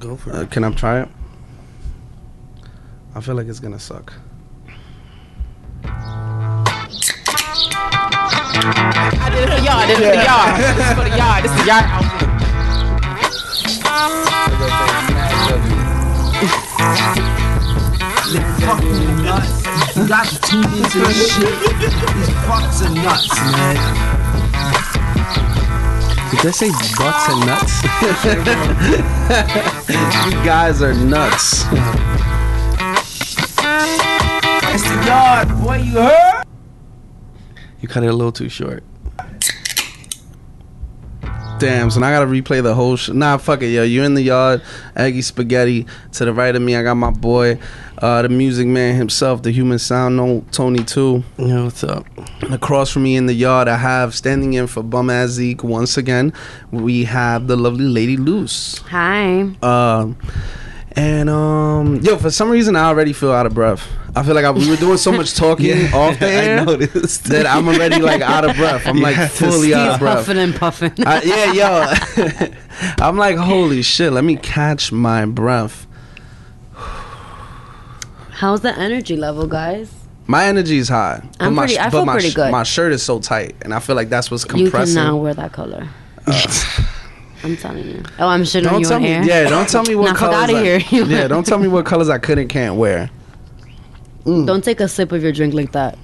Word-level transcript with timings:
Go 0.00 0.16
for 0.16 0.32
Uh, 0.34 0.40
it. 0.42 0.50
can 0.50 0.64
I 0.64 0.70
try 0.72 1.00
it? 1.02 1.08
I 3.14 3.20
feel 3.20 3.34
like 3.34 3.46
it's 3.48 3.60
gonna 3.60 3.78
suck. 3.78 4.12
I 8.62 9.30
did 9.30 9.48
it 9.48 9.58
for 9.58 9.64
y'all. 9.64 9.76
I 9.76 9.86
did 9.86 10.00
it 10.00 10.02
for 10.02 10.22
y'all. 10.24 10.56
This 10.56 10.70
is 10.78 10.92
for 10.94 11.04
the 11.04 11.16
y'all. 11.16 11.42
This 11.42 11.52
is 11.60 11.66
y'all 11.66 11.84
outfit. 11.84 12.30
fucking 17.90 19.22
nuts. 19.22 19.96
You 19.96 20.08
got 20.08 20.26
to 20.28 20.40
tune 20.40 20.64
into 20.64 20.98
this 20.98 21.34
shit. 21.34 21.60
These 21.80 22.30
fucks 22.46 22.86
are 22.86 22.94
nuts, 22.94 23.28
man. 23.52 24.19
Did 26.30 26.40
they 26.40 26.52
say 26.52 26.70
butts 26.96 27.28
and 27.28 27.40
nuts? 27.44 27.82
you 30.26 30.32
guys 30.44 30.80
are 30.80 30.94
nuts. 30.94 31.64
It's 34.72 34.84
the 34.84 35.02
yard, 35.06 35.48
boy. 35.60 35.78
You 35.78 35.94
heard? 35.94 36.44
You 37.80 37.88
cut 37.88 38.04
it 38.04 38.06
a 38.06 38.12
little 38.12 38.30
too 38.30 38.48
short. 38.48 38.84
Damn, 41.60 41.90
so 41.90 42.00
now 42.00 42.08
I 42.08 42.12
gotta 42.12 42.26
replay 42.26 42.62
the 42.62 42.74
whole 42.74 42.96
sh 42.96 43.10
Nah, 43.10 43.36
fuck 43.36 43.60
it, 43.62 43.68
yo. 43.68 43.82
You 43.82 44.02
in 44.02 44.14
the 44.14 44.22
yard, 44.22 44.62
Aggie 44.96 45.20
Spaghetti. 45.20 45.86
To 46.12 46.24
the 46.24 46.32
right 46.32 46.56
of 46.56 46.62
me, 46.62 46.74
I 46.74 46.82
got 46.82 46.94
my 46.94 47.10
boy, 47.10 47.58
uh, 47.98 48.22
the 48.22 48.30
music 48.30 48.66
man 48.66 48.96
himself, 48.96 49.42
the 49.42 49.50
human 49.50 49.78
sound, 49.78 50.16
no 50.16 50.42
Tony 50.52 50.82
too. 50.82 51.22
Yo, 51.36 51.64
what's 51.64 51.84
up? 51.84 52.06
And 52.40 52.54
across 52.54 52.90
from 52.90 53.02
me 53.02 53.14
in 53.14 53.26
the 53.26 53.34
yard, 53.34 53.68
I 53.68 53.76
have 53.76 54.14
standing 54.14 54.54
in 54.54 54.68
for 54.68 54.82
bum 54.82 55.10
ass 55.10 55.30
Zeke 55.30 55.62
once 55.62 55.98
again. 55.98 56.32
We 56.70 57.04
have 57.04 57.46
the 57.46 57.56
lovely 57.56 57.84
Lady 57.84 58.16
Luz. 58.16 58.78
Hi. 58.88 59.40
Um, 59.62 60.16
and 60.92 61.28
um, 61.28 62.00
yo, 62.00 62.16
for 62.16 62.30
some 62.30 62.48
reason, 62.48 62.74
I 62.74 62.84
already 62.86 63.12
feel 63.12 63.32
out 63.32 63.44
of 63.44 63.52
breath. 63.52 63.86
I 64.16 64.22
feel 64.24 64.34
like 64.34 64.44
I, 64.44 64.50
we 64.50 64.68
were 64.68 64.76
doing 64.76 64.96
so 64.98 65.12
much 65.12 65.34
talking 65.34 65.86
off 65.94 66.18
the 66.18 66.26
air 66.26 66.60
I 66.60 66.64
noticed 66.64 67.24
that 67.24 67.46
I'm 67.46 67.68
already 67.68 68.00
like 68.00 68.22
out 68.22 68.44
of 68.48 68.56
breath. 68.56 68.86
I'm 68.86 68.96
You 68.96 69.02
like 69.04 69.14
have 69.14 69.30
fully 69.30 69.72
out 69.72 69.94
of 69.94 69.98
breath. 70.00 70.16
puffing 70.26 70.38
and 70.38 70.54
puffing. 70.54 70.92
I, 71.06 71.22
yeah, 71.22 71.52
yo, 71.52 72.50
I'm 73.04 73.16
like 73.16 73.36
holy 73.36 73.82
shit. 73.82 74.12
Let 74.12 74.24
me 74.24 74.36
catch 74.36 74.90
my 74.92 75.26
breath. 75.26 75.86
How's 78.32 78.62
the 78.62 78.76
energy 78.78 79.16
level, 79.16 79.46
guys? 79.46 79.92
My 80.26 80.44
energy 80.46 80.78
is 80.78 80.88
high. 80.88 81.22
but 81.38 81.46
I'm 81.46 81.54
my, 81.54 81.66
pretty- 81.66 81.78
I 81.78 81.84
but 81.86 81.90
feel 81.90 82.06
my, 82.06 82.12
pretty 82.14 82.32
good. 82.32 82.50
My 82.52 82.62
shirt 82.62 82.92
is 82.92 83.02
so 83.02 83.20
tight, 83.20 83.56
and 83.62 83.74
I 83.74 83.80
feel 83.80 83.96
like 83.96 84.08
that's 84.08 84.30
what's 84.30 84.44
compressing. 84.44 84.94
can 84.96 85.04
now 85.04 85.16
wear 85.16 85.34
that 85.34 85.52
color. 85.52 85.88
Uh, 86.26 86.46
I'm 87.42 87.56
telling 87.56 87.86
you. 87.88 88.02
Oh, 88.18 88.28
I'm 88.28 88.42
shitting 88.42 88.66
on 88.66 88.72
don't 88.72 88.80
you 88.80 88.86
tell 88.86 88.96
on 88.96 89.02
me, 89.02 89.08
air. 89.08 89.24
yeah. 89.24 89.48
Don't 89.48 89.68
tell 89.68 89.82
me 89.84 89.94
what 89.94 90.04
Now, 90.06 90.10
fuck 90.12 90.18
colors. 90.32 90.36
outta 90.50 90.56
I- 90.58 90.78
here. 90.78 91.04
yeah, 91.04 91.26
don't 91.28 91.44
tell 91.46 91.58
me 91.58 91.68
what 91.68 91.84
colors 91.86 92.08
I 92.08 92.18
could 92.18 92.38
and 92.38 92.48
can't 92.48 92.76
wear. 92.76 93.10
Don't 94.24 94.62
take 94.64 94.80
a 94.80 94.88
sip 94.88 95.12
of 95.12 95.22
your 95.22 95.32
drink 95.32 95.54
like 95.54 95.72
that. 95.72 95.98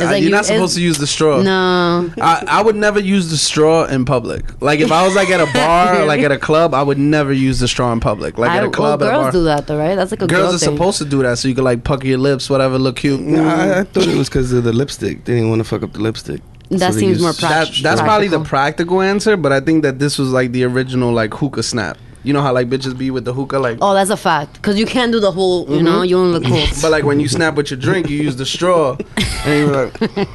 Uh, 0.00 0.04
like 0.04 0.10
you're 0.22 0.28
you- 0.28 0.30
not 0.30 0.44
supposed 0.46 0.76
to 0.76 0.80
use 0.80 0.98
the 0.98 1.06
straw. 1.08 1.42
No. 1.42 2.12
I, 2.22 2.44
I 2.46 2.62
would 2.62 2.76
never 2.76 3.00
use 3.00 3.30
the 3.30 3.36
straw 3.36 3.84
in 3.86 4.04
public. 4.04 4.44
Like 4.62 4.78
if 4.78 4.92
I 4.92 5.04
was 5.04 5.16
like 5.16 5.28
at 5.30 5.40
a 5.40 5.52
bar, 5.52 6.00
or 6.02 6.04
like 6.12 6.20
at 6.20 6.30
a 6.30 6.38
club, 6.38 6.72
I 6.72 6.82
would 6.84 6.98
never 6.98 7.32
use 7.32 7.58
the 7.58 7.66
straw 7.66 7.90
in 7.92 7.98
public. 7.98 8.38
Like 8.38 8.50
I, 8.50 8.58
at 8.58 8.64
a 8.64 8.70
club, 8.70 9.00
well, 9.00 9.08
at 9.10 9.12
a 9.12 9.16
girls 9.16 9.24
bar. 9.24 9.32
do 9.32 9.44
that 9.44 9.66
though, 9.66 9.76
right? 9.78 9.96
That's 9.96 10.12
like 10.12 10.22
a 10.22 10.28
Girls 10.28 10.40
girl 10.42 10.54
are 10.54 10.58
thing. 10.58 10.76
supposed 10.76 10.98
to 10.98 11.04
do 11.04 11.22
that 11.24 11.38
so 11.38 11.48
you 11.48 11.54
can 11.56 11.64
like 11.64 11.82
pucker 11.82 12.06
your 12.06 12.18
lips, 12.18 12.48
whatever, 12.48 12.78
look 12.78 12.94
cute. 12.96 13.18
No, 13.20 13.44
I, 13.44 13.80
I 13.80 13.82
thought 13.84 14.06
it 14.06 14.16
was 14.16 14.28
because 14.28 14.52
of 14.52 14.62
the 14.62 14.72
lipstick. 14.72 15.24
They 15.24 15.34
didn't 15.34 15.48
want 15.48 15.58
to 15.60 15.64
fuck 15.64 15.82
up 15.82 15.92
the 15.94 16.00
lipstick. 16.00 16.42
That 16.70 16.92
So 16.92 17.00
seems 17.00 17.14
use- 17.16 17.22
more 17.22 17.32
That, 17.32 17.40
practical. 17.40 17.82
that's 17.82 18.00
probably 18.00 18.28
the 18.28 18.44
practical 18.44 19.00
answer, 19.02 19.36
but 19.36 19.52
I 19.52 19.58
think 19.60 19.82
that 19.82 19.98
this 19.98 20.16
was 20.16 20.30
like 20.30 20.52
the 20.52 20.62
original 20.62 21.12
like 21.12 21.34
hookah 21.34 21.64
snap. 21.64 21.98
You 22.24 22.32
know 22.32 22.42
how 22.42 22.52
like 22.52 22.68
bitches 22.68 22.96
be 22.98 23.10
with 23.10 23.24
the 23.24 23.32
hookah, 23.32 23.58
like. 23.58 23.78
Oh, 23.80 23.94
that's 23.94 24.10
a 24.10 24.16
fact. 24.16 24.54
Because 24.54 24.78
you 24.78 24.86
can't 24.86 25.12
do 25.12 25.20
the 25.20 25.30
whole, 25.30 25.66
you 25.68 25.76
Mm-hmm. 25.76 25.84
know, 25.84 26.02
you 26.02 26.16
don't 26.16 26.32
look 26.32 26.44
cool. 26.44 26.66
But 26.82 26.90
like 26.90 27.04
when 27.04 27.20
you 27.20 27.28
snap 27.28 27.54
with 27.54 27.70
your 27.70 27.78
drink, 27.80 28.08
you 28.10 28.16
use 28.20 28.36
the 28.36 28.44
straw, 28.46 28.96
and 29.44 29.68
you're 29.68 29.86
like, 29.86 30.28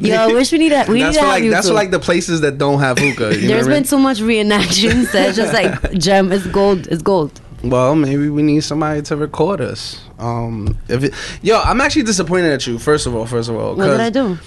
Yo, 0.00 0.14
I 0.14 0.26
wish 0.32 0.52
we 0.52 0.58
need 0.58 0.72
that. 0.72 0.88
We 0.88 1.00
that's 1.00 1.16
need 1.16 1.20
to 1.20 1.26
have 1.26 1.28
like 1.34 1.42
you 1.44 1.50
that's 1.50 1.68
for 1.68 1.74
like 1.74 1.90
the 1.90 1.98
places 1.98 2.42
that 2.42 2.58
don't 2.58 2.80
have 2.80 2.98
hookah. 2.98 3.34
You 3.34 3.42
know 3.42 3.48
There's 3.48 3.64
what 3.66 3.72
I 3.72 3.74
been 3.76 3.82
mean? 3.82 3.84
so 3.84 3.98
much 3.98 4.18
reenactions 4.18 5.10
that 5.12 5.28
it's 5.28 5.36
just 5.38 5.52
like 5.54 5.92
gem. 5.98 6.30
It's 6.32 6.46
gold. 6.46 6.86
It's 6.88 7.00
gold. 7.02 7.40
Well, 7.64 7.94
maybe 7.96 8.28
we 8.28 8.42
need 8.42 8.60
somebody 8.62 9.02
to 9.02 9.16
record 9.16 9.60
us. 9.60 10.00
Um, 10.18 10.76
if 10.88 11.02
it, 11.02 11.14
yo, 11.42 11.60
I'm 11.60 11.80
actually 11.80 12.02
disappointed 12.04 12.52
at 12.52 12.66
you. 12.66 12.78
First 12.78 13.06
of 13.06 13.14
all, 13.16 13.24
first 13.26 13.48
of 13.48 13.56
all, 13.56 13.74
What 13.74 13.86
did 13.86 14.00
I 14.00 14.10
do? 14.10 14.38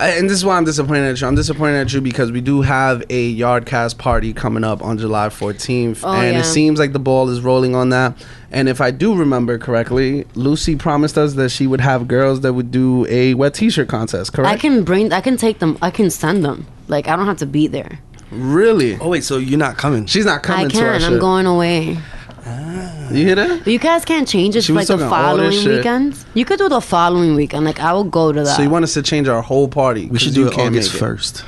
I- 0.00 0.10
and 0.10 0.28
this 0.28 0.38
is 0.38 0.44
why 0.44 0.56
I'm 0.56 0.64
disappointed 0.64 1.04
at 1.08 1.20
you. 1.20 1.26
I'm 1.26 1.36
disappointed 1.36 1.76
at 1.76 1.92
you 1.92 2.00
because 2.00 2.32
we 2.32 2.40
do 2.40 2.62
have 2.62 3.02
a 3.10 3.36
Yardcast 3.36 3.96
party 3.96 4.32
coming 4.32 4.64
up 4.64 4.82
on 4.82 4.98
July 4.98 5.28
14th, 5.28 6.00
Oh, 6.02 6.12
and 6.12 6.34
yeah. 6.34 6.40
it 6.40 6.44
seems 6.44 6.78
like 6.80 6.92
the 6.92 6.98
ball 6.98 7.28
is 7.28 7.40
rolling 7.42 7.74
on 7.76 7.90
that. 7.90 8.14
And 8.50 8.68
if 8.68 8.80
I 8.80 8.90
do 8.90 9.14
remember 9.14 9.56
correctly, 9.56 10.26
Lucy 10.34 10.74
promised 10.76 11.16
us 11.16 11.34
that 11.34 11.50
she 11.50 11.66
would 11.68 11.80
have 11.80 12.08
girls 12.08 12.40
that 12.40 12.54
would 12.54 12.70
do 12.72 13.06
a 13.08 13.34
wet 13.34 13.54
T-shirt 13.54 13.88
contest. 13.88 14.32
Correct? 14.32 14.50
I 14.52 14.56
can 14.56 14.82
bring. 14.82 15.12
I 15.12 15.20
can 15.20 15.36
take 15.36 15.60
them. 15.60 15.78
I 15.80 15.90
can 15.90 16.10
send 16.10 16.44
them. 16.44 16.66
Like 16.88 17.06
I 17.08 17.14
don't 17.16 17.26
have 17.26 17.38
to 17.38 17.46
be 17.46 17.66
there. 17.68 18.00
really. 18.30 18.98
Oh 19.00 19.10
wait, 19.10 19.22
so 19.22 19.38
you're 19.38 19.58
not 19.58 19.76
coming? 19.76 20.06
She's 20.06 20.24
not 20.26 20.42
coming 20.42 20.66
I 20.66 20.68
to 20.70 20.78
our 20.84 20.92
can. 20.92 21.00
shit. 21.02 21.12
I'm 21.12 21.18
going 21.20 21.46
away. 21.46 21.98
You 22.46 23.26
hear 23.26 23.34
that? 23.36 23.64
But 23.64 23.72
you 23.72 23.78
guys 23.78 24.04
can't 24.04 24.28
change 24.28 24.54
it 24.56 24.62
She 24.64 24.72
for 24.72 24.78
was 24.78 24.90
like 24.90 24.98
the 24.98 25.08
talking 25.08 25.24
all 25.24 25.36
this 25.36 25.54
following 25.54 25.64
shit. 25.64 25.76
weekends. 25.78 26.26
You 26.34 26.44
could 26.44 26.58
do 26.58 26.68
the 26.68 26.80
following 26.80 27.34
weekend. 27.34 27.64
Like 27.64 27.80
I 27.80 27.92
will 27.92 28.04
go 28.04 28.32
to 28.32 28.42
that. 28.42 28.56
So 28.56 28.62
you 28.62 28.70
want 28.70 28.82
us 28.84 28.94
to 28.94 29.02
change 29.02 29.28
our 29.28 29.40
whole 29.42 29.68
party? 29.68 30.06
we 30.06 30.18
should 30.18 30.34
do 30.34 30.40
you 30.42 30.46
it 30.48 30.52
can't 30.54 30.68
August 30.74 30.92
make 30.92 31.00
first. 31.00 31.38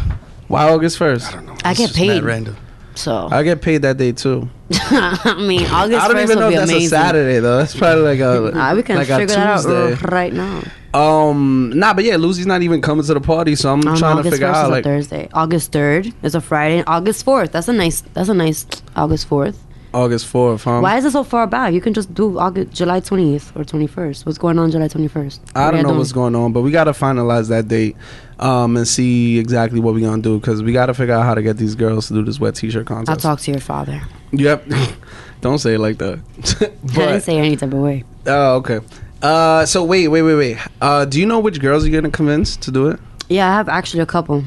Why 0.49 0.69
August 0.71 0.97
first? 0.99 1.29
I 1.29 1.33
don't 1.33 1.47
know. 1.47 1.57
I 1.65 1.71
It's 1.73 1.81
get 1.81 1.89
just 1.89 2.01
mad 2.01 2.07
paid. 2.09 2.23
Random. 2.23 2.57
so 2.95 3.29
I 3.31 3.43
get 3.43 3.61
paid 3.61 3.83
that 3.83 3.97
day 3.99 4.13
too. 4.13 4.49
I 4.73 5.35
mean, 5.47 5.67
August 5.67 6.03
I 6.03 6.09
don't 6.09 6.17
first 6.17 6.23
even 6.33 6.39
know 6.39 6.47
will 6.49 6.49
if 6.49 6.51
be 6.53 6.57
that's 6.57 6.71
amazing. 6.71 6.87
a 6.87 6.89
Saturday 6.89 7.39
though. 7.41 7.59
That's 7.59 7.77
probably 7.77 8.03
like 8.03 8.21
a 8.21 8.53
Ah, 8.59 8.75
we 8.75 8.83
can 8.83 8.97
like 8.97 9.09
a 9.11 9.17
figure 9.19 9.35
that 9.37 9.47
out 9.47 9.63
Tuesday. 9.91 10.07
right 10.09 10.33
now. 10.33 10.63
Um, 10.95 11.73
nah, 11.75 11.93
but 11.93 12.05
yeah, 12.05 12.17
Lucy's 12.17 12.47
not 12.47 12.63
even 12.63 12.81
coming 12.81 13.05
to 13.05 13.13
the 13.13 13.21
party, 13.21 13.55
so 13.55 13.71
I'm 13.71 13.87
Um, 13.87 13.97
trying 13.99 14.15
to 14.17 14.21
August 14.21 14.31
figure 14.33 14.47
first 14.47 14.57
out 14.59 14.65
is 14.65 14.71
like 14.71 14.81
a 14.87 14.89
Thursday. 14.89 15.29
August 15.35 15.73
third 15.73 16.13
is 16.23 16.35
a 16.35 16.41
Friday. 16.41 16.83
August 16.87 17.23
fourth. 17.25 17.53
That's 17.53 17.69
a 17.69 17.73
nice. 17.75 18.01
That's 18.15 18.31
a 18.31 18.35
nice 18.35 18.65
August 18.97 19.29
fourth. 19.29 19.63
August 19.97 20.27
fourth. 20.27 20.65
Huh? 20.65 20.81
Why 20.81 20.99
is 20.99 21.07
it 21.07 21.13
so 21.13 21.25
far 21.25 21.47
back? 21.47 21.73
You 21.73 21.81
can 21.81 21.95
just 21.95 22.13
do 22.13 22.39
August, 22.39 22.71
July 22.73 23.01
twentieth 23.01 23.57
or 23.57 23.65
twenty 23.65 23.87
first. 23.87 24.27
What's 24.27 24.37
going 24.37 24.59
on 24.59 24.71
July 24.71 24.89
twenty 24.89 25.09
first? 25.09 25.41
I 25.55 25.71
don't 25.71 25.85
know 25.85 25.95
what's 25.95 26.13
going 26.13 26.35
on, 26.35 26.53
but 26.53 26.61
we 26.61 26.71
gotta 26.71 26.93
finalize 26.93 27.49
that 27.49 27.69
date, 27.69 27.97
um, 28.39 28.77
and 28.77 28.87
see 28.87 29.39
exactly 29.39 29.81
what 29.81 29.95
we 29.95 30.03
gonna 30.03 30.21
do 30.21 30.39
because 30.39 30.63
we 30.63 30.75
gotta 30.75 30.93
figure 30.93 31.15
out 31.15 31.25
how 31.25 31.35
to 31.35 31.41
get 31.41 31.57
these 31.57 31.75
girls 31.75 32.09
to 32.09 32.15
do 32.15 32.23
this 32.23 32.39
wet 32.39 32.57
T-shirt 32.57 32.87
contest. 32.87 33.11
I'll 33.11 33.37
talk 33.37 33.43
to 33.45 33.51
your 33.51 33.61
father. 33.61 34.03
Yep. 34.33 34.67
don't 35.41 35.59
say 35.59 35.75
it 35.75 35.79
like 35.79 35.97
that. 35.97 36.19
I 36.61 36.67
didn't 36.67 36.95
but 36.95 37.23
say 37.23 37.39
any 37.39 37.57
type 37.57 37.73
of 37.73 37.79
way. 37.79 38.05
oh, 38.27 38.57
okay. 38.57 38.81
Uh, 39.23 39.65
so 39.65 39.83
wait, 39.83 40.09
wait, 40.09 40.23
wait, 40.23 40.35
wait. 40.35 40.59
Uh, 40.79 41.07
do 41.07 41.19
you 41.19 41.25
know 41.25 41.41
which 41.41 41.59
girls 41.59 41.87
you're 41.87 41.99
gonna 41.99 42.13
convince 42.13 42.55
to 42.59 42.71
do 42.71 42.89
it? 42.89 43.01
Yeah, 43.31 43.49
I 43.51 43.55
have 43.55 43.71
actually 43.71 44.01
a 44.01 44.07
couple. 44.07 44.45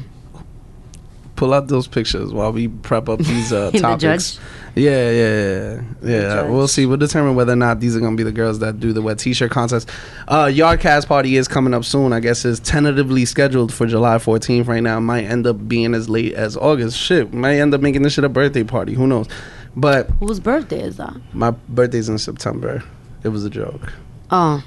Pull 1.40 1.54
out 1.54 1.68
those 1.68 1.88
pictures 1.88 2.34
while 2.34 2.52
we 2.52 2.68
prep 2.68 3.08
up 3.08 3.18
these 3.18 3.50
uh, 3.50 3.70
The 3.72 3.78
topics. 3.80 4.34
judge? 4.34 4.44
Yeah, 4.74 5.10
yeah, 5.10 5.34
yeah, 5.40 5.82
yeah. 6.02 6.42
We'll 6.50 6.68
see. 6.68 6.84
We'll 6.84 6.98
determine 6.98 7.34
whether 7.34 7.54
or 7.54 7.56
not 7.56 7.80
these 7.80 7.96
are 7.96 8.00
gonna 8.00 8.14
be 8.14 8.22
the 8.24 8.30
girls 8.30 8.58
that 8.58 8.78
do 8.78 8.92
the 8.92 9.00
wet 9.00 9.18
T-shirt 9.20 9.50
contest. 9.50 9.88
Uh, 10.28 10.44
Yardcast 10.44 11.06
party 11.06 11.36
is 11.36 11.48
coming 11.48 11.72
up 11.72 11.86
soon. 11.86 12.12
I 12.12 12.20
guess 12.20 12.44
it's 12.44 12.60
tentatively 12.60 13.24
scheduled 13.24 13.72
for 13.72 13.86
July 13.86 14.16
14th. 14.16 14.68
Right 14.68 14.82
now, 14.82 15.00
might 15.00 15.24
end 15.24 15.46
up 15.46 15.66
being 15.66 15.94
as 15.94 16.10
late 16.10 16.34
as 16.34 16.58
August. 16.58 16.98
Shit, 16.98 17.32
might 17.32 17.54
end 17.58 17.72
up 17.72 17.80
making 17.80 18.02
this 18.02 18.12
shit 18.12 18.24
a 18.24 18.28
birthday 18.28 18.62
party. 18.62 18.92
Who 18.92 19.06
knows? 19.06 19.26
But 19.74 20.10
Whose 20.20 20.40
birthday 20.40 20.82
is 20.82 20.98
that? 20.98 21.16
my 21.32 21.52
birthday's 21.52 22.10
in 22.10 22.18
September. 22.18 22.84
It 23.24 23.28
was 23.28 23.46
a 23.46 23.50
joke. 23.50 23.94
Oh, 24.30 24.62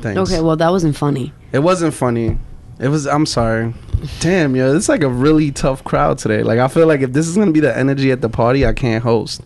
Thanks. 0.00 0.18
okay. 0.30 0.42
Well, 0.42 0.56
that 0.56 0.68
wasn't 0.70 0.96
funny. 0.96 1.32
It 1.52 1.60
wasn't 1.60 1.94
funny. 1.94 2.38
It 2.78 2.88
was. 2.88 3.06
I'm 3.06 3.26
sorry. 3.26 3.74
Damn, 4.20 4.54
yo, 4.56 4.74
it's 4.76 4.88
like 4.88 5.02
a 5.02 5.08
really 5.08 5.50
tough 5.50 5.84
crowd 5.84 6.18
today. 6.18 6.42
Like 6.42 6.58
I 6.58 6.68
feel 6.68 6.86
like 6.86 7.00
if 7.00 7.12
this 7.12 7.26
is 7.26 7.36
gonna 7.36 7.52
be 7.52 7.60
the 7.60 7.76
energy 7.76 8.10
at 8.10 8.20
the 8.20 8.28
party, 8.28 8.66
I 8.66 8.72
can't 8.72 9.02
host. 9.02 9.42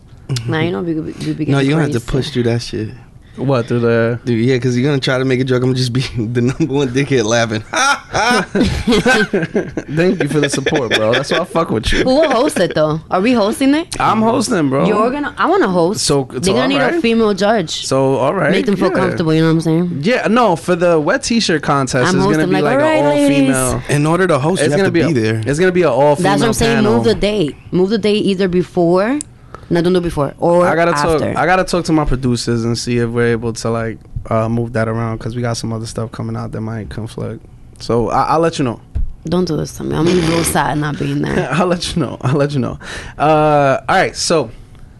Now 0.47 0.59
you 0.59 0.71
know 0.71 0.81
we, 0.81 0.93
we, 0.93 1.11
we 1.13 1.33
be 1.33 1.45
No, 1.45 1.59
you 1.59 1.71
don't 1.71 1.81
have 1.81 1.91
to 1.91 1.99
push 1.99 2.29
through 2.29 2.43
that 2.43 2.61
shit. 2.61 2.93
What 3.39 3.67
through 3.67 3.79
the? 3.79 4.19
Dude, 4.25 4.43
yeah, 4.45 4.55
because 4.55 4.77
you're 4.77 4.89
gonna 4.89 4.99
try 4.99 5.17
to 5.17 5.25
make 5.25 5.39
a 5.39 5.43
joke. 5.43 5.63
I'm 5.63 5.73
just 5.75 5.93
be 5.93 6.01
the 6.17 6.41
number 6.41 6.73
one 6.73 6.89
dickhead 6.89 7.23
laughing. 7.25 7.63
Thank 8.49 10.21
you 10.21 10.29
for 10.29 10.39
the 10.39 10.49
support, 10.49 10.91
bro. 10.91 11.13
That's 11.13 11.31
why 11.31 11.39
I 11.39 11.43
fuck 11.45 11.69
with 11.69 11.91
you. 11.91 12.03
Who 12.03 12.15
will 12.21 12.29
host 12.29 12.59
it 12.59 12.73
though? 12.75 12.99
Are 13.09 13.21
we 13.21 13.33
hosting 13.33 13.73
it? 13.75 13.99
I'm 13.99 14.21
hosting, 14.21 14.69
bro. 14.69 14.85
You're 14.85 15.11
gonna. 15.11 15.33
I 15.37 15.45
want 15.49 15.63
to 15.63 15.69
host. 15.69 16.05
So- 16.05 16.23
they're 16.29 16.41
so 16.43 16.53
gonna 16.53 16.67
need 16.67 16.81
a 16.81 17.01
female 17.01 17.33
judge. 17.33 17.85
So 17.85 18.15
all 18.15 18.33
right, 18.33 18.51
Make 18.51 18.65
them 18.65 18.75
feel 18.75 18.89
yeah. 18.91 18.97
comfortable. 18.97 19.33
You 19.33 19.41
know 19.41 19.47
what 19.47 19.53
I'm 19.53 19.61
saying? 19.61 19.99
Yeah, 20.03 20.27
no, 20.27 20.55
for 20.55 20.75
the 20.75 20.99
wet 20.99 21.23
T-shirt 21.23 21.63
contest, 21.63 22.13
I'm 22.13 22.19
it's 22.19 22.25
gonna 22.31 22.47
be 22.47 22.53
like, 22.53 22.63
like, 22.63 22.73
"Alright, 22.73 22.99
an 22.99 23.05
all 23.05 23.11
ladies." 23.11 23.37
female. 23.39 23.81
In 23.89 24.05
order 24.05 24.27
to 24.27 24.39
host, 24.39 24.61
It's 24.61 24.67
you 24.67 24.71
have 24.71 24.91
gonna 24.93 25.05
to 25.05 25.07
be, 25.07 25.13
be, 25.13 25.19
a, 25.27 25.33
there. 25.33 25.43
It's 25.49 25.59
gonna 25.59 25.71
be 25.71 25.83
an 25.83 25.89
all 25.89 26.15
female 26.15 26.31
That's 26.31 26.41
what 26.41 26.47
I'm 26.47 26.53
saying. 26.53 26.75
panel. 26.77 26.95
Move 26.95 27.03
the 27.05 27.15
date. 27.15 27.55
Move 27.71 27.89
the 27.89 27.97
date 27.97 28.25
either 28.25 28.47
before. 28.47 29.19
No, 29.69 29.81
don't 29.81 29.93
do 29.93 30.01
before 30.01 30.33
or 30.39 30.65
I 30.65 30.75
gotta 30.75 30.91
after. 30.91 31.19
talk. 31.19 31.37
I 31.37 31.45
gotta 31.45 31.63
talk 31.63 31.85
to 31.85 31.93
my 31.93 32.05
producers 32.05 32.65
and 32.65 32.77
see 32.77 32.97
if 32.97 33.09
we're 33.09 33.27
able 33.31 33.53
to 33.53 33.69
like 33.69 33.99
uh, 34.29 34.49
move 34.49 34.73
that 34.73 34.87
around 34.87 35.17
because 35.17 35.35
we 35.35 35.41
got 35.41 35.57
some 35.57 35.71
other 35.71 35.85
stuff 35.85 36.11
coming 36.11 36.35
out 36.35 36.51
that 36.53 36.61
might 36.61 36.89
conflict. 36.89 37.45
So 37.79 38.09
I- 38.09 38.29
I'll 38.29 38.39
let 38.39 38.57
you 38.59 38.65
know. 38.65 38.81
don't 39.25 39.45
do 39.45 39.55
this 39.57 39.77
to 39.77 39.83
me. 39.83 39.95
I'm 39.95 40.05
gonna 40.05 40.19
be 40.19 40.27
real 40.27 40.43
sad 40.43 40.77
not 40.79 40.97
being 40.97 41.21
there. 41.21 41.49
I'll 41.51 41.67
let 41.67 41.95
you 41.95 42.01
know. 42.01 42.17
I'll 42.21 42.35
let 42.35 42.51
you 42.53 42.59
know. 42.59 42.79
Uh, 43.17 43.79
all 43.87 43.95
right, 43.95 44.15
so 44.15 44.49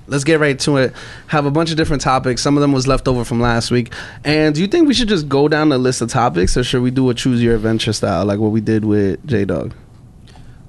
let's 0.07 0.23
get 0.23 0.39
right 0.39 0.59
to 0.59 0.77
it. 0.77 0.93
Have 1.27 1.45
a 1.47 1.51
bunch 1.51 1.71
of 1.71 1.77
different 1.77 2.01
topics. 2.03 2.41
Some 2.41 2.55
of 2.55 2.61
them 2.61 2.71
was 2.71 2.85
left 2.87 3.07
over 3.07 3.23
from 3.25 3.39
last 3.39 3.71
week. 3.71 3.91
And 4.23 4.53
do 4.53 4.61
you 4.61 4.67
think 4.67 4.87
we 4.87 4.93
should 4.93 5.07
just 5.09 5.27
go 5.29 5.47
down 5.47 5.69
the 5.69 5.77
list 5.79 6.01
of 6.01 6.09
topics, 6.09 6.55
or 6.57 6.63
should 6.63 6.83
we 6.83 6.91
do 6.91 7.09
a 7.09 7.13
choose 7.15 7.41
your 7.41 7.55
adventure 7.55 7.93
style, 7.93 8.23
like 8.25 8.37
what 8.39 8.51
we 8.51 8.61
did 8.61 8.85
with 8.85 9.25
J 9.25 9.45
Dog? 9.45 9.73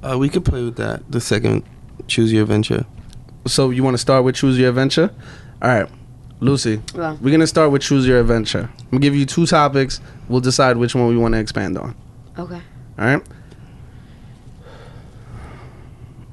Uh, 0.02 0.16
we 0.18 0.30
could 0.30 0.44
play 0.44 0.62
with 0.64 0.76
that. 0.76 1.02
The 1.12 1.20
second, 1.20 1.62
choose 2.06 2.32
your 2.32 2.42
adventure. 2.42 2.86
So 3.46 3.70
you 3.70 3.82
want 3.82 3.94
to 3.94 3.98
start 3.98 4.24
with 4.24 4.34
choose 4.36 4.58
your 4.58 4.68
adventure? 4.68 5.10
All 5.62 5.68
right, 5.68 5.88
Lucy. 6.40 6.80
Yeah. 6.94 7.16
We're 7.20 7.30
gonna 7.30 7.46
start 7.46 7.70
with 7.70 7.82
choose 7.82 8.06
your 8.06 8.20
adventure. 8.20 8.70
I'm 8.78 8.86
gonna 8.90 9.00
give 9.00 9.14
you 9.16 9.26
two 9.26 9.46
topics. 9.46 10.00
We'll 10.28 10.40
decide 10.40 10.76
which 10.76 10.94
one 10.94 11.08
we 11.08 11.16
want 11.16 11.34
to 11.34 11.40
expand 11.40 11.76
on. 11.78 11.94
Okay. 12.38 12.60
All 12.98 13.04
right. 13.04 13.22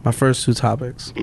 My 0.03 0.11
first 0.11 0.43
two 0.45 0.53
topics. 0.53 1.13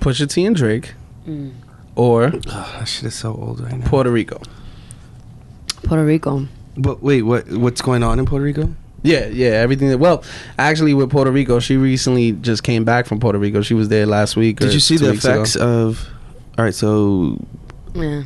Pusha 0.00 0.28
T 0.30 0.44
and 0.44 0.54
Drake, 0.54 0.94
Mm. 1.26 1.52
or 1.96 2.24
Oh, 2.34 2.74
that 2.78 2.84
shit 2.86 3.04
is 3.04 3.14
so 3.14 3.32
old 3.34 3.60
right 3.60 3.78
now. 3.78 3.86
Puerto 3.86 4.10
Rico. 4.10 4.40
Puerto 5.82 6.04
Rico. 6.04 6.46
But 6.76 7.02
wait, 7.02 7.22
what 7.22 7.48
what's 7.50 7.80
going 7.80 8.02
on 8.02 8.18
in 8.18 8.26
Puerto 8.26 8.44
Rico? 8.44 8.74
Yeah, 9.04 9.26
yeah, 9.26 9.48
everything. 9.50 9.90
That, 9.90 9.98
well, 9.98 10.24
actually, 10.58 10.94
with 10.94 11.10
Puerto 11.10 11.30
Rico, 11.30 11.60
she 11.60 11.76
recently 11.76 12.32
just 12.32 12.62
came 12.62 12.84
back 12.84 13.04
from 13.06 13.20
Puerto 13.20 13.38
Rico. 13.38 13.60
She 13.62 13.74
was 13.74 13.88
there 13.88 14.06
last 14.06 14.34
week. 14.34 14.60
or 14.60 14.64
Did 14.64 14.74
you 14.74 14.80
see 14.80 14.96
the 14.96 15.10
weeks 15.12 15.24
ago. 15.24 15.34
effects 15.34 15.56
of? 15.56 16.08
All 16.58 16.64
right, 16.64 16.74
so 16.74 17.38
Yeah. 17.94 18.22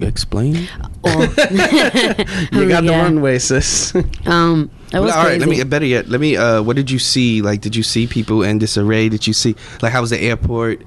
explain. 0.00 0.66
Oh. 1.04 1.20
You 2.52 2.68
got 2.68 2.84
the 2.84 2.90
runway, 2.92 3.38
sis. 3.38 3.94
Um, 4.26 4.70
was 4.92 4.92
Well, 4.92 5.10
all 5.10 5.24
right, 5.24 5.38
let 5.38 5.46
crazy. 5.48 5.62
me. 5.62 5.68
Better 5.68 5.86
yet, 5.86 6.08
let 6.08 6.20
me. 6.20 6.36
Uh, 6.36 6.62
what 6.62 6.76
did 6.76 6.90
you 6.90 6.98
see? 6.98 7.42
Like, 7.42 7.60
did 7.60 7.76
you 7.76 7.82
see 7.82 8.06
people 8.06 8.42
in 8.42 8.58
disarray? 8.58 9.08
Did 9.08 9.26
you 9.26 9.32
see 9.32 9.54
like 9.82 9.92
how 9.92 10.00
was 10.00 10.10
the 10.10 10.20
airport? 10.20 10.82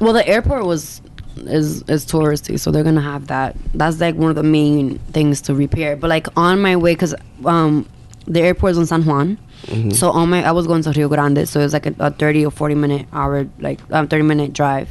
Well, 0.00 0.12
the 0.12 0.26
airport 0.26 0.64
was 0.64 1.02
is 1.36 1.82
is 1.82 2.04
touristy, 2.06 2.58
so 2.58 2.70
they're 2.70 2.84
gonna 2.84 3.00
have 3.00 3.26
that. 3.28 3.56
That's 3.74 4.00
like 4.00 4.14
one 4.16 4.30
of 4.30 4.36
the 4.36 4.42
main 4.42 4.98
things 5.12 5.40
to 5.42 5.54
repair. 5.54 5.96
But 5.96 6.08
like 6.10 6.28
on 6.36 6.60
my 6.60 6.76
way, 6.76 6.94
cause 6.94 7.14
um 7.44 7.86
the 8.28 8.40
airport 8.40 8.72
is 8.72 8.78
in 8.78 8.86
San 8.86 9.04
Juan, 9.04 9.38
Mm-hmm. 9.66 9.90
so 9.90 10.10
on 10.10 10.30
my 10.30 10.44
I 10.44 10.52
was 10.52 10.66
going 10.68 10.82
to 10.82 10.92
Rio 10.92 11.08
Grande, 11.08 11.48
so 11.48 11.58
it 11.60 11.64
was 11.64 11.72
like 11.72 11.86
a, 11.86 11.94
a 11.98 12.10
thirty 12.12 12.44
or 12.46 12.50
forty 12.52 12.76
minute 12.76 13.06
hour 13.12 13.48
like 13.58 13.80
um, 13.92 14.06
thirty 14.06 14.22
minute 14.22 14.52
drive. 14.52 14.88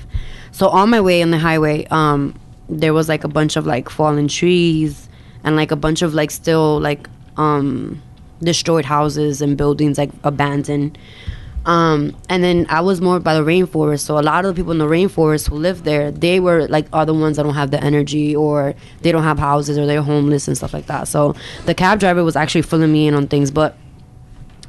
So 0.51 0.67
on 0.67 0.89
my 0.89 0.99
way 0.99 1.21
on 1.21 1.31
the 1.31 1.37
highway, 1.37 1.85
um 1.85 2.33
there 2.67 2.93
was 2.93 3.07
like 3.07 3.23
a 3.23 3.29
bunch 3.29 3.55
of 3.55 3.65
like 3.65 3.89
fallen 3.89 4.27
trees 4.27 5.07
and 5.45 5.55
like 5.55 5.71
a 5.71 5.75
bunch 5.77 6.01
of 6.01 6.13
like 6.13 6.31
still 6.31 6.79
like 6.81 7.07
um 7.37 8.01
destroyed 8.43 8.83
houses 8.85 9.41
and 9.41 9.55
buildings 9.57 9.97
like 9.97 10.09
abandoned. 10.23 10.97
Um, 11.67 12.15
and 12.29 12.41
then 12.43 12.65
I 12.69 12.79
was 12.79 13.01
more 13.01 13.19
by 13.19 13.33
the 13.33 13.41
rainforest. 13.43 13.99
So 13.99 14.17
a 14.17 14.21
lot 14.21 14.45
of 14.45 14.55
the 14.55 14.59
people 14.59 14.71
in 14.71 14.77
the 14.77 14.85
rainforest 14.87 15.49
who 15.49 15.55
live 15.57 15.83
there, 15.83 16.11
they 16.11 16.39
were 16.39 16.65
like 16.69 16.87
are 16.93 17.05
the 17.05 17.13
ones 17.13 17.35
that 17.35 17.43
don't 17.43 17.55
have 17.55 17.71
the 17.71 17.83
energy 17.83 18.33
or 18.33 18.73
they 19.01 19.11
don't 19.11 19.23
have 19.23 19.37
houses 19.37 19.77
or 19.77 19.85
they're 19.85 20.01
homeless 20.01 20.47
and 20.47 20.55
stuff 20.55 20.73
like 20.73 20.85
that. 20.87 21.09
So 21.09 21.35
the 21.65 21.73
cab 21.75 21.99
driver 21.99 22.23
was 22.23 22.37
actually 22.37 22.61
filling 22.61 22.91
me 22.93 23.07
in 23.07 23.13
on 23.13 23.27
things, 23.27 23.51
but 23.51 23.75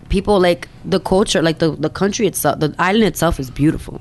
people 0.09 0.41
like 0.41 0.69
the 0.85 0.99
culture, 0.99 1.41
like 1.41 1.61
the 1.61 1.71
the 1.71 1.91
country 1.91 2.27
itself, 2.27 2.59
the 2.59 2.75
island 2.81 3.05
itself 3.05 3.39
is 3.39 3.49
beautiful. 3.49 4.01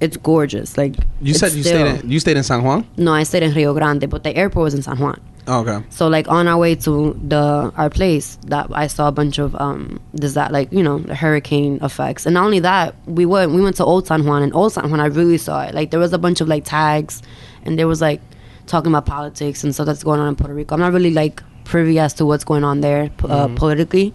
It's 0.00 0.16
gorgeous. 0.16 0.76
Like 0.76 0.96
You 1.20 1.34
said 1.34 1.52
you 1.52 1.62
still- 1.62 1.86
stayed 1.94 2.04
in 2.04 2.10
you 2.10 2.18
stayed 2.18 2.36
in 2.36 2.42
San 2.42 2.64
Juan. 2.64 2.84
No, 2.96 3.12
I 3.14 3.22
stayed 3.22 3.44
in 3.44 3.54
Rio 3.54 3.72
Grande, 3.74 4.10
but 4.10 4.24
the 4.24 4.36
airport 4.36 4.64
was 4.64 4.74
in 4.74 4.82
San 4.82 4.98
Juan. 4.98 5.20
Oh, 5.46 5.60
okay. 5.60 5.84
So 5.90 6.08
like 6.08 6.26
on 6.28 6.48
our 6.48 6.56
way 6.56 6.74
to 6.76 7.12
the 7.28 7.72
our 7.76 7.90
place, 7.90 8.38
that 8.46 8.68
I 8.72 8.86
saw 8.86 9.08
a 9.08 9.12
bunch 9.12 9.38
of 9.38 9.54
um 9.56 10.00
does 10.14 10.34
that 10.34 10.52
like 10.52 10.72
you 10.72 10.82
know 10.82 10.98
the 11.00 11.14
hurricane 11.14 11.78
effects, 11.82 12.24
and 12.26 12.34
not 12.34 12.44
only 12.44 12.60
that, 12.60 12.94
we 13.06 13.26
went 13.26 13.52
we 13.52 13.60
went 13.60 13.76
to 13.76 13.84
Old 13.84 14.06
San 14.06 14.24
Juan, 14.24 14.42
and 14.42 14.54
Old 14.54 14.72
San 14.72 14.88
Juan 14.88 15.00
I 15.00 15.06
really 15.06 15.38
saw 15.38 15.62
it. 15.64 15.74
Like 15.74 15.90
there 15.90 16.00
was 16.00 16.12
a 16.12 16.18
bunch 16.18 16.40
of 16.40 16.48
like 16.48 16.64
tags, 16.64 17.22
and 17.64 17.78
there 17.78 17.86
was 17.86 18.00
like 18.00 18.20
talking 18.66 18.90
about 18.90 19.04
politics 19.04 19.62
and 19.62 19.74
stuff 19.74 19.84
that's 19.86 20.02
going 20.02 20.18
on 20.20 20.28
in 20.28 20.36
Puerto 20.36 20.54
Rico. 20.54 20.74
I'm 20.74 20.80
not 20.80 20.92
really 20.94 21.10
like 21.12 21.42
privy 21.64 21.98
as 21.98 22.14
to 22.14 22.24
what's 22.26 22.44
going 22.44 22.64
on 22.64 22.80
there 22.80 23.10
uh, 23.24 23.48
politically, 23.56 24.14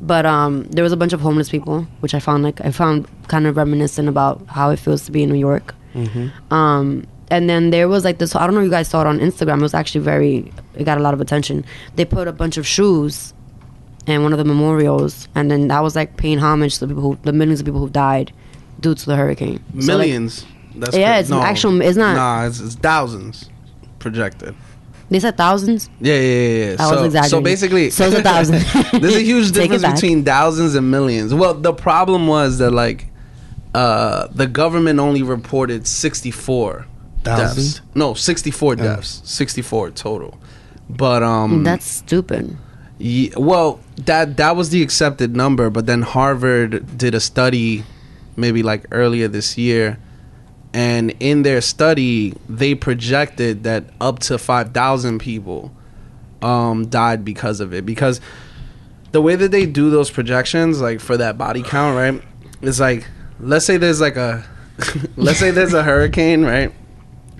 but 0.00 0.26
um 0.26 0.62
there 0.70 0.84
was 0.84 0.92
a 0.92 0.96
bunch 0.96 1.12
of 1.12 1.20
homeless 1.20 1.48
people, 1.50 1.88
which 2.00 2.14
I 2.14 2.20
found 2.20 2.44
like 2.44 2.60
I 2.60 2.70
found 2.70 3.08
kind 3.26 3.48
of 3.48 3.56
reminiscent 3.56 4.08
about 4.08 4.42
how 4.46 4.70
it 4.70 4.78
feels 4.78 5.04
to 5.06 5.12
be 5.12 5.24
in 5.24 5.28
New 5.30 5.38
York. 5.38 5.74
Um, 6.52 7.06
and 7.30 7.48
then 7.48 7.70
there 7.70 7.88
was 7.88 8.04
like 8.04 8.18
this. 8.18 8.34
I 8.34 8.46
don't 8.46 8.54
know 8.54 8.60
if 8.60 8.64
you 8.66 8.70
guys 8.70 8.88
saw 8.88 9.00
it 9.02 9.06
on 9.06 9.18
Instagram. 9.18 9.58
It 9.58 9.62
was 9.62 9.74
actually 9.74 10.02
very. 10.02 10.52
It 10.74 10.84
got 10.84 10.98
a 10.98 11.00
lot 11.02 11.14
of 11.14 11.20
attention. 11.20 11.64
They 11.96 12.04
put 12.04 12.28
a 12.28 12.32
bunch 12.32 12.56
of 12.56 12.66
shoes 12.66 13.34
and 14.06 14.22
one 14.22 14.32
of 14.32 14.38
the 14.38 14.44
memorials, 14.44 15.28
and 15.34 15.50
then 15.50 15.68
that 15.68 15.80
was 15.80 15.94
like 15.94 16.16
paying 16.16 16.38
homage 16.38 16.74
to 16.74 16.80
the 16.80 16.88
people 16.88 17.02
who, 17.02 17.18
the 17.22 17.32
millions 17.32 17.60
of 17.60 17.66
people 17.66 17.80
who 17.80 17.90
died 17.90 18.32
due 18.80 18.94
to 18.94 19.06
the 19.06 19.16
hurricane. 19.16 19.62
So, 19.80 19.96
like, 19.96 20.08
Millions. 20.08 20.46
That's 20.74 20.96
Yeah, 20.96 21.18
it's 21.18 21.30
an 21.30 21.38
actual- 21.38 21.80
it's 21.82 21.96
not- 21.96 22.14
Nah, 22.14 22.46
it's, 22.46 22.60
it's 22.60 22.74
thousands 22.76 23.50
projected. 23.98 24.54
they 25.10 25.18
said 25.20 25.36
thousands. 25.36 25.90
Yeah, 26.00 26.14
yeah, 26.14 26.20
yeah. 26.20 26.64
yeah. 26.70 26.76
I 26.78 26.88
so, 26.88 26.90
was 26.96 27.04
exaggerating. 27.06 27.30
So 27.30 27.40
basically, 27.42 27.90
So 27.90 28.06
it's 28.06 28.16
a 28.16 28.22
thousand. 28.22 28.60
there's 29.02 29.16
a 29.16 29.22
huge 29.22 29.52
difference 29.52 29.84
between 29.84 30.24
thousands 30.24 30.74
and 30.74 30.90
millions. 30.90 31.34
Well, 31.34 31.54
the 31.54 31.72
problem 31.72 32.26
was 32.28 32.58
that 32.58 32.70
like 32.70 33.08
uh, 33.74 34.28
the 34.32 34.46
government 34.46 35.00
only 35.00 35.22
reported 35.22 35.86
64 35.86 36.86
deaths. 37.22 37.54
Thousand? 37.54 37.80
No, 37.94 38.14
64 38.14 38.76
deaths. 38.76 39.20
64 39.24 39.90
total. 39.90 40.38
But 40.88 41.22
um 41.22 41.64
That's 41.64 41.84
stupid. 41.86 42.56
Ye- 42.98 43.32
well, 43.36 43.80
that 44.06 44.36
that 44.38 44.56
was 44.56 44.70
the 44.70 44.82
accepted 44.82 45.36
number, 45.36 45.70
but 45.70 45.86
then 45.86 46.02
Harvard 46.02 46.96
did 46.98 47.14
a 47.14 47.20
study 47.20 47.84
maybe 48.36 48.62
like 48.62 48.86
earlier 48.92 49.28
this 49.28 49.58
year 49.58 49.98
and 50.72 51.14
in 51.18 51.42
their 51.42 51.60
study 51.60 52.34
they 52.48 52.74
projected 52.74 53.64
that 53.64 53.84
up 54.00 54.18
to 54.20 54.38
5,000 54.38 55.18
people 55.18 55.72
um 56.42 56.86
died 56.88 57.24
because 57.24 57.58
of 57.58 57.72
it 57.74 57.84
because 57.84 58.20
the 59.10 59.20
way 59.20 59.34
that 59.34 59.50
they 59.50 59.66
do 59.66 59.90
those 59.90 60.10
projections 60.10 60.80
like 60.80 61.00
for 61.00 61.16
that 61.16 61.36
body 61.38 61.62
count, 61.62 61.96
right? 61.96 62.22
It's 62.62 62.78
like 62.78 63.06
let's 63.40 63.64
say 63.64 63.76
there's 63.76 64.00
like 64.00 64.16
a 64.16 64.44
let's 65.16 65.38
say 65.38 65.50
there's 65.50 65.72
a 65.74 65.82
hurricane, 65.82 66.44
right? 66.44 66.72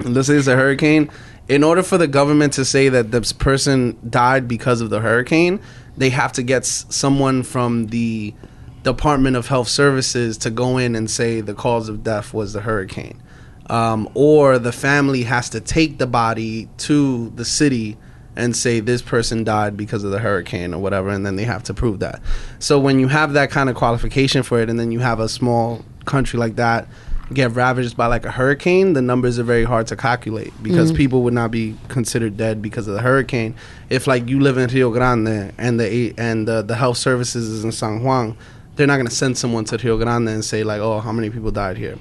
Let's 0.01 0.27
say 0.27 0.35
there's 0.35 0.49
a 0.49 0.57
hurricane. 0.57 1.11
In 1.49 1.65
order 1.65 1.83
for 1.83 1.97
the 1.97 2.07
government 2.07 2.53
to 2.55 2.65
say 2.65 2.89
that 2.91 3.11
this 3.11 3.33
person 3.33 3.99
died 4.09 4.47
because 4.47 4.81
of 4.81 4.91
the 4.91 5.01
hurricane, 5.01 5.61
they 5.97 6.11
have 6.11 6.33
to 6.35 6.43
get 6.43 6.63
s- 6.63 6.85
someone 6.91 7.43
from 7.43 7.87
the 7.87 8.35
Department 8.83 9.35
of 9.37 9.49
Health 9.49 9.69
Services 9.69 10.37
to 10.39 10.51
go 10.51 10.79
in 10.79 10.95
and 10.95 11.11
say 11.11 11.41
the 11.41 11.55
cause 11.55 11.89
of 11.89 12.05
death 12.05 12.33
was 12.35 12.53
the 12.53 12.61
hurricane. 12.61 13.23
Um, 13.71 14.09
or 14.15 14.59
the 14.59 14.73
family 14.73 15.25
has 15.25 15.51
to 15.51 15.61
take 15.61 15.99
the 15.99 16.07
body 16.07 16.69
to 16.79 17.31
the 17.31 17.45
city 17.45 17.97
and 18.37 18.57
say 18.57 18.81
this 18.81 19.03
person 19.03 19.43
died 19.43 19.77
because 19.77 20.05
of 20.05 20.11
the 20.11 20.21
hurricane 20.21 20.73
or 20.73 20.81
whatever, 20.81 21.09
and 21.09 21.27
then 21.27 21.37
they 21.37 21.45
have 21.45 21.65
to 21.65 21.75
prove 21.75 21.99
that. 22.01 22.21
So 22.61 22.79
when 22.79 23.01
you 23.01 23.09
have 23.09 23.33
that 23.33 23.51
kind 23.51 23.69
of 23.69 23.75
qualification 23.75 24.43
for 24.43 24.61
it, 24.61 24.71
and 24.71 24.79
then 24.79 24.93
you 24.93 25.01
have 25.01 25.19
a 25.19 25.29
small 25.29 25.85
country 26.05 26.39
like 26.39 26.57
that 26.57 26.87
get 27.33 27.53
ravaged 27.53 27.97
by 27.97 28.07
like 28.07 28.25
a 28.25 28.31
hurricane, 28.31 28.95
the 28.95 29.03
numbers 29.03 29.39
are 29.39 29.45
very 29.45 29.65
hard 29.65 29.87
to 29.89 29.97
calculate 29.97 30.53
because 30.63 30.93
people 30.93 31.23
would 31.23 31.35
not 31.35 31.51
be 31.51 31.77
considered 31.89 32.37
dead 32.37 32.63
because 32.63 32.89
of 32.89 32.95
the 32.95 33.03
hurricane. 33.03 33.55
If 33.91 34.07
like 34.07 34.29
you 34.29 34.41
live 34.41 34.57
in 34.59 34.69
Rio 34.71 34.91
Grande 34.91 35.53
and 35.59 35.79
the 35.79 36.15
and 36.17 36.49
the, 36.49 36.63
the 36.63 36.75
health 36.75 36.97
services 36.97 37.49
is 37.49 37.65
in 37.65 37.73
San 37.73 38.03
Juan, 38.03 38.37
they're 38.77 38.87
not 38.87 38.97
gonna 38.97 39.11
send 39.11 39.37
someone 39.37 39.65
to 39.67 39.77
Rio 39.77 39.99
Grande 39.99 40.29
and 40.29 40.45
say 40.45 40.65
like, 40.65 40.81
oh, 40.81 41.01
how 41.01 41.13
many 41.13 41.31
people 41.31 41.51
died 41.51 41.77
here. 41.77 41.99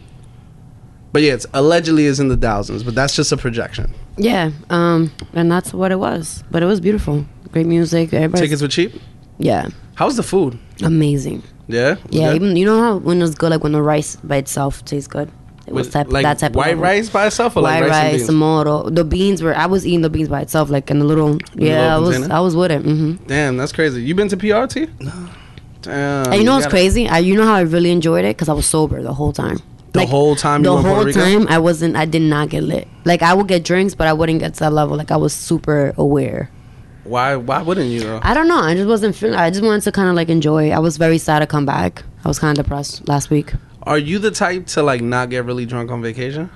But 1.12 1.22
yeah, 1.24 1.34
it's 1.34 1.48
allegedly 1.54 2.06
is 2.06 2.20
in 2.20 2.28
the 2.28 2.38
thousands, 2.38 2.84
but 2.84 2.94
that's 2.94 3.16
just 3.16 3.32
a 3.32 3.38
projection. 3.38 3.94
Yeah. 4.18 4.52
Um, 4.70 5.12
and 5.34 5.52
that's 5.52 5.74
what 5.74 5.92
it 5.92 6.00
was. 6.00 6.44
But 6.52 6.64
it 6.64 6.66
was 6.68 6.80
beautiful. 6.80 7.26
Great 7.52 7.66
music. 7.66 8.14
Everybody. 8.14 8.44
Tickets 8.44 8.62
were 8.62 8.68
cheap. 8.68 8.94
Yeah. 9.38 9.70
How's 9.96 10.16
the 10.16 10.24
food? 10.24 10.60
Amazing. 10.84 11.44
Yeah. 11.68 11.96
Yeah, 12.10 12.34
even 12.34 12.56
you 12.56 12.66
know 12.66 12.82
how 12.82 12.98
when 12.98 13.22
it's 13.22 13.36
good, 13.36 13.50
like 13.52 13.64
when 13.64 13.74
the 13.74 13.82
rice 13.82 14.16
by 14.18 14.38
itself 14.38 14.84
tastes 14.86 15.08
good. 15.08 15.32
It 15.68 15.74
was 15.74 15.90
type 15.90 16.10
like 16.10 16.24
that 16.24 16.40
type 16.40 16.54
white 16.54 16.76
of 16.76 16.80
white 16.80 16.96
rice 16.96 17.10
by 17.10 17.28
itself 17.28 17.58
or 17.58 17.64
white 17.64 17.82
like 17.82 17.92
rice, 17.92 18.22
rice, 18.22 18.32
moro. 18.32 18.90
The 18.90 19.04
beans 19.04 19.44
were 19.44 19.54
I 19.54 19.66
was 19.66 19.86
eating 19.86 20.02
the 20.02 20.10
beans 20.10 20.30
by 20.30 20.40
itself, 20.42 20.70
like 20.70 20.90
in 20.90 21.00
the 21.00 21.06
little. 21.06 21.38
yeah, 21.56 21.94
I 21.94 21.98
little 21.98 22.02
was 22.08 22.16
container? 22.16 22.36
I 22.36 22.40
was 22.40 22.56
with 22.56 22.72
it. 22.72 22.84
Mm-hmm. 22.84 23.26
Damn, 23.26 23.58
that's 23.58 23.74
crazy. 23.74 24.02
You 24.02 24.16
been 24.16 24.30
to 24.30 24.38
PRT? 24.38 25.02
No. 25.02 25.30
Damn. 25.82 26.28
and 26.28 26.36
you 26.36 26.44
know 26.46 26.56
what's 26.56 26.68
crazy? 26.68 27.08
I 27.10 27.20
you 27.20 27.36
know 27.36 27.46
how 27.46 27.56
I 27.56 27.62
really 27.62 27.92
enjoyed 27.92 28.24
it 28.24 28.38
because 28.38 28.48
I 28.48 28.54
was 28.54 28.66
sober 28.66 29.02
the 29.02 29.14
whole 29.14 29.34
time. 29.34 29.60
The 29.92 30.06
whole 30.06 30.36
time 30.36 30.62
you 30.62 30.70
the 30.70 30.78
whole 30.78 31.12
time 31.12 31.48
I 31.50 31.58
wasn't. 31.58 31.98
I 31.98 32.06
did 32.06 32.22
not 32.22 32.50
get 32.50 32.64
lit. 32.64 32.88
Like 33.04 33.22
I 33.22 33.34
would 33.34 33.48
get 33.48 33.66
drinks, 33.66 33.94
but 33.94 34.08
I 34.08 34.14
wouldn't 34.14 34.40
get 34.40 34.54
to 34.56 34.60
that 34.62 34.74
level. 34.74 34.96
Like 34.96 35.12
I 35.12 35.18
was 35.18 35.34
super 35.34 35.94
aware. 35.98 36.50
Why? 37.08 37.36
Why 37.36 37.62
wouldn't 37.62 37.90
you? 37.90 38.02
Though? 38.02 38.20
I 38.24 38.34
don't 38.34 38.48
know. 38.48 38.60
I 38.60 38.74
just 38.76 38.88
wasn't 38.88 39.16
feeling. 39.16 39.36
I 39.40 39.50
just 39.50 39.64
wanted 39.64 39.82
to 39.84 39.92
kind 39.92 40.10
of 40.10 40.16
like 40.16 40.30
enjoy. 40.30 40.72
I 40.72 40.80
was 40.80 40.98
very 40.98 41.18
sad 41.18 41.40
to 41.40 41.48
come 41.48 41.66
back. 41.66 42.04
I 42.24 42.28
was 42.28 42.40
kind 42.40 42.58
of 42.58 42.64
depressed 42.66 43.08
last 43.08 43.30
week. 43.30 43.54
Are 43.84 43.98
you 43.98 44.20
the 44.20 44.32
type 44.32 44.66
to 44.68 44.84
like 44.84 45.02
not 45.02 45.30
get 45.30 45.46
really 45.46 45.66
drunk 45.66 45.92
on 45.92 46.02
vacation? 46.02 46.50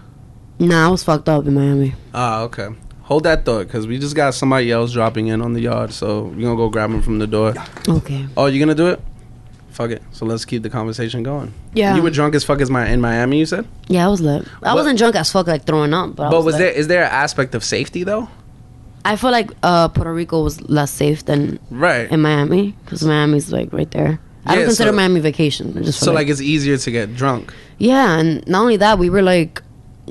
Nah, 0.59 0.87
I 0.87 0.89
was 0.89 1.03
fucked 1.03 1.29
up 1.29 1.45
in 1.45 1.53
Miami. 1.53 1.95
Ah, 2.13 2.41
okay. 2.41 2.69
Hold 3.03 3.23
that 3.23 3.45
thought, 3.45 3.67
cause 3.69 3.87
we 3.87 3.97
just 3.99 4.15
got 4.15 4.33
somebody 4.33 4.71
else 4.71 4.93
dropping 4.93 5.27
in 5.27 5.41
on 5.41 5.53
the 5.53 5.61
yard, 5.61 5.91
so 5.91 6.23
we're 6.23 6.41
gonna 6.43 6.55
go 6.55 6.69
grab 6.69 6.89
him 6.91 7.01
from 7.01 7.19
the 7.19 7.27
door. 7.27 7.53
Okay. 7.87 8.25
Oh, 8.37 8.45
you 8.45 8.59
gonna 8.59 8.75
do 8.75 8.87
it? 8.87 9.01
fuck 9.71 9.89
it. 9.89 10.03
So 10.11 10.25
let's 10.25 10.43
keep 10.43 10.63
the 10.63 10.69
conversation 10.69 11.23
going. 11.23 11.53
Yeah. 11.73 11.95
You 11.95 12.01
were 12.03 12.09
drunk 12.09 12.35
as 12.35 12.43
fuck 12.43 12.59
as 12.59 12.69
my 12.69 12.87
in 12.89 12.99
Miami. 12.99 13.39
You 13.39 13.45
said. 13.45 13.65
Yeah, 13.87 14.05
I 14.05 14.09
was 14.09 14.19
lit. 14.21 14.45
I 14.61 14.65
But- 14.71 14.75
wasn't 14.75 14.99
drunk 14.99 15.15
as 15.15 15.31
fuck, 15.31 15.47
like 15.47 15.63
throwing 15.65 15.93
up. 15.93 16.15
But, 16.17 16.27
I 16.27 16.29
But 16.29 16.37
was, 16.37 16.45
was 16.47 16.57
there 16.57 16.69
is 16.71 16.87
there 16.87 17.03
an 17.03 17.09
aspect 17.11 17.55
of 17.55 17.63
safety 17.63 18.03
though? 18.03 18.27
I 19.03 19.15
feel 19.15 19.31
like 19.31 19.51
uh, 19.63 19.87
Puerto 19.89 20.13
Rico 20.13 20.43
was 20.43 20.61
less 20.69 20.91
safe 20.91 21.25
than 21.25 21.59
Right. 21.71 22.11
in 22.11 22.21
Miami 22.21 22.75
because 22.85 23.03
Miami's 23.03 23.51
like 23.51 23.71
right 23.73 23.89
there. 23.91 24.19
I 24.45 24.55
don't 24.55 24.65
consider 24.65 24.91
so- 24.91 24.95
Miami 24.95 25.19
vacation. 25.19 25.73
I 25.77 25.81
just 25.81 25.99
So 25.99 26.11
like 26.13 26.27
it's 26.27 26.41
easier 26.41 26.77
to 26.77 26.91
get 26.91 27.15
drunk. 27.15 27.53
yeah, 27.77 28.17
and 28.19 28.45
not 28.47 28.61
only 28.61 28.77
that, 28.77 28.99
we 28.99 29.09
were 29.09 29.21
like, 29.21 29.61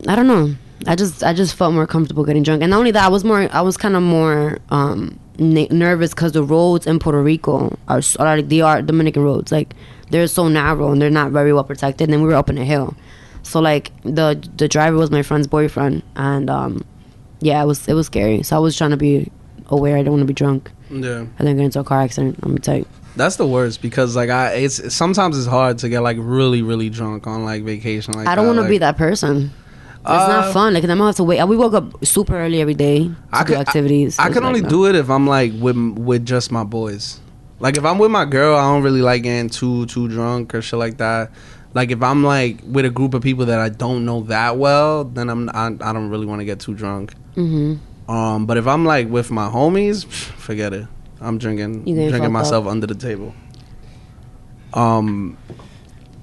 I 0.08 0.14
don't 0.16 0.26
know. 0.26 0.54
I 0.86 0.94
just 0.96 1.22
I 1.22 1.32
just 1.34 1.54
felt 1.54 1.74
more 1.74 1.86
comfortable 1.86 2.24
getting 2.24 2.42
drunk, 2.42 2.62
and 2.62 2.70
not 2.70 2.78
only 2.78 2.90
that, 2.92 3.04
I 3.04 3.08
was 3.08 3.22
more 3.24 3.48
I 3.52 3.60
was 3.60 3.76
kind 3.76 3.94
of 3.96 4.02
more 4.02 4.58
um, 4.70 5.18
na- 5.38 5.66
nervous 5.70 6.10
because 6.14 6.32
the 6.32 6.42
roads 6.42 6.86
in 6.86 6.98
Puerto 6.98 7.20
Rico 7.22 7.76
are 7.86 7.98
s- 7.98 8.16
are 8.16 8.36
like 8.36 8.48
they 8.48 8.62
are 8.62 8.80
Dominican 8.82 9.22
roads, 9.22 9.52
like 9.52 9.74
they're 10.10 10.26
so 10.26 10.48
narrow 10.48 10.90
and 10.90 11.00
they're 11.02 11.10
not 11.10 11.32
very 11.32 11.52
well 11.52 11.64
protected. 11.64 12.08
And 12.08 12.22
we 12.22 12.28
were 12.28 12.34
up 12.34 12.48
in 12.48 12.56
a 12.56 12.64
hill, 12.64 12.94
so 13.42 13.60
like 13.60 13.92
the 14.04 14.40
the 14.56 14.68
driver 14.68 14.96
was 14.96 15.10
my 15.10 15.22
friend's 15.22 15.46
boyfriend, 15.46 16.02
and 16.16 16.48
um, 16.48 16.82
yeah, 17.40 17.62
it 17.62 17.66
was 17.66 17.86
it 17.88 17.94
was 17.94 18.06
scary. 18.06 18.42
So 18.42 18.56
I 18.56 18.58
was 18.58 18.76
trying 18.76 18.90
to 18.90 18.96
be 18.96 19.30
aware. 19.68 19.96
I 19.96 20.02
don't 20.02 20.12
want 20.12 20.22
to 20.22 20.26
be 20.26 20.34
drunk. 20.34 20.70
Yeah. 20.90 21.24
I 21.38 21.42
didn't 21.42 21.56
get 21.56 21.64
into 21.64 21.80
a 21.80 21.84
car 21.84 22.00
accident. 22.02 22.38
I'm 22.42 22.56
tight. 22.58 22.86
That's 23.16 23.36
the 23.36 23.46
worst 23.46 23.82
because 23.82 24.14
like 24.16 24.30
I 24.30 24.52
it's 24.54 24.94
sometimes 24.94 25.36
it's 25.38 25.46
hard 25.46 25.78
to 25.78 25.88
get 25.88 26.00
like 26.00 26.16
really 26.20 26.62
really 26.62 26.90
drunk 26.90 27.26
on 27.26 27.44
like 27.44 27.64
vacation 27.64 28.14
like 28.14 28.26
I 28.28 28.34
don't 28.34 28.46
want 28.46 28.56
to 28.58 28.62
like, 28.62 28.70
be 28.70 28.78
that 28.78 28.96
person. 28.96 29.50
It's 30.02 30.08
Uh, 30.08 30.28
not 30.28 30.52
fun. 30.54 30.72
Like, 30.72 30.82
I'm 30.84 30.88
gonna 30.88 31.04
have 31.06 31.16
to 31.16 31.24
wait. 31.24 31.44
We 31.46 31.56
woke 31.58 31.74
up 31.74 32.04
super 32.06 32.34
early 32.34 32.62
every 32.62 32.72
day 32.74 33.00
to 33.04 33.16
I 33.32 33.42
do 33.44 33.48
could, 33.52 33.56
activities. 33.58 34.18
I, 34.18 34.24
I 34.24 34.26
can 34.28 34.36
like 34.42 34.44
only 34.48 34.60
that. 34.62 34.70
do 34.70 34.86
it 34.86 34.94
if 34.94 35.10
I'm 35.10 35.26
like 35.26 35.52
with 35.60 35.76
with 35.76 36.24
just 36.24 36.50
my 36.50 36.64
boys. 36.64 37.20
Like 37.58 37.76
if 37.76 37.84
I'm 37.84 37.98
with 37.98 38.10
my 38.10 38.24
girl, 38.24 38.56
I 38.56 38.62
don't 38.72 38.82
really 38.82 39.02
like 39.02 39.24
getting 39.24 39.50
too 39.50 39.84
too 39.86 40.08
drunk 40.08 40.54
or 40.54 40.62
shit 40.62 40.78
like 40.78 40.96
that. 40.98 41.30
Like 41.74 41.90
if 41.90 42.02
I'm 42.02 42.24
like 42.24 42.58
with 42.66 42.84
a 42.84 42.90
group 42.90 43.14
of 43.14 43.22
people 43.22 43.46
that 43.46 43.58
I 43.60 43.68
don't 43.68 44.04
know 44.04 44.22
that 44.22 44.56
well, 44.56 45.04
then 45.04 45.28
I'm 45.30 45.48
I, 45.50 45.66
I 45.66 45.92
don't 45.92 46.08
really 46.10 46.26
want 46.26 46.40
to 46.40 46.44
get 46.44 46.60
too 46.60 46.74
drunk. 46.74 47.14
Mhm. 47.36 47.78
Um, 48.08 48.46
but 48.46 48.56
if 48.56 48.66
I'm 48.66 48.84
like 48.84 49.08
with 49.08 49.30
my 49.30 49.48
homies, 49.48 50.04
forget 50.46 50.72
it. 50.72 50.86
I'm 51.20 51.38
drinking 51.38 51.84
drinking 51.84 52.10
fucked 52.12 52.32
myself 52.32 52.66
under 52.66 52.86
the 52.86 52.94
table. 52.94 53.34
Um, 54.74 55.36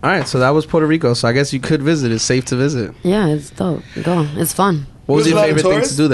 all 0.03 0.09
right, 0.09 0.27
so 0.27 0.39
that 0.39 0.49
was 0.51 0.65
Puerto 0.65 0.87
Rico. 0.87 1.13
So 1.13 1.27
I 1.27 1.33
guess 1.33 1.51
you 1.53 1.59
could 1.59 1.81
visit. 1.81 2.11
It's 2.11 2.23
safe 2.23 2.45
to 2.45 2.55
visit. 2.55 2.93
Yeah, 3.03 3.27
it's 3.27 3.49
dope. 3.49 3.83
Go. 4.03 4.27
It's 4.35 4.53
fun. 4.53 4.85
What 5.05 5.15
was 5.17 5.25
There's 5.25 5.31
your 5.35 5.37
a 5.37 5.41
lot 5.41 5.49
of 5.49 5.55
favorite 5.57 5.63
thing 5.63 5.81
to 5.81 5.95
tourists? 5.95 5.97
do 5.97 6.07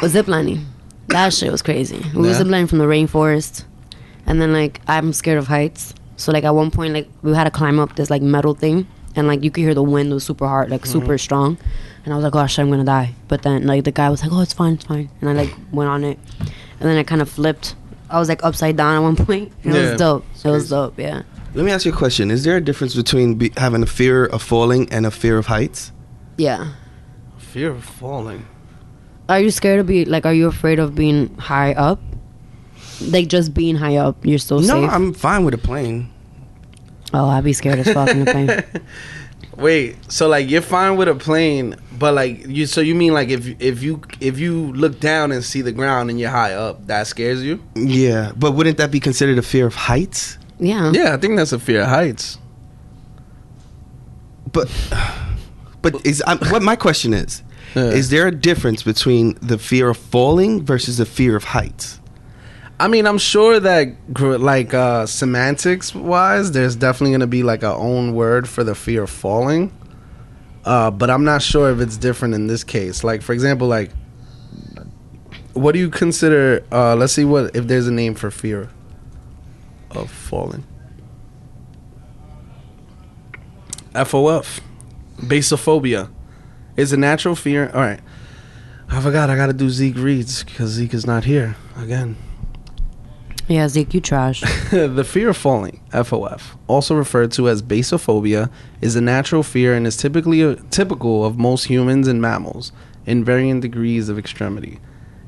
there? 0.00 0.08
Zip 0.08 0.28
lining. 0.28 0.66
That 1.08 1.32
shit 1.32 1.50
was 1.52 1.62
crazy. 1.62 2.02
We 2.14 2.22
were 2.22 2.26
Yeah? 2.28 2.34
zip 2.34 2.48
lining 2.48 2.66
from 2.66 2.78
the 2.78 2.84
rainforest, 2.84 3.64
and 4.26 4.40
then 4.42 4.52
like 4.52 4.80
I'm 4.88 5.12
scared 5.12 5.38
of 5.38 5.46
heights. 5.46 5.94
So 6.16 6.32
like 6.32 6.44
at 6.44 6.54
one 6.54 6.70
point 6.70 6.94
like 6.94 7.08
we 7.22 7.32
had 7.34 7.44
to 7.44 7.50
climb 7.50 7.78
up 7.78 7.96
this 7.96 8.10
like 8.10 8.22
metal 8.22 8.54
thing, 8.54 8.86
and 9.14 9.26
like 9.28 9.44
you 9.44 9.50
could 9.50 9.62
hear 9.62 9.74
the 9.74 9.82
wind 9.82 10.12
was 10.12 10.24
super 10.24 10.46
hard, 10.46 10.70
like 10.70 10.82
Mm-hmm. 10.82 10.92
super 11.00 11.18
strong, 11.18 11.58
and 12.04 12.12
I 12.12 12.16
was 12.16 12.24
like, 12.24 12.34
oh 12.34 12.46
shit, 12.46 12.60
I'm 12.60 12.70
gonna 12.70 12.84
die. 12.84 13.14
But 13.28 13.42
then 13.42 13.66
like 13.66 13.84
the 13.84 13.92
guy 13.92 14.08
was 14.10 14.22
like, 14.22 14.32
oh, 14.32 14.40
it's 14.40 14.52
fine, 14.54 14.74
it's 14.74 14.84
fine, 14.84 15.08
and 15.20 15.28
I 15.30 15.32
like 15.34 15.54
went 15.72 15.90
on 15.90 16.04
it, 16.04 16.18
and 16.80 16.88
then 16.88 16.96
I 16.96 17.02
kind 17.02 17.20
of 17.22 17.28
flipped. 17.28 17.74
I 18.08 18.18
was 18.18 18.28
like 18.28 18.44
upside 18.44 18.76
down 18.76 18.94
at 18.96 19.00
one 19.00 19.16
point. 19.26 19.52
It 19.64 19.74
Yeah. 19.74 19.90
was 19.90 19.98
dope. 19.98 20.24
It 20.44 20.48
was 20.48 20.68
dope. 20.70 20.98
Yeah. 20.98 21.22
Let 21.54 21.64
me 21.64 21.72
ask 21.72 21.84
you 21.86 21.92
a 21.92 21.96
question. 21.96 22.30
Is 22.30 22.44
there 22.44 22.56
a 22.56 22.60
difference 22.60 22.94
between 22.94 23.34
be, 23.36 23.50
having 23.56 23.82
a 23.82 23.86
fear 23.86 24.26
of 24.26 24.42
falling 24.42 24.88
and 24.92 25.06
a 25.06 25.10
fear 25.10 25.38
of 25.38 25.46
heights? 25.46 25.90
Yeah. 26.36 26.72
Fear 27.38 27.70
of 27.72 27.84
falling. 27.84 28.44
Are 29.28 29.40
you 29.40 29.50
scared 29.50 29.80
of 29.80 29.86
be 29.86 30.04
like? 30.04 30.24
Are 30.26 30.32
you 30.34 30.46
afraid 30.46 30.78
of 30.78 30.94
being 30.94 31.34
high 31.36 31.72
up? 31.72 31.98
Like 33.00 33.28
just 33.28 33.54
being 33.54 33.76
high 33.76 33.96
up, 33.96 34.24
you're 34.24 34.38
still 34.38 34.60
no, 34.60 34.82
safe. 34.82 34.90
I'm 34.90 35.12
fine 35.12 35.44
with 35.44 35.54
a 35.54 35.58
plane. 35.58 36.10
oh, 37.12 37.28
I'd 37.28 37.44
be 37.44 37.52
scared 37.52 37.78
as 37.78 37.92
fuck 37.92 38.08
in 38.08 38.24
the 38.24 38.32
plane. 38.32 38.82
Wait, 39.56 39.96
so 40.12 40.28
like 40.28 40.50
you're 40.50 40.60
fine 40.60 40.96
with 40.96 41.08
a 41.08 41.14
plane, 41.14 41.76
but 41.98 42.14
like 42.14 42.46
you, 42.46 42.66
so 42.66 42.82
you 42.82 42.94
mean 42.94 43.14
like 43.14 43.30
if 43.30 43.58
if 43.60 43.82
you 43.82 44.02
if 44.20 44.38
you 44.38 44.72
look 44.74 45.00
down 45.00 45.32
and 45.32 45.42
see 45.42 45.62
the 45.62 45.72
ground 45.72 46.10
and 46.10 46.20
you're 46.20 46.30
high 46.30 46.52
up, 46.52 46.86
that 46.88 47.06
scares 47.06 47.42
you? 47.42 47.62
Yeah, 47.74 48.32
but 48.36 48.52
wouldn't 48.52 48.76
that 48.76 48.90
be 48.90 49.00
considered 49.00 49.38
a 49.38 49.42
fear 49.42 49.66
of 49.66 49.74
heights? 49.74 50.36
Yeah. 50.58 50.92
Yeah, 50.92 51.14
I 51.14 51.16
think 51.16 51.36
that's 51.36 51.52
a 51.52 51.58
fear 51.58 51.82
of 51.82 51.88
heights. 51.88 52.38
But 54.52 54.70
but 55.80 56.04
is 56.06 56.22
I'm, 56.26 56.38
what 56.50 56.62
my 56.62 56.76
question 56.76 57.14
is? 57.14 57.42
Yeah. 57.74 57.84
Is 57.84 58.10
there 58.10 58.26
a 58.26 58.32
difference 58.32 58.82
between 58.82 59.38
the 59.40 59.58
fear 59.58 59.88
of 59.90 59.96
falling 59.96 60.64
versus 60.64 60.98
the 60.98 61.06
fear 61.06 61.36
of 61.36 61.44
heights? 61.44 62.00
I 62.78 62.88
mean, 62.88 63.06
I'm 63.06 63.18
sure 63.18 63.58
that 63.58 63.94
like 64.18 64.74
uh 64.74 65.06
semantics 65.06 65.94
wise, 65.94 66.52
there's 66.52 66.76
definitely 66.76 67.12
gonna 67.12 67.26
be 67.26 67.42
like 67.42 67.62
a 67.62 67.74
own 67.74 68.14
word 68.14 68.48
for 68.48 68.64
the 68.64 68.74
fear 68.74 69.04
of 69.04 69.10
falling. 69.10 69.72
Uh, 70.64 70.90
but 70.90 71.10
I'm 71.10 71.24
not 71.24 71.42
sure 71.42 71.70
if 71.70 71.80
it's 71.80 71.96
different 71.96 72.34
in 72.34 72.48
this 72.48 72.64
case. 72.64 73.04
Like 73.04 73.22
for 73.22 73.32
example, 73.32 73.66
like 73.68 73.92
what 75.54 75.72
do 75.72 75.78
you 75.78 75.88
consider? 75.88 76.64
Uh, 76.70 76.94
let's 76.96 77.14
see 77.14 77.24
what 77.24 77.56
if 77.56 77.66
there's 77.66 77.86
a 77.86 77.92
name 77.92 78.14
for 78.14 78.30
fear 78.30 78.68
of 79.90 80.10
falling. 80.10 80.64
FOF, 83.94 84.60
basophobia, 85.16 86.10
is 86.76 86.92
a 86.92 86.98
natural 86.98 87.34
fear. 87.34 87.70
All 87.72 87.80
right, 87.80 88.00
I 88.90 89.00
forgot. 89.00 89.30
I 89.30 89.36
got 89.36 89.46
to 89.46 89.54
do 89.54 89.70
Zeke 89.70 89.96
reads 89.96 90.44
because 90.44 90.70
Zeke 90.70 90.92
is 90.92 91.06
not 91.06 91.24
here 91.24 91.56
again. 91.78 92.16
Yeah, 93.48 93.68
Zeke, 93.68 93.94
you 93.94 94.00
trash. 94.00 94.40
the 94.70 95.04
fear 95.04 95.28
of 95.28 95.36
falling, 95.36 95.80
FOF, 95.92 96.56
also 96.66 96.96
referred 96.96 97.30
to 97.32 97.48
as 97.48 97.62
basophobia, 97.62 98.50
is 98.80 98.96
a 98.96 99.00
natural 99.00 99.44
fear 99.44 99.72
and 99.72 99.86
is 99.86 99.96
typically 99.96 100.42
uh, 100.42 100.56
typical 100.70 101.24
of 101.24 101.38
most 101.38 101.64
humans 101.64 102.08
and 102.08 102.20
mammals 102.20 102.72
in 103.06 103.24
varying 103.24 103.60
degrees 103.60 104.08
of 104.08 104.18
extremity. 104.18 104.80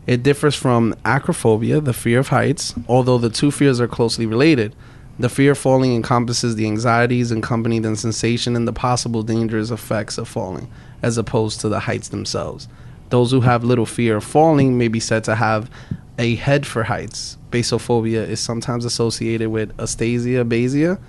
It 0.08 0.24
differs 0.24 0.56
from 0.56 0.94
acrophobia, 1.04 1.84
the 1.84 1.92
fear 1.92 2.18
of 2.18 2.28
heights, 2.28 2.74
although 2.88 3.18
the 3.18 3.30
two 3.30 3.52
fears 3.52 3.80
are 3.80 3.86
closely 3.86 4.26
related. 4.26 4.74
The 5.20 5.28
fear 5.28 5.52
of 5.52 5.58
falling 5.58 5.94
encompasses 5.94 6.56
the 6.56 6.66
anxieties 6.66 7.30
accompanying 7.30 7.82
the 7.82 7.94
sensation 7.96 8.56
and 8.56 8.66
the 8.66 8.72
possible 8.72 9.22
dangerous 9.22 9.70
effects 9.70 10.18
of 10.18 10.26
falling, 10.26 10.68
as 11.02 11.18
opposed 11.18 11.60
to 11.60 11.68
the 11.68 11.80
heights 11.80 12.08
themselves. 12.08 12.66
Those 13.10 13.30
who 13.30 13.42
have 13.42 13.62
little 13.62 13.86
fear 13.86 14.16
of 14.16 14.24
falling 14.24 14.76
may 14.76 14.88
be 14.88 15.00
said 15.00 15.22
to 15.24 15.36
have 15.36 15.70
a 16.18 16.34
head 16.34 16.66
for 16.66 16.82
heights. 16.82 17.38
Basophobia 17.50 18.26
is 18.26 18.40
sometimes 18.40 18.84
associated 18.84 19.48
with 19.50 19.72
astasia 19.78 20.44
abasia, 20.44 21.00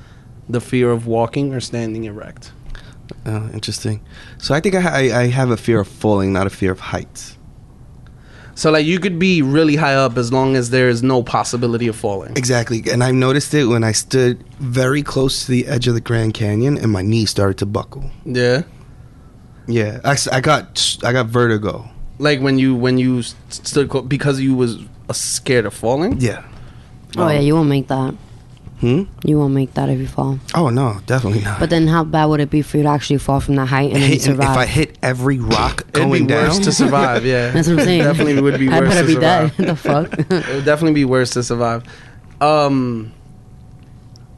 the 0.48 0.62
fear 0.62 0.92
of 0.92 1.08
walking 1.08 1.54
or 1.54 1.60
standing 1.60 2.06
erect. 2.06 2.52
Oh, 3.26 3.50
interesting. 3.54 4.02
So 4.38 4.54
I 4.54 4.60
think 4.60 4.76
I, 4.76 5.10
I, 5.10 5.22
I 5.22 5.28
have 5.28 5.50
a 5.50 5.58
fear 5.58 5.80
of 5.80 5.88
falling, 5.88 6.32
not 6.32 6.46
a 6.48 6.52
fear 6.52 6.72
of 6.72 6.80
heights. 6.80 7.38
So 8.54 8.72
like 8.72 8.86
you 8.86 9.00
could 9.00 9.18
be 9.18 9.42
really 9.42 9.78
high 9.78 9.96
up 9.96 10.18
as 10.18 10.34
long 10.34 10.58
as 10.58 10.70
there 10.70 10.90
is 10.90 11.02
no 11.02 11.24
possibility 11.24 11.88
of 11.88 11.96
falling. 11.96 12.36
Exactly, 12.36 12.84
and 12.92 13.04
I 13.04 13.12
noticed 13.12 13.54
it 13.54 13.66
when 13.66 13.86
I 13.86 13.94
stood 13.94 14.44
very 14.60 15.02
close 15.02 15.46
to 15.46 15.52
the 15.52 15.66
edge 15.66 15.88
of 15.88 15.94
the 15.94 16.02
Grand 16.02 16.34
Canyon, 16.34 16.78
and 16.78 16.92
my 16.92 17.02
knee 17.02 17.26
started 17.26 17.58
to 17.60 17.66
buckle. 17.66 18.12
Yeah. 18.26 18.64
Yeah, 19.66 20.02
I, 20.04 20.18
I 20.32 20.42
got 20.42 20.98
I 21.06 21.14
got 21.14 21.28
vertigo. 21.28 21.90
Like 22.18 22.42
when 22.42 22.60
you 22.60 22.76
when 22.76 22.98
you 22.98 23.22
stood 23.22 23.90
clo- 23.90 24.02
because 24.02 24.42
you 24.42 24.56
was 24.56 24.76
uh, 24.76 24.84
scared 25.14 25.66
of 25.66 25.74
falling. 25.74 26.20
Yeah. 26.20 26.44
oh 27.18 27.28
yeah, 27.30 27.40
you 27.40 27.56
won't 27.56 27.70
make 27.70 27.88
that. 27.88 28.14
Hmm. 28.80 29.04
You 29.26 29.38
won't 29.38 29.54
make 29.54 29.74
that 29.74 29.90
if 29.90 30.00
you 30.00 30.08
fall. 30.08 30.40
Oh 30.56 30.70
no, 30.70 31.00
definitely 31.06 31.42
not. 31.42 31.60
But 31.60 31.70
then, 31.70 31.88
how 31.88 32.06
bad 32.06 32.26
would 32.26 32.40
it 32.40 32.50
be 32.50 32.62
for 32.62 32.78
you 32.78 32.84
to 32.84 32.90
actually 32.90 33.18
fall 33.18 33.42
from 33.42 33.56
that 33.56 33.66
height 33.66 33.92
and 33.92 34.02
then 34.02 34.10
Hit- 34.10 34.14
and 34.28 34.38
survive? 34.38 34.52
if 34.52 34.58
I 34.58 34.66
hit 34.68 34.98
every 35.04 35.38
rock 35.38 35.82
It'd 35.82 35.94
going 35.96 36.28
be 36.28 36.34
worse 36.34 36.60
to 36.60 36.72
survive. 36.72 37.26
Yeah, 37.26 37.50
That's 37.52 37.68
what 37.68 37.80
I'm 37.80 37.86
saying. 37.86 38.04
Definitely 38.04 38.42
would 38.42 38.58
be 38.60 38.70
I 38.72 38.80
worse 38.80 38.90
better 38.90 39.02
to 39.02 39.08
be 39.08 39.14
survive. 39.16 39.58
dead. 39.58 39.68
the 39.68 39.76
fuck. 39.76 40.14
it 40.18 40.30
would 40.56 40.64
definitely 40.66 40.94
be 40.94 41.04
worse 41.06 41.32
to 41.32 41.44
survive. 41.44 41.84
Um, 42.40 43.12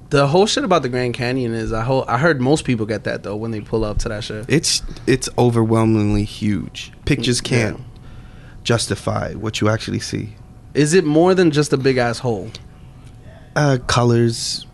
the 0.09 0.25
whole 0.27 0.47
shit 0.47 0.63
about 0.63 0.81
the 0.81 0.89
Grand 0.89 1.13
Canyon 1.13 1.53
is 1.53 1.71
I 1.71 1.83
ho- 1.83 2.05
I 2.07 2.17
heard 2.17 2.41
most 2.41 2.65
people 2.65 2.87
get 2.87 3.03
that 3.03 3.21
though 3.21 3.35
when 3.35 3.51
they 3.51 3.61
pull 3.61 3.85
up 3.85 3.99
to 3.99 4.09
that 4.09 4.23
shit. 4.23 4.45
it's 4.47 4.81
it's 5.05 5.29
overwhelmingly 5.37 6.23
huge. 6.23 6.91
Pictures 7.05 7.41
can't 7.41 7.77
Yeah. 7.77 7.83
justify 8.63 9.33
what 9.35 9.61
you 9.61 9.69
actually 9.69 9.99
see. 9.99 10.35
Is 10.73 10.93
it 10.93 11.03
more 11.05 11.33
than 11.35 11.51
just 11.51 11.73
a 11.73 11.77
big 11.77 11.97
ass 11.97 12.19
hole? 12.19 12.49
Uh, 13.55 13.77
colors. 13.87 14.65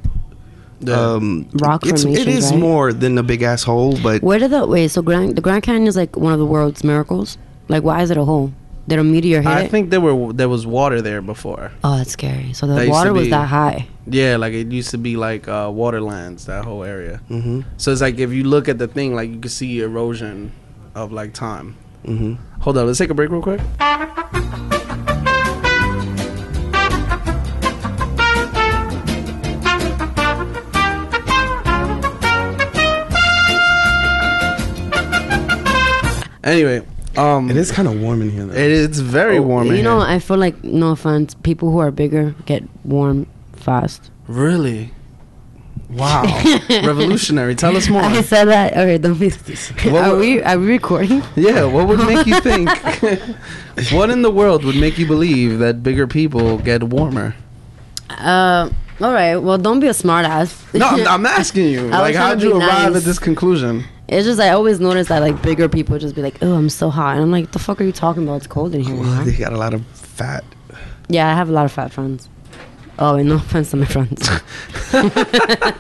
Um, 0.88 1.50
Rock 1.54 1.84
it's, 1.88 2.04
it 2.04 2.06
formations, 2.06 2.28
is 2.28 2.52
right? 2.52 2.60
more 2.60 2.94
than 2.94 3.18
a 3.18 3.24
big 3.24 3.42
ass 3.42 3.64
hole, 3.64 3.98
but 4.04 4.22
Where 4.22 4.38
did 4.38 4.52
the 4.52 4.68
wait? 4.68 4.90
So 4.90 5.02
Grand, 5.02 5.36
the 5.36 5.42
Grand 5.42 5.64
Canyon 5.64 5.88
is 5.88 5.96
like 5.96 6.16
one 6.16 6.34
of 6.34 6.40
the 6.40 6.46
world's 6.46 6.84
miracles. 6.84 7.38
Like, 7.68 7.82
why 7.84 8.04
is 8.04 8.12
it 8.12 8.18
a 8.18 8.24
hole? 8.24 8.54
Did 8.88 9.00
a 9.00 9.04
meteor 9.04 9.42
hit 9.42 9.52
I 9.52 9.62
it? 9.64 9.72
think 9.72 9.90
there 9.90 10.00
were 10.00 10.32
there 10.32 10.48
was 10.48 10.66
water 10.68 11.02
there 11.02 11.22
before. 11.22 11.72
oh, 11.84 11.98
that's 11.98 12.12
scary. 12.12 12.54
So 12.54 12.68
the 12.68 12.76
used 12.76 12.86
to 12.86 12.90
water 12.92 13.14
was 13.14 13.30
that 13.32 13.48
high. 13.48 13.88
Yeah, 14.06 14.38
like 14.38 14.54
it 14.54 14.72
used 14.72 14.92
to 14.92 14.98
be 15.00 15.18
like 15.18 15.48
uh, 15.48 15.70
waterlands 15.74 16.46
that 16.46 16.64
whole 16.64 16.84
area. 16.84 17.18
hmm 17.28 17.62
So 17.78 17.92
it's 17.92 18.00
like 18.02 18.20
if 18.20 18.32
you 18.32 18.44
look 18.44 18.70
at 18.70 18.78
the 18.78 18.88
thing, 18.88 19.16
like 19.16 19.30
you 19.32 19.40
can 19.40 19.50
see 19.50 19.82
erosion 19.82 20.52
of 20.96 21.12
like 21.12 21.34
time. 21.34 21.76
hmm 22.06 22.36
Hold 22.62 22.78
on, 22.78 22.86
let's 22.86 23.00
take 23.00 23.10
a 23.10 23.16
break 23.16 23.30
real 23.32 23.42
quick. 23.42 23.62
Anyway, 36.48 36.82
um, 37.18 37.50
It 37.52 37.58
is 37.58 37.72
kind 37.72 37.88
of 37.88 38.00
warm 38.00 38.22
in 38.22 38.30
here. 38.32 38.46
Though. 38.46 38.54
It 38.54 38.72
is 38.72 39.00
very 39.02 39.40
warm. 39.40 39.68
in 39.70 39.76
You 39.76 39.84
know, 39.84 40.00
here. 40.00 40.16
I 40.16 40.20
feel 40.20 40.38
like 40.38 40.64
no 40.64 40.92
offense, 40.92 41.36
people 41.44 41.72
who 41.72 41.80
are 41.80 41.92
bigger 41.92 42.34
get 42.46 42.64
warm 42.86 43.28
fast. 43.54 44.10
really. 44.28 44.92
Wow, 45.90 46.24
revolutionary. 46.70 47.56
Tell 47.56 47.78
us 47.78 47.88
more. 47.88 48.02
I 48.02 48.22
said 48.22 48.46
that. 48.50 48.74
Okay, 48.76 48.98
don't 48.98 49.18
be. 49.18 49.30
What 49.90 50.04
are 50.04 50.12
would- 50.12 50.20
we 50.20 50.42
are 50.44 50.60
we 50.60 50.68
recording? 50.68 51.24
Yeah, 51.38 51.64
what 51.64 51.88
would 51.88 52.00
make 52.06 52.28
you 52.28 52.42
think? 52.50 52.68
what 53.94 54.10
in 54.10 54.22
the 54.22 54.30
world 54.32 54.66
would 54.66 54.76
make 54.76 54.98
you 54.98 55.08
believe 55.08 55.60
that 55.60 55.84
bigger 55.84 56.06
people 56.06 56.58
get 56.58 56.84
warmer? 56.84 57.36
Uh, 58.10 58.70
all 59.00 59.14
right. 59.14 59.38
Well, 59.38 59.58
don't 59.58 59.80
be 59.80 59.88
a 59.88 59.92
smartass. 59.94 60.50
No, 60.74 60.88
I'm, 60.88 61.08
I'm 61.08 61.26
asking 61.26 61.68
you. 61.72 61.82
Like, 61.88 62.16
how'd 62.16 62.42
you 62.42 62.52
arrive 62.60 62.92
nice. 62.92 62.96
at 62.98 63.04
this 63.04 63.20
conclusion? 63.20 63.86
It's 64.08 64.26
just 64.26 64.40
I 64.40 64.50
always 64.50 64.80
notice 64.80 65.10
that 65.10 65.20
like 65.22 65.42
bigger 65.42 65.68
people 65.68 65.98
just 66.00 66.16
be 66.16 66.22
like, 66.22 66.38
"Oh, 66.42 66.54
I'm 66.54 66.70
so 66.70 66.90
hot," 66.90 67.16
and 67.16 67.24
I'm 67.24 67.32
like, 67.32 67.52
"The 67.52 67.60
fuck 67.60 67.82
are 67.82 67.84
you 67.84 67.92
talking 67.92 68.24
about? 68.24 68.36
It's 68.38 68.48
cold 68.48 68.74
in 68.74 68.82
here." 68.82 68.96
you 68.96 69.24
they 69.26 69.34
got 69.36 69.52
a 69.54 69.58
lot 69.58 69.74
of 69.74 69.86
fat. 69.88 70.44
Yeah, 71.10 71.28
I 71.30 71.34
have 71.36 71.50
a 71.50 71.52
lot 71.52 71.66
of 71.66 71.72
fat 71.74 71.92
friends. 71.92 72.30
Oh, 73.00 73.16
and 73.16 73.28
no 73.30 73.36
offense 73.44 73.72
to 73.72 73.78
my 73.78 73.86
friends. 73.86 74.30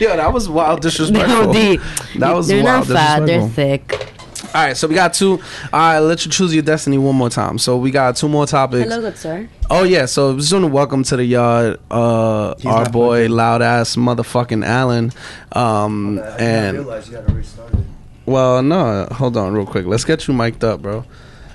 Yeah, 0.00 0.16
that 0.16 0.32
was 0.32 0.48
wild 0.48 0.82
disrespectful. 0.86 1.46
no, 1.46 1.52
D. 1.52 1.78
That 2.18 2.34
was 2.34 2.48
They're 2.48 2.62
wild 2.64 2.88
not 2.88 2.96
fat. 2.96 3.26
They're 3.26 3.48
thick. 3.48 4.11
All 4.42 4.48
right, 4.66 4.76
so 4.76 4.86
we 4.86 4.94
got 4.94 5.14
two. 5.14 5.32
All 5.72 5.80
right, 5.80 5.98
let 5.98 6.24
you 6.26 6.30
choose 6.30 6.52
your 6.52 6.62
destiny 6.62 6.98
one 6.98 7.14
more 7.16 7.30
time. 7.30 7.58
So 7.58 7.76
we 7.78 7.90
got 7.90 8.16
two 8.16 8.28
more 8.28 8.46
topics. 8.46 8.84
Hello, 8.84 9.00
good 9.00 9.16
sir. 9.16 9.48
Oh 9.70 9.84
yeah, 9.84 10.04
so 10.06 10.36
just 10.36 10.52
want 10.52 10.64
to 10.64 10.68
welcome 10.70 11.02
to 11.04 11.16
the 11.16 11.24
yard 11.24 11.80
uh, 11.90 12.54
He's 12.56 12.66
our 12.66 12.88
boy 12.90 13.28
loud 13.28 13.62
ass 13.62 13.96
motherfucking 13.96 14.64
Alan. 14.66 15.10
Um, 15.52 16.18
I 16.18 16.22
and 16.38 16.78
realized 16.78 17.08
you 17.08 17.16
had 17.16 17.28
already 17.28 17.46
started. 17.46 17.86
well, 18.26 18.62
no, 18.62 19.06
hold 19.12 19.36
on 19.38 19.54
real 19.54 19.64
quick. 19.64 19.86
Let's 19.86 20.04
get 20.04 20.26
you 20.28 20.34
mic'd 20.34 20.64
up, 20.64 20.82
bro. 20.82 21.04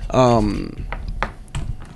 Um, 0.10 0.88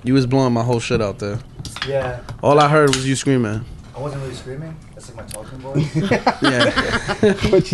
you 0.04 0.14
was 0.14 0.28
blowing 0.28 0.54
my 0.54 0.64
whole 0.64 0.80
shit 0.80 1.02
out 1.02 1.18
there. 1.20 1.40
Yeah, 1.88 2.20
All 2.44 2.60
I 2.60 2.68
heard 2.68 2.90
was 2.90 3.08
you 3.08 3.16
screaming. 3.16 3.66
I 3.96 4.00
wasn't 4.00 4.22
really 4.22 4.36
screaming. 4.36 4.76
That's 5.02 5.16
like 5.16 5.26
my 5.26 5.32
talking 5.34 5.60
voice. 5.60 5.96
Yeah, 6.42 6.70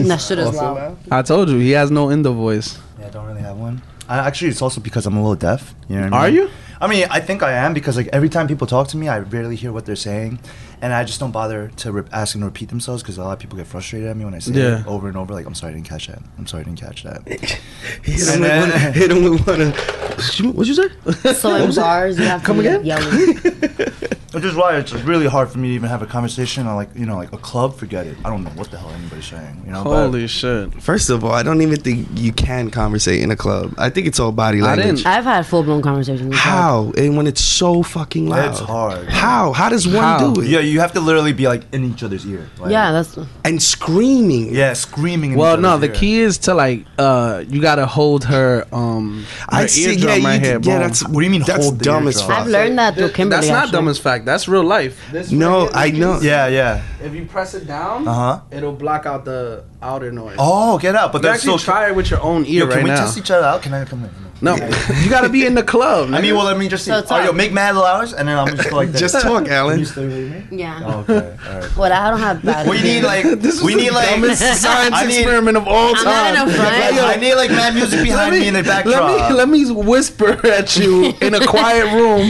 That 0.07 0.25
shit 0.25 0.39
is 0.39 0.55
loud. 0.55 0.98
I 1.12 1.22
told 1.22 1.50
you 1.50 1.57
he 1.60 1.72
has 1.72 1.91
no 1.91 2.10
endo 2.10 2.34
voice. 2.34 2.77
yeah, 3.00 3.07
I 3.07 3.10
don't 3.10 3.25
really 3.25 3.41
have 3.41 3.57
one. 3.57 3.81
I, 4.07 4.19
actually, 4.19 4.50
it's 4.51 4.62
also 4.62 4.79
because 4.79 5.05
I'm 5.05 5.17
a 5.17 5.22
little 5.22 5.36
deaf. 5.36 5.75
You 5.89 5.98
know 5.98 6.03
what 6.03 6.13
I 6.13 6.17
Are 6.17 6.31
mean? 6.31 6.36
you? 6.36 6.50
I 6.79 6.88
mean, 6.88 7.07
I 7.10 7.19
think 7.19 7.43
I 7.43 7.51
am 7.51 7.74
because 7.74 7.98
like 7.98 8.07
every 8.13 8.29
time 8.29 8.48
people 8.48 8.67
talk 8.67 8.88
to 8.89 8.98
me, 8.98 9.10
I 9.10 9.19
rarely 9.19 9.55
hear 9.55 9.72
what 9.74 9.86
they're 9.86 9.96
saying, 9.98 10.39
and 10.81 10.93
I 10.93 11.03
just 11.03 11.19
don't 11.19 11.31
bother 11.31 11.69
to 11.77 11.91
re- 11.91 12.03
ask 12.12 12.34
them 12.34 12.41
to 12.41 12.46
repeat 12.48 12.69
themselves 12.69 13.01
because 13.03 13.17
a 13.17 13.24
lot 13.24 13.34
of 13.34 13.39
people 13.39 13.57
get 13.57 13.67
frustrated 13.67 14.07
at 14.10 14.15
me 14.17 14.25
when 14.25 14.34
I 14.34 14.39
say 14.39 14.53
Yeah. 14.53 14.81
it 14.81 14.88
over 14.88 15.07
and 15.07 15.17
over. 15.17 15.34
Like, 15.34 15.46
I'm 15.46 15.55
sorry, 15.55 15.72
I 15.74 15.75
didn't 15.75 15.88
catch 15.89 16.07
that. 16.07 16.22
I'm 16.38 16.48
sorry, 16.48 16.62
I 16.62 16.63
didn't 16.65 16.79
catch 16.79 17.03
that. 17.03 17.27
Hit 17.27 18.27
him 18.27 18.41
with 18.41 18.41
then- 18.41 18.69
one. 18.69 18.93
Hit 18.93 19.12
him 19.12 19.24
with 19.24 19.48
one. 19.48 19.62
of- 19.62 20.55
What'd 20.55 20.67
you 20.67 20.74
say? 20.74 21.34
So 21.36 21.55
in 21.55 21.74
bars, 21.75 22.17
you 22.17 22.25
have 22.25 22.43
Come 22.43 22.57
be 22.60 22.67
again? 22.67 22.84
yelling. 22.86 23.38
Which 24.34 24.43
is 24.43 24.55
why 24.55 24.75
it's 24.77 24.91
really 24.93 25.25
hard 25.25 25.50
for 25.50 25.57
me 25.57 25.69
to 25.69 25.74
even 25.75 25.89
have 25.89 26.01
a 26.01 26.05
conversation 26.05 26.67
on 26.67 26.75
like 26.75 26.89
you 26.96 27.05
know 27.05 27.15
like 27.15 27.31
a 27.34 27.38
club. 27.38 27.75
Forget 27.77 28.05
it. 28.07 28.17
I 28.25 28.29
don't 28.29 28.43
know 28.43 28.50
what 28.51 28.69
the 28.69 28.77
hell 28.77 28.89
anybody's 28.91 29.25
saying. 29.25 29.63
You 29.65 29.72
know. 29.72 29.84
but- 29.84 29.89
Holy 30.07 30.27
shit! 30.27 30.74
First 30.81 31.10
of 31.10 31.24
all, 31.24 31.31
I 31.31 31.43
don't 31.43 31.62
even 31.62 31.79
think 31.79 32.07
you 32.13 32.34
can 32.34 32.69
conversate 32.69 33.22
in 33.22 33.31
a 33.31 33.36
club. 33.36 33.74
I 33.77 33.89
think 33.89 34.05
it's 34.05 34.19
all 34.19 34.31
body 34.34 34.60
I 34.62 34.65
language. 34.75 34.98
didn't- 34.98 35.05
I've 35.07 35.24
had 35.24 35.46
full 35.46 35.63
blown 35.63 35.81
conversations. 35.81 36.27
with 36.29 36.38
How? 36.38 36.91
And 36.98 37.15
when 37.15 37.25
it's 37.25 37.41
so 37.41 37.81
fucking 37.84 38.27
loud. 38.27 38.50
It's 38.51 38.60
hard. 38.60 39.07
How? 39.07 39.53
How 39.53 39.69
does 39.69 39.88
one 39.88 40.03
How? 40.03 40.34
do 40.34 40.41
it? 40.41 40.48
Yeah, 40.50 40.60
you 40.67 40.79
have 40.81 40.93
to 40.93 41.00
literally 41.00 41.33
be 41.33 41.47
like 41.47 41.63
in 41.74 41.83
each 41.83 42.03
other's 42.03 42.25
ear. 42.25 42.47
Like, 42.59 42.71
Yeah, 42.71 42.91
that's 42.91 43.17
And 43.45 43.62
screaming. 43.62 44.53
yeah, 44.53 44.74
screaming. 44.74 45.31
In 45.33 45.38
Well, 45.38 45.55
each 45.55 45.62
no, 45.62 45.77
the 45.77 45.88
ear. 45.88 45.93
key 45.93 46.19
is 46.19 46.38
to 46.39 46.53
like 46.53 46.86
uh, 47.00 47.43
you 47.47 47.62
gotta 47.62 47.86
hold 47.86 48.25
her 48.25 48.65
um, 48.71 49.25
her 49.50 49.63
I 49.63 49.65
see. 49.68 49.85
eardrum 49.92 50.09
Yeah, 50.09 50.15
you, 50.15 50.25
right 50.27 50.42
here. 50.42 50.59
yeah, 50.61 50.79
that's 50.79 51.03
What 51.07 51.20
do 51.20 51.22
you 51.22 51.29
mean 51.29 51.44
That's 51.46 51.63
hold 51.65 51.79
the 51.79 51.85
dumb 51.85 52.07
as 52.07 52.18
eardrum? 52.18 52.29
fuck. 52.29 52.46
I've 52.46 52.51
learned 52.51 52.79
that 52.79 52.96
through 52.96 53.09
Kimberly. 53.11 53.42
That's 53.42 53.50
not 53.50 53.57
actually. 53.65 53.72
dumb 53.72 53.87
as 53.87 54.00
fact. 54.00 54.25
That's 54.25 54.48
real 54.48 54.63
life. 54.63 54.96
This 55.11 55.31
No, 55.31 55.68
right 55.70 55.94
here, 55.94 56.05
I 56.05 56.11
know. 56.13 56.20
Yeah, 56.22 56.48
yeah. 56.48 56.81
If 57.03 57.13
you 57.15 57.25
press 57.25 57.53
it 57.53 57.68
down, 57.68 58.07
Uh 58.07 58.13
huh. 58.13 58.39
it'll 58.51 58.74
block 58.74 59.05
out 59.05 59.25
the 59.25 59.63
outer 59.81 60.11
noise. 60.11 60.35
Oh, 60.40 60.77
get 60.77 60.96
out! 60.96 61.11
But 61.11 61.20
you 61.20 61.24
that's 61.24 61.40
actually 61.40 61.57
still. 61.59 61.74
try 61.74 61.90
it 61.90 61.96
with 61.96 62.09
your 62.09 62.22
own 62.22 62.46
ear 62.46 62.63
Yo, 62.63 62.66
ear 62.66 62.72
can 62.72 62.83
we 62.83 62.90
test 62.90 63.18
each 63.18 63.31
other 63.31 63.46
out? 63.46 63.61
Can 63.61 63.74
I 63.74 63.85
come 63.85 64.03
in? 64.03 64.09
no, 64.40 64.53
you 65.01 65.09
gotta 65.09 65.29
be 65.29 65.48
in 65.48 65.55
the 65.55 65.63
club. 65.63 66.13
I 66.13 66.22
mean, 66.22 66.35
well, 66.35 66.46
let 66.46 66.59
me 66.59 66.68
just 66.70 66.85
see. 66.85 66.92
So 66.92 67.00
oh, 67.00 67.01
talk. 67.01 67.25
yo, 67.25 67.31
make 67.33 67.51
mad 67.51 67.75
hours, 67.75 68.13
and 68.13 68.27
then 68.27 68.37
I'm 68.37 68.55
just 68.55 68.70
go 68.70 68.75
like 68.75 68.90
this. 68.92 69.01
Just 69.01 69.16
talk, 69.22 69.46
Can 69.46 69.51
Alan. 69.53 69.79
you 69.79 69.85
still 69.85 70.07
hear 70.07 70.29
me? 70.29 70.44
Yeah. 70.51 70.79
Oh, 70.85 71.00
okay, 71.09 71.35
all 71.48 71.59
right. 71.59 71.70
What 71.75 71.92
I 71.92 72.11
don't 72.11 72.20
have 72.20 72.44
bad. 72.46 72.70
We 72.70 72.79
need 72.83 73.01
like 73.03 73.24
this 73.24 73.55
is 73.55 73.63
we 73.63 73.74
the 73.74 73.81
need 73.81 73.92
like 73.94 74.09
dumbest 74.09 74.40
science 74.61 74.94
I 74.94 75.07
need- 75.07 75.16
experiment 75.22 75.57
of 75.57 75.68
all 75.68 75.90
I'm 75.90 75.96
time. 75.96 76.05
not 76.35 76.48
in 76.48 76.53
a 76.53 76.55
front. 76.55 76.96
Yo, 76.96 77.03
I 77.05 77.16
need 77.16 77.33
like 77.33 77.50
mad 77.50 77.74
music 77.74 78.03
behind 78.03 78.33
me, 78.35 78.48
in 78.48 78.53
the 78.53 78.61
backdrop. 78.61 79.31
Let 79.31 79.50
me 79.50 79.66
let 79.66 79.74
me 79.74 79.83
whisper 79.90 80.29
at 80.48 80.77
you 80.77 81.13
in 81.20 81.33
a 81.33 81.44
quiet 81.48 81.85
room. 81.96 82.29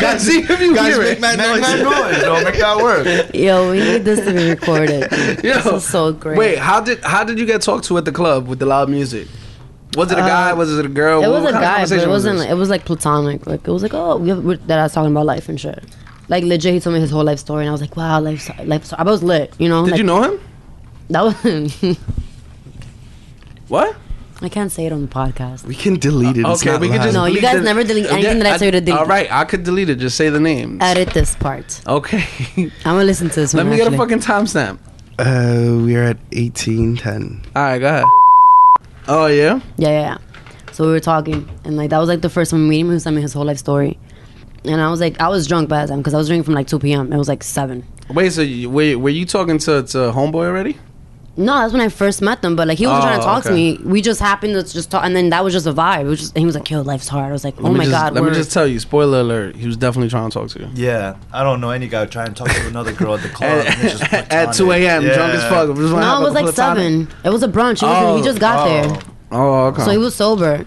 guys, 0.00 0.26
see 0.26 0.40
if 0.40 0.60
you 0.60 0.74
guys, 0.74 0.94
hear 0.96 0.98
make 1.04 1.18
it. 1.18 1.20
mad 1.20 1.38
Make 1.38 1.60
mad 1.60 1.82
noise. 1.82 2.12
noise, 2.12 2.22
yo, 2.24 2.42
make 2.42 2.58
that 2.58 2.76
work. 2.78 3.32
Yo, 3.32 3.70
we 3.70 3.78
need 3.78 4.04
this 4.04 4.18
to 4.18 4.32
be 4.32 4.50
recorded. 4.50 5.02
Yo, 5.44 5.54
This 5.54 5.66
is 5.66 5.84
so 5.86 6.12
great. 6.12 6.38
Wait, 6.44 6.58
how 6.58 6.80
did 6.80 6.98
how 7.04 7.24
did 7.24 7.38
you 7.38 7.46
get 7.46 7.62
talked 7.62 7.84
to 7.86 7.98
at 7.98 8.04
the 8.04 8.12
club 8.12 8.46
with 8.48 8.58
the 8.58 8.66
loud 8.66 8.88
music? 8.88 9.26
Was 9.96 10.10
it 10.12 10.18
a 10.18 10.22
Uh, 10.22 10.26
guy? 10.26 10.52
Was 10.52 10.76
it 10.76 10.84
a 10.84 10.88
girl? 10.88 11.22
It 11.22 11.28
What 11.28 11.42
was 11.42 11.50
a 11.50 11.52
guy, 11.52 11.82
but 11.82 11.92
it 11.92 11.96
was 11.98 12.06
wasn't. 12.08 12.34
this? 12.38 12.44
Like, 12.46 12.50
it 12.50 12.58
was 12.58 12.68
like 12.70 12.84
platonic. 12.84 13.46
Like 13.46 13.66
it 13.66 13.70
was 13.70 13.82
like, 13.82 13.94
oh, 13.94 14.16
we 14.16 14.28
have, 14.30 14.42
we 14.44 14.56
that 14.56 14.78
I 14.78 14.82
was 14.84 14.92
talking 14.92 15.12
about 15.12 15.26
life 15.26 15.48
and 15.48 15.60
shit. 15.60 15.84
Like 16.28 16.42
legit, 16.44 16.74
he 16.74 16.80
told 16.80 16.94
me 16.94 17.00
his 17.00 17.10
whole 17.10 17.22
life 17.24 17.38
story, 17.38 17.62
and 17.64 17.68
I 17.68 17.72
was 17.72 17.80
like, 17.80 17.96
wow, 17.96 18.18
life, 18.20 18.50
life. 18.64 18.92
I 18.96 19.02
was 19.04 19.22
lit. 19.22 19.54
You 19.58 19.68
know. 19.68 19.84
Did 19.84 19.92
like, 19.92 19.98
you 19.98 20.04
know 20.04 20.22
him? 20.22 20.40
That 21.10 21.22
was. 21.24 21.96
What? 23.68 23.96
I 24.42 24.48
can't 24.48 24.70
say 24.70 24.84
it 24.86 24.92
on 24.92 25.00
the 25.02 25.08
podcast. 25.08 25.64
We 25.64 25.74
can 25.74 25.98
delete 25.98 26.36
it. 26.36 26.40
It's 26.46 26.60
okay, 26.62 26.72
not 26.72 26.80
we 26.80 26.88
can 26.88 26.96
live. 26.96 27.04
just 27.04 27.14
No, 27.14 27.24
you 27.26 27.40
guys 27.40 27.56
the- 27.56 27.62
never 27.62 27.82
delete 27.82 28.06
anything 28.06 28.40
that 28.40 28.54
I 28.54 28.58
tell 28.58 28.66
you 28.66 28.72
to 28.72 28.80
delete. 28.80 29.00
All 29.00 29.06
right, 29.06 29.30
I 29.32 29.44
could 29.44 29.62
delete 29.62 29.88
it. 29.88 29.96
Just 29.96 30.16
say 30.16 30.28
the 30.28 30.40
name. 30.40 30.78
Edit 30.82 31.10
this 31.14 31.34
part. 31.36 31.80
Okay. 31.86 32.24
I'm 32.56 32.70
gonna 32.84 33.04
listen 33.04 33.30
to 33.30 33.40
this 33.40 33.54
Let 33.54 33.64
one. 33.64 33.70
me 33.70 33.76
get 33.78 33.92
a 33.92 33.96
fucking 33.96 34.18
timestamp. 34.18 34.78
Uh, 35.18 35.78
we're 35.84 36.02
at 36.02 36.18
eighteen 36.32 36.96
ten. 36.96 37.42
All 37.54 37.62
right, 37.62 37.78
go 37.78 37.86
ahead. 37.88 38.04
Oh 39.06 39.26
yeah. 39.26 39.60
Yeah, 39.76 39.88
yeah, 39.88 40.00
yeah. 40.00 40.18
So 40.72 40.84
we 40.86 40.90
were 40.90 41.00
talking, 41.00 41.48
and 41.64 41.76
like 41.76 41.90
that 41.90 41.98
was 41.98 42.08
like 42.08 42.20
the 42.20 42.30
first 42.30 42.50
time 42.50 42.62
we 42.62 42.68
meeting 42.68 42.86
him. 42.86 42.90
He 42.90 42.94
was 42.94 43.04
telling 43.04 43.16
me 43.16 43.22
his 43.22 43.32
whole 43.32 43.44
life 43.44 43.58
story, 43.58 43.98
and 44.64 44.80
I 44.80 44.90
was 44.90 45.00
like, 45.00 45.20
I 45.20 45.28
was 45.28 45.46
drunk 45.46 45.68
by 45.68 45.80
that 45.80 45.88
time 45.88 45.98
because 45.98 46.14
I 46.14 46.18
was 46.18 46.26
drinking 46.26 46.44
from 46.44 46.54
like 46.54 46.66
2 46.66 46.78
p.m. 46.80 47.12
It 47.12 47.16
was 47.16 47.28
like 47.28 47.44
seven. 47.44 47.86
Wait, 48.10 48.32
so 48.32 48.42
you, 48.42 48.68
were, 48.68 48.98
were 48.98 49.10
you 49.10 49.24
talking 49.24 49.58
to 49.58 49.82
to 49.84 49.98
homeboy 50.10 50.46
already? 50.46 50.76
No, 51.36 51.54
that's 51.54 51.72
when 51.72 51.82
I 51.82 51.88
first 51.88 52.22
met 52.22 52.42
them. 52.42 52.54
But 52.54 52.68
like 52.68 52.78
he 52.78 52.86
was 52.86 52.96
Oh, 52.96 53.02
trying 53.02 53.18
to 53.18 53.24
talk 53.24 53.42
to 53.42 53.50
me. 53.52 53.78
We 53.84 54.00
just 54.02 54.20
happened 54.20 54.54
to 54.54 54.62
just 54.62 54.90
talk, 54.92 55.04
and 55.04 55.16
then 55.16 55.30
that 55.30 55.42
was 55.42 55.52
just 55.52 55.66
a 55.66 55.72
vibe. 55.72 56.02
It 56.02 56.06
was 56.06 56.20
just, 56.20 56.32
and 56.36 56.40
he 56.40 56.46
was 56.46 56.54
like, 56.54 56.70
"Yo, 56.70 56.80
life's 56.82 57.08
hard." 57.08 57.28
I 57.28 57.32
was 57.32 57.42
like, 57.42 57.54
"Oh 57.58 57.62
Let 57.64 57.72
me 57.72 57.78
my 57.78 57.84
just, 57.86 57.90
god." 57.92 58.14
Let 58.14 58.20
me 58.22 58.28
word." 58.28 58.34
just 58.36 58.52
tell 58.52 58.68
you. 58.68 58.78
Spoiler 58.78 59.18
alert. 59.20 59.56
He 59.56 59.66
was 59.66 59.76
definitely 59.76 60.10
trying 60.10 60.30
to 60.30 60.34
talk 60.38 60.48
to 60.50 60.60
you. 60.60 60.68
Yeah, 60.74 61.16
I 61.32 61.42
don't 61.42 61.60
know 61.60 61.70
any 61.70 61.88
guy 61.88 62.06
trying 62.06 62.28
to 62.28 62.34
talk 62.34 62.48
to 62.54 62.66
another 62.68 62.92
girl 62.92 63.14
at 63.14 63.22
the 63.22 63.30
club. 63.30 63.66
and 63.66 63.82
it's 63.82 63.98
just 63.98 64.12
at, 64.12 64.28
platonic. 64.28 64.56
2 64.56 64.70
a.m. 64.72 65.02
drunk 65.02 65.18
as 65.34 65.42
Yeah. 65.42 65.48
fuck. 65.50 65.76
Just 65.76 65.92
wanna 65.92 66.06
have 66.06 66.18
no, 66.18 66.20
it 66.20 66.24
was 66.24 66.34
like 66.34 66.44
platonic- 66.44 66.54
seven. 66.54 67.08
It 67.24 67.30
was 67.30 67.42
a 67.42 67.48
brunch. 67.48 67.80
He, 67.80 67.86
was, 67.86 68.20
he 68.20 68.24
just 68.24 68.38
got 68.38 68.60
Oh. 68.60 68.70
there, 68.70 68.98
Oh, 69.32 69.64
okay. 69.66 69.82
so 69.84 69.90
he 69.90 69.98
was 69.98 70.14
sober. 70.14 70.64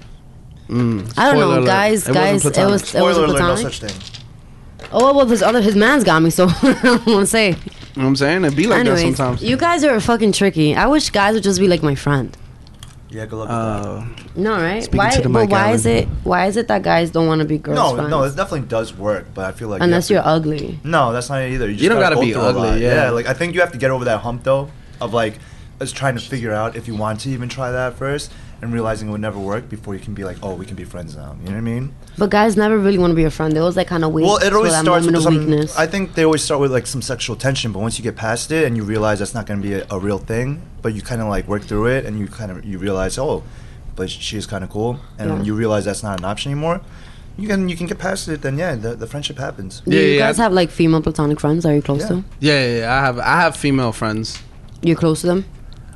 Mm, 0.70 1.14
I 1.18 1.32
don't 1.32 1.36
spoiler 1.38 1.56
know, 1.56 1.60
alert. 1.62 1.66
guys. 1.66 2.10
It 2.10 2.14
wasn't 2.14 2.16
guys, 2.26 2.46
it 2.46 2.54
platonic. 2.54 2.72
was 2.74 2.82
it 2.96 3.02
was 3.02 3.16
Spoiler 3.16 3.24
a 3.26 3.28
alert, 3.28 3.28
no 3.28 3.34
platonic. 3.56 3.74
such 3.74 3.80
thing. 3.80 4.17
Oh 4.92 5.14
well, 5.16 5.26
his 5.26 5.42
other 5.44 5.62
his 5.62 5.76
man's 5.76 6.04
got 6.04 6.22
me, 6.22 6.30
so 6.30 6.48
I 6.62 6.80
don't 6.84 7.06
want 7.06 7.20
to 7.22 7.26
say. 7.28 7.50
You 7.50 7.56
know 7.56 8.04
what 8.04 8.06
I'm 8.10 8.16
saying? 8.16 8.46
It 8.46 8.56
be 8.56 8.68
like 8.68 8.80
Anyways, 8.82 9.02
that 9.04 9.16
sometimes. 9.18 9.44
you 9.44 9.58
guys 9.58 9.84
are 9.84 10.00
fucking 10.00 10.32
tricky. 10.32 10.76
I 10.76 10.86
wish 10.88 11.10
guys 11.10 11.34
would 11.34 11.44
just 11.44 11.60
be 11.60 11.68
like 11.68 11.82
my 11.84 11.96
friend. 11.96 12.36
Yeah, 13.10 13.26
good 13.26 13.38
luck 13.38 13.48
with 13.50 13.58
that. 13.58 14.22
Uh, 14.30 14.32
No, 14.36 14.52
right? 14.62 14.84
Speaking 14.84 14.98
why? 14.98 15.10
to 15.12 15.22
the 15.22 15.30
but 15.30 15.42
mic, 15.44 15.50
why 15.52 15.72
is 15.72 15.86
it? 15.86 16.08
Why 16.24 16.46
is 16.48 16.58
it 16.58 16.68
that 16.68 16.84
guys 16.84 17.10
don't 17.10 17.26
want 17.26 17.40
to 17.42 17.48
be 17.48 17.58
girls' 17.58 17.76
No, 17.78 17.96
friends? 17.96 18.10
no, 18.10 18.24
it 18.24 18.36
definitely 18.36 18.68
does 18.68 18.94
work, 18.94 19.28
but 19.34 19.46
I 19.46 19.52
feel 19.54 19.70
like 19.70 19.80
you 19.80 19.86
unless 19.86 20.10
you're 20.10 20.22
ugly. 20.26 20.78
No, 20.84 21.12
that's 21.14 21.30
not 21.30 21.42
it 21.42 21.54
either. 21.54 21.68
You, 21.70 21.76
You 21.76 21.90
don't 21.90 22.00
gotta, 22.00 22.16
gotta 22.16 22.28
go 22.28 22.34
be 22.34 22.48
ugly, 22.48 22.70
lot. 22.70 22.80
yeah. 22.80 23.10
like 23.12 23.26
I 23.26 23.34
think 23.34 23.56
you 23.56 23.62
have 23.62 23.72
to 23.72 23.78
get 23.78 23.92
over 23.92 24.06
that 24.06 24.20
hump 24.20 24.44
though, 24.44 24.70
of 25.02 25.14
like, 25.14 25.40
us 25.80 25.92
trying 25.94 26.16
to 26.16 26.22
figure 26.22 26.52
out 26.54 26.76
if 26.76 26.88
you 26.88 26.96
want 26.96 27.22
to 27.22 27.30
even 27.30 27.48
try 27.50 27.72
that 27.72 27.94
first, 27.98 28.32
and 28.62 28.74
realizing 28.74 29.08
it 29.08 29.12
would 29.12 29.22
never 29.22 29.40
work 29.40 29.70
before 29.70 29.94
you 29.94 30.00
can 30.00 30.14
be 30.14 30.24
like, 30.24 30.38
oh, 30.42 30.56
we 30.56 30.66
can 30.66 30.76
be 30.76 30.84
friends 30.84 31.16
now. 31.16 31.36
You 31.40 31.46
know 31.50 31.52
what 31.52 31.58
I 31.58 31.62
mean? 31.62 31.94
But 32.18 32.30
guys 32.32 32.58
never 32.58 32.78
really 32.78 32.98
want 32.98 33.12
to 33.12 33.16
be 33.16 33.22
your 33.22 33.30
friend. 33.32 33.54
They 33.54 33.60
always 33.60 33.76
like 33.78 33.88
kind 33.88 34.04
of 34.04 34.12
wait 34.14 34.24
well, 34.24 34.38
it 34.38 34.52
always 34.54 34.76
starts 34.76 35.06
with 35.06 35.16
of 35.16 35.24
some. 35.24 35.38
weakness. 35.38 35.78
I 35.78 35.86
think 35.86 36.16
they 36.16 36.24
always 36.26 36.44
start 36.44 36.60
with 36.62 36.72
like 36.72 36.88
some 36.88 37.02
sexual 37.02 37.36
tension, 37.36 37.72
but 37.72 37.80
once 37.80 37.98
you 38.00 38.04
get 38.04 38.16
past 38.16 38.52
it 38.52 38.66
and 38.66 38.76
you 38.76 38.84
realize 38.84 39.20
that's 39.20 39.34
not 39.36 39.46
going 39.46 39.62
to 39.62 39.68
be 39.68 39.74
a, 39.76 39.86
a 39.92 40.00
real 40.00 40.18
thing, 40.18 40.62
but 40.82 40.94
you 40.96 41.02
kind 41.02 41.22
of 41.22 41.28
like 41.28 41.48
work 41.48 41.62
through 41.64 41.88
it 41.88 42.06
and 42.06 42.18
you 42.20 42.28
kind 42.28 42.50
of 42.52 42.66
you 42.66 42.80
realize, 42.80 43.18
oh, 43.20 43.44
but 43.96 44.10
she's 44.10 44.46
kind 44.48 44.64
of 44.64 44.70
cool, 44.70 45.00
and 45.20 45.30
Yeah. 45.30 45.44
you 45.44 45.54
realize 45.56 45.86
that's 45.86 46.04
not 46.04 46.20
an 46.20 46.26
option 46.26 46.52
anymore, 46.52 46.82
you 47.38 47.48
can 47.48 47.70
you 47.70 47.76
can 47.78 47.86
get 47.86 48.00
past 48.00 48.28
it. 48.28 48.42
Then 48.42 48.58
yeah, 48.58 48.74
the, 48.76 48.96
the 48.96 49.06
friendship 49.08 49.38
happens. 49.38 49.82
Do 49.82 49.96
Yeah, 49.96 50.02
you 50.02 50.08
yeah, 50.14 50.20
guys 50.20 50.40
I- 50.40 50.44
have 50.44 50.54
like 50.54 50.72
female 50.72 51.02
platonic 51.04 51.40
friends? 51.40 51.66
Are 51.66 51.74
you 51.76 51.82
close 51.84 52.02
Yeah. 52.02 52.08
to? 52.08 52.24
yeah, 52.40 52.66
yeah, 52.66 52.78
yeah, 52.80 52.94
I 52.98 53.02
have 53.02 53.20
I 53.20 53.42
have 53.42 53.56
female 53.56 53.92
friends. 53.92 54.42
You're 54.82 54.96
close 54.96 55.22
to 55.22 55.28
them. 55.28 55.46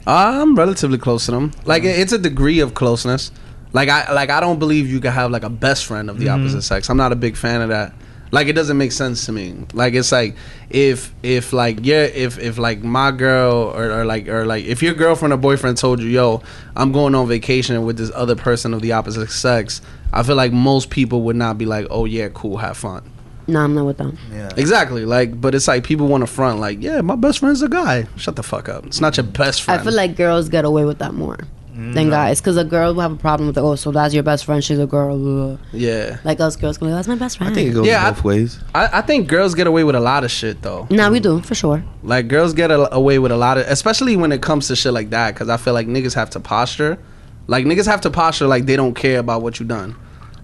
I'm 0.07 0.55
relatively 0.55 0.97
close 0.97 1.25
to 1.25 1.31
them. 1.31 1.51
Like 1.65 1.83
it- 1.83 1.99
it's 1.99 2.11
a 2.13 2.17
degree 2.17 2.59
of 2.59 2.73
closeness. 2.73 3.31
Like 3.73 3.89
I 3.89 4.11
like 4.13 4.29
I 4.29 4.39
don't 4.39 4.59
believe 4.59 4.89
you 4.89 4.99
can 4.99 5.11
have 5.13 5.31
like 5.31 5.43
a 5.43 5.49
best 5.49 5.85
friend 5.85 6.09
of 6.09 6.17
the 6.19 6.25
Mm-hmm. 6.25 6.41
opposite 6.41 6.61
sex. 6.63 6.89
I'm 6.89 6.97
not 6.97 7.11
a 7.11 7.15
big 7.15 7.35
fan 7.37 7.61
of 7.61 7.69
that. 7.69 7.93
Like 8.33 8.47
it 8.47 8.53
doesn't 8.53 8.77
make 8.77 8.93
sense 8.93 9.25
to 9.25 9.31
me. 9.33 9.55
Like 9.73 9.93
it's 9.93 10.11
like 10.11 10.35
if 10.69 11.13
if 11.21 11.51
like 11.53 11.79
yeah 11.81 12.03
if 12.03 12.39
if 12.39 12.57
like 12.57 12.81
my 12.83 13.11
girl 13.11 13.73
or, 13.75 13.91
or 13.91 14.05
like 14.05 14.27
or 14.29 14.45
like 14.45 14.63
if 14.65 14.81
your 14.81 14.93
girlfriend 14.93 15.33
or 15.33 15.37
boyfriend 15.37 15.77
told 15.77 15.99
you 16.01 16.07
yo 16.07 16.41
I'm 16.75 16.91
going 16.93 17.13
on 17.13 17.27
vacation 17.27 17.83
with 17.85 17.97
this 17.97 18.11
other 18.15 18.35
person 18.35 18.73
of 18.73 18.81
the 18.81 18.93
opposite 18.93 19.29
sex, 19.31 19.81
I 20.13 20.23
feel 20.23 20.35
like 20.37 20.53
most 20.53 20.89
people 20.89 21.23
would 21.23 21.35
not 21.35 21.57
be 21.57 21.65
like 21.65 21.87
oh 21.89 22.05
yeah 22.05 22.29
cool 22.33 22.57
have 22.57 22.77
fun. 22.77 23.03
No, 23.47 23.61
I'm 23.61 23.73
not 23.73 23.85
with 23.85 23.97
them. 23.97 24.17
Yeah. 24.31 24.49
Exactly. 24.57 25.05
Like 25.05 25.39
but 25.39 25.55
it's 25.55 25.67
like 25.67 25.83
people 25.83 26.07
want 26.07 26.21
to 26.21 26.27
front 26.27 26.59
like 26.59 26.81
yeah 26.81 27.01
my 27.01 27.15
best 27.15 27.39
friend's 27.39 27.61
a 27.61 27.69
guy. 27.69 28.07
Shut 28.17 28.35
the 28.35 28.43
fuck 28.43 28.69
up. 28.69 28.85
It's 28.85 29.01
not 29.01 29.17
your 29.17 29.25
best 29.25 29.63
friend. 29.63 29.79
I 29.79 29.83
feel 29.83 29.93
like 29.93 30.15
girls 30.15 30.49
get 30.49 30.65
away 30.65 30.85
with 30.85 30.99
that 30.99 31.13
more 31.13 31.37
than 31.73 31.93
mm-hmm. 31.93 32.09
guys 32.09 32.41
because 32.41 32.57
a 32.57 32.65
girl 32.65 32.93
will 32.93 33.01
have 33.01 33.13
a 33.13 33.15
problem 33.17 33.47
with 33.47 33.57
oh 33.57 33.75
so 33.75 33.91
that's 33.91 34.13
your 34.13 34.23
best 34.23 34.43
friend 34.45 34.63
she's 34.63 34.77
a 34.79 34.85
girl. 34.85 35.57
yeah. 35.71 36.19
Like 36.23 36.39
us 36.39 36.55
girls 36.55 36.77
can 36.77 36.87
be 36.87 36.93
that's 36.93 37.07
my 37.07 37.15
best 37.15 37.37
friend. 37.37 37.51
I 37.51 37.55
think 37.55 37.69
it 37.69 37.73
goes 37.73 37.87
Yeah, 37.87 38.05
I- 38.07 38.11
both 38.11 38.23
ways. 38.23 38.59
I, 38.75 38.99
I 38.99 39.01
think 39.01 39.27
girls 39.27 39.55
get 39.55 39.67
away 39.67 39.83
with 39.83 39.95
a 39.95 39.99
lot 39.99 40.23
of 40.23 40.31
shit 40.31 40.61
though. 40.61 40.87
Nah, 40.89 41.09
we 41.09 41.19
do 41.19 41.41
for 41.41 41.55
sure. 41.55 41.83
Like 42.03 42.27
girls 42.27 42.53
get 42.53 42.71
a, 42.71 42.93
away 42.93 43.19
with 43.19 43.31
a 43.31 43.37
lot 43.37 43.57
of, 43.57 43.65
especially 43.67 44.15
when 44.17 44.31
it 44.31 44.41
comes 44.41 44.67
to 44.67 44.75
shit 44.75 44.93
like 44.93 45.11
that. 45.11 45.33
Because 45.33 45.49
I 45.49 45.57
feel 45.57 45.73
like 45.73 45.87
niggas 45.87 46.13
have 46.15 46.29
to 46.31 46.39
posture, 46.39 46.99
like 47.47 47.65
niggas 47.65 47.85
have 47.87 48.01
to 48.01 48.09
posture 48.09 48.47
like 48.47 48.65
they 48.65 48.75
don't 48.75 48.93
care 48.93 49.19
about 49.19 49.41
what 49.41 49.59
you 49.59 49.65
done. 49.65 49.95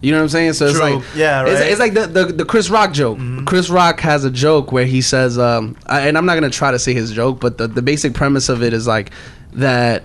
You 0.02 0.12
know 0.12 0.18
what 0.20 0.24
I'm 0.24 0.30
saying? 0.30 0.54
So 0.54 0.68
it's 0.68 0.80
like, 0.80 1.04
Yeah, 1.16 1.42
right. 1.42 1.54
it's 1.54 1.80
like 1.80 1.94
the, 1.94 2.06
the 2.08 2.26
the 2.26 2.46
Chris 2.46 2.70
Rock 2.70 2.94
joke. 2.94 3.18
Chris 3.46 3.70
Rock 3.70 4.00
has 4.02 4.24
a 4.26 4.32
joke 4.32 4.72
where 4.72 4.86
he 4.86 5.02
says, 5.02 5.40
um, 5.40 5.76
I, 5.88 6.02
and 6.08 6.18
I'm 6.18 6.26
not 6.26 6.36
gonna 6.36 6.50
try 6.50 6.72
to 6.72 6.80
say 6.80 6.94
his 6.94 7.12
joke, 7.12 7.40
but 7.40 7.58
the 7.58 7.68
the 7.68 7.82
basic 7.82 8.14
premise 8.14 8.48
of 8.50 8.62
it 8.62 8.74
is 8.74 8.86
like 8.88 9.12
that 9.54 10.04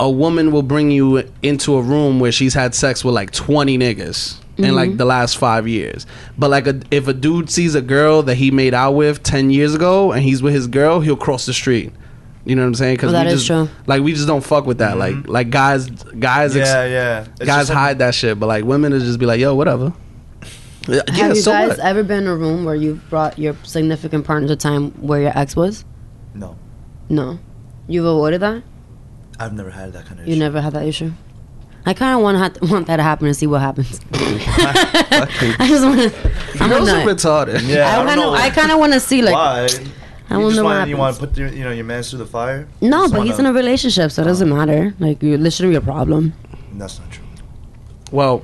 a 0.00 0.10
woman 0.10 0.50
will 0.50 0.62
bring 0.62 0.90
you 0.90 1.22
into 1.42 1.76
a 1.76 1.82
room 1.82 2.18
where 2.20 2.32
she's 2.32 2.54
had 2.54 2.74
sex 2.74 3.04
with 3.04 3.14
like 3.14 3.30
20 3.32 3.76
niggas 3.78 4.36
in 4.56 4.74
like 4.74 4.96
the 4.96 5.04
last 5.04 5.38
five 5.38 5.68
years. 5.68 6.06
But 6.36 6.50
like 6.50 6.66
a, 6.66 6.80
if 6.90 7.06
a 7.06 7.12
dude 7.14 7.50
sees 7.50 7.74
a 7.74 7.80
girl 7.82 8.22
that 8.24 8.34
he 8.36 8.50
made 8.50 8.74
out 8.74 8.92
with 8.92 9.22
10 9.22 9.50
years 9.50 9.74
ago 9.74 10.12
and 10.12 10.22
he's 10.22 10.42
with 10.42 10.52
his 10.54 10.66
girl, 10.66 11.00
he'll 11.00 11.16
cross 11.16 11.46
the 11.46 11.52
street. 11.54 11.92
You 12.44 12.56
know 12.56 12.62
what 12.62 12.68
I'm 12.68 12.74
saying? 12.74 12.94
Because 12.96 13.12
Well, 13.12 13.22
that 13.22 13.28
we 13.28 13.34
is 13.34 13.46
just 13.46 13.68
true. 13.68 13.76
like 13.86 14.02
we 14.02 14.12
just 14.12 14.26
don't 14.26 14.42
fuck 14.42 14.64
with 14.66 14.78
that. 14.78 14.96
Like 14.96 15.14
mm-hmm. 15.14 15.30
like 15.30 15.50
guys 15.50 15.90
guys 15.90 16.56
ex- 16.56 16.68
Yeah, 16.68 16.84
yeah. 16.86 17.20
It's 17.20 17.40
guys 17.40 17.60
just 17.62 17.70
like- 17.70 17.78
hide 17.78 17.98
that 17.98 18.14
shit, 18.14 18.40
but 18.40 18.46
like 18.46 18.64
women 18.64 18.92
will 18.92 19.00
just 19.00 19.18
be 19.18 19.26
like, 19.26 19.40
yo, 19.40 19.54
whatever. 19.54 19.92
Yeah, 20.88 21.02
Have 21.08 21.36
you 21.36 21.42
so 21.42 21.52
guys 21.52 21.68
what? 21.68 21.78
ever 21.80 22.02
been 22.02 22.22
in 22.24 22.28
a 22.28 22.34
room 22.34 22.64
where 22.64 22.74
you've 22.74 23.08
brought 23.10 23.38
your 23.38 23.54
significant 23.64 24.24
partner 24.24 24.48
to 24.48 24.56
time 24.56 24.90
where 25.06 25.20
your 25.20 25.38
ex 25.38 25.54
was? 25.54 25.84
No, 26.34 26.56
No. 27.08 27.38
You've 27.86 28.06
avoided 28.06 28.40
that? 28.40 28.62
I've 29.38 29.52
never 29.52 29.70
had 29.70 29.92
that 29.92 30.06
kind 30.06 30.20
of. 30.20 30.26
You 30.26 30.32
issue. 30.32 30.40
never 30.40 30.60
had 30.60 30.72
that 30.74 30.86
issue? 30.86 31.12
I 31.84 31.92
kind 31.94 32.14
of 32.16 32.22
want 32.22 32.38
ha- 32.38 32.66
want 32.68 32.86
that 32.86 32.96
to 32.98 33.02
happen 33.02 33.26
and 33.26 33.36
see 33.36 33.46
what 33.46 33.60
happens. 33.60 34.00
I 34.12 35.66
just 35.68 35.84
want 35.84 36.00
to. 36.00 36.30
I'm 36.62 36.70
a 36.70 36.74
Girls 36.76 36.88
are 36.88 37.04
nut. 37.04 37.16
retarded. 37.16 37.66
Yeah, 37.68 37.88
I, 37.98 38.02
I 38.02 38.04
kind 38.06 38.20
of 38.20 38.34
I 38.34 38.50
kind 38.50 38.70
of 38.72 38.78
want 38.78 38.92
to 38.92 39.00
see 39.00 39.22
like 39.22 39.34
why. 39.34 39.68
I 40.30 40.34
you 40.36 40.40
don't 40.42 40.50
just 40.50 40.56
know 40.56 40.64
what 40.64 40.76
want, 40.76 40.88
you 40.90 40.96
want 40.96 41.16
to 41.16 41.26
put 41.26 41.36
your, 41.36 41.48
you 41.48 41.64
know 41.64 41.70
your 41.72 41.84
man 41.84 42.02
through 42.02 42.20
the 42.20 42.26
fire. 42.26 42.68
no, 42.80 43.02
Just 43.04 43.14
but 43.14 43.26
he's 43.26 43.38
in 43.38 43.46
a 43.46 43.52
relationship, 43.52 44.10
so 44.12 44.22
it 44.22 44.26
doesn't 44.26 44.48
matter. 44.48 44.94
Like 45.00 45.22
you, 45.22 45.36
this 45.36 45.56
shouldn't 45.56 45.72
be 45.72 45.76
a 45.76 45.80
problem. 45.80 46.32
That's 46.74 46.98
not 47.00 47.10
true. 47.10 47.24
Well, 48.12 48.42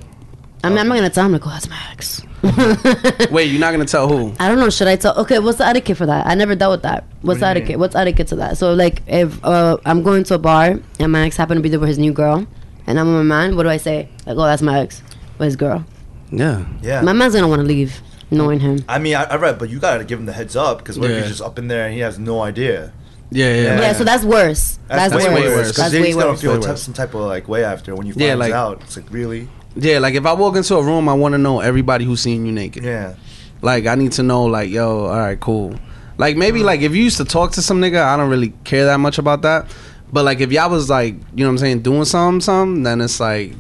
I 0.65 0.69
mean, 0.69 0.79
I'm 0.79 0.89
not 0.89 0.97
gonna 0.97 1.11
tell 1.11 1.27
him 1.27 1.33
like, 1.33 1.47
oh, 1.47 1.51
that's 1.51 1.69
my 1.69 1.79
ex. 1.93 2.23
wait, 3.31 3.51
you're 3.51 3.61
not 3.61 3.73
gonna 3.73 3.85
tell 3.85 4.09
who? 4.09 4.33
I 4.39 4.49
don't 4.49 4.59
know. 4.59 4.71
Should 4.71 4.89
I 4.89 4.97
tell? 4.97 5.17
Okay, 5.21 5.39
what's 5.39 5.59
the 5.59 5.67
etiquette 5.67 5.97
for 5.97 6.07
that? 6.07 6.27
I 6.27 6.35
never 6.35 6.55
dealt 6.55 6.73
with 6.73 6.83
that. 6.83 7.05
What's 7.23 7.41
What 7.41 7.49
etiquette? 7.51 7.71
mean? 7.71 7.79
What's 7.81 7.95
etiquette 7.95 8.29
to 8.29 8.37
that? 8.37 8.59
So 8.59 8.75
like, 8.75 9.03
if 9.07 9.43
uh, 9.45 9.79
I'm 9.85 10.03
going 10.03 10.25
to 10.25 10.35
a 10.35 10.39
bar 10.39 10.79
and 10.99 11.13
my 11.13 11.25
ex 11.27 11.37
happened 11.37 11.59
to 11.59 11.63
be 11.63 11.69
there 11.69 11.81
with 11.81 11.89
his 11.89 11.99
new 11.99 12.13
girl, 12.13 12.47
and 12.87 12.99
I'm 13.01 13.07
with 13.07 13.17
my 13.17 13.23
man, 13.23 13.57
what 13.57 13.63
do 13.65 13.69
I 13.69 13.77
say? 13.79 14.09
Like, 14.27 14.37
oh, 14.37 14.43
that's 14.45 14.63
my 14.63 14.81
ex 14.81 15.03
with 15.39 15.47
his 15.47 15.57
girl. 15.57 15.85
Yeah. 16.31 16.65
Yeah. 16.83 17.01
My 17.03 17.13
man's 17.13 17.35
gonna 17.35 17.49
want 17.49 17.61
to 17.61 17.67
leave, 17.67 18.01
knowing 18.31 18.59
mm. 18.59 18.63
him. 18.63 18.85
I 18.89 18.99
mean, 18.99 19.15
I, 19.15 19.25
I 19.25 19.37
read, 19.37 19.59
but 19.59 19.69
you 19.71 19.79
gotta 19.79 20.05
give 20.05 20.19
him 20.19 20.27
the 20.27 20.33
heads 20.33 20.57
up 20.57 20.79
because 20.79 20.99
what 20.99 21.11
if 21.11 21.19
he's 21.19 21.29
just 21.29 21.43
up 21.43 21.59
in 21.59 21.69
there 21.69 21.87
and 21.87 21.95
he 21.95 22.01
has 22.01 22.19
no 22.19 22.41
idea? 22.41 22.93
Yeah, 23.31 23.55
yeah. 23.55 23.63
Yeah. 23.63 23.81
Yeah, 23.81 23.93
so 23.93 24.05
that's 24.05 24.25
worse. 24.25 24.79
That's, 24.87 25.13
way 25.15 25.25
worse. 25.33 25.45
worse, 25.45 25.67
'cause 25.67 25.77
That's 25.77 25.93
then 25.93 26.03
way 26.03 26.07
he's 26.09 26.17
gonna 26.17 26.31
worse. 26.31 26.41
feel 26.41 26.61
Way 26.61 26.67
t- 26.67 26.77
some 26.77 26.95
type 26.95 27.15
of 27.15 27.23
like 27.23 27.49
way 27.49 27.65
after 27.65 27.95
when 27.95 28.07
you 28.07 28.13
find 28.13 28.25
Yeah, 28.25 28.35
like- 28.35 28.53
out. 28.53 28.83
It's 28.83 28.97
like 28.97 29.11
really, 29.11 29.49
Yeah, 29.75 29.99
like 29.99 30.15
if 30.15 30.25
I 30.25 30.33
walk 30.33 30.57
into 30.57 30.77
a 30.77 30.83
room, 30.83 31.09
I 31.09 31.15
want 31.15 31.33
to 31.33 31.39
know 31.39 31.61
everybody 31.61 32.05
who's 32.05 32.21
seen 32.21 32.47
you 32.47 32.53
naked. 32.53 32.85
yeah. 32.85 33.15
Like 33.63 33.87
I 33.87 33.95
need 33.95 34.13
to 34.13 34.23
know, 34.23 34.45
like, 34.45 34.71
yo, 34.71 35.07
all 35.07 35.17
right, 35.17 35.41
cool. 35.41 35.75
Like 36.19 36.37
maybe 36.37 36.61
mm. 36.61 36.65
like 36.65 36.83
if 36.83 36.95
you 36.95 37.03
used 37.03 37.17
to 37.17 37.25
talk 37.25 37.53
to 37.53 37.63
some 37.63 37.81
nigga, 37.81 38.03
I 38.03 38.17
don't 38.17 38.31
really 38.31 38.53
care 38.65 38.85
that 38.87 39.01
much 39.01 39.19
about 39.19 39.43
that. 39.43 39.67
But 40.13 40.25
like 40.25 40.41
if 40.41 40.53
y'all 40.53 40.71
was 40.71 40.89
like, 40.89 41.15
you 41.15 41.45
know 41.45 41.47
what 41.47 41.53
I'm 41.53 41.59
saying, 41.59 41.81
doing 41.81 42.05
something, 42.05 42.41
something, 42.41 42.83
then 42.85 43.01
it's 43.01 43.19
like, 43.19 43.55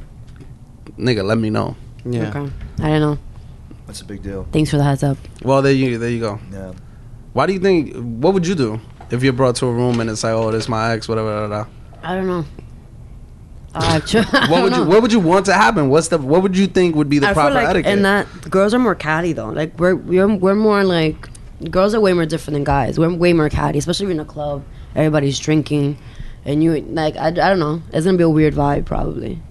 nigga, 0.99 1.25
let 1.25 1.39
me 1.39 1.51
know. 1.51 1.77
Yeah. 2.05 2.29
Okay, 2.29 2.53
I 2.83 2.89
don't 2.89 3.01
know. 3.01 3.19
That's 3.87 4.01
a 4.01 4.05
big 4.05 4.23
deal. 4.23 4.47
Thanks 4.53 4.71
for 4.71 4.77
the 4.79 4.85
heads 4.85 5.03
up. 5.03 5.17
Well, 5.43 5.63
there 5.63 5.73
you 5.73 5.99
there 5.99 6.11
you 6.11 6.21
go. 6.21 6.41
Yeah. 6.53 6.73
Why 7.33 7.47
do 7.47 7.53
you 7.53 7.61
think? 7.61 7.95
What 7.95 8.35
would 8.35 8.47
you 8.47 8.55
do 8.55 8.81
if 9.11 9.23
you're 9.23 9.33
brought 9.33 9.57
to 9.57 9.67
a 9.67 9.73
room 9.73 10.01
and 10.01 10.11
it's 10.11 10.25
like, 10.25 10.33
oh, 10.33 10.51
this 10.51 10.69
my 10.69 10.93
ex, 10.93 11.09
whatever. 11.09 11.29
da, 11.31 11.47
da, 11.49 11.65
da. 11.65 11.71
I 12.03 12.15
don't 12.17 12.27
know. 12.27 12.45
Uh, 13.75 14.01
tr- 14.01 14.19
What 14.33 14.49
don't 14.49 14.63
would 14.65 14.77
you. 14.77 14.85
What 14.87 15.03
would 15.03 15.13
you 15.13 15.21
want 15.21 15.47
to 15.47 15.53
happen? 15.53 15.91
What's 15.91 16.09
the 16.09 16.19
What 16.19 16.43
would 16.43 16.57
you 16.57 16.67
think 16.67 16.97
would 16.97 17.09
be 17.11 17.19
the 17.19 17.29
I 17.29 17.33
proper 17.35 17.51
feel 17.55 17.63
like 17.63 17.69
etiquette? 17.69 17.93
in 17.93 18.03
that 18.03 18.27
girls 18.51 18.73
are 18.75 18.79
more 18.79 18.95
catty 18.95 19.33
though. 19.35 19.51
Like 19.51 19.79
we're 19.79 19.95
we're 19.95 20.35
we're 20.35 20.55
more 20.55 20.83
like 20.83 21.29
girls 21.71 21.95
are 21.95 22.01
way 22.01 22.13
more 22.15 22.27
different 22.27 22.55
than 22.55 22.65
guys. 22.65 22.99
We're 22.99 23.13
way 23.15 23.33
more 23.35 23.49
catty, 23.51 23.79
especially 23.79 24.11
in 24.11 24.19
a 24.21 24.25
club. 24.25 24.65
Everybody's 24.95 25.39
drinking, 25.39 25.99
and 26.47 26.65
you 26.65 26.81
like 26.81 27.17
I, 27.17 27.27
I 27.29 27.31
don't 27.33 27.59
know. 27.59 27.83
It's 27.93 28.07
gonna 28.07 28.17
be 28.17 28.25
a 28.25 28.31
weird 28.31 28.55
vibe 28.55 28.87
probably. 28.87 29.43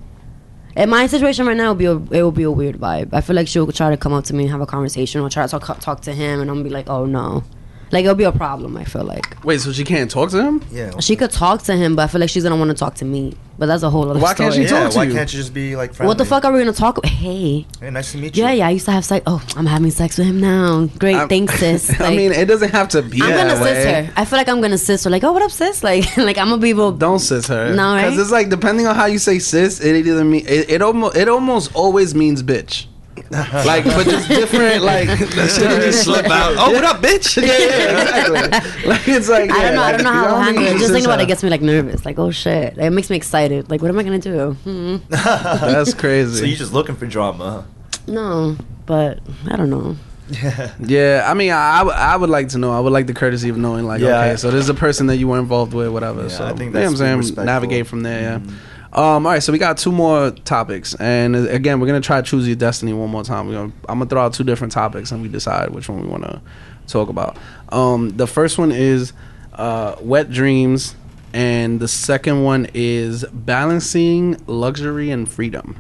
In 0.76 0.90
my 0.90 1.08
situation 1.08 1.46
right 1.48 1.56
now, 1.56 1.72
it'll 1.72 1.76
be 1.76 1.86
a, 1.86 1.96
it 1.96 2.22
will 2.22 2.32
be 2.32 2.44
a 2.44 2.52
weird 2.52 2.76
vibe. 2.76 3.14
I 3.14 3.22
feel 3.22 3.36
like 3.36 3.48
she'll 3.48 3.72
try 3.72 3.90
to 3.90 3.98
come 3.98 4.12
up 4.12 4.26
to 4.26 4.34
me 4.34 4.44
and 4.44 4.52
have 4.52 4.60
a 4.60 4.66
conversation, 4.66 5.22
or 5.22 5.30
try 5.30 5.48
to 5.48 5.60
talk 5.60 5.80
talk 5.80 6.02
to 6.02 6.14
him, 6.14 6.42
and 6.42 6.50
I'm 6.50 6.58
gonna 6.58 6.66
be 6.66 6.70
like, 6.70 6.90
oh 6.90 7.06
no, 7.06 7.44
like 7.92 8.04
it'll 8.04 8.16
be 8.16 8.24
a 8.24 8.32
problem. 8.32 8.78
I 8.78 8.84
feel 8.84 9.04
like 9.04 9.44
Wait, 9.44 9.62
so 9.62 9.72
she 9.72 9.84
can't 9.84 10.10
talk 10.10 10.30
to 10.32 10.42
him? 10.44 10.64
Yeah. 10.72 11.00
she 11.00 11.16
could 11.16 11.32
talk 11.32 11.64
to 11.64 11.76
him, 11.76 11.96
but 11.96 12.04
I 12.04 12.08
feel 12.08 12.22
like 12.22 12.30
she's 12.30 12.44
gonna 12.44 12.56
want 12.58 12.70
to 12.72 12.76
talk 12.76 12.96
to 12.96 13.06
me. 13.06 13.36
But 13.58 13.68
that's 13.68 13.84
a 13.84 13.90
whole 13.90 14.10
other 14.10 14.20
Why 14.20 14.34
story. 14.34 14.50
can't 14.50 14.56
she 14.56 14.62
yeah. 14.64 14.68
talk 14.84 14.92
to 14.92 14.98
Why 14.98 15.04
you? 15.06 15.14
can't 15.14 15.32
you 15.32 15.40
just 15.40 15.54
be 15.54 15.78
like 15.78 15.94
friendly? 15.94 16.10
What 16.10 16.18
the 16.18 16.26
fuck 16.26 16.44
are 16.44 16.52
we 16.52 16.60
gonna 16.60 16.74
talk? 16.74 16.98
About? 16.98 17.10
Hey, 17.10 17.66
Hey, 17.80 17.90
nice 17.90 18.12
to 18.12 18.18
meet 18.18 18.36
you. 18.36 18.44
yeah, 18.44 18.52
yeah. 18.52 18.68
I 18.68 18.72
used 18.72 18.84
to 18.86 18.92
have 18.92 19.06
sex. 19.06 19.24
Oh, 19.28 19.42
I'm 19.56 19.66
having 19.66 19.92
sex 19.92 20.18
with 20.18 20.28
him 20.28 20.42
now. 20.42 20.90
Great, 21.00 21.16
I'm- 21.16 21.30
thanks, 21.30 21.54
sis. 21.60 22.02
I 22.02 22.14
mean, 22.14 22.34
it 22.34 22.46
doesn't 22.46 22.72
have 22.72 22.90
to 22.90 23.02
be 23.02 23.22
I'm 23.22 23.30
that 23.30 23.48
gonna 23.48 23.64
way. 23.64 23.74
sis 23.74 23.86
her. 24.08 24.14
I 24.18 24.26
feel 24.26 24.38
like 24.38 24.50
I'm 24.50 24.60
gonna 24.60 24.78
sis 24.78 25.06
her. 25.06 25.10
Like, 25.10 25.24
oh, 25.24 25.32
what 25.32 25.42
up, 25.42 25.52
sis? 25.52 25.84
Like, 25.84 26.18
like 26.18 26.38
I'm 26.38 26.50
gonna 26.50 26.62
be 26.62 26.72
able. 26.72 26.92
Don't 26.92 27.20
sis 27.20 27.48
her. 27.48 27.74
No, 27.74 27.94
right? 27.94 28.10
Because 28.10 28.20
it's 28.20 28.32
like 28.32 28.50
depending 28.50 28.88
on 28.88 28.96
how 28.96 29.06
you 29.06 29.20
say 29.20 29.40
sis, 29.40 29.80
it 29.80 29.96
either 30.06 30.26
mean 30.26 30.46
it, 30.48 30.70
it 30.70 30.82
almost 30.82 31.16
it 31.16 31.30
almost 31.30 31.74
always 31.76 32.14
means 32.14 32.44
bitch. 32.44 32.88
like, 33.32 33.84
but 33.86 34.06
just 34.06 34.28
different. 34.28 34.84
Like 34.84 35.08
that 35.36 35.50
Shit 35.58 35.82
just 35.82 36.04
slip 36.04 36.26
out. 36.30 36.56
Oh, 36.58 36.72
what 36.72 36.84
up, 36.84 36.98
bitch? 37.02 37.42
yeah, 37.42 37.48
yeah, 37.58 38.26
exactly. 38.26 38.90
like 38.90 39.08
it's 39.08 39.30
like 39.30 39.52
I 39.52 39.62
don't 39.64 39.76
know. 39.76 39.82
I 39.84 39.92
don't 39.94 40.04
know 40.04 40.12
how 40.12 40.22
you 40.22 40.28
I'll 40.28 40.42
handle 40.42 40.64
think 40.64 40.76
it. 40.76 40.80
Just 40.80 40.86
sis 40.86 40.92
thinking 40.94 41.06
about 41.10 41.22
it 41.22 41.28
gets 41.28 41.44
me 41.44 41.50
like 41.50 41.62
nervous. 41.62 42.06
Like, 42.06 42.20
oh 42.20 42.32
shit. 42.32 42.78
Like, 42.78 42.88
it 42.88 42.90
makes 42.92 43.10
me 43.10 43.16
excited. 43.18 43.70
Like, 43.70 43.82
what 43.82 43.90
am 43.90 43.98
I 44.00 44.04
gonna 44.04 44.20
do? 44.20 44.52
Hmm. 44.64 44.98
That's 45.10 45.94
crazy. 45.94 46.40
So 46.40 46.46
you're 46.46 46.58
just 46.58 46.74
looking 46.74 46.96
for 46.96 47.06
drama? 47.06 47.66
No, 48.08 48.56
but 48.86 49.20
I 49.50 49.56
don't 49.56 49.70
know. 49.70 49.96
Yeah. 50.28 50.74
yeah, 50.80 51.24
I 51.30 51.36
mean, 51.36 51.52
I, 51.52 51.80
I 51.80 51.84
would- 51.84 51.94
I 51.94 52.16
would 52.18 52.30
like 52.32 52.50
to 52.50 52.58
know. 52.58 52.72
I 52.72 52.80
would 52.80 52.92
like 52.92 53.06
the 53.06 53.14
courtesy 53.14 53.50
of 53.50 53.58
knowing, 53.58 53.86
like, 53.86 54.02
Yeah, 54.02 54.08
okay, 54.20 54.32
I- 54.32 54.36
so 54.36 54.50
this 54.50 54.64
is 54.64 54.70
a 54.70 54.74
person 54.74 55.06
that 55.08 55.18
you 55.18 55.28
were 55.28 55.38
involved 55.38 55.74
with, 55.76 55.90
whatever. 55.90 56.24
Yeah, 56.24 56.28
so 56.30 56.46
I 56.46 56.50
think 56.54 56.60
you 56.62 56.66
know 56.66 56.72
that's 56.80 56.84
what 56.86 56.92
I'm 56.94 56.98
saying. 56.98 57.18
respectful. 57.18 57.42
Mm-hmm. 57.42 57.46
Navigate 57.46 57.88
from 57.88 58.02
there. 58.02 58.22
Yeah. 58.44 58.54
Um, 58.96 59.26
all 59.26 59.34
right, 59.34 59.44
so 59.44 59.52
we 59.52 59.58
got 59.60 59.78
two 59.78 59.92
more 59.92 60.32
topics, 60.32 60.96
and 60.96 61.36
again, 61.36 61.82
we're 61.82 61.88
gonna 61.88 62.00
try 62.00 62.22
to 62.22 62.28
choose 62.28 62.48
your 62.48 62.56
destiny 62.56 62.94
one 62.94 63.10
more 63.10 63.26
time. 63.26 63.48
We're 63.48 63.56
gonna, 63.56 63.74
I'm 63.90 64.00
gonna 64.00 64.10
throw 64.10 64.22
out 64.22 64.34
two 64.34 64.46
different 64.46 64.72
topics, 64.72 65.12
and 65.12 65.22
we 65.22 65.28
decide 65.28 65.72
which 65.72 65.90
one 65.90 66.02
we 66.02 66.08
want 66.08 66.24
to 66.24 66.42
talk 66.88 67.10
about. 67.10 67.36
Um, 67.70 68.12
the 68.16 68.26
first 68.26 68.58
one 68.58 68.72
is 68.72 69.12
uh, 69.52 69.98
wet 70.00 70.32
dreams, 70.32 70.96
and 71.34 71.78
the 71.82 71.90
second 71.90 72.44
one 72.44 72.68
is 72.74 73.26
balancing 73.34 74.42
luxury 74.48 75.12
and 75.12 75.28
freedom. 75.28 75.78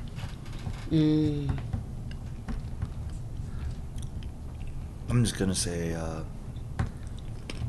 Mm. 0.91 1.57
I'm 5.09 5.23
just 5.23 5.37
gonna 5.39 5.55
say 5.55 5.93
uh, 5.93 6.19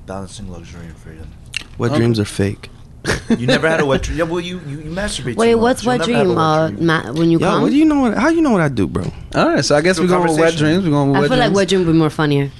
balancing 0.06 0.50
luxury 0.50 0.86
and 0.86 0.96
freedom. 0.96 1.30
What 1.76 1.92
Um, 1.92 1.98
dreams 1.98 2.18
are 2.18 2.24
fake? 2.24 2.68
You 3.38 3.46
never 3.46 3.68
had 3.68 3.80
a 3.80 3.86
wet 3.86 4.02
dream. 4.02 4.18
Yeah, 4.18 4.24
well, 4.24 4.40
you 4.40 4.60
you, 4.66 4.78
you 4.80 4.90
masturbate. 4.90 5.36
Wait, 5.36 5.52
too 5.52 5.58
what's 5.58 5.84
much. 5.84 6.00
wet 6.00 6.08
You'll 6.08 6.18
never 6.18 6.28
dream? 6.28 6.38
have 6.38 6.38
a 6.38 6.40
Uh, 6.40 6.64
wet 6.68 6.76
dream. 6.76 6.86
ma- 6.86 7.12
when 7.12 7.30
you 7.30 7.38
Yo, 7.38 7.46
come. 7.46 7.62
what 7.62 7.70
do 7.70 7.76
you 7.76 7.84
know? 7.84 8.00
What, 8.00 8.14
how 8.16 8.28
you 8.28 8.42
know 8.42 8.50
what 8.50 8.60
I 8.60 8.68
do, 8.68 8.86
bro? 8.86 9.04
All 9.34 9.48
right, 9.48 9.64
so 9.64 9.74
I 9.76 9.80
guess 9.80 9.98
we're 10.00 10.06
going 10.06 10.22
with 10.22 10.38
wet 10.38 10.54
conversation. 10.54 10.66
dreams. 10.66 10.84
We're 10.84 10.90
going 10.90 11.08
with 11.10 11.16
I 11.16 11.20
wet 11.20 11.30
feel 11.30 11.38
like 11.38 11.52
wet 11.54 11.68
dream 11.68 11.84
would 11.86 11.92
be 11.92 11.98
more 11.98 12.10
funnier. 12.10 12.50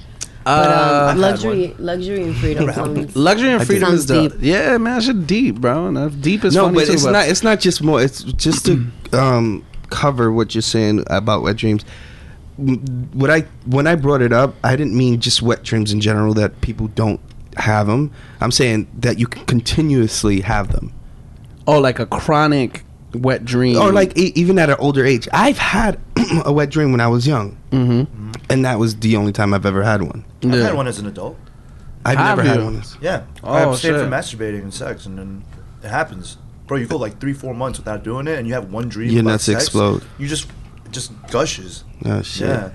But 0.43 0.69
Uh, 0.69 1.09
um, 1.11 1.19
luxury, 1.19 1.75
luxury 1.77 2.23
and 2.23 2.35
freedom 2.37 2.71
sounds. 2.71 3.15
Luxury 3.17 3.49
and 3.51 3.65
freedom 3.67 3.89
did. 3.89 3.95
is 3.99 4.05
the 4.05 4.15
Sounds 4.15 4.33
deep. 4.33 4.41
yeah, 4.41 4.77
man. 4.77 5.01
Shit 5.01 5.27
deep, 5.27 5.55
bro. 5.59 5.87
And, 5.87 6.21
deep 6.21 6.45
is 6.45 6.55
no, 6.55 6.63
funny 6.65 6.75
but 6.75 6.85
too. 6.87 6.93
it's 6.93 7.03
but 7.03 7.11
not. 7.11 7.27
It's 7.27 7.43
not 7.43 7.59
just 7.59 7.83
more. 7.83 8.01
It's 8.01 8.23
just 8.23 8.65
to 8.67 8.85
um, 9.13 9.65
cover 9.89 10.31
what 10.31 10.55
you're 10.55 10.61
saying 10.61 11.03
about 11.07 11.41
wet 11.43 11.57
dreams. 11.57 11.83
M- 12.57 13.09
What 13.13 13.29
I 13.29 13.41
when 13.65 13.87
I 13.87 13.95
brought 13.95 14.21
it 14.21 14.31
up, 14.31 14.55
I 14.63 14.77
didn't 14.77 14.95
mean 14.95 15.19
just 15.19 15.41
wet 15.41 15.63
dreams 15.63 15.91
in 15.91 15.99
general 15.99 16.33
that 16.35 16.61
people 16.61 16.87
don't 16.95 17.19
have 17.59 17.87
them. 17.87 18.11
I'm 18.41 18.51
saying 18.51 18.87
that 18.99 19.19
you 19.19 19.27
can 19.27 19.45
continuously 19.45 20.41
have 20.41 20.71
them. 20.71 20.93
oh, 21.67 21.79
like 21.79 21.99
a 21.99 22.05
chronic 22.05 22.83
wet 23.13 23.43
dream 23.45 23.77
or 23.77 23.91
like 23.91 24.17
e- 24.17 24.31
even 24.35 24.59
at 24.59 24.69
an 24.69 24.75
older 24.79 25.05
age. 25.05 25.27
I've 25.33 25.57
had 25.57 25.99
a 26.45 26.51
wet 26.53 26.69
dream 26.69 26.91
when 26.91 27.01
I 27.01 27.07
was 27.07 27.25
young, 27.27 27.57
mm-hmm. 27.71 28.31
and 28.49 28.65
that 28.65 28.79
was 28.79 28.97
the 28.97 29.15
only 29.15 29.31
time 29.31 29.53
I've 29.53 29.65
ever 29.65 29.83
had 29.83 30.01
one. 30.01 30.23
I've 30.43 30.53
Yeah. 30.53 30.63
had 30.63 30.73
one 30.75 30.87
as 30.87 30.99
an 30.99 31.07
adult. 31.07 31.37
I've 32.05 32.17
Have 32.17 32.37
never 32.37 32.47
had 32.47 32.59
you? 32.59 32.63
one. 32.65 32.83
Yeah. 33.01 33.23
Oh, 33.43 33.53
I 33.53 33.61
abstained 33.63 33.95
shit. 33.95 34.01
from 34.01 34.11
masturbating 34.11 34.61
and 34.61 34.73
sex, 34.73 35.05
and 35.05 35.17
then 35.17 35.43
it 35.83 35.89
happens. 35.89 36.37
Bro, 36.67 36.77
you 36.77 36.85
go 36.87 36.97
like 36.97 37.19
three, 37.19 37.33
four 37.33 37.53
months 37.53 37.79
without 37.79 38.03
doing 38.03 38.27
it, 38.27 38.37
and 38.37 38.47
you 38.47 38.53
have 38.53 38.71
one 38.71 38.87
dream. 38.89 39.09
Your 39.09 39.21
about 39.21 39.31
nuts 39.31 39.43
sex, 39.45 39.63
explode. 39.63 40.03
You 40.17 40.27
just, 40.27 40.47
just 40.91 41.11
gushes. 41.31 41.83
Oh 42.05 42.21
shit! 42.21 42.47
Yeah. 42.47 42.69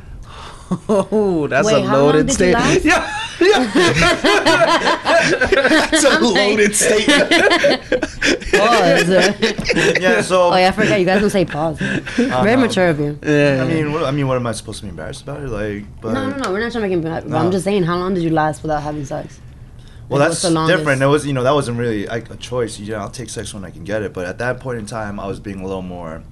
Oh, 0.88 1.46
that's 1.48 1.66
Wait, 1.66 1.84
a 1.84 1.92
loaded 1.92 2.30
statement. 2.32 2.64
last? 2.64 2.84
Yeah, 2.84 3.18
That's 4.62 6.04
a 6.04 6.18
loaded 6.20 6.74
statement. 6.74 7.30
Pause. 8.52 9.98
Yeah. 10.02 10.20
So. 10.22 10.50
oh 10.52 10.56
yeah, 10.56 10.68
I 10.68 10.72
forgot. 10.72 10.98
You 11.00 11.06
guys 11.06 11.20
don't 11.20 11.30
say 11.30 11.44
pause. 11.44 11.80
Uh-huh. 11.80 12.42
Very 12.42 12.56
mature 12.56 12.88
of 12.88 12.98
you. 13.00 13.18
yeah. 13.22 13.60
I 13.62 13.66
mean, 13.66 13.92
what, 13.92 14.04
I 14.04 14.10
mean, 14.10 14.26
what 14.26 14.36
am 14.36 14.46
I 14.46 14.52
supposed 14.52 14.78
to 14.80 14.84
be 14.84 14.90
embarrassed 14.90 15.22
about? 15.22 15.42
Like, 15.48 15.84
but 16.00 16.12
No, 16.12 16.30
no, 16.30 16.36
no. 16.38 16.52
We're 16.52 16.60
not 16.60 16.72
trying 16.72 16.82
to 16.82 16.88
make 16.88 16.92
him. 16.92 17.02
But 17.02 17.26
No. 17.26 17.36
I'm 17.38 17.50
just 17.52 17.64
saying, 17.64 17.82
how 17.84 17.96
long 17.96 18.14
did 18.14 18.22
you 18.22 18.30
last 18.30 18.62
without 18.62 18.82
having 18.82 19.04
sex? 19.04 19.40
Well, 20.08 20.18
Like, 20.20 20.28
that's 20.30 20.36
what's 20.36 20.42
the 20.42 20.50
longest- 20.50 20.78
different. 20.78 21.00
That 21.00 21.06
was, 21.08 21.26
you 21.26 21.32
know, 21.32 21.42
that 21.44 21.54
wasn't 21.54 21.78
really 21.78 22.06
like 22.06 22.30
a 22.30 22.36
choice. 22.36 22.78
You 22.78 22.92
know, 22.92 22.98
I'll 22.98 23.10
take 23.10 23.30
sex 23.30 23.54
when 23.54 23.64
I 23.64 23.70
can 23.70 23.84
get 23.84 24.02
it. 24.02 24.12
But 24.12 24.26
at 24.26 24.38
that 24.38 24.60
point 24.60 24.78
in 24.78 24.86
time, 24.86 25.18
I 25.20 25.26
was 25.26 25.40
being 25.40 25.60
a 25.60 25.66
little 25.66 25.82
more, 25.82 26.22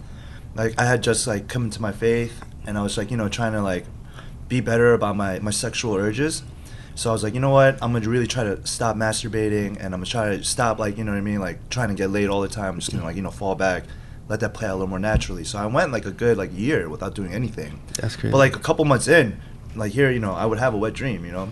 like, 0.54 0.78
I 0.78 0.84
had 0.84 1.02
just 1.02 1.26
like 1.26 1.48
come 1.48 1.70
to 1.70 1.80
my 1.82 1.92
faith, 1.92 2.42
and 2.66 2.76
I 2.76 2.82
was 2.82 2.96
like, 2.98 3.10
you 3.10 3.16
know, 3.16 3.28
trying 3.28 3.52
to 3.52 3.62
like 3.62 3.86
be 4.50 4.60
better 4.60 4.92
about 4.92 5.16
my 5.16 5.38
my 5.38 5.50
sexual 5.52 5.94
urges. 5.96 6.42
So 6.96 7.08
I 7.08 7.12
was 7.14 7.22
like, 7.22 7.32
you 7.32 7.40
know 7.40 7.50
what? 7.50 7.78
I'm 7.80 7.94
gonna 7.94 8.06
really 8.10 8.26
try 8.26 8.44
to 8.44 8.66
stop 8.66 8.96
masturbating, 8.96 9.76
and 9.76 9.94
I'm 9.94 10.00
gonna 10.02 10.06
try 10.06 10.36
to 10.36 10.44
stop 10.44 10.78
like, 10.78 10.98
you 10.98 11.04
know 11.04 11.12
what 11.12 11.18
I 11.18 11.22
mean, 11.22 11.40
like 11.40 11.70
trying 11.70 11.88
to 11.88 11.94
get 11.94 12.10
laid 12.10 12.28
all 12.28 12.42
the 12.42 12.48
time. 12.48 12.74
I'm 12.74 12.80
just 12.80 12.92
gonna 12.92 13.04
like, 13.04 13.16
you 13.16 13.22
know, 13.22 13.30
fall 13.30 13.54
back, 13.54 13.84
let 14.28 14.40
that 14.40 14.52
play 14.52 14.68
out 14.68 14.72
a 14.72 14.74
little 14.74 14.88
more 14.88 14.98
naturally. 14.98 15.44
So 15.44 15.58
I 15.58 15.64
went 15.66 15.92
like 15.92 16.04
a 16.04 16.10
good 16.10 16.36
like 16.36 16.50
year 16.52 16.90
without 16.90 17.14
doing 17.14 17.32
anything. 17.32 17.80
That's 17.94 18.16
crazy. 18.16 18.32
But 18.32 18.38
like 18.38 18.56
a 18.56 18.58
couple 18.58 18.84
months 18.84 19.08
in, 19.08 19.40
like 19.74 19.92
here, 19.92 20.10
you 20.10 20.18
know, 20.18 20.32
I 20.34 20.44
would 20.44 20.58
have 20.58 20.74
a 20.74 20.76
wet 20.76 20.92
dream, 20.92 21.24
you 21.24 21.32
know. 21.32 21.48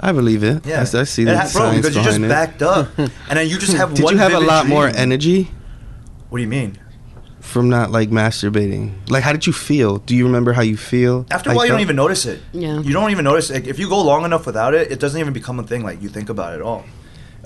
I 0.00 0.12
believe 0.12 0.42
it. 0.42 0.64
Yeah, 0.64 0.78
I, 0.94 1.00
I 1.00 1.04
see 1.04 1.24
the 1.24 1.36
ha- 1.36 1.50
bro, 1.52 1.74
because 1.76 1.94
you 1.94 2.02
just 2.02 2.18
it. 2.20 2.28
backed 2.28 2.62
up, 2.62 2.88
and 2.98 3.10
then 3.28 3.48
you 3.48 3.58
just 3.58 3.76
have 3.80 3.94
Did 3.94 4.04
one. 4.04 4.14
you 4.14 4.18
have 4.20 4.32
a 4.32 4.40
lot 4.40 4.66
more 4.66 4.86
energy 4.88 5.50
What 6.30 6.38
do 6.38 6.42
you 6.42 6.48
mean? 6.48 6.78
From 7.48 7.68
not 7.68 7.90
like 7.90 8.10
masturbating? 8.10 8.92
Like, 9.10 9.24
how 9.24 9.32
did 9.32 9.46
you 9.46 9.52
feel? 9.52 9.98
Do 9.98 10.14
you 10.14 10.26
remember 10.26 10.52
how 10.52 10.62
you 10.62 10.76
feel? 10.76 11.26
After 11.30 11.50
a 11.50 11.54
while, 11.54 11.64
you 11.64 11.72
don't 11.72 11.80
even 11.80 11.96
notice 11.96 12.26
it. 12.26 12.40
Yeah. 12.52 12.80
You 12.80 12.92
don't 12.92 13.10
even 13.10 13.24
notice 13.24 13.50
it. 13.50 13.66
If 13.66 13.78
you 13.78 13.88
go 13.88 14.00
long 14.02 14.24
enough 14.24 14.46
without 14.46 14.74
it, 14.74 14.92
it 14.92 15.00
doesn't 15.00 15.18
even 15.18 15.32
become 15.32 15.58
a 15.58 15.62
thing. 15.62 15.82
Like 15.82 16.02
you 16.02 16.08
think 16.08 16.28
about 16.28 16.52
it 16.52 16.56
at 16.56 16.62
all. 16.62 16.84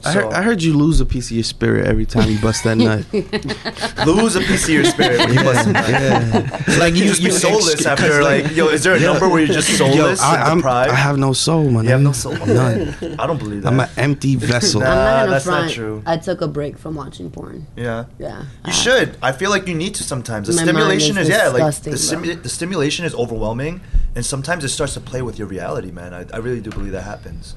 I 0.05 0.13
heard, 0.13 0.33
I 0.33 0.43
heard 0.43 0.63
you 0.63 0.77
lose 0.77 1.01
a 1.01 1.07
piece 1.07 1.27
of 1.31 1.33
your 1.37 1.45
spirit 1.45 1.87
every 1.87 2.07
time 2.07 2.29
you 2.31 2.39
bust 2.41 2.65
that 2.65 2.77
nut. 2.77 3.05
lose 4.07 4.37
a 4.37 4.41
piece 4.41 4.65
of 4.65 4.71
your 4.71 4.85
spirit 4.85 5.19
when 5.19 5.35
you 5.35 5.43
bust 5.45 5.67
a 5.69 5.73
nut. 5.73 5.89
yeah. 5.89 6.77
Like 6.79 6.95
you 6.95 7.05
just 7.07 7.23
be 7.23 7.31
soulless 7.31 7.87
after 7.87 8.23
like, 8.23 8.55
yo, 8.57 8.69
is 8.69 8.83
there 8.85 8.95
a 8.95 9.01
number 9.01 9.29
where 9.29 9.41
you're 9.45 9.55
just 9.55 9.69
Yo, 9.71 9.77
soulless 9.77 10.21
I, 10.21 10.35
and 10.35 10.43
I'm, 10.45 10.57
deprived? 10.59 10.91
I 10.91 10.95
have 10.95 11.19
no 11.19 11.33
soul, 11.33 11.71
man. 11.71 11.85
you 11.85 11.91
have 11.91 12.01
no 12.01 12.13
soul. 12.13 12.35
None. 12.35 12.95
I 13.19 13.27
don't 13.27 13.39
believe 13.39 13.63
that. 13.63 13.73
I'm 13.73 13.81
an 13.81 13.89
empty 13.97 14.37
vessel. 14.53 14.81
Nah. 14.81 14.87
I'm 14.89 14.97
not 14.97 15.19
gonna 15.21 15.31
that's 15.33 15.47
not 15.47 15.71
true. 15.71 16.03
I 16.07 16.17
took 16.17 16.41
a 16.41 16.49
break 16.49 16.79
from 16.79 16.95
watching 16.95 17.31
porn. 17.31 17.67
yeah. 17.77 18.07
Yeah. 18.19 18.43
You 18.65 18.71
uh, 18.71 18.73
should. 18.73 19.17
I 19.23 19.33
feel 19.33 19.51
like 19.51 19.67
you 19.69 19.75
need 19.75 19.95
to 19.97 20.03
sometimes. 20.03 20.49
The 20.49 20.55
My 20.55 20.65
mind 20.65 20.69
stimulation 20.77 21.19
is 21.19 21.29
is, 21.29 21.35
yeah, 21.35 21.49
like 21.49 21.75
the, 21.83 21.91
bro. 21.91 21.99
stimu- 21.99 22.43
the 22.43 22.49
stimulation 22.49 23.05
is 23.05 23.15
overwhelming, 23.15 23.81
and 24.15 24.25
sometimes 24.25 24.65
it 24.65 24.69
starts 24.69 24.95
to 24.95 25.01
play 25.01 25.23
with 25.23 25.39
your 25.39 25.49
reality, 25.49 25.91
man. 25.91 26.13
I, 26.15 26.27
I 26.33 26.39
really 26.39 26.61
do 26.61 26.71
believe 26.71 26.93
that 26.93 27.03
happens. 27.03 27.55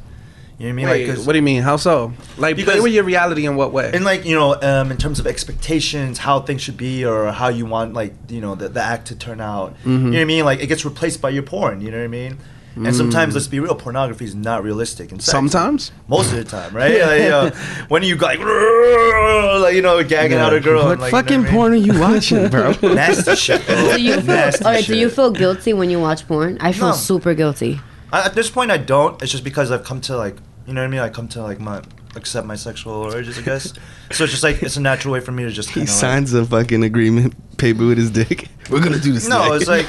You 0.58 0.68
know 0.68 0.70
what 0.70 0.70
I 0.70 0.74
mean? 0.74 0.86
Wait, 0.90 1.08
like, 1.08 1.16
'cause- 1.18 1.26
what 1.28 1.34
do 1.34 1.40
you 1.40 1.44
mean? 1.44 1.62
How 1.64 1.76
so? 1.76 2.14
Like, 2.38 2.56
play 2.56 2.64
Because- 2.64 2.82
with 2.82 2.94
your 2.94 3.04
reality 3.04 3.46
in 3.46 3.56
what 3.58 3.74
way? 3.74 3.92
and 3.94 4.06
like 4.06 4.26
you 4.26 4.36
know, 4.36 4.56
um, 4.62 4.90
in 4.92 4.98
terms 4.98 5.20
of 5.20 5.28
expectations, 5.28 6.20
how 6.20 6.40
things 6.40 6.62
should 6.62 6.78
be, 6.78 7.04
or 7.04 7.32
how 7.32 7.50
you 7.50 7.66
want 7.66 7.94
like 7.94 8.14
you 8.30 8.40
know 8.42 8.56
the, 8.56 8.70
the 8.70 8.82
act 8.82 9.08
to 9.08 9.16
turn 9.16 9.42
out. 9.42 9.74
Mm-hmm. 9.80 9.90
You 9.92 9.98
know 9.98 10.10
what 10.12 10.22
I 10.22 10.26
mean? 10.26 10.46
Like 10.46 10.62
it 10.62 10.68
gets 10.68 10.86
replaced 10.86 11.22
by 11.22 11.30
your 11.32 11.44
porn. 11.44 11.82
You 11.82 11.92
know 11.92 11.98
what 11.98 12.04
I 12.06 12.08
mean? 12.08 12.38
And 12.78 12.94
sometimes, 12.94 13.34
let's 13.36 13.48
be 13.48 13.62
real, 13.62 13.74
pornography 13.74 14.26
is 14.26 14.36
not 14.36 14.62
realistic. 14.62 15.14
In 15.14 15.22
sex. 15.22 15.30
Mm. 15.30 15.32
Sometimes? 15.32 15.92
most 16.10 16.34
of 16.34 16.38
the 16.40 16.44
time, 16.44 16.76
right? 16.76 17.00
like, 17.08 17.22
you 17.22 17.30
know, 17.30 17.50
when 17.88 18.04
you 18.04 18.18
go 18.18 18.26
like, 18.26 18.40
like 19.62 19.76
you 19.76 19.82
know, 19.82 20.04
gagging 20.04 20.38
out 20.38 20.54
a 20.54 20.60
girl. 20.60 20.84
What 20.84 20.92
and, 20.94 21.02
like, 21.02 21.12
you 21.14 21.18
know 21.18 21.22
fucking 21.22 21.38
what 21.40 21.48
I 21.48 21.52
mean? 21.52 21.54
porn 21.54 21.72
are 21.72 21.76
you 21.96 22.00
watching, 22.08 22.50
bro? 22.50 22.74
Nasty 22.94 23.36
shit. 23.36 23.66
Bro. 23.66 23.94
Do 23.96 24.02
you 24.02 24.16
feel? 24.16 24.24
Nasty 24.24 24.66
All 24.66 24.72
right. 24.72 24.86
Do 24.86 24.96
you 24.98 25.10
feel 25.10 25.32
guilty 25.32 25.72
when 25.72 25.90
you 25.90 26.02
watch 26.02 26.28
porn? 26.28 26.58
I 26.60 26.74
feel 26.74 26.88
No. 26.90 26.94
super 26.94 27.34
guilty. 27.34 27.80
I, 28.16 28.26
at 28.26 28.34
this 28.34 28.50
point, 28.50 28.72
I 28.72 28.78
don't. 28.78 29.22
It's 29.22 29.32
just 29.32 29.44
because 29.44 29.72
I've 29.72 29.84
come 29.84 30.00
to 30.02 30.16
like, 30.16 30.38
you 30.66 30.74
know 30.74 30.82
what 30.82 30.88
I 30.88 30.90
mean. 30.90 31.00
I 31.02 31.10
come 31.10 31.28
to 31.30 31.44
like 31.44 31.60
my 31.60 31.82
accept 32.16 32.48
my 32.48 32.56
sexual 32.56 33.08
urges, 33.14 33.38
I 33.38 33.42
guess. 33.42 33.74
so 34.12 34.24
it's 34.24 34.32
just 34.32 34.44
like 34.44 34.64
it's 34.64 34.78
a 34.78 34.82
natural 34.82 35.14
way 35.14 35.20
for 35.20 35.34
me 35.34 35.44
to 35.44 35.52
just. 35.52 35.70
he 35.70 35.82
Kinda, 35.82 35.92
like, 35.92 36.00
signs 36.00 36.34
a 36.34 36.46
fucking 36.46 36.84
agreement 36.84 37.36
paper 37.58 37.86
with 37.86 37.98
his 37.98 38.12
dick. 38.12 38.48
We're 38.70 38.82
gonna 38.82 39.00
do 39.00 39.12
this. 39.12 39.28
No, 39.28 39.50
next. 39.50 39.68
it's 39.68 39.70
like 39.70 39.86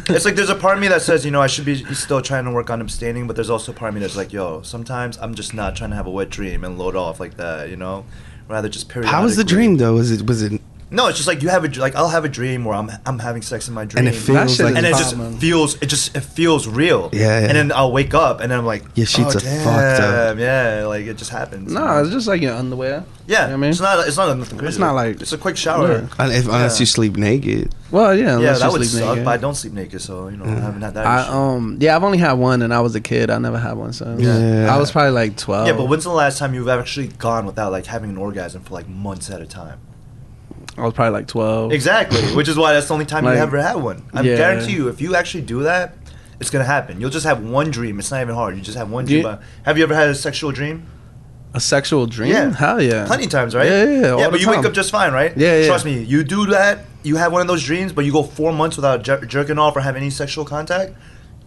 it's 0.08 0.24
like 0.24 0.36
there's 0.36 0.48
a 0.48 0.54
part 0.54 0.76
of 0.76 0.80
me 0.80 0.88
that 0.88 1.02
says 1.02 1.24
you 1.24 1.30
know 1.30 1.42
I 1.42 1.48
should 1.48 1.66
be 1.66 1.84
still 1.94 2.22
trying 2.22 2.46
to 2.46 2.50
work 2.50 2.70
on 2.70 2.80
abstaining, 2.80 3.26
but 3.26 3.36
there's 3.36 3.50
also 3.50 3.72
a 3.72 3.74
part 3.74 3.90
of 3.90 3.94
me 3.94 4.00
that's 4.00 4.16
like 4.16 4.32
yo 4.32 4.62
sometimes 4.62 5.18
I'm 5.18 5.34
just 5.34 5.52
not 5.52 5.76
trying 5.76 5.90
to 5.90 5.96
have 5.96 6.06
a 6.06 6.10
wet 6.10 6.30
dream 6.30 6.64
and 6.64 6.78
load 6.78 6.96
off 6.96 7.20
like 7.20 7.36
that, 7.36 7.68
you 7.68 7.76
know. 7.76 8.06
Rather 8.48 8.68
just 8.68 8.88
periodically. 8.88 9.14
How 9.16 9.22
was 9.22 9.36
the 9.36 9.44
dream 9.44 9.76
though? 9.76 9.94
Was 9.94 10.10
it 10.10 10.26
was 10.26 10.42
it 10.42 10.60
No, 10.92 11.06
it's 11.06 11.18
just 11.18 11.28
like 11.28 11.40
you 11.42 11.48
have 11.50 11.62
a 11.62 11.68
dr- 11.68 11.80
like 11.82 11.94
I'll 11.94 12.08
have 12.08 12.24
a 12.24 12.28
dream 12.28 12.64
where 12.64 12.74
I'm 12.74 12.90
I'm 13.06 13.18
having 13.20 13.42
sex 13.42 13.68
in 13.68 13.74
my 13.74 13.84
dream, 13.84 14.06
and 14.06 14.14
it 14.14 14.18
feels 14.18 14.60
like 14.60 14.72
is 14.72 14.76
and 14.78 14.86
it 14.86 14.90
just 14.90 15.16
man. 15.16 15.36
feels 15.38 15.80
it 15.80 15.86
just 15.86 16.16
it 16.16 16.22
feels 16.22 16.66
real. 16.66 17.10
Yeah, 17.12 17.40
yeah. 17.40 17.46
And 17.46 17.56
then 17.56 17.72
I'll 17.72 17.92
wake 17.92 18.12
up 18.12 18.40
and 18.40 18.50
then 18.50 18.58
I'm 18.58 18.66
like, 18.66 18.82
Your 18.96 19.06
sheets 19.06 19.34
oh, 19.34 19.38
are 19.38 19.40
fucked 19.40 20.00
up. 20.02 20.38
Yeah, 20.38 20.86
like 20.86 21.06
it 21.06 21.16
just 21.16 21.30
happens. 21.30 21.72
no, 21.72 22.00
it's 22.02 22.10
just 22.10 22.26
like 22.26 22.42
your 22.42 22.54
underwear. 22.54 23.04
yeah. 23.28 23.42
You 23.42 23.48
know 23.50 23.54
I 23.54 23.56
mean? 23.58 23.70
it's 23.70 23.80
not 23.80 24.06
it's 24.08 24.16
not 24.16 24.36
nothing 24.36 24.58
crazy. 24.58 24.68
It's 24.70 24.78
not 24.78 24.94
like- 24.94 25.20
it's 25.20 25.32
a 25.32 25.38
quick 25.38 25.56
shower. 25.56 25.92
Yeah. 25.92 26.08
Un- 26.24 26.32
if, 26.32 26.46
unless 26.46 26.78
Yeah. 26.78 26.80
you 26.82 26.86
sleep 26.86 27.16
naked? 27.16 27.72
Well, 27.92 28.16
yeah, 28.16 28.38
Yeah, 28.40 28.52
that 28.54 28.66
you 28.66 28.72
would 28.72 28.86
sleep 28.86 29.02
suck. 29.02 29.08
naked. 29.10 29.24
But 29.24 29.30
I 29.30 29.36
don't 29.36 29.54
sleep 29.54 29.72
naked, 29.74 30.00
so 30.00 30.26
you 30.28 30.36
know 30.38 30.44
I 30.44 30.48
haven't 30.60 30.82
had 30.82 30.94
that. 30.94 31.06
I 31.06 31.22
issue. 31.22 31.32
um 31.32 31.76
yeah, 31.80 31.94
I've 31.94 32.02
only 32.04 32.18
had 32.18 32.32
one, 32.32 32.62
and 32.62 32.74
I 32.74 32.80
was 32.80 32.96
a 32.96 33.00
kid. 33.00 33.30
I 33.30 33.38
never 33.38 33.58
had 33.58 33.74
one 33.74 33.92
since. 33.92 34.20
Yeah. 34.20 34.74
I 34.74 34.76
was 34.78 34.90
probably 34.90 35.12
like 35.12 35.36
twelve. 35.36 35.68
Yeah, 35.68 35.74
but 35.74 35.84
when's 35.84 36.02
the 36.04 36.10
last 36.10 36.38
time 36.38 36.52
you've 36.52 36.68
actually 36.68 37.08
gone 37.08 37.46
without 37.46 37.70
like 37.70 37.86
having 37.86 38.10
an 38.10 38.16
orgasm 38.16 38.62
for 38.62 38.74
like 38.74 38.88
months 38.88 39.30
at 39.30 39.40
a 39.40 39.46
time? 39.46 39.78
I 40.80 40.84
was 40.84 40.94
probably 40.94 41.12
like 41.12 41.28
twelve. 41.28 41.72
Exactly, 41.72 42.22
which 42.34 42.48
is 42.48 42.56
why 42.56 42.72
that's 42.72 42.88
the 42.88 42.94
only 42.94 43.06
time 43.06 43.24
Like, 43.24 43.36
you 43.36 43.42
ever 43.42 43.60
had 43.60 43.76
one. 43.76 44.02
I 44.14 44.22
yeah. 44.22 44.36
guarantee 44.36 44.72
you, 44.72 44.88
if 44.88 45.00
you 45.00 45.14
actually 45.14 45.42
do 45.42 45.62
that, 45.64 45.94
it's 46.40 46.50
gonna 46.50 46.64
happen. 46.64 47.00
You'll 47.00 47.10
just 47.10 47.26
have 47.26 47.44
one 47.44 47.70
dream. 47.70 47.98
It's 47.98 48.10
not 48.10 48.22
even 48.22 48.34
hard. 48.34 48.56
You 48.56 48.62
just 48.62 48.78
have 48.78 48.90
one 48.90 49.04
dream. 49.04 49.24
Yeah. 49.24 49.30
Uh, 49.30 49.42
have 49.64 49.76
you 49.76 49.84
ever 49.84 49.94
had 49.94 50.08
a 50.08 50.14
sexual 50.14 50.52
dream? 50.52 50.86
A 51.52 51.60
sexual 51.60 52.06
dream? 52.06 52.30
Yeah. 52.30 52.54
Hell 52.54 52.80
yeah. 52.80 53.06
Plenty 53.06 53.24
of 53.24 53.30
times, 53.30 53.54
right? 53.54 53.66
Yeah, 53.66 53.84
yeah, 53.84 54.00
yeah, 54.00 54.18
yeah 54.18 54.30
but 54.30 54.40
you 54.40 54.48
wake 54.48 54.64
up 54.64 54.72
just 54.72 54.90
fine, 54.90 55.12
right? 55.12 55.36
Yeah, 55.36 55.60
yeah. 55.60 55.66
Trust 55.66 55.84
me, 55.84 56.02
you 56.02 56.24
do 56.24 56.46
that. 56.46 56.84
You 57.02 57.16
have 57.16 57.32
one 57.32 57.40
of 57.40 57.48
those 57.48 57.64
dreams, 57.64 57.92
but 57.92 58.04
you 58.04 58.12
go 58.12 58.22
four 58.22 58.52
months 58.52 58.76
without 58.76 59.02
jer- 59.02 59.24
jerking 59.26 59.58
off 59.58 59.76
or 59.76 59.80
having 59.80 60.02
any 60.02 60.10
sexual 60.10 60.44
contact. 60.44 60.94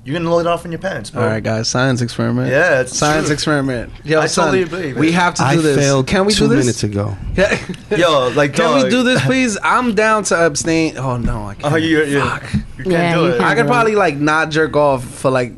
You're 0.06 0.18
gonna 0.20 0.30
load 0.30 0.42
it 0.42 0.48
off 0.48 0.66
in 0.66 0.72
your 0.72 0.80
pants, 0.80 1.12
bro. 1.12 1.22
All 1.22 1.28
right, 1.30 1.42
guys. 1.42 1.70
Science 1.70 2.02
experiment. 2.02 2.50
Yeah, 2.52 2.82
it's 2.82 2.98
science 2.98 3.28
true. 3.28 3.34
experiment. 3.36 3.94
Yo, 4.04 4.20
I 4.20 4.26
son, 4.26 4.48
totally 4.48 4.66
believe 4.66 4.98
it. 4.98 5.00
we 5.00 5.14
have 5.14 5.34
to 5.36 5.42
do 5.42 5.48
I 5.48 5.56
this. 5.56 5.78
failed 5.78 6.08
Can 6.08 6.26
we 6.26 6.34
two 6.34 6.50
do 6.50 6.56
this? 6.56 6.66
minutes 6.66 6.84
ago. 6.84 7.16
Yo, 7.98 8.28
like, 8.36 8.54
Can 8.54 8.84
we 8.84 8.90
do 8.90 9.04
this, 9.04 9.24
please? 9.24 9.58
I'm 9.64 9.96
down 9.96 10.24
to 10.26 10.46
abstain. 10.46 10.98
Oh 10.98 11.16
no, 11.16 11.46
I 11.48 11.54
can't. 11.56 11.74
Oh, 11.74 11.78
you, 11.78 12.04
you, 12.04 12.20
Fuck. 12.20 12.44
you 12.54 12.60
can't 12.84 12.88
Yeah, 12.88 13.16
do 13.16 13.22
you 13.22 13.26
it. 13.28 13.38
can't. 13.38 13.44
I 13.50 13.56
could 13.56 13.68
probably 13.68 13.96
like 13.96 14.18
not 14.18 14.50
jerk 14.50 14.76
off 14.76 15.06
for 15.06 15.32
like 15.32 15.54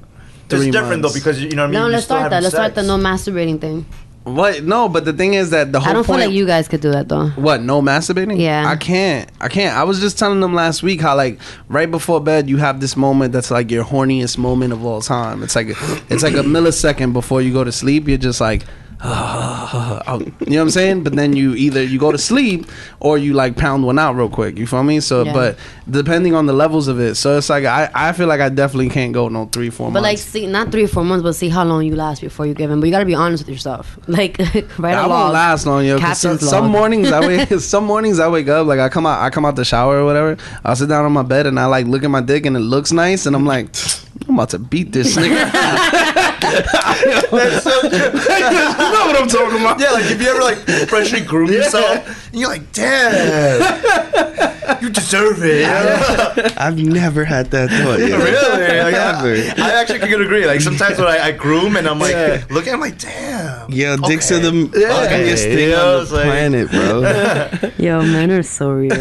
three 0.47 0.67
It's 0.67 0.71
different 0.75 1.01
months. 1.01 1.15
though 1.15 1.19
because 1.19 1.41
you 1.41 1.49
know 1.49 1.63
what 1.63 1.63
I 1.63 1.67
mean. 1.67 1.73
No, 1.73 1.81
You're 1.85 1.89
let's 1.93 2.05
start 2.05 2.29
that. 2.29 2.31
having 2.35 2.43
Let's 2.43 2.55
start 2.55 2.75
the 2.75 2.83
no 2.83 2.97
masturbating 2.97 3.59
thing. 3.59 3.85
What? 4.25 4.63
No, 4.63 4.89
but 4.89 5.05
the 5.05 5.13
thing 5.13 5.35
is 5.35 5.51
that 5.51 5.71
the 5.71 5.79
whole 5.79 5.89
I 5.89 5.93
don't 5.93 6.03
point. 6.05 6.19
feel 6.19 6.27
like 6.29 6.35
you 6.35 6.45
guys 6.45 6.67
could 6.67 6.81
do 6.81 6.91
that 6.91 7.07
though. 7.07 7.29
What? 7.29 7.61
No 7.61 7.81
masturbating? 7.81 8.39
Yeah. 8.39 8.67
I 8.67 8.75
can't. 8.75 9.29
I 9.39 9.47
can't. 9.47 9.77
I 9.77 9.83
was 9.83 9.99
just 10.01 10.19
telling 10.19 10.39
them 10.41 10.53
last 10.53 10.83
week 10.83 10.99
how 10.99 11.15
like 11.15 11.39
right 11.69 11.89
before 11.89 12.19
bed 12.19 12.49
you 12.49 12.57
have 12.57 12.81
this 12.81 12.97
moment 12.97 13.31
that's 13.33 13.51
like 13.51 13.71
your 13.71 13.85
horniest 13.85 14.37
moment 14.37 14.73
of 14.73 14.83
all 14.83 14.99
time. 15.01 15.41
It's 15.43 15.55
like 15.55 15.67
it's 16.09 16.23
like 16.23 16.33
a 16.33 16.43
millisecond 16.43 17.13
before 17.13 17.41
you 17.41 17.53
go 17.53 17.63
to 17.63 17.71
sleep. 17.71 18.07
You're 18.07 18.17
just 18.17 18.41
like. 18.41 18.63
Oh, 19.07 20.19
you 20.39 20.45
know 20.47 20.55
what 20.57 20.61
I'm 20.63 20.69
saying? 20.69 21.03
But 21.03 21.15
then 21.15 21.35
you 21.35 21.53
either 21.55 21.83
you 21.83 21.99
go 21.99 22.11
to 22.11 22.17
sleep 22.17 22.65
or 22.99 23.17
you 23.17 23.33
like 23.33 23.55
pound 23.55 23.83
one 23.85 23.99
out 23.99 24.15
real 24.15 24.29
quick. 24.29 24.57
You 24.57 24.67
feel 24.67 24.83
me? 24.83 24.99
So, 24.99 25.23
Yeah. 25.23 25.33
but 25.33 25.57
depending 25.89 26.33
on 26.33 26.45
the 26.45 26.53
levels 26.53 26.87
of 26.87 26.99
it, 26.99 27.15
so 27.15 27.37
it's 27.37 27.49
like 27.49 27.65
I, 27.65 27.89
I 27.93 28.11
feel 28.13 28.27
like 28.27 28.41
I 28.41 28.49
definitely 28.49 28.89
can't 28.89 29.13
go 29.13 29.29
no 29.29 29.45
three 29.45 29.69
four 29.69 29.91
But 29.91 30.03
like, 30.03 30.17
see, 30.17 30.47
not 30.47 30.71
three 30.71 30.83
or 30.85 30.87
four 30.87 31.03
months, 31.03 31.23
but 31.23 31.33
see 31.33 31.49
how 31.49 31.63
long 31.63 31.83
you 31.85 31.95
last 31.95 32.21
before 32.21 32.45
you 32.45 32.53
give 32.53 32.71
in. 32.71 32.79
But 32.79 32.87
you 32.87 32.91
gotta 32.91 33.05
be 33.05 33.15
honest 33.15 33.43
with 33.45 33.49
yourself. 33.53 33.97
Like, 34.07 34.37
right 34.77 34.95
I 34.95 35.07
won't 35.07 35.33
last 35.33 35.65
long, 35.65 35.83
yo. 35.83 35.99
Some, 36.13 36.37
some 36.37 36.67
mornings 36.69 37.11
I 37.11 37.19
wake, 37.19 37.49
some 37.59 37.83
mornings 37.85 38.19
I 38.19 38.29
wake 38.29 38.47
up 38.47 38.65
like 38.65 38.79
I 38.79 38.87
come 38.87 39.05
out, 39.05 39.19
I 39.21 39.29
come 39.29 39.43
out 39.45 39.55
the 39.57 39.65
shower 39.65 39.97
or 39.99 40.05
whatever. 40.05 40.37
I'll 40.63 40.75
sit 40.75 40.87
down 40.87 41.03
on 41.05 41.11
my 41.11 41.23
bed 41.23 41.47
and 41.47 41.59
I 41.59 41.65
like 41.65 41.85
look 41.85 42.03
at 42.03 42.09
my 42.09 42.21
dick 42.21 42.45
and 42.45 42.55
it 42.55 42.61
looks 42.61 42.91
nice 42.93 43.25
and 43.25 43.35
I'm 43.35 43.45
like, 43.45 43.67
I'm 44.27 44.35
about 44.35 44.49
to 44.51 44.59
beat 44.59 44.91
this 44.93 45.17
nigga. 45.17 45.51
That's 46.51 47.63
so 47.63 47.81
true. 47.81 47.91
you 47.91 48.57
know 48.91 49.05
what 49.07 49.21
I'm 49.21 49.27
talking 49.27 49.59
about? 49.59 49.79
Yeah, 49.79 49.91
like 49.91 50.05
if 50.05 50.21
you 50.21 50.29
ever 50.29 50.41
like 50.41 50.57
freshly 50.87 51.21
groom 51.21 51.51
yourself, 51.51 52.31
and 52.31 52.39
you're 52.39 52.49
like, 52.49 52.71
damn. 52.71 54.51
you 54.81 54.89
deserve 54.89 55.39
it. 55.43 55.65
I've 56.57 56.77
never 56.77 57.25
had 57.25 57.51
that 57.51 57.69
thought. 57.69 57.99
Yet. 57.99 58.17
really? 58.17 58.81
Like, 58.83 58.93
Never. 58.93 59.61
I, 59.61 59.69
I 59.69 59.81
actually 59.81 59.99
could 59.99 60.21
agree. 60.21 60.45
Like 60.45 60.61
sometimes 60.61 60.97
when 60.97 61.07
I, 61.07 61.19
I 61.27 61.31
groom 61.31 61.75
and 61.77 61.87
I'm 61.87 61.99
like, 61.99 62.49
looking, 62.49 62.73
I'm 62.73 62.79
like, 62.79 62.97
damn. 62.97 63.71
Yo, 63.71 63.97
dicks 63.97 64.31
Okay. 64.31 64.47
are 64.47 64.51
the 64.51 64.85
ugliest 64.89 65.43
thing 65.43 65.69
Yeah, 65.69 65.81
on 65.81 66.05
the 66.05 66.13
like- 66.13 66.25
planet, 66.25 66.71
bro. 66.71 67.71
Yo, 67.85 68.01
men 68.01 68.31
are 68.31 68.43
so 68.43 68.75
weird. 68.77 68.91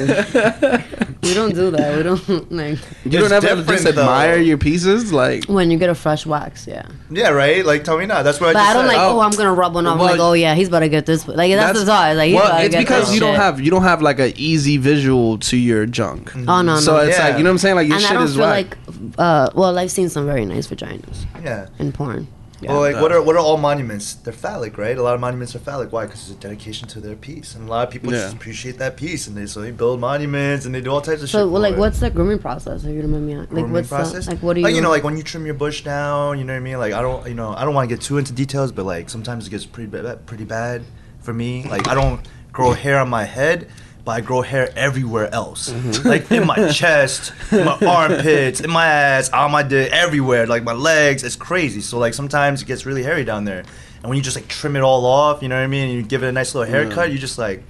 we 1.22 1.34
don't 1.34 1.54
do 1.54 1.70
that. 1.70 1.96
We 1.96 2.02
don't 2.02 2.52
like 2.52 2.78
You 3.04 3.10
don't 3.18 3.32
It's 3.32 3.44
ever 3.44 3.62
just 3.62 3.86
admire 3.86 4.36
though. 4.36 4.40
your 4.42 4.58
pieces, 4.58 5.12
like. 5.12 5.44
when 5.46 5.70
you 5.70 5.78
get 5.78 5.90
a 5.90 5.94
fresh 5.94 6.26
wax, 6.26 6.66
yeah. 6.66 6.86
Yeah, 7.10 7.30
right. 7.30 7.64
Like 7.64 7.84
tell 7.84 7.98
me 7.98 8.06
not. 8.06 8.22
That's 8.24 8.40
what 8.40 8.50
I 8.50 8.52
But 8.54 8.58
just 8.60 8.70
I 8.70 8.72
don't 8.74 8.82
said. 8.88 8.96
like. 8.96 8.98
Oh. 8.98 9.14
Oh, 9.14 9.20
I'm 9.20 9.30
gonna 9.30 9.54
rub 9.54 9.74
one 9.74 9.86
off. 9.86 9.98
Well, 9.98 10.08
I'm 10.08 10.12
like, 10.18 10.20
oh 10.20 10.32
yeah, 10.32 10.54
he's 10.56 10.66
about 10.68 10.80
to 10.80 10.88
get 10.88 11.06
this. 11.06 11.28
Like 11.28 11.52
that's, 11.52 11.78
the 11.78 11.86
thought. 11.86 12.16
Like 12.16 12.28
he's 12.28 12.34
well, 12.36 12.46
about 12.46 12.58
to 12.58 12.64
it's 12.64 12.74
get 12.74 12.80
because 12.80 13.04
this 13.06 13.14
you 13.14 13.20
don't 13.20 13.36
have 13.36 13.60
you 13.60 13.70
don't 13.70 13.82
have 13.84 14.02
like 14.02 14.18
an 14.18 14.32
easy 14.36 14.76
visual 14.76 15.38
to 15.38 15.53
your 15.54 15.86
junk. 15.86 16.32
Oh 16.48 16.62
no, 16.62 16.76
So 16.80 16.92
no. 16.96 16.98
it's 17.02 17.18
Yeah. 17.18 17.28
like 17.28 17.38
you 17.38 17.44
know 17.44 17.50
what 17.50 17.54
I'm 17.54 17.58
saying. 17.58 17.76
Like 17.76 17.88
your 17.88 17.96
and 17.96 18.04
I 18.04 18.08
shit 18.08 18.14
don't 18.16 18.24
is 18.26 18.34
feel 18.36 18.44
whack. 18.44 18.76
like. 18.88 19.14
Uh, 19.18 19.50
well, 19.54 19.78
I've 19.78 19.90
seen 19.90 20.08
some 20.08 20.26
very 20.26 20.44
nice 20.44 20.66
vaginas 20.66 21.26
Yeah. 21.42 21.66
in 21.78 21.92
porn. 21.92 22.26
Well, 22.66 22.80
like, 22.80 22.96
what 22.96 23.12
are 23.12 23.20
what 23.20 23.36
are 23.36 23.40
all 23.40 23.58
monuments? 23.58 24.14
They're 24.14 24.32
phallic, 24.32 24.78
right? 24.78 24.96
A 24.96 25.02
lot 25.02 25.14
of 25.14 25.20
monuments 25.20 25.54
are 25.54 25.58
phallic. 25.58 25.92
Why? 25.92 26.06
Because 26.06 26.22
it's 26.22 26.38
a 26.38 26.40
dedication 26.40 26.88
to 26.88 27.00
their 27.00 27.14
piece, 27.14 27.54
and 27.54 27.68
a 27.68 27.70
lot 27.70 27.86
of 27.86 27.92
people 27.92 28.10
Yeah. 28.10 28.20
just 28.22 28.36
appreciate 28.36 28.78
that 28.78 28.96
piece, 28.96 29.26
and 29.26 29.36
they 29.36 29.44
so 29.44 29.60
they 29.60 29.70
build 29.70 30.00
monuments 30.00 30.64
and 30.64 30.74
they 30.74 30.80
do 30.80 30.90
all 30.90 31.02
types 31.02 31.22
of 31.22 31.28
So, 31.28 31.40
shit. 31.40 31.46
well, 31.50 31.56
for 31.56 31.58
like, 31.60 31.74
it. 31.74 31.78
what's 31.78 32.00
the 32.00 32.08
grooming 32.08 32.38
process? 32.38 32.84
If 32.84 32.88
you 32.94 33.02
remember 33.02 33.18
me, 33.18 33.36
like, 33.36 33.50
Grooming 33.50 33.72
what's 33.72 33.88
process? 33.88 34.24
the, 34.24 34.30
like, 34.30 34.42
what 34.42 34.54
do 34.54 34.60
you? 34.60 34.64
like 34.64 34.74
you 34.74 34.80
know, 34.80 34.88
like 34.88 35.04
when 35.04 35.18
you 35.18 35.22
trim 35.22 35.44
your 35.44 35.56
bush 35.56 35.84
down, 35.84 36.38
you 36.38 36.44
know 36.44 36.54
what 36.54 36.58
I 36.58 36.60
mean? 36.60 36.78
Like 36.78 36.94
I 36.94 37.02
don't, 37.02 37.28
you 37.28 37.34
know, 37.34 37.52
I 37.54 37.66
don't 37.66 37.74
want 37.74 37.86
to 37.90 37.94
get 37.94 38.02
too 38.02 38.16
into 38.16 38.32
details, 38.32 38.72
but 38.72 38.86
like 38.86 39.10
sometimes 39.10 39.46
it 39.46 39.50
gets 39.50 39.66
pretty 39.66 39.90
bad, 39.90 40.24
pretty 40.24 40.44
bad 40.44 40.84
for 41.20 41.34
me. 41.34 41.66
Like 41.68 41.86
I 41.86 41.92
don't 41.94 42.20
grow 42.50 42.72
hair 42.72 42.98
on 42.98 43.10
my 43.10 43.24
head, 43.24 43.68
but 44.04 44.12
I 44.12 44.20
grow 44.20 44.42
hair 44.42 44.70
everywhere 44.76 45.32
else, 45.32 45.70
Mm-hmm. 45.72 46.06
like 46.12 46.30
in 46.30 46.46
my 46.46 46.68
chest, 46.70 47.32
in 47.52 47.64
my 47.64 47.78
armpits, 47.86 48.60
in 48.60 48.70
my 48.70 48.86
ass, 48.86 49.30
on 49.30 49.50
my 49.50 49.62
dick, 49.62 49.90
everywhere, 49.92 50.46
like 50.46 50.62
my 50.62 50.72
legs. 50.74 51.24
It's 51.24 51.36
crazy. 51.36 51.80
So 51.80 51.98
like 51.98 52.14
sometimes 52.14 52.62
it 52.62 52.66
gets 52.66 52.84
really 52.86 53.02
hairy 53.02 53.24
down 53.24 53.44
there, 53.44 53.60
and 54.00 54.04
when 54.08 54.16
you 54.16 54.22
just 54.22 54.36
like 54.36 54.48
trim 54.48 54.76
it 54.76 54.82
all 54.82 55.06
off, 55.06 55.42
you 55.42 55.48
know 55.48 55.56
what 55.56 55.62
I 55.64 55.68
mean? 55.68 55.88
And 55.88 55.94
you 55.94 56.02
give 56.02 56.22
it 56.22 56.28
a 56.28 56.32
nice 56.32 56.54
little 56.54 56.70
haircut, 56.70 57.10
you 57.12 57.18
just 57.18 57.38
like, 57.38 57.62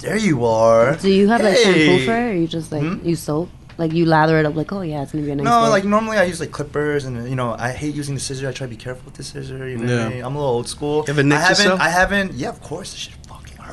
there 0.00 0.16
you 0.16 0.44
are. 0.46 0.96
do 0.96 1.10
you 1.10 1.28
have 1.28 1.42
like 1.42 1.56
shampoo 1.58 1.78
Hey. 1.98 2.06
for 2.06 2.12
it, 2.16 2.30
or 2.30 2.34
you 2.34 2.46
just 2.48 2.72
like 2.72 2.82
Hmm? 2.82 3.06
you 3.06 3.14
soap? 3.16 3.50
Like 3.78 3.92
you 3.92 4.04
lather 4.04 4.38
it 4.38 4.44
up, 4.44 4.54
like, 4.54 4.70
oh 4.72 4.82
yeah, 4.82 5.02
it's 5.02 5.12
gonna 5.12 5.24
be 5.24 5.30
a 5.30 5.34
nice. 5.34 5.44
No, 5.44 5.64
day. 5.64 5.68
like 5.70 5.84
normally 5.84 6.18
I 6.18 6.24
use 6.24 6.40
like 6.40 6.50
clippers, 6.52 7.04
and 7.06 7.28
you 7.28 7.34
know 7.36 7.56
I 7.58 7.72
hate 7.72 7.94
using 7.94 8.14
the 8.14 8.20
scissor. 8.20 8.46
I 8.48 8.52
try 8.52 8.66
to 8.66 8.70
be 8.70 8.76
careful 8.76 9.04
with 9.06 9.14
the 9.14 9.22
scissor. 9.24 9.66
You 9.68 9.76
know 9.78 9.84
what 9.84 9.90
Yeah. 9.92 10.06
I 10.06 10.08
mean? 10.10 10.24
I'm 10.24 10.34
a 10.36 10.38
little 10.38 10.54
old 10.54 10.68
school. 10.68 11.04
You 11.06 11.12
ever 11.14 11.22
nicked 11.22 11.40
I 11.40 11.44
haven't. 11.44 11.64
yourself? 11.64 11.80
I 11.80 11.88
haven't. 11.88 12.32
Yeah, 12.34 12.50
of 12.50 12.60
course. 12.62 13.08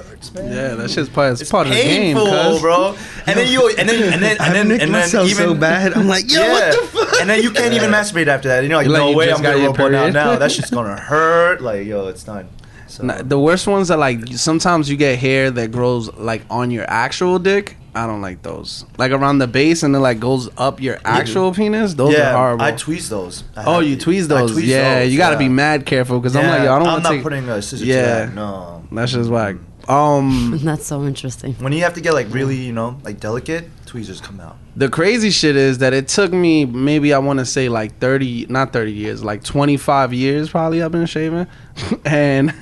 This 0.03 0.07
shit 0.07 0.11
fucking 0.11 0.11
hurts, 0.11 0.33
man. 0.33 0.51
yeah, 0.51 0.75
that 0.75 0.89
shit's 0.89 1.09
part. 1.09 1.31
It's, 1.33 1.41
It's 1.41 1.51
part 1.51 1.67
of 1.67 1.73
the 1.73 1.81
game, 1.81 2.15
cuz. 2.15 2.61
bro. 2.61 2.95
And 3.25 3.37
then 3.39 3.51
you, 3.51 3.69
and 3.77 3.89
then, 3.89 4.13
and 4.13 4.21
then, 4.21 4.37
and 4.41 4.55
then, 4.55 4.71
and 4.71 4.81
then 4.81 4.91
myself 4.91 5.29
even 5.29 5.45
so 5.45 5.53
bad. 5.55 5.93
I'm 5.93 6.07
like, 6.07 6.31
yo, 6.31 6.41
yeah. 6.41 6.51
what 6.51 6.81
the 6.81 6.87
fuck? 6.87 7.21
And 7.21 7.29
then 7.29 7.43
you 7.43 7.51
can't 7.51 7.73
even 7.73 7.91
masturbate 7.91 8.27
after 8.27 8.47
that. 8.49 8.63
You 8.63 8.69
know, 8.69 8.77
like, 8.77 8.87
no 8.87 9.11
way, 9.11 9.31
I'm 9.31 9.41
gonna 9.41 9.71
one 9.71 9.95
out 9.95 10.13
now. 10.13 10.35
That 10.37 10.51
shit's 10.53 10.69
gonna 10.71 10.99
hurt. 10.99 11.61
Like, 11.61 11.85
yo, 11.87 12.07
it's 12.07 12.23
done. 12.23 12.47
So 12.87 13.03
Nah, 13.05 13.21
the 13.21 13.37
worst 13.39 13.67
ones 13.67 13.91
are 13.91 13.97
like 13.97 14.27
sometimes 14.29 14.89
you 14.89 14.97
get 14.97 15.19
hair 15.19 15.51
that 15.51 15.71
grows 15.71 16.11
like 16.15 16.41
on 16.49 16.71
your 16.71 16.85
actual 16.89 17.37
dick. 17.37 17.77
I 17.93 18.07
don't 18.07 18.21
like 18.21 18.41
those. 18.41 18.85
Like 18.97 19.11
around 19.11 19.39
the 19.39 19.47
base 19.47 19.83
and 19.83 19.93
then 19.93 20.01
like 20.01 20.19
goes 20.19 20.49
up 20.57 20.81
your 20.81 20.99
actual 21.05 21.53
penis. 21.53 21.93
Those 21.93 22.13
yeah, 22.13 22.33
are 22.33 22.37
horrible. 22.37 22.63
I 22.65 22.71
tweeze 22.71 23.09
those. 23.09 23.43
I 23.55 23.63
oh, 23.65 23.79
you 23.79 23.95
tweeze 23.97 24.27
those. 24.27 24.53
tweeze 24.53 24.65
yeah, 24.65 24.99
those, 25.01 25.11
you 25.11 25.17
got 25.17 25.29
to 25.29 25.35
yeah. 25.35 25.39
be 25.39 25.49
mad 25.49 25.85
careful 25.85 26.19
because 26.19 26.35
I'm 26.35 26.47
like, 26.47 26.63
yo, 26.63 26.73
I 26.75 26.79
don't 26.79 26.87
I'm 26.87 26.93
want 26.93 27.03
not 27.03 27.09
to 27.09 27.15
take. 27.17 27.23
putting 27.23 27.49
a 27.49 27.61
scissor 27.61 27.85
Yeah. 27.85 28.01
to 28.01 28.07
that. 28.27 28.33
No. 28.35 28.83
That's 28.91 29.11
just 29.11 29.29
whack. 29.29 29.55
Um, 29.89 30.59
that's 30.63 30.85
so 30.85 31.03
interesting. 31.03 31.53
When 31.55 31.73
you 31.73 31.81
have 31.81 31.95
to 31.95 32.01
get 32.01 32.13
like 32.13 32.27
really, 32.29 32.55
you 32.55 32.71
know, 32.71 32.99
like 33.03 33.19
delicate, 33.19 33.67
tweezers 33.85 34.21
come 34.21 34.39
out. 34.39 34.57
the 34.75 34.87
crazy 34.87 35.31
shit 35.31 35.55
is 35.55 35.79
that 35.79 35.93
it 35.93 36.07
took 36.07 36.31
me 36.31 36.63
maybe 36.65 37.13
I 37.13 37.17
want 37.17 37.39
to 37.39 37.45
say 37.45 37.67
like 37.69 37.97
30, 37.99 38.45
not 38.49 38.71
30 38.71 38.91
years, 38.93 39.23
like 39.23 39.43
25 39.43 40.13
years 40.13 40.49
probably 40.49 40.81
I've 40.81 40.91
been 40.91 41.05
shaving, 41.05 41.47
and. 42.05 42.53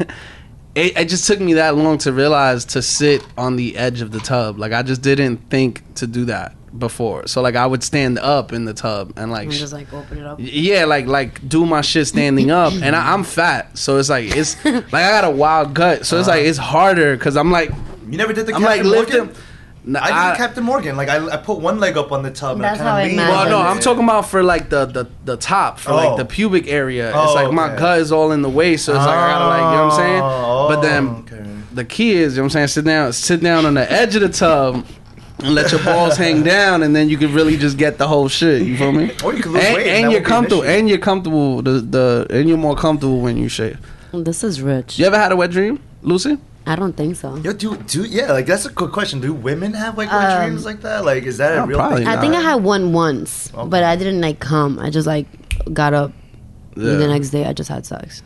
It, 0.76 0.96
it 0.96 1.10
just 1.10 1.26
took 1.26 1.40
me 1.40 1.54
that 1.54 1.76
long 1.76 1.98
to 2.00 2.14
realize 2.14 2.64
to 2.66 2.84
sit 2.84 3.26
on 3.36 3.56
the 3.56 3.76
edge 3.78 4.02
of 4.02 4.12
the 4.12 4.20
tub. 4.20 4.60
Like 4.60 4.74
I 4.74 4.84
just 4.84 5.02
didn't 5.02 5.38
think 5.50 5.82
to 5.96 6.06
do 6.06 6.26
that 6.26 6.57
before. 6.78 7.28
So 7.28 7.42
like 7.42 7.56
I 7.56 7.66
would 7.66 7.84
stand 7.84 8.18
up 8.20 8.54
in 8.54 8.66
the 8.66 8.74
tub 8.74 9.14
and 9.18 9.32
like 9.32 9.44
And 9.44 9.52
just 9.52 9.74
like 9.74 9.92
open 9.94 10.18
it 10.20 10.26
up. 10.26 10.38
yeah, 10.40 10.86
like 10.86 11.06
like 11.08 11.48
do 11.48 11.66
my 11.66 11.82
shit 11.82 12.08
standing 12.08 12.52
up, 12.52 12.74
and 12.74 12.96
I, 12.96 13.14
I'm 13.14 13.24
fat, 13.24 13.78
so 13.78 13.98
it's 13.98 14.10
like 14.10 14.36
it's 14.36 14.64
like 14.66 14.94
I 14.94 15.10
got 15.22 15.26
a 15.26 15.32
wild 15.32 15.74
gut, 15.74 16.06
so 16.06 16.20
it's 16.20 16.28
like 16.28 16.40
uh-huh. 16.42 16.50
it's 16.50 16.58
harder 16.58 17.16
because 17.16 17.38
I'm 17.38 17.52
like 17.52 17.72
You 18.10 18.18
never 18.18 18.34
did 18.34 18.46
the 18.48 18.54
I'm 18.56 18.62
Captain 18.62 18.86
like 18.90 18.96
Morgan? 18.96 19.28
lifting. 19.28 19.44
Nah, 19.86 20.00
I, 20.02 20.10
I- 20.12 20.32
did 20.32 20.38
Captain 20.38 20.64
Morgan. 20.66 20.98
Like 20.98 21.08
I, 21.08 21.26
I 21.30 21.38
put 21.38 21.60
one 21.60 21.80
leg 21.80 21.96
up 21.98 22.12
on 22.12 22.22
the 22.22 22.30
tub 22.32 22.60
That's 22.60 22.78
and 22.80 22.88
how 22.90 22.96
I 22.96 23.04
I 23.04 23.08
kind 23.08 23.12
of 23.12 23.18
leaned. 23.18 23.30
imagine 23.32 23.52
well, 23.54 23.64
no, 23.64 23.70
I'm 23.70 23.80
talking 23.80 24.04
about 24.04 24.28
for 24.28 24.44
like 24.44 24.70
the 24.70 24.86
the, 24.86 25.08
the 25.24 25.38
top 25.38 25.80
for 25.80 25.94
like 25.94 26.10
Oh. 26.10 26.18
the 26.18 26.26
pubic 26.26 26.68
area. 26.68 27.14
Oh, 27.16 27.24
it's 27.24 27.34
like 27.36 27.52
my 27.54 27.70
gut 27.74 28.00
is 28.00 28.12
all 28.12 28.34
in 28.34 28.42
the 28.42 28.50
way, 28.50 28.76
so 28.76 28.94
it's 28.94 29.06
like 29.06 29.16
I 29.18 29.30
gotta 29.32 29.48
like 29.48 29.58
you 29.60 29.78
know 29.78 29.86
what 29.86 29.94
I'm 29.94 29.98
saying. 29.98 30.22
Oh, 30.24 30.68
but 30.68 30.82
then 30.82 31.08
oh, 31.08 31.12
okay. 31.20 31.46
the 31.74 31.86
key 31.86 32.12
is 32.18 32.34
you 32.34 32.42
know 32.42 32.44
what 32.44 32.46
I'm 32.48 32.50
saying 32.50 32.68
sit 32.68 32.84
down 32.84 33.14
sit 33.14 33.40
down 33.42 33.66
on 33.66 33.76
the 33.76 33.90
edge 33.90 34.14
of 34.18 34.22
the 34.24 34.30
tub. 34.30 34.86
And 35.40 35.54
let 35.54 35.72
your 35.72 35.84
balls 35.84 36.18
hang 36.26 36.42
down, 36.44 36.82
and 36.84 36.96
then 36.96 37.10
you 37.10 37.18
can 37.18 37.34
really 37.34 37.58
just 37.58 37.78
get 37.78 37.98
the 37.98 38.08
whole 38.08 38.28
shit. 38.28 38.64
You 38.64 38.76
feel 38.78 38.92
me? 38.92 39.12
Or 39.24 39.34
you 39.34 39.42
can 39.44 39.54
lose 39.54 39.64
and, 39.64 39.76
weight, 39.76 39.88
and 39.88 40.06
and 40.06 40.12
you're 40.12 40.22
won't 40.22 40.26
an 40.26 40.34
comfortable. 40.34 40.64
And 40.64 40.90
you're 40.90 40.98
comfortable. 40.98 41.62
The 41.62 41.72
the 41.82 42.28
and 42.32 42.50
you're 42.50 42.58
more 42.58 42.76
comfortable 42.76 43.22
when 43.22 43.38
you 43.38 43.48
shave. 43.50 43.78
This 44.14 44.44
is 44.44 44.62
rich. 44.62 44.98
You 44.98 45.06
ever 45.06 45.18
had 45.18 45.32
a 45.32 45.36
wet 45.36 45.52
dream, 45.52 45.80
Lucy? 46.02 46.38
I 46.66 46.76
don't 46.76 46.94
think 46.98 47.16
so. 47.16 47.36
Yo, 47.38 47.54
do 47.54 47.78
do 47.78 48.04
yeah, 48.04 48.32
like 48.32 48.46
that's 48.46 48.66
a 48.66 48.72
good 48.72 48.92
question. 48.92 49.22
Do 49.22 49.34
women 49.34 49.74
have 49.74 49.98
like 49.98 50.12
wet 50.12 50.32
Um, 50.32 50.48
dreams 50.48 50.66
like 50.66 50.82
that? 50.82 51.06
Like, 51.06 51.24
is 51.24 51.38
that 51.38 51.58
a 51.58 51.66
real 51.68 51.78
probably 51.78 52.00
thing? 52.00 52.08
I 52.08 52.20
think 52.20 52.34
I 52.36 52.42
had 52.42 52.64
one 52.64 52.92
once, 52.92 53.54
Okay. 53.54 53.70
but 53.70 53.84
I 53.84 53.96
didn't 53.96 54.20
like 54.22 54.40
come. 54.40 54.80
I 54.80 54.90
just 54.90 55.08
like 55.08 55.28
got 55.74 55.94
up. 55.94 56.12
and 56.76 56.84
Yeah. 56.84 56.94
The 56.96 57.08
next 57.08 57.30
day, 57.30 57.46
I 57.46 57.54
just 57.54 57.70
had 57.70 57.86
sex. 57.86 58.22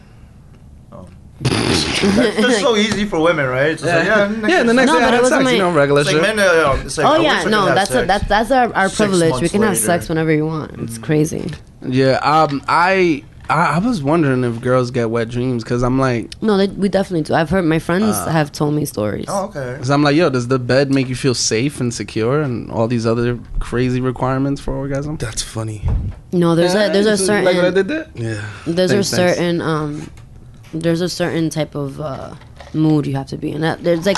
That's, 1.44 2.38
that's 2.38 2.60
so 2.62 2.76
easy 2.76 3.06
for 3.06 3.20
women, 3.20 3.46
right? 3.48 3.72
It's 3.72 3.82
just 3.82 3.94
like, 3.94 4.06
yeah, 4.06 4.28
next 4.28 4.52
yeah, 4.54 4.64
the 4.64 4.74
next 4.74 4.92
No, 4.92 5.00
day 5.00 5.06
I 5.06 5.10
had 5.12 5.22
wasn't 5.22 5.42
sex, 5.44 5.52
you 5.54 5.58
know, 5.60 5.72
regular 5.74 6.04
shit. 6.04 6.14
like 6.14 6.36
men, 6.36 6.40
uh, 6.40 6.82
it's 6.86 6.98
like, 6.98 7.08
I 7.08 7.18
oh 7.18 7.22
yeah, 7.22 7.44
no, 7.44 7.66
that's 7.74 7.90
a, 7.90 7.94
sex. 7.94 8.08
that's 8.08 8.28
that's 8.28 8.52
our, 8.52 8.74
our 8.74 8.90
privilege. 8.90 9.34
We 9.34 9.40
months 9.40 9.52
can 9.52 9.62
have 9.64 9.78
sex 9.78 10.10
whenever 10.10 10.32
you 10.32 10.46
want. 10.46 10.72
It's 10.80 10.98
crazy. 10.98 11.50
yeah, 11.88 12.14
um, 12.18 12.62
I, 12.68 13.24
I 13.50 13.76
I 13.76 13.80
was 13.80 14.02
wondering 14.02 14.44
if 14.44 14.62
girls 14.62 14.92
get 14.92 15.10
wet 15.10 15.30
dreams 15.30 15.64
because 15.64 15.84
I'm 15.84 16.00
like, 16.00 16.42
No, 16.42 16.58
they, 16.58 16.68
we 16.68 16.90
definitely 16.90 17.24
do. 17.24 17.34
I've 17.34 17.50
heard 17.50 17.66
my 17.66 17.80
friends 17.80 18.16
have 18.26 18.52
told 18.52 18.74
me 18.74 18.86
stories. 18.86 19.26
Oh, 19.28 19.46
okay. 19.46 19.76
cause 19.78 19.90
I'm 19.90 20.04
like, 20.04 20.16
yo, 20.16 20.30
does 20.30 20.48
the 20.48 20.60
bed 20.60 20.92
make 20.92 21.08
you 21.08 21.16
feel 21.16 21.36
safe 21.36 21.80
and 21.80 21.94
secure 21.94 22.42
and 22.42 22.72
all 22.72 22.88
these 22.88 23.06
other 23.06 23.40
crazy 23.60 24.02
requirements 24.02 24.60
for 24.62 24.74
orgasm? 24.74 25.18
That's 25.18 25.42
funny. 25.42 25.88
No, 26.32 26.56
there's 26.56 26.74
a 26.74 26.90
there's 26.92 27.08
a 27.20 27.32
Like 27.32 27.46
what 27.46 27.48
I 27.48 27.54
certain 27.54 27.74
did 27.74 27.88
there? 27.88 28.10
Yeah. 28.16 28.50
there's 28.66 28.92
Thanks, 28.92 29.14
a 29.14 29.16
thanks. 29.16 29.38
certain 29.38 29.62
um 29.62 30.10
there's 30.74 31.02
a 31.02 31.10
certain 31.10 31.50
type 31.50 31.76
of 31.76 32.00
uh 32.00 32.36
mood 32.74 33.06
you 33.08 33.16
have 33.16 33.28
to 33.28 33.38
be 33.38 33.52
in. 33.52 33.62
That 33.62 33.84
there's 33.84 34.06
like 34.06 34.18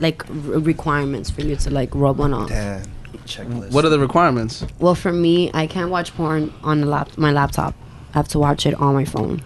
like 0.00 0.28
r- 0.28 0.34
requirements 0.58 1.30
for 1.30 1.42
you 1.42 1.56
to 1.56 1.70
like 1.70 1.94
rub 1.94 2.18
one 2.18 2.34
off. 2.34 2.48
Damn. 2.48 2.82
Checklist. 3.26 3.70
What 3.72 3.84
are 3.84 3.88
the 3.88 3.98
requirements? 4.00 4.64
Well, 4.80 4.94
for 4.96 5.12
me, 5.12 5.50
I 5.54 5.66
can't 5.66 5.90
watch 5.90 6.12
porn 6.14 6.52
on 6.64 6.80
the 6.80 6.86
lap 6.86 7.16
my 7.16 7.30
laptop. 7.30 7.74
I 8.14 8.18
have 8.18 8.28
to 8.28 8.38
watch 8.38 8.66
it 8.66 8.74
on 8.74 8.94
my 8.94 9.04
phone. 9.04 9.42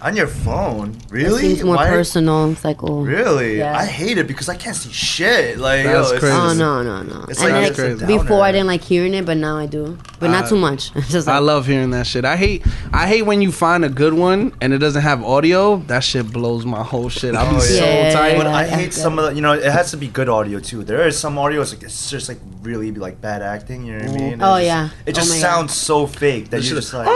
On 0.00 0.14
your 0.16 0.26
phone? 0.26 0.90
It 0.90 1.10
Really? 1.12 1.40
seems 1.42 1.64
more 1.64 1.76
Why- 1.76 1.88
personal. 1.88 2.50
It's 2.52 2.64
like 2.64 2.82
oh. 2.82 3.00
Really? 3.02 3.58
Yeah. 3.58 3.76
I 3.76 3.84
hate 3.84 4.18
it 4.18 4.26
because 4.26 4.48
I 4.48 4.56
can't 4.56 4.76
see 4.76 4.92
shit. 4.92 5.58
Like, 5.58 5.84
That's 5.84 6.08
yo, 6.10 6.14
it's 6.16 6.20
crazy. 6.20 6.36
Oh 6.36 6.52
no 6.54 6.82
no 6.82 7.02
no! 7.02 7.24
It's 7.28 7.40
and 7.42 7.52
like 7.52 7.74
then, 7.76 7.92
it's 7.92 8.02
a 8.02 8.06
before. 8.06 8.42
I 8.42 8.52
didn't 8.52 8.66
like 8.68 8.82
hearing 8.82 9.14
it, 9.14 9.24
but 9.26 9.36
now 9.36 9.56
I 9.56 9.66
do. 9.66 9.98
But 10.20 10.28
not 10.30 10.44
Uh, 10.44 10.48
too 10.50 10.56
much. 10.56 10.92
Just 11.08 11.26
like, 11.26 11.36
I 11.36 11.38
love 11.38 11.66
hearing 11.66 11.90
that 11.90 12.06
shit. 12.06 12.24
I 12.24 12.36
hate 12.36 12.64
I 12.92 13.06
hate 13.06 13.22
when 13.22 13.42
you 13.42 13.50
find 13.52 13.84
a 13.84 13.88
good 13.88 14.14
one 14.14 14.52
and 14.60 14.72
it 14.72 14.78
doesn't 14.78 15.02
have 15.02 15.22
audio. 15.24 15.76
That 15.88 16.00
shit 16.04 16.30
blows 16.32 16.64
my 16.66 16.82
whole 16.82 17.08
shit. 17.08 17.34
I'm 17.34 17.56
Oh, 17.56 17.58
so 17.60 17.84
yeah. 17.84 18.12
tight. 18.12 18.36
But 18.36 18.46
I 18.46 18.66
hate 18.66 18.96
yeah. 18.96 19.02
some 19.02 19.18
of 19.18 19.26
the, 19.26 19.34
you 19.34 19.40
know, 19.40 19.52
it 19.52 19.64
has 19.64 19.90
to 19.92 19.96
be 19.96 20.08
good 20.08 20.28
audio 20.28 20.58
too. 20.60 20.84
There 20.84 21.06
is 21.06 21.18
some 21.18 21.38
audio, 21.38 21.60
it's, 21.62 21.72
like, 21.72 21.82
it's 21.82 22.10
just 22.10 22.28
like 22.28 22.38
really 22.62 22.90
like 22.92 23.20
bad 23.20 23.42
acting, 23.42 23.84
you 23.86 23.96
know 23.98 24.04
what 24.12 24.20
I 24.20 24.24
mean? 24.30 24.42
Oh, 24.42 24.54
It's 24.56 24.66
just- 24.66 24.66
yeah. 24.66 24.88
It 25.06 25.10
Oh, 25.16 25.20
just 25.20 25.32
God. 25.32 25.40
sounds 25.40 25.74
so 25.74 26.06
fake 26.06 26.44
that 26.50 26.50
That 26.50 26.56
you're 26.58 26.62
shit 26.64 26.76
just 26.82 26.88
is- 26.88 26.94
like, 26.94 27.06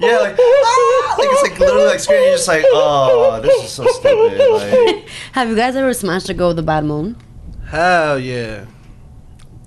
yeah, 0.00 0.18
like, 0.18 0.36
ah! 0.40 1.14
like 1.18 1.28
it's 1.30 1.42
like 1.42 1.58
literally 1.60 1.86
like 1.86 2.00
screaming. 2.10 2.28
You're 2.28 2.36
just 2.36 2.48
like, 2.48 2.64
oh, 2.68 3.40
this 3.42 3.64
is 3.64 3.70
so 3.70 3.86
stupid. 3.86 4.38
Like, 4.52 5.08
have 5.32 5.48
you 5.48 5.56
guys 5.56 5.76
ever 5.76 5.94
smashed 5.94 6.28
a 6.28 6.34
girl 6.34 6.48
with 6.48 6.58
a 6.58 6.62
bad 6.62 6.84
moon? 6.84 7.16
Hell 7.66 8.18
yeah. 8.18 8.66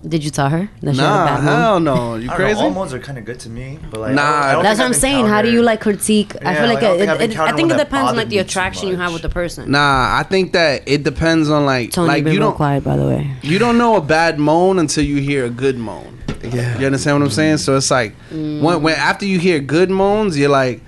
Did 0.06 0.22
you 0.26 0.32
tell 0.32 0.50
her 0.50 0.70
that 0.82 0.96
she 0.96 1.00
had 1.02 1.08
a 1.08 1.16
Nah, 1.16 1.26
bad 1.26 1.38
moon? 1.44 1.46
hell 1.54 1.80
no. 1.80 2.16
You 2.16 2.24
I 2.26 2.28
don't 2.28 2.36
crazy? 2.36 2.60
know, 2.60 2.66
all 2.68 2.72
modes 2.74 2.94
are 2.94 3.00
kind 3.00 3.18
of 3.18 3.24
good 3.24 3.40
to 3.40 3.50
me, 3.50 3.80
but 3.90 4.02
like, 4.02 4.14
Nah, 4.16 4.22
I 4.22 4.52
don't, 4.52 4.64
That's 4.64 4.78
what 4.80 4.86
I'm 4.88 4.92
I've 4.92 4.98
saying. 4.98 5.28
How 5.28 5.42
do 5.42 5.48
you 5.48 5.60
encountered- 5.60 5.66
like 5.66 5.80
critique? 5.82 6.36
I 6.46 6.52
Yeah, 6.52 6.60
feel 6.60 6.68
like, 6.68 6.76
like, 6.76 6.84
I 6.84 6.88
don't 6.88 6.96
it, 6.96 7.00
think 7.00 7.10
I've 7.10 7.16
it, 7.16 7.22
I 7.22 7.24
encountered 7.32 7.56
think 7.56 7.66
it 7.68 7.72
one 7.72 7.78
that 7.78 7.84
depends 7.86 8.00
on 8.00 8.04
like 8.08 8.16
bothered 8.16 8.30
the 8.32 8.36
me 8.36 8.42
too 8.44 8.46
attraction 8.48 8.88
you 8.90 8.96
have 8.98 9.04
much. 9.12 9.14
with 9.14 9.22
the 9.22 9.30
person. 9.30 9.72
Nah, 9.72 10.18
I 10.20 10.24
think 10.24 10.52
that 10.52 10.82
it 10.88 11.04
depends 11.04 11.50
on 11.50 11.66
like 11.66 11.92
Tony, 11.92 12.08
like 12.10 12.24
been 12.26 12.34
you 12.34 12.40
real 12.40 12.50
don't 12.50 12.56
quiet 12.58 12.84
by 12.84 12.98
the 12.98 13.06
way. 13.08 13.32
you 13.44 13.58
don't 13.60 13.78
know 13.78 13.96
a 13.96 14.02
bad 14.02 14.40
moan 14.40 14.78
until 14.78 15.06
you 15.06 15.22
hear 15.22 15.46
a 15.46 15.50
good 15.50 15.78
moan. 15.78 16.20
Yeah. 16.44 16.78
You 16.80 16.86
understand 16.86 17.18
what 17.18 17.24
I'm 17.26 17.32
saying? 17.32 17.58
So 17.60 17.78
it's 17.78 17.90
like 17.90 18.14
when, 18.30 18.82
when 18.84 18.96
after 18.96 19.26
you 19.26 19.40
hear 19.40 19.62
good 19.62 19.90
moans, 19.90 20.38
you're 20.38 20.50
like, 20.50 20.82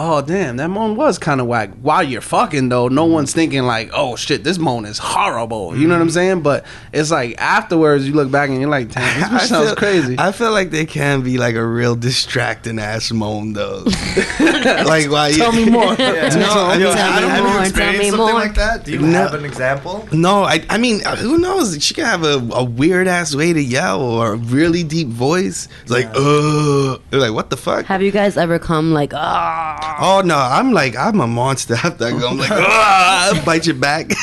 oh 0.00 0.22
damn, 0.22 0.56
that 0.58 0.68
moan 0.68 0.94
was 0.94 1.18
kind 1.18 1.40
of 1.40 1.46
whack. 1.48 1.70
While 1.82 2.04
you're 2.04 2.20
fucking 2.20 2.68
though, 2.68 2.86
no 2.88 3.04
one's 3.04 3.34
thinking 3.34 3.64
like, 3.64 3.90
oh 3.92 4.14
shit, 4.16 4.44
this 4.44 4.56
moan 4.58 4.84
is 4.84 4.98
horrible. 4.98 5.76
You 5.76 5.88
know 5.88 5.94
what 5.96 6.02
I'm 6.02 6.10
saying? 6.10 6.42
But 6.42 6.64
it's 6.92 7.10
like 7.10 7.34
afterwards, 7.38 8.06
you 8.06 8.14
look 8.14 8.30
back 8.30 8.48
and 8.50 8.60
you're 8.60 8.70
like, 8.70 8.92
damn, 8.92 9.32
this 9.34 9.48
sounds 9.48 9.66
feel- 9.70 9.76
crazy. 9.76 10.14
I 10.18 10.30
feel 10.32 10.52
like 10.52 10.70
they 10.70 10.86
can 10.86 11.22
be 11.22 11.36
like 11.36 11.56
a 11.56 11.66
real 11.66 11.96
distracting 11.96 12.78
ass 12.78 13.10
moan 13.10 13.54
though. 13.54 13.82
like 14.40 15.10
why? 15.10 15.32
Tell 15.36 15.52
me 15.52 15.68
more. 15.68 15.96
No, 16.38 16.44
I 16.68 16.78
mean, 16.78 16.86
Tell 16.94 17.12
I 17.12 17.16
me 17.16 17.20
don't 17.20 17.42
more, 17.42 17.48
have 17.48 17.52
tell 17.52 17.62
experienced 17.64 17.98
me 18.02 18.10
something 18.10 18.26
more. 18.26 18.34
like 18.34 18.54
that? 18.54 18.84
Do 18.84 18.92
you 18.92 19.00
No. 19.00 19.06
have 19.12 19.34
an 19.34 19.44
example? 19.44 20.06
No, 20.12 20.44
I, 20.44 20.64
I 20.70 20.78
mean, 20.78 21.00
uh, 21.04 21.16
who 21.16 21.38
knows? 21.38 21.82
She 21.82 21.94
could 21.94 22.04
have 22.04 22.22
a, 22.22 22.36
a 22.52 22.62
weird 22.62 23.08
ass 23.08 23.34
way 23.34 23.52
to 23.52 23.60
yell 23.62 24.00
or 24.00 24.34
a 24.34 24.36
really 24.36 24.84
deep 24.84 25.08
voice. 25.08 25.66
It's 25.82 25.90
like, 25.90 26.06
ugh. 26.14 27.00
You're 27.10 27.20
like, 27.20 27.32
what 27.32 27.50
the 27.50 27.56
fuck? 27.56 27.86
Have 27.86 28.02
you 28.02 28.10
guys 28.12 28.36
ever 28.36 28.58
come 28.58 28.92
like, 28.92 29.12
ah? 29.14 29.87
Oh 30.00 30.22
no, 30.24 30.36
I'm 30.36 30.72
like, 30.72 30.96
I'm 30.96 31.20
a 31.20 31.26
monster 31.26 31.74
after 31.74 32.06
I 32.06 32.10
go. 32.10 32.28
I'm 32.28 32.38
like, 32.38 32.50
ah, 32.52 33.42
bite 33.44 33.66
your 33.66 33.76
back. 33.76 34.10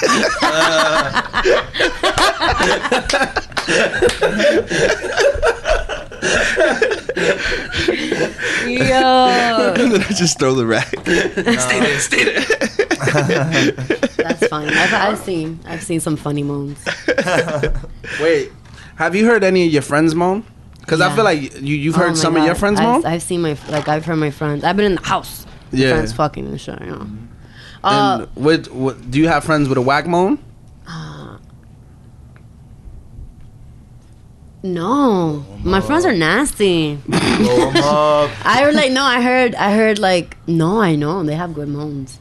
Yo, 8.66 9.74
and 9.78 9.91
then 9.91 10.01
I 10.01 10.07
just 10.13 10.39
throw 10.39 10.53
the 10.55 10.66
rack. 10.66 10.88
stay 10.88 11.80
there, 11.80 11.99
stay 11.99 12.24
there. 12.26 12.41
that's 14.18 14.47
fine. 14.47 14.70
I've, 14.70 14.93
I've 14.93 15.20
seen, 15.20 15.59
I've 15.66 15.84
seen 15.84 15.99
some 15.99 16.16
funny 16.16 16.43
moans. 16.43 16.84
Wait, 18.20 18.51
have 18.95 19.16
you 19.16 19.26
heard 19.26 19.43
any 19.43 19.68
of 19.68 19.74
your 19.74 19.82
friends 19.82 20.16
moan? 20.16 20.43
Because 20.80 21.01
I 21.01 21.13
feel 21.16 21.24
like 21.24 21.41
you 21.61 21.76
you've 21.76 21.95
Oh 21.95 21.99
heard 21.99 22.07
my 22.09 22.13
some 22.16 22.36
of 22.36 22.43
your 22.43 22.53
God. 22.53 22.59
friends 22.59 22.80
I've, 22.80 22.86
moan. 22.86 23.05
I've 23.05 23.24
seen 23.24 23.41
my 23.41 23.57
like 23.70 23.88
I've 23.88 24.05
heard 24.05 24.18
my 24.18 24.32
friends. 24.32 24.63
I've 24.63 24.76
been 24.78 24.86
in 24.86 24.95
the 24.95 25.01
house. 25.07 25.45
Yeah. 25.72 25.91
friends 25.91 26.13
fucking 26.13 26.47
and 26.47 26.59
shit. 26.59 26.80
You 26.82 26.91
know. 26.91 27.07
Uh, 27.84 28.20
and 28.22 28.43
what, 28.43 28.68
what 28.72 29.11
do 29.11 29.20
you 29.20 29.28
have 29.28 29.43
friends 29.43 29.70
with 29.70 29.78
a 29.78 29.82
whack 29.82 30.07
moan? 30.07 30.39
no, 34.63 35.45
my 35.63 35.80
friends 35.80 36.05
are 36.05 36.13
nasty. 36.13 36.95
Blow 37.07 37.70
'em 37.70 37.78
up. 37.78 38.32
I 38.45 38.61
heard 38.63 38.74
like 38.74 38.91
no, 38.91 39.03
I 39.03 39.22
heard 39.22 39.53
I 39.55 39.76
heard 39.76 39.99
like 39.99 40.38
no, 40.47 40.82
I 40.82 40.95
know 40.95 41.24
they 41.24 41.36
have 41.36 41.53
good 41.53 41.68
moans. 41.68 42.20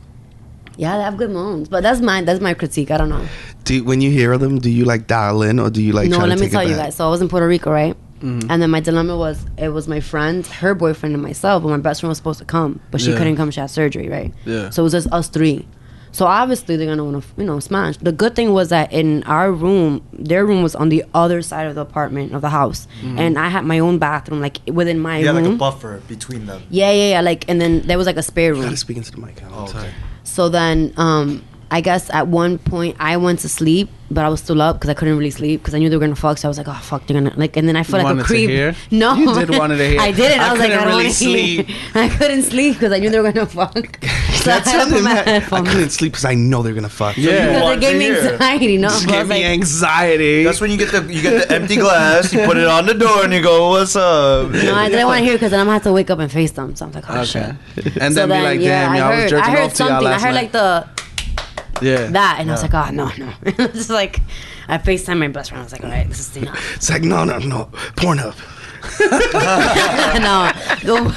Yeah, 0.76 0.98
they 0.98 1.04
have 1.04 1.16
good 1.16 1.30
moans, 1.30 1.68
but 1.68 1.82
that's 1.82 2.00
my 2.00 2.20
that's 2.20 2.40
my 2.40 2.52
critique. 2.52 2.90
I 2.90 2.98
don't 2.98 3.08
know. 3.08 3.26
Do 3.64 3.76
you, 3.76 3.84
when 3.84 4.02
you 4.02 4.10
hear 4.10 4.36
them, 4.36 4.58
do 4.58 4.68
you 4.70 4.84
like 4.84 5.06
dial 5.06 5.42
in 5.42 5.58
or 5.58 5.70
do 5.70 5.82
you 5.82 5.92
like? 5.92 6.10
no, 6.10 6.16
try 6.16 6.26
to 6.26 6.30
let 6.30 6.38
me 6.38 6.48
tell 6.50 6.62
you 6.62 6.76
back? 6.76 6.86
guys. 6.86 6.96
So 6.96 7.06
I 7.06 7.10
was 7.10 7.22
in 7.22 7.28
Puerto 7.28 7.48
Rico, 7.48 7.70
right? 7.70 7.96
Mm-hmm. 8.24 8.50
And 8.50 8.62
then 8.62 8.70
my 8.70 8.80
dilemma 8.80 9.16
was 9.16 9.44
it 9.58 9.68
was 9.68 9.86
my 9.86 10.00
friend, 10.00 10.46
her 10.46 10.74
boyfriend, 10.74 11.14
and 11.14 11.22
myself. 11.22 11.62
But 11.62 11.68
my 11.68 11.76
best 11.76 12.00
friend 12.00 12.08
was 12.10 12.18
supposed 12.18 12.38
to 12.38 12.44
come, 12.46 12.80
but 12.90 13.00
she 13.00 13.10
Yeah. 13.10 13.18
couldn't 13.18 13.36
come. 13.36 13.50
She 13.50 13.60
had 13.60 13.70
surgery, 13.70 14.08
right? 14.08 14.32
Yeah. 14.44 14.70
So 14.70 14.82
it 14.82 14.84
was 14.84 14.92
just 14.92 15.08
us 15.12 15.28
three. 15.28 15.66
So 16.12 16.26
obviously 16.26 16.76
they're 16.76 16.86
gonna 16.86 17.02
want 17.04 17.24
to, 17.24 17.28
you 17.36 17.44
know, 17.44 17.58
smash. 17.58 17.96
The 17.96 18.12
good 18.12 18.36
thing 18.36 18.52
was 18.52 18.68
that 18.68 18.92
in 18.92 19.24
our 19.24 19.50
room, 19.50 20.00
their 20.12 20.46
room 20.46 20.62
was 20.62 20.76
on 20.76 20.88
the 20.88 21.04
other 21.12 21.42
side 21.42 21.66
of 21.66 21.74
the 21.74 21.80
apartment 21.80 22.32
of 22.36 22.40
the 22.40 22.50
house, 22.50 22.86
Mm-hmm. 23.02 23.18
and 23.18 23.36
I 23.36 23.48
had 23.48 23.64
my 23.64 23.80
own 23.80 23.98
bathroom, 23.98 24.40
like 24.40 24.60
within 24.68 25.00
my 25.00 25.18
You 25.18 25.26
had 25.26 25.34
room. 25.34 25.44
like 25.44 25.54
a 25.54 25.56
buffer 25.56 26.00
between 26.06 26.46
them. 26.46 26.62
yeah, 26.70 26.92
yeah, 26.92 27.10
yeah. 27.14 27.20
Like, 27.20 27.44
and 27.48 27.60
then 27.60 27.80
there 27.88 27.98
was 27.98 28.06
like 28.06 28.16
a 28.16 28.22
spare 28.22 28.52
room. 28.54 28.62
gotta 28.62 28.76
speak 28.76 28.96
into 28.96 29.10
the 29.10 29.18
mic. 29.18 29.42
I'm 29.42 29.52
Oh, 29.52 29.64
okay. 29.64 29.90
So 30.22 30.48
then, 30.48 30.92
um, 30.96 31.42
I 31.74 31.80
guess 31.80 32.08
at 32.10 32.28
one 32.28 32.58
point 32.58 32.96
I 33.00 33.16
went 33.16 33.40
to 33.40 33.48
sleep, 33.48 33.90
but 34.08 34.24
I 34.24 34.28
was 34.28 34.40
still 34.40 34.62
up 34.62 34.76
because 34.76 34.90
I 34.90 34.94
couldn't 34.94 35.18
really 35.18 35.32
sleep 35.32 35.60
because 35.60 35.74
I 35.74 35.78
knew 35.80 35.88
they 35.90 35.96
were 35.96 36.00
gonna 36.06 36.14
fuck. 36.14 36.38
So 36.38 36.46
I 36.46 36.50
was 36.50 36.56
like, 36.56 36.68
oh 36.68 36.80
fuck, 36.90 37.04
they're 37.08 37.20
gonna 37.20 37.34
like. 37.36 37.56
And 37.56 37.66
then 37.66 37.74
I 37.74 37.82
felt 37.82 38.02
You 38.02 38.04
like 38.04 38.12
wanted 38.14 38.20
a 38.20 38.22
to 38.22 38.26
creep. 38.28 38.48
hear? 38.50 38.76
No, 38.92 39.14
You 39.16 39.34
did 39.34 39.50
wanted 39.50 39.78
to 39.78 39.88
hear. 39.88 40.00
I 40.00 40.12
didn't. 40.12 40.38
I, 40.40 40.48
I 40.48 40.50
was 40.52 40.60
like, 40.60 40.70
I 40.70 40.74
couldn't 40.76 40.78
don't 40.78 40.88
really 40.92 41.04
want 41.04 41.16
to 41.16 41.24
sleep. 41.66 41.68
I 41.96 42.08
couldn't 42.16 42.42
sleep 42.44 42.74
because 42.74 42.92
I 42.92 42.98
knew 43.00 43.10
they 43.10 43.18
were 43.18 43.32
gonna 43.32 43.46
fuck. 43.46 43.74
so 44.04 44.52
I 44.52 44.60
That's 44.60 44.70
had 44.70 44.84
to 44.84 44.90
put 44.94 45.02
something 45.02 45.04
that 45.04 45.52
I 45.52 45.62
couldn't 45.72 45.90
sleep 45.90 46.12
because 46.12 46.24
I 46.26 46.34
know 46.34 46.62
they're 46.62 46.74
gonna 46.74 46.88
fuck. 46.88 47.16
Yeah. 47.16 47.46
Because 47.58 47.76
it 47.76 47.80
gave 47.80 47.98
me 47.98 48.16
anxiety. 48.30 48.76
No, 48.76 48.88
Just 48.90 49.06
but 49.06 49.14
I 49.14 49.18
give 49.18 49.28
me 49.28 49.34
like, 49.34 49.44
anxiety. 49.46 50.44
That's 50.44 50.60
when 50.60 50.70
you 50.70 50.76
get 50.76 50.92
the 50.92 51.02
you 51.12 51.22
get 51.22 51.48
the 51.48 51.54
empty 51.56 51.74
glass, 51.76 52.32
you 52.32 52.44
put 52.46 52.56
it 52.56 52.68
on 52.68 52.86
the 52.86 52.94
door, 52.94 53.24
and 53.24 53.32
you 53.32 53.42
go, 53.42 53.70
"What's 53.70 53.96
up?" 53.96 54.50
no, 54.50 54.74
I 54.76 54.88
didn't 54.90 55.06
want 55.08 55.18
to 55.18 55.24
hear 55.24 55.34
because 55.34 55.50
then 55.50 55.58
I'm 55.58 55.66
gonna 55.66 55.74
have 55.74 55.82
to 55.84 55.92
wake 55.92 56.10
up 56.10 56.20
and 56.20 56.30
face 56.30 56.52
them. 56.52 56.76
So 56.76 56.86
I'm 56.86 56.92
like, 56.92 57.10
oh 57.10 57.24
shit. 57.24 57.42
And 58.00 58.14
So 58.14 58.26
then 58.26 58.28
be 58.28 58.44
like, 58.44 58.60
yeah, 58.60 58.86
damn, 58.86 58.94
y'all 58.94 59.04
I 59.04 59.10
was 59.10 59.18
heard, 59.18 59.30
jerking 59.30 59.44
I 59.44 59.50
heard 59.56 59.64
off 59.64 59.74
to 59.74 59.82
y'all 59.82 59.88
something. 59.90 60.08
I 60.12 60.20
heard 60.20 60.34
like 60.34 60.52
the 60.52 60.88
yeah. 61.82 62.06
that, 62.06 62.36
and 62.38 62.50
I 62.50 62.52
was 62.52 62.62
like, 62.62 62.74
oh 62.74 62.90
no, 62.90 63.10
no. 63.18 63.32
It's 63.44 63.74
just 63.74 63.90
like 63.90 64.20
I 64.68 64.78
Facetime 64.78 65.18
my 65.18 65.28
best 65.28 65.50
friend. 65.50 65.60
I 65.60 65.64
was 65.64 65.72
like, 65.72 65.84
all 65.84 65.90
right, 65.90 66.08
this 66.08 66.20
is 66.20 66.36
enough. 66.36 66.58
It's 66.76 66.90
like 66.90 67.02
no, 67.02 67.24
no, 67.24 67.38
no, 67.38 67.70
Pornhub. 67.96 68.36
no, 69.00 70.52
the 70.82 71.14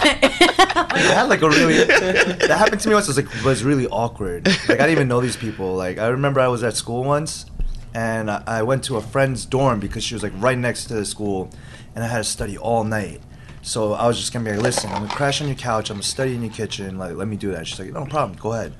I 0.89 0.99
had 0.99 1.24
like 1.24 1.41
a 1.41 1.49
really 1.49 1.84
that 1.84 2.55
happened 2.58 2.80
to 2.82 2.88
me 2.88 2.95
once. 2.95 3.10
It 3.10 3.16
was 3.16 3.18
like 3.18 3.45
was 3.45 3.64
really 3.64 3.88
awkward. 3.88 4.47
Like 4.47 4.70
I 4.70 4.86
didn't 4.86 4.91
even 4.91 5.08
know 5.10 5.20
these 5.20 5.36
people. 5.36 5.76
Like 5.76 5.97
I 5.97 6.08
remember 6.08 6.39
I 6.39 6.47
was 6.47 6.64
at 6.64 6.78
school 6.78 7.03
once, 7.03 7.45
and 7.93 8.32
I, 8.32 8.41
I 8.47 8.64
went 8.64 8.86
to 8.86 8.95
a 8.95 9.01
friend's 9.01 9.45
dorm 9.45 9.82
because 9.82 10.03
she 10.03 10.16
was 10.16 10.24
like 10.24 10.32
right 10.38 10.58
next 10.58 10.86
to 10.86 10.93
the 10.93 11.05
school, 11.05 11.49
and 11.93 12.05
I 12.05 12.08
had 12.08 12.20
to 12.20 12.24
study 12.24 12.58
all 12.58 12.86
night. 12.86 13.22
So 13.64 13.93
I 13.93 14.08
was 14.08 14.18
just 14.18 14.32
gonna 14.32 14.45
be 14.45 14.51
like, 14.51 14.62
listen, 14.62 14.89
I'm 14.91 15.01
gonna 15.01 15.14
crash 15.14 15.41
on 15.41 15.47
your 15.47 15.58
couch. 15.58 15.89
I'm 15.89 15.97
gonna 15.97 16.03
study 16.03 16.36
in 16.36 16.41
your 16.41 16.53
kitchen. 16.53 16.97
Like 16.97 17.16
let 17.16 17.28
me 17.28 17.36
do 17.36 17.51
that. 17.51 17.68
She's 17.68 17.80
like, 17.80 17.91
no 17.91 18.05
problem, 18.05 18.39
go 18.39 18.53
ahead. 18.53 18.74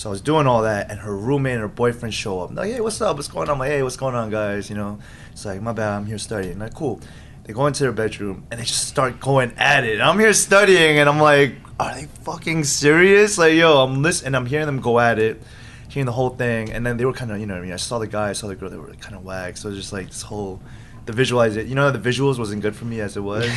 So 0.00 0.08
I 0.08 0.12
was 0.12 0.22
doing 0.22 0.46
all 0.46 0.62
that, 0.62 0.90
and 0.90 0.98
her 0.98 1.14
roommate 1.14 1.52
and 1.52 1.60
her 1.60 1.68
boyfriend 1.68 2.14
show 2.14 2.40
up. 2.40 2.54
Like, 2.54 2.70
hey, 2.72 2.80
what's 2.80 3.02
up? 3.02 3.16
What's 3.16 3.28
going 3.28 3.50
on? 3.50 3.56
I'm 3.56 3.58
like, 3.58 3.70
hey, 3.70 3.82
what's 3.82 3.98
going 3.98 4.14
on, 4.14 4.30
guys? 4.30 4.70
You 4.70 4.76
know, 4.76 4.98
it's 5.30 5.44
like, 5.44 5.60
my 5.60 5.74
bad, 5.74 5.92
I'm 5.92 6.06
here 6.06 6.16
studying. 6.16 6.58
Like, 6.58 6.72
cool. 6.72 7.00
They 7.44 7.52
go 7.52 7.66
into 7.66 7.82
their 7.82 7.92
bedroom 7.92 8.46
and 8.50 8.58
they 8.58 8.64
just 8.64 8.88
start 8.88 9.20
going 9.20 9.52
at 9.58 9.84
it. 9.84 10.00
I'm 10.00 10.18
here 10.18 10.32
studying, 10.32 10.98
and 10.98 11.06
I'm 11.06 11.20
like, 11.20 11.56
are 11.78 11.94
they 11.94 12.06
fucking 12.22 12.64
serious? 12.64 13.36
Like, 13.36 13.52
yo, 13.52 13.84
I'm 13.84 14.00
listening. 14.00 14.34
I'm 14.34 14.46
hearing 14.46 14.64
them 14.64 14.80
go 14.80 14.98
at 14.98 15.18
it, 15.18 15.42
hearing 15.90 16.06
the 16.06 16.12
whole 16.12 16.30
thing, 16.30 16.72
and 16.72 16.86
then 16.86 16.96
they 16.96 17.04
were 17.04 17.12
kind 17.12 17.30
of, 17.30 17.38
you 17.38 17.44
know, 17.44 17.56
I 17.56 17.60
mean, 17.60 17.74
I 17.74 17.76
saw 17.76 17.98
the 17.98 18.06
guy, 18.06 18.30
I 18.30 18.32
saw 18.32 18.48
the 18.48 18.56
girl, 18.56 18.70
they 18.70 18.78
were 18.78 18.94
kind 18.94 19.14
of 19.14 19.22
whack. 19.22 19.58
So 19.58 19.68
it 19.68 19.72
was 19.72 19.80
just 19.80 19.92
like 19.92 20.06
this 20.06 20.22
whole. 20.22 20.62
The 21.06 21.12
visualize 21.12 21.56
it, 21.56 21.66
you 21.66 21.74
know, 21.74 21.90
the 21.90 21.98
visuals 21.98 22.38
wasn't 22.38 22.62
good 22.62 22.76
for 22.76 22.84
me 22.84 23.00
as 23.00 23.16
it 23.16 23.20
was, 23.20 23.50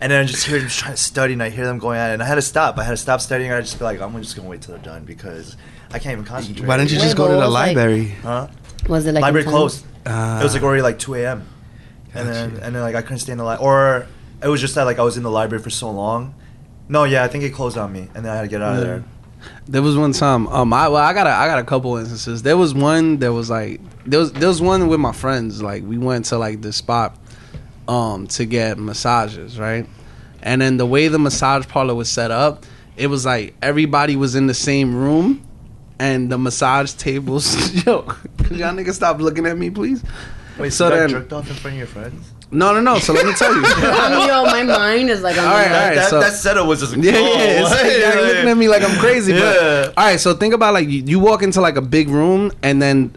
and 0.00 0.12
then 0.12 0.22
I 0.22 0.24
just 0.24 0.46
hear 0.46 0.58
them 0.58 0.68
trying 0.68 0.94
to 0.94 0.96
study, 1.02 1.32
and 1.34 1.42
I 1.42 1.50
hear 1.50 1.66
them 1.66 1.78
going 1.78 1.98
at 1.98 2.10
it, 2.10 2.14
and 2.14 2.22
I 2.22 2.26
had 2.26 2.36
to 2.36 2.42
stop. 2.42 2.78
I 2.78 2.84
had 2.84 2.92
to 2.92 2.96
stop 2.96 3.20
studying. 3.20 3.50
and 3.50 3.58
I 3.58 3.60
just 3.60 3.78
be 3.78 3.84
like, 3.84 4.00
I'm 4.00 4.16
just 4.22 4.36
gonna 4.36 4.48
wait 4.48 4.62
till 4.62 4.74
they're 4.74 4.84
done 4.84 5.04
because 5.04 5.56
I 5.92 5.98
can't 5.98 6.12
even 6.12 6.24
concentrate. 6.24 6.66
Why 6.66 6.76
don't 6.76 6.90
you 6.90 6.98
just 6.98 7.16
go 7.16 7.26
to 7.26 7.34
the 7.34 7.40
was, 7.40 7.52
like- 7.52 7.76
library? 7.76 8.08
Huh? 8.22 8.48
was 8.88 9.04
it 9.06 9.12
like 9.12 9.22
library 9.22 9.44
closed. 9.44 9.84
Uh, 10.06 10.38
it 10.40 10.44
was 10.44 10.54
like 10.54 10.62
already 10.62 10.82
like 10.82 10.98
2 10.98 11.14
a.m. 11.16 11.48
And 12.14 12.28
then 12.28 12.50
Gotcha. 12.50 12.64
and 12.64 12.74
then 12.74 12.82
like 12.82 12.94
I 12.94 13.02
couldn't 13.02 13.18
stay 13.18 13.32
in 13.32 13.38
the 13.38 13.44
library, 13.44 13.66
or 13.68 14.06
it 14.42 14.48
was 14.48 14.60
just 14.60 14.74
that 14.76 14.84
like 14.84 14.98
I 14.98 15.02
was 15.02 15.16
in 15.16 15.22
the 15.22 15.30
library 15.30 15.62
for 15.62 15.70
so 15.70 15.90
long. 15.90 16.34
No, 16.88 17.02
yeah, 17.04 17.24
I 17.24 17.28
think 17.28 17.42
it 17.42 17.52
closed 17.52 17.76
on 17.76 17.92
me, 17.92 18.08
and 18.14 18.24
then 18.24 18.32
I 18.32 18.36
had 18.36 18.42
to 18.42 18.48
get 18.48 18.62
out 18.62 18.76
of 18.76 18.80
there. 18.80 19.04
There 19.68 19.82
was 19.82 19.96
one 19.96 20.12
time. 20.12 20.46
Um, 20.48 20.72
I 20.72 20.88
well, 20.88 21.02
I 21.04 21.12
got 21.12 21.26
a, 21.26 21.30
I 21.30 21.46
got 21.46 21.58
a 21.58 21.64
couple 21.64 21.96
instances. 21.96 22.42
There 22.42 22.56
was 22.56 22.72
one 22.74 23.18
that 23.18 23.32
was 23.32 23.50
like 23.50 23.80
there 24.04 24.20
was 24.20 24.32
there 24.32 24.48
was 24.48 24.62
one 24.62 24.88
with 24.88 25.00
my 25.00 25.12
friends. 25.12 25.62
Like 25.62 25.82
we 25.84 25.98
went 25.98 26.26
to 26.26 26.38
like 26.38 26.62
this 26.62 26.76
spot, 26.76 27.18
um, 27.88 28.26
to 28.28 28.44
get 28.44 28.78
massages, 28.78 29.58
right? 29.58 29.86
And 30.42 30.60
then 30.60 30.76
the 30.76 30.86
way 30.86 31.08
the 31.08 31.18
massage 31.18 31.66
parlor 31.66 31.94
was 31.94 32.08
set 32.08 32.30
up, 32.30 32.64
it 32.96 33.08
was 33.08 33.26
like 33.26 33.54
everybody 33.60 34.14
was 34.16 34.36
in 34.36 34.46
the 34.46 34.54
same 34.54 34.94
room, 34.94 35.44
and 35.98 36.30
the 36.30 36.38
massage 36.38 36.92
tables. 36.92 37.84
Yo, 37.86 38.02
could 38.02 38.56
y'all 38.56 38.72
niggas 38.72 38.94
stop 38.94 39.18
looking 39.20 39.46
at 39.46 39.58
me, 39.58 39.70
please? 39.70 40.04
Wait, 40.58 40.72
So 40.72 40.84
you 40.86 40.90
got 40.90 40.96
then- 40.98 41.10
jerked 41.10 41.32
off 41.32 41.48
in 41.50 41.56
front 41.56 41.74
of 41.74 41.78
your 41.78 41.86
friends? 41.88 42.32
No, 42.52 42.72
no, 42.72 42.80
no. 42.80 42.98
So 42.98 43.12
let 43.12 43.26
me 43.26 43.32
tell 43.34 43.54
you. 43.54 43.62
Um, 43.96 44.28
yo, 44.28 44.44
my 44.44 44.62
mind 44.62 45.10
is 45.10 45.20
like, 45.22 45.36
I'm 45.36 45.48
All 45.48 45.54
right, 45.54 45.62
like, 45.70 45.70
all 45.72 45.86
right. 45.88 45.94
that, 45.96 46.10
so- 46.10 46.20
that 46.20 46.32
setup 46.32 46.66
was 46.66 46.80
just 46.80 46.96
like, 46.96 47.04
Yeah, 47.04 47.12
yeah. 47.12 47.60
It's 47.62 47.70
like, 47.70 47.82
what? 47.84 48.14
y'all 48.14 48.24
looking 48.24 48.48
at 48.48 48.56
me 48.56 48.68
like 48.68 48.82
I'm 48.82 48.98
crazy. 48.98 49.32
Yeah. 49.32 49.40
But 49.40 49.88
all 49.98 50.04
right, 50.06 50.20
so 50.20 50.34
think 50.34 50.54
about 50.54 50.74
like 50.74 50.88
you, 50.88 51.02
you 51.04 51.18
walk 51.18 51.42
into 51.42 51.60
like 51.60 51.76
a 51.76 51.82
big 51.82 52.08
room, 52.08 52.52
and 52.62 52.80
then 52.80 53.14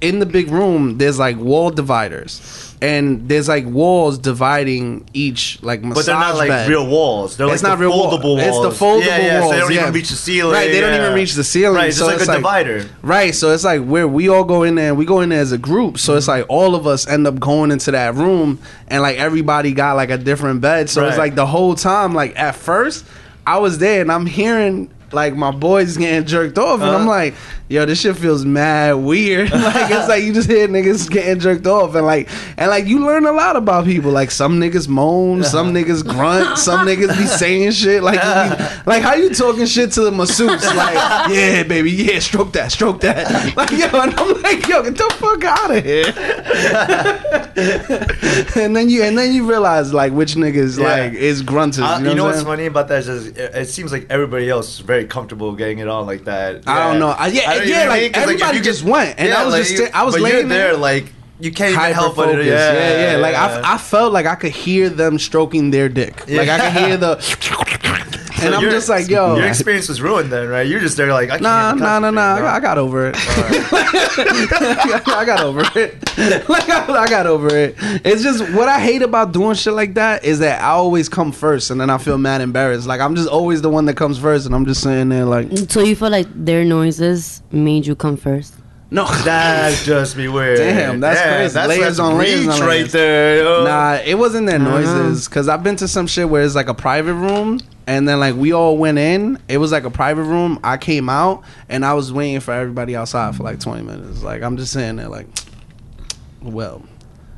in 0.00 0.18
the 0.18 0.26
big 0.26 0.48
room 0.50 0.98
there's 0.98 1.18
like 1.18 1.36
wall 1.36 1.70
dividers, 1.70 2.71
and 2.82 3.28
there's 3.28 3.48
like 3.48 3.64
walls 3.64 4.18
dividing 4.18 5.08
each 5.14 5.62
like 5.62 5.82
massage 5.82 5.94
But 5.94 6.06
they're 6.06 6.20
not 6.20 6.34
like 6.34 6.48
bed. 6.48 6.68
real 6.68 6.84
walls. 6.84 7.36
They're 7.36 7.46
it's 7.52 7.62
like 7.62 7.70
not 7.70 7.78
the 7.78 7.86
real 7.86 7.90
wall- 7.96 8.10
foldable 8.10 8.36
walls. 8.36 8.66
It's 8.66 8.78
the 8.78 8.84
foldable 8.84 9.06
yeah, 9.06 9.18
yeah, 9.18 9.40
walls. 9.40 9.52
So 9.52 9.54
they 9.54 9.60
don't 9.60 9.72
yeah. 9.72 9.80
even 9.82 9.94
reach 9.94 10.10
the 10.10 10.16
ceiling. 10.16 10.52
Right, 10.52 10.70
they 10.72 10.80
don't 10.80 11.00
even 11.00 11.14
reach 11.14 11.34
the 11.34 11.44
ceiling. 11.44 11.76
Right, 11.76 11.88
it's 11.90 11.98
so 11.98 12.06
like 12.06 12.20
a 12.20 12.26
divider. 12.26 12.90
Right, 13.02 13.32
so 13.36 13.52
it's 13.54 13.62
like 13.62 13.84
where 13.84 14.08
we 14.08 14.28
all 14.28 14.42
go 14.42 14.64
in 14.64 14.74
there, 14.74 14.88
and 14.88 14.98
we 14.98 15.04
go 15.04 15.20
in 15.20 15.28
there 15.28 15.40
as 15.40 15.52
a 15.52 15.58
group. 15.58 15.96
So 15.98 16.16
it's 16.16 16.26
like 16.26 16.44
all 16.48 16.74
of 16.74 16.88
us 16.88 17.06
end 17.06 17.24
up 17.28 17.38
going 17.38 17.70
into 17.70 17.92
that 17.92 18.16
room, 18.16 18.58
and 18.88 19.00
like 19.00 19.16
everybody 19.16 19.72
got 19.72 19.94
like 19.94 20.10
a 20.10 20.18
different 20.18 20.60
bed. 20.60 20.90
So 20.90 21.06
it's 21.06 21.18
like 21.18 21.36
the 21.36 21.46
whole 21.46 21.76
time, 21.76 22.14
like 22.14 22.36
at 22.36 22.56
first, 22.56 23.04
I 23.46 23.58
was 23.58 23.78
there 23.78 24.00
and 24.00 24.10
I'm 24.10 24.26
hearing 24.26 24.90
like 25.12 25.34
my 25.36 25.50
boys 25.50 25.96
getting 25.96 26.26
jerked 26.26 26.58
off, 26.58 26.80
and 26.80 26.90
I'm 26.90 27.02
Uh-huh. 27.02 27.08
like, 27.10 27.34
yo, 27.68 27.84
this 27.86 28.00
shit 28.00 28.16
feels 28.16 28.44
mad 28.44 28.94
weird. 28.96 29.50
like 29.52 29.90
it's 29.90 30.08
like 30.08 30.22
you 30.24 30.32
just 30.32 30.48
hear 30.50 30.66
niggas 30.68 31.10
getting 31.10 31.38
jerked 31.40 31.66
off, 31.66 31.94
and 31.94 32.06
like 32.06 32.28
and 32.56 32.70
like 32.70 32.86
you 32.86 33.04
learn 33.04 33.26
a 33.26 33.32
lot 33.32 33.56
about 33.56 33.84
people. 33.84 34.10
Like 34.10 34.30
some 34.30 34.60
niggas 34.60 34.88
moan, 34.88 35.42
some 35.44 35.68
Uh-huh. 35.68 35.76
niggas 35.76 36.06
grunt, 36.06 36.58
some 36.58 36.86
niggas 36.86 37.16
be 37.18 37.26
saying 37.26 37.72
shit. 37.72 38.02
Like 38.02 38.20
be, 38.20 38.64
like 38.86 39.02
how 39.02 39.14
you 39.14 39.30
talking 39.34 39.66
shit 39.66 39.92
to 39.92 40.02
the 40.02 40.10
masseuse? 40.12 40.64
Like 40.74 40.94
yeah, 41.30 41.62
baby, 41.62 41.90
yeah, 41.90 42.18
stroke 42.18 42.52
that, 42.52 42.72
stroke 42.72 43.00
that. 43.02 43.22
Like 43.56 43.70
yo, 43.70 43.86
and 44.00 44.14
I'm 44.14 44.42
like 44.42 44.66
yo, 44.66 44.82
get 44.82 44.96
the 44.96 45.14
fuck 45.18 45.44
out 45.44 45.70
of 45.76 45.84
here. 45.84 46.12
and 48.56 48.74
then 48.76 48.88
you 48.88 49.02
and 49.02 49.16
then 49.16 49.32
you 49.32 49.48
realize 49.48 49.92
like 49.92 50.12
which 50.12 50.34
niggas 50.34 50.78
Yeah. 50.78 50.84
like 50.88 51.12
is 51.14 51.42
grunters. 51.42 51.82
Uh, 51.82 51.98
you 51.98 52.04
know, 52.04 52.10
you 52.10 52.16
know 52.16 52.24
what's 52.24 52.36
saying? 52.38 52.46
funny 52.46 52.66
about 52.66 52.88
that 52.88 53.00
is, 53.00 53.08
is 53.08 53.26
it, 53.28 53.38
it 53.54 53.68
seems 53.68 53.92
like 53.92 54.06
everybody 54.10 54.48
else 54.48 54.74
is 54.74 54.80
very 54.80 55.01
very 55.02 55.08
comfortable 55.08 55.52
getting 55.54 55.78
it 55.78 55.88
on 55.88 56.06
like 56.06 56.24
that. 56.24 56.62
I 56.66 56.88
don't 56.90 56.98
know. 57.00 57.08
I- 57.10 57.28
yeah, 57.28 57.54
don't- 57.54 57.66
you 57.66 57.72
yeah, 57.74 57.82
I 57.82 57.86
like, 57.88 58.02
mean? 58.02 58.10
everybody 58.14 58.58
you 58.58 58.64
just 58.64 58.84
went, 58.84 59.18
and 59.18 59.32
I 59.32 59.44
was 59.44 59.54
just 59.56 59.76
sta- 59.76 59.90
I 59.94 60.04
was 60.04 60.18
laying 60.18 60.48
there, 60.48 60.76
like 60.76 61.12
you 61.40 61.50
can't 61.50 61.72
even 61.72 61.92
help 61.92 62.14
but 62.16 62.26
focused. 62.26 62.46
yeah, 62.46 62.72
Yeah, 62.72 63.12
yeah. 63.12 63.16
Like 63.18 63.34
I, 63.34 63.74
I 63.74 63.78
felt 63.78 64.12
like 64.12 64.26
I 64.26 64.36
could 64.36 64.52
hear 64.52 64.88
them 64.88 65.18
stroking 65.18 65.70
their 65.70 65.88
dick. 65.88 66.28
Like 66.28 66.48
I 66.48 66.70
could 66.70 66.82
hear 66.84 66.96
the, 66.96 67.16
So 68.42 68.46
and 68.48 68.54
I'm 68.56 68.70
just 68.70 68.88
like, 68.88 69.08
yo, 69.08 69.36
your 69.36 69.46
experience 69.46 69.88
was 69.88 70.02
ruined 70.02 70.32
then, 70.32 70.48
right? 70.48 70.66
You're 70.66 70.80
just 70.80 70.96
there 70.96 71.12
like 71.12 71.28
I 71.30 71.38
can't 71.38 71.42
Nah, 71.42 71.72
nah, 71.74 71.98
nah, 71.98 72.10
nah. 72.10 72.34
I 72.46 72.60
got, 72.60 72.76
over 72.78 73.08
it. 73.08 73.16
I 75.08 75.24
got 75.24 75.40
over 75.44 75.60
it. 75.78 76.48
like 76.48 76.68
I, 76.68 76.86
I 77.02 77.08
got 77.08 77.26
over 77.26 77.54
it. 77.54 77.76
It's 78.04 78.22
just 78.22 78.42
what 78.52 78.68
I 78.68 78.80
hate 78.80 79.02
about 79.02 79.32
doing 79.32 79.54
shit 79.54 79.74
like 79.74 79.94
that 79.94 80.24
is 80.24 80.40
that 80.40 80.60
I 80.60 80.70
always 80.70 81.08
come 81.08 81.32
first, 81.32 81.70
and 81.70 81.80
then 81.80 81.90
I 81.90 81.98
feel 81.98 82.18
mad 82.18 82.40
embarrassed. 82.40 82.86
Like 82.86 83.00
I'm 83.00 83.14
just 83.14 83.28
always 83.28 83.62
the 83.62 83.70
one 83.70 83.84
that 83.86 83.94
comes 83.96 84.18
first, 84.18 84.46
and 84.46 84.54
I'm 84.54 84.66
just 84.66 84.82
sitting 84.82 85.08
there 85.08 85.24
like, 85.24 85.48
So 85.70 85.80
you 85.80 85.94
feel 85.96 86.10
like 86.10 86.26
their 86.34 86.64
noises 86.64 87.42
made 87.52 87.86
you 87.86 87.94
come 87.94 88.16
first? 88.16 88.54
No, 88.92 89.06
That's 89.24 89.86
just 89.86 90.18
be 90.18 90.28
weird. 90.28 90.58
Damn, 90.58 91.00
that's 91.00 91.18
crazy. 91.22 91.54
That's, 91.54 91.68
Layers 91.68 91.98
on 91.98 92.18
layers 92.18 92.46
on 92.46 92.60
right 92.60 92.86
there. 92.90 93.38
yo. 93.38 93.64
Nah, 93.64 93.94
it 94.04 94.18
wasn't 94.18 94.46
their 94.46 94.60
uh-huh. 94.60 94.80
noises 94.80 95.26
because 95.26 95.48
I've 95.48 95.62
been 95.62 95.76
to 95.76 95.88
some 95.88 96.06
shit 96.06 96.28
where 96.28 96.42
it's 96.42 96.54
like 96.54 96.68
a 96.68 96.74
private 96.74 97.14
room, 97.14 97.58
and 97.86 98.06
then 98.06 98.20
like 98.20 98.34
we 98.34 98.52
all 98.52 98.76
went 98.76 98.98
in. 98.98 99.38
It 99.48 99.56
was 99.56 99.72
like 99.72 99.84
a 99.84 99.90
private 99.90 100.24
room. 100.24 100.60
I 100.62 100.76
came 100.76 101.08
out, 101.08 101.42
and 101.70 101.86
I 101.86 101.94
was 101.94 102.12
waiting 102.12 102.40
for 102.40 102.52
everybody 102.52 102.94
outside 102.94 103.34
for 103.34 103.44
like 103.44 103.60
twenty 103.60 103.82
minutes. 103.82 104.22
Like 104.22 104.42
I'm 104.42 104.58
just 104.58 104.74
sitting 104.74 104.96
there, 104.96 105.08
like, 105.08 105.26
well, 106.42 106.82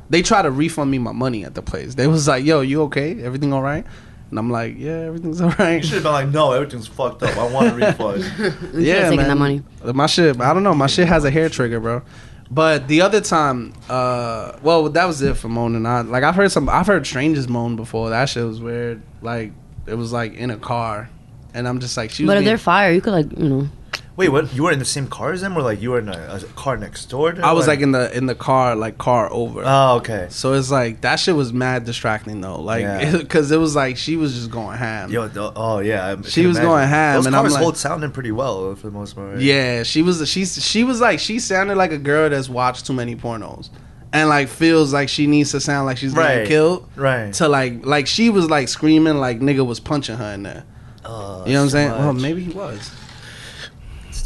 they 0.09 0.21
tried 0.21 0.41
to 0.41 0.51
refund 0.51 0.91
me 0.91 0.97
my 0.97 1.13
money 1.13 1.45
at 1.45 1.55
the 1.55 1.61
place. 1.61 1.95
They 1.95 2.07
was 2.07 2.27
like, 2.27 2.43
"Yo, 2.43 2.59
you 2.59 2.81
okay? 2.83 3.23
Everything 3.23 3.53
all 3.53 3.61
right?" 3.61 3.85
And 4.35 4.39
I'm 4.39 4.49
like, 4.51 4.75
"Yeah, 4.77 4.97
everything's 4.99 5.39
all 5.39 5.51
right." 5.51 5.77
You 5.77 5.83
should 5.83 5.93
have 5.93 6.03
been 6.03 6.11
like, 6.11 6.27
no, 6.27 6.51
everything's 6.51 6.87
fucked 6.87 7.23
up. 7.23 7.37
I 7.37 7.47
want 7.49 7.71
a 7.71 7.73
refund. 7.75 8.21
yeah, 8.73 9.03
taking 9.03 9.15
man. 9.17 9.29
that 9.29 9.37
money. 9.37 9.63
My 9.93 10.07
shit, 10.07 10.41
I 10.41 10.53
don't 10.53 10.63
know. 10.63 10.73
My 10.73 10.87
shit 10.87 11.07
has 11.07 11.23
a 11.23 11.31
hair 11.31 11.47
trigger, 11.47 11.79
bro. 11.79 12.01
But 12.51 12.89
the 12.89 12.99
other 12.99 13.21
time, 13.21 13.71
uh, 13.89 14.57
well, 14.61 14.89
that 14.89 15.05
was 15.05 15.21
it 15.21 15.37
for 15.37 15.47
moaning. 15.47 15.85
I 15.85 16.01
like 16.01 16.23
I've 16.25 16.35
heard 16.35 16.51
some, 16.51 16.67
I've 16.67 16.85
heard 16.85 17.07
strangers 17.07 17.47
moan 17.47 17.77
before. 17.77 18.09
That 18.09 18.25
shit 18.27 18.45
was 18.45 18.59
weird. 18.59 19.01
Like 19.21 19.53
it 19.85 19.95
was 19.95 20.11
like 20.11 20.33
in 20.33 20.51
a 20.51 20.57
car, 20.57 21.09
and 21.53 21.65
I'm 21.65 21.79
just 21.79 21.95
like, 21.95 22.11
she 22.11 22.23
was. 22.23 22.27
But 22.27 22.33
if 22.37 22.41
being- 22.41 22.47
they're 22.47 22.57
fire, 22.57 22.91
you 22.91 22.99
could 22.99 23.13
like 23.13 23.31
you 23.39 23.47
know. 23.47 23.67
Wait, 24.17 24.29
what? 24.29 24.53
You 24.53 24.63
were 24.63 24.71
in 24.71 24.79
the 24.79 24.85
same 24.85 25.07
car 25.07 25.33
as 25.33 25.41
them, 25.41 25.57
or 25.57 25.61
like 25.61 25.81
you 25.81 25.91
were 25.91 25.99
in 25.99 26.07
a, 26.07 26.39
a 26.41 26.45
car 26.55 26.77
next 26.77 27.05
door? 27.07 27.33
To 27.33 27.45
I 27.45 27.51
was 27.51 27.67
like 27.67 27.81
in 27.81 27.91
the 27.91 28.15
in 28.15 28.27
the 28.27 28.35
car, 28.35 28.73
like 28.75 28.97
car 28.97 29.27
over. 29.31 29.61
Oh, 29.65 29.97
okay. 29.97 30.27
so 30.29 30.53
it's 30.53 30.71
like 30.71 31.01
that 31.01 31.17
shit 31.19 31.35
was 31.35 31.51
mad 31.51 31.83
distracting 31.83 32.39
though, 32.39 32.61
like 32.61 32.83
Yeah. 32.83 33.17
because 33.17 33.51
it 33.51 33.57
was 33.57 33.75
like 33.75 33.97
she 33.97 34.15
was 34.15 34.33
just 34.33 34.49
going 34.51 34.77
ham. 34.77 35.11
Yo, 35.11 35.29
oh 35.57 35.79
yeah. 35.79 36.05
I 36.17 36.21
She 36.21 36.45
was 36.47 36.55
imagine. 36.55 36.69
going 36.71 36.87
ham, 36.87 37.15
Those 37.17 37.25
and 37.25 37.35
I'm 37.35 37.43
cars 37.43 37.53
like- 37.55 37.63
hold 37.63 37.77
sounding 37.77 38.11
pretty 38.11 38.31
well 38.31 38.73
for 38.75 38.87
the 38.87 38.93
most 38.93 39.15
part. 39.15 39.33
right? 39.33 39.41
Yeah, 39.41 39.83
she 39.83 40.01
was 40.01 40.27
she's 40.29 40.63
she 40.65 40.85
was 40.85 41.01
like 41.01 41.19
she 41.19 41.37
sounded 41.39 41.75
like 41.75 41.91
a 41.91 41.97
girl 41.97 42.29
that's 42.29 42.47
watched 42.47 42.85
too 42.85 42.93
many 42.93 43.15
pornos. 43.17 43.69
And 44.13 44.29
like 44.29 44.47
feels 44.47 44.93
like 44.93 45.09
she 45.09 45.27
needs 45.27 45.51
to 45.51 45.59
sound 45.59 45.87
like 45.87 45.97
she's 45.97 46.13
getting 46.13 46.37
Right. 46.39 46.47
killed. 46.47 46.89
Right. 46.95 47.33
To 47.33 47.49
like 47.49 47.85
like 47.85 48.07
she 48.07 48.29
was 48.29 48.49
like 48.49 48.69
screaming 48.69 49.15
like 49.17 49.41
nigga 49.41 49.65
was 49.65 49.81
punching 49.81 50.15
her 50.15 50.33
in 50.35 50.43
there. 50.43 50.63
Oh, 51.03 51.43
You 51.45 51.51
know 51.51 51.59
what 51.59 51.63
I'm 51.65 51.69
saying? 51.69 51.91
Oh, 51.91 51.97
well, 51.99 52.13
maybe 52.13 52.41
he 52.41 52.51
was. 52.53 52.89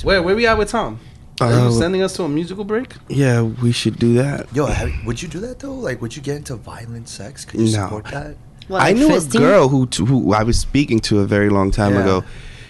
Where 0.03 0.21
where 0.23 0.35
we 0.35 0.45
at 0.47 0.57
with 0.57 0.69
Tom? 0.69 0.99
Are 1.41 1.51
Uh, 1.51 1.69
you 1.69 1.71
sending 1.77 2.01
us 2.01 2.13
to 2.17 2.23
a 2.23 2.29
musical 2.29 2.65
break? 2.65 2.93
Yeah, 3.07 3.41
we 3.43 3.71
should 3.71 3.97
do 3.97 4.13
that. 4.15 4.47
Yo, 4.53 4.65
have, 4.65 4.91
would 5.05 5.21
you 5.21 5.27
do 5.29 5.39
that 5.39 5.59
though? 5.59 5.73
Like, 5.73 6.01
would 6.01 6.15
you 6.15 6.21
get 6.21 6.35
into 6.37 6.55
violent 6.55 7.07
sex? 7.07 7.45
Could 7.45 7.61
you 7.61 7.67
No. 7.67 7.83
support 7.83 8.05
that? 8.11 8.35
What, 8.67 8.81
I 8.81 8.89
like 8.89 8.97
knew 8.97 9.09
fisting? 9.09 9.35
a 9.35 9.39
girl 9.39 9.67
who 9.69 9.87
t- 9.87 10.05
who 10.05 10.33
I 10.33 10.43
was 10.43 10.59
speaking 10.59 10.99
to 11.01 11.19
a 11.21 11.25
very 11.25 11.49
long 11.49 11.71
time 11.71 11.93
Yeah. 11.93 12.01
ago. 12.01 12.23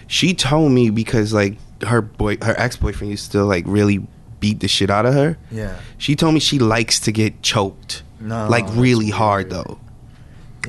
She 0.06 0.34
told 0.34 0.70
me 0.72 0.90
because 0.90 1.32
like 1.32 1.56
her 1.84 2.00
boy, 2.00 2.36
her 2.42 2.54
ex 2.58 2.76
boyfriend 2.76 3.10
used 3.10 3.32
to 3.32 3.44
like 3.44 3.64
really 3.66 4.06
beat 4.38 4.60
the 4.60 4.68
shit 4.68 4.88
out 4.88 5.04
of 5.04 5.14
her. 5.14 5.36
Yeah. 5.50 5.74
She 5.98 6.14
told 6.16 6.34
me 6.34 6.40
she 6.40 6.58
likes 6.58 7.00
to 7.00 7.12
get 7.12 7.42
choked, 7.42 8.02
No, 8.20 8.46
like 8.48 8.66
that's 8.66 8.78
really 8.78 9.10
hard 9.10 9.50
weird. 9.50 9.66
though. 9.66 9.78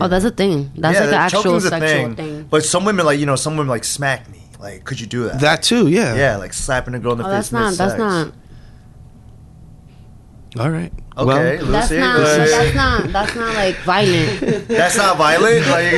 Oh, 0.01 0.07
that's 0.07 0.25
a 0.25 0.31
thing. 0.31 0.71
That's 0.75 0.95
like 0.97 1.05
an 1.05 1.11
that- 1.11 1.21
actual 1.25 1.43
choking's 1.43 1.65
a 1.65 1.69
sexual 1.69 2.13
thing. 2.15 2.47
But 2.49 2.65
some 2.65 2.83
women 2.85 3.05
like 3.05 3.19
you 3.19 3.25
know, 3.27 3.35
some 3.37 3.55
women 3.57 3.69
like 3.69 3.83
smack 3.85 4.27
me. 4.31 4.40
Like, 4.61 4.83
could 4.83 4.99
you 5.01 5.07
do 5.07 5.23
that? 5.23 5.39
That 5.41 5.63
too, 5.63 5.87
yeah. 5.87 6.13
yeah, 6.15 6.37
like 6.37 6.53
slapping 6.53 6.93
a 6.93 6.99
girl 6.99 7.13
in 7.13 7.17
the 7.17 7.23
Oh, 7.25 7.27
face. 7.27 7.49
that's 7.49 7.51
not. 7.51 7.73
That's 7.73 7.97
mid-sex. 7.99 8.35
not. 10.55 10.63
All 10.65 10.69
right. 10.71 10.93
Okay, 11.17 11.25
Well, 11.25 11.65
Lucy. 11.65 11.71
That's 11.71 11.91
not. 11.91 12.15
go 12.17 12.23
but 12.23 12.39
ahead. 12.39 12.49
That's 12.49 12.75
not. 12.75 13.11
That's 13.11 13.35
not 13.35 13.53
like 13.55 13.75
violent. 13.79 14.39
That's 14.69 14.95
not 14.95 15.17
violent. 15.17 15.67
Like, 15.67 15.91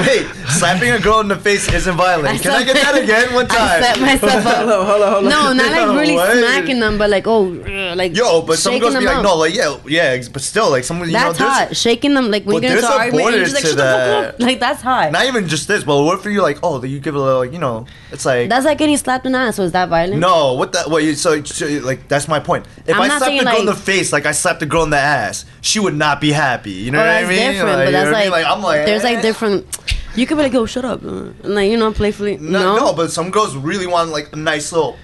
wait, 0.00 0.26
slapping 0.58 0.90
a 0.90 0.98
girl 0.98 1.20
in 1.20 1.28
the 1.28 1.36
face 1.36 1.72
isn't 1.72 1.96
violent. 1.96 2.42
Can 2.42 2.50
I 2.50 2.64
get 2.64 2.74
that 2.74 2.94
again 3.02 3.32
one 3.32 3.46
time? 3.46 3.58
I 3.60 3.80
set 3.94 4.00
myself 4.00 4.44
up. 4.44 4.56
hold 4.56 4.70
on, 4.70 4.86
hold 4.86 5.02
on, 5.02 5.12
hold 5.12 5.24
on. 5.24 5.30
No, 5.30 5.52
not 5.52 5.70
like 5.70 6.00
really 6.00 6.14
What? 6.16 6.36
smacking 6.36 6.80
them, 6.80 6.98
but 6.98 7.10
like 7.10 7.28
oh, 7.28 7.54
uh, 7.62 7.94
like 7.94 8.16
Yo, 8.16 8.42
but 8.42 8.58
some 8.58 8.72
shaking 8.72 8.80
girls 8.90 8.96
be 8.98 9.04
like, 9.06 9.16
up. 9.18 9.22
no, 9.22 9.36
like 9.36 9.54
yeah, 9.54 9.76
yeah, 9.86 10.20
but 10.32 10.42
still, 10.42 10.68
like 10.70 10.82
someone, 10.82 11.08
you 11.08 11.12
That's 11.12 11.38
know, 11.38 11.46
there's- 11.46 11.68
hot. 11.68 11.76
Shaking 11.76 12.14
them 12.14 12.32
like 12.32 12.44
when 12.44 12.56
But 12.56 12.62
you 12.64 12.68
get 12.68 12.70
into 12.78 12.82
there's 12.82 12.92
a 12.92 12.96
an 12.96 13.00
argument, 13.00 13.26
and 13.28 13.36
you're 13.36 13.44
border 13.44 13.44
just 13.44 13.54
like 13.54 13.62
to 13.62 13.68
shut 13.68 13.76
the 13.76 13.82
fuck 13.84 14.00
up. 14.34 14.38
that. 14.38 14.44
Like 14.44 14.58
that's 14.60 14.82
hot. 14.82 15.12
Not 15.12 15.26
even 15.26 15.46
just 15.46 15.68
this, 15.68 15.84
but 15.84 16.02
what 16.02 16.20
for 16.22 16.30
you? 16.30 16.42
Like, 16.42 16.58
oh, 16.64 16.78
that 16.78 16.88
you 16.88 16.98
give 16.98 17.14
a 17.14 17.20
little, 17.20 17.44
you 17.44 17.60
know, 17.60 17.86
it's 18.10 18.26
like 18.26 18.48
That's 18.48 18.64
like 18.64 18.78
getting 18.78 18.96
slapped 18.96 19.26
in 19.26 19.32
the 19.32 19.38
ass. 19.38 19.56
So 19.56 19.62
is 19.62 19.70
that 19.72 19.88
violent? 19.88 20.18
no, 20.20 20.54
what 20.54 20.72
the 20.72 20.82
what? 20.88 21.04
You, 21.04 21.14
so, 21.14 21.40
so, 21.44 21.66
like 21.84 22.08
that's 22.08 22.26
my 22.26 22.40
point. 22.40 22.66
If 22.84 22.96
I'm 22.96 23.02
I 23.02 23.06
not 23.08 23.18
slapped 23.18 23.30
saying, 23.30 23.44
the 23.44 23.50
girl 23.52 23.60
in 23.60 23.66
the 23.66 23.74
face, 23.76 24.12
like 24.12 24.26
I 24.26 24.32
slapped 24.56 24.60
the 24.60 24.66
girl 24.66 24.82
in 24.84 24.90
the 24.90 24.96
ass, 24.98 25.44
she 25.60 25.78
would 25.80 25.94
not 25.94 26.20
be 26.20 26.32
happy. 26.32 26.70
You 26.72 26.90
know 26.90 26.98
Oh, 27.00 27.06
what 27.06 27.10
I 27.10 27.26
mean? 27.26 27.52
different, 27.52 27.76
Like, 27.76 27.86
but 27.86 27.90
that's 27.92 28.10
know 28.10 28.10
I 28.10 28.12
like, 28.12 28.22
mean? 28.24 28.30
like 28.32 28.46
I'm 28.46 28.62
like 28.62 28.86
there's 28.86 29.04
like 29.04 29.18
eh. 29.18 29.22
different. 29.22 29.66
You 30.16 30.26
could 30.26 30.36
be 30.38 30.44
like, 30.44 30.52
"Yo, 30.54 30.64
shut 30.66 30.84
up," 30.84 31.04
uh, 31.04 31.08
and 31.44 31.54
like 31.54 31.70
you 31.70 31.76
know, 31.76 31.92
playfully. 31.92 32.38
No, 32.38 32.58
No, 32.58 32.76
no, 32.76 32.92
but 32.94 33.10
some 33.10 33.30
girls 33.30 33.54
really 33.54 33.86
want 33.86 34.10
like 34.10 34.32
a 34.32 34.36
nice 34.36 34.72
little. 34.72 34.96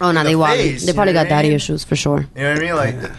oh 0.00 0.12
no, 0.12 0.22
the 0.22 0.30
they 0.30 0.36
want. 0.36 0.56
face, 0.56 0.86
They 0.86 0.92
probably 0.94 1.12
got 1.12 1.28
daddy 1.28 1.48
mean? 1.48 1.56
issues 1.56 1.84
for 1.84 1.94
sure. 1.96 2.20
You 2.34 2.42
know 2.42 2.52
what 2.54 2.58
I 2.58 2.64
mean? 2.64 2.74
Like, 2.76 3.10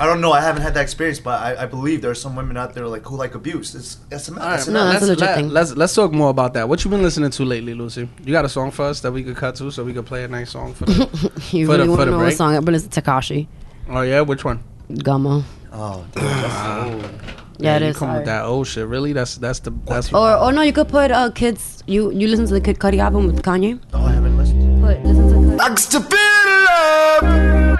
I 0.00 0.06
don't 0.06 0.20
know. 0.20 0.32
I 0.32 0.40
haven't 0.40 0.62
had 0.62 0.74
that 0.74 0.80
experience, 0.82 1.20
but 1.20 1.40
I, 1.40 1.62
I 1.62 1.66
believe 1.66 2.02
there 2.02 2.10
are 2.10 2.16
some 2.16 2.34
women 2.34 2.56
out 2.56 2.74
there 2.74 2.88
like 2.88 3.04
who 3.06 3.16
like 3.16 3.36
abuse. 3.36 3.72
It's 3.76 3.94
that's 4.10 4.28
a 4.28 4.32
All 4.32 4.40
that's 4.40 4.66
right, 4.66 4.72
No, 4.74 4.84
that's 4.90 5.04
a 5.04 5.06
let's, 5.06 5.20
legit 5.20 5.20
let, 5.28 5.36
thing. 5.36 5.48
let's 5.50 5.76
let's 5.76 5.94
talk 5.94 6.10
more 6.12 6.30
about 6.30 6.54
that. 6.54 6.68
What 6.68 6.84
you 6.84 6.90
been 6.90 7.02
listening 7.04 7.30
to 7.30 7.44
lately, 7.44 7.74
Lucy? 7.74 8.08
You 8.24 8.32
got 8.32 8.44
a 8.44 8.48
song 8.48 8.72
for 8.72 8.86
us 8.86 8.98
that 9.02 9.12
we 9.12 9.22
could 9.22 9.36
cut 9.36 9.54
to, 9.56 9.70
so 9.70 9.84
we 9.84 9.92
could 9.92 10.06
play 10.06 10.24
a 10.24 10.28
nice 10.28 10.50
song 10.50 10.74
for 10.74 10.86
the. 10.86 11.06
You 11.52 11.66
For 11.66 11.72
really 11.78 11.84
for 11.84 11.90
want 11.90 11.98
the 12.00 12.04
to 12.06 12.10
know 12.10 12.18
what 12.18 12.32
song? 12.34 12.56
I've 12.56 12.64
been 12.64 12.74
listening 12.74 12.90
to 12.90 13.00
Tekashi 13.02 13.46
oh 13.90 14.00
yeah, 14.00 14.22
which 14.22 14.44
one? 14.44 14.58
Gummo. 14.90 15.42
Oh, 15.72 16.04
dude, 16.12 16.22
that's 16.22 16.92
old. 16.92 17.10
Yeah, 17.58 17.76
it 17.76 17.82
you 17.82 17.88
is. 17.88 17.96
come 17.96 18.14
with 18.14 18.24
that 18.26 18.44
old 18.44 18.66
shit. 18.66 18.86
Really? 18.86 19.12
That's 19.12 19.36
that's 19.36 19.60
the 19.60 19.70
that's. 19.86 20.12
Or 20.12 20.36
or 20.36 20.52
no, 20.52 20.62
you 20.62 20.72
could 20.72 20.88
put 20.88 21.10
uh 21.10 21.30
kids. 21.30 21.82
You 21.86 22.10
you 22.10 22.28
listen 22.28 22.46
to 22.46 22.54
the 22.54 22.60
Kid 22.60 22.78
Cudi 22.78 22.98
album 22.98 23.26
with 23.26 23.42
Kanye. 23.42 23.80
Oh, 23.92 24.04
I 24.04 24.12
haven't 24.12 24.36
listened. 24.36 24.82
Put 24.82 25.02
listen 25.04 25.28
to. 25.28 25.34
Cudi. 25.34 25.60
I 25.60 25.68
can 25.68 25.76
still 25.76 26.02
feel 26.02 26.10
the 26.10 26.56
love. 26.68 27.78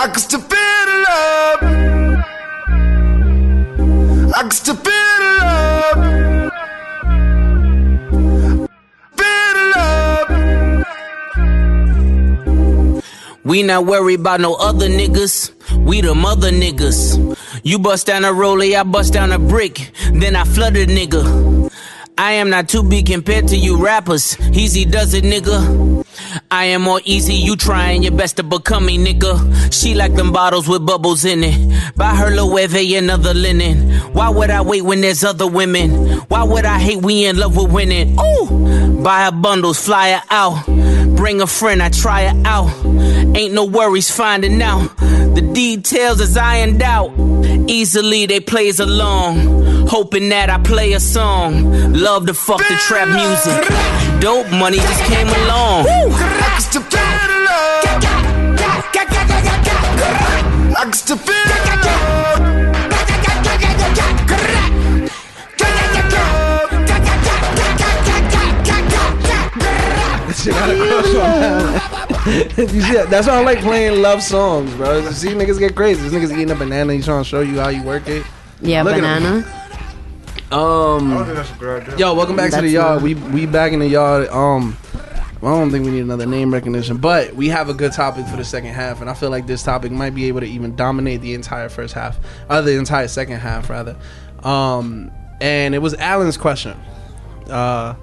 I 0.00 0.06
can 0.06 0.18
still 0.18 0.40
feel 0.40 0.84
the 0.88 0.96
love. 1.08 1.62
I 4.34 4.40
can 4.42 4.50
still 4.50 4.76
feel 4.76 5.16
the 5.20 5.30
love. 5.44 6.19
We 13.42 13.62
not 13.62 13.86
worried 13.86 14.20
about 14.20 14.40
no 14.40 14.54
other 14.54 14.88
niggas. 14.88 15.52
We 15.86 16.00
the 16.02 16.14
mother 16.14 16.50
niggas. 16.50 17.38
You 17.62 17.78
bust 17.78 18.06
down 18.06 18.24
a 18.24 18.28
rollie, 18.28 18.78
I 18.78 18.82
bust 18.82 19.12
down 19.14 19.32
a 19.32 19.38
brick. 19.38 19.92
Then 20.12 20.36
I 20.36 20.44
flood 20.44 20.76
a 20.76 20.86
nigga. 20.86 21.70
I 22.18 22.32
am 22.32 22.50
not 22.50 22.68
too 22.68 22.82
big 22.82 23.06
compared 23.06 23.48
to 23.48 23.56
you 23.56 23.82
rappers. 23.82 24.36
Easy 24.52 24.84
does 24.84 25.14
it, 25.14 25.24
nigga. 25.24 26.04
I 26.50 26.64
am 26.66 26.82
more 26.82 27.00
easy, 27.04 27.32
you 27.34 27.56
trying 27.56 28.02
your 28.02 28.12
best 28.12 28.36
to 28.36 28.42
become 28.42 28.84
me, 28.84 28.98
nigga. 28.98 29.72
She 29.72 29.94
like 29.94 30.14
them 30.14 30.32
bottles 30.32 30.68
with 30.68 30.84
bubbles 30.84 31.24
in 31.24 31.42
it. 31.42 31.96
Buy 31.96 32.14
her 32.14 32.30
Loewe 32.30 32.98
another 32.98 33.32
linen. 33.32 33.90
Why 34.12 34.28
would 34.28 34.50
I 34.50 34.60
wait 34.60 34.82
when 34.82 35.00
there's 35.00 35.24
other 35.24 35.46
women? 35.46 36.18
Why 36.28 36.42
would 36.42 36.66
I 36.66 36.78
hate 36.78 37.02
we 37.02 37.24
in 37.24 37.38
love 37.38 37.56
with 37.56 37.72
winning? 37.72 38.18
Ooh! 38.20 39.02
Buy 39.02 39.24
her 39.24 39.32
bundles, 39.32 39.82
fly 39.82 40.10
her 40.10 40.22
out. 40.28 40.68
Bring 41.20 41.42
a 41.42 41.46
friend, 41.46 41.82
I 41.82 41.90
try 41.90 42.22
it 42.22 42.46
out. 42.46 42.70
Ain't 43.36 43.52
no 43.52 43.66
worries 43.66 44.10
finding 44.10 44.62
out. 44.62 44.96
The 44.96 45.50
details 45.52 46.18
is 46.18 46.34
ironed 46.34 46.82
out. 46.82 47.12
Easily 47.68 48.24
they 48.24 48.40
plays 48.40 48.80
along. 48.80 49.86
Hoping 49.86 50.30
that 50.30 50.48
I 50.48 50.56
play 50.56 50.94
a 50.94 50.98
song. 50.98 51.92
Love 51.92 52.24
to 52.28 52.32
fuck 52.32 52.56
the 52.56 52.74
trap 52.88 53.08
music. 53.08 53.68
Dope 54.22 54.50
money 54.50 54.78
just 54.78 55.04
came 55.12 55.28
along. 55.28 55.84
I 60.72 60.84
can 60.84 60.92
still 60.94 61.18
feel 61.18 61.59
Shit 70.42 70.52
got 70.54 70.70
a 70.70 70.76
crush 70.76 71.06
on 71.06 71.12
that. 71.14 72.54
you 72.72 72.80
see, 72.80 72.94
that's 73.10 73.26
why 73.26 73.34
I 73.34 73.42
like 73.44 73.60
playing 73.60 74.00
love 74.00 74.22
songs, 74.22 74.72
bro. 74.74 74.98
You 74.98 75.10
see 75.12 75.28
niggas 75.28 75.58
get 75.58 75.74
crazy. 75.76 76.00
This 76.08 76.12
niggas 76.12 76.32
eating 76.32 76.50
a 76.50 76.54
banana. 76.54 76.94
He's 76.94 77.04
trying 77.04 77.22
to 77.22 77.28
show 77.28 77.40
you 77.40 77.60
how 77.60 77.68
you 77.68 77.82
work 77.82 78.08
it. 78.08 78.24
Yeah, 78.60 78.82
Look 78.82 78.94
at 78.94 79.00
banana. 79.00 79.46
Um, 80.52 81.24
think 81.24 81.36
that's 81.36 81.50
a 81.50 81.54
good 81.54 81.82
idea. 81.82 81.96
Yo, 81.98 82.14
welcome 82.14 82.36
back 82.36 82.50
to 82.50 82.56
the 82.56 82.62
That's 82.62 82.72
yard. 82.72 82.94
not- 82.96 83.02
We 83.02 83.14
we 83.14 83.46
back 83.46 83.72
in 83.72 83.78
the 83.78 83.86
yard. 83.86 84.28
Um, 84.28 84.76
I 85.42 85.46
don't 85.46 85.70
think 85.70 85.84
we 85.86 85.90
need 85.92 86.00
another 86.02 86.26
name 86.26 86.52
recognition, 86.52 86.98
but 86.98 87.34
we 87.34 87.48
have 87.48 87.68
a 87.68 87.74
good 87.74 87.92
topic 87.92 88.26
for 88.26 88.36
the 88.36 88.44
second 88.44 88.74
half, 88.74 89.00
and 89.00 89.08
I 89.08 89.14
feel 89.14 89.30
like 89.30 89.46
this 89.46 89.62
topic 89.62 89.90
might 89.92 90.14
be 90.14 90.26
able 90.28 90.40
to 90.40 90.46
even 90.46 90.76
dominate 90.76 91.22
the 91.22 91.32
entire 91.34 91.68
first 91.70 91.94
half, 91.94 92.18
or 92.50 92.60
the 92.62 92.76
entire 92.76 93.08
second 93.08 93.38
half 93.38 93.70
rather. 93.70 93.96
Um, 94.42 95.10
and 95.40 95.74
it 95.74 95.78
was 95.78 95.94
Alan's 95.94 96.36
question. 96.36 96.76
Uh, 97.48 97.94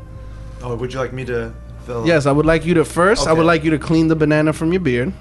Oh, 0.64 0.76
would 0.76 0.92
you 0.92 1.00
like 1.00 1.14
me 1.14 1.24
to 1.26 1.54
fill? 1.88 2.06
yes, 2.08 2.26
I 2.26 2.32
would 2.32 2.46
like 2.46 2.66
you 2.66 2.74
to 2.76 2.86
first. 2.86 3.28
I 3.28 3.34
would 3.34 3.46
like 3.46 3.64
you 3.64 3.72
to 3.72 3.80
clean 3.80 4.08
the 4.08 4.16
banana 4.16 4.54
from 4.54 4.72
your 4.72 4.82
beard. 4.82 5.12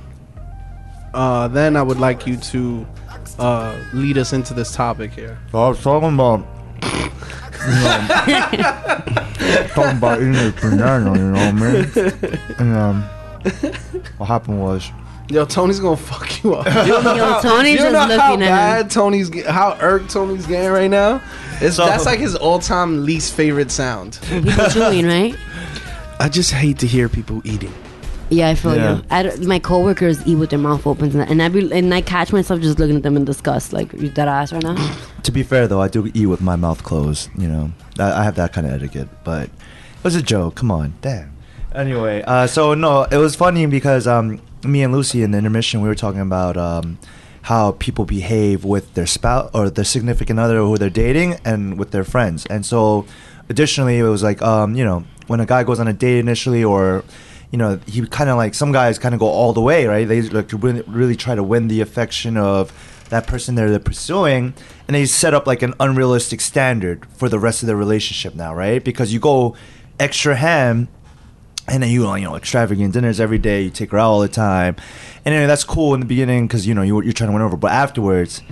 Uh, 1.14 1.48
then 1.48 1.76
I 1.76 1.82
would 1.82 1.98
like 1.98 2.26
you 2.26 2.36
to 2.36 2.86
uh, 3.38 3.74
lead 3.94 4.18
us 4.18 4.32
into 4.34 4.52
this 4.52 4.74
topic 4.74 5.12
here. 5.12 5.38
So 5.52 5.62
I 5.62 5.68
was 5.68 5.82
talking 5.82 6.12
about. 6.14 6.40
You 7.66 7.72
know, 7.72 8.06
talking 9.74 9.96
about 9.96 10.20
eating 10.20 10.36
a 10.36 10.52
banana, 10.60 11.18
you 11.18 11.24
know 11.24 11.32
what 11.32 11.40
I 11.40 11.52
mean? 11.52 12.38
And 12.58 12.76
um, 12.76 13.02
what 14.18 14.26
happened 14.26 14.60
was, 14.60 14.90
Yo, 15.28 15.44
Tony's 15.44 15.80
gonna 15.80 15.96
fuck 15.96 16.44
you 16.44 16.54
up. 16.54 16.66
Yo, 16.86 17.40
Tony's 17.42 17.72
you 17.72 17.78
just 17.78 17.92
know 17.92 17.98
how 18.00 18.30
looking 18.30 18.42
at 18.44 18.48
bad 18.48 18.80
him. 18.84 18.88
Tony's 18.90 19.44
how 19.46 19.76
irked 19.80 20.10
Tony's 20.10 20.46
getting 20.46 20.70
right 20.70 20.90
now. 20.90 21.20
It's, 21.60 21.76
So- 21.76 21.86
that's 21.86 22.06
like 22.06 22.20
his 22.20 22.36
all-time 22.36 23.04
least 23.04 23.34
favorite 23.34 23.70
sound. 23.72 24.20
People 24.28 24.52
chewing, 24.70 25.06
right? 25.06 25.34
I 26.18 26.28
just 26.28 26.52
hate 26.52 26.78
to 26.78 26.86
hear 26.86 27.08
people 27.08 27.42
eating. 27.44 27.72
Yeah, 28.28 28.48
I 28.48 28.54
feel 28.56 28.74
Yeah. 28.74 28.96
you. 28.96 29.02
I 29.10 29.36
my 29.46 29.58
coworkers 29.60 30.26
eat 30.26 30.34
with 30.36 30.50
their 30.50 30.58
mouth 30.58 30.86
open, 30.86 31.20
and 31.20 31.40
I 31.42 31.48
be, 31.48 31.70
and 31.72 31.94
I 31.94 32.00
catch 32.00 32.32
myself 32.32 32.60
just 32.60 32.78
looking 32.78 32.96
at 32.96 33.02
them 33.04 33.16
in 33.16 33.24
disgust, 33.24 33.72
like 33.72 33.92
you 33.92 34.08
dead 34.08 34.26
ass 34.28 34.52
right 34.52 34.62
now. 34.62 34.74
to 35.22 35.30
be 35.30 35.42
fair 35.44 35.68
though, 35.68 35.80
I 35.80 35.88
do 35.88 36.10
eat 36.12 36.26
with 36.26 36.40
my 36.40 36.56
mouth 36.56 36.82
closed. 36.82 37.30
You 37.38 37.46
know, 37.48 37.70
I, 37.98 38.20
I 38.20 38.24
have 38.24 38.34
that 38.36 38.52
kind 38.52 38.66
of 38.66 38.72
etiquette. 38.72 39.08
But 39.22 39.44
it 39.44 40.04
was 40.04 40.16
a 40.16 40.22
joke. 40.22 40.56
Come 40.56 40.70
on, 40.72 40.94
damn. 41.02 41.32
Anyway, 41.72 42.22
uh, 42.26 42.46
so 42.48 42.74
no, 42.74 43.04
it 43.04 43.18
was 43.18 43.36
funny 43.36 43.66
because 43.66 44.06
um, 44.08 44.40
me 44.64 44.82
and 44.82 44.92
Lucy 44.92 45.22
in 45.22 45.30
the 45.30 45.38
intermission 45.38 45.80
we 45.82 45.88
were 45.88 45.94
talking 45.94 46.20
about 46.20 46.56
um, 46.56 46.98
how 47.42 47.72
people 47.72 48.04
behave 48.06 48.64
with 48.64 48.94
their 48.94 49.06
spouse 49.06 49.50
or 49.54 49.70
their 49.70 49.84
significant 49.84 50.40
other 50.40 50.56
who 50.58 50.78
they're 50.78 50.90
dating 50.90 51.36
and 51.44 51.78
with 51.78 51.92
their 51.92 52.04
friends. 52.04 52.44
And 52.46 52.66
so, 52.66 53.06
additionally, 53.48 53.98
it 53.98 54.02
was 54.04 54.22
like 54.24 54.42
um, 54.42 54.74
you 54.74 54.84
know 54.84 55.04
when 55.26 55.40
a 55.40 55.46
guy 55.46 55.64
goes 55.64 55.80
on 55.80 55.88
a 55.88 55.92
date 55.92 56.18
initially 56.18 56.62
or 56.62 57.04
you 57.50 57.58
know, 57.58 57.78
he 57.86 58.06
kind 58.06 58.28
of 58.28 58.36
like 58.36 58.54
some 58.54 58.72
guys 58.72 58.98
kind 58.98 59.14
of 59.14 59.20
go 59.20 59.26
all 59.26 59.52
the 59.52 59.60
way, 59.60 59.86
right? 59.86 60.06
They 60.06 60.22
like 60.22 60.48
to 60.48 60.56
really, 60.56 61.16
try 61.16 61.34
to 61.34 61.42
win 61.42 61.68
the 61.68 61.80
affection 61.80 62.36
of 62.36 62.72
that 63.10 63.26
person 63.26 63.54
they're, 63.54 63.70
they're 63.70 63.78
pursuing, 63.78 64.52
and 64.88 64.94
they 64.94 65.06
set 65.06 65.32
up 65.32 65.46
like 65.46 65.62
an 65.62 65.74
unrealistic 65.78 66.40
standard 66.40 67.06
for 67.06 67.28
the 67.28 67.38
rest 67.38 67.62
of 67.62 67.68
their 67.68 67.76
relationship 67.76 68.34
now, 68.34 68.54
right? 68.54 68.82
Because 68.82 69.12
you 69.12 69.20
go 69.20 69.56
extra 70.00 70.34
ham, 70.34 70.88
and 71.68 71.82
then 71.82 71.90
you 71.90 72.12
you 72.16 72.24
know 72.24 72.34
extravagant 72.34 72.92
dinners 72.92 73.20
every 73.20 73.38
day, 73.38 73.62
you 73.62 73.70
take 73.70 73.92
her 73.92 73.98
out 73.98 74.10
all 74.10 74.20
the 74.20 74.28
time, 74.28 74.74
and 75.24 75.34
anyway, 75.34 75.46
that's 75.46 75.64
cool 75.64 75.94
in 75.94 76.00
the 76.00 76.06
beginning 76.06 76.48
because 76.48 76.66
you 76.66 76.74
know 76.74 76.82
you, 76.82 77.00
you're 77.02 77.12
trying 77.12 77.28
to 77.28 77.32
win 77.32 77.42
over, 77.42 77.56
but 77.56 77.70
afterwards. 77.72 78.42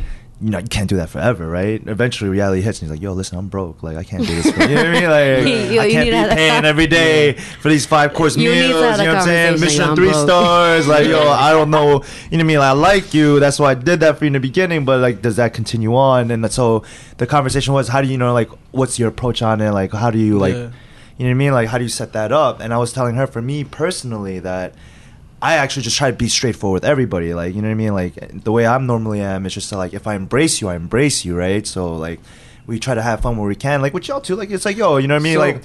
You 0.44 0.50
know, 0.50 0.58
you 0.58 0.66
can't 0.66 0.90
do 0.90 0.96
that 0.96 1.08
forever, 1.08 1.48
right? 1.48 1.80
Eventually, 1.86 2.28
reality 2.28 2.60
hits, 2.60 2.82
and 2.82 2.86
he's 2.90 2.94
like, 2.94 3.00
"Yo, 3.02 3.14
listen, 3.14 3.38
I'm 3.38 3.48
broke. 3.48 3.82
Like, 3.82 3.96
I 3.96 4.04
can't 4.04 4.26
do 4.26 4.34
this. 4.42 4.50
For, 4.50 4.60
you 4.64 4.68
know 4.74 4.74
what 4.74 4.86
I 4.86 4.92
mean? 4.92 5.10
Like, 5.10 5.70
Yo, 5.72 5.80
I 5.80 5.90
can't 5.90 6.04
need 6.04 6.04
be 6.04 6.10
to 6.10 6.16
have- 6.18 6.30
paying 6.32 6.64
every 6.66 6.86
day 6.86 7.32
for 7.32 7.70
these 7.70 7.86
five 7.86 8.12
course 8.12 8.36
You 8.36 8.50
meals. 8.50 8.68
You 8.68 8.74
know 8.74 8.80
what 8.82 9.00
I'm 9.00 9.22
saying? 9.22 9.52
conversation, 9.54 9.60
Michelin 9.60 9.88
yo, 9.88 9.94
three 9.96 10.10
broke. 10.10 10.28
stars. 10.28 10.86
Like, 10.86 11.06
yo, 11.06 11.28
I 11.30 11.50
don't 11.52 11.70
know. 11.70 11.86
You 11.86 11.92
know 11.94 12.00
what 12.02 12.40
I 12.40 12.42
mean? 12.42 12.58
Like, 12.58 12.68
I 12.68 12.72
like 12.72 13.14
you. 13.14 13.40
That's 13.40 13.58
why 13.58 13.70
I 13.70 13.74
did 13.74 14.00
that 14.00 14.18
for 14.18 14.24
you 14.24 14.28
in 14.28 14.32
the 14.34 14.40
beginning. 14.40 14.84
But 14.84 15.00
like, 15.00 15.22
does 15.22 15.36
that 15.36 15.54
continue 15.54 15.94
on? 15.96 16.30
And 16.30 16.52
so 16.52 16.84
the 17.16 17.26
conversation 17.26 17.72
was, 17.72 17.88
how 17.88 18.02
do 18.02 18.08
you 18.08 18.18
know? 18.18 18.34
Like, 18.34 18.50
what's 18.72 18.98
your 18.98 19.08
approach 19.08 19.40
on 19.40 19.62
it? 19.62 19.70
Like, 19.70 19.92
how 19.92 20.10
do 20.10 20.18
you 20.18 20.38
like? 20.38 20.52
Yeah. 20.54 20.70
You 21.16 21.24
know 21.26 21.30
what 21.30 21.30
I 21.30 21.34
mean? 21.34 21.52
Like, 21.52 21.68
how 21.68 21.78
do 21.78 21.84
you 21.84 21.90
set 21.90 22.12
that 22.12 22.32
up? 22.32 22.60
And 22.60 22.74
I 22.74 22.76
was 22.76 22.92
telling 22.92 23.14
her, 23.14 23.26
for 23.26 23.40
me 23.40 23.64
personally, 23.64 24.40
that 24.40 24.74
I 25.44 25.56
actually 25.56 25.82
just 25.82 25.98
try 25.98 26.10
to 26.10 26.16
be 26.16 26.28
straightforward 26.28 26.82
with 26.82 26.88
everybody. 26.90 27.34
Like, 27.34 27.54
you 27.54 27.60
know 27.60 27.68
what 27.68 27.72
I 27.72 27.84
mean? 27.84 27.92
Like, 27.92 28.14
the 28.44 28.50
way 28.50 28.66
I'm 28.66 28.86
normally 28.86 29.20
am 29.20 29.44
is 29.44 29.52
just 29.52 29.68
to, 29.68 29.76
like, 29.76 29.92
if 29.92 30.06
I 30.06 30.14
embrace 30.14 30.62
you, 30.62 30.70
I 30.70 30.74
embrace 30.74 31.22
you, 31.24 31.36
right? 31.36 31.66
So, 31.66 31.94
like, 31.94 32.18
we 32.66 32.78
try 32.78 32.94
to 32.94 33.02
have 33.02 33.20
fun 33.20 33.36
where 33.36 33.46
we 33.46 33.54
can. 33.54 33.82
Like, 33.82 33.92
with 33.92 34.08
y'all 34.08 34.22
too. 34.22 34.36
Like, 34.36 34.50
it's 34.50 34.64
like, 34.64 34.78
yo, 34.78 34.96
you 34.96 35.06
know 35.06 35.14
what 35.14 35.20
I 35.20 35.22
mean? 35.22 35.34
So, 35.34 35.40
like, 35.40 35.62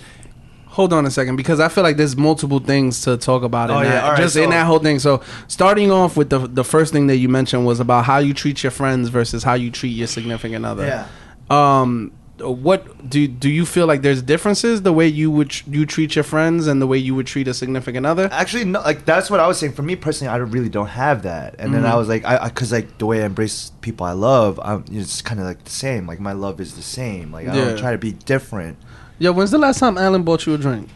hold 0.66 0.92
on 0.92 1.06
a 1.06 1.12
second 1.12 1.38
because 1.38 1.62
I 1.62 1.70
feel 1.70 1.84
like 1.84 1.96
there's 1.96 2.18
multiple 2.18 2.60
things 2.60 3.02
to 3.04 3.16
talk 3.16 3.44
about 3.44 3.70
in 3.70 3.76
Oh, 3.78 3.82
yeah, 3.82 3.90
that. 3.90 4.10
right, 4.10 4.18
just 4.18 4.36
in 4.36 4.50
that 4.50 4.66
whole 4.66 4.80
thing. 4.80 5.00
So 5.00 5.22
starting 5.48 5.92
off 5.92 6.16
with 6.18 6.30
the 6.30 6.40
the 6.40 6.64
first 6.64 6.92
thing 6.94 7.08
that 7.08 7.18
you 7.18 7.30
mentioned 7.30 7.66
was 7.66 7.80
about 7.80 8.06
how 8.06 8.20
you 8.20 8.34
treat 8.34 8.62
your 8.64 8.72
friends 8.72 9.10
versus 9.10 9.44
how 9.44 9.56
you 9.56 9.72
treat 9.72 9.90
your 9.92 10.08
significant 10.08 10.66
other. 10.66 10.86
Yeah. 10.86 11.08
Um. 11.50 12.12
Uh, 12.42 12.52
what 12.52 13.10
do 13.10 13.28
do 13.28 13.50
you 13.50 13.66
feel 13.66 13.88
like 13.88 14.02
there's 14.02 14.22
differences 14.22 14.82
the 14.82 14.94
way 14.94 15.08
you 15.08 15.32
would 15.32 15.50
tr- 15.50 15.70
you 15.70 15.86
treat 15.86 16.16
your 16.16 16.24
friends 16.24 16.68
and 16.68 16.82
the 16.82 16.88
way 16.88 16.98
you 16.98 17.16
would 17.16 17.28
treat 17.28 17.48
a 17.48 17.54
significant 17.54 18.06
other? 18.06 18.30
Actually, 18.32 18.66
no. 18.66 18.82
Like 18.82 19.06
that's 19.06 19.30
what 19.30 19.40
I 19.40 19.48
was 19.48 19.58
saying. 19.58 19.74
For 19.74 19.84
me 19.84 19.96
personally, 19.96 20.34
I 20.34 20.38
don't- 20.38 20.52
really 20.52 20.70
don't 20.70 20.88
have 20.88 21.24
that. 21.24 21.56
And 21.60 21.74
then 21.74 21.86
I 21.86 21.90
mm-hmm. 21.90 21.98
was 21.98 22.08
like, 22.08 22.26
I 22.26 22.48
because 22.48 22.72
like 22.72 22.98
the 22.98 23.06
way 23.06 23.22
I 23.22 23.26
embrace 23.26 23.72
people 23.82 24.06
I 24.06 24.14
love, 24.14 24.60
I'm, 24.64 24.84
it's 24.92 25.22
kind 25.22 25.40
of 25.40 25.46
like 25.46 25.64
the 25.64 25.72
same. 25.72 26.08
Like 26.08 26.20
my 26.20 26.34
love 26.34 26.60
is 26.60 26.76
the 26.76 26.82
same. 26.82 27.32
Like 27.32 27.48
I 27.48 27.56
Yeah. 27.56 27.66
don't 27.66 27.78
try 27.78 27.92
to 27.92 27.98
be 27.98 28.14
different 28.14 28.78
Yo, 29.22 29.34
when's 29.34 29.52
the 29.52 29.58
last 29.58 29.80
time 29.80 29.98
Alan 29.98 30.24
bought 30.24 30.46
you 30.46 30.54
a 30.54 30.58
drink? 30.58 30.88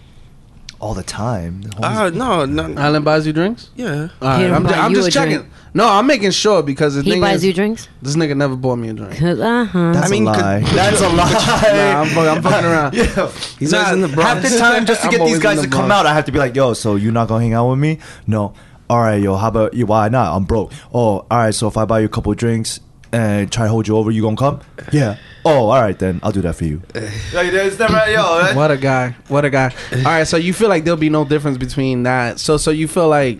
All 0.83 0.93
the 0.93 1.03
time. 1.03 1.61
The 1.61 1.69
Uh, 1.85 2.11
homies- 2.11 2.13
no, 2.15 2.45
no. 2.45 2.81
Alan 2.81 3.03
buys 3.03 3.25
you 3.25 3.33
drinks. 3.33 3.69
yeah. 3.75 4.09
All 4.21 4.37
He 4.37 4.43
right, 4.45 4.51
I'm, 4.53 4.63
buy 4.63 4.71
I'm 4.73 4.91
you 4.91 4.97
just 4.97 5.07
a 5.07 5.11
checking. 5.11 5.37
drink. 5.37 5.49
No, 5.73 5.87
I'm 5.89 6.05
making 6.05 6.31
sure 6.31 6.61
because 6.61 6.95
the 6.95 7.01
He 7.01 7.11
thing 7.11 7.21
buys 7.21 7.37
is, 7.37 7.45
you 7.45 7.53
drinks. 7.53 7.87
this 8.01 8.15
nigga 8.15 8.35
never 8.37 8.55
bought 8.55 8.75
me 8.75 8.89
a 8.89 8.93
drink. 8.93 9.19
Uh 9.21 9.65
huh. 9.65 9.91
that's 9.93 10.07
I 10.07 10.09
mean, 10.11 10.23
a 10.27 10.31
lie. 10.31 10.59
That's 10.75 11.01
a 11.01 11.09
lie. 11.09 11.31
nah, 11.31 12.01
I'm, 12.01 12.07
fuck- 12.09 12.27
I'm 12.37 12.41
fucking 12.43 12.65
around. 12.69 12.93
yeah. 12.99 13.31
He's 13.59 13.71
Nah, 13.71 13.77
always 13.79 13.93
in 13.93 14.01
the 14.01 14.07
Half 14.09 14.15
Bronx. 14.41 14.51
the 14.51 14.59
time, 14.59 14.85
just 14.85 15.01
to 15.01 15.07
I'm 15.07 15.11
get 15.11 15.19
always 15.21 15.33
these 15.35 15.43
guys 15.43 15.57
in 15.59 15.63
to 15.63 15.69
come 15.69 15.87
Bronx. 15.87 15.99
out, 16.01 16.05
I 16.05 16.13
have 16.13 16.25
to 16.25 16.31
be 16.31 16.37
like, 16.39 16.55
"Yo, 16.55 16.73
so 16.73 16.95
you 16.95 17.11
not 17.11 17.27
gonna 17.29 17.41
hang 17.43 17.53
out 17.53 17.69
with 17.69 17.79
me? 17.79 17.97
No. 18.27 18.53
All 18.89 18.99
right, 19.01 19.21
yo. 19.21 19.35
How 19.37 19.47
about 19.47 19.73
you? 19.73 19.85
Why 19.87 20.09
not? 20.09 20.35
I'm 20.35 20.43
broke. 20.43 20.71
Oh, 20.93 21.19
all 21.19 21.25
right. 21.31 21.55
So 21.55 21.67
if 21.67 21.77
I 21.77 21.85
buy 21.85 21.99
you 22.01 22.05
a 22.05 22.09
couple 22.09 22.31
of 22.31 22.37
drinks 22.37 22.79
and 23.13 23.51
try 23.51 23.65
to 23.65 23.69
hold 23.69 23.87
you 23.87 23.95
over, 23.95 24.11
you 24.11 24.23
gonna 24.23 24.35
come? 24.35 24.59
Yeah. 24.91 25.17
Oh, 25.45 25.69
all 25.69 25.81
right 25.81 25.97
then. 25.97 26.19
I'll 26.23 26.31
do 26.31 26.41
that 26.41 26.55
for 26.55 26.65
you. 26.65 26.81
like, 27.33 27.51
there's 27.51 27.77
never, 27.77 28.11
yo. 28.11 28.53
What 28.55 28.71
a 28.71 28.77
guy! 28.77 29.15
What 29.27 29.45
a 29.45 29.49
guy! 29.49 29.73
All 29.97 30.03
right, 30.03 30.27
so 30.27 30.35
you 30.37 30.51
feel 30.51 30.67
like 30.67 30.83
there'll 30.83 30.99
be 30.99 31.09
no 31.09 31.23
difference 31.23 31.57
between 31.57 32.03
that. 32.03 32.39
So, 32.39 32.57
so 32.57 32.71
you 32.71 32.87
feel 32.87 33.07
like 33.07 33.39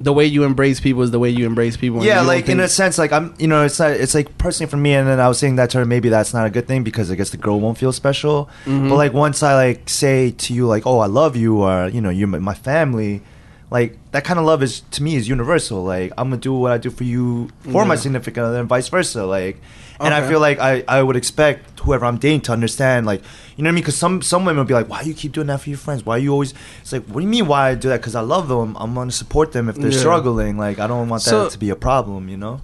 the 0.00 0.12
way 0.12 0.26
you 0.26 0.44
embrace 0.44 0.80
people 0.80 1.02
is 1.02 1.10
the 1.10 1.18
way 1.18 1.30
you 1.30 1.46
embrace 1.46 1.76
people. 1.76 2.04
Yeah, 2.04 2.16
don't 2.16 2.26
like 2.26 2.48
in 2.48 2.60
a 2.60 2.68
sense, 2.68 2.98
like 2.98 3.12
I'm, 3.12 3.34
you 3.38 3.48
know, 3.48 3.64
it's 3.64 3.78
not, 3.78 3.92
it's 3.92 4.14
like 4.14 4.36
personally 4.38 4.70
for 4.70 4.76
me, 4.76 4.94
and 4.94 5.08
then 5.08 5.18
I 5.18 5.28
was 5.28 5.38
saying 5.38 5.56
that 5.56 5.70
to 5.70 5.78
her, 5.78 5.86
maybe 5.86 6.08
that's 6.08 6.34
not 6.34 6.46
a 6.46 6.50
good 6.50 6.66
thing 6.66 6.84
because 6.84 7.10
I 7.10 7.14
guess 7.14 7.30
the 7.30 7.36
girl 7.38 7.58
won't 7.60 7.78
feel 7.78 7.92
special. 7.92 8.50
Mm-hmm. 8.64 8.90
But 8.90 8.96
like 8.96 9.12
once 9.12 9.42
I 9.42 9.54
like 9.54 9.88
say 9.88 10.32
to 10.32 10.52
you, 10.52 10.66
like, 10.66 10.86
oh, 10.86 10.98
I 10.98 11.06
love 11.06 11.36
you, 11.36 11.62
or 11.62 11.88
you 11.88 12.00
know, 12.00 12.10
you're 12.10 12.28
my 12.28 12.38
my 12.38 12.54
family, 12.54 13.22
like 13.70 13.96
that 14.12 14.24
kind 14.24 14.38
of 14.38 14.46
love 14.46 14.62
is 14.62 14.80
to 14.92 15.02
me 15.02 15.16
is 15.16 15.28
universal. 15.28 15.82
Like 15.84 16.12
I'm 16.16 16.30
gonna 16.30 16.40
do 16.40 16.52
what 16.54 16.72
I 16.72 16.78
do 16.78 16.90
for 16.90 17.04
you 17.04 17.50
for 17.70 17.84
my 17.84 17.96
significant 17.96 18.46
other, 18.46 18.58
and 18.60 18.68
vice 18.68 18.88
versa. 18.88 19.26
Like, 19.26 19.60
and 20.00 20.14
I 20.14 20.26
feel 20.26 20.40
like 20.40 20.58
I 20.60 20.82
I 20.88 21.02
would 21.02 21.16
expect 21.16 21.80
whoever 21.80 22.06
I'm 22.06 22.16
dating 22.18 22.42
to 22.42 22.52
understand, 22.52 23.04
like, 23.06 23.20
you 23.56 23.62
know 23.64 23.68
what 23.68 23.72
I 23.72 23.74
mean? 23.74 23.82
Because 23.82 23.96
some 23.96 24.22
some 24.22 24.44
women 24.44 24.58
will 24.58 24.64
be 24.64 24.74
like, 24.74 24.88
why 24.88 25.02
you 25.02 25.12
keep 25.14 25.32
doing 25.32 25.48
that 25.48 25.60
for 25.60 25.68
your 25.70 25.78
friends? 25.78 26.06
Why 26.06 26.16
you 26.16 26.32
always? 26.32 26.54
It's 26.80 26.92
like, 26.92 27.04
what 27.04 27.16
do 27.16 27.22
you 27.22 27.28
mean? 27.28 27.46
Why 27.46 27.70
I 27.70 27.74
do 27.74 27.88
that? 27.90 28.00
Because 28.00 28.14
I 28.14 28.20
love 28.20 28.48
them. 28.48 28.76
I'm 28.78 28.94
gonna 28.94 29.10
support 29.12 29.52
them 29.52 29.68
if 29.68 29.76
they're 29.76 29.90
Yeah. 29.90 29.98
struggling. 29.98 30.56
Like 30.56 30.78
I 30.78 30.86
don't 30.86 31.08
want 31.08 31.24
that 31.24 31.50
to 31.50 31.58
be 31.58 31.70
a 31.70 31.76
problem. 31.76 32.28
You 32.28 32.36
know. 32.38 32.60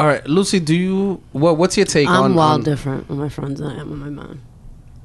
All 0.00 0.06
right, 0.06 0.24
Lucy, 0.28 0.60
do 0.60 0.74
you 0.76 1.20
what? 1.32 1.58
What's 1.58 1.76
your 1.76 1.86
take 1.86 2.08
on? 2.08 2.24
I'm 2.24 2.34
wild 2.34 2.60
on- 2.60 2.64
different 2.64 3.08
with 3.08 3.18
my 3.18 3.28
friends 3.28 3.60
than 3.60 3.70
I 3.70 3.80
am 3.80 3.90
with 3.90 3.98
my 3.98 4.10
man. 4.10 4.40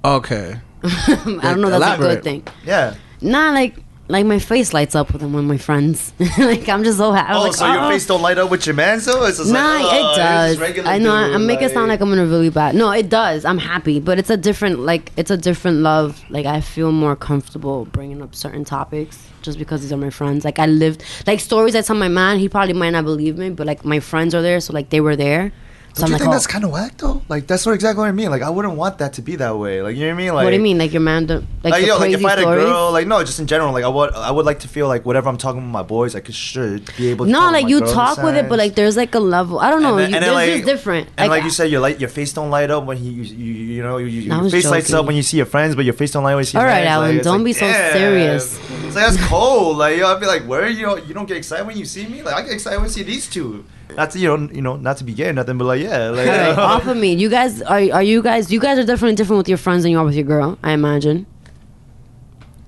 Okay, 0.06 0.60
I 0.84 1.16
don't 1.24 1.62
know. 1.62 1.70
That's 1.70 1.84
Elaborate. 1.84 2.12
a 2.12 2.16
good 2.16 2.24
thing. 2.24 2.48
Yeah. 2.66 2.96
Nah, 3.22 3.52
like 3.52 3.76
like 4.10 4.26
my 4.26 4.38
face 4.38 4.74
lights 4.74 4.96
up 4.96 5.14
with 5.14 5.22
them 5.22 5.34
when 5.34 5.46
my 5.46 5.58
friends. 5.58 6.14
like 6.38 6.68
I'm 6.68 6.84
just 6.84 6.98
so 6.98 7.14
happy. 7.14 7.34
Oh, 7.34 7.44
like, 7.44 7.54
so 7.54 7.72
your 7.72 7.84
oh. 7.84 7.90
face 7.90 8.06
don't 8.06 8.22
light 8.22 8.38
up 8.38 8.52
with 8.52 8.66
your 8.66 8.76
man, 8.76 9.00
so 9.00 9.24
it's 9.24 9.38
just 9.38 9.52
Nah, 9.52 9.60
like, 9.60 9.86
oh, 9.86 10.14
it 10.14 10.18
does. 10.18 10.86
I 10.86 10.98
know. 10.98 11.14
I- 11.14 11.34
I'm 11.34 11.48
making 11.48 11.68
it 11.68 11.74
sound 11.74 11.88
like 11.88 12.02
I'm 12.02 12.12
in 12.12 12.20
a 12.20 12.26
really 12.26 12.50
bad. 12.50 12.76
No, 12.76 12.92
it 12.92 13.10
does. 13.10 13.46
I'm 13.46 13.58
happy, 13.58 14.00
but 14.00 14.20
it's 14.20 14.30
a 14.30 14.38
different. 14.38 14.80
Like 14.80 15.12
it's 15.16 15.32
a 15.32 15.38
different 15.38 15.78
love. 15.78 16.22
Like 16.30 16.46
I 16.46 16.60
feel 16.60 16.92
more 16.92 17.16
comfortable 17.16 17.86
bringing 17.86 18.22
up 18.22 18.36
certain 18.36 18.66
topics 18.66 19.26
just 19.42 19.58
because 19.58 19.82
these 19.82 19.94
are 19.94 19.98
my 19.98 20.10
friends. 20.10 20.44
Like 20.44 20.60
I 20.60 20.66
lived 20.66 21.04
like 21.26 21.40
stories 21.40 21.76
I 21.76 21.82
tell 21.82 21.96
my 21.96 22.10
man. 22.10 22.40
He 22.40 22.50
probably 22.50 22.74
might 22.74 22.92
not 22.92 23.06
believe 23.06 23.38
me, 23.38 23.52
but 23.52 23.68
like 23.68 23.86
my 23.86 24.00
friends 24.00 24.36
are 24.36 24.42
there, 24.42 24.60
so 24.60 24.74
like 24.74 24.90
they 24.90 25.00
were 25.00 25.16
there. 25.16 25.54
Don't 25.96 26.08
So 26.08 26.08
you 26.08 26.14
like, 26.14 26.22
think 26.22 26.30
oh, 26.30 26.34
that's 26.34 26.48
kind 26.48 26.64
of 26.64 26.72
whack 26.72 26.98
though? 26.98 27.22
Like 27.30 27.46
that's 27.46 27.66
what 27.68 27.74
exactly 27.74 28.02
what 28.02 28.08
I 28.08 28.14
mean. 28.14 28.32
Like 28.32 28.42
I 28.42 28.50
wouldn't 28.50 28.76
want 28.76 28.98
that 28.98 29.14
to 29.14 29.22
be 29.22 29.36
that 29.36 29.56
way. 29.58 29.82
Like 29.84 29.96
you 29.96 30.02
know 30.02 30.08
what 30.08 30.14
I 30.14 30.18
mean? 30.18 30.34
Like 30.34 30.44
what 30.46 30.50
do 30.50 30.56
you 30.56 30.62
mean? 30.62 30.78
Like 30.80 30.92
your 30.92 31.02
man? 31.02 31.28
Don't, 31.28 31.46
like, 31.64 31.74
Like, 31.74 31.86
yo, 31.86 31.98
like 32.00 32.12
if 32.14 32.26
I 32.26 32.30
had 32.32 32.40
stories? 32.40 32.64
a 32.64 32.66
girl, 32.66 32.92
like 32.92 33.06
no, 33.06 33.24
just 33.24 33.40
in 33.40 33.46
general, 33.46 33.72
like 33.74 33.84
I 33.84 33.88
would, 33.90 34.12
I 34.14 34.32
would 34.32 34.46
like 34.46 34.62
to 34.62 34.68
feel 34.68 34.88
like 34.88 35.06
whatever 35.06 35.30
I'm 35.30 35.38
talking 35.38 35.62
with 35.62 35.70
my 35.70 35.84
boys, 35.84 36.16
I 36.16 36.20
could 36.20 36.34
should 36.34 36.90
be 36.98 37.10
able. 37.10 37.26
to 37.28 37.32
no, 37.32 37.52
like 37.52 37.68
you 37.68 37.80
talk 37.82 38.18
with 38.24 38.36
it, 38.36 38.50
but 38.50 38.58
like 38.58 38.74
there's 38.74 38.98
like 38.98 39.14
a 39.14 39.20
level. 39.20 39.60
I 39.60 39.70
don't 39.70 39.84
know. 39.84 39.98
And 40.00 40.12
then- 40.12 40.14
you, 40.14 40.20
there's 40.20 40.34
like- 40.34 40.50
just 40.54 40.66
different. 40.66 41.10
And 41.18 41.30
like 41.30 41.44
you 41.44 41.52
said, 41.52 41.70
your 41.70 41.82
light, 41.82 42.00
your 42.00 42.10
face 42.10 42.34
don't 42.34 42.50
light 42.50 42.72
up 42.72 42.86
when 42.86 42.98
he, 42.98 43.10
you, 43.10 43.24
you, 43.24 43.54
you 43.76 43.84
know, 43.84 43.98
you, 43.98 44.08
you- 44.08 44.22
your 44.34 44.50
face 44.50 44.66
lights 44.70 44.92
up 44.94 45.06
when 45.06 45.16
you 45.16 45.22
see 45.24 45.38
your 45.38 45.46
friends, 45.46 45.76
but 45.76 45.86
your 45.86 45.94
face 45.94 46.10
don't 46.12 46.24
light 46.24 46.32
up 46.34 46.38
when 46.38 46.42
you 46.42 46.46
see. 46.48 46.58
All 46.58 46.66
right. 46.66 46.86
Alan, 46.88 47.20
don't 47.20 47.44
be 47.44 47.54
so 47.54 47.72
serious. 47.94 48.58
It's 48.86 48.96
like 48.96 49.14
that's 49.14 49.24
cold. 49.28 49.78
Like 49.78 49.98
yo, 49.98 50.08
I'd 50.08 50.20
be 50.20 50.26
like, 50.26 50.44
where 50.44 50.64
are 50.64 50.70
you? 50.70 50.98
You 51.06 51.14
don't 51.14 51.28
get 51.28 51.38
excited 51.38 51.68
when 51.68 51.78
you 51.78 51.86
see 51.86 52.08
me. 52.08 52.24
Like 52.24 52.34
I 52.36 52.42
get 52.42 52.52
excited 52.52 52.78
when 52.78 52.86
I 52.86 52.90
see 52.92 53.04
these 53.04 53.30
two. 53.30 53.64
Not 53.96 54.12
to 54.12 54.20
you 54.20 54.38
know 54.38 54.50
you 54.52 54.62
know 54.62 54.76
not 54.76 54.98
to 54.98 55.04
be 55.04 55.14
gay 55.14 55.30
or 55.30 55.34
nothing, 55.34 55.58
but 55.58 55.66
like 55.66 55.82
yeah, 55.82 56.10
like 56.10 56.26
Hey, 56.26 56.52
off 56.58 56.88
of 56.88 56.98
me. 56.98 57.14
You 57.14 57.30
guys 57.30 57.62
are 57.62 57.82
are 57.92 58.04
you 58.04 58.22
guys 58.22 58.52
you 58.52 58.60
guys 58.60 58.78
are 58.80 58.86
definitely 58.86 59.16
different 59.16 59.38
with 59.40 59.50
your 59.50 59.58
friends 59.58 59.84
than 59.84 59.92
you 59.92 60.00
are 60.00 60.06
with 60.06 60.16
your 60.16 60.26
girl, 60.26 60.58
I 60.64 60.72
imagine. 60.72 61.26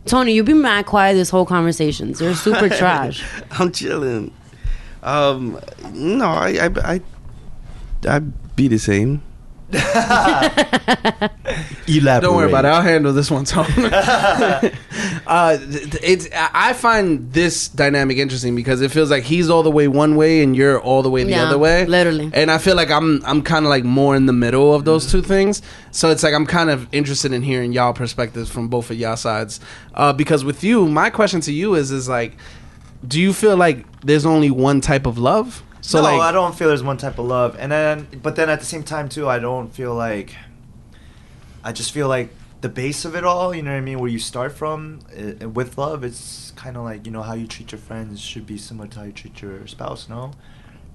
Tony, 0.06 0.34
you've 0.34 0.46
been 0.46 0.62
mad 0.62 0.86
quiet 0.86 1.16
this 1.16 1.32
whole 1.32 1.46
conversation. 1.46 2.14
So 2.14 2.26
you're 2.26 2.36
super 2.36 2.70
trash. 2.78 3.24
I'm 3.52 3.72
chilling. 3.72 4.32
Um, 5.02 5.60
no, 5.94 6.26
I, 6.28 6.50
I, 6.66 6.94
I, 6.94 7.02
I'd 8.08 8.56
be 8.56 8.68
the 8.68 8.78
same. 8.78 9.24
elaborate. 11.88 12.22
Don't 12.22 12.36
worry 12.36 12.48
about 12.50 12.66
it. 12.66 12.70
I'll 12.70 12.82
handle 12.82 13.14
this 13.14 13.32
one, 13.32 13.46
Tom. 13.46 13.66
uh, 15.28 15.58
th- 15.58 15.92
th- 15.92 16.04
it's 16.04 16.28
I 16.34 16.50
I 16.54 16.74
find 16.74 17.32
this 17.34 17.68
dynamic 17.70 18.18
interesting 18.18 18.56
because 18.56 18.82
it 18.82 18.92
feels 18.92 19.10
like 19.12 19.24
he's 19.24 19.50
all 19.50 19.64
the 19.64 19.72
way 19.72 19.88
one 19.88 20.16
way 20.16 20.44
and 20.44 20.56
you're 20.56 20.80
all 20.80 21.02
the 21.02 21.10
way 21.10 21.24
the 21.24 21.32
Yeah, 21.32 21.44
other 21.46 21.58
way. 21.58 21.86
literally. 21.86 22.30
And 22.34 22.52
I 22.52 22.58
feel 22.58 22.76
like 22.76 22.90
I'm 22.92 23.22
I'm 23.26 23.42
kind 23.42 23.66
of 23.66 23.70
like 23.70 23.84
more 23.84 24.16
in 24.16 24.26
the 24.26 24.34
middle 24.34 24.74
of 24.74 24.86
those 24.86 25.12
two 25.12 25.22
things. 25.22 25.62
So 25.92 26.10
it's 26.12 26.24
like 26.24 26.34
I'm 26.34 26.46
kind 26.46 26.70
of 26.70 26.88
interested 26.94 27.34
in 27.34 27.42
hearing 27.42 27.74
y'all 27.74 27.94
perspectives 27.94 28.50
from 28.50 28.68
both 28.68 28.90
of 28.92 28.98
y'all 28.98 29.16
sides. 29.18 29.60
Uh, 29.94 30.14
because 30.14 30.44
with 30.46 30.64
you, 30.64 30.88
my 30.88 31.10
question 31.10 31.42
to 31.42 31.52
you 31.54 31.76
is 31.76 31.92
is 31.92 32.08
like, 32.10 32.38
do 33.08 33.20
you 33.20 33.34
feel 33.34 33.58
like 33.58 33.86
there's 34.02 34.26
only 34.26 34.52
one 34.52 34.82
type 34.82 35.06
of 35.06 35.18
love? 35.18 35.64
So 35.88 36.00
no, 36.00 36.04
like, 36.04 36.22
I 36.22 36.32
don't 36.32 36.56
feel 36.56 36.70
there's 36.70 36.82
one 36.84 36.98
type 36.98 37.20
of 37.20 37.26
love, 37.26 37.56
and 37.60 37.72
then 37.72 38.08
but 38.24 38.36
then 38.36 38.50
at 38.50 38.60
the 38.60 38.66
same 38.66 38.84
time 38.84 39.08
too, 39.08 39.28
I 39.30 39.40
don't 39.40 39.70
feel 39.74 39.94
like. 39.94 40.36
I 41.64 41.72
just 41.72 41.92
feel 41.92 42.08
like 42.08 42.30
the 42.62 42.70
base 42.70 43.06
of 43.06 43.16
it 43.16 43.24
all, 43.24 43.54
you 43.54 43.62
know 43.64 43.72
what 43.72 43.78
I 43.78 43.82
mean, 43.82 44.00
where 44.00 44.10
you 44.10 44.20
start 44.20 44.52
from 44.52 45.00
uh, 45.42 45.48
with 45.50 45.78
love, 45.78 46.04
it's 46.04 46.52
kind 46.56 46.78
of 46.78 46.84
like 46.84 47.06
you 47.06 47.12
know 47.12 47.22
how 47.22 47.34
you 47.34 47.48
treat 47.48 47.72
your 47.72 47.80
friends 47.80 48.20
should 48.22 48.46
be 48.46 48.58
similar 48.58 48.88
to 48.90 49.00
how 49.00 49.06
you 49.06 49.12
treat 49.12 49.42
your 49.42 49.68
spouse. 49.68 50.10
No, 50.10 50.32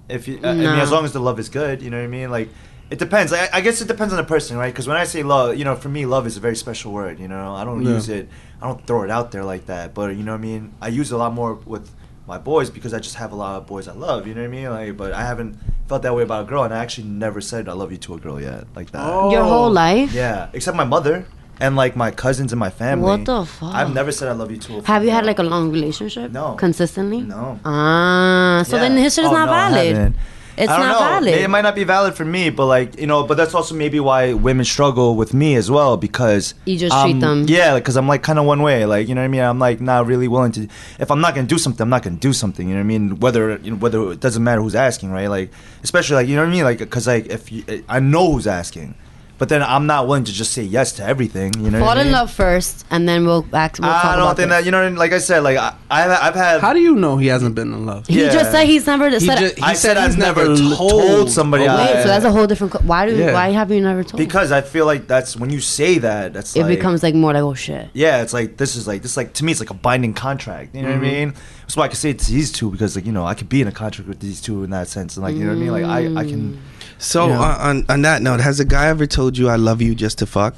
if 0.08 0.26
you, 0.28 0.40
I 0.44 0.54
mean, 0.54 0.74
as 0.74 0.90
long 0.90 1.04
as 1.04 1.12
the 1.12 1.20
love 1.20 1.38
is 1.38 1.48
good, 1.48 1.82
you 1.82 1.90
know 1.90 1.98
what 1.98 2.04
I 2.04 2.08
mean, 2.08 2.30
like. 2.30 2.48
It 2.90 2.98
depends. 2.98 3.32
I, 3.32 3.48
I 3.52 3.60
guess 3.60 3.80
it 3.80 3.86
depends 3.86 4.12
on 4.12 4.16
the 4.16 4.24
person, 4.24 4.56
right? 4.56 4.72
Because 4.72 4.88
when 4.88 4.96
I 4.96 5.04
say 5.04 5.22
love, 5.22 5.56
you 5.56 5.64
know, 5.64 5.76
for 5.76 5.88
me, 5.88 6.06
love 6.06 6.26
is 6.26 6.36
a 6.36 6.40
very 6.40 6.56
special 6.56 6.90
word. 6.90 7.20
You 7.20 7.28
know, 7.28 7.54
I 7.54 7.62
don't 7.62 7.84
Yeah. 7.84 7.92
use 7.92 8.08
it. 8.08 8.28
I 8.60 8.66
don't 8.66 8.84
throw 8.84 9.04
it 9.04 9.10
out 9.12 9.30
there 9.30 9.44
like 9.44 9.66
that. 9.66 9.94
But 9.94 10.16
you 10.16 10.24
know 10.24 10.32
what 10.32 10.38
I 10.38 10.42
mean. 10.42 10.72
I 10.80 10.88
use 10.88 11.12
it 11.12 11.14
a 11.14 11.18
lot 11.18 11.32
more 11.32 11.54
with 11.54 11.88
my 12.30 12.38
boys 12.38 12.70
because 12.70 12.94
I 12.94 13.00
just 13.00 13.16
have 13.16 13.32
a 13.32 13.38
lot 13.44 13.56
of 13.58 13.66
boys 13.66 13.88
I 13.88 13.92
love. 14.08 14.26
You 14.26 14.34
know 14.34 14.42
what 14.42 14.54
I 14.54 14.56
mean? 14.58 14.70
Like, 14.70 14.96
but 14.96 15.10
I 15.12 15.22
haven't 15.30 15.58
felt 15.88 16.02
that 16.06 16.14
way 16.14 16.22
about 16.22 16.40
a 16.46 16.48
girl, 16.48 16.62
and 16.62 16.72
I 16.72 16.78
actually 16.84 17.08
never 17.26 17.40
said 17.50 17.68
I 17.68 17.74
love 17.82 17.90
you 17.94 17.98
to 18.06 18.14
a 18.14 18.18
girl 18.24 18.40
yet, 18.40 18.64
like 18.78 18.88
that. 18.92 19.02
Oh. 19.04 19.30
Your 19.34 19.42
whole 19.52 19.70
life? 19.70 20.12
Yeah, 20.14 20.48
except 20.54 20.76
my 20.76 20.84
mother 20.96 21.26
and 21.58 21.76
like 21.76 21.94
my 22.04 22.10
cousins 22.24 22.52
and 22.54 22.60
my 22.66 22.70
family. 22.70 23.04
What 23.12 23.24
the 23.26 23.44
fuck? 23.44 23.74
I've 23.74 23.92
never 23.92 24.12
said 24.12 24.28
I 24.28 24.32
love 24.32 24.50
you 24.54 24.56
to 24.66 24.78
a. 24.78 24.82
Have 24.86 25.02
you 25.04 25.10
had 25.10 25.26
like 25.26 25.40
a 25.40 25.48
long 25.54 25.70
relationship? 25.72 26.30
No. 26.30 26.54
Consistently? 26.54 27.20
No. 27.20 27.58
Ah, 27.64 28.62
so 28.66 28.76
Yeah. 28.76 28.82
then 28.84 28.96
his 28.96 29.12
shit 29.14 29.24
is 29.24 29.30
Oh, 29.30 29.34
not 29.34 29.46
no, 29.46 29.52
I 29.52 29.68
valid. 29.68 30.14
It's 30.60 30.70
I 30.70 30.76
don't 30.76 30.86
not 30.86 30.92
know. 31.00 31.06
valid. 31.08 31.34
It 31.34 31.48
might 31.50 31.62
not 31.62 31.74
be 31.74 31.84
valid 31.84 32.14
for 32.14 32.24
me, 32.24 32.50
but 32.50 32.66
like 32.66 33.00
you 33.00 33.06
know, 33.06 33.22
but 33.24 33.36
that's 33.36 33.54
also 33.54 33.74
maybe 33.74 33.98
why 34.00 34.34
women 34.34 34.64
struggle 34.64 35.16
with 35.16 35.32
me 35.32 35.54
as 35.56 35.70
well 35.70 35.96
because 35.96 36.54
You 36.66 36.76
just 36.78 36.94
um, 36.94 37.10
treat 37.10 37.20
them- 37.20 37.46
Yeah, 37.48 37.76
because 37.76 37.96
I'm 37.96 38.06
like 38.06 38.22
kind 38.22 38.38
of 38.38 38.44
one 38.44 38.60
way. 38.62 38.84
Like 38.84 39.08
you 39.08 39.14
know 39.14 39.22
what 39.22 39.24
I 39.26 39.28
mean. 39.28 39.40
I'm 39.42 39.58
like 39.58 39.80
not 39.80 40.06
really 40.06 40.28
willing 40.28 40.52
to. 40.52 40.68
If 40.98 41.10
I'm 41.10 41.20
not 41.20 41.34
gonna 41.34 41.46
do 41.46 41.58
something, 41.58 41.82
I'm 41.82 41.88
not 41.90 42.02
gonna 42.02 42.16
do 42.16 42.32
something. 42.32 42.68
You 42.68 42.74
know 42.74 42.80
what 42.80 42.84
I 42.84 42.98
mean? 42.98 43.20
Whether 43.20 43.56
you 43.62 43.70
know, 43.72 43.76
whether 43.78 44.12
it 44.12 44.20
doesn't 44.20 44.44
matter 44.44 44.60
who's 44.60 44.74
asking, 44.74 45.10
right? 45.10 45.28
Like 45.28 45.50
especially 45.82 46.16
like 46.16 46.28
you 46.28 46.36
know 46.36 46.42
what 46.42 46.48
I 46.50 46.52
mean? 46.52 46.64
Like 46.64 46.78
because 46.78 47.06
like 47.06 47.26
if 47.26 47.50
you, 47.50 47.64
I 47.88 48.00
know 48.00 48.32
who's 48.32 48.46
asking, 48.46 48.94
but 49.40 49.48
then 49.48 49.62
I'm 49.62 49.86
not 49.86 50.06
willing 50.06 50.22
to 50.24 50.32
just 50.32 50.52
say 50.52 50.62
yes 50.62 50.92
to 50.92 51.02
everything. 51.02 51.52
You 51.58 51.70
know? 51.72 51.78
Fall 51.78 51.88
what 51.88 51.96
I 51.96 52.02
in 52.02 52.06
mean? 52.08 52.12
love 52.12 52.30
first, 52.30 52.84
and 52.90 53.08
then 53.08 53.24
we'll 53.26 53.42
back. 53.42 53.78
We'll 53.80 53.88
talk 53.90 54.04
I 54.04 54.12
don't 54.12 54.22
about 54.22 54.36
think 54.36 54.50
this. 54.50 54.58
that 54.58 54.64
you 54.66 54.70
know. 54.70 54.78
what 54.78 54.86
I 54.86 54.90
mean? 54.90 54.98
Like 54.98 55.12
I 55.12 55.18
said, 55.18 55.40
like 55.42 55.56
I, 55.56 55.74
I've 55.90 56.10
I've 56.10 56.34
had. 56.34 56.60
how 56.60 56.72
do 56.72 56.78
you 56.80 56.94
know 56.94 57.16
he 57.16 57.26
hasn't 57.28 57.54
been 57.56 57.72
in 57.72 57.86
love? 57.86 58.06
He 58.06 58.20
Yeah. 58.22 58.28
just 58.30 58.52
said 58.52 58.66
he's 58.66 58.86
never 58.86 59.08
He 59.10 59.18
said. 59.20 59.38
ju- 59.38 59.54
he 59.56 59.62
I 59.62 59.72
said 59.72 59.94
said 59.94 59.96
I've 59.96 60.18
never 60.18 60.44
never 60.50 60.56
told 60.76 60.76
told 61.08 61.30
somebody. 61.30 61.64
a 61.64 61.72
I- 61.72 61.76
Wait, 61.94 62.02
so 62.02 62.08
that's 62.08 62.24
a 62.26 62.30
whole 62.30 62.46
different. 62.46 62.74
Co- 62.74 62.80
why 62.84 63.06
do? 63.06 63.16
Yeah. 63.16 63.32
Why 63.32 63.48
have 63.50 63.70
you 63.72 63.80
never 63.80 64.04
told? 64.04 64.18
because 64.18 64.52
I 64.52 64.60
feel 64.60 64.84
like 64.86 65.08
that's 65.08 65.36
when 65.36 65.50
you 65.50 65.60
say 65.60 65.98
that. 65.98 66.34
That's 66.34 66.54
it 66.54 66.60
like, 66.62 66.76
becomes 66.76 67.02
like 67.02 67.14
more 67.14 67.32
like 67.32 67.42
oh 67.42 67.54
shit. 67.54 67.88
Yeah, 67.94 68.20
it's 68.22 68.34
like 68.34 68.58
this 68.58 68.76
is 68.76 68.86
like 68.86 69.00
this 69.02 69.16
like 69.16 69.32
to 69.34 69.44
me 69.44 69.52
it's 69.52 69.60
like 69.60 69.70
a 69.70 69.74
binding 69.74 70.12
contract. 70.14 70.74
You 70.74 70.82
know 70.82 70.88
Mm-hmm. 70.90 71.00
what 71.00 71.08
I 71.08 71.12
mean? 71.12 71.34
That's 71.62 71.76
why 71.78 71.84
I 71.84 71.88
can 71.88 71.96
say 71.96 72.10
it 72.10 72.18
to 72.18 72.30
these 72.30 72.52
two 72.52 72.70
because 72.70 72.94
like 72.94 73.06
you 73.06 73.12
know 73.12 73.24
I 73.24 73.34
could 73.34 73.48
be 73.48 73.62
in 73.62 73.68
a 73.68 73.72
contract 73.72 74.06
with 74.06 74.20
these 74.20 74.40
two 74.42 74.64
in 74.64 74.70
that 74.70 74.88
sense 74.88 75.16
and 75.16 75.24
like 75.24 75.34
you 75.34 75.44
know 75.44 75.50
what 75.54 75.56
I 75.56 75.60
mean? 75.60 75.72
Like 75.72 75.84
I 75.84 76.20
I 76.20 76.24
can. 76.28 76.60
So 77.00 77.28
Yeah. 77.28 77.40
uh, 77.40 77.58
on 77.68 77.84
on 77.88 78.02
that 78.02 78.22
note, 78.22 78.40
has 78.40 78.60
a 78.60 78.64
guy 78.64 78.86
ever 78.88 79.06
told 79.06 79.36
you 79.38 79.48
I 79.48 79.56
love 79.56 79.80
you 79.82 79.94
just 79.94 80.18
to 80.18 80.26
fuck? 80.26 80.54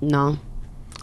No, 0.00 0.38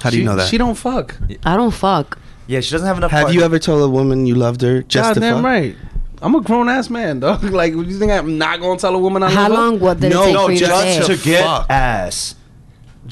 How 0.02 0.10
do 0.12 0.18
you 0.18 0.24
know 0.24 0.36
that? 0.36 0.48
She 0.48 0.58
don't 0.58 0.76
fuck. 0.76 1.16
I 1.44 1.56
don't 1.58 1.72
fuck. 1.72 2.20
Yeah, 2.48 2.60
she 2.62 2.72
doesn't 2.72 2.88
have 2.88 2.98
enough. 2.98 3.12
Have 3.12 3.24
part- 3.24 3.34
you 3.34 3.42
ever 3.42 3.58
told 3.60 3.82
a 3.82 3.88
woman 3.90 4.26
you 4.28 4.36
loved 4.36 4.62
her 4.62 4.84
just 4.84 5.08
God 5.10 5.14
to 5.16 5.20
damn 5.20 5.36
fuck? 5.38 5.44
right. 5.46 5.76
I'm 6.22 6.36
a 6.36 6.42
grown 6.42 6.70
ass 6.70 6.90
man, 6.90 7.20
dog. 7.20 7.44
Like, 7.62 7.74
you 7.74 7.98
think 7.98 8.12
I'm 8.12 8.38
not 8.38 8.60
gonna 8.62 8.78
tell 8.80 8.94
a 8.94 9.00
woman 9.00 9.24
I 9.24 9.32
How 9.32 9.44
love 9.44 9.52
her? 9.52 9.56
long? 9.58 9.80
What 9.80 10.00
did 10.00 10.12
No, 10.12 10.22
it 10.22 10.26
take 10.26 10.34
No, 10.36 10.46
for 10.46 10.52
you 10.52 10.60
to 10.60 10.66
just 10.66 11.08
say? 11.08 11.16
to 11.16 11.24
get 11.24 11.44
Fuck. 11.44 11.66
ass. 11.70 12.36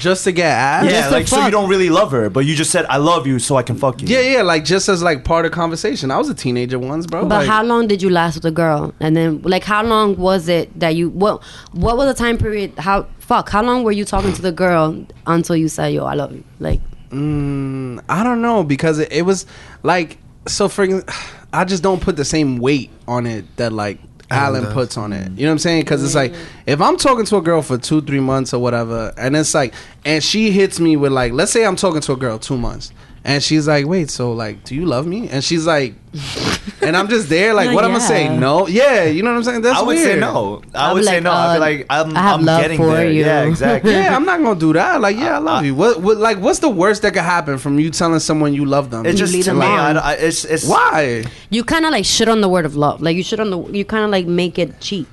Just 0.00 0.24
to 0.24 0.32
get 0.32 0.46
ass? 0.50 0.84
Yeah, 0.84 0.90
Just 0.90 1.08
to 1.08 1.14
like 1.14 1.28
so 1.28 1.36
you 1.36 1.42
fuck. 1.42 1.52
don't 1.52 1.68
really 1.68 1.90
love 1.90 2.10
her, 2.12 2.30
but 2.30 2.40
you 2.46 2.54
just 2.56 2.70
said 2.70 2.86
I 2.88 2.96
love 2.96 3.26
you 3.26 3.38
so 3.38 3.56
I 3.56 3.62
can 3.62 3.76
fuck 3.76 4.00
you. 4.00 4.08
Yeah, 4.08 4.20
yeah, 4.20 4.42
like 4.42 4.64
just 4.64 4.88
as 4.88 5.02
like 5.02 5.24
part 5.24 5.44
of 5.46 5.52
conversation. 5.52 6.10
I 6.10 6.16
was 6.18 6.28
a 6.28 6.34
teenager 6.34 6.78
once, 6.78 7.06
bro. 7.06 7.22
But 7.26 7.40
like, 7.40 7.46
how 7.46 7.62
long 7.62 7.86
did 7.86 8.00
you 8.02 8.10
last 8.10 8.34
with 8.36 8.44
a 8.46 8.50
girl? 8.50 8.94
And 8.98 9.14
then, 9.16 9.42
like, 9.42 9.62
how 9.64 9.82
long 9.84 10.16
was 10.16 10.48
it 10.48 10.66
that 10.80 10.96
you? 10.96 11.10
What? 11.10 11.42
What 11.72 11.96
was 11.98 12.06
the 12.08 12.14
time 12.18 12.38
period? 12.38 12.72
How? 12.78 13.06
Fuck. 13.18 13.50
How 13.50 13.62
long 13.62 13.84
were 13.84 13.92
you 13.92 14.04
talking 14.04 14.32
to 14.32 14.42
the 14.42 14.52
girl 14.52 15.06
until 15.26 15.54
you 15.56 15.68
said, 15.68 15.88
"Yo, 15.92 16.04
I 16.04 16.14
love 16.14 16.32
you"? 16.32 16.42
Like, 16.58 16.80
Mm, 17.10 18.02
I 18.08 18.22
don't 18.24 18.40
know 18.40 18.62
because 18.64 18.98
it, 18.98 19.12
it 19.12 19.22
was 19.22 19.44
like 19.82 20.18
so. 20.46 20.68
For 20.68 20.86
I 21.52 21.64
just 21.64 21.82
don't 21.82 22.00
put 22.00 22.16
the 22.16 22.24
same 22.24 22.58
weight 22.58 22.90
on 23.08 23.26
it 23.26 23.44
that 23.56 23.72
like 23.72 23.98
Alan 24.30 24.72
puts 24.72 24.96
on 24.96 25.12
it. 25.12 25.30
You 25.32 25.44
know 25.44 25.50
what 25.50 25.52
I'm 25.52 25.58
saying? 25.58 25.82
Because 25.82 26.04
it's 26.04 26.14
like 26.14 26.34
if 26.66 26.80
I'm 26.80 26.96
talking 26.96 27.24
to 27.26 27.36
a 27.36 27.42
girl 27.42 27.62
for 27.62 27.78
two, 27.78 28.00
three 28.00 28.20
months 28.20 28.54
or 28.54 28.60
whatever, 28.60 29.12
and 29.16 29.36
it's 29.36 29.54
like, 29.54 29.74
and 30.04 30.22
she 30.22 30.50
hits 30.50 30.80
me 30.80 30.96
with 30.96 31.12
like, 31.12 31.32
let's 31.32 31.52
say 31.52 31.64
I'm 31.64 31.76
talking 31.76 32.00
to 32.02 32.12
a 32.12 32.16
girl 32.16 32.38
two 32.38 32.56
months. 32.56 32.92
And 33.22 33.42
she's 33.42 33.68
like, 33.68 33.86
"Wait, 33.86 34.08
so 34.08 34.32
like, 34.32 34.64
do 34.64 34.74
you 34.74 34.86
love 34.86 35.06
me?" 35.06 35.28
And 35.28 35.44
she's 35.44 35.66
like, 35.66 35.94
and 36.80 36.96
I'm 36.96 37.06
just 37.06 37.28
there, 37.28 37.52
like, 37.52 37.68
No, 37.68 37.74
what 37.74 37.84
am 37.84 37.94
I 37.94 37.98
say? 37.98 38.34
No, 38.34 38.66
yeah, 38.66 39.04
you 39.04 39.22
know 39.22 39.30
what 39.30 39.36
I'm 39.36 39.44
saying? 39.44 39.60
That's 39.60 39.78
I 39.78 39.82
would 39.82 39.98
say 39.98 40.18
no. 40.18 40.62
I 40.74 40.88
I'd 40.88 40.92
would 40.94 41.00
be 41.00 41.04
say 41.04 41.14
like, 41.16 41.22
no. 41.24 41.30
I'd 41.32 41.50
uh, 41.50 41.54
be 41.54 41.60
like 41.60 41.86
I'm, 41.90 42.16
I 42.16 42.20
have 42.22 42.40
I'm 42.40 42.46
love 42.46 42.62
getting 42.62 42.78
for 42.78 42.86
there. 42.86 43.10
you. 43.10 43.20
Yeah, 43.20 43.44
exactly. 43.44 43.92
Yeah, 43.92 44.16
I'm 44.16 44.24
not 44.24 44.40
gonna 44.40 44.58
do 44.58 44.72
that. 44.72 45.02
Like, 45.02 45.16
yeah, 45.16 45.36
I 45.36 45.38
love 45.38 45.64
you. 45.66 45.74
What, 45.74 46.00
what, 46.00 46.16
like, 46.16 46.38
what's 46.38 46.60
the 46.60 46.70
worst 46.70 47.02
that 47.02 47.12
could 47.12 47.22
happen 47.22 47.58
from 47.58 47.78
you 47.78 47.90
telling 47.90 48.20
someone 48.20 48.54
you 48.54 48.64
love 48.64 48.90
them? 48.90 49.04
It's 49.04 49.18
just 49.18 49.34
lead 49.34 49.44
to 49.44 49.54
me. 49.54 49.66
I, 49.66 49.92
I, 49.92 50.12
it's 50.14 50.46
it's 50.46 50.66
Why? 50.66 51.24
you 51.50 51.62
kind 51.62 51.84
of 51.84 51.90
like 51.90 52.06
shit 52.06 52.28
on 52.28 52.40
the 52.40 52.48
word 52.48 52.64
of 52.64 52.74
love. 52.74 53.02
Like, 53.02 53.16
you 53.16 53.22
shit 53.22 53.38
on 53.38 53.50
the. 53.50 53.62
You 53.64 53.84
kind 53.84 54.04
of 54.04 54.10
like 54.10 54.26
make 54.26 54.58
it 54.58 54.80
cheap. 54.80 55.08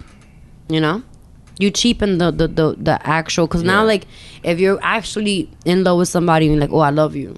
You 0.70 0.80
know. 0.80 1.04
You 1.60 1.72
cheapen 1.72 2.20
the 2.20 2.32
the 2.32 2.48
the, 2.48 2.76
the 2.78 3.08
actual 3.08 3.48
because 3.48 3.64
now 3.64 3.84
like 3.84 4.06
if 4.44 4.60
you're 4.60 4.80
actually 4.84 5.50
in 5.66 5.84
love 5.84 5.98
with 5.98 6.08
somebody 6.08 6.46
and 6.46 6.54
you're 6.56 6.62
like 6.62 6.72
oh 6.72 6.80
I 6.80 6.92
love 6.92 7.16
you, 7.16 7.36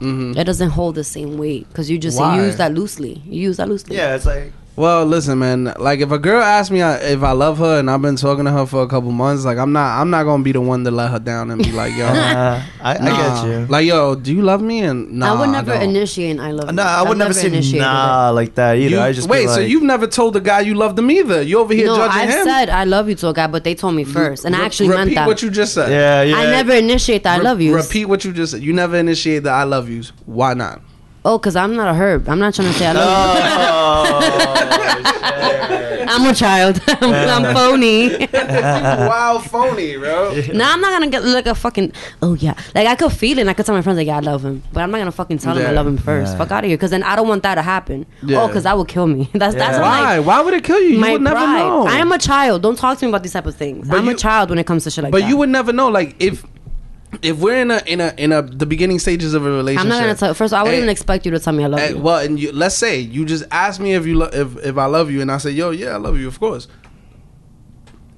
Mm-hmm. 0.00 0.38
it 0.38 0.44
doesn't 0.44 0.70
hold 0.70 0.94
the 0.94 1.04
same 1.04 1.36
weight 1.38 1.68
because 1.68 1.90
you 1.90 1.98
just 1.98 2.18
Why? 2.18 2.36
use 2.44 2.56
that 2.56 2.72
loosely. 2.74 3.22
You 3.26 3.42
use 3.42 3.58
that 3.58 3.68
loosely. 3.68 3.96
yeah. 3.96 4.14
It's 4.14 4.26
like 4.26 4.52
Well, 4.80 5.04
listen, 5.04 5.38
man. 5.38 5.74
Like, 5.78 6.00
if 6.00 6.10
a 6.10 6.18
girl 6.18 6.40
asks 6.42 6.70
me 6.70 6.80
uh, 6.80 6.96
if 6.96 7.22
I 7.22 7.32
love 7.32 7.58
her 7.58 7.78
and 7.80 7.90
I've 7.90 8.00
been 8.00 8.16
talking 8.16 8.46
to 8.46 8.50
her 8.50 8.64
for 8.64 8.82
a 8.82 8.86
couple 8.88 9.10
months, 9.10 9.44
like, 9.44 9.58
I'm 9.58 9.72
not, 9.72 10.00
I'm 10.00 10.08
not 10.08 10.24
gonna 10.24 10.42
be 10.42 10.52
the 10.52 10.60
one 10.62 10.84
to 10.84 10.90
let 10.90 11.10
her 11.10 11.18
down 11.18 11.50
and 11.50 11.62
be 11.62 11.70
like, 11.70 11.94
yo, 11.94 12.06
uh, 12.06 12.62
I, 12.80 12.92
I 12.94 12.96
get 12.96 13.44
you. 13.46 13.66
Like, 13.66 13.84
yo, 13.86 14.14
do 14.14 14.34
you 14.34 14.40
love 14.40 14.62
me? 14.62 14.80
And 14.80 15.12
nah, 15.18 15.34
I 15.34 15.38
would 15.40 15.50
never 15.50 15.74
don't. 15.74 15.82
initiate 15.82 16.40
I 16.40 16.52
love 16.52 16.68
you. 16.70 16.76
No, 16.76 16.82
I 16.82 17.02
I've 17.02 17.08
would 17.10 17.18
never 17.18 17.34
say 17.34 17.48
initiated 17.48 17.82
nah 17.82 18.30
like 18.30 18.54
that 18.54 18.78
either. 18.78 18.88
You- 18.96 19.00
I 19.02 19.12
just 19.12 19.28
be 19.28 19.32
wait, 19.32 19.50
so 19.50 19.60
you've 19.60 19.82
never 19.82 20.06
told 20.06 20.32
the 20.32 20.40
guy 20.40 20.60
you 20.60 20.74
loved 20.74 20.98
him 20.98 21.10
either? 21.10 21.42
You 21.42 21.58
over 21.58 21.74
here 21.74 21.84
No, 21.86 21.96
judging 21.96 22.18
I've 22.22 22.30
him? 22.30 22.44
said 22.46 22.70
I 22.70 22.84
love 22.84 23.06
you 23.10 23.14
to 23.16 23.28
a 23.28 23.34
guy, 23.34 23.48
but 23.48 23.64
they 23.64 23.74
told 23.74 23.94
me 23.94 24.04
first, 24.04 24.46
and 24.46 24.56
I 24.56 24.64
actually 24.64 24.88
repeat 24.88 24.98
meant 25.04 25.14
that. 25.16 25.26
what 25.26 25.42
you 25.42 25.50
just 25.50 25.74
said. 25.74 25.90
Yeah, 25.90 26.22
yeah. 26.22 26.36
I 26.36 26.44
never 26.46 26.72
initiate 26.72 27.24
the 27.24 27.28
I 27.28 27.36
love 27.36 27.60
yous. 27.60 27.86
Repeat 27.86 28.06
what 28.06 28.24
you 28.24 28.32
just 28.32 28.52
said. 28.52 28.62
You 28.62 28.72
never 28.72 28.96
initiate 28.96 29.42
the 29.42 29.50
I 29.50 29.64
love 29.64 29.90
yous. 29.90 30.12
Why 30.24 30.54
not? 30.54 30.80
Oh, 31.24 31.36
because 31.38 31.54
I'm 31.54 31.76
not 31.76 31.88
a 31.94 31.98
herb. 31.98 32.28
I'm 32.28 32.38
not 32.38 32.54
trying 32.54 32.68
to 32.72 32.78
say 32.78 32.86
I 32.86 32.92
love 32.92 33.36
you. 35.04 35.10
I'm 36.12 36.26
a 36.26 36.34
child. 36.34 36.80
I'm, 36.88 37.12
I'm 37.46 37.54
phony. 37.54 38.26
wow, 38.32 39.38
phony, 39.38 39.96
bro. 39.96 40.34
now 40.54 40.72
I'm 40.72 40.80
not 40.80 40.90
gonna 40.92 41.08
get 41.08 41.22
like 41.24 41.46
a 41.46 41.54
fucking. 41.54 41.92
Oh 42.22 42.34
yeah, 42.34 42.54
like 42.74 42.86
I 42.86 42.96
could 42.96 43.12
feel 43.12 43.38
it. 43.38 43.42
and 43.42 43.50
I 43.50 43.52
could 43.54 43.64
tell 43.66 43.74
my 43.74 43.82
friends 43.82 43.96
like, 43.98 44.06
yeah, 44.06 44.16
I 44.16 44.20
love 44.20 44.44
him, 44.44 44.62
but 44.72 44.82
I'm 44.82 44.90
not 44.90 44.98
gonna 44.98 45.12
fucking 45.12 45.38
tell 45.38 45.56
him 45.56 45.64
I 45.66 45.70
Yeah. 45.70 45.76
love 45.76 45.86
him 45.86 45.98
first. 45.98 46.32
Yeah. 46.32 46.38
Fuck 46.38 46.50
out 46.50 46.64
of 46.64 46.68
here, 46.68 46.76
because 46.76 46.90
then 46.90 47.02
I 47.02 47.14
don't 47.16 47.28
want 47.28 47.42
that 47.44 47.54
to 47.56 47.62
happen. 47.62 48.06
Yeah. 48.22 48.42
Oh, 48.42 48.46
because 48.48 48.64
that 48.64 48.76
would 48.76 48.88
kill 48.88 49.06
me. 49.06 49.30
That's 49.34 49.54
that's 49.54 49.76
Yeah. 49.76 49.82
what, 49.82 49.82
Why? 49.82 50.16
like, 50.18 50.26
Why 50.26 50.40
would 50.40 50.54
it 50.54 50.64
kill 50.64 50.80
you? 50.80 50.94
You 50.94 50.98
my 51.00 51.12
would 51.12 51.22
never 51.22 51.36
pride. 51.36 51.58
know. 51.60 51.86
I 51.86 51.96
am 51.98 52.10
a 52.12 52.18
child. 52.18 52.62
Don't 52.62 52.76
talk 52.78 52.98
to 52.98 53.04
me 53.06 53.10
about 53.10 53.22
these 53.22 53.32
type 53.34 53.46
of 53.46 53.54
things. 53.54 53.88
But 53.88 53.98
I'm 53.98 54.06
you- 54.06 54.12
a 54.12 54.16
child 54.16 54.50
when 54.50 54.58
it 54.58 54.66
comes 54.66 54.84
to 54.84 54.90
shit 54.90 55.04
like 55.04 55.12
but 55.12 55.20
that. 55.22 55.28
you 55.28 55.36
would 55.36 55.48
never 55.50 55.72
know. 55.72 55.88
Like 55.88 56.16
if 56.18 56.44
if 57.22 57.38
we're 57.38 57.60
in 57.60 57.70
a 57.70 57.82
in 57.86 58.00
a 58.00 58.14
in 58.16 58.32
a 58.32 58.42
the 58.42 58.66
beginning 58.66 58.98
stages 58.98 59.34
of 59.34 59.44
a 59.44 59.50
relationship. 59.50 59.82
I'm 59.84 59.88
not 59.88 60.00
gonna 60.00 60.14
tell. 60.14 60.34
First 60.34 60.52
of 60.52 60.58
all, 60.58 60.60
I 60.60 60.68
wouldn't 60.68 60.82
and- 60.82 60.90
expect 60.90 61.24
you 61.26 61.32
to 61.32 61.38
tell 61.40 61.52
me 61.52 61.64
I 61.64 61.66
love 61.66 61.80
and- 61.80 61.96
you. 61.96 62.02
well, 62.02 62.18
and 62.24 62.38
you, 62.38 62.52
let's 62.52 62.76
say 62.76 62.98
you 63.00 63.24
just 63.24 63.44
ask 63.50 63.80
me 63.80 63.94
if 63.94 64.06
you 64.06 64.16
lo- 64.18 64.30
if 64.32 64.56
if 64.64 64.78
I 64.78 64.86
love 64.86 65.10
you, 65.10 65.20
and 65.20 65.30
I 65.30 65.38
say, 65.38 65.50
yo, 65.50 65.70
yeah, 65.70 65.90
I 65.94 65.96
love 65.96 66.18
you, 66.18 66.28
of 66.28 66.38
course. 66.38 66.68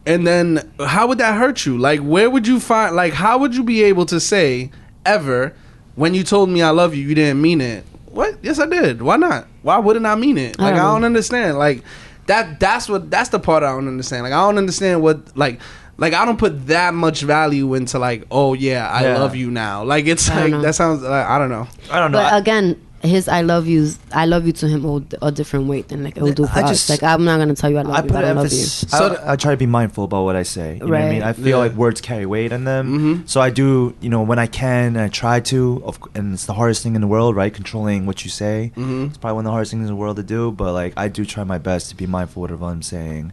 And 0.04 0.26
then 0.26 0.70
how 0.84 1.06
would 1.06 1.18
that 1.18 1.36
hurt 1.38 1.64
you? 1.64 1.78
Like, 1.78 2.00
where 2.00 2.28
would 2.28 2.46
you 2.46 2.58
find? 2.58 2.96
Like, 2.96 3.12
how 3.12 3.38
would 3.38 3.54
you 3.54 3.62
be 3.62 3.82
able 3.84 4.04
to 4.06 4.18
say 4.18 4.70
ever 5.06 5.54
when 5.94 6.12
you 6.14 6.24
told 6.24 6.48
me 6.50 6.60
I 6.62 6.70
love 6.70 6.94
you, 6.94 7.06
you 7.08 7.14
didn't 7.14 7.40
mean 7.40 7.60
it? 7.60 7.84
What? 8.06 8.36
Yes, 8.42 8.58
I 8.58 8.66
did. 8.66 9.00
Why 9.00 9.16
not? 9.16 9.46
Why 9.62 9.78
wouldn't 9.78 10.04
I 10.06 10.16
mean 10.16 10.38
it? 10.38 10.58
Like, 10.58 10.74
I 10.74 10.76
don't 10.78 10.94
don't, 10.96 11.04
understand. 11.04 11.56
Like, 11.58 11.82
that 12.26 12.58
that's 12.60 12.88
what 12.88 13.10
that's 13.10 13.30
the 13.30 13.38
part 13.38 13.62
I 13.62 13.70
don't 13.72 13.88
understand. 13.88 14.24
Like 14.24 14.32
I 14.32 14.40
don't 14.46 14.58
understand 14.58 15.02
what 15.02 15.36
like 15.36 15.60
like 16.02 16.12
I 16.14 16.24
don't 16.26 16.38
put 16.38 16.66
that 16.66 16.92
much 16.94 17.22
value 17.22 17.72
into 17.74 17.98
like 17.98 18.26
oh 18.30 18.52
yeah 18.54 18.88
I 18.88 19.02
Yeah. 19.04 19.18
love 19.18 19.34
you 19.34 19.50
now. 19.50 19.84
Like 19.84 20.06
it's 20.06 20.28
I 20.28 20.46
like 20.46 20.62
that 20.62 20.74
sounds 20.74 21.00
like 21.02 21.26
I 21.26 21.38
don't 21.38 21.50
know. 21.56 21.66
I 21.90 21.98
don't 22.00 22.12
know. 22.12 22.18
But 22.18 22.32
I- 22.34 22.38
again, 22.38 22.66
his 23.02 23.26
"I 23.26 23.40
love 23.42 23.66
yous," 23.66 23.98
"I 24.12 24.26
love 24.26 24.46
you" 24.46 24.52
to 24.60 24.68
him 24.68 24.82
hold 24.82 25.14
a 25.20 25.32
different 25.32 25.66
weight 25.66 25.88
than 25.88 26.04
like 26.04 26.16
it 26.16 26.22
will 26.22 26.32
do 26.32 26.46
for 26.46 26.58
I 26.60 26.62
us. 26.62 26.70
just- 26.70 26.88
like 26.90 27.02
I'm 27.02 27.24
not 27.24 27.38
gonna 27.38 27.56
tell 27.56 27.68
you 27.70 27.78
I 27.78 27.82
love 27.82 27.94
I 27.94 27.98
you, 27.98 28.02
put 28.04 28.12
but 28.12 28.24
I 28.24 28.28
love 28.32 28.36
you. 28.52 28.58
emphasis. 28.60 28.84
So 28.90 29.16
I, 29.26 29.32
I 29.32 29.36
try 29.36 29.50
to 29.50 29.56
be 29.56 29.66
mindful 29.66 30.04
about 30.04 30.22
what 30.22 30.36
I 30.36 30.44
say. 30.44 30.74
You 30.74 30.86
know 30.86 30.92
what 30.92 31.00
I 31.00 31.10
mean? 31.10 31.22
I 31.24 31.32
feel 31.32 31.46
Yeah. 31.58 31.64
like 31.64 31.72
words 31.74 32.00
carry 32.00 32.26
weight 32.26 32.52
in 32.52 32.62
them. 32.64 32.84
Mhm. 33.24 33.28
So 33.28 33.40
I 33.40 33.50
do, 33.50 33.94
you 34.00 34.08
know, 34.08 34.22
when 34.22 34.38
I 34.38 34.46
can, 34.46 34.96
I 34.96 35.08
try 35.08 35.40
to. 35.52 35.82
Of, 35.84 35.98
and 36.14 36.32
it's 36.34 36.46
the 36.46 36.54
hardest 36.54 36.82
thing 36.84 36.94
in 36.94 37.00
the 37.00 37.08
world, 37.08 37.34
right? 37.34 37.52
Controlling 37.52 38.06
what 38.06 38.24
you 38.24 38.30
say. 38.30 38.70
Mhm. 38.76 39.08
It's 39.08 39.18
probably 39.18 39.34
one 39.36 39.44
of 39.46 39.50
the 39.50 39.52
hardest 39.58 39.72
things 39.72 39.82
in 39.82 39.94
the 39.94 40.00
world 40.02 40.16
to 40.22 40.22
do. 40.22 40.52
But 40.52 40.72
like, 40.72 40.92
I 40.96 41.08
do 41.08 41.24
try 41.24 41.42
my 41.42 41.58
best 41.58 41.90
to 41.90 41.96
be 41.96 42.06
mindful 42.06 42.44
of 42.44 42.60
what 42.60 42.68
I'm 42.68 42.82
saying. 42.82 43.32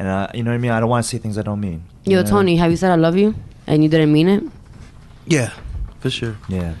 And 0.00 0.08
uh, 0.08 0.28
you 0.32 0.42
know 0.42 0.50
what 0.50 0.54
I 0.54 0.58
mean? 0.58 0.70
I 0.70 0.80
don't 0.80 0.88
want 0.88 1.04
to 1.04 1.08
say 1.10 1.18
things 1.18 1.36
I 1.36 1.42
don't 1.42 1.60
mean. 1.60 1.82
you 2.04 2.16
Yo, 2.16 2.22
know? 2.22 2.30
Tony, 2.30 2.56
have 2.56 2.70
you 2.70 2.78
said 2.78 2.90
I 2.90 2.94
love 2.94 3.18
you 3.18 3.34
and 3.66 3.82
you 3.82 3.90
didn't 3.90 4.10
mean 4.10 4.30
it? 4.30 4.42
Yeah, 5.26 5.52
for 5.98 6.08
sure. 6.08 6.38
Yeah. 6.48 6.76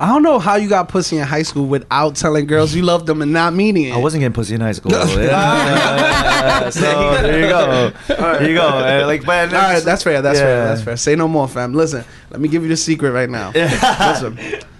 I 0.00 0.08
don't 0.08 0.24
know 0.24 0.40
how 0.40 0.56
you 0.56 0.68
got 0.68 0.88
pussy 0.88 1.18
in 1.18 1.22
high 1.22 1.44
school 1.44 1.66
without 1.66 2.16
telling 2.16 2.46
girls 2.46 2.74
you 2.74 2.82
love 2.82 3.06
them 3.06 3.22
and 3.22 3.32
not 3.32 3.54
meaning 3.54 3.84
it. 3.84 3.92
I 3.92 3.98
wasn't 3.98 4.22
getting 4.22 4.32
pussy 4.32 4.56
in 4.56 4.60
high 4.60 4.72
school. 4.72 4.90
Yeah. 4.90 6.68
so 6.70 6.80
there 6.80 7.40
you 7.42 7.48
go. 7.48 7.92
There 8.08 8.48
you 8.48 8.56
go. 8.56 8.66
Uh, 8.66 9.04
Like, 9.06 9.24
but 9.24 9.54
All 9.54 9.60
right, 9.60 9.80
that's 9.84 10.02
fair. 10.02 10.20
That's 10.20 10.40
fair. 10.40 10.64
That's 10.64 10.82
fair. 10.82 10.96
Say 10.96 11.14
no 11.14 11.28
more, 11.28 11.46
fam. 11.46 11.74
Listen, 11.74 12.04
let 12.30 12.40
me 12.40 12.48
give 12.48 12.64
you 12.64 12.68
the 12.70 12.76
secret 12.76 13.12
right 13.12 13.30
now. 13.30 13.52
Yeah. 13.54 14.20
Listen, 14.20 14.36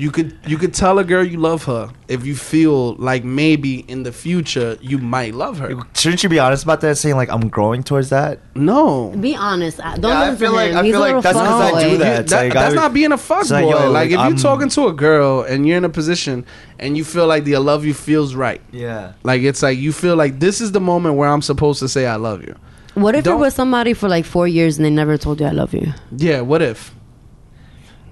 you 0.00 0.10
could 0.10 0.30
you 0.46 0.56
could 0.62 0.72
tell 0.82 0.98
a 0.98 1.04
girl 1.04 1.22
you 1.32 1.36
love 1.38 1.64
her 1.64 1.90
if 2.08 2.20
you 2.24 2.34
feel 2.34 2.94
like 2.94 3.22
maybe 3.22 3.72
in 3.92 4.02
the 4.02 4.12
future 4.12 4.78
you 4.80 4.96
might 4.98 5.34
love 5.34 5.58
her. 5.62 5.68
Shouldn't 5.94 6.22
you 6.22 6.28
be 6.30 6.38
honest 6.38 6.62
about 6.64 6.80
that? 6.80 6.96
Saying 6.96 7.16
like 7.16 7.28
I'm 7.28 7.48
growing 7.48 7.82
towards 7.82 8.08
that. 8.08 8.38
No, 8.54 9.08
Be 9.26 9.34
honest. 9.36 9.78
I- 9.84 9.96
Don't 9.98 10.10
Yeah, 10.12 10.32
I 10.32 10.36
feel 10.36 10.50
to 10.50 10.56
like- 10.56 10.70
him. 10.70 10.78
I 10.78 10.82
He's 10.84 10.92
feel 10.92 11.00
like 11.00 11.08
little 11.08 11.22
that's 11.22 11.36
'cause 11.38 11.74
I 11.74 11.88
do 11.90 11.96
that. 11.98 12.20
It's 12.20 12.32
that- 12.32 12.44
like, 12.44 12.52
that's 12.54 12.72
I- 12.72 12.76
not 12.82 12.94
being 12.94 13.12
a 13.12 13.18
fuck 13.18 13.42
it's 13.42 13.50
like, 13.50 13.64
boy. 13.66 13.70
yo, 13.72 13.90
like, 13.90 14.10
like, 14.10 14.10
if 14.10 14.28
you're 14.30 14.38
talking 14.50 14.68
to 14.70 14.86
a 14.86 14.92
girl 14.92 15.42
and 15.42 15.66
you're 15.66 15.76
in 15.76 15.84
a 15.84 15.88
position 16.00 16.46
and 16.78 16.96
you 16.96 17.04
feel 17.04 17.26
like 17.26 17.44
the 17.44 17.54
I 17.56 17.58
love 17.58 17.84
you 17.84 17.92
feels 17.94 18.34
right. 18.34 18.62
Yeah. 18.72 19.12
Like 19.22 19.42
it's 19.42 19.62
like 19.62 19.78
you 19.78 19.92
feel 19.92 20.16
like 20.16 20.40
this 20.40 20.60
is 20.60 20.72
the 20.72 20.80
moment 20.80 21.16
where 21.16 21.28
I'm 21.28 21.42
supposed 21.42 21.78
to 21.80 21.88
say 21.88 22.06
I 22.06 22.16
love 22.16 22.40
you. 22.42 22.54
What 22.94 23.14
if 23.14 23.24
you're 23.26 23.34
Don't- 23.34 23.40
with 23.42 23.54
somebody 23.54 23.92
for 23.92 24.08
like 24.08 24.24
four 24.24 24.48
years 24.48 24.76
and 24.78 24.84
they 24.86 24.90
never 25.02 25.16
told 25.18 25.40
you 25.40 25.46
I 25.46 25.50
love 25.62 25.74
you? 25.74 25.92
Yeah, 26.16 26.40
what 26.40 26.62
if? 26.62 26.94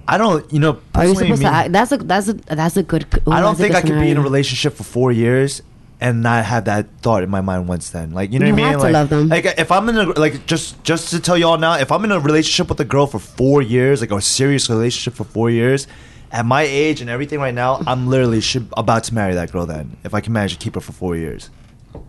I 0.09 0.16
don't. 0.18 0.50
You 0.52 0.59
know. 0.59 0.80
Are 0.94 1.06
you 1.06 1.14
supposed 1.14 1.40
me- 1.40 1.46
to? 1.46 1.52
Act? 1.52 1.72
That's 1.72 1.92
a 1.92 1.98
that's 1.98 2.28
a 2.28 2.32
that's 2.34 2.76
a 2.76 2.82
good. 2.82 3.04
ooh, 3.28 3.30
I 3.30 3.40
don't 3.40 3.56
think 3.56 3.74
I 3.74 3.82
could 3.82 4.00
be 4.00 4.11
in 4.11 4.16
a 4.16 4.22
relationship 4.22 4.72
for 4.74 4.82
four 4.84 5.12
years 5.12 5.62
and 6.00 6.22
not 6.22 6.44
have 6.44 6.64
that 6.66 6.86
thought 7.02 7.22
in 7.22 7.28
my 7.30 7.40
mind 7.40 7.68
once 7.68 7.90
then. 7.90 8.12
Like 8.12 8.32
you 8.32 8.38
know 8.38 8.46
You 8.46 8.52
what 8.54 8.62
I 8.62 8.64
mean? 8.70 8.72
to 8.78 8.84
like, 8.84 8.92
love 8.92 9.09
them. 9.11 9.28
like 9.28 9.44
if 9.44 9.70
I'm 9.70 9.88
in 9.88 9.98
a 9.98 10.04
like 10.04 10.46
just 10.46 10.82
just 10.82 11.11
to 11.11 11.20
tell 11.20 11.36
y'all 11.36 11.59
now, 11.59 11.74
if 11.74 11.92
I'm 11.92 12.04
in 12.04 12.12
a 12.12 12.20
relationship 12.20 12.68
with 12.68 12.80
a 12.80 12.84
girl 12.84 13.06
for 13.06 13.18
four 13.18 13.61
years, 13.62 14.00
like 14.00 14.11
a 14.11 14.20
serious 14.20 14.70
relationship 14.70 15.14
for 15.14 15.24
four 15.24 15.50
years, 15.50 15.86
at 16.32 16.46
my 16.46 16.62
age 16.62 17.00
and 17.00 17.11
everything 17.11 17.38
right 17.40 17.54
now, 17.54 17.82
I'm 17.86 18.06
literally 18.09 18.40
should, 18.40 18.68
about 18.76 19.04
to 19.04 19.14
marry 19.14 19.34
that 19.34 19.52
girl. 19.52 19.66
Then 19.66 19.96
if 20.04 20.14
I 20.14 20.20
can 20.20 20.32
manage 20.32 20.52
to 20.52 20.59
keep 20.59 20.74
her 20.76 20.80
for 20.80 20.92
four 20.92 21.16
years, 21.16 21.50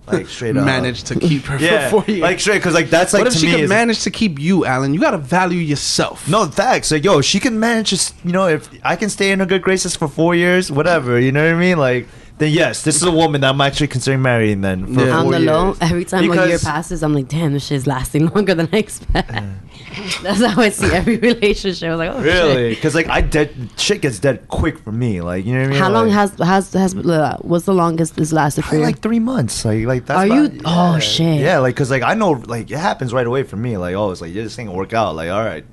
like 0.08 0.28
straight 0.28 0.58
up, 0.58 0.66
Manage 0.66 1.04
to 1.04 1.20
keep 1.20 1.44
her 1.46 1.58
yeah, 1.60 1.90
for 1.90 2.02
four 2.02 2.12
years. 2.12 2.22
like 2.22 2.40
straight 2.40 2.58
because 2.60 2.74
like 2.74 2.90
that's 2.90 3.14
like 3.14 3.22
what 3.22 3.28
if 3.28 3.34
to 3.34 3.40
she 3.40 3.48
me 3.48 3.62
could 3.62 3.70
manage 3.70 4.04
to 4.04 4.12
keep 4.12 4.40
you, 4.40 4.66
Alan? 4.66 4.94
You 4.94 5.00
gotta 5.00 5.18
value 5.18 5.60
yourself. 5.60 6.28
No 6.28 6.46
facts. 6.48 6.92
Like, 6.92 7.04
yo, 7.04 7.22
she 7.22 7.40
can 7.40 7.60
manage. 7.60 7.90
Just 7.90 8.16
you 8.26 8.32
know, 8.32 8.48
if 8.48 8.70
I 8.84 8.96
can 8.96 9.10
stay 9.10 9.32
in 9.32 9.40
her 9.40 9.46
good 9.46 9.62
graces 9.62 9.96
for 9.96 10.08
four 10.08 10.36
years, 10.36 10.72
whatever. 10.72 11.20
You 11.20 11.32
know 11.32 11.44
what 11.46 11.56
I 11.56 11.60
mean? 11.60 11.78
Like, 11.78 12.08
then 12.40 12.52
yes, 12.52 12.84
this 12.84 12.96
is 12.96 13.04
a 13.04 13.12
woman 13.12 13.42
that 13.42 13.50
I'm 13.52 13.62
actually 13.62 13.88
considering 13.88 14.22
marrying. 14.22 14.62
Then 14.62 14.86
for 14.94 15.06
Yeah. 15.06 15.18
On 15.18 15.24
four 15.26 15.32
the 15.34 15.40
years. 15.40 15.48
low, 15.52 15.76
every 15.82 16.06
time 16.06 16.32
a 16.32 16.48
year 16.48 16.58
passes, 16.60 17.04
I'm 17.04 17.14
like, 17.14 17.28
damn, 17.28 17.54
this 17.54 17.66
shit's 17.68 17.86
lasting 17.86 18.28
longer 18.34 18.56
than 18.56 18.68
I 18.74 18.78
expect. 18.78 19.32
That's 20.24 20.44
how 20.46 20.62
I 20.62 20.70
see 20.70 20.88
every 20.94 21.18
relationship. 21.32 21.88
I 21.88 21.92
was 21.96 22.00
like, 22.00 22.12
oh 22.16 22.22
Really? 22.22 22.70
Because 22.76 22.96
like 22.96 23.08
I 23.10 23.22
dead 23.22 23.54
shit 23.78 24.02
gets 24.02 24.20
dead 24.20 24.48
quick 24.48 24.78
for 24.80 24.92
me. 24.92 25.22
Like 25.22 25.46
you 25.46 25.54
know 25.54 25.60
what 25.62 25.68
I 25.68 25.70
mean? 25.72 25.80
How 25.80 25.90
long 25.90 26.08
Like, 26.08 26.16
has 26.16 26.32
has 26.40 26.74
has 26.74 26.96
uh, 26.96 27.38
what's 27.42 27.66
the 27.66 27.74
longest 27.74 28.16
this 28.16 28.32
lasted 28.34 28.66
for 28.66 28.76
you? 28.76 28.82
like 28.82 29.00
three 29.00 29.20
months? 29.20 29.64
Like 29.66 29.86
like 29.86 30.06
that's 30.06 30.20
Are 30.20 30.26
about- 30.26 30.54
you- 30.54 30.62
oh, 30.66 31.00
shit. 31.00 31.40
Yeah, 31.42 31.60
like 31.60 31.76
because 31.76 31.90
like 31.92 32.04
I 32.04 32.14
know 32.14 32.32
like 32.32 32.70
it 32.72 32.78
happens 32.78 33.14
right 33.14 33.26
away 33.28 33.44
for 33.44 33.56
me. 33.58 33.78
Like 33.78 33.96
oh, 33.96 34.12
it's 34.12 34.22
like 34.22 34.34
yeah, 34.34 34.44
this 34.44 34.56
thing 34.56 34.68
will 34.68 34.76
work 34.76 34.94
out. 34.94 35.16
Like 35.16 35.30
all 35.30 35.44
right, 35.44 35.66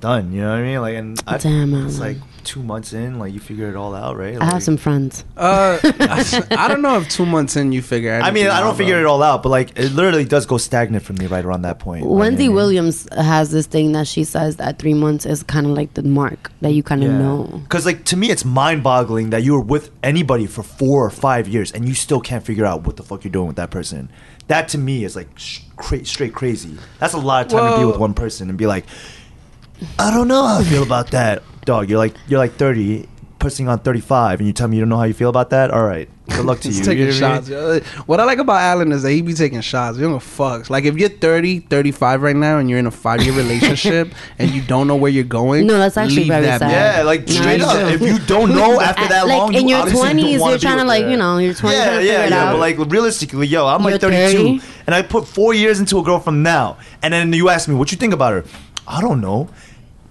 done. 0.00 0.32
You 0.32 0.40
know 0.42 0.50
what 0.50 0.58
I 0.58 0.62
mean? 0.62 0.80
Like 0.80 0.96
and 0.96 1.22
I, 1.26 1.38
Damn, 1.38 1.74
it's 1.86 1.98
Alan. 1.98 2.14
like 2.18 2.44
two 2.44 2.62
months 2.62 2.92
in, 2.92 3.18
like 3.18 3.32
you 3.32 3.40
figure 3.40 3.68
it 3.68 3.76
all 3.76 3.94
out, 3.94 4.16
right? 4.16 4.40
I 4.40 4.44
have 4.46 4.62
some 4.62 4.76
friends. 4.76 5.24
Uh, 5.36 5.78
I 5.82 6.66
don't 6.68 6.82
know 6.82 6.98
if 6.98 7.08
two 7.08 7.26
months 7.26 7.56
in 7.56 7.72
you 7.72 7.82
figure. 7.82 8.12
I 8.22 8.30
mean, 8.30 8.46
I 8.46 8.60
don't 8.60 8.76
figure 8.76 8.94
bro. 8.94 9.02
it 9.02 9.06
all 9.06 9.22
out, 9.22 9.42
but 9.42 9.50
like 9.50 9.78
it 9.78 9.92
literally 9.92 10.24
does 10.24 10.46
go 10.46 10.56
stagnant 10.56 11.04
for 11.04 11.12
me 11.12 11.26
right 11.26 11.44
around 11.44 11.62
that 11.62 11.78
point. 11.78 12.04
Wendy 12.06 12.44
you 12.44 12.50
know 12.50 12.54
what 12.56 12.62
I 12.62 12.70
mean? 12.70 12.82
Williams 12.82 13.08
has 13.12 13.50
this 13.50 13.66
thing 13.66 13.92
that 13.92 14.06
she 14.06 14.24
says 14.24 14.56
that 14.56 14.78
three 14.78 14.94
months 14.94 15.26
is 15.26 15.42
kind 15.42 15.66
of 15.66 15.72
like 15.72 15.94
the 15.94 16.02
mark 16.02 16.50
that 16.60 16.72
you 16.72 16.82
kind 16.82 17.04
of 17.04 17.10
know. 17.10 17.60
Because 17.64 17.86
like 17.86 18.04
to 18.06 18.16
me, 18.16 18.30
it's 18.30 18.44
mind-boggling 18.44 19.30
that 19.30 19.42
you 19.42 19.52
were 19.52 19.60
with 19.60 19.90
anybody 20.02 20.46
for 20.46 20.62
four 20.62 21.04
or 21.04 21.10
five 21.10 21.46
years 21.48 21.72
and 21.72 21.86
you 21.86 21.94
still 21.94 22.20
can't 22.20 22.44
figure 22.44 22.64
out 22.64 22.82
what 22.82 22.96
the 22.96 23.02
fuck 23.02 23.24
you're 23.24 23.32
doing 23.32 23.46
with 23.46 23.56
that 23.56 23.70
person. 23.70 24.10
That 24.48 24.68
to 24.68 24.78
me 24.78 25.04
is 25.04 25.14
like 25.14 25.28
sh- 25.38 25.60
cra- 25.76 26.04
straight 26.04 26.34
crazy. 26.34 26.76
That's 26.98 27.14
a 27.14 27.18
lot 27.18 27.46
of 27.46 27.52
time 27.52 27.72
to 27.72 27.78
be 27.78 27.84
with 27.84 27.98
one 27.98 28.14
person 28.14 28.48
and 28.48 28.58
be 28.58 28.66
like, 28.66 28.84
I 29.98 30.10
don't 30.10 30.28
know 30.28 30.46
how 30.46 30.58
I 30.60 30.64
feel 30.64 30.82
about 30.82 31.10
that, 31.12 31.42
dog. 31.64 31.88
You're 31.88 31.98
like 31.98 32.14
you're 32.28 32.38
like 32.38 32.52
30, 32.54 33.08
pushing 33.38 33.68
on 33.68 33.78
35, 33.78 34.40
and 34.40 34.46
you 34.46 34.52
tell 34.52 34.68
me 34.68 34.76
you 34.76 34.82
don't 34.82 34.88
know 34.90 34.98
how 34.98 35.04
you 35.04 35.14
feel 35.14 35.30
about 35.30 35.50
that. 35.50 35.70
All 35.70 35.82
right, 35.82 36.08
good 36.28 36.44
luck 36.44 36.60
to 36.60 36.68
He's 36.68 36.78
you. 36.80 36.84
taking 36.84 37.06
You 37.06 37.12
know 37.20 37.28
what 37.30 37.32
I 37.32 37.40
mean? 37.40 37.80
shots. 37.82 37.96
Uh, 37.96 38.02
What 38.04 38.20
I 38.20 38.24
like 38.24 38.38
about 38.38 38.60
Alan 38.60 38.92
is 38.92 39.02
that 39.02 39.10
he 39.12 39.22
be 39.22 39.32
taking 39.32 39.60
shots. 39.62 39.96
You 39.96 40.02
don't 40.04 40.12
give 40.12 40.16
a 40.18 40.20
fuck. 40.20 40.68
Like 40.68 40.84
if 40.84 40.96
you're 40.98 41.08
30, 41.08 41.60
35 41.60 42.20
right 42.22 42.36
now 42.36 42.58
and 42.58 42.68
you're 42.68 42.78
in 42.78 42.86
a 42.86 42.90
five 42.90 43.22
year 43.22 43.32
relationship 43.34 44.12
and 44.38 44.50
you 44.50 44.60
don't 44.62 44.86
know 44.86 44.96
where 44.96 45.10
you're 45.10 45.24
going, 45.24 45.66
No, 45.66 45.78
that's 45.78 45.96
actually 45.96 46.16
leave 46.24 46.28
very 46.28 46.44
that 46.46 46.58
sad. 46.60 46.68
man. 46.68 46.96
Yeah, 46.98 47.02
like 47.04 47.26
straight 47.28 47.60
you 47.60 47.66
up. 47.66 47.90
If 47.92 48.00
you 48.02 48.18
don't 48.26 48.50
know 48.54 48.80
after 48.80 49.08
that 49.08 49.26
like 49.26 49.38
long, 49.38 49.54
in 49.54 49.66
you 49.68 49.76
your 49.76 49.88
twenties, 49.88 50.40
you're 50.40 50.58
trying 50.58 50.78
to 50.78 50.84
like 50.84 51.04
her. 51.04 51.10
you 51.10 51.16
know, 51.16 51.38
you're 51.38 51.54
twenty 51.54 51.76
yeah, 51.76 52.00
yeah, 52.00 52.28
yeah. 52.28 52.52
But 52.52 52.58
like 52.58 52.76
realistically, 52.78 53.46
yo, 53.46 53.66
I'm 53.66 53.82
like 53.82 53.92
You're 54.02 54.10
32, 54.10 54.58
30. 54.60 54.72
and 54.86 54.94
I 54.94 55.00
put 55.02 55.26
four 55.26 55.54
years 55.54 55.80
into 55.80 55.98
a 55.98 56.02
girl 56.02 56.20
from 56.20 56.42
now, 56.42 56.76
and 57.02 57.14
then 57.14 57.32
you 57.32 57.48
ask 57.48 57.66
me 57.68 57.74
what 57.74 57.90
you 57.92 57.96
think 57.96 58.12
about 58.12 58.32
her. 58.34 58.44
I 58.86 59.00
don't 59.00 59.20
know. 59.20 59.48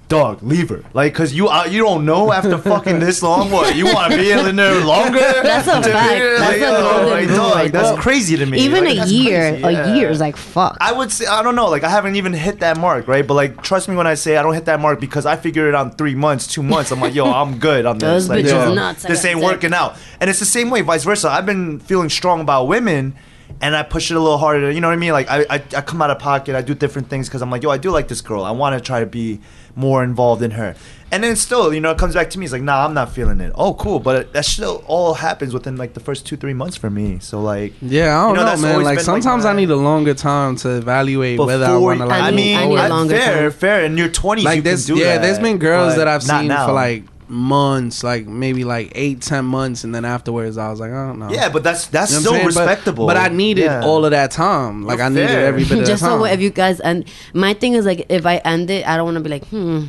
Dog, 0.10 0.42
leave 0.42 0.70
her. 0.70 0.84
Like, 0.96 1.14
cause 1.14 1.34
you 1.34 1.50
uh, 1.50 1.66
you 1.66 1.84
don't 1.84 2.04
know 2.04 2.34
after 2.34 2.58
fucking 2.58 3.00
this 3.00 3.22
long. 3.22 3.52
What 3.52 3.76
you 3.76 3.86
want 3.86 4.12
to 4.12 4.18
be 4.18 4.32
in 4.32 4.56
there 4.56 4.84
longer? 4.84 5.20
That's 5.20 5.68
a 5.68 5.84
fact. 5.84 5.86
That's 5.86 6.40
like, 6.42 6.62
a 6.62 6.78
oh, 6.78 7.06
golden 7.06 7.28
dog, 7.28 7.70
That's 7.70 8.02
crazy 8.02 8.36
to 8.36 8.46
me. 8.48 8.58
Even 8.62 8.86
Like, 8.86 8.98
a 8.98 9.08
year, 9.08 9.52
crazy, 9.52 9.62
yeah. 9.62 9.94
a 9.94 9.96
year 9.96 10.10
is 10.10 10.20
like 10.20 10.36
fuck. 10.36 10.78
I 10.82 10.94
would 10.94 11.12
say 11.12 11.28
I 11.28 11.44
don't 11.44 11.56
know. 11.56 11.70
Like 11.70 11.84
I 11.84 11.90
haven't 11.90 12.16
even 12.16 12.34
hit 12.34 12.62
that 12.62 12.80
mark, 12.80 13.08
right? 13.08 13.26
But 13.26 13.36
like, 13.36 13.62
trust 13.62 13.88
me 13.88 13.96
when 13.96 14.08
I 14.08 14.16
say 14.16 14.36
I 14.36 14.42
don't 14.42 14.56
hit 14.56 14.66
that 14.66 14.80
mark 14.80 15.00
because 15.00 15.28
I 15.28 15.36
figured 15.36 15.68
it 15.68 15.76
on 15.76 15.92
three 15.92 16.16
months, 16.16 16.48
two 16.48 16.64
months. 16.64 16.92
I'm 16.92 17.00
like, 17.00 17.14
yo, 17.14 17.32
I'm 17.32 17.60
good 17.60 17.86
on 17.86 18.00
this. 18.00 18.10
Those 18.10 18.30
Like, 18.30 18.46
bitches 18.46 18.66
yo, 18.66 18.74
nuts. 18.74 19.04
This 19.04 19.24
ain't 19.26 19.42
working 19.42 19.74
out, 19.76 19.96
and 20.20 20.28
it's 20.28 20.40
the 20.40 20.46
same 20.46 20.72
way, 20.72 20.82
vice 20.82 21.04
versa. 21.04 21.30
I've 21.30 21.46
been 21.46 21.80
feeling 21.80 22.10
strong 22.10 22.42
about 22.42 22.66
women. 22.68 23.16
And 23.62 23.76
I 23.76 23.84
push 23.84 24.10
it 24.10 24.16
a 24.16 24.20
little 24.22 24.38
harder, 24.38 24.72
you 24.72 24.80
know 24.80 24.88
what 24.88 24.94
I 24.94 24.98
mean? 24.98 25.12
Like 25.12 25.30
I, 25.30 25.42
I, 25.50 25.56
I 25.76 25.82
come 25.82 26.02
out 26.02 26.10
of 26.10 26.20
pocket, 26.20 26.56
I 26.56 26.62
do 26.62 26.74
different 26.74 27.10
things 27.10 27.28
because 27.28 27.42
I'm 27.42 27.52
like, 27.52 27.62
yo, 27.62 27.70
I 27.70 27.78
do 27.78 27.92
like 27.92 28.08
this 28.08 28.22
girl. 28.22 28.44
I 28.46 28.52
want 28.52 28.74
to 28.78 28.82
try 28.82 29.02
to 29.02 29.06
be 29.06 29.42
more 29.76 30.02
involved 30.02 30.42
in 30.42 30.52
her. 30.52 30.76
And 31.12 31.22
then 31.24 31.36
still, 31.36 31.74
you 31.74 31.82
know, 31.82 31.92
it 31.92 31.98
comes 31.98 32.14
back 32.14 32.30
to 32.30 32.40
me. 32.40 32.46
It's 32.46 32.54
like, 32.54 32.62
nah, 32.62 32.86
I'm 32.86 32.94
not 32.94 33.12
feeling 33.12 33.42
it. 33.42 33.52
Oh, 33.56 33.74
cool, 33.74 34.00
but 34.00 34.32
that 34.32 34.46
still 34.46 34.82
all 34.88 35.14
happens 35.16 35.54
within 35.54 35.76
like 35.76 35.94
the 35.94 36.00
first 36.00 36.26
two, 36.26 36.38
three 36.38 36.54
months 36.54 36.78
for 36.78 36.90
me. 36.90 37.20
So 37.20 37.42
like, 37.42 37.74
Yeah, 37.82 38.18
I 38.18 38.22
don't 38.22 38.30
You 38.30 38.36
know, 38.36 38.42
know, 38.44 38.46
that's 38.46 38.62
man. 38.62 38.72
Like 38.76 38.78
been, 38.78 38.86
like, 38.96 39.00
sometimes 39.02 39.44
I 39.44 39.52
need 39.54 39.70
a 39.72 39.76
longer 39.76 40.14
time 40.14 40.56
to 40.58 40.78
evaluate 40.78 41.38
whether 41.40 41.66
I 41.66 41.76
want 41.76 42.00
to 42.00 42.06
like. 42.06 42.22
I 42.22 42.28
I 42.28 42.32
mean, 42.32 42.56
I 42.58 42.66
need 42.66 42.76
a 42.76 42.78
forward. 42.78 42.80
I- 42.80 42.88
longer 42.88 43.18
fair, 43.18 43.50
time. 43.50 43.60
fair. 43.60 43.84
In 43.86 43.98
your 43.98 44.08
20s, 44.10 44.38
you 44.40 44.44
like 44.46 44.64
there's 44.64 44.86
can 44.86 44.96
do 44.96 45.02
yeah, 45.02 45.16
that, 45.18 45.22
there's 45.24 45.40
been 45.40 45.58
girls 45.58 45.98
that 45.98 46.08
I've 46.08 46.24
seen 46.24 46.48
now. 46.48 46.68
for 46.68 46.74
like 46.74 47.04
months, 47.30 48.04
like 48.04 48.28
maybe 48.28 48.64
like 48.64 48.92
eight, 48.96 49.22
ten 49.22 49.46
months, 49.46 49.84
and 49.84 49.94
then 49.94 50.06
afterwards 50.06 50.58
I 50.58 50.70
was 50.70 50.80
like, 50.80 50.92
I 50.92 51.08
don't 51.08 51.20
know. 51.20 51.30
Yeah, 51.32 51.50
but 51.50 51.64
that's 51.64 51.88
that's 51.88 52.12
You 52.12 52.18
know 52.18 52.22
still 52.22 52.34
what 52.34 52.42
But- 52.56 52.60
respectable. 52.68 53.08
But, 53.08 53.18
I 53.18 53.28
needed 53.30 53.66
Yeah. 53.66 53.82
all 53.84 54.06
of 54.06 54.12
that 54.12 54.32
time. 54.32 54.84
Like 54.86 54.98
You're 54.98 55.06
I 55.08 55.10
needed 55.10 55.28
fair. 55.30 55.46
every 55.46 55.64
bit 55.64 55.80
of 55.80 55.86
Just 55.88 56.02
that 56.04 56.10
time. 56.10 56.20
so 56.20 56.26
if 56.26 56.40
you 56.42 56.50
guys 56.50 56.80
and 56.80 57.06
my 57.34 57.54
thing 57.54 57.74
is 57.74 57.86
like 57.86 58.06
if 58.10 58.26
I 58.26 58.38
end 58.38 58.70
it, 58.70 58.88
I 58.88 58.96
don't 58.98 59.06
want 59.06 59.18
to 59.18 59.22
be 59.24 59.30
like, 59.30 59.46
hmm, 59.48 59.86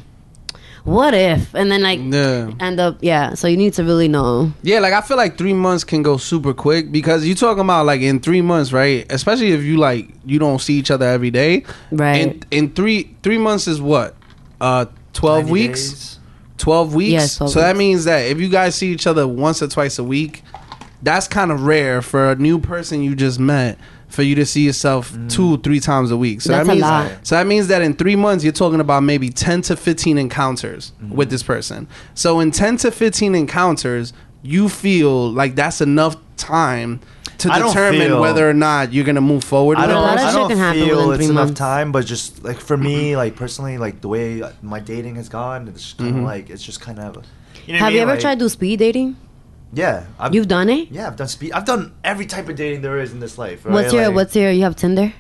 what 0.85 1.13
if? 1.15 1.55
And 1.55 1.71
then 1.71 1.83
like 1.83 2.01
Yeah. 2.03 2.51
end 2.61 2.81
up 2.81 2.99
yeah. 3.01 3.35
So 3.35 3.49
you 3.49 3.57
need 3.57 3.75
to 3.75 3.85
really 3.85 4.09
know. 4.09 4.53
Yeah, 4.63 4.81
like 4.81 4.93
I 4.93 5.01
feel 5.03 5.17
like 5.17 5.37
three 5.39 5.53
months 5.55 5.85
can 5.85 6.03
go 6.03 6.17
super 6.17 6.53
quick 6.55 6.91
because 6.91 7.25
you 7.27 7.35
talking 7.35 7.61
about 7.63 7.87
like 7.87 8.01
in 8.01 8.21
three 8.21 8.43
months, 8.43 8.73
right? 8.73 9.07
Especially 9.11 9.53
if 9.53 9.63
you 9.63 9.77
like 9.77 10.09
you 10.25 10.39
don't 10.39 10.59
see 10.61 10.75
each 10.75 10.91
other 10.91 11.07
every 11.07 11.31
day. 11.31 11.65
Right. 11.93 12.17
In, 12.21 12.43
in 12.51 12.71
three 12.73 13.15
three 13.23 13.39
months 13.39 13.67
is 13.69 13.81
what? 13.81 14.15
Uh, 14.61 14.87
twelve 15.13 15.49
weeks. 15.51 15.91
days. 15.91 16.17
12 16.61 16.95
weeks. 16.95 17.13
Yes, 17.13 17.37
12 17.39 17.53
so 17.53 17.61
that 17.61 17.77
means 17.77 18.05
that 18.05 18.21
if 18.27 18.39
you 18.39 18.49
guys 18.49 18.75
see 18.75 18.93
each 18.93 19.07
other 19.07 19.27
once 19.27 19.63
or 19.63 19.69
twice 19.69 19.99
a 19.99 20.05
week, 20.05 20.43
that's 21.03 21.27
kind 21.27 21.51
of 21.51 21.63
rare 21.63 22.03
for 22.03 22.31
a 22.31 22.37
new 22.37 22.59
person 22.59 23.03
you 23.03 23.15
just 23.15 23.41
met 23.41 23.79
for 24.09 24.23
you 24.23 24.35
to 24.35 24.45
see 24.45 24.67
yourself 24.67 25.13
mm. 25.13 25.31
two, 25.31 25.57
three 25.59 25.81
times 25.81 26.11
a 26.11 26.17
week. 26.17 26.41
So 26.41 26.53
That's 26.53 26.67
that 26.67 26.73
a 26.73 26.75
means 26.75 26.83
lot. 26.83 27.27
so 27.27 27.37
that 27.37 27.47
means 27.47 27.69
that 27.69 27.81
in 27.81 27.95
3 27.95 28.17
months 28.17 28.45
you're 28.45 28.53
talking 28.53 28.81
about 28.81 29.03
maybe 29.03 29.31
10 29.31 29.63
to 29.63 29.77
15 29.77 30.19
encounters 30.19 30.93
mm-hmm. 31.03 31.15
with 31.15 31.31
this 31.31 31.43
person. 31.43 31.89
So 32.15 32.41
in 32.41 32.51
10 32.51 32.79
to 32.79 32.91
15 32.91 33.35
encounters, 33.35 34.13
you 34.43 34.69
feel 34.69 35.31
like 35.31 35.55
that's 35.55 35.81
enough 35.81 36.17
time 36.37 37.01
to 37.41 37.53
I 37.53 37.59
don't 37.59 37.69
determine 37.69 38.01
feel- 38.09 38.21
whether 38.21 38.49
or 38.49 38.55
not 38.55 38.93
you're 38.93 39.05
gonna 39.05 39.21
move 39.21 39.45
forward. 39.45 39.77
I 39.79 39.83
with 39.83 39.91
don't, 39.91 40.03
lot 40.03 40.15
it. 40.15 40.21
of 40.21 40.27
I 40.27 40.31
shit 40.31 40.35
don't 40.41 40.49
can 40.51 40.59
happen 40.59 40.83
feel 40.85 40.97
within 41.09 41.11
it's 41.13 41.17
three 41.27 41.31
enough 41.35 41.47
months. 41.49 41.59
time, 41.59 41.93
but 41.93 42.07
just 42.07 42.45
like 42.45 42.59
for 42.61 42.77
me, 42.77 43.17
like 43.17 43.37
personally, 43.37 43.79
like 43.79 44.01
the 44.01 44.09
way 44.09 44.43
my 44.63 44.81
dating 44.81 45.17
has 45.17 45.29
gone, 45.29 45.69
it's 45.69 45.83
just 45.83 45.99
kind 45.99 46.17
of 46.19 46.25
like 46.25 46.51
it's 46.51 46.63
just 46.63 46.81
kind 46.81 46.99
of. 46.99 47.17
You 47.67 47.75
know 47.75 47.81
what 47.81 47.83
I 47.83 47.85
Have 47.85 47.93
you 47.93 47.99
mean? 47.99 48.03
ever 48.03 48.11
Like, 48.13 48.21
tried 48.21 48.39
to 48.39 48.45
do 48.47 48.49
speed 48.49 48.79
dating? 48.79 49.17
Yeah, 49.73 50.07
I've, 50.19 50.35
You've 50.35 50.49
done 50.49 50.69
it. 50.69 50.89
Yeah, 50.91 51.07
I've 51.07 51.17
done 51.17 51.29
speed. 51.29 51.53
I've 51.53 51.65
done 51.65 51.93
every 52.03 52.27
type 52.27 52.49
of 52.49 52.57
dating 52.57 52.81
there 52.83 52.99
is 52.99 53.13
in 53.13 53.21
this 53.21 53.39
life. 53.39 53.65
Right? 53.65 53.73
What's 53.73 53.93
your 53.93 54.07
Like, 54.09 54.15
What's 54.17 54.35
your? 54.37 54.51
You 54.51 54.63
have 54.65 54.75
Tinder. 54.77 55.13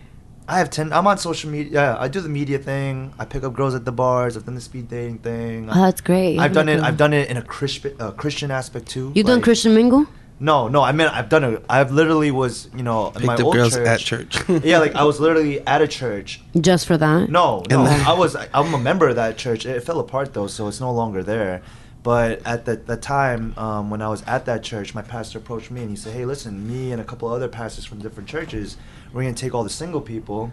I 0.49 0.59
have 0.59 0.69
ten. 0.71 0.93
I'm 0.93 1.07
on 1.07 1.17
social 1.19 1.49
media. 1.49 1.71
Yeah, 1.73 1.97
I 2.01 2.09
do 2.09 2.21
the 2.21 2.29
media 2.29 2.59
thing. 2.59 3.13
I 3.21 3.25
pick 3.25 3.45
up 3.45 3.53
girls 3.55 3.77
at 3.77 3.85
the 3.85 3.93
bars. 3.93 4.37
I've 4.37 4.45
done 4.47 4.57
the 4.57 4.61
speed 4.61 4.89
dating 4.89 5.19
thing. 5.19 5.71
Oh, 5.71 5.75
that's 5.83 6.01
great. 6.01 6.39
I've 6.41 6.53
done 6.53 6.69
it. 6.69 6.81
I've 6.81 6.97
done 6.97 7.13
it 7.13 7.31
in 7.31 7.37
a 7.37 7.43
Christian 7.43 7.95
uh, 8.01 8.11
Christian 8.11 8.51
aspect 8.51 8.89
too. 8.89 9.13
You 9.15 9.23
done 9.23 9.41
Christian 9.43 9.75
mingle? 9.75 10.07
No, 10.41 10.69
no. 10.69 10.83
I 10.83 10.93
mean, 10.93 11.07
I've 11.09 11.29
done 11.29 11.45
it. 11.45 11.65
I've 11.69 11.93
literally 11.93 12.31
was, 12.31 12.69
you 12.75 12.83
know, 12.83 13.11
in 13.11 13.27
my 13.27 13.37
Picked 13.37 13.41
up 13.41 13.47
old 13.47 13.55
girls 13.55 13.75
church. 13.75 13.87
at 13.87 14.01
church. 14.01 14.39
yeah, 14.65 14.79
like 14.79 14.95
I 14.95 15.05
was 15.05 15.21
literally 15.21 15.61
at 15.67 15.83
a 15.83 15.87
church. 15.89 16.41
Just 16.59 16.87
for 16.87 16.97
that? 16.97 17.29
No, 17.29 17.63
no. 17.69 17.85
I 17.85 18.15
was. 18.15 18.35
I'm 18.55 18.73
a 18.73 18.79
member 18.79 19.09
of 19.09 19.17
that 19.17 19.37
church. 19.37 19.67
It 19.67 19.83
fell 19.83 20.01
apart 20.01 20.33
though, 20.33 20.47
so 20.47 20.67
it's 20.67 20.81
no 20.81 20.93
longer 20.93 21.23
there. 21.23 21.63
But 22.03 22.41
at 22.47 22.65
the, 22.65 22.77
the 22.77 22.97
time 22.97 23.53
um, 23.59 23.91
when 23.91 24.01
I 24.01 24.09
was 24.09 24.23
at 24.23 24.47
that 24.47 24.63
church, 24.63 24.95
my 24.95 25.03
pastor 25.03 25.37
approached 25.37 25.71
me 25.71 25.83
and 25.83 25.91
he 25.91 25.97
said, 25.97 26.15
"Hey, 26.15 26.25
listen, 26.25 26.67
me 26.67 26.93
and 26.93 27.01
a 27.01 27.05
couple 27.05 27.29
other 27.29 27.49
pastors 27.49 27.85
from 27.85 27.99
different 27.99 28.27
churches, 28.27 28.79
we're 29.13 29.23
gonna 29.23 29.35
take 29.35 29.55
all 29.55 29.65
the 29.65 29.69
single 29.69 30.01
people, 30.01 30.51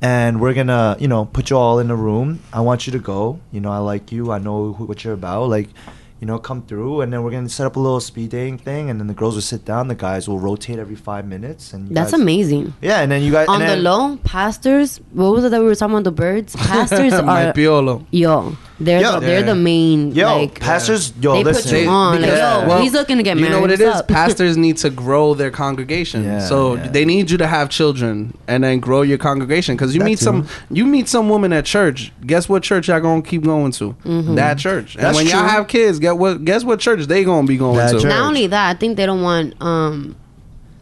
and 0.00 0.40
we're 0.40 0.54
gonna, 0.54 0.96
you 0.98 1.06
know, 1.06 1.26
put 1.26 1.50
you 1.50 1.56
all 1.56 1.78
in 1.78 1.88
a 1.90 1.94
room. 1.96 2.40
I 2.52 2.60
want 2.60 2.86
you 2.88 2.92
to 2.92 2.98
go. 2.98 3.38
You 3.52 3.60
know, 3.60 3.70
I 3.70 3.78
like 3.78 4.10
you. 4.10 4.32
I 4.32 4.38
know 4.38 4.72
who, 4.72 4.86
what 4.86 5.04
you're 5.04 5.14
about. 5.14 5.48
Like, 5.48 5.68
you 6.22 6.26
know, 6.26 6.38
come 6.38 6.62
through, 6.62 7.00
and 7.00 7.12
then 7.12 7.24
we're 7.24 7.32
gonna 7.32 7.48
set 7.48 7.66
up 7.66 7.74
a 7.74 7.80
little 7.80 7.98
speed 7.98 8.30
dating 8.30 8.58
thing, 8.58 8.88
and 8.88 9.00
then 9.00 9.08
the 9.08 9.12
girls 9.14 9.34
will 9.34 9.42
sit 9.42 9.64
down. 9.64 9.88
The 9.88 9.96
guys 9.96 10.28
will 10.28 10.38
rotate 10.38 10.78
every 10.78 10.94
five 10.94 11.26
minutes, 11.26 11.72
and 11.72 11.88
you 11.88 11.94
That's 11.96 12.12
guys- 12.12 12.20
amazing. 12.20 12.74
Yeah, 12.80 13.00
and 13.00 13.10
then 13.10 13.22
you 13.24 13.32
guys 13.32 13.48
On 13.48 13.56
and 13.60 13.68
the 13.68 13.74
then- 13.74 13.82
low, 13.82 14.18
pastors. 14.22 15.00
What 15.12 15.32
was 15.32 15.42
it 15.44 15.50
that 15.50 15.60
we 15.60 15.66
were 15.66 15.74
talking 15.74 15.94
about? 15.96 16.04
The 16.04 16.12
birds. 16.12 16.54
Pastors 16.72 17.12
My 17.24 17.46
are 17.48 17.52
piolo. 17.52 18.06
yo. 18.12 18.56
They're 18.80 19.00
Yo. 19.00 19.12
the, 19.12 19.20
they're 19.20 19.40
Yeah. 19.40 19.46
the 19.46 19.54
main 19.54 20.10
Yo, 20.12 20.38
like. 20.38 20.58
pastors, 20.58 21.12
yo, 21.20 21.34
they 21.34 21.44
listen. 21.44 21.70
put 21.70 21.80
you 21.82 21.88
on. 21.88 22.12
Like, 22.14 22.20
because- 22.22 22.62
yo, 22.62 22.68
well, 22.68 22.82
he's 22.82 22.92
looking 22.92 23.16
to 23.18 23.22
get 23.22 23.36
married. 23.36 23.50
you 23.50 23.54
know 23.54 23.60
what 23.60 23.70
it 23.70 23.78
What's 23.78 23.94
is? 23.94 24.00
up? 24.00 24.08
Pastors 24.20 24.56
need 24.56 24.76
to 24.78 24.90
grow 24.90 25.34
their 25.34 25.52
congregation, 25.52 26.24
Yeah, 26.24 26.40
so 26.40 26.74
yeah. 26.74 26.88
they 26.88 27.04
need 27.04 27.30
you 27.30 27.38
to 27.38 27.46
have 27.46 27.68
children 27.70 28.36
and 28.48 28.64
then 28.64 28.80
grow 28.80 29.02
your 29.02 29.18
congregation. 29.18 29.76
Because 29.76 29.94
you 29.94 30.00
That 30.00 30.06
meet 30.06 30.18
too. 30.18 30.24
some, 30.24 30.48
you 30.68 30.84
meet 30.84 31.08
some 31.08 31.28
woman 31.28 31.52
at 31.52 31.64
church. 31.64 32.12
Guess 32.26 32.48
what 32.48 32.64
church 32.64 32.88
y'all 32.88 32.98
gonna 32.98 33.22
keep 33.22 33.44
going 33.44 33.70
to? 33.72 33.94
Mm-hmm. 34.04 34.34
That 34.34 34.58
church. 34.58 34.96
And 34.96 35.04
That's 35.04 35.16
when 35.16 35.28
y'all 35.28 35.46
have 35.46 35.68
kids, 35.68 36.00
get 36.12 36.18
what? 36.18 36.44
Guess 36.44 36.64
what 36.64 36.80
church 36.80 37.06
they 37.06 37.24
gonna 37.24 37.46
be 37.46 37.56
going 37.56 37.76
That 37.76 37.88
to? 37.92 38.00
church. 38.00 38.04
Not 38.04 38.26
only 38.26 38.46
that, 38.48 38.70
I 38.76 38.78
think 38.78 38.96
they 38.96 39.06
don't 39.06 39.22
want 39.22 39.54
um 39.60 40.16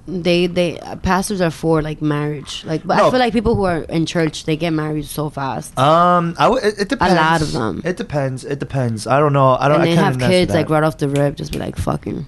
they 0.09 0.47
they 0.49 0.79
uh, 0.81 0.97
pastors 0.97 1.41
are 1.41 1.51
for 1.51 1.83
like 1.83 2.03
marriage. 2.03 2.65
Like 2.65 2.85
but 2.85 2.99
I 3.01 3.11
feel 3.11 3.19
like 3.21 3.33
people 3.33 3.55
who 3.55 3.65
are 3.65 3.83
in 3.83 4.07
church 4.07 4.45
they 4.45 4.57
get 4.57 4.71
married 4.71 5.05
so 5.07 5.31
fast. 5.31 5.79
Um, 5.79 6.35
I 6.39 6.45
w- 6.45 6.61
it, 6.67 6.81
it 6.81 6.89
depends. 6.89 7.13
A 7.15 7.17
lot 7.17 7.43
of 7.43 7.53
them. 7.53 7.83
It 7.85 7.97
depends. 7.97 8.45
It 8.45 8.59
depends. 8.59 9.07
I 9.07 9.21
don't 9.21 9.33
know. 9.33 9.57
I 9.59 9.69
don't. 9.69 9.81
and 9.83 9.91
they 9.91 9.95
can't 9.95 10.21
have 10.21 10.31
kids 10.31 10.53
like 10.53 10.69
right 10.69 10.83
off 10.83 10.99
the 10.99 11.09
rip, 11.09 11.37
just 11.37 11.53
be 11.53 11.59
like 11.59 11.77
fucking. 11.77 12.27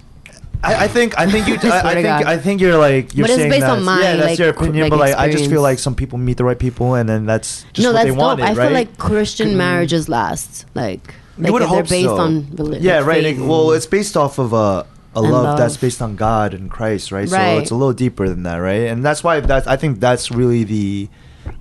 I, 0.65 0.85
I 0.85 0.87
think. 0.87 1.19
I 1.19 1.29
think 1.29 1.47
you. 1.49 1.59
swear 1.59 1.73
I, 1.73 1.79
I 1.89 1.93
think. 1.93 2.05
God. 2.05 2.23
I 2.23 2.37
think 2.37 2.61
you're 2.61 2.77
like. 2.77 3.13
You're 3.13 3.25
But 3.25 3.31
it's 3.31 3.39
saying 3.39 3.49
based 3.51 3.65
on 3.65 3.83
that's- 3.83 3.85
my, 3.85 4.01
Yeah, 4.01 4.15
that's 4.15 4.29
like, 4.29 4.39
your 4.39 4.49
opinion. 4.49 4.83
like, 4.83 4.89
but 4.91 4.99
like, 4.99 5.15
I 5.15 5.29
just 5.29 5.49
feel 5.49 5.61
like 5.61 5.77
some 5.79 5.93
people 5.93 6.17
meet 6.17 6.37
the 6.37 6.45
right 6.45 6.57
people, 6.59 6.95
and 6.95 7.09
then 7.09 7.25
that's 7.25 7.63
just 7.73 7.83
no, 7.85 7.89
what 7.89 7.93
that's 7.95 8.03
they 8.05 8.09
dope. 8.11 8.17
wanted, 8.17 8.43
I 8.45 8.53
right? 8.53 8.67
feel 8.67 8.71
like 8.71 8.97
Christian 8.97 9.57
marriages 9.57 10.07
last. 10.07 10.65
Like, 10.73 11.15
you 11.37 11.51
would 11.53 11.61
hope 11.63 11.89
based 11.89 12.05
so. 12.09 12.17
on 12.17 12.43
reli- 12.43 12.77
Yeah, 12.81 12.97
like, 12.99 13.07
right. 13.07 13.23
Like, 13.23 13.37
well, 13.39 13.71
it's 13.71 13.85
based 13.85 14.15
off 14.17 14.37
of 14.39 14.53
a. 14.53 14.85
A 15.15 15.21
love, 15.21 15.31
love. 15.43 15.57
that's 15.59 15.77
based 15.77 16.01
on 16.01 16.15
God 16.15 16.55
and 16.55 16.71
Christ, 16.71 17.11
right? 17.11 17.29
right? 17.29 17.53
So 17.55 17.59
it's 17.59 17.69
a 17.69 17.75
little 17.75 17.93
deeper 17.93 18.27
than 18.27 18.41
that, 18.43 18.55
right? 18.57 18.87
And 18.89 19.05
that's 19.05 19.23
why 19.23 19.41
that's 19.41 19.67
I 19.67 19.75
think 19.75 19.99
that's 19.99 20.31
really 20.31 20.63
the 20.63 21.07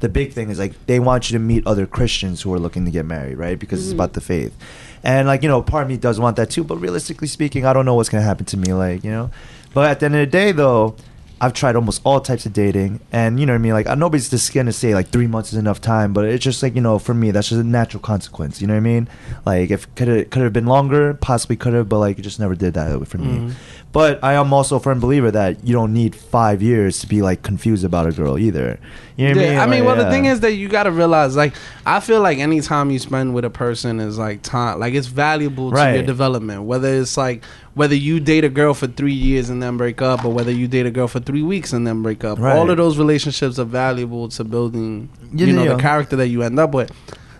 the 0.00 0.08
big 0.08 0.32
thing 0.32 0.48
is 0.48 0.58
like 0.58 0.72
they 0.86 0.98
want 1.00 1.30
you 1.30 1.36
to 1.36 1.38
meet 1.44 1.66
other 1.66 1.86
Christians 1.86 2.40
who 2.40 2.54
are 2.54 2.58
looking 2.58 2.86
to 2.86 2.90
get 2.90 3.04
married, 3.04 3.36
right? 3.36 3.58
Because 3.58 3.80
Mm-hmm. 3.80 3.88
it's 3.90 3.92
about 3.94 4.12
the 4.14 4.22
faith. 4.22 4.56
And 5.04 5.28
like, 5.28 5.42
you 5.42 5.50
know, 5.50 5.60
part 5.60 5.82
of 5.82 5.90
me 5.90 5.98
does 5.98 6.18
want 6.18 6.36
that 6.36 6.48
too, 6.48 6.64
but 6.64 6.78
realistically 6.78 7.28
speaking, 7.28 7.66
I 7.66 7.74
don't 7.74 7.84
know 7.84 7.94
what's 7.94 8.08
gonna 8.08 8.22
happen 8.24 8.46
to 8.46 8.56
me, 8.56 8.72
like, 8.72 9.04
you 9.04 9.10
know. 9.10 9.30
But 9.74 9.90
at 9.90 10.00
the 10.00 10.06
end 10.06 10.14
of 10.14 10.20
the 10.20 10.26
day 10.26 10.52
though, 10.52 10.96
I've 11.42 11.52
tried 11.52 11.74
almost 11.74 12.02
all 12.04 12.20
types 12.20 12.46
of 12.46 12.52
dating 12.52 13.00
and 13.10 13.40
you 13.40 13.46
know 13.46 13.52
what 13.52 13.56
I 13.56 13.62
mean, 13.62 13.72
like 13.72 13.98
nobody's 13.98 14.30
just 14.30 14.54
gonna 14.54 14.72
say 14.72 14.94
like 14.94 15.08
three 15.08 15.26
months 15.26 15.52
is 15.52 15.58
enough 15.58 15.80
time, 15.80 16.12
but 16.12 16.24
it's 16.24 16.44
just 16.44 16.62
like, 16.62 16.76
you 16.76 16.80
know, 16.80 17.00
for 17.00 17.14
me 17.14 17.32
that's 17.32 17.48
just 17.48 17.60
a 17.60 17.64
natural 17.64 18.00
consequence, 18.00 18.60
you 18.60 18.68
know 18.68 18.74
what 18.74 18.78
I 18.78 18.80
mean? 18.80 19.08
Like 19.44 19.72
if 19.72 19.92
could 19.96 20.06
have 20.06 20.30
could 20.30 20.42
have 20.42 20.52
been 20.52 20.66
longer, 20.66 21.14
possibly 21.14 21.56
could 21.56 21.74
have, 21.74 21.88
but 21.88 21.98
like 21.98 22.16
it 22.16 22.22
just 22.22 22.38
never 22.38 22.54
did 22.54 22.74
that 22.74 23.08
for 23.08 23.18
me. 23.18 23.38
Mm-hmm. 23.38 23.50
But 23.92 24.24
I 24.24 24.32
am 24.32 24.54
also 24.54 24.76
a 24.76 24.80
firm 24.80 25.00
believer 25.00 25.30
that 25.32 25.66
you 25.66 25.74
don't 25.74 25.92
need 25.92 26.14
five 26.16 26.62
years 26.62 27.00
to 27.00 27.06
be 27.06 27.20
like 27.20 27.42
confused 27.42 27.84
about 27.84 28.06
a 28.06 28.12
girl 28.12 28.38
either. 28.38 28.80
You 29.18 29.26
know 29.26 29.30
what 29.34 29.36
I 29.38 29.42
mean? 29.44 29.52
Yeah, 29.52 29.62
I 29.62 29.66
mean, 29.66 29.84
Like, 29.84 29.96
well, 29.96 30.04
the 30.04 30.10
thing 30.10 30.24
is 30.24 30.40
that 30.40 30.52
you 30.54 30.68
got 30.70 30.84
to 30.84 30.90
realize, 30.90 31.36
like, 31.36 31.52
I 31.84 32.00
feel 32.00 32.22
like 32.22 32.38
any 32.38 32.62
time 32.62 32.90
you 32.90 32.98
spend 32.98 33.34
with 33.34 33.44
a 33.44 33.50
person 33.50 34.00
is 34.00 34.16
like 34.18 34.40
time, 34.40 34.80
like 34.80 34.94
it's 34.94 35.08
valuable 35.08 35.70
to 35.72 35.92
your 35.94 36.02
development. 36.04 36.62
Whether 36.62 36.94
it's 36.94 37.18
like 37.18 37.44
whether 37.74 37.94
you 37.94 38.18
date 38.18 38.44
a 38.44 38.48
girl 38.48 38.72
for 38.72 38.86
three 38.86 39.12
years 39.12 39.50
and 39.50 39.62
then 39.62 39.76
break 39.76 40.00
up, 40.00 40.24
or 40.24 40.32
whether 40.32 40.50
you 40.50 40.68
date 40.68 40.86
a 40.86 40.90
girl 40.90 41.06
for 41.08 41.20
three 41.20 41.42
weeks 41.42 41.74
and 41.74 41.86
then 41.86 42.00
break 42.02 42.24
up, 42.24 42.38
Right. 42.38 42.56
all 42.56 42.70
of 42.70 42.78
those 42.78 42.96
relationships 42.96 43.58
are 43.58 43.64
valuable 43.64 44.28
to 44.30 44.42
building, 44.44 45.10
You 45.34 45.46
you 45.48 45.52
know, 45.52 45.64
know. 45.64 45.76
the 45.76 45.82
character 45.82 46.16
that 46.16 46.28
you 46.28 46.42
end 46.42 46.58
up 46.58 46.72
with. 46.72 46.90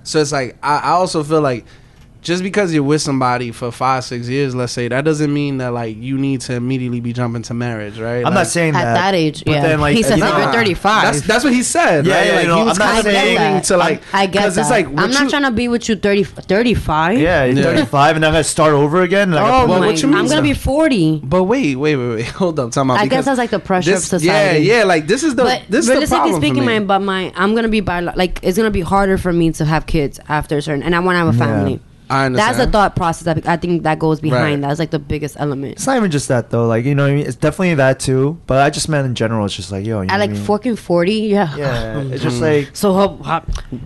So 0.02 0.20
it's 0.20 0.32
like 0.32 0.58
I, 0.62 0.78
I 0.78 0.90
also 0.90 1.22
feel 1.24 1.40
like 1.40 1.64
just 2.22 2.42
because 2.44 2.72
you're 2.72 2.84
with 2.84 3.02
somebody 3.02 3.50
for 3.50 3.72
five, 3.72 4.04
six 4.04 4.28
years, 4.28 4.54
let's 4.54 4.72
say, 4.72 4.86
that 4.86 5.04
doesn't 5.04 5.32
mean 5.34 5.58
that 5.58 5.72
like 5.72 5.96
you 6.00 6.16
need 6.16 6.40
to 6.42 6.54
immediately 6.54 7.00
be 7.00 7.12
jumping 7.12 7.42
to 7.42 7.52
marriage, 7.54 7.98
right? 7.98 8.18
I'm 8.18 8.22
Like, 8.26 8.34
not 8.34 8.46
saying 8.46 8.74
that 8.74 8.86
At 8.86 8.94
that. 8.94 9.10
that 9.10 9.14
age, 9.16 9.42
but 9.44 9.52
yeah. 9.52 9.62
then, 9.62 9.80
like, 9.80 9.96
he 9.96 10.04
says 10.04 10.18
you 10.18 10.24
you're 10.24 10.52
35. 10.52 11.02
That's 11.02 11.26
that's 11.26 11.42
what 11.44 11.52
he 11.52 11.62
said, 11.64 12.06
Yeah, 12.06 12.14
right? 12.14 12.26
yeah, 12.26 12.32
like 12.34 12.42
you 12.42 12.48
know, 12.48 12.56
he 12.58 12.64
was 12.64 12.78
I'm 12.80 12.86
not 12.86 12.92
kind 12.92 13.04
saying- 13.04 13.38
aiming 13.38 13.62
to 13.62 13.76
like, 13.76 14.02
I 14.14 14.26
get 14.26 14.42
'cause 14.44 14.54
that. 14.54 14.60
it's 14.62 14.70
like 14.70 14.86
I'm 14.86 15.10
not 15.10 15.24
you- 15.24 15.30
trying 15.30 15.42
to 15.42 15.50
be 15.50 15.66
with 15.68 15.88
you 15.88 15.96
30, 15.96 16.22
35. 16.24 17.18
Yeah, 17.18 17.44
you're 17.44 17.56
Yeah. 17.56 17.62
35 17.64 18.16
and 18.16 18.24
I'm 18.24 18.32
gonna 18.32 18.44
start 18.44 18.72
over 18.72 19.02
again. 19.02 19.30
And 19.30 19.38
I 19.38 19.42
Oh 19.42 19.46
gotta 19.50 19.68
Well, 19.68 19.80
my! 19.80 19.86
what 19.88 20.00
you 20.02 20.08
mean, 20.08 20.18
I'm 20.18 20.28
gonna 20.28 20.42
be 20.42 20.54
40. 20.54 21.20
But 21.24 21.44
wait, 21.44 21.76
wait, 21.76 21.96
wait, 21.96 22.08
wait. 22.14 22.26
Hold 22.42 22.58
up, 22.60 22.70
time 22.70 22.90
out. 22.90 22.98
I 22.98 23.06
guess 23.06 23.24
that's 23.24 23.38
like 23.38 23.50
the 23.50 23.58
pressure 23.58 23.90
this, 23.90 24.04
of 24.12 24.20
society. 24.20 24.64
Yeah, 24.64 24.78
yeah. 24.78 24.84
Like 24.84 25.08
this 25.08 25.24
is 25.24 25.34
the 25.34 25.42
but 25.42 25.62
this 25.68 25.80
is 25.80 25.86
the 25.86 25.92
realistically 25.94 26.16
problem 26.18 26.40
speaking, 26.40 26.62
for 26.62 26.68
me. 26.68 26.78
my 26.78 26.84
but 26.84 26.98
my 27.00 27.32
I'm 27.34 27.54
gonna 27.56 27.68
be 27.68 27.80
by 27.80 27.98
like 28.00 28.38
it's 28.44 28.56
gonna 28.56 28.70
be 28.70 28.80
harder 28.80 29.18
for 29.18 29.32
me 29.32 29.50
to 29.52 29.64
have 29.64 29.86
kids 29.86 30.20
after 30.28 30.58
a 30.58 30.62
certain, 30.62 30.82
and 30.84 30.94
I 30.94 31.00
want 31.00 31.14
to 31.16 31.18
have 31.18 31.28
a 31.28 31.32
family. 31.32 31.80
I 32.12 32.26
understand. 32.26 32.54
That's 32.56 32.66
the 32.66 32.70
thought 32.70 32.94
process 32.96 33.24
that 33.24 33.48
I 33.48 33.56
think 33.56 33.82
that 33.84 33.98
goes 33.98 34.20
behind. 34.20 34.62
Right. 34.62 34.68
That's 34.68 34.78
like 34.78 34.90
the 34.90 34.98
biggest 34.98 35.36
element. 35.38 35.72
It's 35.72 35.86
not 35.86 35.96
even 35.96 36.10
just 36.10 36.28
that 36.28 36.50
though. 36.50 36.66
Like 36.66 36.84
you 36.84 36.94
know, 36.94 37.04
what 37.04 37.12
I 37.12 37.14
mean, 37.16 37.26
it's 37.26 37.36
definitely 37.36 37.74
that 37.74 37.98
too. 38.00 38.38
But 38.46 38.58
I 38.62 38.70
just 38.70 38.88
meant 38.88 39.06
in 39.06 39.14
general. 39.14 39.46
It's 39.46 39.54
just 39.56 39.72
like 39.72 39.84
yo, 39.86 40.02
you 40.02 40.08
At 40.08 40.12
what 40.12 40.20
like 40.20 40.30
I 40.30 40.32
mean? 40.34 40.42
fucking 40.44 40.76
40, 40.76 41.12
yeah. 41.12 41.56
Yeah, 41.56 42.00
it's 42.02 42.22
just 42.22 42.36
Mm-hmm. 42.42 42.66
like 42.66 42.76
So 42.76 42.92
how, 42.94 43.16
how 43.22 43.44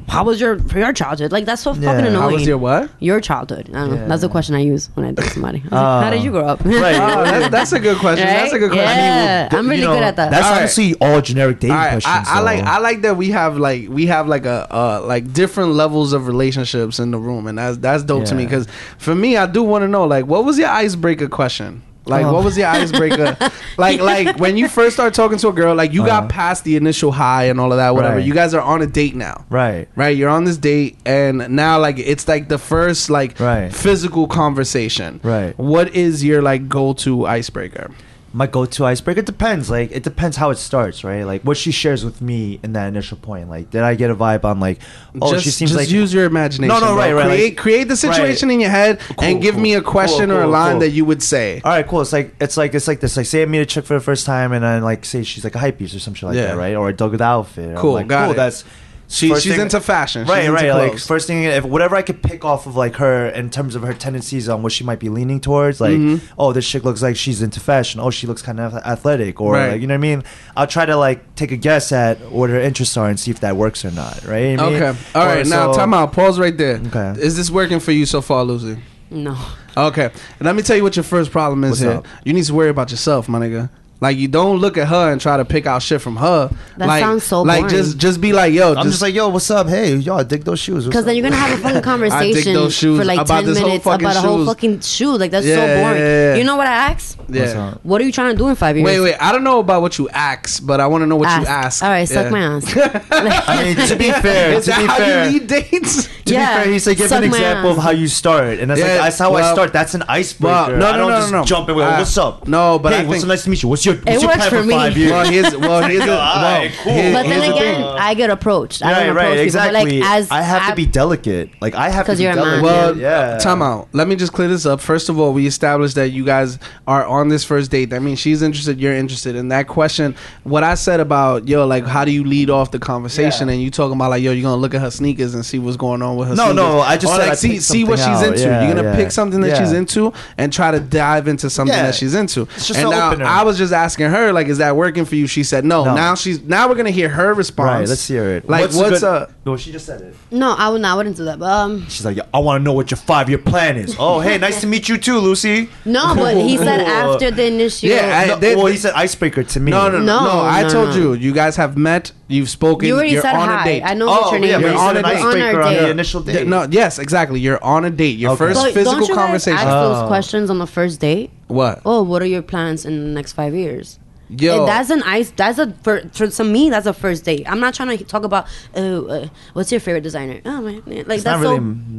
how 0.09 0.24
was 0.24 0.41
your 0.41 0.57
your 0.74 0.93
childhood? 0.93 1.33
Like 1.33 1.45
that's 1.47 1.62
so 1.62 1.72
Yeah. 1.74 1.81
fucking 1.93 2.05
How 2.05 2.09
annoying. 2.11 2.22
How 2.31 2.35
was 2.35 2.47
your 2.47 2.59
what? 2.59 2.91
your 3.01 3.20
childhood? 3.20 3.70
I 3.72 3.87
don't 3.87 3.91
know. 3.97 4.09
That's 4.09 4.22
the 4.22 4.29
question 4.29 4.55
I 4.55 4.61
use 4.61 4.91
when 4.95 5.07
I 5.07 5.12
date 5.12 5.31
somebody. 5.31 5.61
I 5.61 5.62
was 5.64 5.72
like, 5.72 5.81
how 6.03 6.07
Uh, 6.07 6.11
did 6.11 6.22
you 6.22 6.31
grow 6.33 6.47
up? 6.47 6.64
right. 6.64 6.97
Oh, 7.16 7.24
that's, 7.24 7.49
that's 7.51 7.72
a 7.72 7.81
good 7.81 7.99
question. 7.99 8.27
That's 8.27 8.53
a 8.53 8.59
good 8.59 8.70
question. 8.70 8.87
Yeah. 8.99 9.49
I'm 9.53 9.68
really 9.68 9.83
you 9.83 9.87
know, 9.89 9.95
good 9.95 10.03
at 10.03 10.16
that. 10.16 10.31
That's 10.31 10.45
All 10.47 10.53
right. 10.53 10.59
honestly 10.61 10.95
all 11.01 11.20
generic 11.20 11.61
dating 11.61 11.72
All 11.77 11.79
right, 11.83 11.91
questions. 12.03 12.29
I, 12.29 12.39
I 12.39 12.41
like. 12.41 12.61
I 12.64 12.79
like 12.79 13.03
that 13.03 13.16
we 13.16 13.31
have 13.31 13.57
like 13.59 13.89
we 13.89 14.07
have 14.07 14.27
like 14.29 14.45
a 14.47 14.66
uh 14.74 15.01
like 15.05 15.33
different 15.33 15.72
levels 15.72 16.12
of 16.12 16.27
relationships 16.27 16.99
in 16.99 17.11
the 17.11 17.18
room, 17.18 17.47
and 17.47 17.59
that's 17.59 17.77
that's 17.79 18.03
dope 18.03 18.16
to 18.25 18.35
me 18.35 18.45
because 18.45 18.67
for 18.99 19.14
me, 19.14 19.37
I 19.37 19.47
do 19.47 19.62
want 19.62 19.83
to 19.83 19.89
know 19.89 20.05
like 20.05 20.27
what 20.27 20.45
was 20.45 20.59
your 20.59 20.69
icebreaker 20.69 21.29
question. 21.29 21.83
Like 22.09 22.25
Oh. 22.25 22.35
what 22.35 22.45
was 22.45 22.57
your 22.57 22.69
icebreaker? 22.69 23.37
like 23.79 24.01
like 24.01 24.39
when 24.39 24.57
you 24.57 24.69
first 24.69 24.95
start 24.95 25.12
talking 25.12 25.39
to 25.39 25.49
a 25.49 25.53
girl, 25.53 25.75
like 25.75 25.93
you 25.93 26.03
Uh-huh. 26.03 26.21
got 26.21 26.29
past 26.29 26.62
the 26.62 26.77
initial 26.77 27.11
high 27.11 27.45
and 27.45 27.59
all 27.61 27.73
of 27.73 27.79
that, 27.79 27.97
whatever. 27.97 28.17
Right. 28.19 28.25
You 28.25 28.33
guys 28.33 28.55
are 28.55 28.61
on 28.61 28.81
a 28.81 28.87
date 28.87 29.17
now. 29.17 29.45
right. 29.51 29.89
right 29.97 30.17
you're 30.17 30.31
on 30.31 30.45
this 30.45 30.57
date 30.57 30.99
and 31.05 31.49
now 31.51 31.81
like 31.81 31.99
it's 31.99 32.29
like 32.29 32.49
the 32.49 32.59
first 32.59 33.11
like 33.11 33.41
Right. 33.41 33.75
physical 33.75 34.29
conversation 34.29 35.19
Right. 35.25 35.59
what 35.59 35.95
is 35.97 36.23
your 36.25 36.43
like 36.43 36.69
go-to 36.69 37.27
icebreaker 37.27 37.91
My 38.33 38.47
go-to 38.47 38.85
icebreaker 38.85 39.20
it 39.20 39.27
depends. 39.27 39.70
Like 39.70 39.91
it 39.93 40.03
depends 40.03 40.37
how 40.37 40.51
it 40.51 40.57
starts, 40.59 41.05
right? 41.05 41.22
Like 41.22 41.43
what 41.43 41.57
she 41.57 41.70
shares 41.70 42.05
with 42.05 42.20
me 42.20 42.61
in 42.62 42.74
that 42.74 42.87
initial 42.89 43.16
point. 43.16 43.49
Like 43.49 43.70
did 43.70 43.81
I 43.83 43.95
get 43.95 44.11
a 44.11 44.14
vibe 44.14 44.45
on 44.45 44.61
like 44.61 44.81
oh 45.22 45.33
just, 45.33 45.45
she 45.45 45.51
seems 45.51 45.70
just 45.70 45.81
like 45.81 45.91
use 45.91 46.12
your 46.12 46.27
imagination 46.27 46.68
No, 46.68 46.81
no, 46.81 46.95
bro. 46.95 46.97
right, 46.97 47.12
right, 47.14 47.27
create 47.29 47.45
like- 47.51 47.57
create 47.57 47.85
the 47.89 47.97
situation 47.97 48.49
right. 48.49 48.55
in 48.55 48.61
your 48.61 48.70
head 48.70 49.01
Cool, 49.01 49.24
and 49.24 49.41
give 49.41 49.55
cool, 49.55 49.62
me 49.62 49.74
a 49.74 49.81
question 49.81 50.29
cool, 50.29 50.39
or 50.39 50.43
a 50.43 50.47
line 50.47 50.81
that 50.81 50.91
you 50.91 51.05
would 51.07 51.22
say 51.22 51.62
All 51.64 51.70
right, 51.72 51.87
cool. 51.87 52.03
It's 52.03 52.12
like 52.12 52.35
it's 52.41 52.57
like 52.59 52.74
it's 52.74 52.87
like 52.89 53.01
this. 53.01 53.16
Like, 53.16 53.27
say 53.27 53.43
I 53.43 53.47
meet 53.47 53.61
a 53.61 53.66
chick 53.66 53.85
for 53.87 53.95
the 53.95 54.01
first 54.01 54.27
time, 54.27 54.53
and 54.53 54.62
then 54.62 54.83
like 54.83 55.05
say 55.07 55.22
she's 55.22 55.45
like 55.45 55.55
a 55.55 55.59
hype 55.59 55.79
piece 55.79 55.95
or 55.95 56.01
some 56.01 56.12
shit 56.14 56.29
like 56.29 56.37
Yeah. 56.37 56.49
that, 56.49 56.57
right? 56.59 56.74
Or 56.74 56.91
a 56.91 56.93
dug 56.93 57.18
outfit. 57.20 57.70
I'm 57.70 57.77
Cool, 57.77 57.95
like, 57.95 58.07
got 58.07 58.24
cool. 58.24 58.33
it. 58.33 58.37
That's 58.37 58.64
she, 59.09 59.28
first 59.28 59.44
she's 59.44 59.52
thing- 59.52 59.61
into 59.62 59.80
fashion 59.80 60.24
she's 60.24 60.30
right, 60.30 60.40
into 60.44 60.52
right. 60.54 60.72
Like 60.90 60.98
first 60.98 61.26
thing, 61.26 61.44
if 61.44 61.64
whatever 61.64 61.94
I 61.94 62.02
could 62.02 62.22
pick 62.22 62.44
off 62.44 62.66
of 62.66 62.74
like 62.76 62.96
her 62.96 63.28
in 63.28 63.50
terms 63.50 63.74
of 63.76 63.82
her 63.82 63.94
tendencies 63.94 64.48
on 64.48 64.62
what 64.62 64.72
she 64.72 64.82
might 64.84 64.98
be 64.98 65.09
leaning 65.09 65.40
towards, 65.40 65.80
like 65.80 65.92
Mm-hmm. 65.92 66.26
oh, 66.38 66.52
this 66.52 66.68
chick 66.68 66.82
looks 66.84 67.02
like 67.02 67.16
she's 67.16 67.40
into 67.42 67.61
fashion. 67.61 68.00
Oh, 68.00 68.11
she 68.11 68.26
looks 68.26 68.42
kind 68.42 68.59
of 68.59 68.74
athletic, 68.74 69.40
or 69.40 69.52
Right. 69.54 69.72
like 69.72 69.80
you 69.80 69.86
know 69.86 69.94
what 69.94 69.98
I 69.98 70.16
mean. 70.16 70.24
I'll 70.57 70.66
try 70.66 70.84
to 70.86 70.96
like 70.96 71.34
take 71.36 71.52
a 71.52 71.57
guess 71.57 71.92
at 71.92 72.20
what 72.32 72.50
her 72.50 72.59
interests 72.61 72.96
are 72.96 73.09
and 73.09 73.18
see 73.18 73.30
if 73.30 73.40
that 73.40 73.57
works 73.57 73.84
or 73.84 73.90
not. 73.92 74.24
Right? 74.24 74.46
You 74.50 74.57
know 74.57 74.64
what 74.64 74.72
I 74.74 74.80
mean? 74.80 74.82
okay 74.88 74.98
all 75.14 75.22
Or 75.22 75.26
right 75.26 75.46
now 75.46 75.72
time 75.72 75.94
out 75.94 76.12
pause 76.12 76.38
right 76.38 76.57
there 76.57 76.80
Okay. 76.86 77.20
is 77.20 77.36
this 77.36 77.50
working 77.50 77.78
for 77.80 77.92
you 77.92 78.07
so 78.07 78.20
far 78.20 78.42
lucy 78.44 78.76
No. 79.11 79.36
okay 79.76 80.07
and 80.38 80.46
let 80.46 80.57
me 80.57 80.62
tell 80.62 80.76
you 80.76 80.82
what 80.82 80.96
your 80.96 81.04
first 81.04 81.30
problem 81.30 81.62
is 81.64 81.70
What's 81.70 81.80
here 81.82 81.90
up? 81.92 82.07
you 82.24 82.32
need 82.32 82.44
to 82.44 82.54
worry 82.54 82.70
about 82.70 82.90
yourself 82.90 83.28
my 83.28 83.38
nigga 83.38 83.70
Like 84.01 84.18
you 84.18 84.28
don't 84.28 84.59
look 84.59 84.76
at 84.76 84.88
her 84.88 85.11
and 85.11 85.18
try 85.20 85.38
to 85.38 85.44
pick 85.44 85.64
out 85.66 85.82
shit 85.82 86.03
from 86.03 86.16
her. 86.16 86.51
That 86.76 86.86
like, 86.88 87.01
sounds 87.03 87.24
so 87.24 87.44
boring. 87.44 87.62
Like 87.62 87.70
just 87.70 87.97
just 87.97 88.20
be 88.20 88.32
like, 88.34 88.53
yo, 88.53 88.74
I'm 88.74 88.86
just 88.88 89.01
like, 89.01 89.14
yo, 89.14 89.28
what's 89.30 89.51
up? 89.51 89.68
Hey, 89.68 89.94
yo, 89.97 90.16
I 90.16 90.22
dig 90.22 90.44
those 90.44 90.61
shoes. 90.61 90.84
Because 90.84 91.07
then 91.07 91.16
you're 91.16 91.22
gonna 91.22 91.36
have 91.36 91.59
a 91.59 91.62
fucking 91.62 91.80
conversation 91.92 92.53
those 92.53 92.74
shoes 92.74 92.99
for 92.99 93.05
like 93.07 93.18
about 93.20 93.40
ten 93.40 93.47
this 93.47 93.59
minutes 93.59 93.84
fucking 93.84 94.05
about 94.07 94.16
a 94.16 94.20
whole 94.20 94.38
shoes. 94.38 94.47
fucking 94.49 94.80
shoe. 94.80 95.16
Like 95.16 95.30
that's 95.30 95.47
so 95.47 95.57
boring. 95.57 95.99
yeah, 96.01 96.32
yeah. 96.32 96.34
You 96.34 96.44
know 96.44 96.57
what 96.57 96.66
I 96.66 96.72
asked? 96.90 97.18
yeah. 97.28 97.74
What 97.82 98.01
are 98.01 98.05
you 98.05 98.12
trying 98.12 98.32
to 98.32 98.36
do 98.38 98.49
in 98.49 98.55
five 98.55 98.76
years? 98.76 98.84
Wait, 98.84 99.01
wait. 99.01 99.14
I 99.14 99.32
don't 99.32 99.44
know 99.44 99.61
about 99.61 99.80
what 99.80 99.97
you 99.99 100.09
ask, 100.11 100.64
but 100.64 100.78
I 100.80 100.86
want 100.88 101.03
to 101.03 101.07
know 101.07 101.16
what 101.16 101.40
you 101.40 101.47
ask. 101.47 101.82
All 101.82 101.88
right, 101.88 102.05
suck 102.07 102.24
Yeah. 102.26 102.30
my 102.30 102.40
ass. 102.40 102.76
I 103.11 103.64
mean, 103.64 103.76
to 103.88 103.97
be 103.97 104.11
fair, 104.12 104.61
to 104.61 104.66
that 104.66 104.78
be 104.80 104.86
how 104.86 104.97
fair, 104.99 105.24
you 105.30 105.38
lead 105.40 105.47
dates? 105.49 106.07
to 106.26 106.32
Yeah, 106.34 106.59
be 106.59 106.64
fair, 106.64 106.72
he 106.74 106.78
said 106.80 106.97
give 106.99 107.09
suck 107.09 107.18
an 107.18 107.24
example 107.24 107.70
of 107.70 107.78
how 107.78 107.90
you 107.90 108.09
start, 108.09 108.59
and 108.59 108.70
that's 108.70 108.78
Yeah, 108.80 108.86
like 108.88 109.01
that's 109.05 109.18
how 109.18 109.34
I 109.34 109.53
start. 109.53 109.72
That's 109.72 109.94
an 109.94 110.03
icebreaker. 110.09 110.76
No, 110.76 110.92
no, 110.92 111.09
no, 111.09 111.20
no, 111.20 111.30
no. 111.30 111.44
jump 111.44 111.68
in 111.70 111.76
with 111.76 111.86
Uh, 111.86 111.97
what's 111.97 112.18
up. 112.18 112.47
no, 112.47 112.78
but 112.78 112.92
hey, 112.92 113.07
what's 113.07 113.20
think- 113.20 113.28
nice 113.28 113.44
to 113.44 113.51
meet 113.51 113.62
you. 113.62 113.68
What's 113.70 113.86
your 113.87 113.95
what's 113.97 114.22
your 114.22 114.22
works 114.30 114.37
plan 114.37 114.51
for 114.51 114.57
for 114.61 114.64
me. 114.66 114.74
five 114.74 114.97
years? 114.97 115.11
Well, 115.12 115.30
here's 115.30 115.57
well, 115.57 115.82
here's 115.89 116.03
a, 116.03 116.07
well, 116.07 116.37
Alright, 116.37 116.72
cool. 116.82 116.93
here- 116.93 117.12
But 117.12 117.22
then 117.22 117.32
here's 117.43 117.47
the 117.47 117.55
again, 117.57 117.74
thing. 117.76 117.84
I 117.84 118.14
get 118.14 118.30
approached. 118.30 118.82
I 118.82 118.93
Right, 118.93 119.07
don't 119.07 119.16
right, 119.16 119.22
approach 119.26 119.39
exactly. 119.41 119.84
people. 119.91 120.01
But 120.01 120.05
like 120.11 120.18
as 120.18 120.30
I 120.30 120.43
have 120.43 120.68
to 120.70 120.74
be 120.76 120.87
delicate. 120.87 121.51
Like 121.61 121.74
I 121.74 121.89
have 121.89 122.05
to 122.07 122.12
'Cause 122.12 122.18
be 122.18 122.24
you're 122.24 122.32
a 122.32 122.34
delicate. 122.37 122.55
man. 122.57 122.62
Well, 122.62 122.97
yeah. 122.99 123.39
time 123.39 123.62
out. 123.62 123.89
Let 123.93 124.09
me 124.09 124.16
just 124.16 124.32
clear 124.32 124.49
this 124.49 124.66
up. 124.66 124.80
First 124.80 125.09
of 125.09 125.18
all, 125.18 125.32
we 125.32 125.47
established 125.47 125.95
that 125.95 126.11
you 126.11 126.24
guys 126.24 126.59
are 126.87 127.07
on 127.07 127.28
this 127.28 127.45
first 127.45 127.70
date. 127.70 127.91
That 127.91 128.03
means 128.03 128.18
she's 128.18 128.43
interested, 128.43 128.80
you're 128.80 128.95
interested. 128.95 129.37
And 129.37 129.51
that 129.53 129.68
question, 129.68 130.14
what 130.45 130.64
I 130.64 130.74
said 130.74 131.01
about 131.01 131.49
yo, 131.49 131.66
like, 131.66 131.84
how 131.87 132.05
do 132.05 132.11
you 132.11 132.24
lead 132.24 132.51
off 132.51 132.70
the 132.70 132.78
conversation? 132.78 133.49
Yeah. 133.49 133.55
And 133.55 133.62
you 133.62 133.70
talking 133.70 133.95
about 133.95 134.11
like, 134.11 134.22
yo, 134.22 134.32
you're 134.32 134.43
gonna 134.43 134.61
look 134.61 134.74
at 134.74 134.80
her 134.80 134.91
sneakers 134.91 135.34
and 135.34 135.45
see 135.45 135.59
what's 135.59 135.76
going 135.76 136.03
on 136.03 136.16
with 136.16 136.28
her. 136.28 136.34
No, 136.34 136.45
sneakers. 136.47 136.57
no, 136.57 136.80
I 136.80 136.97
just 136.97 137.12
Or, 137.12 137.16
said 137.16 137.22
like 137.22 137.32
I 137.32 137.34
see 137.34 137.59
see 137.61 137.84
what 137.84 137.99
she's 137.99 138.22
into. 138.22 138.41
Yeah, 138.41 138.66
you're 138.66 138.74
gonna 138.74 138.95
pick 138.97 139.11
something 139.11 139.41
that 139.43 139.57
she's 139.59 139.72
into 139.72 140.12
and 140.39 140.53
try 140.53 140.70
to 140.70 140.80
dive 140.80 141.28
into 141.28 141.49
something 141.51 141.76
that 141.76 141.95
she's 141.95 142.14
into. 142.14 142.43
It's 142.57 142.66
just 142.68 142.78
and 142.80 142.89
an 142.89 142.91
now 142.99 143.11
opener. 143.12 143.24
I 143.26 143.43
was 143.43 143.59
just 143.59 143.72
asking 143.77 144.11
her, 144.11 144.33
like, 144.33 144.49
is 144.49 144.59
that 144.59 144.74
working 144.74 145.05
for 145.05 145.14
you? 145.14 145.27
She 145.29 145.45
said 145.45 145.64
no. 145.64 145.85
No. 145.85 145.95
Now 145.95 146.14
she's 146.16 146.41
now 146.43 146.68
we're 146.68 146.74
gonna 146.74 146.91
hear 146.91 147.09
her 147.09 147.33
response. 147.35 147.68
Right, 147.68 147.89
let's 147.89 148.09
hear 148.09 148.24
it. 148.31 148.49
Like, 148.49 148.72
a 148.72 148.77
what's 148.77 149.01
good- 149.01 149.03
a 149.05 149.29
No, 149.45 149.57
she 149.57 149.70
just 149.70 149.87
said 149.87 150.01
it. 150.01 150.16
no, 150.33 150.55
I 150.59 150.68
would 150.70 150.81
not. 150.81 150.95
I 150.95 150.97
wouldn't 150.97 151.16
do 151.16 151.24
that. 151.27 151.39
But 151.39 151.51
um, 151.51 151.87
She's 151.89 152.05
like, 152.05 152.18
I 152.35 152.39
want 152.41 152.61
to 152.61 152.64
know 152.64 152.72
what 152.72 152.91
your 152.91 152.99
five 152.99 153.29
year 153.29 153.39
plan 153.39 153.77
is. 153.77 153.95
Oh, 154.07 154.18
hey, 154.20 154.39
nice 154.39 154.61
to 154.62 154.66
meet 154.66 154.89
you 154.89 154.99
too, 154.99 155.18
Lucy. 155.18 155.68
no. 155.85 156.14
But 156.16 156.37
he 156.37 156.57
said 156.57 156.81
after 156.81 157.31
the 157.31 157.47
initial. 157.47 157.89
Yeah, 157.89 158.18
I- 158.24 158.27
No, 158.27 158.37
they- 158.37 158.57
well, 158.57 158.66
he 158.66 158.77
said 158.77 158.95
icebreaker 158.95 159.45
to 159.45 159.61
me. 159.61 159.70
No, 159.70 159.89
no, 159.89 159.99
no, 160.01 160.05
no. 160.05 160.24
No, 160.24 160.41
I 160.41 160.62
no, 160.62 160.68
told 160.70 160.89
no. 160.91 160.97
you. 160.97 161.12
You 161.14 161.33
guys 161.33 161.55
have 161.57 161.77
met. 161.77 162.12
You've 162.29 162.51
spoken. 162.51 162.89
you 162.89 162.95
already 162.97 163.11
you're 163.11 163.22
said 163.22 163.37
on 163.37 163.49
hi. 163.49 163.61
a 163.62 163.64
date. 163.64 163.83
I 163.85 163.95
know 163.95 164.09
Oh, 164.09 164.20
what 164.22 164.31
your 164.33 164.41
name 164.41 164.51
yeah, 164.51 164.57
but 164.59 164.66
is. 164.66 164.72
he 164.72 164.79
on 164.79 164.95
said 164.97 165.05
a 165.05 165.09
an 165.09 165.14
date. 165.14 165.24
icebreaker 165.24 165.49
On 165.49 165.55
on 165.55 165.62
our 165.62 165.74
the 165.74 165.81
date. 165.81 165.91
initial 165.91 166.22
Yeah, 166.27 166.33
date. 166.33 166.47
no, 166.49 166.66
yes, 166.70 166.99
exactly. 166.99 167.39
You're 167.39 167.62
on 167.62 167.85
a 167.85 167.91
date. 167.91 168.18
Your 168.18 168.33
Okay. 168.33 168.39
first 168.39 168.61
But 168.64 168.74
physical 168.74 168.93
don't 169.01 169.09
you 169.09 169.14
guys 169.14 169.24
conversation. 169.24 169.59
ask 169.59 169.66
Oh. 169.68 169.89
those 170.01 170.09
questions 170.09 170.51
on 170.51 170.59
the 170.59 170.66
first 170.66 170.99
date? 171.01 171.31
What? 171.49 171.80
Oh, 171.84 172.03
what 172.03 172.22
are 172.22 172.26
your 172.26 172.42
plans 172.42 172.84
in 172.84 173.03
the 173.05 173.11
next 173.11 173.32
five 173.32 173.55
years? 173.55 173.99
Yo, 174.29 174.59
And 174.61 174.68
that's 174.68 174.91
an 174.91 175.03
ice. 175.05 175.31
That's 175.31 175.59
a 175.59 175.72
for, 175.85 176.01
for 176.12 176.27
to 176.27 176.45
me. 176.45 176.68
That's 176.70 176.87
a 176.87 176.93
first 176.93 177.24
date. 177.24 177.45
I'm 177.49 177.61
not 177.61 177.74
trying 177.74 177.97
to 177.97 178.05
talk 178.05 178.24
about. 178.24 178.47
Oh, 178.74 179.07
uh, 179.07 179.29
what's 179.53 179.70
your 179.70 179.81
favorite 179.81 180.01
designer? 180.03 180.41
Oh 180.45 180.61
man, 180.62 180.83
like 180.87 180.97
It's 180.97 181.24
that's 181.24 181.24
not 181.24 181.41
really. 181.41 181.57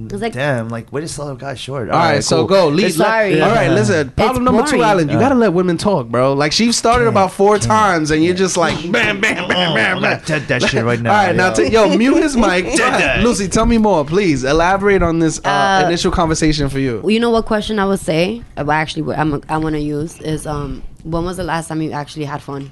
so. 0.09 0.15
It's 0.15 0.21
like 0.21 0.34
damn, 0.34 0.67
like 0.69 0.91
way 0.91 1.01
to 1.01 1.07
sell 1.07 1.30
a 1.30 1.38
guy 1.38 1.53
short. 1.53 1.89
all 1.89 1.97
right, 1.97 2.21
so 2.23 2.39
cool. 2.39 2.47
go. 2.47 2.67
Lead. 2.67 2.80
It's- 2.88 2.95
Sorry. 2.97 3.41
All 3.41 3.49
right, 3.49 3.69
listen. 3.71 4.09
Problem 4.11 4.43
number 4.43 4.63
two, 4.63 4.71
boring. 4.78 4.82
Alan. 4.84 5.09
You 5.09 5.19
gotta 5.19 5.36
let 5.36 5.53
women 5.53 5.78
talk, 5.78 6.07
bro. 6.09 6.34
Like 6.34 6.51
she 6.51 6.71
started 6.73 7.07
about 7.07 7.32
four 7.32 7.57
times, 7.59 8.11
and 8.11 8.23
you're 8.23 8.36
just 8.36 8.57
like 8.57 8.75
bam, 8.91 9.21
bam, 9.21 9.21
bam, 9.21 9.45
Oh, 9.45 9.73
bam, 9.75 10.01
bam. 10.01 10.21
dead 10.25 10.41
that 10.49 10.63
shit 10.63 10.84
right 10.84 10.99
now. 10.99 11.11
All 11.17 11.25
right, 11.28 11.36
now 11.36 11.55
yo. 11.55 11.86
yo 11.86 11.97
mute 11.97 12.17
his 12.23 12.36
mic. 12.45 12.65
Dead. 12.75 13.23
Lucy, 13.23 13.47
tell 13.47 13.65
me 13.65 13.78
more, 13.78 14.03
please. 14.03 14.43
Elaborate 14.43 15.01
on 15.01 15.19
this 15.19 15.39
uh, 15.45 15.47
Uh, 15.49 15.84
initial 15.88 16.11
conversation 16.11 16.67
for 16.69 16.80
you. 16.80 17.01
you 17.09 17.19
know 17.21 17.30
what 17.30 17.45
question 17.45 17.80
I 17.80 17.86
would 17.86 17.99
say? 18.01 18.43
uh, 18.57 18.69
Actually, 18.69 19.03
what 19.03 19.17
I'm 19.17 19.41
I 19.47 19.57
want 19.57 19.75
to 19.75 19.80
use 19.82 20.19
is 20.19 20.45
um. 20.45 20.84
When 21.07 21.23
was 21.23 21.37
the 21.37 21.43
last 21.45 21.69
time 21.69 21.81
you 21.81 21.91
actually 21.91 22.25
had 22.25 22.41
fun? 22.41 22.69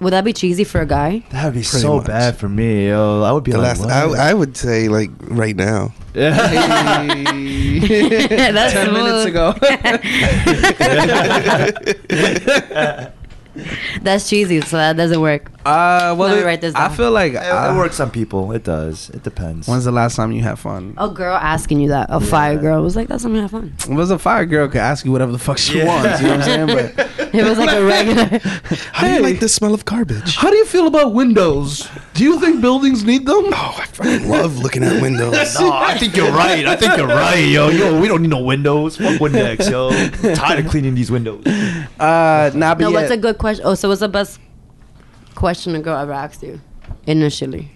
Would 0.00 0.12
that 0.12 0.22
be 0.24 0.32
cheesy 0.32 0.62
for 0.62 0.80
a 0.80 0.86
guy? 0.86 1.24
That 1.30 1.46
would 1.46 1.54
be 1.54 1.62
Pretty 1.66 1.82
so 1.82 1.96
much. 1.96 2.06
bad 2.06 2.36
for 2.36 2.48
me, 2.48 2.86
yo. 2.90 3.22
I 3.24 3.32
would 3.32 3.42
be 3.42 3.50
The 3.50 3.58
like, 3.58 3.80
last, 3.80 3.80
what? 3.80 3.90
I, 4.20 4.30
I 4.30 4.34
would 4.34 4.56
say 4.56 4.88
like 4.88 5.10
right 5.22 5.56
now. 5.56 5.92
Hey. 6.14 6.30
That's 8.52 8.72
Ten 8.72 8.92
minutes 8.92 9.24
ago. 9.26 9.54
That's 14.02 14.28
cheesy, 14.28 14.60
so 14.60 14.76
that 14.76 14.96
doesn't 14.96 15.20
work. 15.20 15.50
Uh, 15.66 16.14
well, 16.18 16.28
Let 16.28 16.36
me 16.36 16.42
it- 16.42 16.44
write 16.46 16.60
this 16.62 16.74
I 16.74 16.88
down. 16.88 16.96
feel 16.96 17.10
like 17.10 17.32
it, 17.34 17.36
uh, 17.38 17.74
it 17.74 17.76
works 17.76 18.00
on 18.00 18.10
people. 18.10 18.52
It 18.52 18.64
does. 18.64 19.10
It 19.10 19.22
depends. 19.22 19.68
When's 19.68 19.84
the 19.84 19.92
last 19.92 20.16
time 20.16 20.32
you 20.32 20.40
had 20.42 20.58
fun? 20.58 20.94
A 20.96 21.08
girl 21.10 21.34
asking 21.36 21.80
you 21.80 21.88
that, 21.90 22.06
a 22.10 22.20
fire 22.20 22.56
girl, 22.56 22.82
was 22.82 22.96
like, 22.96 23.08
"That's 23.08 23.22
something 23.22 23.40
have 23.42 23.50
fun." 23.50 23.74
It 23.88 23.94
was 23.94 24.10
a 24.10 24.18
fire 24.18 24.46
girl 24.46 24.68
could 24.68 24.80
ask 24.80 25.04
you 25.04 25.12
whatever 25.12 25.30
the 25.32 25.38
fuck 25.38 25.58
she 25.58 25.78
Yeah. 25.78 25.86
wants. 25.86 26.20
You 26.22 26.28
know 26.28 26.36
what 26.38 26.48
I'm 26.48 26.68
saying? 26.68 26.94
But 26.96 27.08
It 27.34 27.44
was 27.44 27.58
like 27.58 27.72
a 27.72 27.84
regular. 27.84 28.24
How 28.92 29.08
do 29.08 29.14
you 29.14 29.20
like 29.20 29.40
the 29.40 29.48
smell 29.48 29.74
of 29.74 29.84
garbage? 29.84 30.36
how 30.36 30.48
do 30.50 30.56
you 30.56 30.64
feel 30.64 30.86
about 30.86 31.12
windows? 31.12 31.88
Do 32.14 32.24
you 32.24 32.40
think 32.40 32.60
buildings 32.62 33.04
need 33.04 33.26
them? 33.26 33.44
Oh, 33.52 33.76
I 33.78 33.84
fucking 33.86 34.28
love 34.28 34.58
looking 34.58 34.82
at 34.82 35.00
windows. 35.02 35.32
no, 35.60 35.70
I 35.72 35.98
think 35.98 36.16
you're 36.16 36.32
right. 36.32 36.66
I 36.66 36.74
think 36.76 36.96
you're 36.96 37.06
right, 37.06 37.38
yo. 37.38 37.68
Yo, 37.68 38.00
we 38.00 38.08
don't 38.08 38.22
need 38.22 38.30
no 38.30 38.42
windows. 38.42 38.96
Fuck 38.96 39.20
Windex, 39.20 39.70
yo. 39.70 39.90
I'm 39.90 40.34
tired 40.34 40.64
of 40.64 40.70
cleaning 40.70 40.94
these 40.94 41.10
windows. 41.10 41.44
Uh, 41.98 42.50
nah, 42.54 42.74
but 42.74 42.80
No, 42.82 42.88
yeah. 42.90 42.94
what's 43.00 43.10
a 43.10 43.16
good 43.16 43.38
question? 43.38 43.64
Oh, 43.66 43.74
so 43.74 43.88
what's 43.88 44.00
the 44.00 44.08
best 44.08 44.38
question 45.34 45.74
a 45.74 45.80
girl 45.80 45.96
ever 45.98 46.12
asked 46.12 46.42
you 46.42 46.60
initially? 47.06 47.70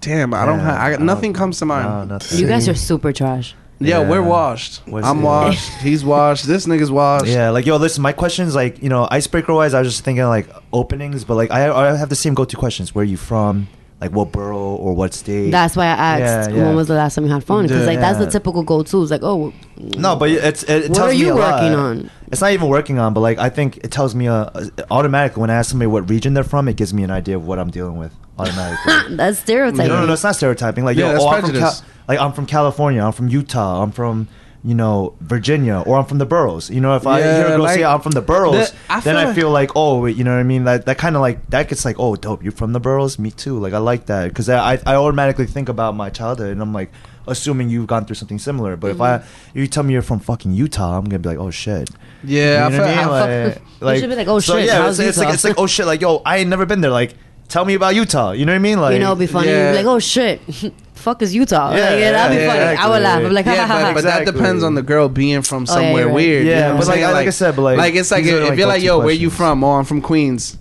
Damn, 0.00 0.34
I 0.34 0.46
don't 0.46 0.60
have. 0.60 0.78
I, 0.80 0.92
I 0.94 0.96
nothing 0.98 1.32
don't- 1.32 1.38
comes 1.38 1.58
to 1.58 1.66
mind. 1.66 1.88
No, 1.88 2.14
nothing. 2.14 2.38
You 2.38 2.46
guys 2.46 2.68
are 2.68 2.74
super 2.74 3.12
trash. 3.12 3.54
Yeah, 3.78 4.00
Yeah. 4.00 4.08
we're 4.08 4.22
washed. 4.22 4.80
What's 4.86 5.06
I'm 5.06 5.18
it? 5.18 5.22
washed. 5.22 5.70
He's 5.82 6.04
washed. 6.04 6.46
This 6.46 6.66
nigga's 6.66 6.90
washed. 6.90 7.26
Yeah, 7.26 7.50
like 7.50 7.66
yo, 7.66 7.76
listen. 7.76 8.02
My 8.02 8.12
questions, 8.12 8.54
like 8.54 8.82
you 8.82 8.88
know, 8.88 9.06
icebreaker 9.10 9.52
wise, 9.52 9.74
I 9.74 9.80
was 9.80 9.88
just 9.92 10.04
thinking 10.04 10.24
like 10.24 10.48
openings, 10.72 11.24
but 11.24 11.34
like 11.34 11.50
I, 11.50 11.70
I 11.92 11.96
have 11.96 12.08
the 12.08 12.16
same 12.16 12.34
go 12.34 12.44
to 12.44 12.56
questions. 12.56 12.94
Where 12.94 13.02
are 13.02 13.04
you 13.04 13.16
from? 13.18 13.68
Like 13.98 14.10
what 14.12 14.30
borough 14.30 14.58
or 14.76 14.94
what 14.94 15.14
state? 15.14 15.50
That's 15.50 15.74
why 15.74 15.86
I 15.86 15.88
asked 15.88 16.50
Yeah, 16.50 16.56
yeah. 16.56 16.64
when 16.66 16.76
was 16.76 16.86
the 16.88 16.94
last 16.94 17.14
time 17.14 17.24
you 17.24 17.30
had 17.32 17.42
fun? 17.42 17.66
Because 17.66 17.86
like 17.86 17.98
that's 17.98 18.18
the 18.18 18.26
typical 18.30 18.62
go-to. 18.62 19.00
It's 19.02 19.10
like, 19.10 19.22
oh, 19.22 19.54
No, 19.78 20.16
but 20.16 20.28
it's 20.30 20.64
it, 20.64 20.68
it 20.84 20.88
What 20.90 20.96
tells 20.96 21.10
are 21.10 21.14
me 21.14 21.20
you 21.20 21.32
a 21.32 21.34
lot. 21.34 21.62
working 21.62 21.74
on? 21.78 22.10
It's 22.30 22.42
not 22.42 22.52
even 22.52 22.68
working 22.68 22.98
on, 22.98 23.14
but 23.14 23.20
like 23.20 23.38
I 23.38 23.48
think 23.48 23.78
it 23.78 23.90
tells 23.90 24.14
me 24.14 24.28
uh, 24.28 24.50
automatically 24.90 25.40
when 25.40 25.48
I 25.48 25.54
ask 25.54 25.70
somebody 25.70 25.86
what 25.86 26.10
region 26.10 26.34
they're 26.34 26.44
from, 26.44 26.68
it 26.68 26.76
gives 26.76 26.92
me 26.92 27.04
an 27.04 27.10
idea 27.10 27.36
of 27.36 27.46
what 27.46 27.58
I'm 27.58 27.70
dealing 27.70 27.96
with 27.96 28.12
automatically. 28.38 29.16
that's 29.16 29.38
stereotyping. 29.38 29.88
no, 29.88 30.00
no, 30.00 30.06
no, 30.06 30.12
it's 30.12 30.22
not 30.24 30.36
stereotyping. 30.36 30.84
Like 30.84 30.98
Yeah, 30.98 31.12
yo, 31.12 31.18
oh, 31.22 31.28
I'm 31.28 31.42
from. 31.42 31.52
Cal- 31.54 31.80
like 32.06 32.20
I'm 32.20 32.32
from 32.34 32.44
California, 32.44 33.02
I'm 33.02 33.12
from 33.12 33.28
Utah, 33.28 33.82
I'm 33.82 33.92
from 33.92 34.28
you 34.64 34.74
know 34.74 35.14
Virginia, 35.20 35.82
or 35.86 35.98
I'm 35.98 36.04
from 36.04 36.18
the 36.18 36.26
boroughs. 36.26 36.70
You 36.70 36.80
know, 36.80 36.96
if 36.96 37.06
I 37.06 37.20
Yeah, 37.20 37.36
hear 37.36 37.46
a 37.46 37.48
girl 37.50 37.60
like, 37.60 37.74
say 37.74 37.84
I'm 37.84 38.00
from 38.00 38.12
the 38.12 38.22
boroughs, 38.22 38.70
the- 38.70 38.76
I 38.90 39.00
then 39.00 39.16
I 39.16 39.32
feel 39.34 39.50
like 39.50 39.70
oh, 39.74 40.00
wait, 40.00 40.16
you 40.16 40.24
know 40.24 40.32
what 40.32 40.40
I 40.40 40.44
mean? 40.44 40.64
That 40.64 40.86
that 40.86 40.98
kind 40.98 41.16
of 41.16 41.22
like 41.22 41.48
that 41.50 41.68
gets 41.68 41.84
like 41.84 41.96
oh, 41.98 42.16
dope. 42.16 42.42
You're 42.42 42.52
from 42.52 42.72
the 42.72 42.80
boroughs, 42.80 43.18
me 43.18 43.30
too. 43.30 43.58
Like 43.58 43.72
I 43.72 43.78
like 43.78 44.06
that 44.06 44.28
because 44.28 44.48
I 44.48 44.78
I 44.86 44.94
automatically 44.94 45.46
think 45.46 45.68
about 45.68 45.94
my 45.94 46.10
childhood, 46.10 46.50
and 46.50 46.62
I'm 46.62 46.72
like 46.72 46.92
assuming 47.28 47.70
you've 47.70 47.86
gone 47.86 48.04
through 48.04 48.14
something 48.16 48.38
similar. 48.38 48.76
But 48.76 48.92
if 48.92 49.00
I 49.00 49.18
mm-hmm. 49.18 49.58
you 49.58 49.66
tell 49.66 49.82
me 49.82 49.92
you're 49.92 50.02
from 50.02 50.20
fucking 50.20 50.52
Utah, 50.52 50.98
I'm 50.98 51.04
gonna 51.04 51.18
be 51.18 51.28
like 51.28 51.38
oh 51.38 51.50
shit. 51.50 51.90
Yeah, 52.24 52.66
I 52.68 52.72
You 52.72 52.78
know 52.78 52.84
feel, 52.84 53.08
what 53.08 53.12
I 53.12 53.42
I 53.42 53.44
mean? 53.44 53.52
feel- 53.52 53.62
Like, 53.80 53.94
You 53.96 54.00
should 54.00 54.10
be 54.10 54.16
like, 54.16 54.28
oh, 54.28 54.40
so, 54.40 54.56
shit, 54.56 54.66
Yeah, 54.66 54.88
it's, 54.88 54.98
it's 54.98 55.18
like 55.18 55.34
it's 55.34 55.44
like 55.44 55.58
oh 55.58 55.66
shit, 55.66 55.86
like 55.86 56.00
yo, 56.00 56.22
I 56.24 56.38
ain't 56.38 56.50
never 56.50 56.66
been 56.66 56.80
there. 56.80 56.90
Like, 56.90 57.14
tell 57.48 57.64
me 57.64 57.74
about 57.74 57.94
Utah. 57.94 58.32
You 58.32 58.46
know 58.46 58.52
what 58.52 58.56
I 58.56 58.60
mean? 58.60 58.80
Like, 58.80 58.94
you 58.94 58.98
know, 59.00 59.08
it'd 59.08 59.18
be 59.18 59.26
funny. 59.26 59.48
Yeah. 59.48 59.66
You'd 59.72 59.78
be 59.78 59.84
like, 59.84 59.94
oh 59.94 59.98
shit, 59.98 60.40
fuck 60.96 61.22
is 61.22 61.34
Utah? 61.34 61.74
Yeah, 61.74 61.90
like, 61.90 61.98
yeah 61.98 62.12
that'd 62.12 62.36
be 62.36 62.42
yeah, 62.42 62.48
funny. 62.48 62.60
I 62.60 62.72
exactly. 62.72 62.90
would 62.90 63.02
laugh. 63.02 63.22
I'm 63.24 63.32
like, 63.32 63.44
ha, 63.44 63.52
yeah, 63.54 63.66
ha, 63.66 63.74
ha, 63.74 63.80
but, 63.80 63.86
ha. 63.86 63.94
but 63.94 64.04
that 64.04 64.26
depends 64.26 64.62
on 64.64 64.74
the 64.74 64.82
girl 64.82 65.08
being 65.08 65.42
from 65.42 65.62
Oh, 65.68 65.72
yeah, 65.72 65.74
somewhere 65.74 66.06
right. 66.06 66.14
weird. 66.14 66.46
Yeah, 66.46 66.54
you 66.68 66.72
know 66.74 66.78
but 66.78 66.88
I'm 66.88 67.00
like- 67.02 67.12
like 67.14 67.26
I 67.26 67.30
said, 67.30 67.56
but, 67.56 67.62
like, 67.62 67.78
like 67.78 67.94
it's 67.94 68.10
like 68.10 68.24
these 68.24 68.32
are, 68.32 68.52
if 68.52 68.58
you're 68.58 68.66
like, 68.66 68.82
go-to 68.82 68.86
yo, 68.86 68.98
where 69.00 69.14
you 69.14 69.30
from? 69.30 69.62
Oh, 69.64 69.72
I'm 69.72 69.84
from 69.84 70.00
Queens. 70.00 70.58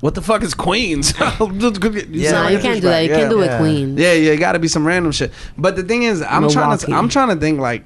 What 0.00 0.14
the 0.14 0.22
fuck 0.22 0.42
is 0.42 0.54
Queens? 0.54 1.12
Yeah. 1.20 1.34
no, 1.38 2.48
you 2.48 2.58
can't 2.60 2.80
do 2.80 2.88
that. 2.88 3.00
You 3.02 3.08
can't 3.10 3.30
do 3.30 3.42
it, 3.42 3.46
Yeah. 3.46 3.58
Queen. 3.58 3.96
Yeah, 3.96 4.12
yeah, 4.12 4.32
it 4.32 4.36
got 4.36 4.52
to 4.52 4.58
be 4.58 4.68
some 4.68 4.86
random 4.86 5.10
shit. 5.12 5.32
But 5.56 5.74
the 5.76 5.82
thing 5.82 6.04
is, 6.04 6.22
I'm 6.22 6.48
trying 6.48 6.78
to, 6.78 6.92
I'm 6.92 7.08
trying 7.08 7.28
to 7.30 7.36
think 7.36 7.58
like, 7.58 7.84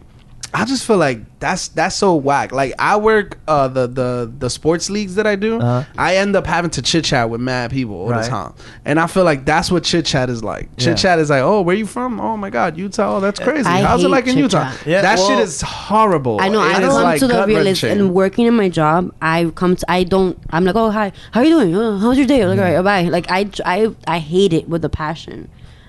I 0.54 0.64
just 0.66 0.86
feel 0.86 0.98
like 0.98 1.20
that's 1.40 1.68
that's 1.68 1.96
so 1.96 2.14
whack. 2.14 2.52
Like 2.52 2.74
I 2.78 2.96
work 2.96 3.38
uh 3.48 3.68
the 3.68 3.86
the 3.86 4.32
the 4.38 4.50
sports 4.50 4.90
leagues 4.90 5.14
that 5.14 5.26
I 5.26 5.34
do, 5.34 5.58
Uh-huh. 5.58 5.84
I 5.96 6.16
end 6.16 6.36
up 6.36 6.46
having 6.46 6.70
to 6.72 6.82
chit 6.82 7.04
chat 7.06 7.30
with 7.30 7.40
mad 7.40 7.70
people 7.70 7.94
all 7.96 8.08
Right. 8.10 8.22
the 8.22 8.28
time, 8.28 8.52
and 8.84 9.00
I 9.00 9.06
feel 9.06 9.24
like 9.24 9.46
that's 9.46 9.70
what 9.72 9.82
chit 9.82 10.04
chat 10.04 10.28
is 10.28 10.44
like. 10.44 10.68
Chit 10.76 10.98
chat 10.98 11.18
is 11.18 11.30
like, 11.30 11.42
oh, 11.42 11.62
where 11.62 11.74
you 11.74 11.86
from? 11.86 12.20
Oh 12.20 12.36
my 12.36 12.50
god, 12.50 12.76
Utah. 12.76 13.16
Oh, 13.16 13.20
that's 13.20 13.40
crazy. 13.40 13.66
I 13.66 13.80
How's 13.82 14.04
it 14.04 14.08
like 14.10 14.26
in 14.26 14.36
Utah? 14.36 14.70
chit-chat. 14.70 14.86
Yeah, 14.86 15.00
that 15.02 15.18
well- 15.18 15.28
shit 15.28 15.38
is 15.40 15.62
horrible. 15.62 16.38
I 16.40 16.48
know. 16.48 16.62
It 16.62 16.66
I 16.76 16.82
is, 16.82 16.88
come 16.88 17.02
like, 17.02 17.20
to 17.20 17.26
the 17.28 17.44
realist 17.46 17.80
gut-wrenching. 17.82 17.90
and 18.06 18.14
working 18.14 18.46
in 18.46 18.54
my 18.54 18.68
job. 18.68 19.10
I 19.22 19.50
come 19.54 19.76
to. 19.76 19.90
I 19.90 20.04
don't. 20.04 20.38
I'm 20.50 20.64
like, 20.66 20.76
oh 20.76 20.90
hi, 20.90 21.12
how 21.32 21.40
are 21.40 21.44
you 21.44 21.50
doing? 21.50 21.74
Oh, 21.74 21.96
how's 21.98 22.18
your 22.18 22.26
day? 22.26 22.44
Like, 22.46 22.58
all 22.58 22.64
right, 22.64 22.82
bye. 22.84 23.08
Like 23.08 23.30
I, 23.30 23.48
I, 23.64 23.94
I 24.06 24.18
hate 24.18 24.52
it 24.52 24.68
with 24.68 24.84
a 24.84 24.90
passion. 24.90 25.48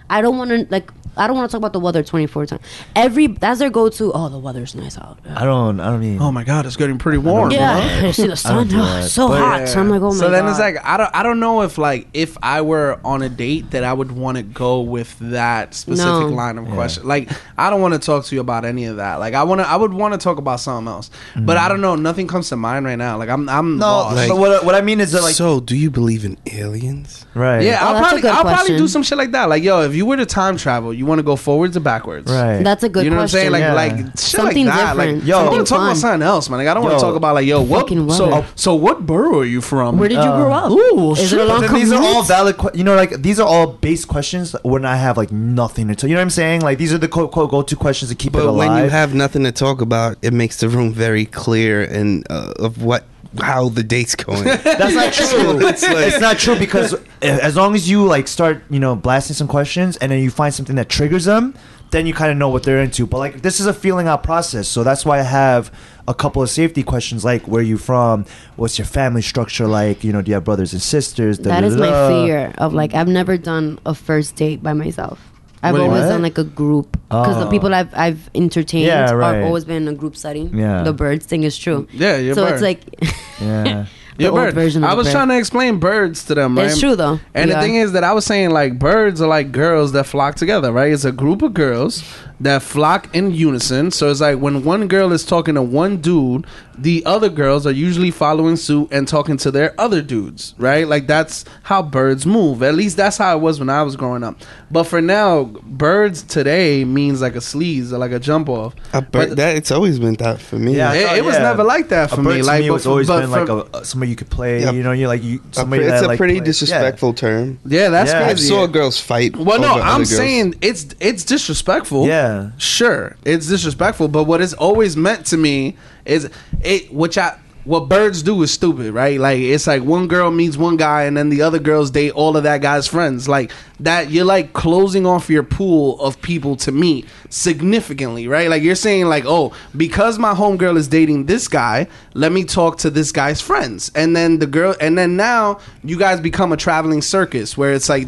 I 0.10 0.22
don't 0.22 0.38
want 0.38 0.50
to 0.52 0.68
like. 0.70 0.92
I 1.16 1.28
don't 1.28 1.36
want 1.38 1.48
to 1.48 1.52
talk 1.52 1.60
about 1.60 1.74
the 1.74 1.80
weather 1.80 2.02
24 2.02 2.48
times. 2.48 2.62
Every 2.96 3.28
that's 3.28 3.60
their 3.60 3.70
go-to. 3.70 4.12
Oh, 4.16 4.30
the 4.30 4.40
weather's 4.40 4.74
nice 4.74 4.98
out. 4.98 5.20
I 5.30 5.44
don't. 5.44 5.80
I 5.80 5.92
don't 5.92 6.00
mean. 6.00 6.20
Oh 6.20 6.32
my 6.32 6.44
god, 6.44 6.66
it's 6.66 6.76
getting 6.76 6.98
pretty 6.98 7.20
warm. 7.20 7.52
Yeah, 7.52 7.80
huh? 8.00 8.12
See 8.14 8.26
the 8.26 8.36
sun. 8.36 8.68
don't 8.68 8.80
Oh, 8.82 8.98
it's 8.98 9.14
so 9.14 9.28
But- 9.28 9.38
hot. 9.38 9.68
So 9.68 9.80
I'm 9.80 9.90
like, 9.90 10.02
oh 10.02 10.10
my 10.12 10.16
so 10.18 10.32
then 10.32 10.46
god. 10.46 10.50
it's 10.50 10.60
like 10.60 10.78
I 10.84 10.98
don't 10.98 11.12
I 11.16 11.22
don't 11.22 11.40
know 11.40 11.62
if 11.62 11.78
like 11.78 12.08
if 12.16 12.36
I 12.42 12.62
were 12.62 13.00
on 13.06 13.22
a 13.22 13.30
date 13.30 13.70
that 13.72 13.84
I 13.84 13.94
would 13.94 14.12
want 14.12 14.38
to 14.38 14.44
go 14.44 14.82
with 14.82 15.16
that 15.20 15.76
specific 15.76 16.08
No. 16.08 16.30
line 16.30 16.58
of 16.58 16.68
question. 16.70 17.08
Like 17.08 17.30
I 17.60 17.70
don't 17.70 17.80
want 17.82 17.94
to 17.94 18.00
talk 18.00 18.26
to 18.26 18.34
you 18.34 18.42
about 18.42 18.66
any 18.66 18.86
of 18.86 18.96
that. 18.98 19.18
Like 19.20 19.36
I 19.36 19.44
want 19.44 19.62
to 19.62 19.68
I 19.70 19.76
would 19.76 19.94
want 19.94 20.16
to 20.16 20.18
talk 20.18 20.40
about 20.40 20.62
something 20.62 20.92
else. 20.92 21.12
But 21.36 21.58
I 21.58 21.66
mm. 21.66 21.70
don't 21.70 21.82
know. 21.82 21.96
Nothing 21.96 22.28
comes 22.28 22.50
to 22.50 22.56
mind 22.56 22.88
right 22.88 22.96
now. 22.98 23.20
Like 23.20 23.30
I'm 23.30 23.48
I'm 23.50 23.78
No, 23.78 23.86
lost. 23.86 24.16
Like- 24.16 24.30
but 24.30 24.38
what, 24.38 24.66
what 24.66 24.74
I 24.74 24.82
mean 24.82 25.00
is 25.00 25.12
that 25.12 25.22
like 25.22 25.36
so, 25.36 25.60
do 25.60 25.76
you 25.78 25.92
believe 25.92 26.26
in 26.26 26.40
aliens? 26.52 27.28
right. 27.36 27.62
yeah, 27.62 27.80
Oh, 27.84 27.94
I'll 27.94 28.00
probably 28.02 28.28
I'll 28.30 28.42
probably 28.44 28.78
do 28.80 28.88
some 28.88 29.04
shit 29.04 29.20
like 29.20 29.30
that. 29.32 29.48
Like 29.48 29.62
yo, 29.62 29.82
if 29.84 29.94
you 29.94 30.03
were 30.06 30.18
to 30.18 30.26
time 30.26 30.58
travel, 30.58 30.94
you 30.94 31.06
want 31.06 31.20
to 31.20 31.24
go 31.24 31.36
forwards 31.36 31.76
or 31.78 31.80
backwards? 31.80 32.32
Right. 32.32 32.64
that's 32.64 32.84
a 32.84 32.90
good 32.90 33.04
you 33.06 33.10
know 33.10 33.18
question. 33.18 33.52
what 33.52 33.58
I'm 33.58 33.64
saying? 33.74 33.74
Like 33.76 33.92
Yeah. 33.94 34.02
like 34.04 34.06
shit 34.18 34.18
Something 34.18 34.66
like 34.66 34.76
that. 34.76 34.94
different. 34.96 35.18
Like 35.20 35.28
yo, 35.28 35.36
I 35.38 35.40
Something 35.42 35.56
want 35.58 35.68
to 35.68 35.74
talk 35.74 35.82
about 35.82 35.98
something 35.98 36.22
else, 36.22 36.50
man. 36.50 36.58
Like 36.60 36.68
I 36.68 36.74
don't 36.74 36.84
want 36.84 36.96
to 37.00 37.02
talk 37.02 37.16
about 37.16 37.36
like 37.36 37.46
yo, 37.48 37.62
what 37.62 37.90
so 38.14 38.46
so 38.56 38.76
what 38.76 39.06
borough 39.06 39.40
are 39.40 39.46
you 39.46 39.62
from? 39.62 39.98
Where 39.98 40.10
did 40.10 40.18
you 40.18 40.24
grow 40.24 40.52
up? 40.52 40.72
Ooh, 40.72 41.12
Is 41.14 41.30
shit. 41.30 41.40
it 41.40 41.42
a 41.42 41.46
long 41.46 41.62
these 41.74 41.92
are 41.92 42.02
all 42.04 42.24
valid. 42.24 42.58
Que- 42.58 42.72
you 42.74 42.84
know, 42.84 42.96
like 42.96 43.22
these 43.22 43.40
are 43.40 43.48
all 43.48 43.68
base 43.68 44.06
questions 44.06 44.56
when 44.64 44.86
I 44.86 44.96
have 44.96 45.18
like 45.18 45.32
nothing 45.32 45.88
to 45.90 45.96
tell. 45.96 46.10
You 46.10 46.16
know 46.16 46.20
what 46.22 46.24
I'm 46.24 46.30
saying? 46.32 46.62
Like 46.62 46.78
these 46.78 46.94
are 46.94 46.98
the 46.98 47.08
quote 47.08 47.32
quote 47.32 47.52
go 47.52 47.62
to 47.62 47.76
questions 47.76 48.10
to 48.10 48.16
keep 48.16 48.36
it 48.36 48.44
alive. 48.44 48.68
But 48.70 48.74
when 48.76 48.84
you 48.84 48.90
have 48.90 49.14
nothing 49.14 49.44
to 49.44 49.52
talk 49.52 49.82
about, 49.82 50.18
it 50.22 50.34
makes 50.34 50.60
the 50.60 50.70
room 50.70 50.92
very 50.94 51.26
clear 51.26 51.84
and 51.84 52.26
uh, 52.30 52.54
of 52.60 52.84
what 52.84 53.04
how 53.40 53.70
the 53.70 53.84
date's 53.84 54.16
going. 54.16 54.44
That's 54.64 54.94
not 54.96 55.14
true. 55.14 55.68
It's 55.68 55.84
like- 55.84 56.08
it's 56.08 56.20
not 56.20 56.38
true 56.38 56.58
because 56.58 56.96
as 57.22 57.56
long 57.56 57.76
as 57.76 57.90
you 57.90 58.06
like 58.06 58.28
start, 58.28 58.64
you 58.70 58.80
know, 58.80 58.96
blasting 58.96 59.36
some 59.36 59.48
questions 59.48 59.98
and 59.98 60.12
then 60.12 60.22
you 60.22 60.30
find 60.30 60.54
something 60.54 60.76
that 60.76 60.90
triggers 60.90 61.26
them, 61.26 61.56
then 61.92 62.06
you 62.08 62.14
kind 62.14 62.32
of 62.32 62.38
know 62.38 62.50
what 62.50 62.64
they're 62.64 62.82
into. 62.82 63.06
But 63.06 63.20
like 63.20 63.42
this 63.42 63.60
is 63.60 63.66
a 63.66 63.74
feeling 63.74 64.08
out 64.08 64.24
process, 64.24 64.68
so 64.68 64.84
that's 64.84 65.06
why 65.06 65.20
I 65.20 65.24
have 65.24 65.72
a 66.08 66.14
couple 66.14 66.42
of 66.42 66.50
safety 66.50 66.84
questions 66.84 67.24
like 67.24 67.48
where 67.48 67.62
you 67.62 67.78
from, 67.78 68.26
what's 68.56 68.78
your 68.78 68.86
family 68.86 69.22
structure 69.22 69.68
like, 69.68 70.04
you 70.04 70.12
know, 70.12 70.22
do 70.22 70.30
you 70.30 70.36
have 70.36 70.44
brothers 70.44 70.74
and 70.74 70.82
sisters? 70.82 71.38
Da, 71.38 71.50
That 71.50 71.62
da, 71.62 71.68
is 71.68 71.78
my 71.78 71.90
fear 72.26 72.54
of 72.58 72.74
like 72.74 72.94
I've 72.94 73.08
never 73.08 73.38
done 73.38 73.80
a 73.86 73.94
first 73.96 74.36
date 74.36 74.62
by 74.62 74.74
myself. 74.74 75.20
I've 75.64 75.74
What 75.74 75.82
always 75.82 76.02
What? 76.04 76.10
done 76.10 76.22
like 76.22 76.38
a 76.38 76.44
group 76.44 76.98
because 77.10 77.38
the 77.38 77.48
Oh. 77.48 77.50
people 77.50 77.74
I've 77.74 77.90
I've 77.96 78.30
entertained 78.36 78.86
Yeah, 78.86 79.12
right. 79.12 79.36
have 79.36 79.46
always 79.46 79.64
been 79.66 79.82
in 79.84 79.88
a 79.88 79.94
group 79.96 80.16
setting. 80.16 80.54
Yeah. 80.54 80.84
the 80.84 80.94
birds 80.94 81.26
thing 81.26 81.44
is 81.44 81.58
true. 81.58 81.88
Yeah, 81.94 82.18
you're 82.18 82.36
so 82.36 82.44
bird. 82.46 82.54
it's 82.54 82.62
like 82.62 82.82
Yeah. 83.42 83.86
the 84.18 84.24
You're 84.26 84.34
bird. 84.34 84.54
version 84.54 84.84
of 84.84 84.90
I 84.90 84.94
was 84.94 85.08
bird. 85.08 85.14
trying 85.14 85.30
to 85.30 85.38
explain 85.38 85.80
birds 85.80 86.26
to 86.26 86.36
them, 86.36 86.58
right? 86.58 86.68
It's 86.68 86.80
true 86.80 86.96
though. 86.96 87.20
And 87.34 87.46
We 87.48 87.52
the 87.54 87.58
are. 87.58 87.62
thing 87.64 87.76
is 87.76 87.94
that 87.94 88.04
I 88.04 88.14
was 88.14 88.26
saying 88.26 88.50
like 88.52 88.78
birds 88.78 89.22
are 89.22 89.28
like 89.38 89.52
girls 89.54 89.94
that 89.94 90.06
flock 90.06 90.36
together, 90.36 90.72
right? 90.72 90.92
It's 90.92 91.06
a 91.06 91.12
group 91.14 91.42
of 91.42 91.54
girls 91.54 92.04
that 92.40 92.62
flock 92.62 93.14
in 93.16 93.32
unison. 93.32 93.92
So 93.92 94.10
it's 94.12 94.22
like 94.22 94.40
when 94.40 94.64
one 94.64 94.88
girl 94.88 95.12
is 95.12 95.26
talking 95.26 95.56
to 95.56 95.62
one 95.62 95.98
dude, 95.98 96.46
the 96.78 97.06
other 97.06 97.30
girls 97.30 97.68
are 97.68 97.72
usually 97.72 98.10
following 98.12 98.56
suit 98.56 98.90
and 98.92 99.08
talking 99.08 99.38
to 99.38 99.52
their 99.52 99.80
other 99.80 100.02
dudes, 100.02 100.56
right? 100.58 100.88
Like 100.88 101.06
that's 101.08 101.46
how 101.64 101.84
birds 101.84 102.26
move. 102.26 102.64
At 102.64 102.74
least 102.76 102.98
that's 102.98 103.18
how 103.18 103.38
it 103.38 103.42
was 103.42 103.60
when 103.60 103.70
I 103.70 103.84
was 103.84 103.96
growing 103.96 104.24
up. 104.24 104.42
But 104.72 104.86
for 104.86 105.00
now, 105.00 105.44
birds 105.44 106.24
today 106.24 106.84
means 106.84 107.22
like 107.22 107.36
a 107.36 107.40
sleaze 107.40 107.92
or 107.94 108.00
like 108.00 108.12
a 108.12 108.20
jump 108.20 108.50
off. 108.50 108.74
A 108.92 109.02
bird, 109.02 109.30
But- 109.30 109.38
that 109.38 109.56
it's 109.56 109.70
always 109.72 110.00
been 110.00 110.16
that 110.16 110.42
for 110.42 110.58
me. 110.58 110.76
Yeah, 110.76 110.90
I 110.92 110.96
It- 110.96 111.06
thought- 111.08 111.18
it 111.18 111.26
was 111.26 111.38
never 111.38 111.64
like 111.64 111.90
that 111.90 112.10
for 112.10 112.16
A 112.16 112.18
for 112.18 112.24
bird 112.24 112.34
me. 112.36 112.42
to 112.42 112.48
Like, 112.48 112.62
me, 112.64 112.70
but 112.70 112.76
it's 112.76 112.86
always 112.88 113.08
but 113.08 113.22
been 113.22 113.32
like 113.32 113.50
a, 113.50 113.86
somebody 113.86 114.10
you 114.10 114.16
could 114.16 114.32
play. 114.32 114.62
Yeah. 114.62 114.72
You 114.72 114.82
know, 114.84 114.92
you're 114.94 115.08
like 115.08 115.24
you 115.24 115.40
A 115.52 115.56
somebody 115.56 115.84
pre- 115.84 115.92
it's 115.92 116.02
that, 116.02 116.06
a 116.06 116.08
like, 116.08 116.18
pretty 116.18 116.38
play- 116.40 116.46
disrespectful 116.46 117.14
term. 117.14 117.60
yeah, 117.68 117.90
that's 117.90 118.12
Yeah. 118.12 118.26
I 118.26 118.34
saw 118.36 118.66
girls 118.66 119.00
fight. 119.00 119.38
Well, 119.38 119.60
no, 119.60 119.74
other 119.74 119.82
I'm 119.82 119.98
girls. 120.00 120.16
saying 120.18 120.56
it's 120.62 120.88
it's 121.00 121.24
disrespectful. 121.24 122.08
Yeah. 122.08 122.23
Sure, 122.58 123.16
it's 123.26 123.48
disrespectful. 123.48 124.08
But 124.08 124.26
what 124.26 124.42
it's 124.42 124.54
always 124.54 124.96
meant 124.98 125.26
to 125.28 125.38
me 125.38 125.78
is 126.06 126.30
it, 126.62 126.94
which 126.94 127.18
I 127.18 127.38
what 127.66 127.88
birds 127.88 128.24
do 128.24 128.42
is 128.44 128.52
stupid, 128.52 128.92
right? 128.94 129.20
Like 129.20 129.40
it's 129.40 129.68
like 129.68 129.84
one 129.84 130.08
girl 130.08 130.32
meets 130.32 130.58
one 130.58 130.76
guy, 130.76 131.04
and 131.04 131.16
then 131.16 131.30
the 131.30 131.42
other 131.42 131.60
girls 131.60 131.92
date 131.92 132.12
all 132.12 132.36
of 132.36 132.44
that 132.44 132.62
guy's 132.62 132.88
friends. 132.88 133.30
Like 133.30 133.52
that, 133.80 134.10
you're 134.12 134.26
like 134.26 134.54
closing 134.54 135.06
off 135.06 135.30
your 135.30 135.44
pool 135.44 136.00
of 136.02 136.22
people 136.22 136.56
to 136.58 136.72
meet 136.72 137.08
significantly, 137.30 138.28
right? 138.28 138.50
Like 138.50 138.64
you're 138.64 138.76
saying, 138.76 139.06
like, 139.06 139.24
oh, 139.26 139.54
because 139.78 140.20
my 140.20 140.34
homegirl 140.34 140.78
is 140.78 140.88
dating 140.88 141.26
this 141.26 141.48
guy, 141.48 141.88
let 142.14 142.32
me 142.32 142.44
talk 142.44 142.80
to 142.80 142.90
this 142.90 143.12
guy's 143.12 143.40
friends, 143.40 143.92
and 143.96 144.16
then 144.16 144.40
the 144.40 144.48
girl, 144.48 144.76
and 144.82 144.98
then 144.98 145.16
now 145.16 145.60
you 145.84 145.98
guys 145.98 146.20
become 146.20 146.52
a 146.52 146.58
traveling 146.58 147.02
circus 147.02 147.58
where 147.58 147.74
it's 147.74 147.88
like, 147.88 148.08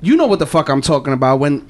you 0.00 0.16
know 0.16 0.26
what 0.26 0.40
the 0.40 0.46
fuck 0.46 0.68
I'm 0.68 0.82
talking 0.82 1.12
about 1.12 1.38
when. 1.38 1.66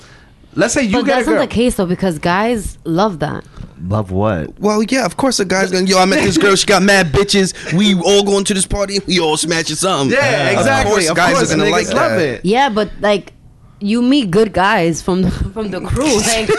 Let's 0.58 0.74
say 0.74 0.82
you 0.82 0.92
but 0.98 1.04
get 1.06 1.12
a 1.12 1.14
that's 1.16 1.26
girl. 1.28 1.34
not 1.36 1.48
the 1.48 1.54
case 1.54 1.76
though 1.76 1.86
because 1.86 2.18
guys 2.18 2.78
love 2.84 3.20
that. 3.20 3.44
Love 3.80 4.10
what? 4.10 4.58
Well, 4.58 4.82
yeah, 4.82 5.06
of 5.06 5.16
course 5.16 5.38
a 5.38 5.44
guy's 5.44 5.70
gonna. 5.70 5.86
Yo, 5.86 5.98
I 5.98 6.04
met 6.04 6.24
this 6.24 6.36
girl. 6.36 6.56
She 6.56 6.66
got 6.66 6.82
mad 6.82 7.12
bitches. 7.12 7.54
We 7.72 7.94
all 7.94 8.24
going 8.24 8.42
to 8.44 8.54
this 8.54 8.66
party. 8.66 8.98
We 9.06 9.20
all 9.20 9.36
smashing 9.36 9.76
something. 9.76 10.10
Yeah, 10.18 10.50
exactly. 10.50 10.90
Of 10.90 10.92
course, 10.94 11.10
Of 11.10 11.16
guys 11.16 11.36
course, 11.36 11.52
are 11.52 11.56
gonna 11.56 11.68
niggas 11.70 11.72
like 11.72 11.86
love 11.94 12.10
that. 12.10 12.20
it. 12.20 12.44
Yeah, 12.44 12.70
but 12.70 12.90
like 13.00 13.32
you 13.80 14.02
meet 14.02 14.30
good 14.30 14.52
guys 14.52 15.00
from 15.02 15.22
the 15.22 15.30
from 15.30 15.70
the 15.70 15.80
crew. 15.80 16.20
Like 16.28 16.48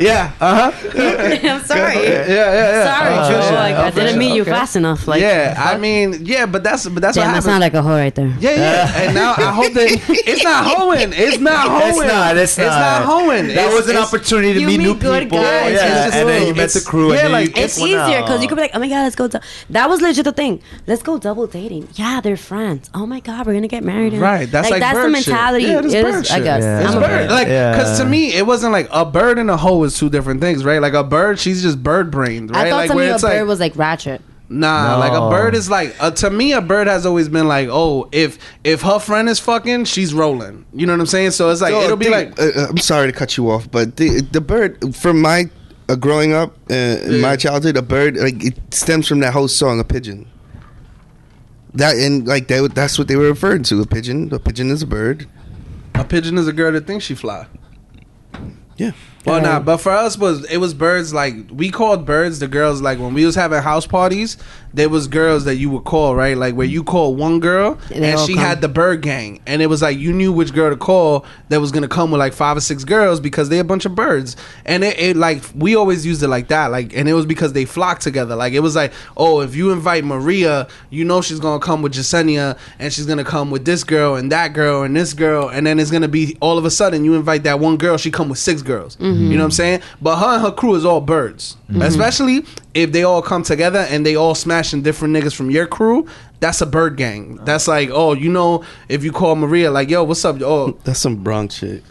Yeah, 0.00 0.32
uh 0.40 0.70
huh. 0.72 0.88
I'm 1.52 1.62
sorry. 1.64 1.94
Yeah, 1.96 2.26
yeah, 2.26 2.28
yeah. 2.28 2.84
Sorry, 2.88 3.14
Uh, 3.14 3.28
Joe. 3.28 3.38
yeah, 3.38 3.50
Like, 3.60 3.74
I 3.76 3.90
didn't 3.90 4.08
sure. 4.10 4.18
meet 4.18 4.34
you 4.34 4.42
Okay. 4.42 4.50
fast 4.50 4.76
enough. 4.76 5.06
Like 5.06 5.20
yeah, 5.20 5.54
I 5.58 5.76
mean, 5.76 6.24
yeah, 6.24 6.46
but 6.46 6.62
that's 6.64 6.88
but 6.88 7.02
that's 7.02 7.16
damn, 7.16 7.26
what 7.28 7.32
I 7.32 7.34
happens. 7.36 7.60
like 7.60 7.74
a 7.74 7.82
hoe 7.82 7.90
right 7.96 8.14
there. 8.14 8.32
yeah, 8.40 8.56
yeah, 8.56 9.00
and 9.02 9.14
now 9.14 9.34
I 9.36 9.52
hope 9.52 9.72
that 9.74 9.88
it's 10.08 10.42
not 10.42 10.64
hoeing. 10.66 11.12
It's 11.12 11.38
not 11.38 11.68
hoeing. 11.68 11.88
It's 11.88 11.98
not. 12.12 12.36
It's 12.36 12.58
not. 12.58 12.66
It's 12.66 12.76
not 12.76 13.02
hoeing. 13.04 13.46
That 13.48 13.68
It's- 13.68 13.74
was 13.74 13.88
an 13.88 13.96
opportunity 13.96 14.54
to 14.60 14.66
meet 14.66 14.78
meet 14.78 14.86
new 14.88 14.94
good 14.94 15.24
people. 15.24 15.38
guys. 15.38 15.72
Yeah, 15.74 15.86
It's 15.86 16.04
just 16.06 16.16
and 16.16 16.28
then 16.28 16.46
you 16.48 16.54
met 16.54 16.70
the 16.70 16.80
crew. 16.80 17.12
yeah, 17.12 17.24
and 17.24 17.32
like, 17.32 17.56
It's 17.58 17.78
easier 17.78 18.22
because 18.22 18.40
you 18.42 18.48
could 18.48 18.56
be 18.56 18.62
like, 18.62 18.74
oh 18.74 18.78
my 18.80 18.88
god, 18.88 19.02
let's 19.04 19.16
go. 19.16 19.28
that 19.28 19.88
was 19.88 20.00
legit 20.00 20.24
the 20.24 20.32
thing. 20.32 20.60
Let's 20.86 21.02
go 21.02 21.18
double 21.18 21.46
dating. 21.46 21.88
Yeah, 21.94 22.20
they're 22.22 22.36
friends. 22.40 22.88
Oh 22.94 23.06
my 23.06 23.20
god, 23.20 23.46
we're 23.46 23.54
gonna 23.54 23.68
get 23.68 23.75
married. 23.84 24.12
and- 24.12 24.22
Right, 24.22 24.50
that's 24.50 24.70
like 24.70 24.80
that's 24.80 24.98
the 24.98 25.08
mentality. 25.08 25.64
Yeah, 25.66 25.80
that's 25.80 25.94
it 25.94 26.04
bird 26.04 26.24
is, 26.24 26.30
I 26.30 26.40
guess. 26.40 26.62
Yeah. 26.62 26.80
It's 26.80 26.90
I'm 26.92 26.98
a 26.98 27.00
bird. 27.00 27.08
bird. 27.08 27.30
Like, 27.30 27.48
Yeah. 27.48 27.72
because 27.72 27.98
to 27.98 28.04
me, 28.04 28.34
it 28.34 28.46
wasn't 28.46 28.72
like 28.72 28.88
a 28.92 29.04
bird 29.04 29.38
and 29.38 29.50
a 29.50 29.56
hoe 29.56 29.82
is 29.84 29.96
two 29.98 30.08
different 30.10 30.40
things, 30.40 30.64
right? 30.64 30.80
Like 30.80 30.94
a 30.94 31.04
bird, 31.04 31.38
she's 31.38 31.62
just 31.62 31.82
bird 31.82 32.10
brained, 32.10 32.50
right? 32.50 32.66
I 32.66 32.70
thought 32.70 32.76
like 32.76 32.90
to 32.90 32.96
me 32.96 33.06
a 33.06 33.14
it's 33.14 33.22
bird 33.22 33.38
like, 33.40 33.46
was 33.48 33.60
like 33.60 33.76
ratchet. 33.76 34.20
Nah, 34.48 34.92
No. 34.92 34.98
like 35.00 35.12
a 35.12 35.28
bird 35.28 35.56
is 35.56 35.68
like 35.68 35.96
uh, 35.98 36.12
to 36.12 36.30
me 36.30 36.52
a 36.52 36.60
bird 36.60 36.86
has 36.86 37.04
always 37.04 37.28
been 37.28 37.48
like, 37.48 37.68
oh, 37.70 38.08
if 38.12 38.38
if 38.62 38.82
her 38.82 39.00
friend 39.00 39.28
is 39.28 39.40
fucking, 39.40 39.86
she's 39.86 40.14
rolling. 40.14 40.64
You 40.72 40.86
know 40.86 40.92
what 40.92 41.00
I'm 41.00 41.06
saying? 41.06 41.32
So 41.32 41.50
it's 41.50 41.60
like 41.60 41.72
So, 41.72 41.82
it'll 41.82 41.96
be 41.96 42.08
like 42.10 42.38
uh, 42.40 42.50
uh, 42.54 42.66
I'm 42.70 42.78
sorry 42.78 43.08
to 43.10 43.12
cut 43.12 43.36
you 43.36 43.50
off, 43.50 43.68
but 43.70 43.96
the 43.96 44.20
the 44.30 44.40
bird 44.40 44.94
from 44.94 45.20
my 45.20 45.50
uh, 45.88 45.96
growing 45.96 46.32
up 46.32 46.56
uh, 46.70 46.74
in 46.74 47.20
my 47.20 47.34
childhood, 47.34 47.76
a 47.76 47.82
bird 47.82 48.16
like 48.18 48.44
it 48.44 48.56
stems 48.72 49.08
from 49.08 49.18
that 49.18 49.32
whole 49.32 49.48
song, 49.48 49.80
a 49.80 49.84
pigeon. 49.84 50.26
That 51.76 51.96
and 51.96 52.26
like 52.26 52.48
that, 52.48 52.74
that's 52.74 52.98
what 52.98 53.06
they 53.08 53.16
were 53.16 53.28
referring 53.28 53.62
to. 53.64 53.80
A 53.82 53.86
pigeon. 53.86 54.32
A 54.32 54.38
pigeon 54.38 54.70
is 54.70 54.82
a 54.82 54.86
bird. 54.86 55.28
a 55.94 56.04
pigeon 56.04 56.38
is 56.38 56.48
a 56.48 56.52
girl 56.52 56.72
that 56.72 56.86
thinks 56.86 57.04
she 57.04 57.14
fly. 57.14 57.46
Yeah. 58.76 58.92
Well, 59.26 59.42
nah, 59.42 59.60
but 59.60 59.78
for 59.78 59.90
us 59.92 60.16
was 60.16 60.44
it 60.50 60.58
was 60.58 60.72
birds 60.72 61.12
like 61.12 61.34
we 61.50 61.70
called 61.70 62.06
birds 62.06 62.38
the 62.38 62.48
girls 62.48 62.80
like 62.80 62.98
when 62.98 63.12
we 63.12 63.26
was 63.26 63.34
having 63.34 63.60
house 63.60 63.86
parties, 63.86 64.36
there 64.72 64.88
was 64.88 65.08
girls 65.08 65.44
that 65.46 65.56
you 65.56 65.70
would 65.70 65.84
call 65.84 66.14
right? 66.14 66.36
Like 66.36 66.54
where 66.54 66.66
you 66.66 66.84
call 66.84 67.14
one 67.16 67.40
girl 67.40 67.78
And 67.92 68.04
and 68.04 68.20
she 68.20 68.34
come. 68.34 68.44
had 68.44 68.60
the 68.60 68.68
bird 68.68 69.02
gang. 69.02 69.40
And 69.46 69.62
it 69.62 69.66
was 69.66 69.82
like 69.82 69.98
you 69.98 70.12
knew 70.12 70.32
which 70.32 70.52
girl 70.52 70.70
to 70.70 70.76
call 70.76 71.24
that 71.48 71.60
was 71.60 71.72
gonna 71.72 71.88
come 71.88 72.10
with 72.10 72.18
like 72.20 72.34
five 72.34 72.56
or 72.56 72.60
six 72.60 72.84
girls 72.84 73.18
because 73.18 73.48
they 73.48 73.58
a 73.58 73.64
bunch 73.64 73.84
of 73.84 73.94
birds. 73.94 74.36
And 74.64 74.84
it, 74.84 74.98
it 74.98 75.16
like 75.16 75.42
we 75.54 75.74
always 75.74 76.04
used 76.06 76.22
it 76.22 76.28
like 76.28 76.48
that 76.48 76.70
like 76.70 76.94
and 76.94 77.08
it 77.08 77.14
was 77.14 77.26
because 77.26 77.52
they 77.52 77.64
flocked 77.64 78.02
together. 78.02 78.36
Like 78.36 78.52
it 78.52 78.60
was 78.60 78.76
like 78.76 78.92
oh 79.16 79.40
if 79.40 79.56
you 79.56 79.72
invite 79.72 80.04
Maria 80.04 80.68
you 80.90 81.04
know 81.04 81.20
she's 81.20 81.40
gonna 81.40 81.58
come 81.58 81.82
with 81.82 81.94
Jasenia 81.94 82.58
and 82.78 82.92
she's 82.92 83.06
gonna 83.06 83.24
come 83.24 83.50
with 83.50 83.64
this 83.64 83.82
girl 83.82 84.14
and 84.14 84.30
that 84.30 84.52
girl 84.52 84.82
and 84.82 84.94
this 84.94 85.14
girl. 85.14 85.48
And 85.48 85.66
then 85.66 85.80
it's 85.80 85.90
gonna 85.90 86.06
be 86.06 86.36
all 86.40 86.58
of 86.58 86.64
a 86.64 86.70
sudden 86.70 87.04
you 87.04 87.14
invite 87.14 87.42
that 87.44 87.58
one 87.60 87.76
girl 87.76 87.96
she 87.96 88.10
come 88.10 88.28
with 88.28 88.38
six 88.38 88.62
girls 88.62 88.96
mm-hmm. 88.96 89.15
You 89.20 89.36
know 89.36 89.36
what 89.36 89.44
I'm 89.44 89.50
mm-hmm. 89.50 89.54
saying 89.54 89.82
but 90.00 90.18
her 90.18 90.34
and 90.34 90.42
her 90.42 90.52
crew 90.52 90.74
is 90.74 90.84
all 90.84 91.00
birds 91.00 91.56
mm-hmm. 91.70 91.82
especially 91.82 92.44
if 92.74 92.92
they 92.92 93.04
all 93.04 93.22
come 93.22 93.42
together 93.42 93.86
and 93.90 94.04
they 94.04 94.16
all 94.16 94.34
smashing 94.34 94.82
different 94.82 95.14
niggas 95.14 95.34
from 95.34 95.50
your 95.50 95.66
crew 95.66 96.06
that's 96.40 96.60
a 96.60 96.66
bird 96.66 96.96
gang 96.96 97.36
that's 97.44 97.66
like 97.66 97.90
oh 97.90 98.12
you 98.12 98.30
know 98.30 98.64
if 98.88 99.04
you 99.04 99.12
call 99.12 99.34
Maria 99.36 99.70
like 99.70 99.88
yo 99.88 100.04
what's 100.04 100.24
up 100.24 100.40
oh 100.42 100.78
That's 100.84 101.00
some 101.00 101.22
Bronx 101.22 101.56
shit. 101.56 101.82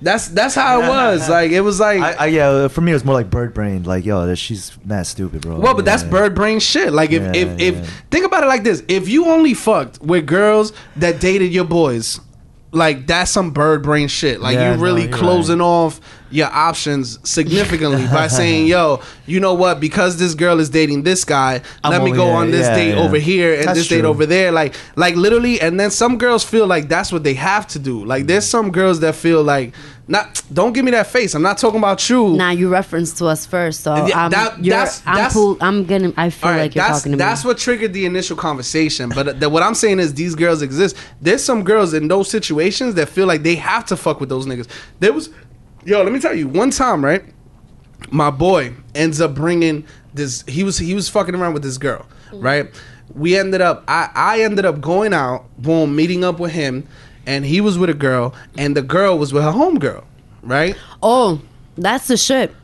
that's 0.00 0.28
that's 0.28 0.54
how 0.54 0.82
it 0.82 0.88
was 0.88 1.28
like 1.28 1.52
it 1.52 1.60
was 1.60 1.78
like 1.78 2.00
I, 2.00 2.12
I, 2.12 2.26
yeah, 2.26 2.68
for 2.68 2.80
me 2.80 2.90
it 2.90 2.94
was 2.94 3.04
more 3.04 3.14
like 3.14 3.30
bird 3.30 3.54
brain. 3.54 3.84
Like, 3.84 4.04
yo, 4.04 4.34
she's 4.34 4.76
mad 4.84 5.06
stupid, 5.06 5.42
bro. 5.42 5.58
Well, 5.60 5.74
but 5.74 5.84
that's 5.84 6.02
Yeah. 6.02 6.10
bird 6.10 6.34
brain 6.34 6.58
shit. 6.58 6.92
Like 6.92 7.12
if 7.12 7.22
Yeah, 7.22 7.32
if 7.34 7.60
if 7.60 7.74
yeah. 7.76 7.86
think 8.10 8.26
about 8.26 8.42
it 8.42 8.46
like 8.46 8.64
this: 8.64 8.82
if 8.88 9.08
you 9.08 9.26
only 9.26 9.54
fucked 9.54 10.00
with 10.02 10.26
girls 10.26 10.72
that 10.96 11.20
dated 11.20 11.52
your 11.52 11.64
boys, 11.64 12.20
like 12.72 13.06
that's 13.06 13.30
some 13.30 13.50
bird 13.50 13.82
brain 13.82 14.08
shit. 14.08 14.40
Like 14.40 14.54
Yeah, 14.54 14.72
you 14.72 14.76
no, 14.76 14.82
really 14.82 15.02
you're 15.02 15.12
closing 15.16 15.60
off 15.60 16.00
your 16.30 16.48
options 16.48 17.18
significantly 17.28 18.06
by 18.06 18.26
saying, 18.28 18.66
"Yo, 18.66 19.02
you 19.26 19.38
know 19.38 19.52
what? 19.52 19.78
Because 19.78 20.18
this 20.18 20.34
girl 20.34 20.58
is 20.58 20.70
dating 20.70 21.02
this 21.02 21.24
guy, 21.24 21.60
I'm 21.84 21.92
let 21.92 22.02
me 22.02 22.10
go 22.12 22.28
yeah, 22.28 22.36
on 22.36 22.50
this 22.50 22.66
yeah, 22.66 22.74
date 22.74 22.94
yeah. 22.94 23.02
over 23.02 23.18
here 23.18 23.54
and 23.54 23.64
That's 23.68 23.80
this 23.80 23.88
date 23.88 24.06
over 24.06 24.24
there." 24.24 24.50
Like, 24.50 24.74
like 24.96 25.14
literally. 25.16 25.60
And 25.60 25.78
then 25.78 25.90
some 25.90 26.16
girls 26.16 26.42
feel 26.42 26.66
like 26.66 26.88
that's 26.88 27.12
what 27.12 27.22
they 27.24 27.34
have 27.34 27.66
to 27.68 27.78
do. 27.78 28.04
Like, 28.04 28.26
there's 28.26 28.46
some 28.46 28.72
girls 28.72 29.00
that 29.00 29.14
feel 29.14 29.42
like, 29.42 29.74
not. 30.08 30.42
Don't 30.52 30.72
give 30.72 30.84
me 30.84 30.90
that 30.90 31.06
face. 31.06 31.34
I'm 31.34 31.42
not 31.42 31.58
talking 31.58 31.78
about 31.78 32.08
you. 32.10 32.30
Now 32.30 32.50
you 32.50 32.68
referenced 32.68 33.18
to 33.18 33.26
us 33.26 33.46
first, 33.46 33.80
so 33.82 34.06
Yeah, 34.06 34.24
I'm, 34.24 34.30
that- 34.32 34.62
that's- 34.62 35.02
I'm 35.06 35.14
that's- 35.14 35.32
cool. 35.32 35.56
I'm 35.60 35.84
getting. 35.84 36.12
I 36.16 36.30
feel 36.30 36.50
right, 36.50 36.58
like 36.62 36.74
you're 36.74 36.84
talking 36.84 37.12
to 37.12 37.18
that's 37.18 37.44
me. 37.44 37.48
what 37.48 37.58
triggered 37.58 37.92
the 37.92 38.04
initial 38.04 38.36
conversation. 38.36 39.10
But 39.14 39.40
the, 39.40 39.48
what 39.48 39.62
I'm 39.62 39.74
saying 39.74 40.00
is 40.00 40.14
these 40.14 40.34
girls 40.34 40.60
exist. 40.62 40.96
There's 41.20 41.42
some 41.42 41.62
girls 41.64 41.94
in 41.94 42.08
those 42.08 42.28
situations 42.28 42.94
that 42.96 43.08
feel 43.08 43.26
like 43.26 43.42
they 43.42 43.54
have 43.54 43.84
to 43.86 43.96
fuck 43.96 44.18
with 44.20 44.28
those 44.28 44.44
niggas. 44.46 44.68
There 44.98 45.12
was, 45.12 45.30
yo, 45.84 46.02
let 46.02 46.12
me 46.12 46.18
tell 46.20 46.34
you, 46.34 46.48
one 46.48 46.70
time, 46.70 47.04
right? 47.04 47.24
My 48.10 48.30
boy 48.30 48.74
ends 48.94 49.20
up 49.20 49.34
bringing 49.34 49.86
this. 50.12 50.42
He 50.48 50.64
was 50.64 50.76
he 50.78 50.94
was 50.94 51.08
fucking 51.08 51.34
around 51.34 51.54
with 51.54 51.62
this 51.62 51.78
girl, 51.78 52.04
mm. 52.30 52.42
right? 52.42 52.68
We 53.14 53.36
ended 53.36 53.60
up. 53.60 53.84
I 53.86 54.10
I 54.14 54.40
ended 54.42 54.64
up 54.64 54.80
going 54.80 55.14
out, 55.14 55.44
boom, 55.58 55.94
meeting 55.94 56.24
up 56.24 56.40
with 56.40 56.50
him, 56.52 56.88
and 57.26 57.44
he 57.44 57.60
was 57.60 57.78
with 57.78 57.90
a 57.90 57.94
girl, 57.94 58.34
and 58.56 58.76
the 58.76 58.82
girl 58.82 59.18
was 59.18 59.32
with 59.32 59.42
her 59.42 59.52
homegirl, 59.52 60.04
right? 60.42 60.76
oh, 61.02 61.40
that's 61.76 62.06
the 62.08 62.16
shit. 62.16 62.54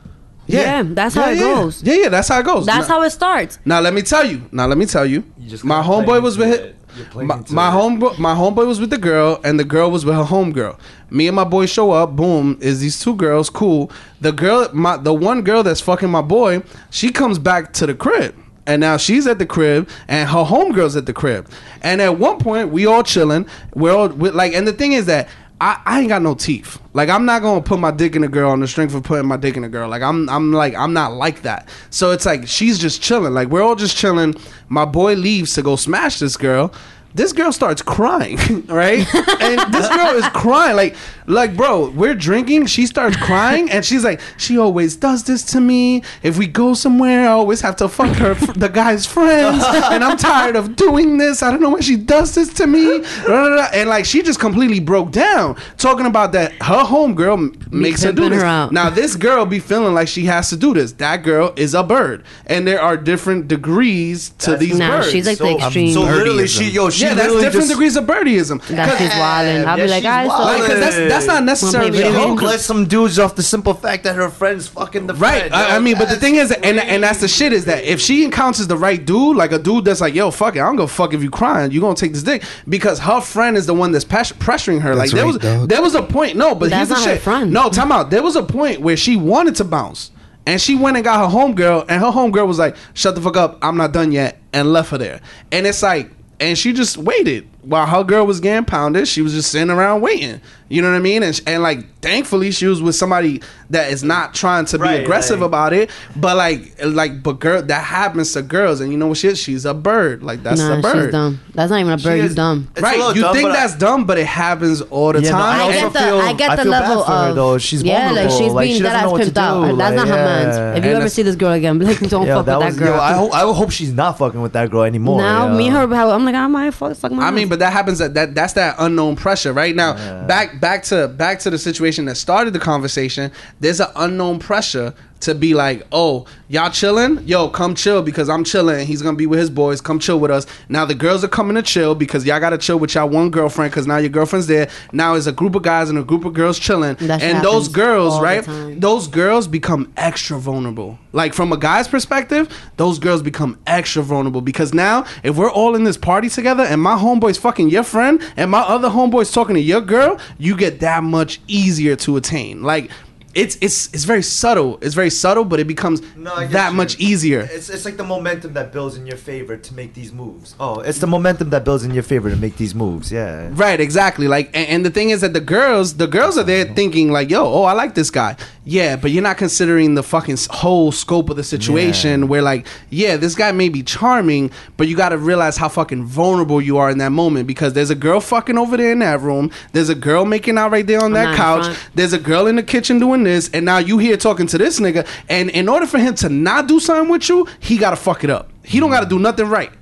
Yeah, 0.47 0.83
that's 0.83 1.15
how 1.15 1.31
it 1.31 1.37
yeah. 1.37 1.43
goes. 1.43 1.83
Yeah, 1.83 1.95
yeah, 1.95 2.09
that's 2.09 2.29
how 2.29 2.41
it 2.41 2.45
goes. 2.47 2.65
That's 2.65 2.89
Now- 2.89 2.97
how 2.97 3.03
it 3.03 3.11
starts. 3.11 3.59
now 3.67 3.81
let 3.81 3.93
me 3.93 4.01
tell 4.03 4.25
you. 4.27 4.43
Now 4.51 4.67
let 4.67 4.79
me 4.79 4.87
tell 4.87 5.05
you. 5.05 5.25
just 5.47 5.65
my 5.65 5.83
homeboy 5.83 6.23
was 6.23 6.39
with 6.39 6.49
it. 6.55 6.75
My, 7.15 7.37
into 7.37 7.53
my 7.53 7.71
homeboy. 7.71 8.19
My 8.19 8.35
homeboy 8.35 8.67
was 8.67 8.81
with 8.81 8.91
the 8.91 8.99
girl, 8.99 9.41
and 9.45 9.61
the 9.61 9.65
girl 9.65 9.91
was 9.91 10.05
with 10.07 10.15
her 10.17 10.25
homegirl. 10.25 10.79
Me 11.11 11.29
and 11.29 11.37
my 11.37 11.45
boy 11.45 11.67
show 11.67 11.91
up. 11.93 12.17
Boom, 12.17 12.57
is 12.61 12.81
these 12.81 12.99
two 12.99 13.15
girls 13.15 13.51
cool? 13.51 13.91
The 14.21 14.33
girl, 14.33 14.69
my 14.73 14.97
the 14.97 15.13
one 15.13 15.43
girl 15.43 15.63
that's 15.63 15.81
fucking 15.83 16.09
my 16.11 16.23
boy, 16.23 16.63
she 16.91 17.11
comes 17.13 17.39
back 17.39 17.73
to 17.75 17.87
the 17.87 17.95
crib. 17.95 18.35
And 18.69 18.81
now 18.81 18.99
she's 18.99 19.27
at 19.27 19.39
the 19.39 19.47
crib, 19.47 19.89
and 20.07 20.29
her 20.29 20.45
homegirl's 20.45 20.95
at 20.95 21.07
the 21.07 21.15
crib. 21.15 21.51
And 21.81 22.03
at 22.03 22.19
one 22.19 22.39
point, 22.39 22.69
we 22.69 22.87
all 22.87 23.03
chilling. 23.03 23.47
We're 23.75 23.95
all 23.95 24.09
we 24.09 24.31
like, 24.31 24.53
and 24.53 24.69
the 24.69 24.75
thing 24.75 24.93
is 24.93 25.07
that 25.07 25.29
I, 25.61 25.81
I 25.85 26.01
ain't 26.01 26.09
got 26.11 26.23
no 26.23 26.35
teeth. 26.35 26.79
Like 26.93 27.09
I'm 27.09 27.25
not 27.25 27.43
gonna 27.43 27.63
put 27.63 27.81
my 27.81 27.91
dick 27.91 28.15
in 28.15 28.23
a 28.23 28.29
girl 28.29 28.51
on 28.51 28.61
the 28.61 28.69
strength 28.69 28.95
of 28.95 29.03
putting 29.03 29.27
my 29.27 29.37
dick 29.37 29.57
in 29.57 29.65
a 29.65 29.69
girl. 29.69 29.89
Like 29.89 30.03
I'm 30.03 30.29
I'm 30.29 30.53
like 30.53 30.75
I'm 30.75 30.93
not 30.93 31.15
like 31.15 31.43
that. 31.43 31.69
So 31.91 32.13
it's 32.13 32.27
like 32.27 32.47
she's 32.47 32.79
just 32.79 33.03
chilling. 33.03 33.35
Like 33.35 33.49
we're 33.49 33.63
all 33.63 33.75
just 33.75 33.97
chilling. 33.97 34.35
My 34.69 34.85
boy 34.85 35.15
leaves 35.15 35.55
to 35.55 35.63
go 35.63 35.75
smash 35.75 36.19
this 36.19 36.37
girl. 36.37 36.73
This 37.15 37.33
girl 37.33 37.53
starts 37.53 37.83
crying, 37.83 38.37
right? 38.69 38.99
and 39.41 39.73
this 39.75 39.89
girl 39.89 40.15
is 40.17 40.29
crying, 40.29 40.77
like, 40.77 40.95
like, 41.27 41.57
bro, 41.57 41.91
we're 41.91 42.15
drinking. 42.15 42.67
She 42.67 42.87
starts 42.87 43.17
crying, 43.17 43.71
and 43.71 43.85
she's 43.85 44.05
like, 44.05 44.21
she 44.37 44.57
always 44.59 44.95
does 44.97 45.25
this 45.25 45.43
to 45.53 45.61
me. 45.61 46.03
If 46.23 46.39
we 46.39 46.47
go 46.47 46.75
somewhere, 46.75 47.25
I 47.25 47.33
always 47.33 47.61
have 47.63 47.77
to 47.77 47.89
fuck 47.89 48.15
her, 48.17 48.35
the 48.35 48.69
guy's 48.69 49.05
friends, 49.05 49.63
and 49.67 50.05
I'm 50.05 50.17
tired 50.17 50.55
of 50.57 50.77
doing 50.77 51.19
this. 51.19 51.43
I 51.43 51.51
don't 51.51 51.61
know 51.61 51.71
why 51.71 51.81
she 51.81 51.97
does 51.97 52.35
this 52.35 52.53
to 52.55 52.67
me. 52.67 53.03
And 53.27 53.89
like, 53.91 54.05
she 54.05 54.23
just 54.23 54.39
completely 54.41 54.81
broke 54.81 55.11
down, 55.11 55.57
talking 55.77 56.07
about 56.07 56.33
that 56.33 56.53
her 56.63 56.85
homegirl 56.85 57.33
m- 57.35 57.61
makes 57.71 58.03
her 58.05 58.13
do 58.13 58.29
this. 58.29 58.43
her. 58.43 58.69
Now 58.71 58.91
this 58.91 59.17
girl 59.17 59.45
be 59.45 59.59
feeling 59.59 59.95
like 59.95 60.09
she 60.09 60.25
has 60.27 60.51
to 60.51 60.57
do 60.57 60.73
this. 60.75 60.93
That 60.93 61.23
girl 61.25 61.53
is 61.57 61.75
a 61.75 61.83
bird, 61.83 62.25
and 62.47 62.67
there 62.67 62.81
are 62.81 62.97
different 62.97 63.49
degrees 63.49 64.31
to 64.41 64.53
That's- 64.53 64.61
these 64.61 64.79
Nah, 64.79 64.99
birds. 64.99 65.11
she's 65.11 65.27
like 65.27 65.37
So, 65.39 65.45
the 65.45 65.55
um, 65.57 65.61
extreme. 65.63 65.93
so 65.93 66.03
literally, 66.03 66.47
she 66.47 66.71
yo, 66.71 66.89
she 66.99 67.05
yeah, 67.05 67.15
that's 67.15 67.33
different 67.35 67.53
just, 67.53 67.69
degrees 67.71 67.97
of 67.97 68.05
birdieism. 68.05 68.61
That's 68.69 68.99
just 68.99 69.17
wildin'. 69.17 69.65
I'll 69.65 69.79
Yeah, 69.79 69.85
be 69.85 69.91
like, 69.91 70.03
she's 70.03 70.07
alright, 70.07 70.31
so 70.31 70.45
Like, 70.45 70.61
'cause 70.67 70.81
that's 70.81 70.97
that's 70.97 71.27
not 71.27 71.45
necessarily 71.45 71.91
video 71.91 72.09
a 72.09 72.13
games? 72.13 72.27
hoe. 72.27 72.37
She 72.39 72.47
let 72.47 72.61
some 72.61 72.85
dudes 72.87 73.19
off 73.19 73.35
the 73.37 73.43
simple 73.43 73.75
fact 73.75 74.05
that 74.05 74.17
her 74.17 74.29
friend's 74.29 74.69
fucking 74.69 75.07
the 75.07 75.15
Right. 75.15 75.41
friend. 75.51 75.55
I, 75.55 75.77
I 75.77 75.79
mean, 75.79 75.97
but 75.99 76.09
the 76.09 76.17
thing 76.17 76.35
is, 76.37 76.51
and 76.53 76.79
and 76.79 77.03
that's 77.03 77.21
the 77.21 77.29
shit 77.29 77.53
is 77.53 77.65
that 77.67 77.85
if 77.85 78.01
she 78.01 78.25
encounters 78.25 78.67
the 78.67 78.77
right 78.77 79.05
dude, 79.05 79.37
like 79.37 79.53
a 79.53 79.59
dude 79.59 79.85
that's 79.85 80.01
like, 80.01 80.15
yo, 80.15 80.31
fuck 80.31 80.57
it, 80.57 80.61
I 80.61 80.67
don't 80.67 80.77
go 80.77 80.87
fuck 80.87 81.15
if 81.15 81.23
you 81.23 81.31
crying, 81.31 81.71
you 81.71 81.81
gonna 81.81 81.95
take 81.95 82.13
this 82.13 82.23
dick 82.23 82.43
because 82.69 82.99
her 83.01 83.21
friend 83.21 83.57
is 83.57 83.67
the 83.67 83.75
one 83.75 83.93
that's 83.93 84.05
pas- 84.05 84.33
pressuring 84.33 84.81
her. 84.81 84.95
like 84.95 85.11
That's 85.11 85.15
there 85.15 85.27
was 85.27 85.39
dog. 85.39 85.69
there 85.69 85.83
was 85.83 85.95
a 85.95 86.03
point. 86.03 86.37
No, 86.37 86.55
but 86.55 86.71
That's 86.71 86.89
here's 86.89 87.01
the 87.01 87.07
not 87.07 87.15
shit. 87.15 87.23
friend. 87.23 87.53
No, 87.53 87.69
time 87.71 87.93
out. 87.93 88.11
There 88.11 88.23
was 88.23 88.37
a 88.37 88.43
point 88.43 88.81
where 88.81 88.97
she 88.97 89.17
wanted 89.17 89.55
to 89.57 89.65
bounce. 89.65 90.11
And 90.47 90.59
she 90.59 90.75
went 90.77 90.97
and 90.97 91.05
got 91.05 91.19
her 91.31 91.37
homegirl, 91.39 91.85
and 91.91 92.01
her 92.01 92.11
homegirl 92.11 92.47
was 92.47 92.59
like, 92.59 92.75
"Shut 92.95 93.15
the 93.15 93.21
fuck 93.21 93.37
up, 93.37 93.59
I'm 93.61 93.77
not 93.77 93.93
done 93.93 94.13
yet," 94.13 94.39
and 94.55 94.73
left 94.73 94.91
her 94.93 94.97
there. 94.97 95.21
And 95.53 95.67
it's 95.67 95.83
like, 95.83 96.11
and 96.41 96.57
she 96.59 96.73
just 96.73 96.97
waited 96.97 97.49
while 97.63 97.87
her 97.87 98.05
girl 98.05 98.27
was 98.27 98.41
getting 98.41 98.65
pounded. 98.65 99.07
She 99.09 99.21
was 99.23 99.33
just 99.35 99.51
sitting 99.51 99.71
around 99.71 100.01
waiting. 100.01 100.41
You 100.71 100.83
know 100.83 100.91
what 100.91 100.97
I 100.99 101.01
mean? 101.01 101.23
And 101.23 101.41
and 101.47 101.63
like, 101.63 101.87
thankfully, 102.03 102.51
she 102.51 102.67
was 102.67 102.83
with 102.83 102.95
somebody 102.95 103.41
that 103.71 103.91
is 103.91 104.05
not 104.05 104.35
trying 104.35 104.67
to 104.67 104.77
be 104.79 104.83
Right, 104.85 105.01
aggressive 105.03 105.41
like- 105.41 105.47
about 105.47 105.73
it. 105.73 105.91
But 106.15 106.37
like, 106.37 106.75
like, 106.85 107.23
but 107.23 107.41
girl, 107.41 107.63
that 107.63 107.85
happens 107.85 108.33
to 108.35 108.43
girls, 108.43 108.81
and 108.83 108.93
you 108.93 108.99
know 108.99 109.07
what? 109.07 109.17
Shit, 109.17 109.39
she's 109.39 109.65
a 109.65 109.73
bird. 109.73 110.23
Like 110.23 110.43
that's 110.43 110.61
nah, 110.61 110.79
a 110.79 110.83
bird. 110.83 111.05
she's 111.07 111.13
dumb. 111.13 111.41
That's 111.55 111.71
not 111.71 111.81
even 111.81 111.93
a 111.95 111.97
bird. 111.97 112.21
She's 112.21 112.35
dumb. 112.35 112.69
It's 112.73 112.83
Right? 112.83 112.99
You 113.17 113.23
dumb, 113.23 113.35
think 113.35 113.49
but 113.49 113.53
I- 113.53 113.61
that's 113.61 113.77
dumb, 113.77 114.05
but 114.05 114.19
it 114.19 114.27
happens 114.27 114.83
all 114.83 115.15
the 115.15 115.23
Yeah, 115.23 115.31
time. 115.31 115.41
I 115.41 115.57
I 115.59 115.61
also 115.63 115.73
get 115.81 115.93
the 115.95 115.99
feel- 116.01 116.19
I 116.21 116.33
get 116.35 116.51
I 116.51 116.57
the 116.57 116.63
feel 116.65 116.71
bad 116.73 116.89
level 116.89 117.05
for 117.05 117.11
her, 117.13 117.29
of 117.31 117.35
though. 117.37 117.59
She's 117.59 117.83
yeah, 117.83 117.95
like 117.95 118.05
vulnerable. 118.29 118.37
she's 118.39 118.53
Like, 118.53 118.65
being 118.67 118.77
she 118.77 118.83
that 118.83 118.97
ass 119.05 119.11
pimped 119.13 119.37
out. 119.39 119.71
do. 119.71 119.77
That's 119.79 119.97
not 119.97 120.07
Like, 120.07 120.09
her 120.09 120.15
yeah. 120.17 120.45
man's. 120.45 120.57
If 120.79 120.85
you 120.85 120.91
And 120.91 121.01
ever 121.01 121.09
see 121.09 121.23
this 121.23 121.37
girl 121.37 121.53
again, 121.53 121.79
like, 121.79 121.99
don't 122.11 122.27
Yo, 122.27 122.37
fuck 122.37 122.47
that 122.47 122.59
with 122.59 122.67
was, 122.67 122.77
that 122.77 122.85
girl. 122.85 122.95
Yo, 122.97 123.01
I 123.01 123.13
hope 123.15 123.33
I 123.35 123.41
hope 123.41 123.71
she's 123.71 123.93
not 123.95 124.19
fucking 124.19 124.43
with 124.43 124.53
that 124.53 124.71
girl 124.71 124.83
anymore. 124.83 125.19
now 125.19 125.49
yo. 125.49 125.55
me 125.57 125.69
and 125.69 125.77
her, 125.77 125.83
I'm 125.95 126.25
like, 126.27 126.35
I 126.35 126.47
might 126.47 126.75
fuck, 126.75 127.11
my. 127.11 127.27
I 127.27 127.31
mean, 127.31 127.45
ass. 127.45 127.58
But 127.59 127.65
that 127.65 127.73
happens. 127.73 127.99
That, 127.99 128.15
that 128.15 128.35
that's 128.35 128.53
that 128.55 128.77
unknown 128.79 129.17
pressure. 129.17 129.53
Right 129.53 129.75
now, 129.75 129.95
back 130.27 130.61
back 130.61 130.85
to 130.85 131.09
back 131.09 131.41
to 131.41 131.51
the 131.51 131.59
situation 131.59 132.05
that 132.05 132.17
started 132.17 132.53
the 132.53 132.61
conversation. 132.61 133.33
There's 133.61 133.81
an 133.81 133.89
unknown 133.97 134.39
pressure 134.39 134.95
to 135.21 135.35
be 135.35 135.55
like, 135.55 135.87
oh, 135.93 136.27
y'all 136.49 136.71
chilling? 136.71 137.27
Yo, 137.27 137.49
come 137.49 137.75
chill 137.75 138.03
because 138.03 138.29
I'm 138.29 138.45
chilling. 138.45 138.87
He's 138.87 139.03
gonna 139.03 139.17
be 139.17 139.27
with 139.27 139.39
his 139.39 139.51
boys. 139.51 139.81
Come 139.81 139.99
chill 139.99 140.21
with 140.21 140.31
us. 140.31 140.47
Now 140.69 140.85
the 140.85 140.95
girls 140.95 141.25
are 141.25 141.29
coming 141.29 141.57
to 141.57 141.63
chill 141.63 141.95
because 141.95 142.25
y'all 142.25 142.41
gotta 142.41 142.59
chill 142.59 142.79
with 142.79 142.95
y'all 142.95 143.09
one 143.09 143.31
girlfriend 143.31 143.71
because 143.71 143.87
now 143.87 143.97
your 143.97 144.11
girlfriend's 144.11 144.47
there. 144.47 144.69
Now 144.93 145.15
it's 145.15 145.27
a 145.27 145.33
group 145.33 145.55
of 145.55 145.63
guys 145.63 145.91
and 145.91 145.99
a 145.99 146.05
group 146.05 146.25
of 146.25 146.35
girls 146.35 146.59
chilling, 146.59 146.95
That 147.01 147.23
and 147.23 147.45
those 147.45 147.69
girls, 147.69 148.21
right? 148.21 148.45
Those 148.81 149.09
girls 149.09 149.49
become 149.49 149.93
extra 149.97 150.39
vulnerable. 150.39 150.99
Like 151.13 151.35
from 151.35 151.53
a 151.53 151.57
guy's 151.57 151.89
perspective, 151.89 152.49
those 152.77 152.99
girls 152.99 153.23
become 153.23 153.59
extra 153.67 154.03
vulnerable 154.03 154.41
because 154.41 154.73
now 154.75 155.05
if 155.23 155.37
we're 155.37 155.51
all 155.51 155.75
in 155.75 155.85
this 155.85 155.97
party 155.97 156.29
together 156.29 156.63
and 156.63 156.81
my 156.81 156.97
homeboy's 156.97 157.39
fucking 157.39 157.71
your 157.71 157.83
friend 157.83 158.23
and 158.37 158.51
my 158.51 158.61
other 158.61 158.89
homeboy's 158.89 159.33
talking 159.33 159.55
to 159.55 159.61
your 159.61 159.81
girl, 159.81 160.19
you 160.39 160.57
get 160.57 160.81
that 160.81 161.03
much 161.03 161.41
easier 161.49 161.97
to 161.97 162.17
attain. 162.17 162.63
Like 162.63 162.91
it's 163.35 163.57
it's 163.61 163.93
it's 163.95 164.05
very 164.05 164.23
subtle. 164.23 164.79
It's 164.81 164.95
very 164.95 165.11
subtle, 165.11 165.45
but 165.45 165.61
it 165.61 165.67
becomes 165.67 166.01
No, 166.17 166.47
that 166.47 166.71
you. 166.71 166.77
much 166.77 166.99
easier. 166.99 167.41
It's, 167.51 167.69
it's 167.69 167.85
like 167.85 167.97
the 167.97 168.05
momentum 168.05 168.55
that 168.55 168.73
builds 168.73 168.97
in 168.97 169.07
your 169.07 169.17
favor 169.17 169.57
to 169.57 169.75
make 169.75 169.95
these 169.95 170.13
moves. 170.13 170.55
Oh, 170.59 170.81
it's 170.81 170.99
the 170.99 171.07
momentum 171.07 171.51
that 171.51 171.65
builds 171.65 171.85
in 171.85 171.93
your 171.93 172.03
favor 172.03 172.31
to 172.31 172.37
make 172.37 172.57
these 172.57 172.75
moves. 172.75 173.13
Yeah. 173.13 173.51
Right, 173.53 173.81
exactly. 173.81 174.29
Like, 174.29 174.47
and, 174.55 174.69
and 174.69 174.87
the 174.87 174.91
thing 174.91 175.11
is 175.11 175.21
that 175.21 175.33
the 175.35 175.41
girls, 175.41 175.97
the 175.97 176.07
girls 176.07 176.39
are 176.39 176.45
there 176.45 176.65
thinking 176.75 177.13
like, 177.13 177.31
"Yo, 177.31 177.45
oh, 177.45 177.63
I 177.65 177.73
like 177.73 177.95
this 177.95 178.11
guy." 178.11 178.37
Yeah, 178.71 178.97
but 178.97 179.13
you're 179.13 179.23
not 179.23 179.39
considering 179.39 179.95
the 179.95 180.03
fucking 180.03 180.37
whole 180.51 180.93
scope 180.93 181.31
of 181.31 181.37
the 181.37 181.43
situation. 181.43 182.21
Yeah. 182.21 182.27
Where 182.27 182.43
like, 182.43 182.67
yeah, 182.91 183.17
this 183.17 183.35
guy 183.35 183.51
may 183.51 183.71
be 183.71 183.83
charming, 183.83 184.51
but 184.77 184.89
you 184.89 184.95
got 184.95 185.09
to 185.09 185.17
realize 185.17 185.57
how 185.57 185.71
fucking 185.71 186.05
vulnerable 186.05 186.61
you 186.61 186.77
are 186.77 186.91
in 186.91 186.99
that 186.99 187.11
moment 187.11 187.47
because 187.47 187.73
there's 187.73 187.89
a 187.89 187.95
girl 187.95 188.21
fucking 188.21 188.59
over 188.59 188.77
there 188.77 188.93
in 188.93 188.99
that 188.99 189.23
room. 189.23 189.51
There's 189.73 189.89
a 189.89 189.95
girl 189.95 190.27
making 190.27 190.59
out 190.59 190.71
right 190.71 190.87
there 190.87 190.99
on 190.99 191.07
I'm 191.07 191.13
that 191.15 191.35
couch. 191.35 191.65
front. 191.65 191.91
There's 191.95 192.13
a 192.13 192.19
girl 192.19 192.47
in 192.47 192.57
the 192.57 192.63
kitchen 192.63 192.99
doing 192.99 193.25
this, 193.25 193.49
and 193.55 193.65
now 193.65 193.79
you 193.79 193.97
here 193.97 194.19
talking 194.19 194.47
to 194.49 194.59
this 194.59 194.79
nigga. 194.79 195.07
And 195.31 195.49
in 195.49 195.67
order 195.67 195.87
for 195.87 195.99
him 195.99 196.15
to 196.17 196.29
not 196.29 196.69
do 196.69 196.79
something 196.79 197.09
with 197.09 197.27
you, 197.31 197.47
he 197.61 197.79
got 197.79 197.91
to 197.91 197.97
fuck 197.97 198.23
it 198.23 198.29
up. 198.29 198.51
He 198.65 198.81
don't 198.81 198.91
got 198.91 199.01
to 199.01 199.09
do 199.09 199.19
nothing 199.19 199.47
right. 199.49 199.73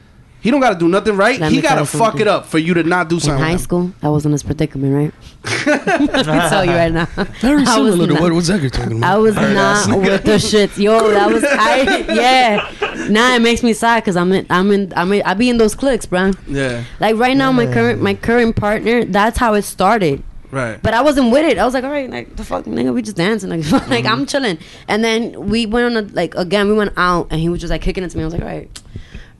He 0.41 0.51
don't 0.53 0.61
got 0.61 0.75
to 0.75 0.79
do 0.79 0.87
nothing 0.89 1.17
right. 1.17 1.41
Let 1.41 1.51
he 1.51 1.61
got 1.61 1.77
to 1.77 1.85
fuck 1.85 1.99
something. 2.13 2.21
it 2.21 2.29
up 2.29 2.47
for 2.47 2.59
you 2.59 2.73
to 2.75 2.85
not 2.85 3.09
do 3.09 3.19
something. 3.19 3.43
In 3.45 3.51
high 3.51 3.57
school, 3.57 3.93
I 4.03 4.09
was 4.11 4.25
in 4.25 4.31
this 4.33 4.45
predicament, 4.45 4.95
right? 4.95 5.67
Let 5.67 5.99
me 6.11 6.49
tell 6.49 6.65
you 6.65 6.71
right 6.73 6.93
now. 6.93 7.07
Very 7.41 7.63
I 7.63 7.65
similar 7.65 7.91
was 7.97 8.01
to 8.01 8.07
not- 8.15 8.21
what 8.21 8.33
was 8.33 8.49
Edgar 8.51 8.71
talking 8.71 8.99
about. 8.99 9.13
I 9.15 9.19
was 9.19 9.35
not 9.35 9.99
with 10.01 10.23
the 10.25 10.39
shit, 10.39 10.77
yo. 10.79 11.11
That 11.11 11.33
was 11.33 11.43
I. 11.45 11.83
Yeah. 12.15 13.07
Now 13.11 13.35
it 13.35 13.43
makes 13.43 13.63
me 13.65 13.73
sad 13.73 14.03
because 14.03 14.17
I'm 14.17 14.31
in. 14.33 14.47
I'm 14.51 14.71
in. 14.71 14.93
I'm 14.97 15.13
in. 15.13 15.23
I 15.23 15.35
be 15.35 15.49
in 15.51 15.59
those 15.59 15.75
cliques, 15.75 16.07
bro. 16.07 16.31
Yeah. 16.47 16.85
Like 17.01 17.17
right 17.17 17.37
now, 17.37 17.51
my 17.53 17.67
current 17.67 18.01
my 18.01 18.15
current 18.15 18.55
partner. 18.57 19.05
That's 19.05 19.39
how 19.39 19.55
it 19.55 19.63
started. 19.63 20.23
Right. 20.53 20.81
But 20.81 20.95
I 20.95 21.03
wasn't 21.03 21.33
with 21.33 21.45
it. 21.45 21.59
I 21.59 21.65
was 21.65 21.75
like, 21.75 21.83
all 21.83 21.91
right, 21.91 22.09
like 22.09 22.37
the 22.37 22.45
fuck, 22.45 22.65
nigga, 22.67 22.95
we 22.95 23.03
just 23.03 23.17
dancing, 23.17 23.51
like, 23.51 23.69
like 23.73 24.05
Mm-hmm. 24.05 24.07
I'm 24.07 24.27
chilling. 24.27 24.59
And 24.87 25.03
then 25.03 25.49
we 25.49 25.67
went 25.67 25.97
on 25.97 26.05
a 26.05 26.09
like 26.13 26.35
again, 26.37 26.69
we 26.69 26.75
went 26.75 26.93
out, 26.97 27.27
and 27.31 27.41
he 27.41 27.49
was 27.49 27.61
just 27.61 27.71
like 27.73 27.83
kicking 27.83 28.05
it 28.05 28.11
to 28.11 28.17
me. 28.17 28.23
I 28.23 28.27
was 28.27 28.33
like, 28.35 28.43
all 28.43 28.49
right, 28.49 28.83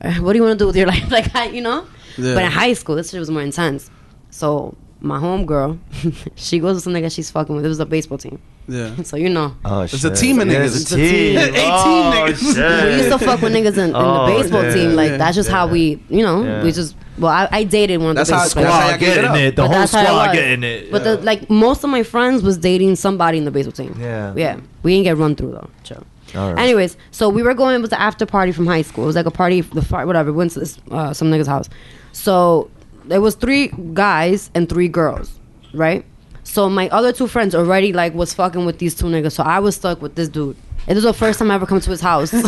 what 0.21 0.33
do 0.33 0.37
you 0.39 0.43
want 0.43 0.57
to 0.57 0.63
do 0.63 0.67
with 0.67 0.75
your 0.75 0.87
life? 0.95 1.09
Like, 1.11 1.35
I, 1.35 1.45
you 1.49 1.61
know. 1.61 1.85
Yeah. 2.17 2.33
But 2.35 2.43
in 2.45 2.51
high 2.51 2.73
school, 2.73 2.95
this 2.95 3.11
shit 3.11 3.19
was 3.19 3.29
more 3.29 3.41
intense. 3.43 3.89
So 4.31 4.75
my 4.99 5.19
homegirl, 5.19 5.77
she 6.35 6.59
goes 6.59 6.75
with 6.75 6.83
some 6.83 6.93
nigga 6.93 7.13
she's 7.13 7.29
fucking 7.31 7.55
with. 7.55 7.65
It 7.65 7.69
was 7.69 7.79
a 7.79 7.85
baseball 7.85 8.17
team. 8.17 8.41
Yeah. 8.67 9.01
So 9.03 9.15
you 9.17 9.29
know. 9.29 9.55
Oh, 9.63 9.81
It's 9.81 10.03
a 10.03 10.13
team 10.13 10.39
of 10.41 10.47
Yeah, 10.47 10.61
niggas. 10.65 10.81
It's 10.81 10.91
a 10.91 10.95
team. 10.97 11.37
It's 11.37 11.47
a 11.47 11.51
team. 11.53 11.61
Oh, 11.71 12.25
18 12.27 12.35
niggas. 12.35 12.55
shit. 12.55 12.85
We 12.89 12.95
used 13.05 13.19
to 13.19 13.25
fuck 13.25 13.41
with 13.41 13.53
niggas 13.53 13.77
in, 13.77 13.89
in 13.91 13.95
Oh, 13.95 14.25
the 14.27 14.33
baseball 14.41 14.63
yeah. 14.63 14.73
team. 14.73 14.95
Like 14.95 15.11
Yeah. 15.11 15.17
that's 15.17 15.35
just 15.35 15.49
how 15.49 15.67
we, 15.67 16.01
you 16.09 16.23
know, 16.23 16.43
Yeah. 16.43 16.63
we 16.63 16.71
just. 16.71 16.95
Well, 17.17 17.31
I, 17.31 17.47
I 17.51 17.63
dated 17.63 17.99
one 18.01 18.11
of 18.11 18.15
That's 18.17 18.29
the 18.29 18.35
how 18.35 18.43
baseball 18.43 18.63
squad 18.63 18.79
players. 18.81 18.93
I 18.93 18.97
gave 18.97 19.09
it 19.09 19.15
getting 19.15 19.29
up. 19.31 19.37
it. 19.37 19.55
The 19.55 19.61
But 19.61 19.67
whole 19.67 19.75
that's 19.77 19.91
squad 19.91 20.33
getting 20.33 20.63
it. 20.63 20.91
But 20.91 21.03
the 21.03 21.17
like 21.21 21.49
most 21.49 21.83
of 21.83 21.89
my 21.89 22.03
friends 22.03 22.43
was 22.43 22.57
dating 22.57 22.95
somebody 22.97 23.37
in 23.37 23.45
the 23.45 23.51
baseball 23.51 23.71
team. 23.73 23.95
Yeah. 23.99 24.33
Yeah. 24.35 24.59
We 24.83 24.93
didn't 24.93 25.05
get 25.05 25.17
run 25.17 25.35
through 25.35 25.51
though. 25.53 25.69
Chill. 25.83 26.03
Right. 26.33 26.57
Anyways, 26.59 26.97
so 27.11 27.29
we 27.29 27.41
were 27.43 27.53
going. 27.53 27.75
It 27.75 27.81
was 27.81 27.89
the 27.89 27.99
after 27.99 28.25
party 28.25 28.51
from 28.51 28.67
high 28.67 28.81
school. 28.81 29.03
It 29.05 29.07
was 29.07 29.15
like 29.15 29.25
a 29.25 29.31
party, 29.31 29.61
the 29.61 29.81
far, 29.81 30.05
whatever. 30.05 30.31
We 30.31 30.37
went 30.37 30.51
to 30.51 30.59
this 30.59 30.77
uh, 30.91 31.13
some 31.13 31.31
nigga's 31.31 31.47
house. 31.47 31.69
So 32.11 32.69
there 33.05 33.21
was 33.21 33.35
three 33.35 33.71
guys 33.93 34.51
and 34.55 34.67
three 34.67 34.87
girls, 34.87 35.39
right? 35.73 36.05
So 36.43 36.69
my 36.69 36.89
other 36.89 37.11
two 37.11 37.27
friends 37.27 37.53
already 37.55 37.93
like 37.93 38.13
was 38.13 38.33
fucking 38.33 38.65
with 38.65 38.79
these 38.79 38.95
two 38.95 39.05
niggas. 39.05 39.33
So 39.33 39.43
I 39.43 39.59
was 39.59 39.75
stuck 39.75 40.01
with 40.01 40.15
this 40.15 40.29
dude. 40.29 40.55
It 40.87 40.93
was 40.95 41.03
the 41.03 41.13
first 41.13 41.39
time 41.39 41.51
I 41.51 41.55
ever 41.55 41.65
come 41.65 41.81
to 41.81 41.89
his 41.89 41.99
house. 41.99 42.31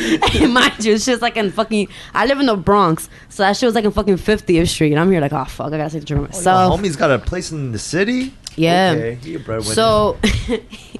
and 0.34 0.54
mind 0.54 0.84
you, 0.84 0.94
it's 0.94 1.04
just 1.04 1.20
like 1.20 1.36
in 1.36 1.50
fucking. 1.50 1.88
I 2.14 2.26
live 2.26 2.40
in 2.40 2.46
the 2.46 2.56
Bronx, 2.56 3.08
so 3.28 3.42
that 3.42 3.56
shit 3.56 3.66
was 3.66 3.74
like 3.74 3.84
in 3.84 3.90
fucking 3.90 4.16
50th 4.16 4.68
Street, 4.68 4.92
and 4.92 5.00
I'm 5.00 5.10
here 5.10 5.20
like, 5.20 5.32
oh 5.32 5.44
fuck, 5.44 5.72
I 5.72 5.76
gotta 5.76 5.90
take 5.90 6.00
the 6.00 6.06
trip 6.06 6.20
Oh, 6.20 6.22
myself. 6.22 6.80
homie's 6.80 6.96
got 6.96 7.10
a 7.10 7.18
place 7.18 7.52
in 7.52 7.72
the 7.72 7.78
city. 7.78 8.32
Yeah. 8.56 8.94
Okay, 8.96 9.14
he 9.16 9.34
a 9.34 9.38
breadwinner. 9.38 9.74
So 9.74 10.18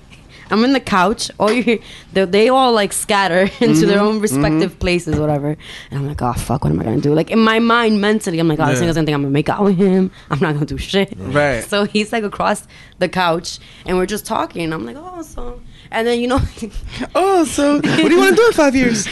I'm 0.51 0.65
in 0.65 0.73
the 0.73 0.81
couch. 0.81 1.31
All 1.39 1.53
you 1.53 1.63
hear, 1.63 1.79
they, 2.13 2.25
they 2.25 2.49
all 2.49 2.73
like 2.73 2.93
scatter 2.93 3.49
into 3.61 3.87
their 3.87 3.99
mm-hmm. 3.99 4.07
own 4.07 4.21
respective 4.21 4.73
mm-hmm. 4.73 4.79
places, 4.79 5.19
whatever. 5.19 5.57
And 5.91 5.99
I'm 5.99 6.07
like, 6.07 6.21
oh 6.23 6.33
fuck, 6.33 6.65
what 6.65 6.73
am 6.73 6.81
I 6.81 6.85
gonna 6.85 7.01
do? 7.01 7.15
Like 7.15 7.31
in 7.31 7.39
my 7.39 7.59
mind, 7.59 8.01
mentally, 8.01 8.39
I'm 8.39 8.49
like, 8.49 8.59
oh, 8.59 8.67
this 8.67 8.81
Yeah. 8.81 8.87
nigga's 8.87 8.97
gonna 8.97 9.07
think 9.07 9.15
I'm 9.15 9.23
gonna 9.23 9.33
make 9.33 9.49
out 9.49 9.65
with 9.65 9.77
him. 9.77 10.11
I'm 10.31 10.41
not 10.41 10.55
gonna 10.55 10.67
do 10.67 10.79
shit. 10.79 11.15
Right. 11.17 11.63
So 11.65 11.85
he's 11.85 12.13
like 12.13 12.25
across 12.25 12.67
the 12.99 13.09
couch, 13.09 13.59
and 13.87 13.97
we're 13.97 14.07
just 14.07 14.27
talking. 14.27 14.73
I'm 14.73 14.85
like, 14.85 14.97
oh, 14.99 15.23
so. 15.23 15.61
And 15.93 16.07
then 16.07 16.21
you 16.21 16.29
know, 16.29 16.41
Oh, 17.15 17.45
so 17.45 17.77
what 17.77 17.83
do 17.83 18.11
you 18.11 18.19
want 18.19 18.31
to 18.31 18.37
do 18.37 18.47
in 18.47 18.53
five 18.53 18.77
years? 18.77 19.07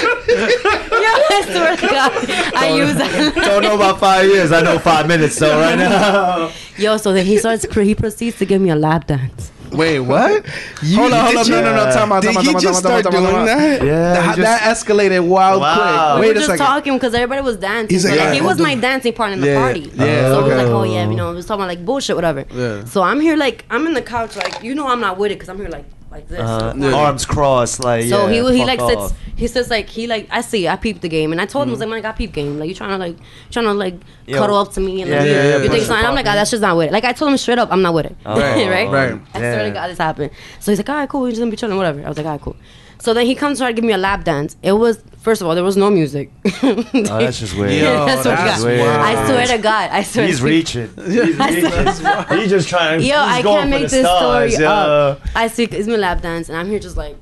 yeah, 0.28 1.28
I 1.30 1.42
swear 1.46 1.76
to 1.76 1.86
God, 1.86 2.12
I 2.54 2.74
use 2.76 2.94
that. 2.96 3.32
don't 3.36 3.62
know 3.62 3.74
about 3.74 3.98
five 4.00 4.26
years. 4.26 4.52
I 4.52 4.60
know 4.62 4.78
five 4.78 5.06
minutes 5.08 5.38
though. 5.38 5.58
Right 5.60 5.78
now. 5.78 6.50
Yo, 6.78 6.96
so 6.96 7.12
then 7.12 7.26
he 7.26 7.38
starts, 7.38 7.66
he 7.74 7.94
proceeds 7.94 8.38
to 8.38 8.46
give 8.46 8.60
me 8.60 8.70
a 8.70 8.76
lap 8.76 9.06
dance. 9.06 9.52
Wait, 9.72 10.00
what? 10.00 10.44
You- 10.82 10.96
hold 10.98 11.12
on, 11.12 11.24
hold 11.26 11.36
on. 11.36 11.44
did 11.44 11.50
No, 11.52 11.60
no, 11.62 11.84
no. 11.86 11.92
Time 11.92 12.10
out, 12.10 12.22
Did 12.22 12.34
time 12.34 12.38
out, 12.38 12.42
he 12.42 12.46
time 12.48 12.56
out, 12.56 12.62
just 12.62 12.82
time 12.82 12.92
out, 12.92 13.00
start 13.00 13.04
time 13.14 13.14
out, 13.14 13.30
time 13.30 13.34
doing 13.34 13.36
out. 13.36 13.44
that? 13.58 13.82
Yeah. 13.86 14.12
That, 14.14 14.34
he 14.34 14.40
that 14.42 14.60
escalated 14.76 15.28
wild 15.28 15.60
Wow. 15.60 15.74
quick. 15.74 16.14
we 16.14 16.20
Wait 16.20 16.26
were 16.26 16.32
a 16.32 16.34
just 16.34 16.46
second. 16.46 16.66
talking 16.66 16.92
because 16.94 17.14
everybody 17.14 17.42
was 17.42 17.56
dancing. 17.56 17.94
He's 17.94 18.02
so 18.02 18.08
like, 18.08 18.18
like, 18.18 18.26
"Alright, 18.26 18.40
he 18.40 18.46
was 18.46 18.58
my 18.58 18.74
dancing 18.74 19.12
partner 19.12 19.34
in 19.34 19.40
the 19.42 19.46
Yeah, 19.46 19.60
party. 19.60 19.80
yeah, 19.94 20.28
so 20.28 20.40
it 20.40 20.48
was 20.48 20.56
like, 20.56 20.66
oh 20.66 20.82
yeah, 20.82 21.08
you 21.08 21.14
know, 21.14 21.30
we 21.30 21.36
was 21.36 21.46
talking 21.46 21.60
about 21.62 21.68
like 21.68 21.84
bullshit, 21.84 22.16
whatever. 22.16 22.44
Yeah. 22.52 22.84
So 22.86 23.02
I'm 23.02 23.20
here 23.20 23.36
like 23.36 23.64
I'm 23.70 23.86
in 23.86 23.94
the 23.94 24.02
couch, 24.02 24.34
like 24.34 24.60
you 24.60 24.74
know 24.74 24.88
I'm 24.88 25.00
not 25.00 25.18
with 25.18 25.30
it 25.30 25.34
because 25.36 25.48
I'm 25.48 25.58
here 25.58 25.68
like 25.68 25.84
like 26.10 26.26
this. 26.28 26.40
Uh, 26.40 26.74
Yeah. 26.76 26.92
Arms 26.94 27.24
crossed, 27.24 27.80
like 27.80 28.04
So 28.04 28.26
yeah, 28.28 28.50
he 28.50 28.58
he 28.58 28.64
like 28.64 28.80
off. 28.80 29.10
sits. 29.10 29.20
He 29.36 29.46
sits 29.46 29.70
like 29.70 29.88
he 29.88 30.06
like 30.06 30.26
I 30.30 30.40
see. 30.42 30.68
I 30.68 30.76
peeped 30.76 31.00
the 31.02 31.08
game, 31.08 31.32
and 31.32 31.40
I 31.40 31.46
told 31.46 31.62
him 31.62 31.68
I 31.68 31.70
Mm-hmm. 31.70 31.70
was 31.72 31.80
like, 31.80 31.88
man, 31.88 31.98
I 31.98 32.00
got 32.02 32.16
peep 32.16 32.32
game. 32.32 32.58
Like 32.58 32.68
you 32.68 32.74
trying 32.74 32.90
to 32.90 32.98
like 32.98 33.16
trying 33.50 33.64
to 33.66 33.72
like 33.72 33.94
Yo. 34.26 34.38
cuddle 34.38 34.56
up 34.56 34.72
to 34.72 34.80
me 34.80 35.02
and 35.02 35.10
Yeah, 35.10 35.18
like 35.20 35.26
yeah, 35.28 35.32
yeah, 35.32 35.52
you 35.56 35.60
think 35.62 35.72
push 35.72 35.86
something. 35.86 36.04
I'm 36.06 36.14
like, 36.14 36.24
button. 36.24 36.32
ah, 36.38 36.40
that's 36.40 36.50
just 36.50 36.60
not 36.62 36.76
with 36.76 36.88
it. 36.88 36.92
Like 36.92 37.04
I 37.04 37.12
told 37.12 37.30
him 37.30 37.36
straight 37.38 37.58
up, 37.58 37.68
I'm 37.72 37.82
not 37.82 37.94
with 37.94 38.06
it. 38.06 38.16
Oh, 38.26 38.38
right? 38.40 38.88
right. 38.88 39.20
I 39.34 39.38
swear 39.38 39.58
to 39.58 39.64
Damn. 39.64 39.72
God, 39.74 39.88
this 39.88 39.98
happened. 39.98 40.30
So 40.58 40.72
he's 40.72 40.78
like, 40.78 40.88
all 40.90 40.96
right, 40.96 41.08
cool. 41.08 41.22
We're 41.22 41.30
just 41.30 41.40
gonna 41.40 41.50
be 41.50 41.56
chilling, 41.56 41.76
whatever. 41.76 42.04
I 42.04 42.08
was 42.08 42.16
like, 42.16 42.26
all 42.26 42.32
right, 42.32 42.40
cool. 42.40 42.56
So 43.00 43.14
then 43.14 43.26
he 43.26 43.34
comes 43.34 43.58
to 43.58 43.62
try 43.64 43.70
to 43.72 43.74
give 43.74 43.84
me 43.84 43.92
a 43.92 43.98
lap 43.98 44.24
dance. 44.24 44.56
It 44.62 44.72
was 44.72 45.02
first 45.18 45.40
of 45.40 45.48
all, 45.48 45.54
there 45.54 45.64
was 45.64 45.76
no 45.76 45.90
music. 45.90 46.30
Oh, 46.62 46.82
that's 47.18 47.40
just 47.40 47.56
weird. 47.56 47.72
Yo, 47.72 48.04
That's 48.06 48.24
that's 48.24 48.60
God. 48.62 48.64
weird. 48.66 48.86
I 48.86 49.26
swear 49.26 49.46
to 49.46 49.58
God. 49.58 49.90
I 49.90 50.02
swear. 50.02 50.26
He's 50.26 50.38
to 50.40 50.44
reaching. 50.44 50.88
He's 50.96 51.40
I 51.40 51.48
reaching. 51.50 52.38
He's 52.38 52.50
just 52.50 52.68
trying. 52.68 53.00
Yo, 53.00 53.06
he's 53.06 53.14
I 53.14 53.42
going 53.42 53.58
can't 53.58 53.70
make 53.70 53.88
this 53.88 54.04
stars, 54.06 54.52
story 54.52 54.64
yeah. 54.64 54.72
up. 54.72 55.20
I 55.34 55.48
see 55.48 55.64
it's 55.64 55.88
my 55.88 55.96
lap 55.96 56.20
dance, 56.20 56.48
and 56.48 56.58
I'm 56.58 56.68
here 56.68 56.78
just 56.78 56.96
like. 56.96 57.16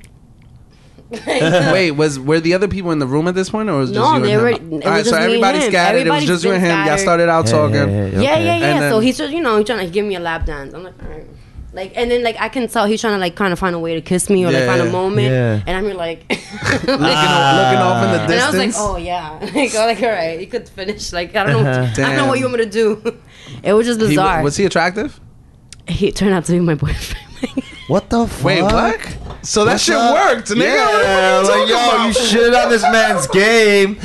Wait, 1.26 1.92
was 1.92 2.18
were 2.20 2.38
the 2.40 2.52
other 2.52 2.68
people 2.68 2.90
in 2.90 2.98
the 2.98 3.06
room 3.06 3.28
at 3.28 3.34
this 3.34 3.48
point, 3.48 3.70
or 3.70 3.78
was 3.78 3.90
just 3.90 3.98
No, 4.00 4.16
you 4.18 4.22
they 4.24 4.32
and 4.34 4.42
were- 4.42 4.48
him? 4.50 4.72
All 4.74 4.78
right, 4.90 5.04
so 5.06 5.10
just 5.10 5.12
me 5.12 5.16
and 5.16 5.24
everybody 5.24 5.58
him. 5.58 5.70
scattered. 5.70 6.06
it 6.06 6.10
was 6.10 6.22
Everybody's 6.22 6.28
just 6.28 6.44
you 6.44 6.52
and 6.52 6.62
him. 6.62 6.86
Y'all 6.86 6.98
started 6.98 7.28
out 7.30 7.46
talking. 7.46 7.74
Yeah, 7.88 8.08
yeah, 8.20 8.38
yeah. 8.38 8.54
And 8.74 8.80
so 8.92 8.96
then- 8.96 9.02
he's 9.04 9.16
just, 9.16 9.32
you 9.32 9.40
know, 9.40 9.56
he's 9.56 9.66
trying 9.66 9.86
to 9.86 9.90
give 9.90 10.04
me 10.04 10.16
a 10.16 10.20
lap 10.20 10.44
dance. 10.44 10.74
I'm 10.74 10.82
like, 10.84 11.02
all 11.02 11.08
right. 11.08 11.24
Like, 11.72 11.92
and 11.96 12.10
then, 12.10 12.22
like, 12.22 12.36
I 12.40 12.48
can 12.48 12.66
tell 12.68 12.86
he's 12.86 13.00
trying 13.00 13.12
to, 13.14 13.18
like, 13.18 13.36
kind 13.36 13.52
of 13.52 13.58
find 13.58 13.74
a 13.74 13.78
way 13.78 13.94
to 13.94 14.00
kiss 14.00 14.30
me 14.30 14.42
or, 14.44 14.50
like, 14.50 14.62
Yeah, 14.62 14.66
find 14.66 14.80
a 14.88 14.90
moment. 14.90 15.28
Yeah. 15.28 15.60
And 15.66 15.76
I'm 15.76 15.84
here, 15.84 15.94
like, 15.94 16.24
looking, 16.30 16.88
looking 16.88 16.98
off 16.98 18.04
in 18.04 18.12
the 18.12 18.26
distance. 18.26 18.30
and 18.30 18.32
I 18.32 18.46
was 18.46 18.54
like, 18.54 18.66
distance. 18.68 18.76
oh, 18.78 18.96
yeah. 18.96 19.38
like, 19.54 19.74
oh, 19.74 19.86
like, 19.86 20.02
all 20.02 20.08
right, 20.08 20.40
you 20.40 20.46
could 20.46 20.68
finish. 20.68 21.12
Like, 21.12 21.36
I 21.36 21.44
don't 21.44 21.62
know. 21.62 21.70
Uh-huh. 21.70 22.02
I 22.02 22.06
don't 22.08 22.16
know 22.16 22.26
what 22.26 22.38
you 22.38 22.46
want 22.46 22.58
me 22.58 22.64
to 22.64 22.70
do. 22.70 23.20
it 23.62 23.72
was 23.74 23.86
just 23.86 24.00
He- 24.00 24.08
bizarre. 24.08 24.42
was 24.42 24.56
he 24.56 24.64
attractive? 24.64 25.20
he 25.86 26.10
turned 26.12 26.34
out 26.34 26.44
to 26.46 26.52
be 26.52 26.60
my 26.60 26.74
boyfriend. 26.74 27.24
What 27.88 28.10
the 28.10 28.26
fuck? 28.26 28.44
Wait, 28.44 28.62
what? 28.62 29.18
So 29.42 29.64
that 29.64 29.72
What's 29.72 29.84
shit 29.84 29.94
up? 29.94 30.14
worked, 30.36 30.48
nigga. 30.50 30.58
Yeah, 30.64 31.42
What 31.42 31.50
are 31.50 31.58
you 31.58 31.64
like, 31.64 31.68
talking 31.68 31.68
yo, 31.68 31.88
about? 31.88 32.06
you 32.08 32.12
shit 32.12 32.54
on 32.54 32.68
this 32.70 32.82
man's 32.82 33.26
game. 33.28 33.98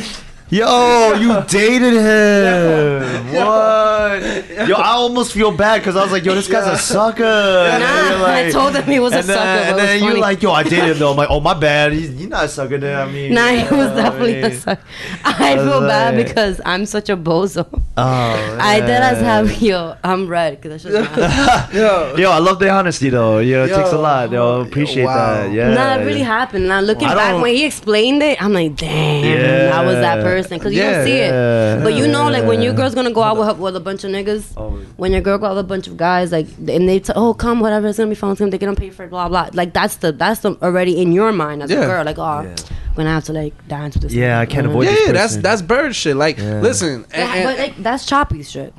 Yo, 0.53 1.13
you 1.15 1.43
dated 1.47 1.93
him. 1.93 3.34
What? 3.34 4.67
Yo, 4.69 4.75
I 4.75 4.91
almost 4.91 5.34
feel 5.34 5.51
bad 5.51 5.80
because 5.80 5.95
I 5.95 6.03
was 6.03 6.11
like, 6.11 6.23
yo, 6.23 6.35
this 6.35 6.47
guy's 6.47 6.67
a 6.67 6.77
sucker. 6.77 7.23
And 7.23 7.81
Nah, 7.81 8.09
you're 8.17 8.27
I 8.27 8.51
told 8.51 8.75
him 8.75 8.84
he 8.84 8.99
was 8.99 9.13
a 9.13 9.17
and 9.17 9.25
then, 9.30 9.35
sucker, 9.35 9.45
but 9.45 9.67
And 9.67 9.75
was 9.77 9.84
then 9.85 10.03
you're 10.03 10.17
like, 10.19 10.43
yo, 10.43 10.51
I 10.51 10.61
dated 10.61 10.91
him 10.91 10.99
though. 10.99 11.09
I'm 11.11 11.17
like, 11.17 11.30
oh 11.31 11.39
my 11.39 11.55
bad. 11.55 11.91
He's, 11.93 12.09
he's 12.09 12.27
not 12.27 12.45
a 12.45 12.47
sucker. 12.47 12.77
Then 12.77 12.95
I 12.95 13.11
mean, 13.11 13.34
Nah, 13.34 13.47
he 13.49 13.63
you 13.63 13.71
know 13.71 13.77
was 13.77 13.88
definitely 13.95 14.35
I 14.35 14.38
a 14.38 14.49
mean? 14.49 14.59
sucker. 14.59 14.81
I 15.25 15.55
was 15.55 15.63
feel 15.65 15.81
bad 15.81 16.15
like- 16.17 16.27
because 16.27 16.61
I'm 16.65 16.85
such 16.85 17.09
a 17.09 17.17
bozo. 17.17 17.67
Oh, 17.97 18.57
I 18.61 18.80
did 18.80 18.89
as 18.91 19.21
man. 19.21 19.47
have 19.47 19.61
yo. 19.61 19.95
I'm 20.03 20.27
red 20.27 20.61
because 20.61 20.84
that's 20.84 20.95
just 20.95 21.17
not. 21.17 21.73
Yo, 21.73 22.15
Yo, 22.15 22.30
I 22.30 22.38
love 22.38 22.59
the 22.59 22.69
honesty 22.69 23.09
though. 23.09 23.39
Yo, 23.39 23.65
it 23.65 23.69
takes 23.75 23.91
a 23.91 23.97
lot. 23.97 24.31
Yo, 24.31 24.61
appreciate 24.61 25.05
Wow. 25.05 25.15
that. 25.45 25.51
Yeah. 25.51 25.73
Nah, 25.73 25.95
it 25.99 26.05
really 26.05 26.21
happened. 26.21 26.67
Now 26.67 26.80
looking 26.80 27.07
I 27.07 27.15
back 27.15 27.31
don't- 27.31 27.41
when 27.41 27.55
he 27.55 27.65
explained 27.65 28.21
it, 28.21 28.39
I'm 28.41 28.53
like, 28.53 28.75
damn, 28.75 29.73
I 29.73 29.84
was 29.84 29.95
that 29.95 30.17
Yeah. 30.17 30.23
Person 30.43 30.57
because 30.59 30.73
you 30.73 30.79
Yeah. 30.81 30.93
don't 30.97 31.05
see 31.05 31.19
it. 31.19 31.83
But 31.83 31.93
you 31.95 32.07
know, 32.07 32.29
like 32.29 32.45
when 32.45 32.61
your 32.61 32.73
girl's 32.73 32.93
gonna 32.95 33.11
go 33.11 33.23
out 33.23 33.37
with, 33.37 33.47
her, 33.47 33.53
with 33.55 33.75
a 33.75 33.79
bunch 33.79 34.03
of 34.03 34.11
niggas, 34.11 34.53
Oh. 34.57 34.79
when 34.97 35.11
your 35.11 35.21
girl 35.21 35.37
go 35.37 35.47
out 35.47 35.55
with 35.55 35.65
a 35.65 35.67
bunch 35.67 35.87
of 35.87 35.97
guys, 35.97 36.31
like 36.31 36.47
and 36.57 36.87
they 36.89 36.99
t- 36.99 37.13
oh 37.15 37.33
come 37.33 37.59
whatever, 37.59 37.87
it's 37.87 37.97
gonna 37.97 38.09
be 38.09 38.15
fun. 38.15 38.31
It's 38.31 38.39
gonna 38.39 38.51
they 38.51 38.57
gonna 38.57 38.75
pay 38.75 38.89
for 38.89 39.03
it, 39.03 39.09
blah 39.09 39.27
blah. 39.29 39.49
Like 39.53 39.73
that's 39.73 39.95
the 39.97 40.11
that's 40.11 40.41
the 40.41 40.55
already 40.61 41.01
in 41.01 41.11
your 41.11 41.31
mind 41.31 41.63
as 41.63 41.71
Yeah. 41.71 41.81
a 41.81 41.85
girl. 41.87 42.03
Like 42.05 42.19
oh, 42.19 42.41
Yeah. 42.43 42.55
I'm 42.89 42.95
gonna 42.97 43.09
have 43.09 43.23
to 43.25 43.33
like 43.33 43.53
dance 43.67 43.95
with 43.95 44.03
this. 44.03 44.13
Yeah, 44.13 44.37
nigga, 44.37 44.39
I 44.41 44.45
can't 44.45 44.63
you 44.65 44.69
avoid 44.69 44.85
yeah, 44.85 44.91
this 44.91 45.05
yeah, 45.07 45.11
that's 45.13 45.37
that's 45.37 45.61
bird 45.63 45.95
shit. 45.95 46.15
Like, 46.15 46.37
Yeah. 46.37 46.59
listen, 46.61 47.05
and- 47.11 47.29
Yeah, 47.29 47.33
and 47.35 47.43
but 47.45 47.57
like 47.57 47.73
that's 47.81 48.05
choppy 48.05 48.43
shit. 48.43 48.73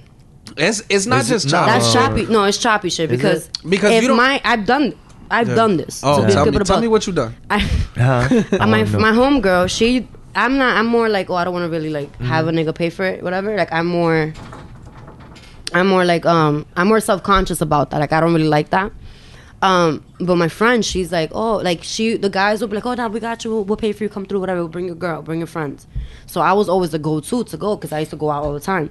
it's 0.56 0.82
it's 0.88 1.06
not 1.06 1.22
Is 1.22 1.28
just 1.28 1.46
no. 1.46 1.50
chop. 1.52 1.66
That's 1.66 1.92
choppy. 1.92 2.26
No, 2.26 2.44
it's 2.44 2.58
choppy 2.58 2.90
shit 2.90 3.10
because 3.10 3.48
Because 3.68 3.90
if 3.92 4.02
you 4.02 4.08
don't- 4.08 4.16
my 4.16 4.40
I've 4.44 4.66
done 4.66 4.94
I've 5.30 5.48
Yeah. 5.48 5.54
done 5.56 5.76
this. 5.78 6.00
Oh, 6.04 6.20
to 6.20 6.26
be 6.26 6.32
tell, 6.32 6.44
me, 6.44 6.52
tell 6.52 6.60
about- 6.62 6.80
me 6.82 6.86
what 6.88 7.06
you 7.08 7.12
done. 7.12 7.34
I, 7.50 7.58
Huh? 7.58 8.28
Uh, 8.60 8.66
my 8.68 8.82
Oh, 8.82 8.84
no. 8.84 8.98
my 9.00 9.10
homegirl, 9.10 9.68
she 9.70 10.06
I'm 10.34 10.58
not 10.58 10.76
I'm 10.76 10.86
more 10.86 11.08
like, 11.08 11.30
oh 11.30 11.34
I 11.34 11.44
don't 11.44 11.52
wanna 11.54 11.68
really 11.68 11.90
like 11.90 12.12
Mm-hmm. 12.14 12.24
have 12.26 12.48
a 12.48 12.52
nigga 12.52 12.74
pay 12.74 12.90
for 12.90 13.04
it, 13.04 13.22
whatever. 13.22 13.56
Like 13.56 13.72
I'm 13.72 13.86
more 13.86 14.32
I'm 15.72 15.86
more 15.88 16.04
like 16.04 16.24
um 16.26 16.66
I'm 16.76 16.88
more 16.88 17.00
self 17.00 17.22
conscious 17.22 17.60
about 17.60 17.90
that. 17.90 17.98
Like 17.98 18.12
I 18.12 18.20
don't 18.20 18.32
really 18.34 18.48
like 18.48 18.70
that. 18.70 18.92
Um, 19.62 20.04
but 20.20 20.36
my 20.36 20.48
friend, 20.48 20.84
she's 20.84 21.10
like, 21.10 21.30
oh, 21.32 21.56
like 21.56 21.82
she, 21.82 22.18
the 22.18 22.28
guys 22.28 22.60
will 22.60 22.68
be 22.68 22.74
like, 22.74 22.84
oh, 22.84 22.92
nah, 22.92 23.08
we 23.08 23.18
got 23.18 23.44
you. 23.46 23.50
We'll, 23.50 23.64
we'll 23.64 23.78
pay 23.78 23.92
for 23.92 24.04
you. 24.04 24.10
Come 24.10 24.26
through, 24.26 24.40
whatever. 24.40 24.60
We'll 24.60 24.68
bring 24.68 24.84
your 24.84 24.94
girl, 24.94 25.22
bring 25.22 25.38
your 25.40 25.46
friends. 25.46 25.86
So 26.26 26.42
I 26.42 26.52
was 26.52 26.68
always 26.68 26.90
the 26.90 26.98
go-to 26.98 27.44
to 27.44 27.56
go 27.56 27.74
because 27.74 27.90
I 27.90 28.00
used 28.00 28.10
to 28.10 28.16
go 28.18 28.30
out 28.30 28.44
all 28.44 28.52
the 28.52 28.60
time. 28.60 28.90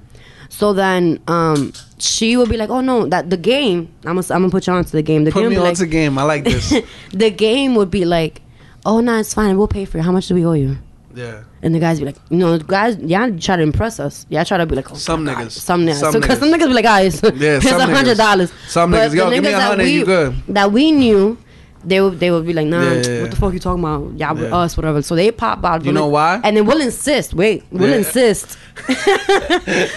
So 0.49 0.73
then, 0.73 1.19
um, 1.27 1.73
she 1.99 2.37
would 2.37 2.49
be 2.49 2.57
like, 2.57 2.71
oh 2.71 2.81
no, 2.81 3.05
that 3.05 3.29
the 3.29 3.37
game. 3.37 3.93
I'm 4.03 4.15
gonna, 4.15 4.25
I'm 4.33 4.41
gonna 4.41 4.49
put 4.49 4.65
you 4.65 4.73
on 4.73 4.83
to 4.83 4.91
the 4.91 5.03
game. 5.03 5.25
The 5.25 5.31
Put 5.31 5.41
game 5.41 5.49
me 5.49 5.57
would 5.57 5.61
be 5.61 5.67
on 5.67 5.69
like, 5.73 5.77
to 5.77 5.85
game. 5.85 6.17
I 6.17 6.23
like 6.23 6.43
this. 6.43 6.73
the 7.11 7.29
game 7.29 7.75
would 7.75 7.91
be 7.91 8.03
like, 8.05 8.41
oh 8.83 8.99
no, 8.99 9.19
it's 9.19 9.33
fine. 9.35 9.55
We'll 9.59 9.67
pay 9.67 9.85
for 9.85 9.99
it. 9.99 10.01
How 10.01 10.11
much 10.11 10.27
do 10.27 10.33
we 10.33 10.43
owe 10.43 10.53
you? 10.53 10.77
Yeah. 11.15 11.43
And 11.61 11.73
the 11.75 11.79
guys 11.79 11.99
be 11.99 12.05
like, 12.05 12.15
you 12.29 12.37
know, 12.37 12.57
the 12.57 12.63
guys, 12.63 12.97
yeah, 12.97 13.29
try 13.29 13.55
to 13.55 13.61
impress 13.63 13.99
us. 13.99 14.25
Yeah, 14.29 14.43
try 14.43 14.57
to 14.57 14.65
be 14.65 14.75
like, 14.75 14.91
oh, 14.91 14.95
Some 14.95 15.25
God, 15.25 15.37
niggas. 15.37 15.51
some 15.51 15.85
niggas, 15.85 15.95
Some 15.99 16.13
so, 16.13 16.19
cause 16.21 16.37
niggas. 16.37 16.39
some 16.39 16.49
niggas 16.51 16.67
be 16.67 16.73
like, 16.73 16.83
guys, 16.83 17.21
Yeah, 17.23 17.29
here's 17.59 17.69
some 17.69 17.81
a 17.81 17.95
hundred 17.95 18.17
dollars. 18.17 18.51
niggas. 18.51 18.69
Some 18.69 18.91
But 18.91 19.11
niggas, 19.11 19.15
yo, 19.15 19.29
the 19.29 19.35
give 19.35 19.43
me 19.43 19.49
a 19.49 19.53
niggas 19.53 19.57
that 19.57 19.67
hundred, 19.69 19.83
we- 19.83 19.93
you 19.93 20.05
good. 20.05 20.35
That 20.49 20.71
we 20.71 20.91
knew, 20.91 21.37
they 21.85 21.99
would 21.99 22.17
they 22.17 22.31
would 22.31 22.45
be 22.45 22.53
like, 22.53 22.67
nah, 22.67 22.81
Yeah, 22.81 22.93
yeah, 22.93 23.07
yeah. 23.09 23.21
what 23.23 23.31
the 23.31 23.35
fuck 23.37 23.53
you 23.53 23.59
talking 23.59 23.83
about? 23.83 24.17
Y'all 24.17 24.33
with 24.35 24.49
Yeah. 24.49 24.55
us, 24.57 24.77
whatever. 24.77 25.01
So 25.01 25.15
they 25.15 25.31
pop 25.31 25.65
out. 25.65 25.83
You 25.83 25.91
but 25.91 25.99
know 25.99 26.07
like- 26.07 26.41
why? 26.41 26.47
And 26.47 26.55
then 26.55 26.65
we'll 26.65 26.79
insist. 26.79 27.33
Wait, 27.33 27.63
we'll 27.71 27.89
Yeah. 27.89 27.97
insist. 27.97 28.57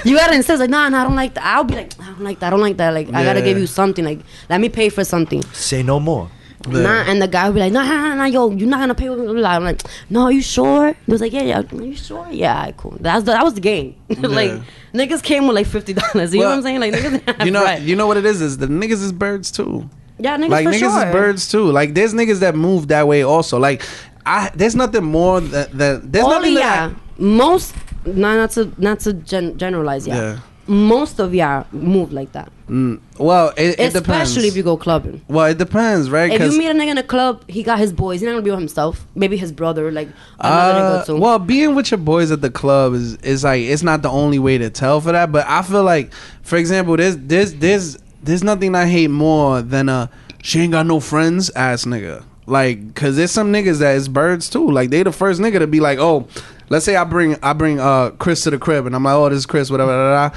you 0.04 0.16
gotta 0.16 0.34
insist. 0.34 0.60
Like, 0.60 0.70
nah, 0.70 0.88
nah, 0.88 1.00
I 1.02 1.04
don't 1.04 1.14
like 1.16 1.34
that. 1.34 1.44
I'll 1.44 1.64
be 1.64 1.74
like, 1.76 1.92
I 2.00 2.06
don't 2.06 2.20
like 2.24 2.40
that. 2.40 2.46
I 2.48 2.50
don't 2.50 2.60
like 2.60 2.76
that. 2.78 2.90
Like, 2.92 3.08
I 3.12 3.22
gotta 3.24 3.40
give 3.42 3.56
you 3.58 3.66
something. 3.66 4.04
Like, 4.04 4.20
let 4.50 4.60
me 4.60 4.68
pay 4.68 4.88
for 4.88 5.04
something. 5.04 5.42
Say 5.52 5.82
no 5.82 6.00
more. 6.00 6.28
Yeah. 6.68 6.80
Nah, 6.80 7.04
and 7.10 7.22
the 7.22 7.28
guy 7.28 7.46
would 7.48 7.54
be 7.54 7.60
like, 7.60 7.72
nah, 7.72 7.84
nah, 7.84 8.08
nah, 8.08 8.14
nah, 8.16 8.24
yo, 8.24 8.50
you're 8.50 8.68
not 8.68 8.80
gonna 8.80 8.94
pay 8.94 9.08
with 9.08 9.18
me. 9.20 9.44
I'm 9.44 9.64
like, 9.64 9.82
no, 10.10 10.22
are 10.22 10.32
you 10.32 10.42
sure? 10.42 10.92
He 11.06 11.12
was 11.12 11.20
like, 11.20 11.32
yeah, 11.32 11.42
yeah, 11.42 11.60
are 11.60 11.82
you 11.82 11.94
sure? 11.96 12.26
Yeah, 12.30 12.54
alright, 12.56 12.76
cool. 12.76 12.96
That's 13.00 13.24
the, 13.24 13.32
that 13.32 13.44
was 13.44 13.54
the 13.54 13.60
game. 13.60 13.94
like, 14.08 14.50
Yeah. 14.50 14.62
niggas 14.94 15.22
came 15.22 15.46
with 15.46 15.54
like 15.56 15.66
fifty 15.66 15.92
dollars. 15.92 16.34
You 16.34 16.40
know 16.40 16.48
what 16.50 16.56
I'm 16.58 16.62
saying? 16.62 16.80
Like, 16.80 16.94
niggas 16.94 17.44
You 17.44 17.50
know, 17.50 17.62
bread. 17.62 17.82
you 17.82 17.96
know 17.96 18.06
what 18.06 18.16
it 18.16 18.26
is? 18.26 18.40
Is 18.40 18.58
the 18.58 18.66
niggas 18.66 19.02
is 19.02 19.12
birds 19.12 19.50
too. 19.50 19.88
yeah, 20.18 20.36
niggas 20.36 20.48
like 20.50 20.64
for 20.64 20.72
niggas 20.72 20.78
sure. 20.78 21.06
is 21.06 21.12
birds 21.12 21.50
too. 21.50 21.70
Like 21.70 21.94
there's 21.94 22.14
niggas 22.14 22.40
that 22.40 22.54
move 22.54 22.88
that 22.88 23.06
way 23.06 23.22
also. 23.22 23.58
Like 23.58 23.82
I 24.24 24.50
there's 24.54 24.74
nothing 24.74 25.04
more 25.04 25.40
that 25.40 25.70
that 25.78 26.12
there's 26.12 26.26
nothing 26.26 26.54
yeah, 26.54 26.88
that 26.88 27.20
most 27.20 27.74
not 28.06 28.36
not 28.36 28.50
to 28.52 28.72
not 28.78 29.00
to 29.00 29.12
gen- 29.12 29.56
generalize. 29.58 30.06
Yeah. 30.06 30.16
Yeah. 30.16 30.38
Most 30.68 31.18
of 31.20 31.34
y'all 31.34 31.66
move 31.72 32.12
like 32.12 32.32
that, 32.32 32.50
Mm, 32.68 32.98
well, 33.18 33.52
it, 33.56 33.78
it 33.78 33.92
depends. 33.92 34.30
especially 34.30 34.48
if 34.48 34.56
you 34.56 34.64
go 34.64 34.76
clubbing. 34.76 35.20
well, 35.28 35.46
it 35.46 35.56
depends, 35.56 36.10
right? 36.10 36.32
If 36.32 36.40
you 36.52 36.58
meet 36.58 36.66
a 36.68 36.74
nigga 36.74 36.88
in 36.90 36.98
a 36.98 37.02
club, 37.04 37.44
he 37.48 37.62
got 37.62 37.78
his 37.78 37.92
boys. 37.92 38.20
He's 38.20 38.26
not 38.26 38.32
gonna 38.32 38.42
be 38.42 38.50
with 38.50 38.58
himself. 38.58 39.06
Maybe 39.14 39.36
his 39.36 39.52
brother, 39.52 39.92
like 39.92 40.08
another 40.40 40.80
Uh, 40.80 40.82
nigga 41.02 41.06
too. 41.06 41.16
well, 41.18 41.38
being 41.38 41.76
with 41.76 41.92
your 41.92 41.98
boys 41.98 42.32
at 42.32 42.40
the 42.40 42.50
club 42.50 42.94
is 42.94 43.14
is 43.18 43.44
like 43.44 43.62
it's 43.62 43.84
not 43.84 44.02
the 44.02 44.10
only 44.10 44.40
way 44.40 44.58
to 44.58 44.68
tell 44.68 45.00
for 45.00 45.12
that. 45.12 45.30
But 45.30 45.46
I 45.46 45.62
feel 45.62 45.84
like, 45.84 46.12
for 46.42 46.56
example, 46.56 46.96
there's 46.96 47.16
there's 47.16 47.54
there's 47.54 47.98
there's 48.24 48.42
nothing 48.42 48.74
I 48.74 48.86
hate 48.86 49.10
more 49.10 49.62
than 49.62 49.88
a 49.88 50.10
she 50.42 50.60
ain't 50.62 50.72
got 50.72 50.86
no 50.86 50.98
friends 50.98 51.50
ass 51.50 51.84
nigga. 51.84 52.24
Like, 52.48 52.94
cause 52.94 53.16
there's 53.16 53.32
some 53.32 53.52
niggas 53.52 53.78
that 53.78 53.94
is 53.96 54.08
birds 54.08 54.50
too. 54.50 54.68
Like 54.70 54.90
they 54.90 55.02
the 55.04 55.12
first 55.12 55.40
nigga 55.40 55.58
to 55.60 55.66
be 55.68 55.80
like, 55.80 55.98
oh, 56.00 56.26
let's 56.68 56.84
say 56.84 56.94
I 56.96 57.02
bring 57.04 57.36
I 57.42 57.52
bring 57.52 57.78
uh 57.80 58.10
Chris 58.18 58.42
to 58.42 58.50
the 58.50 58.58
crib 58.58 58.86
and 58.86 58.94
I'm 58.96 59.02
like, 59.04 59.14
oh, 59.14 59.28
this 59.28 59.38
is 59.38 59.46
Chris, 59.46 59.68
whatever. 59.70 59.90
Da, 59.92 60.28
da, 60.28 60.28
da. 60.30 60.36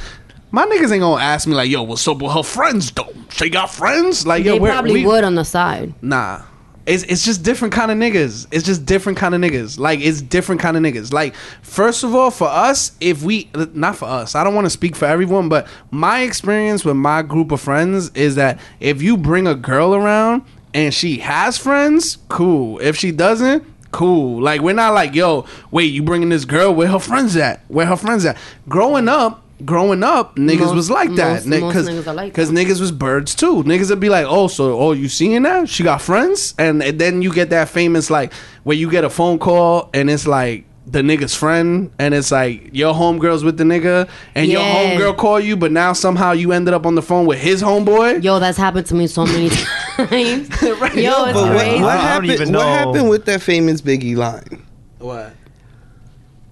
My 0.51 0.65
niggas 0.65 0.91
ain't 0.91 1.01
gonna 1.01 1.23
ask 1.23 1.47
me 1.47 1.53
like, 1.53 1.69
yo, 1.69 1.83
what's 1.83 2.07
up 2.07 2.21
with 2.21 2.31
her 2.31 2.43
friends 2.43 2.91
though? 2.91 3.13
She 3.29 3.49
got 3.49 3.69
friends? 3.69 4.25
Like, 4.25 4.43
yo, 4.43 4.53
they 4.53 4.59
probably 4.59 4.93
we, 4.93 5.05
would 5.05 5.23
on 5.23 5.35
the 5.35 5.45
side. 5.45 5.93
Nah. 6.01 6.43
It's, 6.87 7.03
it's 7.03 7.23
just 7.23 7.43
different 7.43 7.71
kind 7.71 7.91
of 7.91 7.99
niggas. 7.99 8.47
It's 8.51 8.65
just 8.65 8.83
different 8.83 9.19
kind 9.19 9.35
of 9.35 9.41
niggas. 9.41 9.77
Like 9.77 9.99
it's 9.99 10.23
different 10.23 10.59
kind 10.59 10.75
of 10.75 10.81
niggas. 10.81 11.13
Like 11.13 11.35
first 11.61 12.03
of 12.03 12.15
all, 12.15 12.31
for 12.31 12.47
us, 12.47 12.93
if 12.99 13.21
we 13.21 13.51
not 13.73 13.95
for 13.95 14.05
us, 14.05 14.33
I 14.33 14.43
don't 14.43 14.55
want 14.55 14.65
to 14.65 14.71
speak 14.71 14.95
for 14.95 15.05
everyone, 15.05 15.49
but 15.49 15.67
my 15.91 16.21
experience 16.21 16.83
with 16.83 16.95
my 16.95 17.21
group 17.21 17.51
of 17.51 17.61
friends 17.61 18.09
is 18.15 18.33
that 18.35 18.59
if 18.79 19.03
you 19.03 19.17
bring 19.17 19.45
a 19.45 19.53
girl 19.53 19.93
around 19.93 20.43
and 20.73 20.91
she 20.91 21.17
has 21.17 21.59
friends, 21.59 22.17
cool. 22.27 22.79
If 22.79 22.95
she 22.95 23.11
doesn't, 23.11 23.63
cool. 23.91 24.41
Like 24.41 24.61
we're 24.61 24.73
not 24.73 24.95
like, 24.95 25.13
yo, 25.13 25.45
wait, 25.69 25.93
you 25.93 26.01
bringing 26.01 26.29
this 26.29 26.45
girl? 26.45 26.73
Where 26.73 26.87
her 26.87 26.97
friends 26.99 27.37
at? 27.37 27.61
Where 27.67 27.85
her 27.85 27.97
friends 27.97 28.25
at? 28.25 28.35
Growing 28.67 29.07
up, 29.07 29.43
growing 29.65 30.03
up, 30.03 30.35
niggas 30.35 30.59
Most- 30.59 30.75
was 30.75 30.89
like 30.91 31.13
that. 31.15 31.45
most- 31.45 31.61
most 31.61 31.73
Cause, 31.73 31.89
niggas 31.89 32.07
are 32.07 32.13
like 32.13 32.33
cause 32.33 32.49
niggas 32.51 32.79
was 32.79 32.91
birds 32.91 33.35
too. 33.35 33.63
Niggas 33.63 33.89
would 33.89 33.99
be 33.99 34.09
like, 34.09 34.25
oh, 34.27 34.47
so 34.47 34.79
oh, 34.79 34.91
you 34.93 35.07
seeing 35.09 35.43
that? 35.43 35.67
She 35.69 35.83
got 35.83 36.01
friends, 36.01 36.53
and, 36.57 36.81
and 36.83 36.99
then 36.99 37.21
you 37.21 37.33
get 37.33 37.49
that 37.51 37.69
famous 37.69 38.09
like 38.09 38.33
where 38.63 38.77
you 38.77 38.89
get 38.89 39.03
a 39.03 39.09
phone 39.09 39.39
call 39.39 39.89
and 39.93 40.09
it's 40.09 40.25
like 40.27 40.65
the 40.87 41.01
nigga's 41.01 41.35
friend, 41.35 41.91
and 41.99 42.15
it's 42.15 42.31
like 42.31 42.71
your 42.73 42.95
homegirl's 42.95 43.43
with 43.43 43.57
the 43.57 43.63
nigga, 43.63 44.09
and 44.33 44.47
your 44.51 44.61
homegirl 44.61 45.17
call 45.17 45.39
you, 45.39 45.55
but 45.55 45.71
now 45.71 45.93
somehow 45.93 46.31
you 46.31 46.51
ended 46.51 46.73
up 46.73 46.83
on 46.87 46.95
the 46.95 47.01
phone 47.03 47.27
with 47.27 47.37
his 47.37 47.61
homeboy. 47.61 48.23
Yo, 48.23 48.39
that's 48.39 48.57
happened 48.57 48.87
to 48.87 48.95
me 48.95 49.05
so 49.05 49.23
many 49.23 49.49
times. 49.97 50.09
right. 50.09 50.95
Yo, 50.95 51.25
it's 51.25 51.33
But 51.33 51.35
what, 51.35 51.57
crazy. 51.57 51.81
what 51.83 51.89
I 51.91 51.93
don't 51.95 52.01
happened? 52.01 52.31
even 52.31 52.53
What 52.53 52.65
happened 52.67 53.09
with 53.09 53.25
that 53.25 53.41
famous 53.43 53.81
Biggie 53.81 54.15
line? 54.15 54.65
What? 54.97 55.33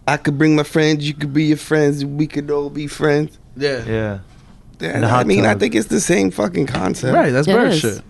I 0.07 0.17
could 0.17 0.37
bring 0.37 0.55
my 0.55 0.63
friends. 0.63 1.07
You 1.07 1.13
could 1.13 1.33
be 1.33 1.45
your 1.45 1.57
friends. 1.57 2.05
We 2.05 2.27
could 2.27 2.49
all 2.49 2.69
be 2.69 2.87
friends. 2.87 3.37
Yeah. 3.55 3.83
Yeah. 3.85 4.19
Yeah, 4.79 5.05
I 5.05 5.09
hot 5.09 5.27
mean, 5.27 5.45
I 5.45 5.55
think 5.55 5.73
it's 5.75 5.87
the 5.87 5.99
same 5.99 6.29
fucking 6.31 6.67
concept. 6.67 7.13
Right. 7.15 7.31
That's 7.31 7.47
It 7.47 7.51
bird 7.53 7.71
is. 7.73 7.79
shit. 7.79 8.01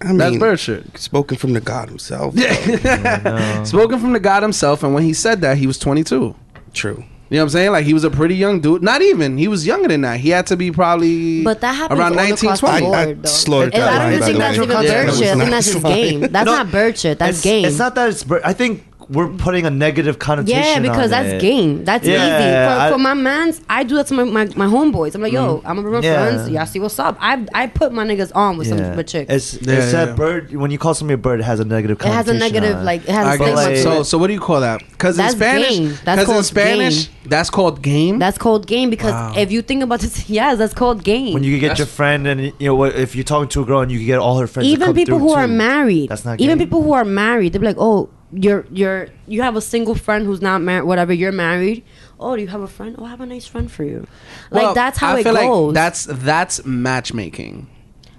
I 0.00 0.06
mean, 0.08 0.18
That's 0.18 0.38
bird 0.38 0.60
shit. 0.60 0.96
spoken 0.96 1.36
from 1.36 1.54
the 1.54 1.60
God 1.60 1.88
himself. 1.88 2.34
Yeah. 2.36 3.62
Spoken 3.64 3.98
from 3.98 4.12
the 4.12 4.20
God 4.20 4.44
himself, 4.44 4.84
and 4.84 4.94
when 4.94 5.02
he 5.02 5.12
said 5.12 5.40
that, 5.40 5.58
he 5.58 5.66
was 5.66 5.76
22. 5.76 6.36
True. 6.72 6.92
You 7.30 7.36
know 7.36 7.40
what 7.40 7.42
I'm 7.42 7.48
saying? 7.50 7.72
Like 7.72 7.84
he 7.84 7.92
was 7.94 8.04
a 8.04 8.10
pretty 8.10 8.36
young 8.36 8.60
dude. 8.60 8.80
Not 8.82 9.02
even. 9.02 9.36
He 9.36 9.48
was 9.48 9.66
younger 9.66 9.88
than 9.88 10.02
that. 10.02 10.20
He 10.20 10.30
had 10.30 10.46
to 10.46 10.56
be 10.56 10.70
probably 10.70 11.42
But 11.42 11.60
that 11.62 11.74
happens 11.74 11.98
around 12.00 12.12
all 12.12 12.16
19, 12.24 12.36
across 12.50 12.60
20. 12.60 12.86
I- 12.86 13.02
I 13.10 13.16
slaughtered 13.24 13.72
that 13.74 13.82
I 13.82 14.10
don't 14.10 14.20
by 14.20 14.26
think 14.26 14.38
that's 14.38 14.58
way. 14.58 14.64
even 14.64 14.76
bird 14.78 15.14
shit. 15.14 15.28
I 15.28 15.38
think 15.38 15.50
that's 15.50 15.72
just 15.72 15.84
game. 15.84 16.20
That's 16.20 16.46
No, 16.46 16.52
not 16.56 16.70
bird 16.70 16.96
shit. 16.98 17.18
That's 17.18 17.42
game. 17.42 17.64
It's 17.66 17.78
not 17.78 17.94
that 17.96 18.08
it's. 18.10 18.22
bur- 18.24 18.40
I 18.44 18.52
think 18.54 18.84
we're 19.10 19.28
putting 19.28 19.64
a 19.64 19.70
negative 19.70 20.18
connotation. 20.18 20.60
yeah, 20.62 20.78
because 20.80 21.04
on 21.12 21.22
that's 21.22 21.28
it. 21.34 21.40
game. 21.40 21.84
That's 21.84 22.06
Yeah, 22.06 22.14
easy. 22.14 22.74
For, 22.74 22.80
I- 22.82 22.90
for 22.92 22.98
my 22.98 23.14
mans, 23.14 23.60
I 23.68 23.82
do 23.82 23.94
that 23.96 24.06
to 24.08 24.14
my, 24.14 24.24
my, 24.24 24.44
my 24.54 24.66
homeboys. 24.66 25.14
I'm 25.14 25.22
like, 25.22 25.32
yo, 25.32 25.58
mm. 25.58 25.62
I'm 25.64 25.76
gonna 25.76 25.82
bring 25.82 25.94
my 25.94 26.00
Yeah. 26.00 26.26
friends. 26.36 26.50
Y'all 26.50 26.66
see 26.66 26.78
what's 26.78 26.98
up. 26.98 27.16
I 27.20 27.46
I 27.54 27.68
put 27.68 27.92
my 27.92 28.04
niggas 28.04 28.32
on 28.34 28.58
with 28.58 28.68
Yeah. 28.68 28.76
some 28.88 28.96
with 28.96 29.06
chicks. 29.06 29.32
It's, 29.32 29.54
Yeah, 29.66 29.74
it's 29.74 29.92
yeah. 29.92 30.04
that 30.06 30.16
bird. 30.16 30.54
When 30.54 30.70
you 30.70 30.78
call 30.78 30.92
somebody 30.94 31.14
a 31.14 31.18
bird, 31.18 31.40
it 31.40 31.44
has 31.44 31.58
a 31.60 31.64
negative. 31.64 31.98
Connotation. 31.98 32.20
It 32.20 32.26
has 32.26 32.36
a 32.36 32.38
negative 32.54 32.76
on 32.76 32.84
like 32.84 33.02
it 33.02 33.08
has 33.10 33.26
I 33.26 33.32
a 33.32 33.36
stigma 33.36 33.54
guess. 33.54 33.64
like- 33.66 33.76
so 33.78 34.02
so 34.02 34.18
what 34.18 34.26
do 34.26 34.34
you 34.34 34.40
call 34.40 34.60
that? 34.60 34.82
Because 34.90 35.16
in 35.18 35.24
That's 35.24 35.36
Spanish. 35.36 35.78
That's 35.78 36.00
because 36.02 36.18
in 36.20 36.26
called 36.26 36.44
Spanish, 36.44 37.06
game. 37.06 37.14
that's 37.28 37.50
called 37.50 37.82
game. 37.82 38.18
That's 38.18 38.38
called 38.38 38.66
game 38.66 38.90
because 38.90 39.12
Wow. 39.12 39.32
if 39.36 39.50
you 39.50 39.62
think 39.62 39.82
about 39.82 40.00
this, 40.00 40.28
yes, 40.38 40.58
that's 40.58 40.74
called 40.74 41.02
game. 41.02 41.32
When 41.34 41.44
you 41.44 41.54
get 41.58 41.68
That's- 41.68 41.78
your 41.78 41.86
friend, 41.86 42.26
and 42.26 42.40
you 42.42 42.52
know 42.60 42.74
what, 42.74 42.94
if 42.94 43.14
you're 43.16 43.24
talking 43.24 43.48
to 43.48 43.62
a 43.62 43.64
girl 43.64 43.80
and 43.80 43.90
you 43.90 44.04
get 44.04 44.18
all 44.18 44.38
her 44.38 44.46
friends. 44.46 44.66
to 44.68 44.72
even 44.72 44.86
come 44.86 44.94
people 44.94 45.18
through 45.18 45.28
who 45.28 45.34
are 45.34 45.48
married, 45.48 46.10
That's 46.10 46.24
not 46.26 46.40
even 46.40 46.58
people 46.58 46.82
who 46.82 46.92
are 46.92 47.04
married, 47.04 47.52
they're 47.54 47.62
like, 47.62 47.76
oh, 47.78 48.10
you're 48.32 48.66
you're 48.70 49.08
you 49.26 49.42
have 49.42 49.56
a 49.56 49.60
single 49.60 49.94
friend 49.94 50.26
who's 50.26 50.42
not 50.42 50.60
married, 50.60 50.84
whatever. 50.84 51.12
You're 51.12 51.32
married. 51.32 51.84
Oh, 52.20 52.36
do 52.36 52.42
you 52.42 52.48
have 52.48 52.60
a 52.60 52.68
friend? 52.68 52.96
Oh, 52.98 53.04
I 53.04 53.10
have 53.10 53.20
a 53.20 53.26
nice 53.26 53.46
friend 53.46 53.70
for 53.70 53.84
you. 53.84 54.06
Like 54.50 54.62
Well, 54.64 54.74
that's 54.74 54.98
how 54.98 55.16
I 55.16 55.20
it 55.20 55.22
feel 55.24 55.34
goes. 55.34 55.66
Like 55.68 55.74
that's 55.74 56.04
that's 56.04 56.64
matchmaking. 56.64 57.68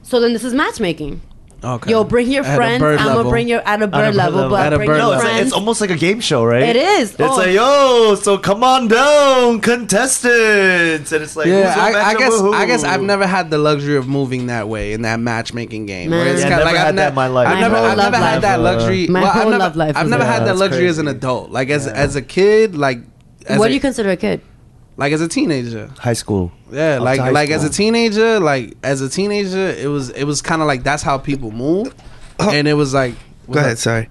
so 0.04 0.20
then 0.20 0.34
this 0.34 0.44
is 0.44 0.54
matchmaking. 0.54 1.22
Okay. 1.62 1.92
Yo, 1.92 2.06
bring 2.06 2.32
your 2.32 2.46
At 2.46 2.54
a 2.54 2.56
friends. 2.56 2.80
bird 2.80 3.00
I'm 3.00 3.06
gonna 3.06 3.18
level. 3.18 3.32
bring 3.32 3.48
your 3.50 3.60
at 3.66 3.82
a 3.82 3.88
bird, 3.88 3.92
bird 3.92 4.16
level, 4.16 4.36
level. 4.42 4.50
but 4.52 4.66
At 4.68 4.74
a 4.74 4.78
bring 4.78 4.88
bird 4.88 4.98
your 4.98 5.06
No, 5.08 5.12
it's, 5.12 5.24
like, 5.24 5.32
friends. 5.34 5.48
it's 5.48 5.54
almost 5.56 5.82
like 5.82 5.90
a 5.90 5.98
game 5.98 6.22
show, 6.22 6.46
right? 6.46 6.64
It 6.64 6.76
is. 6.78 7.12
It's 7.12 7.20
Oh. 7.22 7.36
like, 7.36 7.52
yo, 7.52 8.16
so 8.16 8.38
come 8.38 8.64
on 8.64 8.88
down, 8.88 9.60
contestants, 9.60 11.12
and 11.12 11.24
it's 11.24 11.36
like, 11.36 11.48
Yeah, 11.48 11.66
who's 11.74 11.76
gonna 11.76 11.98
I, 11.98 12.02
I 12.02 12.14
up 12.14 12.18
guess 12.20 12.32
with 12.32 12.42
who? 12.42 12.54
I 12.54 12.66
guess 12.66 12.84
I've 12.84 13.02
never 13.02 13.28
had 13.28 13.50
the 13.50 13.58
luxury 13.58 13.98
of 13.98 14.08
moving 14.08 14.48
that 14.48 14.68
way 14.70 14.94
in 14.94 15.02
that 15.04 15.20
matchmaking 15.20 15.86
game. 15.86 16.12
Man. 16.12 16.20
Where 16.20 16.28
it's 16.34 16.42
Yeah, 16.42 16.50
kinda 16.50 16.58
never 16.64 16.66
like 16.72 16.78
had 16.78 16.88
I've 16.90 16.96
that 16.96 17.02
never, 17.02 17.10
in 17.10 17.16
my 17.16 17.28
life. 17.28 17.48
I've 17.48 17.56
My 17.56 17.62
never, 17.62 17.76
whole 17.76 17.86
I've 17.86 17.98
love 17.98 18.12
never 18.14 18.24
had 18.26 18.42
that 18.42 18.60
luxury. 18.62 19.08
My 19.08 19.22
well, 19.22 19.32
whole 19.32 19.42
I've 19.42 19.48
never, 19.50 19.60
love 19.60 19.76
life 19.76 19.98
I've 19.98 20.04
was 20.04 20.12
never 20.12 20.24
like 20.24 20.32
had 20.32 20.40
that. 20.42 20.46
that 20.46 20.52
That's 20.52 20.60
luxury 20.60 20.88
as 20.88 20.98
an 20.98 21.06
crazy. 21.06 21.18
adult. 21.18 21.52
Like 21.52 21.70
as 21.70 21.88
as 21.88 22.16
a 22.16 22.22
kid, 22.22 22.76
like 22.76 23.00
as 23.48 23.60
what 23.60 23.66
a, 23.66 23.68
do 23.70 23.74
you 23.74 23.82
consider 23.82 24.10
a 24.12 24.18
kid? 24.18 24.42
Like 25.00 25.14
as 25.14 25.22
a 25.22 25.28
teenager. 25.28 25.90
high 25.98 26.14
school. 26.14 26.52
Yeah, 26.72 26.98
Up 26.98 27.04
like 27.04 27.18
to 27.18 27.24
high 27.24 27.30
like 27.32 27.50
as 27.50 27.64
a 27.64 27.70
teenager, 27.70 28.40
like 28.40 28.76
as 28.84 29.02
a 29.02 29.10
teenager, 29.10 29.70
it 29.70 29.88
was 29.88 30.10
it 30.10 30.26
was 30.26 30.42
kind 30.42 30.62
of 30.62 30.68
like 30.68 30.84
that's 30.84 31.02
how 31.02 31.18
people 31.18 31.52
move, 31.52 31.96
oh. 32.40 32.50
and 32.52 32.68
it 32.68 32.74
was 32.74 32.94
like 32.94 33.16
Go 33.50 33.60
ahead. 33.60 33.80
Sorry. 33.80 34.10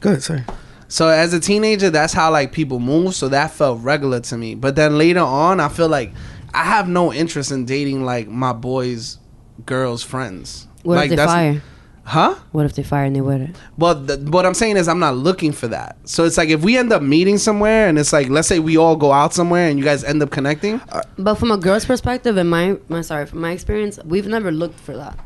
Go 0.00 0.10
ahead. 0.10 0.22
Sorry. 0.22 0.44
So 0.88 1.08
as 1.08 1.34
a 1.34 1.40
teenager, 1.40 1.90
that's 1.90 2.14
how 2.14 2.30
like 2.30 2.52
people 2.52 2.78
move. 2.80 3.14
So 3.14 3.28
that 3.28 3.50
felt 3.50 3.82
regular 3.82 4.20
to 4.20 4.36
me. 4.38 4.54
But 4.54 4.76
then 4.76 4.96
later 4.96 5.20
on, 5.20 5.60
I 5.60 5.68
feel 5.68 5.88
like 5.88 6.12
I 6.54 6.64
have 6.64 6.88
no 6.88 7.12
interest 7.12 7.50
in 7.52 7.66
dating 7.66 8.04
like 8.04 8.28
my 8.28 8.52
boys' 8.54 9.18
girls' 9.66 10.02
friends. 10.02 10.66
What 10.84 10.94
like 10.96 11.04
if 11.06 11.10
they 11.10 11.16
that's- 11.16 11.34
fire? 11.34 11.62
Huh? 12.08 12.36
What 12.52 12.64
if 12.64 12.72
they 12.72 12.82
fire 12.82 13.04
and 13.04 13.14
they 13.14 13.20
with 13.20 13.42
it? 13.42 13.54
Well, 13.76 14.06
th- 14.06 14.20
what 14.20 14.46
I'm 14.46 14.54
saying 14.54 14.78
is 14.78 14.88
I'm 14.88 14.98
not 14.98 15.14
looking 15.14 15.52
for 15.52 15.68
that. 15.68 15.98
So 16.04 16.24
it's 16.24 16.38
like 16.38 16.48
if 16.48 16.62
we 16.62 16.78
end 16.78 16.90
up 16.90 17.02
meeting 17.02 17.36
somewhere 17.36 17.86
and 17.86 17.98
it's 17.98 18.14
like 18.14 18.30
let's 18.30 18.48
say 18.48 18.60
we 18.60 18.78
all 18.78 18.96
go 18.96 19.12
out 19.12 19.34
somewhere 19.34 19.68
and 19.68 19.78
you 19.78 19.84
guys 19.84 20.04
end 20.04 20.22
up 20.22 20.30
connecting. 20.30 20.80
Uh, 20.88 21.02
but 21.18 21.34
from 21.34 21.50
a 21.50 21.58
girl's 21.58 21.84
perspective, 21.84 22.38
and 22.38 22.48
my, 22.48 22.78
my 22.88 23.02
sorry, 23.02 23.26
from 23.26 23.42
my 23.42 23.52
experience, 23.52 23.98
we've 24.06 24.26
never 24.26 24.50
looked 24.50 24.80
for 24.80 24.96
that. 24.96 25.18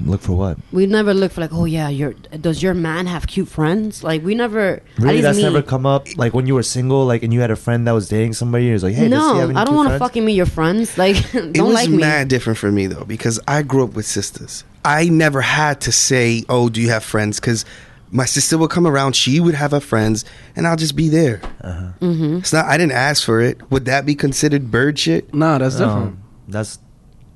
Look 0.00 0.22
for 0.22 0.32
what? 0.32 0.56
We've 0.72 0.88
never 0.88 1.12
looked 1.12 1.34
for 1.34 1.42
like, 1.42 1.52
oh 1.52 1.66
yeah, 1.66 1.90
your 1.90 2.14
does 2.14 2.62
your 2.62 2.72
man 2.72 3.06
have 3.06 3.26
cute 3.26 3.48
friends? 3.48 4.02
Like 4.02 4.24
we 4.24 4.34
never. 4.34 4.82
Really, 4.98 5.20
that's 5.20 5.36
me. 5.36 5.44
never 5.44 5.60
come 5.60 5.84
up. 5.84 6.06
Like 6.16 6.32
when 6.32 6.46
you 6.46 6.54
were 6.54 6.62
single, 6.62 7.04
like 7.04 7.22
and 7.22 7.34
you 7.34 7.40
had 7.40 7.50
a 7.50 7.56
friend 7.56 7.86
that 7.86 7.92
was 7.92 8.08
dating 8.08 8.32
somebody. 8.32 8.70
It 8.70 8.72
was 8.72 8.82
like, 8.82 8.94
hey, 8.94 9.08
does 9.08 9.22
he 9.22 9.28
no, 9.28 9.40
have 9.40 9.50
any 9.50 9.58
I 9.58 9.64
don't 9.66 9.76
want 9.76 9.90
to 9.90 9.98
fucking 9.98 10.24
meet 10.24 10.36
your 10.36 10.46
friends. 10.46 10.96
Like, 11.04 11.16
it 11.34 11.52
don't 11.52 11.66
was 11.68 11.74
like 11.74 11.90
me. 11.90 11.98
mad 11.98 12.28
different 12.28 12.58
for 12.58 12.72
me 12.72 12.86
though 12.86 13.04
because 13.04 13.38
I 13.46 13.60
grew 13.62 13.84
up 13.84 13.92
with 13.92 14.06
sisters. 14.06 14.64
I 14.84 15.08
never 15.08 15.40
had 15.40 15.80
to 15.82 15.92
say, 15.92 16.44
"Oh, 16.48 16.68
do 16.68 16.80
you 16.80 16.90
have 16.90 17.04
friends?" 17.04 17.40
Because 17.40 17.64
my 18.10 18.26
sister 18.26 18.56
would 18.58 18.70
come 18.70 18.86
around, 18.86 19.16
she 19.16 19.40
would 19.40 19.54
have 19.54 19.72
her 19.72 19.80
friends, 19.80 20.24
and 20.54 20.66
I'll 20.66 20.76
just 20.76 20.94
be 20.94 21.08
there. 21.08 21.38
Mm-hmm. 21.62 22.36
It's 22.38 22.52
not. 22.52 22.66
I 22.66 22.76
didn't 22.76 22.92
ask 22.92 23.24
for 23.24 23.40
it. 23.40 23.70
Would 23.70 23.86
that 23.86 24.06
be 24.06 24.14
considered 24.14 24.70
bird 24.70 24.98
shit? 24.98 25.32
No, 25.34 25.58
that's 25.58 25.76
different. 25.76 26.06
Um, 26.06 26.22
that's 26.46 26.78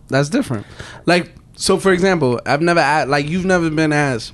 That's 0.09 0.29
different. 0.29 0.67
Like, 1.07 1.35
so 1.57 1.79
for 1.79 1.93
example, 1.93 2.41
I've 2.47 2.63
never 2.63 2.81
asked, 2.81 3.09
like, 3.09 3.29
you've 3.29 3.45
never 3.45 3.69
been 3.71 3.93
asked, 3.93 4.33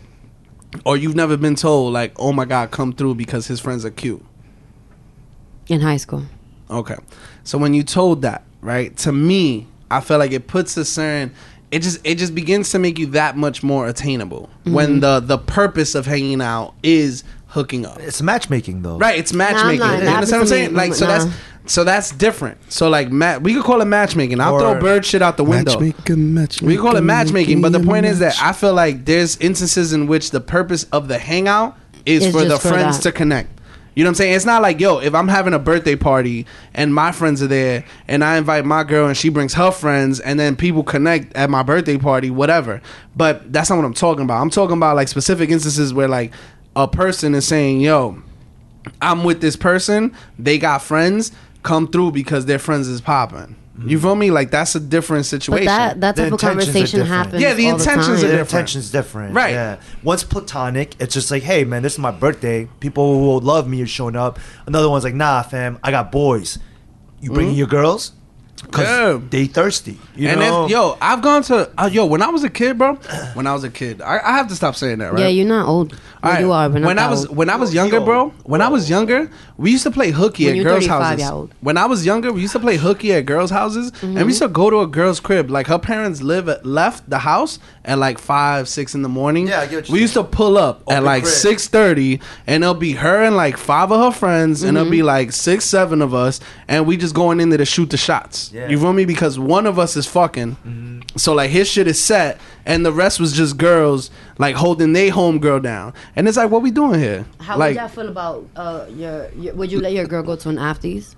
or 0.84 0.96
you've 0.96 1.14
never 1.16 1.36
been 1.36 1.54
told, 1.54 1.92
like, 1.92 2.12
oh 2.18 2.32
my 2.32 2.44
God, 2.44 2.70
come 2.70 2.92
through 2.92 3.14
because 3.14 3.46
his 3.46 3.58
friends 3.60 3.84
are 3.84 3.90
cute. 3.90 4.24
In 5.68 5.80
high 5.80 5.96
school, 5.96 6.24
Okay. 6.70 6.96
So 7.44 7.56
when 7.58 7.72
you 7.74 7.82
told 7.82 8.22
that, 8.22 8.44
right, 8.60 8.94
to 8.98 9.12
me, 9.12 9.66
I 9.90 10.00
feel 10.00 10.18
like 10.18 10.32
it 10.32 10.46
puts 10.46 10.76
a 10.76 10.84
certain, 10.84 11.32
it 11.74 11.82
just, 11.82 12.00
it 12.04 12.18
just 12.18 12.34
begins 12.34 12.70
to 12.70 12.78
make 12.78 12.98
you 12.98 13.06
that 13.06 13.36
much 13.36 13.62
more 13.62 13.88
attainable 13.88 14.48
when 14.62 14.88
mm-hmm. 14.88 15.00
the, 15.00 15.20
the 15.20 15.38
purpose 15.38 15.94
of 15.94 16.06
hanging 16.06 16.40
out 16.40 16.74
is 16.82 17.24
hooking 17.48 17.84
up. 17.84 17.98
it's 18.00 18.22
matchmaking 18.22 18.82
though. 18.82 18.98
Right, 18.98 19.18
it's 19.18 19.32
matchmaking. 19.32 19.80
not. 19.80 20.02
you 20.02 20.08
understand 20.08 20.30
what 20.30 20.40
I'm 20.42 20.46
saying? 20.46 20.74
Like, 20.74 20.94
so 20.94 21.06
Nah. 21.06 21.18
that's 21.18 21.34
so 21.66 21.82
that's 21.82 22.10
different. 22.10 22.58
So 22.70 22.88
like, 22.88 23.10
ma- 23.10 23.38
we 23.38 23.54
could 23.54 23.64
call 23.64 23.80
it 23.80 23.86
matchmaking. 23.86 24.38
I'll 24.40 24.54
Or- 24.54 24.60
throw 24.60 24.80
bird 24.80 25.04
shit 25.04 25.22
out 25.22 25.36
the 25.36 25.44
window. 25.44 25.72
Matchmaking, 25.72 26.34
matchmaking. 26.34 26.68
We 26.68 26.76
call 26.76 26.96
it 26.96 27.00
matchmaking, 27.00 27.62
but 27.62 27.72
the 27.72 27.78
making 27.78 27.90
point 27.90 28.06
is 28.06 28.18
that. 28.20 28.36
I 28.40 28.52
feel 28.52 28.74
like 28.74 29.04
there's 29.04 29.36
instances 29.38 29.92
in 29.92 30.06
which 30.06 30.30
the 30.30 30.40
purpose 30.40 30.84
of 30.92 31.08
the 31.08 31.18
hangout 31.18 31.76
is 32.06 32.26
It's 32.26 32.36
for 32.36 32.44
the 32.44 32.58
for 32.58 32.68
friends 32.68 32.98
that. 32.98 33.02
to 33.04 33.12
connect. 33.12 33.53
You 33.94 34.02
know 34.02 34.08
what 34.08 34.12
I'm 34.12 34.14
saying? 34.16 34.34
It's 34.34 34.44
not 34.44 34.62
like, 34.62 34.80
yo, 34.80 34.98
if 34.98 35.14
I'm 35.14 35.28
having 35.28 35.54
a 35.54 35.58
birthday 35.58 35.94
party 35.96 36.46
and 36.74 36.92
my 36.94 37.12
friends 37.12 37.42
are 37.42 37.46
there 37.46 37.84
and 38.08 38.24
I 38.24 38.36
invite 38.38 38.64
my 38.64 38.82
girl 38.82 39.06
and 39.06 39.16
she 39.16 39.28
brings 39.28 39.54
her 39.54 39.70
friends 39.70 40.18
and 40.18 40.38
then 40.38 40.56
people 40.56 40.82
connect 40.82 41.34
at 41.36 41.48
my 41.48 41.62
birthday 41.62 41.96
party, 41.96 42.30
whatever. 42.30 42.82
But 43.14 43.52
that's 43.52 43.70
not 43.70 43.76
what 43.76 43.84
I'm 43.84 43.94
talking 43.94 44.24
about. 44.24 44.40
I'm 44.40 44.50
talking 44.50 44.76
about 44.76 44.96
like 44.96 45.08
specific 45.08 45.50
instances 45.50 45.94
where 45.94 46.08
like 46.08 46.32
a 46.74 46.88
person 46.88 47.34
is 47.34 47.46
saying, 47.46 47.80
yo, 47.80 48.20
I'm 49.00 49.24
with 49.24 49.40
this 49.40 49.56
person, 49.56 50.14
they 50.38 50.58
got 50.58 50.82
friends. 50.82 51.30
come 51.62 51.88
through 51.88 52.12
because 52.12 52.46
their 52.46 52.58
friends 52.58 52.86
is 52.88 53.00
popping. 53.00 53.56
You 53.76 53.98
feel 53.98 54.14
me? 54.14 54.30
Like 54.30 54.50
that's 54.52 54.74
a 54.76 54.80
different 54.80 55.22
But 55.24 55.26
situation. 55.28 55.66
that 55.66 56.00
that 56.00 56.14
The 56.16 56.22
type 56.24 56.32
of 56.34 56.40
conversation 56.40 57.00
happens. 57.04 57.42
Yeah, 57.42 57.54
the 57.54 57.66
all 57.70 57.74
intentions 57.74 58.06
the 58.06 58.12
are 58.12 58.14
time. 58.14 58.20
the 58.22 58.26
different. 58.28 58.50
intention's 58.50 58.90
different. 58.90 59.34
Right. 59.34 59.50
Yeah. 59.52 59.80
One's 60.04 60.22
platonic. 60.24 60.94
It's 61.00 61.12
just 61.12 61.30
like, 61.30 61.42
hey 61.42 61.64
man, 61.64 61.82
this 61.82 61.94
is 61.94 61.98
my 61.98 62.12
birthday. 62.12 62.68
People 62.80 63.40
who 63.40 63.44
love 63.44 63.66
me 63.68 63.82
are 63.82 63.86
showing 63.86 64.14
up. 64.16 64.38
Another 64.66 64.88
one's 64.88 65.02
like, 65.04 65.14
nah, 65.14 65.42
fam, 65.42 65.78
I 65.82 65.90
got 65.90 66.12
boys. 66.12 66.58
You 67.20 67.32
bringing 67.32 67.54
your 67.54 67.66
girls? 67.66 68.12
Cause 68.70 68.86
Yeah. 68.86 69.20
they 69.28 69.46
thirsty. 69.46 69.98
You 70.14 70.28
and 70.28 70.40
know. 70.40 70.64
it's, 70.64 70.72
yo, 70.72 70.96
I've 71.00 71.20
gone 71.20 71.42
to 71.44 71.70
uh, 71.76 71.86
yo 71.92 72.06
when 72.06 72.22
I 72.22 72.28
was 72.28 72.44
a 72.44 72.48
kid, 72.50 72.78
bro. 72.78 72.94
When 73.34 73.46
I 73.46 73.52
was 73.52 73.64
a 73.64 73.70
kid, 73.70 74.00
I, 74.00 74.18
I 74.24 74.36
have 74.36 74.48
to 74.48 74.54
stop 74.54 74.76
saying 74.76 74.98
that, 75.00 75.12
right? 75.12 75.20
Yeah, 75.22 75.28
you're 75.28 75.46
not 75.48 75.66
old. 75.66 75.98
All 76.24 76.32
right, 76.32 76.40
you 76.40 76.52
are, 76.52 76.68
but 76.68 76.80
not 76.80 76.86
when 76.86 76.98
I 76.98 77.10
was 77.10 77.26
old. 77.26 77.36
when 77.36 77.50
I 77.50 77.56
was 77.56 77.74
younger, 77.74 78.00
bro. 78.00 78.30
When 78.44 78.62
I 78.62 78.68
was 78.68 78.88
younger, 78.88 79.30
we 79.56 79.70
used 79.70 79.82
to 79.82 79.90
play 79.90 80.10
hooky 80.10 80.46
When 80.46 80.58
at 80.58 80.62
girls' 80.62 80.86
houses. 80.86 81.50
When 81.60 81.76
I 81.76 81.86
was 81.86 82.06
younger, 82.06 82.32
we 82.32 82.40
used 82.40 82.54
to 82.54 82.60
play 82.60 82.76
hooky 82.76 83.12
at 83.12 83.26
girls' 83.26 83.50
houses, 83.50 83.92
and 84.02 84.16
we 84.16 84.24
used 84.24 84.40
to 84.40 84.48
go 84.48 84.70
to 84.70 84.80
a 84.80 84.86
girl's 84.86 85.20
crib. 85.20 85.50
Like 85.50 85.66
her 85.66 85.78
parents 85.78 86.22
live 86.22 86.48
at, 86.48 86.64
left 86.64 87.08
the 87.10 87.18
house 87.18 87.58
at 87.84 87.98
like 87.98 88.18
five, 88.18 88.68
six 88.68 88.94
in 88.94 89.02
the 89.02 89.08
morning. 89.08 89.48
Yeah, 89.48 89.60
I 89.60 89.66
get 89.66 89.76
what 89.76 89.88
you're 89.88 89.94
we 89.94 90.00
used 90.00 90.14
to 90.14 90.24
pull 90.24 90.56
up 90.56 90.82
at 90.90 91.02
like 91.02 91.24
crib. 91.24 91.34
six 91.34 91.68
thirty, 91.68 92.20
and 92.46 92.64
it'll 92.64 92.74
be 92.74 92.92
her 92.92 93.22
and 93.22 93.36
like 93.36 93.56
five 93.56 93.92
of 93.92 94.00
her 94.00 94.18
friends, 94.18 94.62
and 94.62 94.76
it'll 94.78 94.90
be 94.90 95.02
like 95.02 95.30
six, 95.32 95.66
seven 95.66 96.00
of 96.00 96.14
us, 96.14 96.40
and 96.68 96.86
we 96.86 96.96
just 96.96 97.14
going 97.14 97.38
in 97.38 97.50
there 97.50 97.58
to 97.58 97.66
shoot 97.66 97.90
the 97.90 97.96
shots. 97.98 98.50
Yeah. 98.52 98.68
You 98.68 98.78
feel 98.78 98.92
me? 98.92 99.04
Because 99.04 99.38
one 99.38 99.66
of 99.66 99.78
us 99.78 99.96
is 99.96 100.06
fucking. 100.06 100.52
Mm-hmm. 100.56 101.00
So 101.16 101.34
like 101.34 101.50
his 101.50 101.68
shit 101.68 101.86
is 101.86 102.02
set, 102.02 102.40
and 102.66 102.84
the 102.84 102.92
rest 102.92 103.20
was 103.20 103.32
just 103.32 103.56
girls 103.56 104.10
like 104.38 104.56
holding 104.56 104.92
their 104.92 105.10
homegirl 105.10 105.62
down, 105.62 105.94
and 106.16 106.28
it's 106.28 106.36
like, 106.36 106.50
what 106.50 106.62
we 106.62 106.70
doing 106.70 107.00
here? 107.00 107.26
How 107.40 107.58
like, 107.58 107.74
would 107.74 107.80
y'all 107.80 107.88
feel 107.88 108.08
about 108.08 108.48
uh 108.56 108.86
your, 108.90 109.30
your? 109.32 109.54
Would 109.54 109.72
you 109.72 109.80
let 109.80 109.92
your 109.92 110.06
girl 110.06 110.22
go 110.22 110.36
to 110.36 110.48
an 110.48 110.56
afties? 110.56 111.14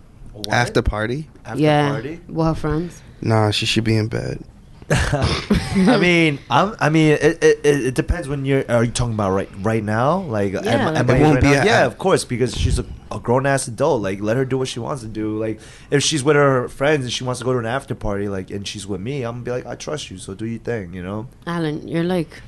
After 0.50 0.82
party? 0.82 1.28
After 1.44 1.62
yeah, 1.62 1.88
party. 1.90 2.20
with 2.28 2.46
her 2.46 2.54
friends. 2.54 3.02
Nah, 3.22 3.50
she 3.50 3.64
should 3.64 3.84
be 3.84 3.96
in 3.96 4.08
bed. 4.08 4.44
I 4.90 5.98
mean, 6.00 6.38
I'm, 6.48 6.76
I 6.78 6.90
mean, 6.90 7.12
it, 7.12 7.42
it, 7.42 7.60
it 7.64 7.86
it 7.86 7.94
depends 7.96 8.28
when 8.28 8.44
you're. 8.44 8.64
Are 8.70 8.84
you 8.84 8.92
talking 8.92 9.14
about 9.14 9.30
right 9.32 9.48
right 9.60 9.82
now? 9.82 10.18
Like, 10.20 10.52
Yeah, 10.52 10.60
am, 10.60 10.94
like- 10.94 11.10
I 11.10 11.20
won't 11.20 11.34
right 11.34 11.42
be 11.42 11.52
a- 11.54 11.64
yeah, 11.64 11.86
of 11.86 11.98
course, 11.98 12.24
because 12.24 12.56
she's 12.56 12.78
a, 12.78 12.86
a 13.10 13.18
grown 13.18 13.46
ass 13.46 13.66
adult. 13.66 14.00
Like, 14.02 14.20
let 14.20 14.36
her 14.36 14.44
do 14.44 14.58
what 14.58 14.68
she 14.68 14.78
wants 14.78 15.02
to 15.02 15.08
do. 15.08 15.38
Like, 15.38 15.60
if 15.90 16.04
she's 16.04 16.22
with 16.22 16.36
her 16.36 16.68
friends 16.68 17.04
and 17.04 17.12
she 17.12 17.24
wants 17.24 17.40
to 17.40 17.44
go 17.44 17.52
to 17.52 17.58
an 17.58 17.66
after 17.66 17.96
party, 17.96 18.28
like, 18.28 18.50
and 18.50 18.66
she's 18.66 18.86
with 18.86 19.00
me, 19.00 19.24
I'm 19.24 19.42
gonna 19.42 19.44
be 19.44 19.50
like, 19.50 19.66
I 19.66 19.74
trust 19.74 20.08
you, 20.10 20.18
so 20.18 20.34
do 20.34 20.46
your 20.46 20.60
thing. 20.60 20.94
You 20.94 21.02
know. 21.02 21.26
Alan, 21.48 21.88
you're 21.88 22.04
like, 22.04 22.40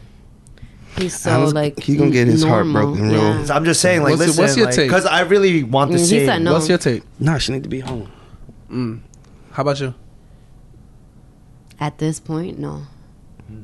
he's 0.97 1.19
so 1.19 1.31
Alan's- 1.31 1.55
like 1.55 1.81
he 1.81 1.97
gonna 1.97 2.11
get 2.13 2.29
his 2.29 2.45
heart 2.45 2.67
normal. 2.67 2.95
broken 2.95 3.09
real- 3.11 3.21
Yeah. 3.21 3.45
So 3.47 3.55
I'm 3.55 3.65
just 3.65 3.81
saying, 3.81 4.03
like, 4.05 4.17
What's 4.17 4.37
your- 4.37 4.47
listen, 4.47 4.63
what's 4.63 4.77
your 4.77 4.85
take? 4.85 4.89
Because 4.89 5.07
I 5.07 5.23
really 5.23 5.65
want 5.65 5.91
the 5.91 5.99
Mm, 5.99 6.11
he 6.11 6.25
same. 6.27 6.45
no. 6.45 6.53
what's 6.53 6.69
your 6.69 6.79
take? 6.79 7.03
Nah, 7.19 7.39
she 7.39 7.51
need 7.53 7.65
to 7.65 7.69
be 7.69 7.81
home. 7.81 8.09
Mm. 8.71 9.01
How 9.51 9.63
about 9.63 9.81
you? 9.81 9.93
At 11.81 11.99
this 11.99 12.21
point, 12.21 12.59
no. 12.59 12.83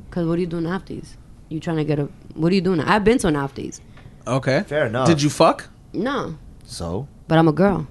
Cause 0.09 0.25
what 0.25 0.37
are 0.37 0.41
you 0.41 0.47
doing 0.47 0.63
afties? 0.63 1.15
You 1.49 1.59
trying 1.59 1.77
to 1.77 1.83
get 1.83 1.99
a? 1.99 2.05
What 2.33 2.51
are 2.51 2.55
you 2.55 2.61
doing? 2.61 2.79
I've 2.79 3.03
been 3.03 3.17
to 3.19 3.27
an 3.27 3.35
afties. 3.35 3.81
Okay, 4.25 4.63
Fair 4.63 4.87
enough. 4.87 5.07
Did 5.07 5.21
you 5.21 5.29
fuck? 5.29 5.69
No, 5.93 6.37
So 6.63 7.07
but 7.27 7.37
I'm 7.37 7.47
a 7.47 7.51
girl. 7.53 7.87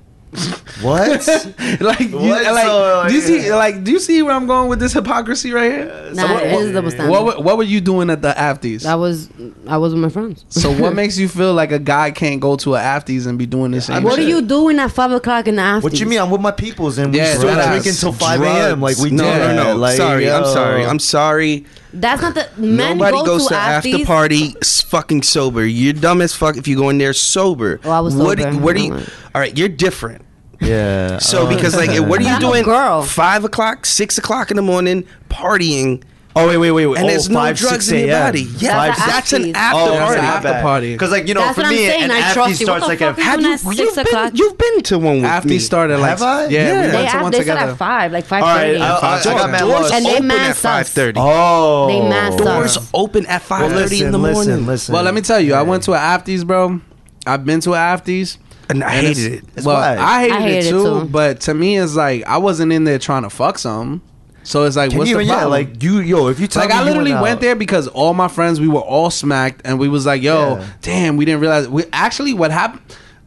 What? 0.82 1.26
like, 1.80 2.00
you, 2.00 2.16
What? 2.18 2.44
like, 2.52 2.64
So, 2.66 3.04
do 3.08 3.14
you 3.14 3.20
see, 3.20 3.52
like, 3.52 3.84
do 3.84 3.92
you 3.92 3.98
see 4.00 4.22
where 4.22 4.34
I'm 4.34 4.46
going 4.46 4.68
with 4.68 4.80
this 4.80 4.92
hypocrisy 4.92 5.52
right 5.52 5.70
here? 5.70 6.10
Nah, 6.14 6.38
it 6.38 6.52
is 6.52 6.72
double 6.72 6.90
standard. 6.90 7.10
What, 7.10 7.24
were- 7.24 7.42
what 7.42 7.56
were 7.56 7.62
you 7.64 7.80
doing 7.80 8.10
at 8.10 8.22
the 8.22 8.32
afties? 8.32 8.84
I 8.86 8.94
was, 8.94 9.28
I 9.66 9.78
was 9.78 9.92
with 9.92 10.02
my 10.02 10.08
friends. 10.08 10.44
So 10.48 10.72
what 10.72 10.94
makes 11.00 11.18
you 11.18 11.28
feel 11.28 11.54
like 11.54 11.72
a 11.72 11.78
guy 11.78 12.10
can't 12.10 12.40
go 12.40 12.56
to 12.56 12.74
a 12.74 12.78
afties 12.78 13.26
and 13.26 13.38
be 13.38 13.46
doing 13.46 13.70
this? 13.70 13.86
same? 13.86 14.02
What 14.02 14.18
are 14.18 14.22
you 14.22 14.42
doing 14.42 14.78
at 14.78 14.90
five 14.90 15.10
o'clock 15.12 15.46
in 15.48 15.56
the 15.56 15.62
afties? 15.62 15.82
what 15.82 16.00
you 16.00 16.06
mean? 16.06 16.20
I'm 16.20 16.30
with 16.30 16.40
my 16.40 16.50
peoples 16.52 16.98
and 16.98 17.12
we 17.12 17.18
Yeah, 17.18 17.34
still 17.34 17.54
drinking 17.54 17.90
ass. 17.92 18.00
till 18.00 18.12
5 18.12 18.42
a.m. 18.42 18.80
Like 18.80 18.98
we 18.98 19.10
no, 19.10 19.24
did. 19.24 19.56
no, 19.56 19.64
no. 19.72 19.76
Like, 19.76 19.96
sorry, 19.96 20.30
I'm 20.30 20.44
sorry. 20.44 20.84
I'm 20.84 20.98
sorry. 20.98 21.64
That's 21.92 22.20
not 22.22 22.34
the 22.34 22.48
men 22.58 22.98
Nobody 22.98 23.16
go 23.18 23.24
goes 23.24 23.44
to, 23.44 23.48
to 23.50 23.56
after 23.56 24.04
party 24.04 24.52
fucking 24.64 25.22
sober. 25.22 25.64
You're 25.64 25.92
dumb 25.92 26.22
as 26.22 26.34
fuck 26.34 26.56
if 26.56 26.66
you 26.66 26.76
go 26.76 26.88
in 26.88 26.98
there 26.98 27.12
sober. 27.12 27.80
Oh, 27.84 27.90
I 27.90 28.00
was 28.00 28.16
What? 28.16 28.38
sober. 28.40 28.58
What 28.58 28.74
are 28.74 28.80
you? 28.80 28.94
All 28.94 29.40
right, 29.40 29.56
you're 29.56 29.68
different. 29.68 30.23
Yeah. 30.66 31.18
So 31.18 31.46
oh. 31.46 31.48
because 31.48 31.76
like, 31.76 31.90
what 32.08 32.20
are 32.20 32.24
you 32.24 32.28
I'm 32.30 32.36
a 32.36 32.40
doing? 32.40 32.64
girl. 32.64 33.02
Five 33.02 33.44
o'clock, 33.44 33.86
six 33.86 34.18
o'clock 34.18 34.50
in 34.50 34.56
the 34.56 34.62
morning, 34.62 35.06
partying, 35.28 36.02
Oh 36.36 36.48
wait, 36.48 36.56
wait, 36.56 36.72
wait, 36.72 36.86
wait. 36.86 36.96
and 36.98 37.04
oh, 37.04 37.08
there's 37.08 37.28
no 37.28 37.38
5, 37.38 37.56
drugs 37.56 37.92
in 37.92 38.08
your 38.08 38.18
body. 38.18 38.42
Yeah, 38.58 38.88
That's 38.88 39.06
that's, 39.06 39.32
a 39.34 39.36
an 39.36 39.42
afties. 39.42 39.54
after 39.54 39.78
Oh, 39.78 39.86
that's 39.92 40.00
party. 40.04 40.18
an 40.18 40.24
after 40.24 40.52
party. 40.62 40.92
Because 40.94 41.10
like 41.12 41.28
you 41.28 41.34
know, 41.34 41.40
That's 41.42 41.54
for 41.54 41.60
what 41.60 41.66
I'm 41.68 41.76
me, 41.76 41.86
saying. 41.86 42.02
an 42.02 42.10
I 42.10 42.18
after 42.18 42.34
trust 42.34 42.50
you. 42.60 42.66
starts 42.66 42.86
What 42.88 42.98
the 42.98 43.04
like 43.06 43.14
fuck 43.14 43.18
a. 43.18 43.20
is 43.20 43.26
Have 43.26 43.38
doing 43.38 43.46
you? 43.46 43.52
at 43.54 43.60
six 43.60 43.78
You've 43.78 43.94
been, 43.94 44.06
o'clock? 44.06 44.32
you've 44.34 44.58
been 44.58 44.82
to 44.82 44.98
one 44.98 45.16
with 45.18 45.24
After 45.26 45.48
me. 45.48 45.58
started 45.60 45.98
like 45.98 46.10
Have 46.10 46.22
I? 46.22 46.46
yeah, 46.46 46.48
Yeah. 46.48 46.64
we 46.66 46.86
They, 46.88 46.92
went 46.96 47.04
to 47.06 47.12
have, 47.12 47.22
one 47.22 47.30
they 47.30 47.38
together. 47.38 47.58
start 47.60 47.70
at 47.70 47.76
five, 47.78 48.12
like 48.12 48.24
five 48.24 48.42
All 48.42 48.48
right, 48.48 48.66
thirty. 48.66 48.80
I- 48.80 48.96
I- 48.96 49.20
I 49.20 49.22
got 49.22 49.50
mad 49.50 49.58
doors 49.60 49.70
lost. 49.80 49.94
And 49.94 50.06
they 50.06 50.10
open 50.14 50.26
mad 50.26 50.40
at 50.50 50.56
sus. 50.56 50.62
five 50.62 50.88
thirty. 50.88 51.20
Oh, 51.22 51.86
They 51.86 52.08
mad 52.08 52.36
Doors 52.36 52.78
open 52.92 53.26
at 53.26 53.42
five 53.42 53.60
Well, 53.60 53.70
thirty 53.70 53.82
listen, 53.90 54.06
in 54.06 54.12
the 54.12 54.18
morning. 54.18 54.36
listen, 54.38 54.66
listen. 54.66 54.92
Well, 54.92 55.04
let 55.04 55.14
me 55.14 55.20
tell 55.20 55.38
you, 55.38 55.54
I 55.54 55.62
went 55.62 55.84
to 55.84 55.92
an 55.92 56.00
afties, 56.00 56.44
bro. 56.44 56.80
I've 57.28 57.44
been 57.46 57.60
to 57.60 57.74
an 57.74 57.78
afties. 57.78 58.38
And 58.74 58.84
I 58.84 58.94
and 58.94 59.06
hated 59.06 59.24
it's- 59.26 59.42
it. 59.44 59.48
It's 59.56 59.66
well, 59.66 59.76
why. 59.76 59.96
I 59.96 60.20
hated, 60.22 60.36
I 60.36 60.40
hated 60.40 60.56
it 60.56 60.66
it 60.66 60.70
too, 60.70 60.84
too. 61.00 61.04
But 61.06 61.40
to 61.42 61.54
me, 61.54 61.78
it's 61.78 61.94
like 61.94 62.24
I 62.26 62.38
wasn't 62.38 62.72
in 62.72 62.84
there 62.84 62.98
trying 62.98 63.22
to 63.22 63.30
fuck 63.30 63.58
some. 63.58 64.02
So 64.42 64.64
it's 64.64 64.76
like, 64.76 64.90
Can 64.90 64.98
what's 64.98 65.10
you 65.10 65.16
the 65.16 65.22
even, 65.22 65.34
yeah, 65.34 65.46
like 65.46 65.82
you, 65.82 66.00
yo, 66.00 66.28
if 66.28 66.38
you 66.38 66.46
tell 66.46 66.60
like 66.62 66.68
me 66.68 66.74
I 66.76 66.80
you 66.80 66.84
literally 66.84 67.12
went, 67.12 67.22
went, 67.22 67.40
there 67.40 67.56
because 67.56 67.88
all 67.88 68.12
my 68.12 68.28
friends 68.28 68.60
we 68.60 68.68
were 68.68 68.80
all 68.80 69.08
smacked 69.10 69.62
and 69.64 69.78
we 69.78 69.88
was 69.88 70.04
like, 70.04 70.20
yo, 70.20 70.56
Yeah. 70.58 70.66
damn, 70.82 71.16
we 71.16 71.24
didn't 71.24 71.40
realize. 71.40 71.66
We 71.66 71.84
actually 71.94 72.34
what 72.34 72.50
happened. 72.50 72.82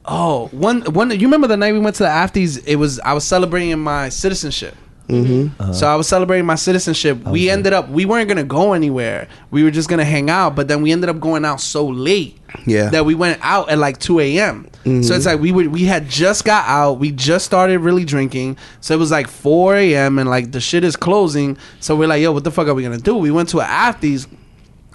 Oh, 0.05 0.47
one 0.51 0.81
one. 0.93 1.09
You 1.09 1.25
remember 1.27 1.47
the 1.47 1.57
night 1.57 1.73
we 1.73 1.79
went 1.79 1.95
to 1.97 2.03
the 2.03 2.09
afties? 2.09 2.63
It 2.67 2.75
was 2.75 2.99
I 2.99 3.13
was 3.13 3.23
celebrating 3.25 3.77
my 3.79 4.09
citizenship. 4.09 4.75
Mm-hmm. 5.09 5.71
So 5.71 5.87
I 5.87 5.95
was 5.95 6.07
celebrating 6.07 6.45
my 6.45 6.55
citizenship. 6.55 7.23
We 7.23 7.49
ended 7.49 7.73
up 7.73 7.89
we 7.89 8.05
weren't 8.05 8.27
gonna 8.29 8.43
go 8.43 8.73
anywhere. 8.73 9.27
We 9.51 9.63
were 9.63 9.71
just 9.71 9.89
gonna 9.89 10.05
hang 10.05 10.29
out. 10.29 10.55
But 10.55 10.67
then 10.67 10.81
we 10.81 10.91
ended 10.91 11.09
up 11.09 11.19
going 11.19 11.45
out 11.45 11.61
so 11.61 11.87
late 11.87 12.37
Yeah. 12.65 12.89
that 12.89 13.05
we 13.05 13.15
went 13.15 13.39
out 13.41 13.69
at 13.69 13.77
like 13.77 13.99
two 13.99 14.19
a.m. 14.19 14.69
So 14.87 14.91
it's 14.91 15.09
mm-hmm. 15.09 15.25
like 15.25 15.39
we 15.41 15.51
were 15.51 15.69
we 15.69 15.83
had 15.83 16.07
just 16.07 16.45
got 16.45 16.65
out. 16.67 16.93
We 16.93 17.11
just 17.11 17.45
started 17.45 17.79
really 17.79 18.05
drinking. 18.05 18.57
So 18.79 18.93
it 18.93 18.97
was 18.97 19.11
like 19.11 19.27
four 19.27 19.75
a.m. 19.75 20.17
and 20.17 20.29
like 20.29 20.53
the 20.53 20.61
shit 20.61 20.85
is 20.85 20.95
closing. 20.95 21.57
So 21.81 21.95
we're 21.95 22.07
like, 22.07 22.21
yo, 22.21 22.31
what 22.31 22.45
the 22.45 22.51
fuck 22.51 22.67
are 22.67 22.73
we 22.73 22.83
gonna 22.83 22.97
do? 22.97 23.17
We 23.17 23.29
went 23.29 23.49
to 23.49 23.59
a 23.59 23.65
afties, 23.65 24.27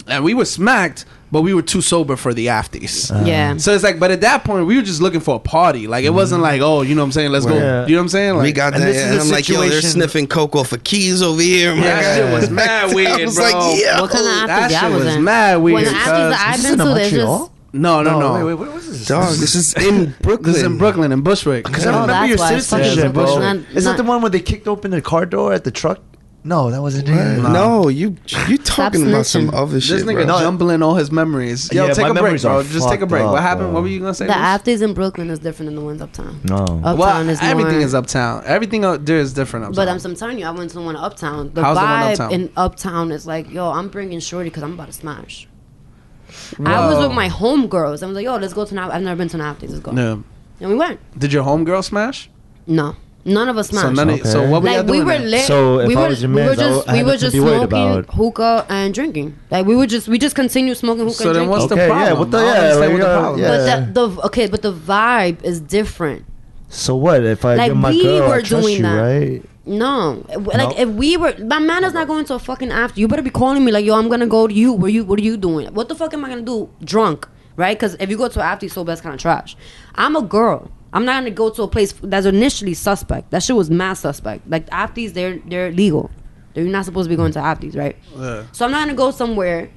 and 0.07 0.23
we 0.23 0.33
were 0.33 0.45
smacked, 0.45 1.05
but 1.31 1.41
we 1.41 1.53
were 1.53 1.61
too 1.61 1.81
sober 1.81 2.15
for 2.15 2.33
the 2.33 2.47
afties. 2.47 3.11
Ah. 3.13 3.23
Yeah. 3.23 3.57
So 3.57 3.73
it's 3.73 3.83
like, 3.83 3.99
but 3.99 4.09
at 4.09 4.21
that 4.21 4.43
point, 4.43 4.65
we 4.65 4.77
were 4.77 4.81
just 4.81 5.01
looking 5.01 5.19
for 5.19 5.35
a 5.35 5.39
party. 5.39 5.85
Like 5.85 6.03
it 6.03 6.07
mm-hmm. 6.07 6.15
wasn't 6.15 6.41
like, 6.41 6.61
oh, 6.61 6.81
you 6.81 6.95
know 6.95 7.01
what 7.01 7.07
I'm 7.07 7.11
saying? 7.11 7.31
Let's 7.31 7.45
go. 7.45 7.55
Yeah. 7.55 7.85
You 7.85 7.93
know 7.93 7.99
what 7.99 8.03
I'm 8.03 8.09
saying? 8.09 8.35
Like, 8.35 8.43
we 8.43 8.51
got 8.51 8.73
and 8.73 8.81
that, 8.81 8.87
this 8.87 8.97
is 8.97 9.11
and 9.11 9.19
a 9.19 9.21
I'm 9.21 9.29
like, 9.29 9.47
yo, 9.47 9.61
they're 9.61 9.81
sniffing 9.81 10.25
coke 10.25 10.55
off 10.55 10.71
of 10.71 10.83
keys 10.83 11.21
over 11.21 11.41
here. 11.41 11.71
I'm 11.71 11.77
Yeah, 11.77 11.83
like, 11.83 12.01
that 12.01 12.15
shit 12.15 12.33
was 12.33 12.49
mad 12.49 12.95
weird, 12.95 13.09
I 13.09 13.25
was 13.25 13.35
bro. 13.35 13.43
like, 13.43 13.79
yeah. 13.79 14.01
What 14.01 14.09
kind 14.09 14.25
of 14.25 14.47
that 14.47 14.71
afties 14.71 14.71
y'all 14.71 14.81
shit 14.81 14.91
was 14.91 15.05
was 15.05 15.15
in? 15.15 15.23
mad 15.23 15.55
weird. 15.57 15.73
When 15.75 15.83
the 15.85 15.91
afties 15.91 16.05
that 16.05 16.55
I've 16.55 16.63
been 16.63 16.77
to, 16.79 16.93
there's 16.95 17.11
just 17.11 17.52
no, 17.73 18.03
no, 18.03 18.19
no. 18.19 18.33
Wait, 18.33 18.43
wait, 18.43 18.53
where 18.59 18.71
was 18.71 18.87
this? 18.87 19.07
Dog, 19.07 19.35
this 19.35 19.55
is 19.55 19.73
in 19.73 20.15
Brooklyn. 20.21 20.43
This 20.53 20.57
is 20.57 20.63
in 20.63 20.77
Brooklyn 20.77 21.11
in 21.11 21.21
Bushwick. 21.21 21.65
Because 21.65 21.85
I 21.85 21.89
remember 21.91 22.13
that's 22.13 22.29
your 22.29 22.37
why. 22.37 22.59
Citizenship, 22.59 23.13
Brooklyn. 23.13 23.39
bro. 23.39 23.53
Not- 23.53 23.77
Is 23.77 23.85
that 23.85 23.97
the 23.97 24.03
one 24.03 24.21
where 24.21 24.29
they 24.29 24.39
kicked 24.41 24.67
open 24.67 24.91
the 24.91 25.01
car 25.01 25.25
door 25.25 25.53
at 25.53 25.63
the 25.63 25.71
truck? 25.71 25.99
No, 26.45 26.69
that 26.71 26.81
wasn't 26.81 27.07
it. 27.07 27.13
No, 27.41 27.87
you 27.87 28.17
you 28.49 28.57
talking 28.57 29.07
about 29.07 29.25
some 29.25 29.49
other 29.53 29.75
This 29.75 29.85
shit, 29.85 29.99
This 29.99 30.05
nigga 30.05 30.25
bro. 30.25 30.39
jumbling 30.39 30.83
all 30.83 30.95
his 30.95 31.09
memories. 31.09 31.71
Yo, 31.71 31.85
Yeah, 31.87 31.93
take 31.93 32.03
my 32.03 32.09
a 32.09 32.21
break, 32.21 32.41
bro. 32.41 32.61
Just 32.63 32.89
take 32.89 32.97
a 32.97 33.03
fucked 33.03 33.09
break. 33.09 33.25
What 33.25 33.41
happened? 33.41 33.67
bro. 33.67 33.75
What 33.75 33.83
were 33.83 33.87
you 33.87 34.01
gonna 34.01 34.13
say? 34.13 34.27
the 34.27 34.33
Bruce? 34.33 34.43
afties 34.43 34.81
in 34.81 34.93
Brooklyn 34.93 35.29
is 35.29 35.39
different 35.39 35.67
than 35.67 35.75
the 35.75 35.81
ones 35.81 36.01
uptown. 36.01 36.41
No. 36.43 36.57
Uptown 36.57 36.97
well, 36.97 37.29
is 37.29 37.41
everything 37.41 37.75
more, 37.75 37.81
is 37.81 37.95
uptown. 37.95 38.43
Everything 38.45 38.83
out 38.83 39.05
there 39.05 39.19
is 39.19 39.33
different 39.33 39.67
uptown. 39.67 39.75
But 39.85 39.87
I'm, 39.87 39.99
I'm 40.11 40.15
telling 40.17 40.37
you, 40.37 40.45
I 40.45 40.51
went 40.51 40.69
to 40.71 40.75
the 40.79 40.83
one 40.83 40.97
uptown. 40.97 41.53
The 41.53 41.63
How's 41.63 41.77
the 41.77 41.81
one 41.81 41.89
vibe 42.01 42.11
uptown? 42.11 42.31
in 42.33 42.51
uptown 42.57 43.11
is 43.13 43.25
like, 43.25 43.49
yo, 43.49 43.71
I'm 43.71 43.87
bringing 43.87 44.19
shorty 44.19 44.49
because 44.49 44.63
I'm 44.63 44.73
about 44.73 44.87
to 44.87 44.93
smash. 44.93 45.47
I 46.65 46.87
was 46.87 47.05
with 47.07 47.15
my 47.15 47.29
homegirls. 47.29 48.03
I 48.03 48.05
was 48.07 48.15
like, 48.15 48.25
yo, 48.25 48.35
let's 48.37 48.53
go 48.53 48.65
to 48.65 48.71
an. 48.73 48.79
I've 48.79 49.01
never 49.01 49.17
been 49.17 49.27
to 49.29 49.39
an. 49.39 49.55
Let's 49.61 49.79
go. 49.79 49.91
Yeah. 49.91 50.17
And 50.59 50.69
we 50.69 50.75
went. 50.75 50.99
Did 51.19 51.33
your 51.33 51.43
homegirl 51.43 51.83
smash? 51.83 52.29
No, 52.67 52.95
none 53.25 53.49
of 53.49 53.57
us 53.57 53.69
smashed. 53.69 53.87
So 53.87 53.91
none. 53.93 54.09
Of, 54.11 54.25
so 54.27 54.47
what 54.49 54.63
were 54.63 54.69
like 54.69 54.85
we 54.85 54.91
doing 54.93 55.05
were 55.05 55.17
there? 55.17 55.27
lit. 55.27 55.41
So 55.45 55.79
if 55.79 55.87
we 55.89 55.95
I 55.95 56.01
were, 56.03 56.07
was 56.09 56.21
your 56.21 56.31
we 56.31 56.35
were 56.41 56.47
mans, 56.47 56.59
I 56.59 56.63
just 56.69 56.91
we 56.93 57.03
were 57.03 57.17
just 57.17 57.35
worried 57.35 57.45
smoking 57.47 57.63
about. 57.63 58.05
hookah 58.13 58.65
and 58.69 58.93
drinking. 58.93 59.35
Like 59.51 59.65
we 59.65 59.75
were 59.75 59.87
just 59.87 60.07
we 60.07 60.17
just 60.19 60.35
continue 60.35 60.73
smoking 60.75 61.03
hookah 61.05 61.15
So 61.17 61.29
and 61.29 61.35
then 61.35 61.47
drinking. 61.47 61.49
what's 61.49 61.67
the 61.67 61.75
Okay, 61.75 61.87
yeah, 61.89 62.13
what 62.13 62.31
the- 62.31 62.37
yeah, 62.39 62.73
like, 62.75 62.91
what 62.91 63.01
the 63.01 63.07
uh, 63.07 63.19
problem 63.19 63.41
yeah. 63.41 63.47
But 63.49 63.93
the, 63.93 64.07
the 64.15 64.21
okay, 64.27 64.47
but 64.47 64.61
the 64.61 64.73
vibe 64.73 65.43
is 65.43 65.59
different. 65.59 66.25
So 66.73 66.95
what 66.95 67.23
if 67.23 67.45
I 67.45 67.55
Like, 67.55 67.69
give 67.69 67.77
my 67.77 67.89
we 67.91 68.01
girl? 68.03 68.27
were 68.27 68.33
I 68.35 68.41
trust 68.41 68.63
doing 68.65 68.77
you, 68.77 68.81
that. 68.83 68.99
right? 68.99 69.43
No, 69.65 70.25
like 70.45 70.77
if 70.77 70.89
we 70.89 71.15
were, 71.15 71.33
my 71.39 71.59
man 71.59 71.83
is 71.85 71.93
not 71.93 72.07
going 72.07 72.25
to 72.25 72.33
a 72.33 72.39
fucking 72.39 72.71
after. 72.71 72.99
You 72.99 73.07
better 73.07 73.21
be 73.21 73.29
calling 73.29 73.63
me 73.63 73.71
like, 73.71 73.85
yo, 73.85 73.95
I'm 73.95 74.09
gonna 74.09 74.27
go 74.27 74.45
to 74.47 74.53
you. 74.53 74.73
Where 74.73 74.89
you? 74.91 75.05
What 75.05 75.19
are 75.19 75.23
you 75.23 75.37
doing? 75.37 75.73
What 75.73 75.87
the 75.87 75.95
fuck 75.95 76.13
am 76.13 76.25
I 76.25 76.29
gonna 76.29 76.41
do? 76.41 76.69
Drunk, 76.83 77.29
right? 77.55 77.77
Because 77.77 77.95
if 77.99 78.09
you 78.09 78.17
go 78.17 78.27
to 78.27 78.39
an 78.41 78.45
after, 78.45 78.67
so 78.67 78.83
that's 78.83 78.99
kind 78.99 79.15
of 79.15 79.21
trash. 79.21 79.55
I'm 79.95 80.17
a 80.17 80.21
girl. 80.21 80.69
I'm 80.91 81.05
not 81.05 81.13
gonna 81.21 81.31
go 81.31 81.49
to 81.49 81.63
a 81.63 81.67
place 81.67 81.93
that's 82.03 82.25
initially 82.25 82.73
suspect. 82.73 83.31
That 83.31 83.41
shit 83.41 83.55
was 83.55 83.69
mass 83.69 84.01
suspect. 84.01 84.49
Like 84.49 84.65
afties, 84.71 85.13
they're 85.13 85.37
they're 85.45 85.71
legal. 85.71 86.11
They're 86.55 86.65
not 86.65 86.83
supposed 86.85 87.05
to 87.05 87.09
be 87.09 87.15
going 87.15 87.31
to 87.33 87.39
afties, 87.39 87.77
right? 87.77 87.95
Yeah. 88.17 88.43
So 88.51 88.65
I'm 88.65 88.71
not 88.71 88.79
gonna 88.85 88.95
go 88.97 89.11
somewhere 89.11 89.69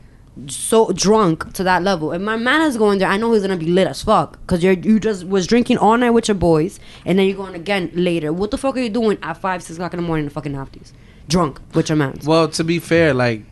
so 0.48 0.92
drunk 0.92 1.52
to 1.54 1.64
that 1.64 1.82
level. 1.82 2.12
If 2.12 2.20
my 2.20 2.36
man 2.36 2.62
is 2.62 2.76
going 2.76 2.98
there, 2.98 3.08
I 3.08 3.16
know 3.16 3.32
he's 3.32 3.42
gonna 3.42 3.56
be 3.56 3.66
lit 3.66 3.88
as 3.88 4.02
fuck. 4.02 4.44
Cause 4.46 4.62
you're 4.62 4.74
you 4.74 5.00
just 5.00 5.26
was 5.26 5.46
drinking 5.46 5.78
all 5.78 5.96
night 5.96 6.10
with 6.10 6.28
your 6.28 6.34
boys, 6.34 6.78
and 7.04 7.18
then 7.18 7.26
you're 7.26 7.36
going 7.36 7.54
again 7.54 7.90
later. 7.94 8.32
What 8.32 8.50
the 8.50 8.58
fuck 8.58 8.76
are 8.76 8.80
you 8.80 8.90
doing 8.90 9.18
at 9.22 9.38
five, 9.38 9.62
six 9.62 9.76
o'clock 9.76 9.94
in 9.94 9.98
the 9.98 10.06
morning 10.06 10.26
to 10.26 10.30
fucking 10.30 10.54
have 10.54 10.72
these? 10.72 10.92
Drunk 11.28 11.60
with 11.74 11.88
your 11.88 11.96
man. 11.96 12.18
Well, 12.24 12.48
to 12.48 12.64
be 12.64 12.78
fair, 12.78 13.12
like 13.12 13.42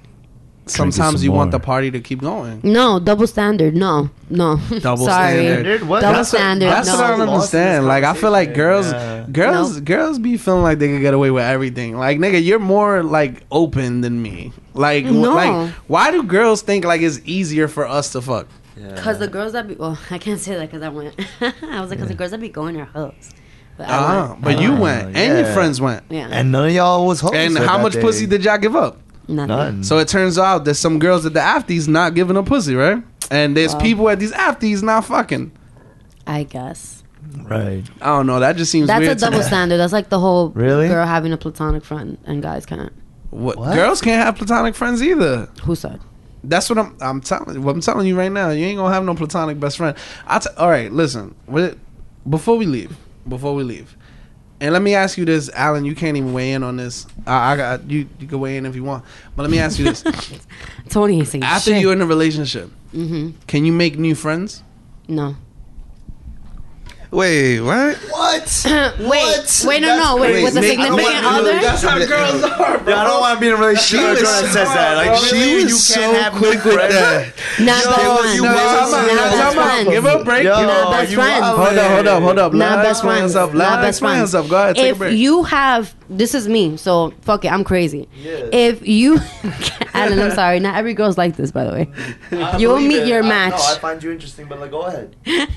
sometimes 0.66 1.16
some 1.20 1.24
you 1.24 1.32
want 1.32 1.50
the 1.50 1.60
party 1.60 1.90
to 1.90 2.00
keep 2.00 2.20
going. 2.20 2.60
No, 2.62 2.98
double 2.98 3.26
standard. 3.26 3.76
No, 3.76 4.10
no. 4.30 4.58
Double 4.80 5.04
Sorry. 5.06 5.32
standard. 5.34 5.82
What? 5.82 6.00
Double 6.00 6.14
That's 6.16 6.32
what- 6.32 6.38
standard. 6.38 6.66
That's 6.70 6.88
no. 6.88 6.94
what 6.94 7.04
I 7.04 7.16
don't 7.16 7.28
understand. 7.28 7.86
Like 7.86 8.04
I 8.04 8.14
feel 8.14 8.30
like 8.30 8.54
girls, 8.54 8.86
conversation. 8.92 9.32
girls, 9.32 9.74
No. 9.76 9.80
girls 9.82 10.18
be 10.18 10.36
feeling 10.36 10.62
like 10.62 10.78
they 10.78 10.88
could 10.88 11.00
get 11.00 11.14
away 11.14 11.30
with 11.30 11.44
everything. 11.44 11.96
Like 11.98 12.18
nigga, 12.18 12.42
you're 12.44 12.58
more 12.58 13.02
like 13.02 13.42
open 13.50 14.00
than 14.00 14.22
me. 14.22 14.52
Like, 14.74 15.04
wh- 15.04 15.10
No. 15.12 15.34
like 15.34 15.70
why 15.86 16.10
do 16.10 16.22
girls 16.22 16.62
think 16.62 16.84
like 16.84 17.00
it's 17.02 17.20
easier 17.24 17.68
for 17.68 17.86
us 17.86 18.12
to 18.12 18.20
fuck? 18.22 18.46
Cause 18.96 19.18
the 19.20 19.28
girls 19.28 19.52
that 19.52 19.68
be 19.68 19.74
well, 19.76 19.98
I 20.10 20.18
can't 20.18 20.40
say 20.40 20.54
that 20.56 20.70
because 20.70 20.82
I 20.82 20.88
went. 20.88 21.14
I 21.62 21.80
was 21.80 21.90
like, 21.90 21.98
cause 22.00 22.08
the 22.08 22.14
girls 22.14 22.30
that 22.32 22.40
be 22.40 22.48
going 22.48 22.80
are 22.80 22.84
hoes. 22.86 23.30
But 23.76 23.88
I 23.88 23.92
Ah, 23.92 24.36
but 24.40 24.60
you 24.60 24.72
Ah, 24.72 24.80
went 24.80 25.16
and 25.16 25.38
your 25.38 25.52
friends 25.52 25.80
went. 25.80 26.04
yeah, 26.08 26.28
And 26.30 26.52
none 26.52 26.68
of 26.68 26.72
y'all 26.74 27.06
was 27.06 27.20
hoes. 27.20 27.32
And 27.34 27.58
how 27.58 27.76
much 27.78 27.94
day. 27.94 28.00
pussy 28.00 28.24
did 28.26 28.44
y'all 28.44 28.56
give 28.58 28.74
up? 28.76 28.98
Nothing. 29.28 29.48
None. 29.48 29.84
So 29.84 29.98
it 29.98 30.08
turns 30.08 30.38
out 30.38 30.64
there's 30.64 30.78
some 30.78 30.98
girls 30.98 31.24
at 31.26 31.34
the 31.34 31.40
afties 31.40 31.88
not 31.88 32.14
giving 32.14 32.36
a 32.36 32.42
pussy, 32.42 32.74
right? 32.74 33.02
And 33.30 33.56
there's 33.56 33.74
Wow. 33.74 33.80
people 33.80 34.08
at 34.10 34.18
these 34.18 34.32
afties 34.32 34.82
not 34.82 35.04
fucking. 35.04 35.52
I 36.26 36.44
guess 36.44 37.02
right. 37.44 37.82
I 38.00 38.06
don't 38.06 38.26
know. 38.26 38.40
That 38.40 38.56
just 38.56 38.70
seems 38.70 38.86
that's 38.86 38.98
a 38.98 39.00
weird. 39.06 39.18
to 39.18 39.24
double 39.24 39.38
me. 39.38 39.44
standard. 39.44 39.78
That's 39.78 39.92
like 39.92 40.08
the 40.08 40.20
whole 40.20 40.50
Really? 40.50 40.88
girl 40.88 41.06
having 41.06 41.32
a 41.32 41.36
platonic 41.36 41.84
friend 41.84 42.18
and 42.24 42.42
guys 42.42 42.64
can't. 42.66 42.92
What? 43.30 43.58
What? 43.58 43.74
Girls 43.74 44.00
can't 44.00 44.22
have 44.24 44.36
platonic 44.36 44.74
friends 44.74 45.02
either. 45.02 45.48
Who 45.64 45.74
said? 45.74 46.00
That's 46.44 46.68
what 46.68 46.78
I'm. 46.78 46.94
I'm 47.00 47.20
telling. 47.20 47.62
What 47.62 47.74
I'm 47.74 47.80
telling 47.80 48.06
you 48.06 48.16
right 48.16 48.30
now. 48.30 48.50
You 48.50 48.64
ain't 48.66 48.76
gonna 48.78 48.92
have 48.94 49.04
no 49.04 49.14
platonic 49.14 49.58
best 49.58 49.78
friend. 49.78 49.96
I 50.26 50.38
t- 50.38 50.50
all 50.58 50.68
right. 50.70 50.92
Listen. 50.92 51.34
What- 51.46 51.76
Before 52.28 52.56
we 52.56 52.66
leave. 52.66 52.96
Before 53.28 53.54
we 53.54 53.62
leave. 53.64 53.96
And 54.64 54.72
let 54.72 54.80
me 54.80 54.94
ask 54.94 55.18
you 55.18 55.26
this, 55.26 55.50
Alan. 55.50 55.84
You 55.84 55.94
can't 55.94 56.16
even 56.16 56.32
weigh 56.32 56.52
in 56.52 56.62
on 56.62 56.78
this. 56.78 57.06
I, 57.26 57.52
I 57.52 57.56
got 57.58 57.90
you. 57.90 58.08
You 58.18 58.26
can 58.26 58.40
weigh 58.40 58.56
in 58.56 58.64
if 58.64 58.74
you 58.74 58.82
want. 58.82 59.04
But 59.36 59.42
let 59.42 59.50
me 59.50 59.58
ask 59.58 59.78
you 59.78 59.84
this: 59.84 60.02
Tony 60.88 61.18
ain't 61.18 61.28
saying 61.28 61.44
After 61.44 61.72
shit. 61.72 61.82
you're 61.82 61.92
in 61.92 62.00
a 62.00 62.06
relationship, 62.06 62.70
hmm 62.90 63.32
can 63.46 63.66
you 63.66 63.72
make 63.72 63.98
new 63.98 64.14
friends? 64.14 64.62
No. 65.06 65.36
Wait, 67.14 67.60
what? 67.60 67.96
What? 68.10 68.66
wait, 68.98 69.62
wait, 69.64 69.80
no, 69.80 69.96
no, 69.96 70.16
wait. 70.16 70.32
Wait, 70.34 70.42
with 70.44 70.56
a 70.56 70.60
make- 70.60 70.70
significant 70.70 70.96
make- 70.96 71.22
other? 71.22 71.52
That's 71.52 71.82
how 71.82 71.96
girls 72.04 72.42
are, 72.42 72.78
bro. 72.78 72.92
Yeah, 72.92 73.00
I 73.02 73.04
don't 73.04 73.20
want 73.20 73.36
to 73.36 73.40
be 73.40 73.46
in 73.46 73.52
a 73.52 73.56
relationship 73.56 74.00
She 74.00 74.04
with 74.04 74.18
a 74.18 74.22
girl 74.22 74.42
that 74.42 74.52
says 74.52 74.68
that. 74.74 74.96
Like, 74.96 75.18
She 75.20 75.36
really, 75.36 75.54
was 75.62 75.72
you 75.72 75.76
so 75.78 76.00
can't 76.00 76.16
have 76.22 76.32
quick 76.32 76.64
new 76.64 76.70
with 76.76 76.90
that. 76.90 77.32
Not 77.60 77.84
Yo, 77.84 77.90
best 77.90 78.20
friends. 78.20 78.42
No, 78.42 78.52
was- 78.52 78.90
time 78.90 79.04
out, 79.04 79.14
Not 79.14 79.30
no, 79.30 79.38
best 79.38 79.56
friends. 79.56 79.88
Give 79.90 80.04
a 80.04 80.24
break. 80.24 80.44
Yo, 80.44 80.50
Not 80.62 80.90
best 80.90 81.10
you 81.12 81.16
friends. 81.16 81.42
out 81.44 81.56
Hold 81.56 81.78
up, 81.78 81.90
hold 81.92 82.06
up, 82.08 82.22
hold 82.24 82.38
up. 82.40 82.52
Let 82.52 82.58
Not 82.70 82.82
best 82.82 83.02
friends. 83.02 83.22
herself. 83.22 83.54
Not 83.54 83.80
best 83.80 84.00
friends. 84.00 84.32
Go 84.32 84.40
ahead, 84.40 84.74
take 84.76 84.84
a 84.86 84.88
If 84.90 84.98
break. 84.98 85.16
you 85.16 85.42
have, 85.44 85.94
this 86.10 86.34
is 86.34 86.48
me, 86.48 86.76
so 86.76 87.12
fuck 87.20 87.44
it, 87.44 87.52
I'm 87.52 87.62
crazy. 87.62 88.08
Yeah. 88.20 88.48
If 88.52 88.86
you, 88.88 89.18
Alan, 89.94 90.18
I'm 90.18 90.32
sorry, 90.32 90.58
not 90.58 90.76
every 90.76 90.94
girl's 90.94 91.16
like 91.16 91.36
this, 91.36 91.52
by 91.52 91.62
the 91.64 91.72
way. 91.72 91.90
I 92.32 92.56
You'll 92.58 92.80
meet 92.80 93.02
it. 93.02 93.08
your 93.08 93.22
I- 93.22 93.28
match. 93.28 93.52
No, 93.52 93.64
I 93.64 93.78
find 93.78 94.02
you 94.02 94.10
interesting, 94.10 94.46
but 94.48 94.58
like, 94.58 94.72
go 94.72 94.82
ahead. 94.82 95.14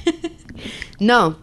No, 0.99 1.35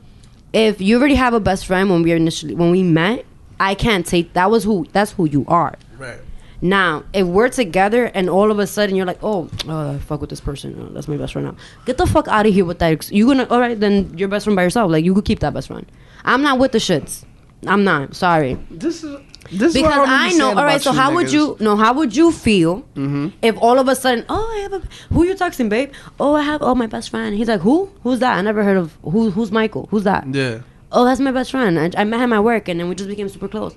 if 0.55 0.81
you 0.81 0.99
already 0.99 1.17
have 1.17 1.35
a 1.35 1.41
best 1.41 1.67
friend 1.67 1.91
when 1.91 2.03
we 2.03 2.13
initially 2.13 2.55
when 2.55 2.71
we 2.71 2.83
met, 2.83 3.27
I 3.61 3.75
can't 3.75 4.07
take 4.07 4.33
that 4.33 4.51
was 4.51 4.65
who 4.65 4.87
that's 4.93 5.13
who 5.13 5.27
you 5.27 5.45
are. 5.49 5.75
Right. 5.99 6.19
Now, 6.63 7.03
if 7.13 7.27
we're 7.27 7.51
together 7.51 8.07
and 8.07 8.31
all 8.31 8.51
of 8.51 8.59
a 8.59 8.67
sudden 8.67 8.97
you're 8.97 9.05
like, 9.05 9.19
oh, 9.23 9.51
I 9.69 9.99
fuck 9.99 10.23
with 10.23 10.31
this 10.31 10.41
person, 10.41 10.75
oh, 10.81 10.95
that's 10.95 11.09
my 11.09 11.19
best 11.19 11.35
friend 11.35 11.49
now. 11.49 11.57
Get 11.85 11.99
the 11.99 12.07
fuck 12.07 12.27
out 12.29 12.47
of 12.47 12.55
here 12.55 12.65
with 12.65 12.79
that. 12.79 12.93
ex- 12.93 13.13
You 13.13 13.27
gonna 13.27 13.47
all 13.51 13.61
right? 13.61 13.79
Then 13.79 14.17
you're 14.17 14.29
best 14.29 14.45
friend 14.45 14.57
by 14.57 14.63
yourself. 14.63 14.91
Like 14.91 15.05
you 15.05 15.13
could 15.13 15.27
keep 15.27 15.41
that 15.41 15.53
best 15.53 15.69
friend. 15.69 15.85
I'm 16.25 16.41
not 16.41 16.59
with 16.59 16.73
the 16.73 16.79
shits. 16.79 17.25
I'm 17.67 17.85
not. 17.85 18.15
Sorry. 18.15 18.55
This 18.71 19.05
is 19.05 19.21
this 19.51 19.75
is 19.75 19.75
Because 19.75 19.97
what 19.99 20.09
I 20.09 20.31
know. 20.33 20.49
All 20.51 20.65
right. 20.65 20.81
So 20.81 20.93
how 20.93 21.15
would 21.15 21.33
you? 21.33 21.57
know? 21.61 21.77
How 21.77 21.93
would 21.95 22.15
you 22.17 22.33
feel 22.33 22.83
Mm-hmm. 22.95 23.29
if 23.43 23.57
all 23.59 23.79
of 23.79 23.89
a 23.89 23.95
sudden, 23.97 24.25
oh, 24.29 24.53
I 24.57 24.61
have 24.61 24.73
a 24.75 24.83
who 25.13 25.25
you 25.25 25.35
texting, 25.35 25.69
babe? 25.69 25.93
Oh, 26.21 26.35
I 26.35 26.43
have 26.43 26.63
oh 26.63 26.75
my 26.75 26.87
best 26.87 27.11
friend. 27.11 27.35
He's 27.37 27.49
like, 27.49 27.61
who? 27.61 27.91
Who's 28.03 28.19
that? 28.21 28.37
I 28.39 28.41
never 28.43 28.63
heard 28.65 28.77
of 28.77 28.97
who. 29.03 29.31
Who's 29.31 29.51
Michael? 29.53 29.89
Who's 29.91 30.05
that? 30.05 30.27
Yeah. 30.33 30.61
Oh, 30.93 31.05
that's 31.05 31.21
my 31.21 31.33
best 31.33 31.51
friend. 31.51 31.79
I, 31.79 31.91
I 32.01 32.05
met 32.05 32.21
him 32.21 32.33
at 32.33 32.45
work, 32.45 32.69
and 32.69 32.79
then 32.79 32.89
we 32.89 32.95
just 32.95 33.09
became 33.09 33.29
super 33.29 33.49
close. 33.49 33.75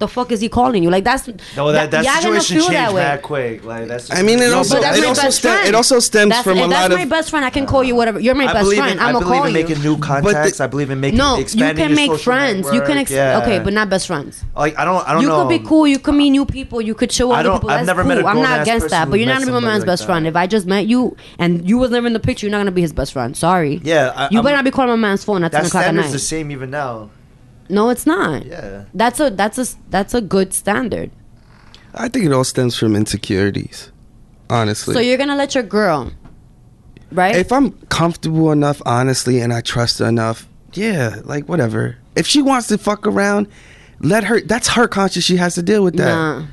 The 0.00 0.08
fuck 0.08 0.32
is 0.32 0.40
he 0.40 0.48
calling 0.48 0.82
you? 0.82 0.88
Like 0.90 1.04
that's 1.04 1.28
No, 1.56 1.70
that, 1.72 1.90
that 1.90 2.04
y'all 2.04 2.22
gonna 2.22 2.40
situation 2.40 2.56
feel 2.56 2.64
changed 2.68 2.74
that 2.74 2.92
way. 2.94 3.00
that 3.02 3.20
quick. 3.22 3.64
Like, 3.64 3.86
that's 3.86 4.10
I 4.10 4.22
mean, 4.22 4.38
it 4.40 4.48
No, 4.48 4.56
also 4.58 4.80
But 4.80 4.96
it 4.96 5.04
also 5.04 5.28
stem, 5.28 5.66
it 5.66 5.74
also 5.74 6.00
stems 6.00 6.30
That's, 6.30 6.42
from 6.42 6.56
if 6.56 6.64
a 6.64 6.68
that's 6.70 6.94
my 6.94 7.04
best 7.04 7.28
friend. 7.30 7.44
I 7.44 7.50
can 7.50 7.66
call 7.66 7.84
you 7.84 7.94
whatever. 7.94 8.18
You're 8.18 8.34
my 8.34 8.46
I 8.46 8.52
best 8.54 8.74
friend. 8.74 8.92
in, 8.92 8.98
I'm 8.98 9.12
gonna 9.12 9.26
believe 9.26 9.44
in 9.44 9.52
making 9.52 9.82
new 9.82 9.98
contacts. 9.98 10.56
the- 10.56 10.64
I 10.64 10.66
believe 10.68 10.90
in 10.90 11.00
making 11.00 11.18
no, 11.18 11.36
you 11.36 11.42
expanding 11.42 11.86
can 11.88 11.94
make 11.94 12.10
social 12.10 12.24
friends. 12.24 12.64
You 12.66 12.80
can, 12.80 12.80
network. 12.80 12.96
ex- 13.02 13.10
yeah. 13.10 13.40
okay, 13.42 13.58
but 13.58 13.74
not 13.74 13.90
best 13.90 14.06
friends. 14.06 14.42
like 14.56 14.78
I 14.78 14.86
don't, 14.86 15.06
I 15.06 15.12
don't 15.12 15.16
know. 15.16 15.20
you 15.20 15.28
know. 15.28 15.48
could 15.48 15.62
be 15.62 15.68
cool. 15.68 15.86
You 15.86 15.98
could 15.98 16.14
meet 16.14 16.30
new 16.30 16.46
people. 16.46 16.80
You 16.80 16.94
could 16.94 17.12
show 17.12 17.28
with 17.28 17.36
I 17.36 17.40
other 17.40 17.48
don't- 17.50 17.56
people. 17.58 17.70
I've 17.70 17.78
That's 17.80 17.86
never 17.88 18.02
cool. 18.02 18.08
met 18.08 18.18
a 18.24 18.26
I'm 18.26 18.40
not 18.40 18.62
against 18.62 18.88
that. 18.88 19.10
But 19.10 19.18
you're 19.18 19.28
not 19.28 19.34
gonna 19.40 19.46
be 19.46 19.52
my 19.52 19.60
man's 19.60 19.84
best 19.84 20.06
friend. 20.06 20.26
If 20.26 20.34
I 20.34 20.46
just 20.46 20.66
met 20.66 20.86
you 20.86 21.14
and 21.38 21.68
you 21.68 21.76
was 21.76 21.90
never 21.90 22.06
in 22.06 22.14
the 22.14 22.20
picture, 22.20 22.46
you're 22.46 22.52
not 22.52 22.60
gonna 22.60 22.70
be 22.70 22.80
his 22.80 22.94
best 22.94 23.12
friend. 23.12 23.36
Sorry. 23.36 23.82
Yeah, 23.84 24.28
You 24.30 24.38
I'm- 24.38 24.44
better 24.44 24.56
not 24.56 24.64
be 24.64 24.70
calling 24.70 24.90
my 24.90 24.96
man's 24.96 25.24
phone 25.24 25.44
at 25.44 25.52
ten 25.52 25.66
o'clock 25.66 25.82
at 25.82 25.84
standard's 25.88 26.08
night. 26.08 26.12
the 26.12 26.18
same 26.18 26.50
even 26.50 26.70
now. 26.70 27.10
No, 27.70 27.88
it's 27.90 28.06
not. 28.06 28.44
Yeah. 28.46 28.84
That's 28.94 29.20
a 29.20 29.30
that's 29.30 29.58
a 29.58 29.66
that's 29.90 30.14
a 30.14 30.20
good 30.20 30.52
standard. 30.52 31.10
I 31.94 32.08
think 32.08 32.26
it 32.26 32.32
all 32.32 32.44
stems 32.44 32.76
from 32.76 32.94
insecurities. 32.96 33.90
Honestly. 34.48 34.94
So 34.94 35.00
you're 35.00 35.18
gonna 35.18 35.36
let 35.36 35.54
your 35.54 35.62
girl, 35.64 36.12
right? 37.12 37.36
if 37.36 37.52
I'm 37.52 37.72
comfortable 37.88 38.50
enough, 38.52 38.82
honestly, 38.84 39.40
and 39.40 39.52
I 39.52 39.60
trust 39.60 40.00
her 40.00 40.06
enough, 40.06 40.46
yeah, 40.74 41.20
like 41.24 41.48
whatever. 41.48 41.96
If 42.16 42.26
she 42.26 42.42
wants 42.42 42.66
to 42.68 42.78
fuck 42.78 43.06
around, 43.06 43.46
let 44.00 44.24
her. 44.24 44.40
That's 44.40 44.68
her 44.68 44.88
conscience. 44.88 45.24
She 45.24 45.36
has 45.36 45.54
to 45.54 45.62
deal 45.62 45.84
with 45.84 45.96
that. 45.96 46.14
nah, 46.14 46.46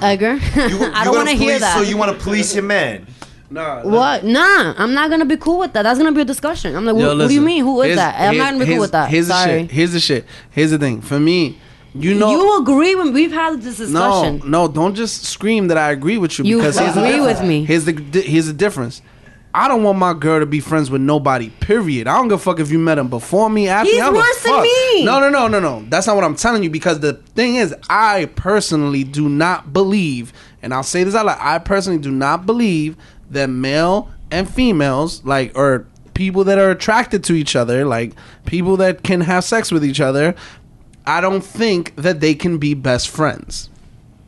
Edgar, 0.00 0.34
You- 0.56 0.92
I 0.94 1.04
don't 1.04 1.14
wanna 1.16 1.32
hear 1.32 1.58
that. 1.58 1.76
So 1.76 1.82
you 1.82 1.96
want 1.98 2.16
to 2.16 2.22
police 2.22 2.54
your 2.54 2.64
man? 2.64 3.06
Nah. 3.50 3.82
What? 3.84 4.24
Nah, 4.24 4.74
I'm 4.76 4.92
not 4.94 5.08
gonna 5.10 5.24
be 5.24 5.36
cool 5.36 5.58
with 5.58 5.72
that. 5.74 5.82
That's 5.82 5.98
gonna 5.98 6.12
be 6.12 6.22
a 6.22 6.24
discussion. 6.24 6.74
I'm 6.74 6.84
like, 6.84 6.96
Yo, 6.96 7.08
what, 7.08 7.18
what 7.18 7.28
do 7.28 7.34
you 7.34 7.40
mean? 7.40 7.62
Who 7.62 7.80
is 7.82 7.86
Here's- 7.86 7.98
that? 7.98 8.20
I'm 8.20 8.34
here- 8.34 8.42
not 8.42 8.52
gonna 8.54 8.64
be 8.64 8.72
cool 8.72 8.80
with 8.80 8.92
that. 8.92 9.08
Here's 9.08 9.28
the 9.28 9.44
shit. 9.44 9.70
Here's 9.70 9.92
the 9.92 10.00
shit. 10.00 10.24
Here's 10.50 10.70
the 10.72 10.78
thing. 10.78 11.00
For 11.00 11.20
me, 11.20 11.58
you 11.94 12.14
know. 12.14 12.30
you 12.30 12.58
agree 12.58 12.94
when 12.94 13.12
we've 13.12 13.32
had 13.32 13.62
this 13.62 13.76
discussion. 13.78 14.38
no, 14.44 14.66
no, 14.66 14.68
don't 14.72 14.94
just 14.94 15.24
scream 15.24 15.68
that 15.68 15.78
I 15.78 15.92
agree 15.92 16.18
with 16.18 16.38
you. 16.38 16.44
You 16.44 16.56
because 16.58 16.78
here's 16.78 16.94
the 16.94 17.00
agree 17.00 17.12
difference. 17.18 17.38
with 17.40 17.48
me. 17.48 17.64
Here's 17.64 17.84
the 17.84 17.92
here's 18.22 18.46
the 18.48 18.52
difference. 18.52 19.00
I 19.54 19.68
don't 19.68 19.82
want 19.82 19.96
my 19.96 20.12
girl 20.12 20.40
to 20.40 20.44
be 20.44 20.60
friends 20.60 20.90
with 20.90 21.00
nobody. 21.00 21.48
Period. 21.48 22.06
I 22.06 22.18
don't 22.18 22.28
give 22.28 22.40
a 22.40 22.42
fuck 22.42 22.60
if 22.60 22.70
you 22.70 22.78
met 22.78 22.98
him 22.98 23.08
before 23.08 23.48
me, 23.48 23.68
after 23.68 23.86
He's 23.90 23.94
me. 23.94 24.00
I 24.02 24.04
don't 24.04 24.14
give 24.14 24.22
a 24.22 24.26
worse 24.26 24.42
than 24.42 24.62
me. 24.62 25.04
No, 25.06 25.18
no, 25.18 25.30
no, 25.30 25.48
no, 25.48 25.60
no. 25.60 25.86
That's 25.88 26.06
not 26.06 26.14
what 26.14 26.24
I'm 26.26 26.36
telling 26.36 26.62
you. 26.62 26.68
Because 26.68 27.00
the 27.00 27.14
thing 27.34 27.54
is, 27.54 27.74
I 27.88 28.26
personally 28.36 29.02
do 29.02 29.30
not 29.30 29.72
believe, 29.72 30.34
and 30.60 30.74
I'll 30.74 30.82
say 30.82 31.04
this 31.04 31.14
out 31.14 31.24
loud. 31.24 31.38
I 31.40 31.58
personally 31.58 31.98
do 31.98 32.10
not 32.10 32.44
believe 32.44 32.98
that 33.30 33.48
male 33.48 34.10
and 34.30 34.48
females, 34.48 35.24
like, 35.24 35.56
or 35.56 35.86
people 36.14 36.44
that 36.44 36.58
are 36.58 36.70
attracted 36.70 37.22
to 37.24 37.34
each 37.34 37.54
other, 37.54 37.84
like 37.84 38.12
people 38.46 38.76
that 38.78 39.02
can 39.02 39.20
have 39.20 39.44
sex 39.44 39.70
with 39.70 39.84
each 39.84 40.00
other, 40.00 40.34
I 41.06 41.20
don't 41.20 41.44
think 41.44 41.94
that 41.96 42.20
they 42.20 42.34
can 42.34 42.58
be 42.58 42.74
best 42.74 43.08
friends. 43.08 43.70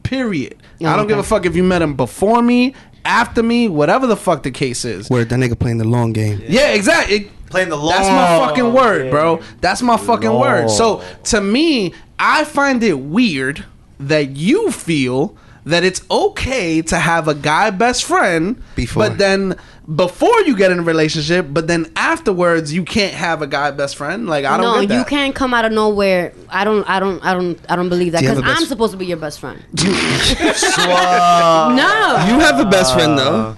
Period. 0.02 0.56
I 0.80 0.84
don't 0.94 1.00
okay. 1.00 1.08
give 1.08 1.18
a 1.18 1.22
fuck 1.22 1.44
if 1.44 1.56
you 1.56 1.64
met 1.64 1.82
him 1.82 1.96
before 1.96 2.40
me, 2.40 2.74
after 3.04 3.42
me, 3.42 3.68
whatever 3.68 4.06
the 4.06 4.16
fuck 4.16 4.42
the 4.42 4.50
case 4.50 4.84
is. 4.84 5.08
Where 5.08 5.24
that 5.24 5.34
nigga 5.34 5.58
playing 5.58 5.78
the 5.78 5.84
long 5.84 6.12
game. 6.12 6.40
Yeah, 6.46 6.72
exactly. 6.72 7.30
Playing 7.50 7.70
the 7.70 7.76
long. 7.76 7.88
That's 7.88 8.08
my 8.08 8.46
fucking 8.46 8.72
word, 8.72 9.10
bro. 9.10 9.40
That's 9.60 9.82
my 9.82 9.96
fucking 9.96 10.32
word. 10.32 10.70
So 10.70 11.02
to 11.24 11.40
me, 11.40 11.94
I 12.18 12.44
find 12.44 12.82
it 12.82 12.98
weird 12.98 13.64
that 13.98 14.36
you 14.36 14.70
feel 14.70 15.36
that 15.68 15.84
it's 15.84 16.02
okay 16.10 16.82
to 16.82 16.96
have 16.96 17.28
a 17.28 17.34
guy 17.34 17.70
best 17.70 18.04
friend 18.04 18.62
Before. 18.74 19.08
but 19.08 19.18
then 19.18 19.56
before 19.94 20.40
you 20.42 20.56
get 20.56 20.70
in 20.70 20.80
a 20.80 20.82
relationship, 20.82 21.46
but 21.50 21.66
then 21.66 21.90
afterwards 21.96 22.72
you 22.72 22.84
can't 22.84 23.14
have 23.14 23.42
a 23.42 23.46
guy 23.46 23.70
best 23.70 23.96
friend. 23.96 24.26
Like 24.26 24.44
I 24.44 24.56
don't 24.56 24.88
no, 24.88 24.96
you 24.96 25.04
can't 25.04 25.34
come 25.34 25.54
out 25.54 25.64
of 25.64 25.72
nowhere. 25.72 26.32
I 26.48 26.64
don't, 26.64 26.88
I 26.88 27.00
don't, 27.00 27.24
I 27.24 27.34
don't, 27.34 27.58
I 27.70 27.76
don't 27.76 27.88
believe 27.88 28.12
that 28.12 28.18
Do 28.18 28.24
you 28.24 28.28
have 28.30 28.38
because 28.38 28.58
I'm 28.58 28.66
supposed 28.66 28.92
to 28.92 28.98
be 28.98 29.06
your 29.06 29.16
best 29.16 29.40
friend. 29.40 29.62
Swag. 29.78 31.76
no, 31.76 32.24
You 32.28 32.40
have 32.40 32.60
a 32.60 32.68
best 32.68 32.94
friend 32.94 33.18
though. 33.18 33.34
Uh, 33.34 33.56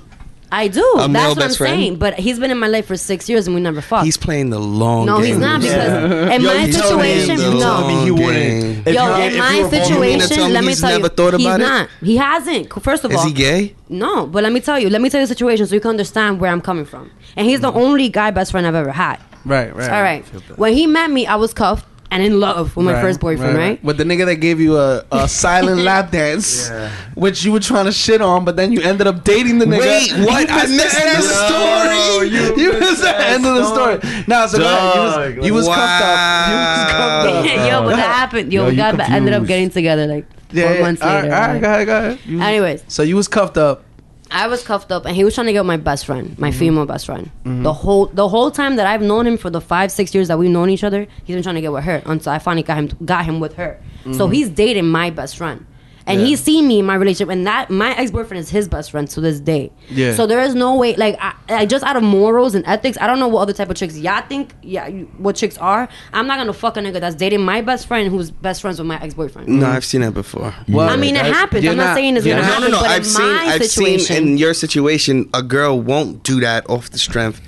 I 0.53 0.69
do. 0.69 0.85
A 0.99 1.09
male 1.09 1.35
That's 1.35 1.37
what 1.37 1.45
I'm 1.45 1.55
friend? 1.55 1.77
saying. 1.81 1.97
But 1.97 2.15
he's 2.19 2.39
been 2.39 2.51
in 2.51 2.59
my 2.59 2.67
life 2.67 2.87
for 2.87 2.97
six 2.97 3.29
years 3.29 3.47
and 3.47 3.55
we 3.55 3.63
never 3.63 3.81
fucked. 3.81 4.05
He's 4.05 4.17
playing 4.17 4.51
the 4.51 4.59
long 4.59 5.07
game. 5.07 5.07
no, 5.07 5.17
game. 5.19 5.27
he's 5.27 5.39
not 5.39 5.61
because 5.61 5.77
Yeah. 5.77 6.35
in 6.35 6.41
Yo, 6.43 6.49
my 6.55 6.65
you 6.65 6.73
told 6.73 7.01
me- 7.01 7.21
situation, 7.21 7.37
you 7.55 7.61
told 7.61 7.87
me 7.87 7.95
no. 7.95 8.05
he 8.05 8.11
wouldn't. 8.11 8.87
Yo, 8.87 9.15
in 9.17 9.39
my 9.39 9.63
were 9.63 9.69
vulnerable- 9.69 10.05
You 10.05 10.19
tell 10.19 10.29
situation, 10.29 10.53
let 10.53 10.63
me 10.65 10.69
he's 10.71 10.81
tell 10.81 10.91
never 10.91 11.03
you, 11.05 11.09
thought 11.09 11.35
he's 11.35 11.47
about 11.47 11.61
it? 11.61 11.63
not. 11.63 11.89
He 12.03 12.17
hasn't. 12.17 12.83
First 12.83 13.05
of 13.05 13.13
all, 13.13 13.19
Is 13.19 13.25
he 13.27 13.33
gay? 13.33 13.75
No, 13.89 14.27
but 14.27 14.43
let 14.43 14.53
me 14.53 14.61
tell 14.61 14.79
you. 14.79 14.91
Let 14.91 15.01
me 15.03 15.09
tell 15.11 15.21
you 15.21 15.27
the 15.27 15.35
situation 15.35 15.67
so 15.67 15.75
you 15.75 15.81
can 15.81 15.91
understand 15.91 16.41
where 16.41 16.51
I'm 16.51 16.61
coming 16.61 16.85
from. 16.85 17.11
And 17.37 17.47
he's 17.47 17.61
the 17.61 17.71
mm. 17.73 17.77
only 17.77 18.09
guy 18.09 18.31
best 18.31 18.51
friend 18.51 18.67
I've 18.67 18.75
ever 18.75 18.93
had. 18.93 19.19
Right, 19.45 19.75
right. 19.75 19.91
All 19.91 20.03
right. 20.03 20.25
When 20.59 20.75
he 20.75 20.87
met 20.87 21.11
me, 21.11 21.27
I 21.27 21.37
was 21.37 21.55
cuffed. 21.55 21.87
And 22.13 22.23
in 22.23 22.41
love 22.41 22.75
with 22.77 22.85
my 22.87 22.95
Right, 22.95 23.01
first 23.03 23.21
boyfriend, 23.21 23.57
right? 23.57 23.83
With 23.85 23.97
the 23.99 24.05
nigga 24.05 24.27
that 24.27 24.37
gave 24.37 24.59
you 24.61 24.77
a, 24.79 25.05
a 25.13 25.29
silent 25.45 25.83
lap 25.83 26.11
dance, 26.11 26.69
Yeah. 26.69 26.91
which 27.15 27.45
you 27.45 27.53
were 27.53 27.61
trying 27.61 27.85
to 27.87 27.93
shit 27.93 28.21
on, 28.21 28.45
but 28.45 28.57
then 28.57 28.73
you 28.73 28.81
ended 28.81 29.07
up 29.07 29.23
dating 29.25 29.59
the 29.59 29.65
nigga. 29.67 29.79
Wait, 29.81 30.13
what? 30.27 30.49
You 30.49 30.55
I 30.55 30.67
missed 30.67 30.97
the 30.97 31.01
end 31.03 31.17
of 31.17 31.23
the 31.23 31.29
that 31.29 31.47
story. 31.49 32.31
story. 32.31 32.61
You, 32.61 32.73
missed 32.81 33.03
the 33.03 33.21
end 33.21 33.47
of 33.47 33.55
the 33.55 33.65
story. 33.67 34.25
Now, 34.27 34.47
so 34.47 34.59
go 34.59 34.65
you 34.65 35.01
was, 35.39 35.47
you 35.47 35.55
was 35.55 35.67
cuffed 35.69 36.03
up. 36.05 36.49
You 36.51 36.57
was 36.57 36.93
cuffed 36.93 37.59
up. 37.59 37.69
Yo, 37.71 37.83
but 37.85 37.97
that 37.97 38.15
happened. 38.17 38.53
Yo, 38.53 38.63
Yo, 38.63 38.67
we 38.67 38.71
you 38.73 38.77
got 38.77 38.99
ended 39.01 39.33
up 39.35 39.47
getting 39.47 39.71
together 39.71 40.07
like 40.07 40.27
Yeah, 40.53 40.67
four 40.67 40.75
yeah. 40.77 40.83
months 40.83 41.03
All 41.03 41.09
right, 41.09 41.23
later. 41.23 41.35
all 41.35 41.41
right, 41.41 41.53
right? 41.53 41.61
go 41.63 41.69
ahead, 41.69 41.87
go 41.87 41.99
ahead. 41.99 42.19
You- 42.27 42.41
Anyways, 42.43 42.85
so 42.89 43.03
you 43.03 43.17
was 43.17 43.29
cuffed 43.29 43.57
up. 43.57 43.85
I 44.33 44.47
was 44.47 44.63
cuffed 44.63 44.93
up, 44.93 45.07
and 45.07 45.17
he 45.17 45.25
was 45.25 45.35
trying 45.35 45.47
to 45.49 45.53
get 45.53 45.61
with 45.61 45.67
my 45.67 45.77
best 45.77 46.07
friend, 46.07 46.31
Mm-hmm. 46.31 46.41
my 46.41 46.51
female 46.53 46.87
best 46.87 47.07
friend. 47.07 47.31
The 47.45 47.73
whole 47.73 48.07
the 48.07 48.29
whole 48.29 48.51
time 48.51 48.77
that 48.77 48.87
I've 48.87 49.03
known 49.03 49.27
him 49.27 49.37
for 49.37 49.51
the 49.51 49.61
five 49.61 49.91
six 49.91 50.15
years 50.15 50.29
that 50.29 50.39
we've 50.39 50.51
known 50.51 50.71
each 50.71 50.85
other, 50.85 51.07
he's 51.25 51.35
been 51.35 51.43
trying 51.43 51.57
to 51.57 51.61
get 51.61 51.73
with 51.73 51.85
her 51.85 52.03
until 52.07 52.33
I 52.33 52.39
finally 52.39 52.63
got 52.63 52.77
him 52.79 52.89
got 53.05 53.25
him 53.25 53.41
with 53.41 53.55
her. 53.57 53.79
So 54.05 54.11
Mm-hmm. 54.11 54.33
he's 54.33 54.49
dating 54.49 54.87
my 54.89 55.11
best 55.11 55.37
friend. 55.37 55.67
And 56.11 56.21
he's 56.21 56.41
seen 56.41 56.67
me 56.69 56.79
in 56.81 56.87
my 56.87 56.95
relationship, 56.95 57.31
and 57.33 57.47
that 57.47 57.71
my 57.71 57.95
ex 57.97 58.11
boyfriend 58.11 58.41
is 58.41 58.51
his 58.51 58.69
best 58.69 58.91
friend 58.91 59.09
to 59.11 59.21
this 59.21 59.41
day. 59.41 59.71
Yeah. 59.89 60.15
So 60.15 60.27
there 60.27 60.41
is 60.41 60.55
no 60.55 60.77
way, 60.77 60.95
like, 60.97 61.17
I, 61.21 61.35
I 61.49 61.67
just 61.67 61.85
out 61.85 61.97
of 61.97 62.03
morals 62.03 62.55
and 62.55 62.65
ethics, 62.67 62.97
I 63.01 63.07
don't 63.07 63.19
know 63.19 63.29
what 63.29 63.41
other 63.43 63.53
type 63.53 63.71
of 63.71 63.77
chicks 63.77 63.97
y'all 63.99 64.23
think, 64.29 64.55
yeah, 64.63 64.87
you- 64.87 65.11
what 65.19 65.37
chicks 65.37 65.57
are. 65.59 65.89
I'm 66.13 66.27
not 66.27 66.39
gonna 66.39 66.53
fuck 66.53 66.77
a 66.77 66.81
nigga 66.81 67.01
that's 67.01 67.15
dating 67.17 67.41
my 67.43 67.61
best 67.61 67.87
friend 67.87 68.11
who's 68.11 68.31
best 68.31 68.61
friends 68.61 68.79
with 68.79 68.87
my 68.87 69.01
ex 69.03 69.15
boyfriend. 69.15 69.49
No, 69.49 69.67
I've 69.67 69.85
seen 69.85 70.01
that 70.03 70.13
before. 70.15 70.55
Well, 70.69 70.89
I 70.89 70.97
mean, 70.97 71.15
it 71.17 71.19
that's- 71.19 71.35
happens. 71.35 71.67
I'm 71.67 71.77
not, 71.77 71.95
saying 71.97 72.17
it's 72.17 72.27
you're 72.27 72.37
gonna 72.37 72.49
not- 72.49 72.61
No, 72.61 72.67
no, 72.69 72.73
no. 72.75 72.81
but 72.81 72.91
I've 72.91 72.99
in 72.99 73.05
seen. 73.05 73.27
my 73.27 73.43
I've 73.47 73.63
situation, 73.65 74.17
seen 74.17 74.29
in 74.29 74.39
your 74.39 74.55
situation, 74.55 75.29
a 75.35 75.43
girl 75.43 75.81
won't 75.81 76.23
do 76.23 76.41
that 76.41 76.69
off 76.69 76.91
the 76.91 76.99
strength 76.99 77.41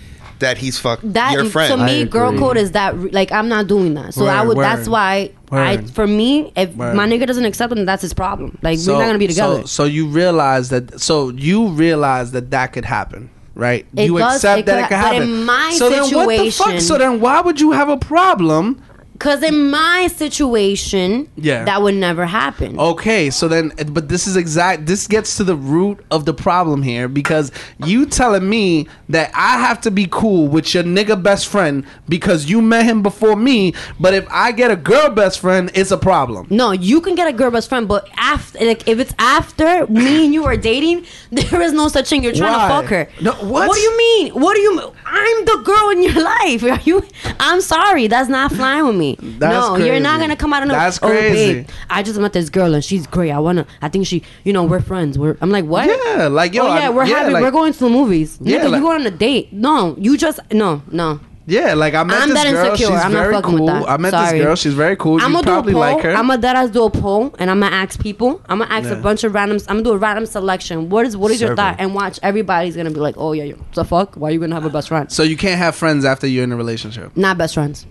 that 0.43 0.59
he's 0.59 0.79
fucked 0.79 1.03
that 1.15 1.33
your 1.33 1.47
friend. 1.47 1.71
to 1.81 1.85
me 1.87 2.05
girl 2.05 2.37
code 2.39 2.57
is 2.57 2.73
that 2.73 3.13
like 3.13 3.33
i'm 3.33 3.49
not 3.49 3.67
doing 3.67 3.95
that 3.95 4.13
so 4.15 4.27
i 4.27 4.43
would 4.43 4.57
word. 4.57 4.65
that's 4.65 4.87
why 4.89 5.31
i 5.51 5.77
for 5.99 6.07
me 6.07 6.53
if 6.57 6.75
Word. 6.77 6.95
my 6.95 7.07
nigga 7.07 7.27
doesn't 7.27 7.45
accept 7.45 7.73
him 7.73 7.85
that's 7.85 8.03
his 8.03 8.13
problem 8.15 8.57
like 8.63 8.79
we're 8.87 8.93
not 8.99 9.07
gonna 9.07 9.19
be 9.19 9.27
together 9.27 9.61
So, 9.63 9.67
so 9.67 9.85
you 9.85 10.07
realize 10.07 10.69
that. 10.71 11.01
So 11.01 11.31
you 11.31 11.69
realize 11.69 12.33
that 12.33 12.51
that 12.51 12.73
could 12.73 12.85
happen, 12.85 13.31
right? 13.55 13.85
It 13.97 14.07
you 14.07 14.19
does, 14.19 14.37
accept 14.37 14.61
it 14.61 14.67
that 14.67 14.77
could 14.77 14.85
it 14.85 14.89
could 14.89 14.97
ha- 14.97 15.09
but 15.11 15.15
happen. 15.17 15.29
in 15.29 15.45
my 15.45 15.75
so 15.77 15.91
then 15.91 16.05
what 16.15 16.29
the 16.39 16.51
fuck? 16.51 16.81
So 16.81 16.99
then 16.99 17.21
why 17.21 17.41
would 17.41 17.61
you 17.61 17.73
have 17.73 17.89
a 17.89 17.97
problem? 17.99 18.83
Because 19.23 19.41
in 19.45 19.71
my 19.71 20.09
situation 20.09 21.29
Yeah. 21.37 21.63
that 21.65 21.81
would 21.81 21.95
never 21.95 22.27
happen 22.27 22.71
Okay, 22.77 23.31
so 23.31 23.47
then, 23.47 23.71
eh, 23.79 23.85
but 23.85 24.09
this 24.09 24.27
is 24.27 24.35
exact. 24.37 24.87
This 24.87 25.07
gets 25.07 25.37
to 25.37 25.45
the 25.45 25.55
root 25.55 26.05
of 26.11 26.25
the 26.25 26.35
problem 26.35 26.83
here 26.83 27.07
because 27.07 27.53
you 27.87 28.05
telling 28.07 28.49
me 28.49 28.89
that 29.11 29.31
I 29.33 29.59
have 29.67 29.81
to 29.83 29.91
be 29.93 30.09
cool 30.11 30.49
with 30.49 30.75
your 30.75 30.83
nigga 30.83 31.23
best 31.23 31.47
friend 31.47 31.85
because 32.09 32.51
you 32.51 32.61
met 32.61 32.85
him 32.85 33.01
before 33.03 33.37
me. 33.37 33.75
But 34.01 34.13
if 34.15 34.27
I 34.29 34.51
get 34.51 34.73
a 34.73 34.77
girl 34.77 35.09
best 35.11 35.39
friend, 35.39 35.71
it's 35.75 35.93
a 35.93 35.97
problem. 36.11 36.49
no, 36.51 36.73
you 36.73 37.01
can 37.01 37.15
get 37.15 37.29
a 37.29 37.33
girl 37.33 37.51
best 37.53 37.69
friend, 37.69 37.87
but 37.87 38.09
after, 38.17 38.59
like, 38.65 38.89
if 38.89 38.99
it's 38.99 39.15
after 39.21 39.87
me 39.87 40.25
and 40.25 40.35
you 40.35 40.45
are 40.45 40.57
dating, 40.57 41.07
there 41.31 41.61
is 41.63 41.73
no 41.73 41.87
such 41.89 42.09
thing. 42.11 42.25
You're 42.25 42.33
trying 42.35 42.59
Why? 42.59 42.69
to 42.69 42.75
fuck 42.75 42.87
her. 42.91 43.09
No, 43.21 43.33
what? 43.53 43.69
What 43.69 43.75
do 43.77 43.81
you 43.89 43.97
mean? 43.97 44.33
What 44.43 44.55
do 44.57 44.61
you? 44.61 44.73
I'm 45.07 45.45
the 45.45 45.59
girl 45.65 45.91
in 45.91 46.03
your 46.03 46.21
life. 46.37 46.63
Are 46.65 46.81
you? 46.85 47.05
I'm 47.39 47.61
sorry, 47.61 48.07
that's 48.09 48.29
not 48.29 48.51
flying 48.53 48.87
with 48.87 48.97
me. 48.97 49.12
That's 49.21 49.53
no, 49.55 49.77
you're 49.77 50.01
not 50.01 50.21
gonna 50.21 50.37
come 50.37 50.53
out 50.53 50.63
of 50.63 50.69
no. 50.69 50.75
That's 50.75 50.99
"Oh, 51.03 51.09
babe, 51.09 51.69
I 51.91 52.03
just 52.03 52.19
met 52.21 52.33
this 52.33 52.49
girl 52.51 52.75
and 52.75 52.85
she's 52.85 53.07
great. 53.07 53.31
I 53.31 53.39
wanna. 53.39 53.67
I 53.81 53.89
think 53.89 54.07
she. 54.07 54.23
You 54.45 54.53
know, 54.53 54.65
we're 54.65 54.81
friends. 54.81 55.19
We're. 55.19 55.37
I'm 55.41 55.51
like, 55.51 55.65
what? 55.65 55.87
Yeah, 55.89 56.29
like 56.29 56.55
yo, 56.55 56.63
oh 56.65 56.75
yeah, 56.75 56.87
I- 56.87 56.91
we're 56.91 57.05
yeah, 57.07 57.19
having. 57.19 57.33
like- 57.35 57.43
we're 57.43 57.51
going 57.51 57.73
to 57.73 57.79
the 57.79 57.89
movies. 57.91 58.39
Yeah, 58.41 58.59
Nigga, 58.61 58.71
like- 58.71 58.79
you 58.81 58.85
going 58.87 59.01
on 59.01 59.07
a 59.07 59.11
date? 59.11 59.53
No, 59.53 59.95
you 59.99 60.17
just 60.17 60.41
no, 60.53 60.83
no. 60.91 61.21
Yeah, 61.45 61.75
like 61.75 61.93
I 61.95 62.05
met 62.05 62.23
I'm 62.23 62.29
this 62.29 62.41
that 62.41 62.53
girl. 62.53 62.67
insecure. 62.67 62.87
She's 62.87 63.05
I'm 63.05 63.13
not 63.13 63.23
very 63.23 63.35
fucking 63.35 63.53
with 63.55 63.59
cool. 63.59 63.67
that. 63.67 63.89
I 63.91 63.97
met 63.97 64.11
Sorry. 64.13 64.39
this 64.39 64.47
girl. 64.47 64.55
She's 64.55 64.75
very 64.75 64.95
cool. 64.97 65.21
I'm 65.21 65.33
you 65.33 65.37
gonna 65.39 65.45
do 65.45 65.51
a 65.51 65.55
probably 65.55 65.73
poll. 65.73 65.81
like 65.81 66.01
her. 66.05 66.11
I'm 66.11 66.29
gonna 66.29 66.41
dead 66.41 66.55
ass 66.55 66.71
do 66.71 66.85
a 66.85 66.91
poll, 66.91 67.35
and 67.41 67.51
I'm 67.51 67.59
gonna 67.59 67.75
ask 67.75 67.99
people. 68.01 68.41
I'm 68.49 68.61
gonna 68.61 68.73
ask 68.73 68.89
Yeah. 68.89 68.93
a 68.99 69.03
bunch 69.03 69.25
of 69.25 69.33
randoms. 69.33 69.65
I'm 69.69 69.79
gonna 69.79 69.83
do 69.83 69.93
a 69.95 69.99
random 69.99 70.25
selection. 70.27 70.89
What 70.89 71.05
is 71.05 71.17
what 71.17 71.33
is 71.33 71.41
your 71.41 71.57
thought? 71.57 71.77
And 71.81 71.97
watch 71.97 72.21
everybody's 72.23 72.77
gonna 72.77 72.93
be 72.93 73.01
like, 73.01 73.17
oh 73.19 73.33
yeah, 73.33 73.43
yeah. 73.43 73.55
the 73.75 73.85
fuck? 73.85 74.15
Why 74.15 74.29
are 74.29 74.31
you 74.31 74.39
gonna 74.39 74.55
have 74.55 74.65
a 74.65 74.71
best 74.71 74.87
friend? 74.87 75.11
so 75.11 75.25
you 75.25 75.37
can't 75.37 75.59
have 75.59 75.75
friends 75.75 76.05
after 76.05 76.29
you're 76.29 76.45
in 76.45 76.53
a 76.53 76.57
relationship. 76.57 77.17
Not 77.17 77.39
best 77.39 77.55
friends. 77.55 77.87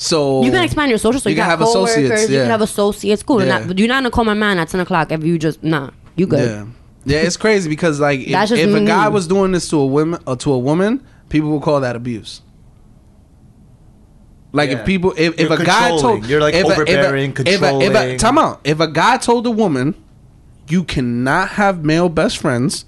So 0.00 0.42
You 0.42 0.50
can 0.50 0.64
expand 0.64 0.88
your 0.88 0.98
social. 0.98 1.20
So 1.20 1.28
You 1.28 1.36
you, 1.36 1.42
can 1.42 1.50
can 1.50 1.58
have 1.58 1.60
associates, 1.68 2.08
coworkers, 2.08 2.30
You 2.30 2.38
can 2.38 2.48
have 2.50 2.62
associates. 2.62 3.22
Cool. 3.22 3.44
Yeah. 3.44 3.58
Not, 3.58 3.78
you're 3.78 3.86
not 3.86 3.96
gonna 3.96 4.10
call 4.10 4.24
my 4.24 4.32
man 4.32 4.58
at 4.58 4.68
ten 4.68 4.80
o'clock 4.80 5.12
if 5.12 5.22
you 5.22 5.38
just 5.38 5.62
nah. 5.62 5.90
You 6.16 6.26
good? 6.26 6.48
Yeah, 6.48 6.66
yeah, 7.04 7.26
it's 7.26 7.36
crazy 7.36 7.68
because 7.68 8.00
like 8.00 8.20
if, 8.20 8.50
if 8.52 8.74
a 8.74 8.84
guy 8.86 9.08
was 9.08 9.26
doing 9.28 9.52
this 9.52 9.68
to 9.68 9.78
a 9.78 9.86
woman 9.86 10.18
or 10.26 10.36
to 10.36 10.52
a 10.54 10.58
woman, 10.58 11.04
people 11.28 11.50
would 11.50 11.60
call 11.62 11.80
that 11.82 11.96
abuse. 11.96 12.40
Like 14.52 14.70
Yeah. 14.70 14.78
if 14.80 14.86
people, 14.86 15.12
if, 15.18 15.38
if 15.38 15.50
a 15.50 15.62
guy 15.64 15.90
told, 15.98 16.26
You're, 16.26 16.40
like, 16.40 16.54
if 16.54 16.64
a- 16.64 16.70
if 16.70 16.78
a- 16.78 16.80
overbearing, 16.80 17.30
if 17.32 17.38
a, 17.38 17.50
if 17.50 17.62
a, 17.62 17.70
controlling. 17.70 18.18
time 18.18 18.38
out. 18.38 18.60
If 18.64 18.80
a 18.80 18.88
guy 18.88 19.18
told 19.18 19.46
a 19.46 19.50
woman, 19.50 19.94
you 20.68 20.82
cannot 20.82 21.50
have 21.50 21.84
male 21.84 22.08
best 22.08 22.38
friends. 22.38 22.86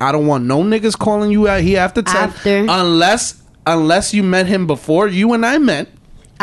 I 0.00 0.12
don't 0.12 0.26
want 0.28 0.44
no 0.44 0.62
niggas 0.62 0.96
calling 0.98 1.32
you 1.32 1.48
out 1.48 1.60
here 1.62 1.80
after 1.80 2.02
ten, 2.02 2.16
After. 2.30 2.66
unless 2.68 3.42
unless 3.66 4.14
you 4.14 4.22
met 4.22 4.46
him 4.46 4.66
before 4.68 5.08
you 5.08 5.32
and 5.32 5.44
I 5.44 5.58
met. 5.58 5.88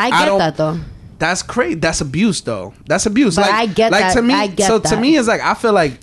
I 0.00 0.06
I 0.06 0.10
get 0.20 0.26
don't- 0.26 0.38
that 0.38 0.56
though. 0.56 0.78
That's 1.18 1.42
crazy. 1.42 1.74
That's 1.74 2.00
abuse, 2.00 2.40
though. 2.40 2.72
That's 2.86 3.04
abuse. 3.04 3.36
But 3.36 3.42
like, 3.42 3.54
I 3.54 3.66
get 3.66 3.92
like 3.92 4.00
that. 4.00 4.14
to 4.14 4.22
me. 4.22 4.32
I 4.32 4.46
get 4.46 4.66
so 4.66 4.78
to 4.80 4.96
me, 4.96 5.18
it's 5.18 5.28
like 5.28 5.42
I 5.42 5.52
feel 5.52 5.74
like, 5.74 6.00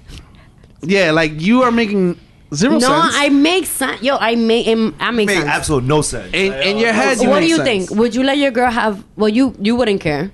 yeah, 0.84 1.10
like 1.12 1.42
you 1.42 1.64
are 1.64 1.72
making 1.72 2.20
zero 2.54 2.74
No, 2.74 2.80
sense. 2.80 3.16
I 3.18 3.30
make 3.30 3.66
sense. 3.66 4.02
Yo, 4.04 4.16
I 4.18 4.36
make. 4.36 4.68
I 4.68 4.76
make 5.10 5.26
Make 5.26 5.30
sense. 5.38 5.46
absolute 5.50 5.86
no 5.86 6.04
sense. 6.04 6.30
in, 6.34 6.54
in 6.54 6.78
your 6.78 6.94
head, 6.94 7.18
uh, 7.18 7.22
you 7.24 7.30
what 7.30 7.40
do 7.40 7.48
you 7.48 7.56
sense. 7.58 7.88
think? 7.88 8.00
Would 8.00 8.14
you 8.14 8.22
let 8.24 8.38
your 8.38 8.52
girl 8.52 8.70
have? 8.70 9.04
Well, 9.16 9.30
you 9.30 9.56
you 9.60 9.76
wouldn't 9.76 10.02
care. 10.02 10.32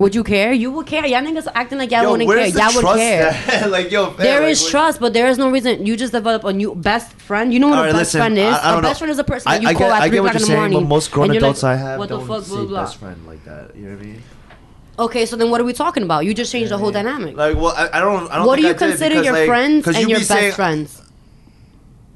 Would 0.00 0.14
you 0.14 0.24
care? 0.24 0.50
You 0.52 0.70
would 0.72 0.86
care. 0.86 1.04
Y'all 1.06 1.20
niggas 1.20 1.46
acting 1.54 1.76
like 1.76 1.90
y'all 1.90 2.10
wouldn't 2.10 2.28
care. 2.30 2.50
the 2.50 2.58
Y'all 2.58 2.74
would 2.74 2.96
care. 2.98 3.68
like 3.68 3.90
yo, 3.90 4.06
man, 4.06 4.16
There 4.16 4.40
like, 4.40 4.50
is 4.52 4.66
trust, 4.66 4.98
but 4.98 5.12
there 5.12 5.28
is 5.28 5.36
no 5.36 5.50
reason. 5.50 5.84
You 5.84 5.94
just 5.94 6.12
develop 6.14 6.42
a 6.44 6.52
new 6.54 6.74
best 6.74 7.12
friend. 7.12 7.52
You 7.52 7.60
know 7.60 7.68
what 7.68 7.78
All 7.78 7.84
a 7.84 7.88
best 7.88 8.14
listen, 8.14 8.20
friend 8.20 8.38
is? 8.38 8.44
I- 8.46 8.74
I 8.76 8.78
a 8.78 8.82
best 8.82 8.94
know. 8.94 8.98
friend 9.00 9.10
is 9.10 9.18
a 9.18 9.24
person 9.24 9.52
I, 9.52 9.56
that 9.58 9.62
you 9.62 9.68
I 9.68 9.74
call 9.74 9.88
get, 9.90 10.02
at 10.02 10.08
three 10.08 10.18
o'clock 10.18 10.32
you're 10.32 10.36
in 10.36 10.40
the 10.40 10.46
saying, 10.46 10.58
morning. 10.58 10.80
but 10.80 10.88
most 10.88 11.10
grown 11.12 11.30
adults 11.36 11.62
like, 11.62 11.72
I 11.72 11.76
have 11.82 11.98
what 11.98 12.08
the 12.08 12.16
don't 12.16 12.26
fuck, 12.26 12.44
see 12.44 12.54
blah 12.56 12.64
blah. 12.64 12.80
best 12.84 12.96
friend 12.96 13.26
like 13.26 13.44
that. 13.44 13.76
You 13.76 13.82
know 13.82 13.96
what 13.96 14.02
I 14.02 14.06
mean? 14.06 14.22
Okay, 14.98 15.26
so 15.26 15.36
then 15.36 15.50
what 15.50 15.60
are 15.60 15.64
we 15.64 15.74
talking 15.74 16.02
about? 16.02 16.24
You 16.24 16.32
just 16.32 16.50
changed 16.50 16.70
the 16.72 16.78
whole 16.78 16.90
dynamic. 16.90 17.36
Like, 17.36 17.56
well, 17.56 17.74
I, 17.76 17.98
I 17.98 18.00
don't. 18.00 18.30
I 18.30 18.36
don't 18.36 18.46
what 18.46 18.56
do 18.56 18.62
you 18.62 18.70
I 18.70 18.74
consider 18.74 19.22
your 19.22 19.34
like, 19.34 19.46
friends 19.46 19.86
and 19.86 19.96
you 19.96 20.08
your 20.08 20.18
be 20.18 20.24
best 20.24 20.28
saying- 20.28 20.52
friends? 20.52 20.99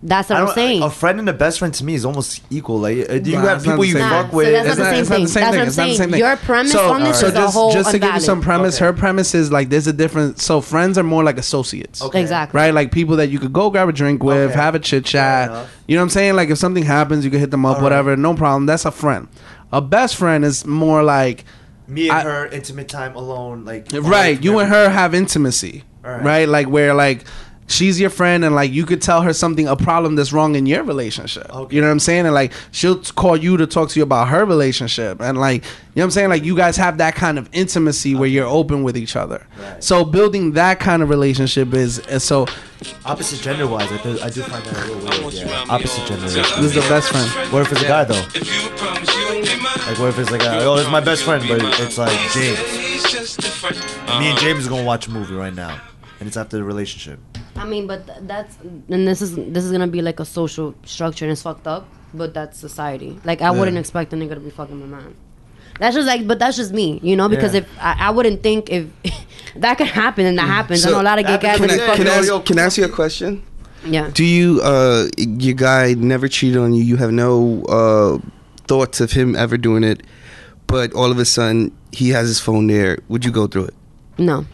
That's 0.07 0.29
what 0.29 0.39
I 0.39 0.43
I'm 0.43 0.55
saying. 0.55 0.83
a 0.83 0.91
friend 0.91 1.19
and 1.19 1.27
a 1.31 1.33
best 1.33 1.59
friend 1.61 1.73
to 1.73 1.83
me 1.83 1.95
is 1.95 2.05
almost 2.05 2.43
equal. 2.51 2.79
Like, 2.81 3.09
uh, 3.09 3.15
you 3.15 3.33
Nah, 3.37 3.41
have 3.41 3.57
it's 3.57 3.67
not 3.67 3.73
people 3.73 3.77
the 3.83 3.87
you 3.89 3.93
same 3.95 4.03
Nah, 4.03 4.23
fuck 4.23 4.31
so 4.33 4.37
with. 4.37 4.53
that's 4.53 4.69
It's 4.69 4.79
not 4.79 4.85
the 4.85 4.91
same 4.91 5.01
it's 5.01 5.09
not 5.11 5.15
thing. 5.17 5.25
the 5.25 5.29
same 5.31 5.41
That's 5.43 5.57
what 5.57 5.61
I'm 5.63 5.69
It's 5.69 5.77
not 5.79 5.83
the 5.83 5.87
saying. 5.89 5.97
same 5.97 6.11
thing. 6.11 6.21
Your 6.21 6.37
premise 6.37 6.73
so, 6.73 6.93
on 6.93 7.03
this 7.05 7.21
so 7.21 7.27
is 7.29 7.33
a 7.33 7.37
just, 7.37 7.55
whole 7.55 7.73
just 7.73 7.91
to 7.91 7.99
give 7.99 8.15
you 8.15 8.21
some 8.21 8.41
premise, 8.43 8.77
Okay. 8.77 8.85
her 8.85 8.93
premise 8.93 9.35
is 9.35 9.51
like 9.51 9.71
there's 9.71 9.87
a 9.87 9.93
different. 9.95 10.41
So 10.41 10.61
friends 10.61 10.99
are 10.99 11.03
more 11.03 11.25
like 11.25 11.39
associates. 11.39 12.03
Okay. 12.03 12.21
Exactly. 12.21 12.59
Right, 12.59 12.75
like 12.75 12.93
people 12.93 13.17
that 13.17 13.29
you 13.31 13.39
could 13.39 13.55
go 13.55 13.71
grab 13.71 13.89
a 13.89 13.93
drink 13.93 14.23
with, 14.23 14.51
Okay. 14.51 14.55
have 14.61 14.75
a 14.75 14.79
chit 14.79 15.05
Fair 15.09 15.47
chat. 15.49 15.69
You 15.87 15.97
know 15.97 16.03
what 16.03 16.05
I'm 16.05 16.11
saying? 16.11 16.37
Like 16.37 16.51
if 16.51 16.59
something 16.59 16.85
happens, 16.85 17.25
you 17.25 17.31
can 17.31 17.41
hit 17.41 17.51
them 17.51 17.65
up, 17.65 17.71
All 17.71 17.75
right. 17.77 17.83
whatever, 17.85 18.15
no 18.17 18.35
problem. 18.35 18.67
That's 18.67 18.85
a 18.85 18.91
friend. 18.91 19.29
A 19.73 19.81
best 19.81 20.17
friend 20.17 20.45
is 20.45 20.67
more 20.67 21.03
like 21.03 21.45
Me 21.89 22.11
and 22.11 22.19
I- 22.19 22.23
her 22.25 22.47
intimate 22.49 22.89
time 22.89 23.17
alone, 23.17 23.65
like 23.65 23.89
right 24.03 24.43
you 24.45 24.59
and 24.59 24.69
her 24.71 24.91
have 24.91 25.15
intimacy 25.15 25.85
Alright. 26.05 26.23
right 26.23 26.49
like 26.49 26.69
where 26.69 26.93
like 26.95 27.25
she's 27.67 27.99
your 27.99 28.11
friend 28.11 28.45
and 28.45 28.55
like 28.55 28.71
you 28.71 28.85
could 28.85 29.01
tell 29.01 29.23
her 29.23 29.33
something 29.33 29.67
a 29.67 29.75
problem 29.77 30.17
that's 30.17 30.33
wrong 30.33 30.55
in 30.55 30.67
your 30.67 30.83
relationship 30.83 31.49
Okay. 31.55 31.75
you 31.77 31.81
know 31.81 31.87
what 31.89 31.93
i'm 31.93 31.99
saying 32.01 32.27
and 32.27 32.35
like 32.35 32.53
she'll 32.73 32.99
call 33.01 33.37
you 33.37 33.57
to 33.57 33.67
talk 33.67 33.89
to 33.89 33.99
you 33.99 34.03
about 34.03 34.29
her 34.29 34.45
relationship 34.45 35.21
and 35.21 35.39
like 35.39 35.63
you 35.65 35.71
know 35.97 36.03
what 36.03 36.05
i'm 36.05 36.11
saying 36.11 36.29
like 36.29 36.45
you 36.45 36.55
guys 36.55 36.77
have 36.77 36.99
that 36.99 37.15
kind 37.15 37.39
of 37.39 37.49
intimacy 37.53 38.15
where 38.15 38.29
you're 38.29 38.47
open 38.47 38.83
with 38.83 38.97
each 38.99 39.17
other 39.17 39.47
Right. 39.59 39.83
so 39.83 40.05
building 40.05 40.53
that 40.53 40.79
kind 40.79 41.03
of 41.03 41.09
relationship 41.09 41.73
is, 41.75 42.01
is 42.01 42.23
so 42.23 42.47
Opposite 43.07 43.41
gender 43.41 43.67
wise, 43.67 43.91
I, 43.91 44.03
do- 44.03 44.19
I 44.21 44.29
do 44.29 44.43
find 44.43 44.63
that 44.63 44.89
a 44.89 44.93
little 44.93 45.23
weird. 45.31 45.35
Yeah. 45.49 45.65
Opposite 45.71 46.05
generation. 46.07 46.43
this 46.63 46.67
is 46.67 46.75
the 46.75 46.81
best 46.83 47.09
friend 47.09 47.31
What 47.51 47.63
if 47.63 47.73
it's 47.73 47.81
a 47.81 47.89
guy 47.89 48.05
though? 48.05 48.15
Like 49.89 49.99
what 49.99 50.09
if 50.09 50.19
it's 50.19 50.31
like 50.31 50.43
a, 50.43 50.65
oh, 50.65 50.77
it's 50.77 50.91
my 50.91 51.01
best 51.01 51.25
friend, 51.25 51.43
but 51.49 51.61
it's 51.81 51.97
like 51.97 52.13
James. 52.33 53.39
Me 54.19 54.29
and 54.31 54.39
James 54.39 54.61
is 54.61 54.69
gonna 54.69 54.85
watch 54.85 55.07
a 55.07 55.11
movie 55.11 55.35
right 55.35 55.55
now, 55.55 55.81
and 56.21 56.27
it's 56.27 56.37
after 56.37 56.57
the 56.59 56.65
relationship. 56.65 57.19
I 57.57 57.65
mean, 57.65 57.87
but 57.87 58.07
th- 58.07 58.19
that's 58.23 58.57
and 58.61 59.07
this 59.07 59.23
is 59.23 59.35
this 59.37 59.65
is 59.65 59.73
gonna 59.73 59.87
be 59.87 60.03
like 60.03 60.21
a 60.21 60.25
social 60.25 60.75
structure 60.85 61.25
and 61.25 61.33
it's 61.33 61.43
fucked 61.43 61.67
up. 61.67 61.87
But 62.13 62.33
that's 62.35 62.59
society. 62.59 63.19
Like 63.25 63.43
I 63.43 63.51
wouldn't 63.51 63.77
expect 63.77 64.13
a 64.13 64.17
nigga 64.17 64.35
to 64.35 64.41
be 64.41 64.51
fucking 64.51 64.79
my 64.79 64.87
man. 64.87 65.17
That's 65.81 65.97
just 65.97 66.07
like, 66.07 66.29
but 66.29 66.39
that's 66.39 66.57
just 66.57 66.73
me, 66.73 67.01
you 67.03 67.17
know. 67.17 67.29
Because 67.29 67.53
Yeah. 67.55 67.61
if 67.63 67.69
I, 67.81 67.97
I 68.07 68.11
wouldn't 68.11 68.43
think 68.45 68.71
if 68.71 68.87
that 69.57 69.77
could 69.79 69.89
happen 69.89 70.25
and 70.25 70.39
that 70.39 70.47
happens, 70.47 70.87
I 70.87 70.91
know 70.91 71.01
a 71.01 71.03
lot 71.03 71.19
of 71.19 71.27
gay 71.27 71.39
guys 71.39 71.59
Can 71.59 71.67
that 71.67 71.81
I, 71.81 71.97
be 71.97 72.05
can. 72.05 72.07
I 72.09 72.15
ask, 72.19 72.45
can 72.45 72.59
I 72.61 72.63
ask 72.63 72.79
you 72.79 72.85
a 72.85 72.89
question? 72.89 73.43
Yeah. 73.85 74.09
Do 74.15 74.25
you, 74.25 74.61
uh, 74.63 75.09
your 75.19 75.55
guy 75.55 75.95
never 75.95 76.29
cheated 76.29 76.59
on 76.59 76.73
you? 76.75 76.83
You 76.85 76.97
have 76.99 77.11
no 77.11 77.65
uh, 77.65 78.19
thoughts 78.69 79.01
of 79.01 79.11
him 79.13 79.35
ever 79.35 79.57
doing 79.57 79.83
it, 79.83 80.05
but 80.69 80.95
all 80.95 81.11
of 81.11 81.19
a 81.19 81.25
sudden 81.25 81.77
he 81.91 82.11
has 82.11 82.29
his 82.29 82.39
phone 82.39 82.69
there. 82.69 82.99
Would 83.09 83.25
you 83.25 83.33
go 83.33 83.49
through 83.49 83.65
it? 83.65 83.75
No. 84.17 84.47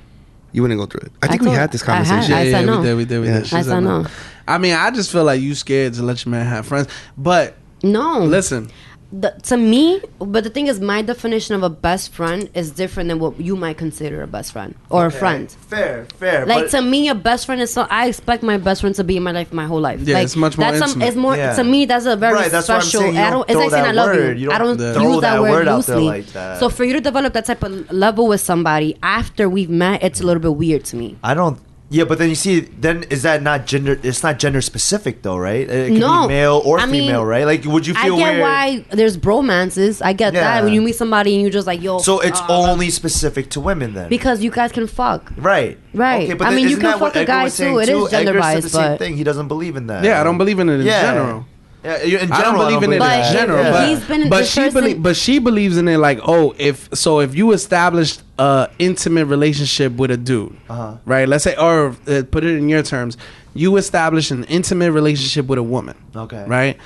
You 0.52 0.62
wouldn't 0.62 0.80
go 0.80 0.86
through 0.86 1.06
it. 1.06 1.12
I 1.22 1.26
I 1.26 1.28
think 1.28 1.42
we 1.42 1.50
had 1.50 1.70
this 1.72 1.82
I 1.88 1.94
had- 1.96 2.06
conversation. 2.06 2.34
I 2.34 2.50
said 2.50 2.66
no. 2.66 2.78
we 2.80 2.84
did 2.86 2.96
we 2.96 3.04
did 3.04 3.20
we 3.20 3.26
Yeah. 3.28 3.38
did 3.38 3.46
She 3.46 3.56
I 3.56 3.62
said 3.62 3.80
no. 3.80 4.06
i 4.48 4.58
mean 4.58 4.74
i 4.74 4.90
just 4.90 5.12
feel 5.12 5.22
like 5.24 5.40
you 5.40 5.54
scared 5.54 5.94
to 5.94 6.02
let 6.02 6.24
your 6.24 6.30
man 6.30 6.44
have 6.46 6.66
friends 6.66 6.88
but 7.16 7.54
No. 7.84 8.20
listen 8.24 8.70
the, 9.12 9.30
to 9.44 9.56
me, 9.56 10.00
but 10.18 10.44
the 10.44 10.50
thing 10.50 10.68
is, 10.68 10.78
my 10.80 11.02
definition 11.02 11.54
of 11.56 11.62
a 11.64 11.68
best 11.70 12.12
friend 12.12 12.48
is 12.54 12.70
different 12.70 13.08
than 13.08 13.18
what 13.18 13.40
you 13.40 13.56
might 13.56 13.76
consider 13.76 14.22
a 14.22 14.26
best 14.28 14.52
friend 14.52 14.74
or 14.88 15.06
a 15.06 15.10
friend. 15.10 15.50
Fair, 15.50 16.04
fair. 16.16 16.46
Like 16.46 16.70
to 16.70 16.80
me, 16.80 17.08
a 17.08 17.14
best 17.14 17.46
friend 17.46 17.60
is 17.60 17.72
so. 17.72 17.86
I 17.90 18.06
expect 18.08 18.42
my 18.44 18.56
best 18.56 18.82
friend 18.82 18.94
to 18.94 19.02
be 19.04 19.16
in 19.16 19.22
my 19.24 19.32
life 19.32 19.52
my 19.52 19.66
whole 19.66 19.80
life. 19.80 20.00
Yeah, 20.02 20.14
like, 20.16 20.24
it's 20.26 20.36
much 20.36 20.56
more 20.56 20.68
That's 20.70 20.78
some, 20.78 20.90
intimate. 21.02 21.08
it's 21.08 21.16
more 21.16 21.36
Yeah. 21.36 21.54
to 21.54 21.64
me. 21.64 21.86
That's 21.86 22.06
a 22.06 22.14
very 22.16 22.34
Right, 22.34 22.50
that's 22.52 22.68
what 22.68 22.76
I'm 22.76 22.80
special. 22.82 23.00
saying. 23.00 23.14
You 23.14 23.20
I 23.20 23.30
don't 23.30 23.32
don't. 23.32 23.50
It's 23.50 23.56
like 23.56 23.68
throw 23.70 23.70
saying 23.70 23.84
I 23.84 23.88
that 23.88 23.94
love 23.96 24.16
word. 24.16 24.38
you. 24.38 24.44
You 24.44 24.50
I 24.52 24.58
don't 24.58 24.76
don't 24.76 24.94
throw 24.94 25.12
use 25.12 25.20
that, 25.22 25.32
that 25.34 25.40
word, 25.42 25.50
word 25.50 25.68
out 25.68 25.84
there 25.86 25.96
loosely. 25.96 26.08
like 26.08 26.26
that. 26.28 26.60
So 26.60 26.68
for 26.68 26.84
you 26.84 26.92
to 26.92 27.00
develop 27.00 27.32
that 27.32 27.46
type 27.46 27.62
of 27.64 27.90
level 27.90 28.28
with 28.28 28.40
somebody 28.40 28.96
after 29.02 29.48
we've 29.48 29.70
met, 29.70 30.02
it's 30.04 30.20
a 30.20 30.24
little 30.24 30.40
bit 30.42 30.54
weird 30.54 30.84
to 30.86 30.96
me. 30.96 31.16
I 31.24 31.34
don't. 31.34 31.58
Yeah, 31.92 32.04
but 32.04 32.18
then 32.18 32.28
you 32.28 32.36
see, 32.36 32.60
then 32.60 33.02
is 33.10 33.24
that 33.24 33.42
not 33.42 33.66
gender? 33.66 33.98
It's 34.04 34.22
not 34.22 34.38
gender 34.38 34.60
specific 34.60 35.22
though, 35.22 35.36
right? 35.36 35.68
It 35.68 35.90
could 35.90 36.00
No. 36.00 36.22
be 36.22 36.34
male 36.34 36.62
or 36.64 36.78
I 36.78 36.86
mean, 36.86 37.02
female, 37.08 37.24
right? 37.24 37.44
Like, 37.44 37.64
would 37.64 37.84
you 37.84 37.94
feel? 37.94 38.14
I 38.14 38.18
get 38.18 38.30
weird? 38.30 38.40
why 38.42 38.84
there's 38.92 39.16
bromances. 39.18 40.00
I 40.00 40.12
get 40.12 40.32
Yeah. 40.32 40.40
that 40.42 40.64
when 40.64 40.72
you 40.72 40.82
meet 40.82 40.94
somebody 40.94 41.34
and 41.34 41.42
you're 41.42 41.50
just 41.50 41.66
like 41.66 41.82
yo. 41.82 41.98
So 41.98 42.20
it's 42.20 42.40
uh, 42.42 42.46
only 42.48 42.90
specific 42.90 43.50
to 43.50 43.60
women 43.60 43.94
then, 43.94 44.08
because 44.08 44.40
you 44.40 44.52
guys 44.52 44.70
can 44.70 44.86
fuck. 44.86 45.32
right? 45.36 45.78
Right. 45.92 46.30
I 46.30 46.34
then 46.34 46.54
mean, 46.54 46.58
you 46.60 46.76
isn't 46.76 46.80
can 46.80 46.90
that 46.90 47.00
what 47.00 47.08
fuck 47.12 47.16
a 47.16 47.20
Edgar 47.22 47.32
guy 47.32 47.44
was 47.44 47.54
saying 47.54 47.72
too. 47.74 47.78
It 47.80 47.88
is 47.88 48.10
gender 48.10 48.30
Edgar 48.30 48.32
said 48.34 48.40
biased, 48.40 48.62
the 48.62 48.68
same 48.70 48.82
but- 48.92 48.98
thing. 49.00 49.16
He 49.16 49.24
doesn't 49.24 49.48
believe 49.48 49.74
in 49.74 49.88
that. 49.88 50.04
Yeah, 50.04 50.20
I 50.20 50.24
don't 50.24 50.38
believe 50.38 50.60
in 50.60 50.68
it 50.68 50.78
in 50.80 50.86
Yeah. 50.86 51.02
general. 51.02 51.46
Yeah, 51.82 51.96
in 52.02 52.10
general, 52.10 52.32
I 52.34 52.42
don't 52.42 52.58
believe 52.58 52.82
in 52.82 52.92
it 52.92 52.98
But 52.98 53.26
in 53.26 53.32
general, 53.32 53.64
if 53.64 53.72
but, 53.72 53.88
he's 53.88 54.04
been- 54.04 54.28
but 54.28 54.46
she 54.46 54.60
person- 54.60 54.80
believe, 54.80 55.02
but 55.02 55.16
she 55.16 55.38
believes 55.38 55.76
in 55.78 55.88
it 55.88 55.96
like, 55.98 56.20
oh, 56.24 56.54
if 56.58 56.88
so, 56.92 57.20
if 57.20 57.34
you 57.34 57.52
established 57.52 58.22
a 58.38 58.68
intimate 58.78 59.24
relationship 59.26 59.96
with 59.96 60.10
a 60.10 60.16
dude, 60.18 60.54
Uh-huh. 60.68 60.96
right? 61.06 61.26
Let's 61.26 61.44
say, 61.44 61.56
or 61.56 61.96
uh, 62.06 62.22
put 62.30 62.44
it 62.44 62.56
in 62.56 62.68
your 62.68 62.82
terms, 62.82 63.16
you 63.54 63.76
establish 63.78 64.30
an 64.30 64.44
intimate 64.44 64.92
relationship 64.92 65.46
with 65.46 65.58
a 65.58 65.62
woman, 65.62 65.96
Okay. 66.14 66.44
right? 66.46 66.76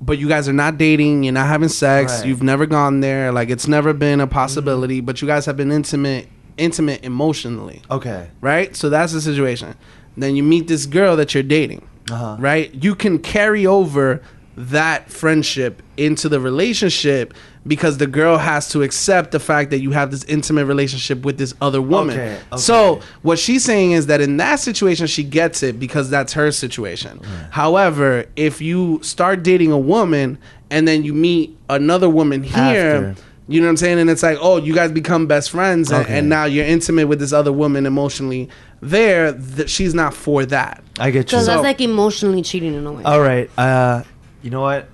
But 0.00 0.18
you 0.18 0.28
guys 0.28 0.46
are 0.46 0.52
not 0.52 0.76
dating, 0.76 1.22
you're 1.24 1.32
not 1.32 1.46
having 1.46 1.68
sex, 1.70 2.18
Right. 2.18 2.26
you've 2.28 2.42
never 2.42 2.66
gone 2.66 3.00
there, 3.00 3.32
like 3.32 3.48
it's 3.48 3.66
never 3.66 3.94
been 3.94 4.20
a 4.20 4.26
possibility, 4.26 5.00
but 5.00 5.22
you 5.22 5.26
guys 5.28 5.46
have 5.46 5.56
been 5.56 5.72
intimate, 5.72 6.28
intimate 6.58 7.02
emotionally 7.02 7.80
Okay. 7.90 8.26
right? 8.42 8.76
So 8.76 8.90
that's 8.90 9.14
the 9.14 9.22
situation. 9.22 9.74
Then 10.18 10.36
you 10.36 10.42
meet 10.42 10.68
this 10.68 10.84
girl 10.84 11.16
that 11.16 11.32
you're 11.32 11.42
dating, 11.42 11.82
Uh-huh. 12.10 12.36
right? 12.38 12.70
You 12.78 12.94
can 12.94 13.18
carry 13.18 13.66
over 13.66 14.20
that 14.56 15.10
friendship 15.10 15.82
into 15.96 16.28
the 16.28 16.38
relationship 16.40 17.34
because 17.66 17.96
the 17.98 18.06
girl 18.06 18.36
has 18.38 18.68
to 18.68 18.82
accept 18.82 19.30
the 19.30 19.40
fact 19.40 19.70
that 19.70 19.80
you 19.80 19.90
have 19.92 20.10
this 20.10 20.22
intimate 20.24 20.66
relationship 20.66 21.24
with 21.24 21.38
this 21.38 21.54
other 21.60 21.80
woman. 21.80 22.18
Okay, 22.18 22.34
okay. 22.52 22.56
So 22.60 23.00
what 23.22 23.38
she's 23.38 23.64
saying 23.64 23.92
is 23.92 24.06
that 24.06 24.20
in 24.20 24.36
that 24.36 24.60
situation 24.60 25.06
she 25.06 25.24
gets 25.24 25.62
it 25.62 25.80
because 25.80 26.10
that's 26.10 26.34
her 26.34 26.52
situation. 26.52 27.20
However, 27.50 28.26
if 28.36 28.60
you 28.60 29.00
start 29.02 29.42
dating 29.42 29.72
a 29.72 29.78
woman 29.78 30.38
and 30.70 30.86
then 30.86 31.04
you 31.04 31.14
meet 31.14 31.56
another 31.70 32.08
woman 32.10 32.42
here, 32.42 32.54
After. 33.12 33.22
you 33.48 33.60
know 33.60 33.66
what 33.66 33.70
I'm 33.70 33.76
saying? 33.78 33.98
And 33.98 34.10
it's 34.10 34.22
like, 34.22 34.38
oh, 34.40 34.58
you 34.58 34.74
guys 34.74 34.92
become 34.92 35.26
best 35.26 35.50
friends, 35.50 35.90
and, 35.90 36.04
Okay. 36.04 36.18
and 36.18 36.28
now 36.28 36.44
you're 36.44 36.66
intimate 36.66 37.06
with 37.08 37.18
this 37.18 37.32
other 37.32 37.52
woman 37.52 37.86
emotionally. 37.86 38.48
There, 38.80 39.32
th- 39.32 39.70
she's 39.70 39.94
not 39.94 40.12
for 40.12 40.44
that. 40.46 40.82
I 40.98 41.10
get 41.10 41.18
you. 41.20 41.22
Because 41.24 41.46
So- 41.46 41.52
that's 41.52 41.62
like 41.62 41.80
emotionally 41.80 42.42
cheating 42.42 42.74
in 42.74 42.86
a 42.86 42.92
way. 42.92 43.02
All 43.04 43.20
right. 43.20 43.48
Uh, 43.56 44.02
you 44.44 44.50
know 44.50 44.60
what? 44.60 44.88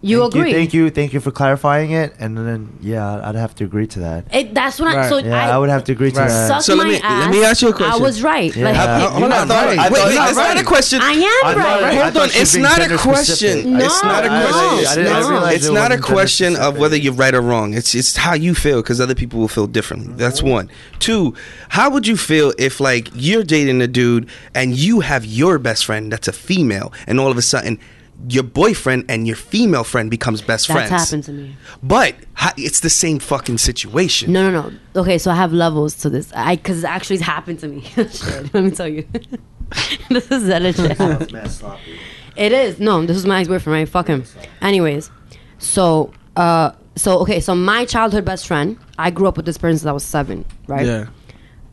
you 0.00 0.20
Thank 0.20 0.34
agree? 0.34 0.52
thank 0.52 0.74
you. 0.74 0.90
Thank 0.90 1.12
you 1.12 1.18
for 1.18 1.32
clarifying 1.32 1.90
it. 1.90 2.14
And 2.20 2.36
then, 2.36 2.78
yeah, 2.80 3.20
I'd 3.28 3.34
have 3.34 3.56
to 3.56 3.64
agree 3.64 3.88
to 3.88 3.98
that. 4.00 4.32
It, 4.32 4.54
that's 4.54 4.78
what 4.78 4.88
I. 4.88 4.96
Right. 4.96 5.08
So 5.08 5.18
Yeah, 5.18 5.56
I, 5.56 5.58
would 5.58 5.70
have 5.70 5.82
to 5.84 5.92
agree 5.92 6.12
to 6.12 6.20
Right. 6.20 6.28
that. 6.28 6.48
Suck 6.48 6.62
So 6.62 6.76
let 6.76 6.86
me- 6.86 7.00
ass. 7.02 7.22
let 7.22 7.30
me 7.30 7.44
ask 7.44 7.62
you 7.62 7.70
a 7.70 7.72
question. 7.72 8.00
I 8.00 8.04
was 8.04 8.22
right. 8.22 8.54
Yeah. 8.54 8.64
Like, 8.64 9.10
Hold 9.10 9.24
on, 9.24 9.48
not 9.48 9.50
right. 9.50 9.90
Wait, 9.90 10.00
I 10.00 10.28
it's 10.28 10.36
not 10.36 10.56
a 10.56 10.62
question. 10.62 11.00
I 11.02 11.12
am 11.12 11.46
I 11.46 11.54
right. 11.56 11.94
Hold 12.12 12.16
on, 12.16 12.28
it's 12.32 12.54
not 12.54 12.80
a 12.80 12.96
question. 12.96 13.72
No, 13.72 13.84
it's 13.84 14.02
not 14.04 14.24
a 14.24 14.28
question. 14.28 14.86
I 14.86 14.94
didn't- 14.94 15.12
I 15.12 15.20
no. 15.20 15.46
It's 15.46 15.66
it 15.66 15.72
not 15.72 15.90
a 15.90 15.98
question 15.98 16.54
of 16.54 16.78
whether 16.78 16.96
you're 16.96 17.12
right 17.12 17.34
or 17.34 17.40
wrong. 17.42 17.74
It's 17.74 17.94
it's 17.96 18.16
how 18.16 18.34
you 18.34 18.54
feel 18.54 18.82
because 18.82 19.00
other 19.00 19.16
people 19.16 19.40
will 19.40 19.48
feel 19.48 19.66
differently. 19.66 20.14
That's 20.14 20.40
mm-hmm. 20.40 20.50
one. 20.50 20.70
Two, 21.00 21.34
how 21.70 21.90
would 21.90 22.06
you 22.06 22.16
feel 22.16 22.52
if 22.56 22.78
like 22.78 23.08
you're 23.14 23.42
dating 23.42 23.82
a 23.82 23.88
dude 23.88 24.28
and 24.54 24.76
you 24.76 25.00
have 25.00 25.24
your 25.24 25.58
best 25.58 25.86
friend 25.86 26.12
that's 26.12 26.28
a 26.28 26.32
female, 26.32 26.92
and 27.08 27.18
all 27.18 27.32
of 27.32 27.36
a 27.36 27.42
sudden 27.42 27.80
your 28.28 28.42
boyfriend 28.42 29.04
and 29.08 29.26
your 29.26 29.36
female 29.36 29.84
friend 29.84 30.10
becomes 30.10 30.42
best 30.42 30.66
friends. 30.66 30.90
That's 30.90 31.10
friends? 31.10 31.10
happened 31.10 31.24
to 31.24 31.32
me. 31.32 31.56
But 31.82 32.16
it's 32.56 32.80
the 32.80 32.90
same 32.90 33.18
fucking 33.18 33.58
situation. 33.58 34.32
No, 34.32 34.50
no, 34.50 34.68
no. 34.68 35.00
Okay, 35.00 35.18
so 35.18 35.30
I 35.30 35.34
have 35.34 35.52
levels 35.52 35.94
to 35.96 36.10
this. 36.10 36.32
I 36.34 36.56
because 36.56 36.82
it 36.82 36.90
actually 36.90 37.18
happened 37.18 37.60
to 37.60 37.68
me. 37.68 37.84
Let 37.96 38.54
me 38.54 38.70
tell 38.70 38.88
you. 38.88 39.06
this 40.10 40.30
is 40.30 40.46
that 40.46 40.62
shit. 40.74 40.96
Sounds. 40.96 41.62
It 42.36 42.52
is. 42.52 42.80
No, 42.80 43.04
this 43.04 43.16
is 43.16 43.26
my 43.26 43.40
ex 43.40 43.48
boyfriend, 43.48 43.74
right? 43.74 43.88
Fuck 43.88 44.08
him. 44.08 44.24
Anyways, 44.62 45.10
so 45.58 46.12
uh 46.36 46.72
so 46.96 47.18
okay, 47.20 47.40
so 47.40 47.54
my 47.54 47.84
childhood 47.84 48.24
best 48.24 48.46
friend, 48.46 48.78
I 48.98 49.10
grew 49.10 49.28
up 49.28 49.36
with 49.36 49.46
this 49.46 49.58
person 49.58 49.78
since 49.78 49.86
I 49.86 49.92
was 49.92 50.04
seven, 50.04 50.44
right? 50.66 50.86
Yeah. 50.86 51.06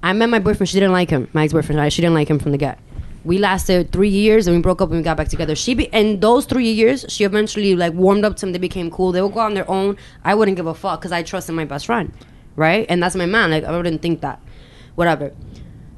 I 0.03 0.13
met 0.13 0.29
my 0.29 0.37
boyfriend, 0.37 0.69
she 0.69 0.75
didn't 0.75 0.91
like 0.91 1.09
him. 1.09 1.27
My 1.33 1.45
ex 1.45 1.53
boyfriend, 1.53 1.79
right? 1.79 1.91
She 1.91 2.01
didn't 2.01 2.13
like 2.13 2.29
him 2.29 2.37
from 2.37 2.51
the 2.51 2.59
get. 2.59 2.79
We 3.25 3.39
lasted 3.39 3.91
three 3.91 4.09
years 4.09 4.45
and 4.45 4.55
we 4.55 4.61
broke 4.61 4.81
up 4.81 4.89
and 4.89 4.99
we 4.99 5.03
got 5.03 5.17
back 5.17 5.29
together. 5.29 5.55
She 5.55 5.73
be 5.73 5.85
in 5.85 6.19
those 6.19 6.45
three 6.45 6.69
years, 6.69 7.05
she 7.09 7.23
eventually 7.23 7.75
like 7.75 7.93
warmed 7.93 8.23
up 8.23 8.35
to 8.37 8.45
him. 8.45 8.51
They 8.51 8.59
became 8.59 8.91
cool. 8.91 9.11
They 9.11 9.21
would 9.21 9.33
go 9.33 9.39
on 9.39 9.55
their 9.55 9.69
own. 9.69 9.97
I 10.23 10.35
wouldn't 10.35 10.57
give 10.57 10.67
a 10.67 10.75
fuck 10.75 11.01
because 11.01 11.11
I 11.11 11.23
trusted 11.23 11.55
my 11.55 11.65
best 11.65 11.87
friend, 11.87 12.13
right? 12.55 12.85
And 12.87 13.01
that's 13.01 13.15
my 13.15 13.25
man. 13.25 13.49
Like 13.49 13.63
I 13.63 13.75
wouldn't 13.75 14.03
think 14.03 14.21
that, 14.21 14.39
whatever. 14.93 15.33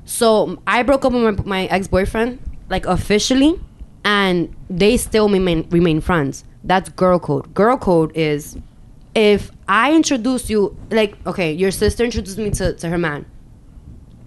So 0.06 0.62
I 0.66 0.84
broke 0.84 1.04
up 1.04 1.12
with 1.12 1.40
my, 1.40 1.44
my 1.44 1.66
ex 1.66 1.90
boyfriend, 1.90 2.40
like 2.70 2.86
officially, 2.86 3.60
and 4.06 4.56
they 4.70 4.95
still 4.95 5.28
remain 5.28 5.68
remain 5.70 5.99
friends. 5.99 6.45
That's 6.64 6.88
girl 6.90 7.20
code. 7.20 7.54
Girl 7.54 7.78
code 7.78 8.16
is 8.16 8.58
if 9.14 9.52
I 9.68 9.94
introduce 9.94 10.49
you, 10.49 10.78
like 10.91 11.18
okay, 11.28 11.52
your 11.52 11.72
sister 11.72 12.06
introduced 12.06 12.38
me 12.38 12.52
to, 12.52 12.74
to 12.74 12.88
her 12.88 12.98
man, 12.98 13.26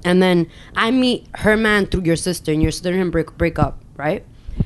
and 0.04 0.22
then 0.22 0.48
I 0.76 0.90
meet 0.90 1.26
her 1.36 1.56
man 1.56 1.86
through 1.86 2.04
your 2.04 2.16
sister, 2.16 2.52
and 2.52 2.62
your 2.62 2.72
sister 2.72 2.90
and 2.90 3.00
him 3.00 3.10
break 3.10 3.36
break 3.36 3.58
up, 3.58 3.80
right? 3.96 4.24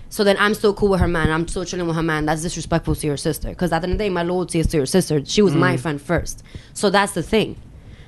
So 0.08 0.24
then 0.24 0.36
I'm 0.38 0.54
still 0.54 0.74
cool 0.74 0.90
with 0.90 1.00
her 1.00 1.08
man. 1.08 1.30
I'm 1.30 1.46
still 1.48 1.64
chilling 1.64 1.86
with 1.86 1.96
her 1.96 2.02
man. 2.02 2.26
That's 2.26 2.42
disrespectful 2.42 2.94
to 2.94 3.06
your 3.06 3.16
sister. 3.16 3.48
Because 3.48 3.72
at 3.72 3.80
the 3.80 3.86
end 3.86 3.92
of 3.94 3.98
the 3.98 4.04
day, 4.04 4.10
my 4.10 4.22
loyalty 4.22 4.60
is 4.60 4.66
to 4.68 4.76
your 4.76 4.86
sister. 4.86 5.24
She 5.24 5.42
was 5.42 5.54
my 5.54 5.76
mm. 5.76 5.80
friend 5.80 6.00
first. 6.00 6.42
So 6.72 6.90
that's 6.90 7.12
the 7.12 7.22
thing. 7.22 7.56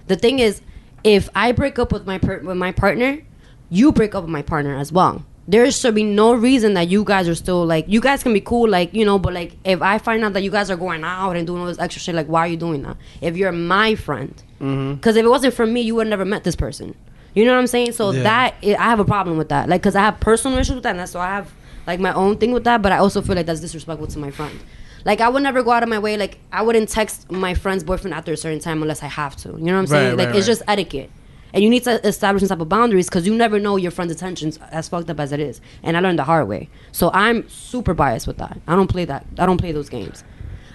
The 0.07 0.17
thing 0.17 0.39
is, 0.39 0.61
if 1.05 1.29
I 1.35 1.53
break 1.53 1.79
up 1.79 1.93
with 1.93 2.07
my 2.07 2.19
per- 2.19 2.41
with 2.41 2.57
my 2.57 2.73
partner, 2.73 3.23
you 3.71 3.93
break 3.93 4.15
up 4.15 4.25
with 4.25 4.31
my 4.31 4.43
partner 4.43 4.77
as 4.77 4.93
well. 4.93 5.25
There 5.49 5.71
should 5.71 5.95
be 5.95 6.03
no 6.03 6.35
reason 6.35 6.75
that 6.75 6.89
you 6.89 7.05
guys 7.05 7.29
are 7.29 7.35
still 7.35 7.65
like 7.65 7.85
you 7.89 8.01
guys 8.01 8.23
can 8.23 8.33
be 8.33 8.41
cool, 8.41 8.69
like 8.69 8.93
you 8.95 9.05
know. 9.05 9.19
But 9.19 9.35
like, 9.35 9.57
if 9.65 9.83
I 9.83 9.99
find 9.99 10.25
out 10.25 10.33
that 10.33 10.43
you 10.43 10.51
guys 10.51 10.71
are 10.71 10.77
going 10.77 11.05
out 11.05 11.37
and 11.37 11.47
doing 11.47 11.61
all 11.61 11.67
this 11.67 11.79
extra 11.79 12.01
shit, 12.01 12.15
like, 12.15 12.27
why 12.27 12.41
are 12.41 12.49
you 12.49 12.57
doing 12.57 12.83
that? 12.83 12.97
If 13.21 13.37
you're 13.37 13.53
my 13.53 13.95
friend, 13.95 14.35
mm-hmm. 14.61 14.95
because 14.95 15.17
if 15.17 15.25
it 15.25 15.29
wasn't 15.29 15.55
for 15.55 15.67
me, 15.67 15.83
you 15.83 15.95
would 15.97 16.09
never 16.09 16.25
met 16.25 16.43
this 16.43 16.57
person. 16.57 16.97
You 17.37 17.45
know 17.45 17.53
what 17.53 17.59
I'm 17.61 17.67
saying? 17.69 17.93
So 17.93 18.11
Yeah. 18.11 18.23
that 18.25 18.55
I 18.63 18.75
I 18.75 18.85
have 18.85 18.99
a 18.99 19.05
problem 19.05 19.37
with 19.37 19.51
that. 19.51 19.69
Like, 19.69 19.83
cause 19.83 19.95
I 19.95 20.01
have 20.01 20.19
personal 20.19 20.59
issues 20.59 20.75
with 20.75 20.83
that, 20.85 20.91
and 20.91 20.99
that's 20.99 21.13
so 21.13 21.21
I 21.21 21.27
have 21.27 21.53
like 21.87 22.01
my 22.01 22.13
own 22.13 22.39
thing 22.39 22.53
with 22.53 22.65
that. 22.65 22.83
But 22.83 22.91
I 22.93 22.99
also 22.99 23.21
feel 23.23 23.37
like 23.37 23.47
that's 23.47 23.61
disrespectful 23.61 24.09
to 24.09 24.19
my 24.19 24.31
friend. 24.31 24.59
Like, 25.05 25.21
I 25.21 25.29
would 25.29 25.43
never 25.45 25.63
go 25.63 25.71
out 25.71 25.85
of 25.85 25.89
my 25.89 26.01
way. 26.01 26.17
Like, 26.17 26.39
I 26.51 26.63
wouldn't 26.63 26.89
text 26.89 27.31
my 27.31 27.55
friend's 27.55 27.85
boyfriend 27.85 28.13
after 28.13 28.33
a 28.33 28.37
certain 28.37 28.59
time 28.59 28.83
unless 28.83 29.05
I 29.05 29.07
have 29.07 29.37
to. 29.37 29.51
You 29.51 29.59
know 29.59 29.75
what 29.75 29.79
I'm 29.81 29.87
saying? 29.87 30.09
Right, 30.09 30.19
like, 30.19 30.27
right, 30.29 30.37
it's 30.37 30.49
right. 30.49 30.53
just 30.53 30.63
etiquette. 30.67 31.11
And 31.53 31.63
you 31.63 31.71
need 31.71 31.85
to 31.85 32.05
establish 32.05 32.41
some 32.43 32.49
type 32.49 32.61
of 32.61 32.69
boundaries 32.69 33.09
because 33.09 33.25
you 33.25 33.35
never 33.35 33.61
know 33.61 33.77
your 33.77 33.93
friend's 33.93 34.13
intentions 34.13 34.59
as 34.73 34.89
fucked 34.89 35.09
up 35.09 35.21
as 35.21 35.31
it 35.31 35.39
is. 35.39 35.61
And 35.85 35.97
I 35.97 36.01
learned 36.01 36.19
the 36.19 36.25
hard 36.25 36.49
way. 36.49 36.69
So 36.91 37.11
I'm 37.15 37.49
super 37.49 37.95
biased 37.95 38.27
with 38.27 38.39
that. 38.39 38.59
I 38.67 38.75
don't 38.75 38.89
play 38.89 39.05
that. 39.05 39.27
I 39.39 39.47
don't 39.47 39.59
play 39.59 39.71
those 39.71 39.89
games. 39.89 40.25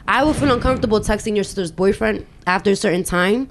I 0.08 0.24
would 0.24 0.36
feel 0.38 0.52
uncomfortable 0.52 1.02
texting 1.02 1.36
your 1.36 1.44
sister's 1.44 1.72
boyfriend 1.72 2.26
after 2.48 2.72
a 2.72 2.76
certain 2.76 3.04
time. 3.04 3.50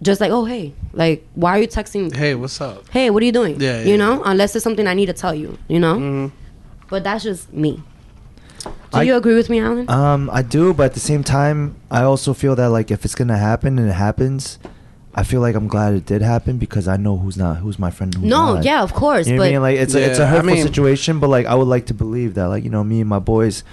Just 0.00 0.20
like, 0.20 0.30
oh, 0.30 0.44
hey, 0.44 0.74
like, 0.92 1.26
why 1.34 1.58
are 1.58 1.60
you 1.60 1.66
texting? 1.68 2.14
Hey, 2.14 2.34
what's 2.36 2.60
up? 2.60 2.88
Hey, 2.90 3.10
what 3.10 3.20
are 3.22 3.26
you 3.26 3.32
doing? 3.32 3.60
Yeah, 3.60 3.78
yeah 3.78 3.84
You 3.84 3.90
yeah. 3.90 3.96
know, 3.96 4.22
unless 4.24 4.54
it's 4.54 4.62
something 4.62 4.86
I 4.86 4.94
need 4.94 5.06
to 5.06 5.12
tell 5.12 5.34
you, 5.34 5.58
you 5.66 5.80
know? 5.80 5.96
Mhm. 5.96 6.32
But 6.88 7.02
that's 7.04 7.24
just 7.24 7.52
me. 7.52 7.82
Do 8.64 8.70
I- 8.92 9.02
you 9.02 9.16
agree 9.16 9.34
with 9.34 9.50
me, 9.50 9.58
Alan? 9.58 9.90
Um, 9.90 10.30
I 10.32 10.42
do, 10.42 10.72
but 10.72 10.84
at 10.84 10.94
the 10.94 11.00
same 11.00 11.24
time, 11.24 11.74
I 11.90 12.02
also 12.04 12.32
feel 12.32 12.54
that 12.56 12.68
like 12.70 12.90
if 12.92 13.04
it's 13.04 13.14
gonna 13.16 13.36
happen 13.38 13.78
and 13.78 13.88
it 13.88 13.92
happens, 13.92 14.58
I 15.14 15.24
feel 15.24 15.40
like 15.40 15.56
I'm 15.56 15.66
glad 15.66 15.94
it 15.94 16.06
did 16.06 16.22
happen 16.22 16.58
because 16.58 16.86
I 16.86 16.96
know 16.96 17.16
who's 17.16 17.36
not 17.36 17.56
who's 17.58 17.78
my 17.78 17.90
friend. 17.90 18.14
Who's 18.14 18.24
no, 18.24 18.54
not. 18.54 18.64
yeah, 18.64 18.82
of 18.82 18.94
course. 18.94 19.26
You 19.26 19.32
know 19.34 19.38
but 19.38 19.42
what 19.42 19.48
I 19.48 19.52
mean? 19.52 19.62
Like 19.62 19.78
it's 19.78 19.94
a, 19.94 20.00
it's 20.08 20.18
a 20.18 20.22
Yeah, 20.22 20.26
I 20.28 20.30
hurtful 20.30 20.54
mean- 20.54 20.62
situation, 20.62 21.18
but 21.18 21.28
like 21.28 21.46
I 21.46 21.54
would 21.56 21.66
like 21.68 21.86
to 21.86 21.94
believe 21.94 22.34
that 22.34 22.46
like 22.46 22.62
you 22.62 22.70
know 22.70 22.84
me 22.84 23.00
and 23.00 23.08
my 23.10 23.18
boys 23.18 23.64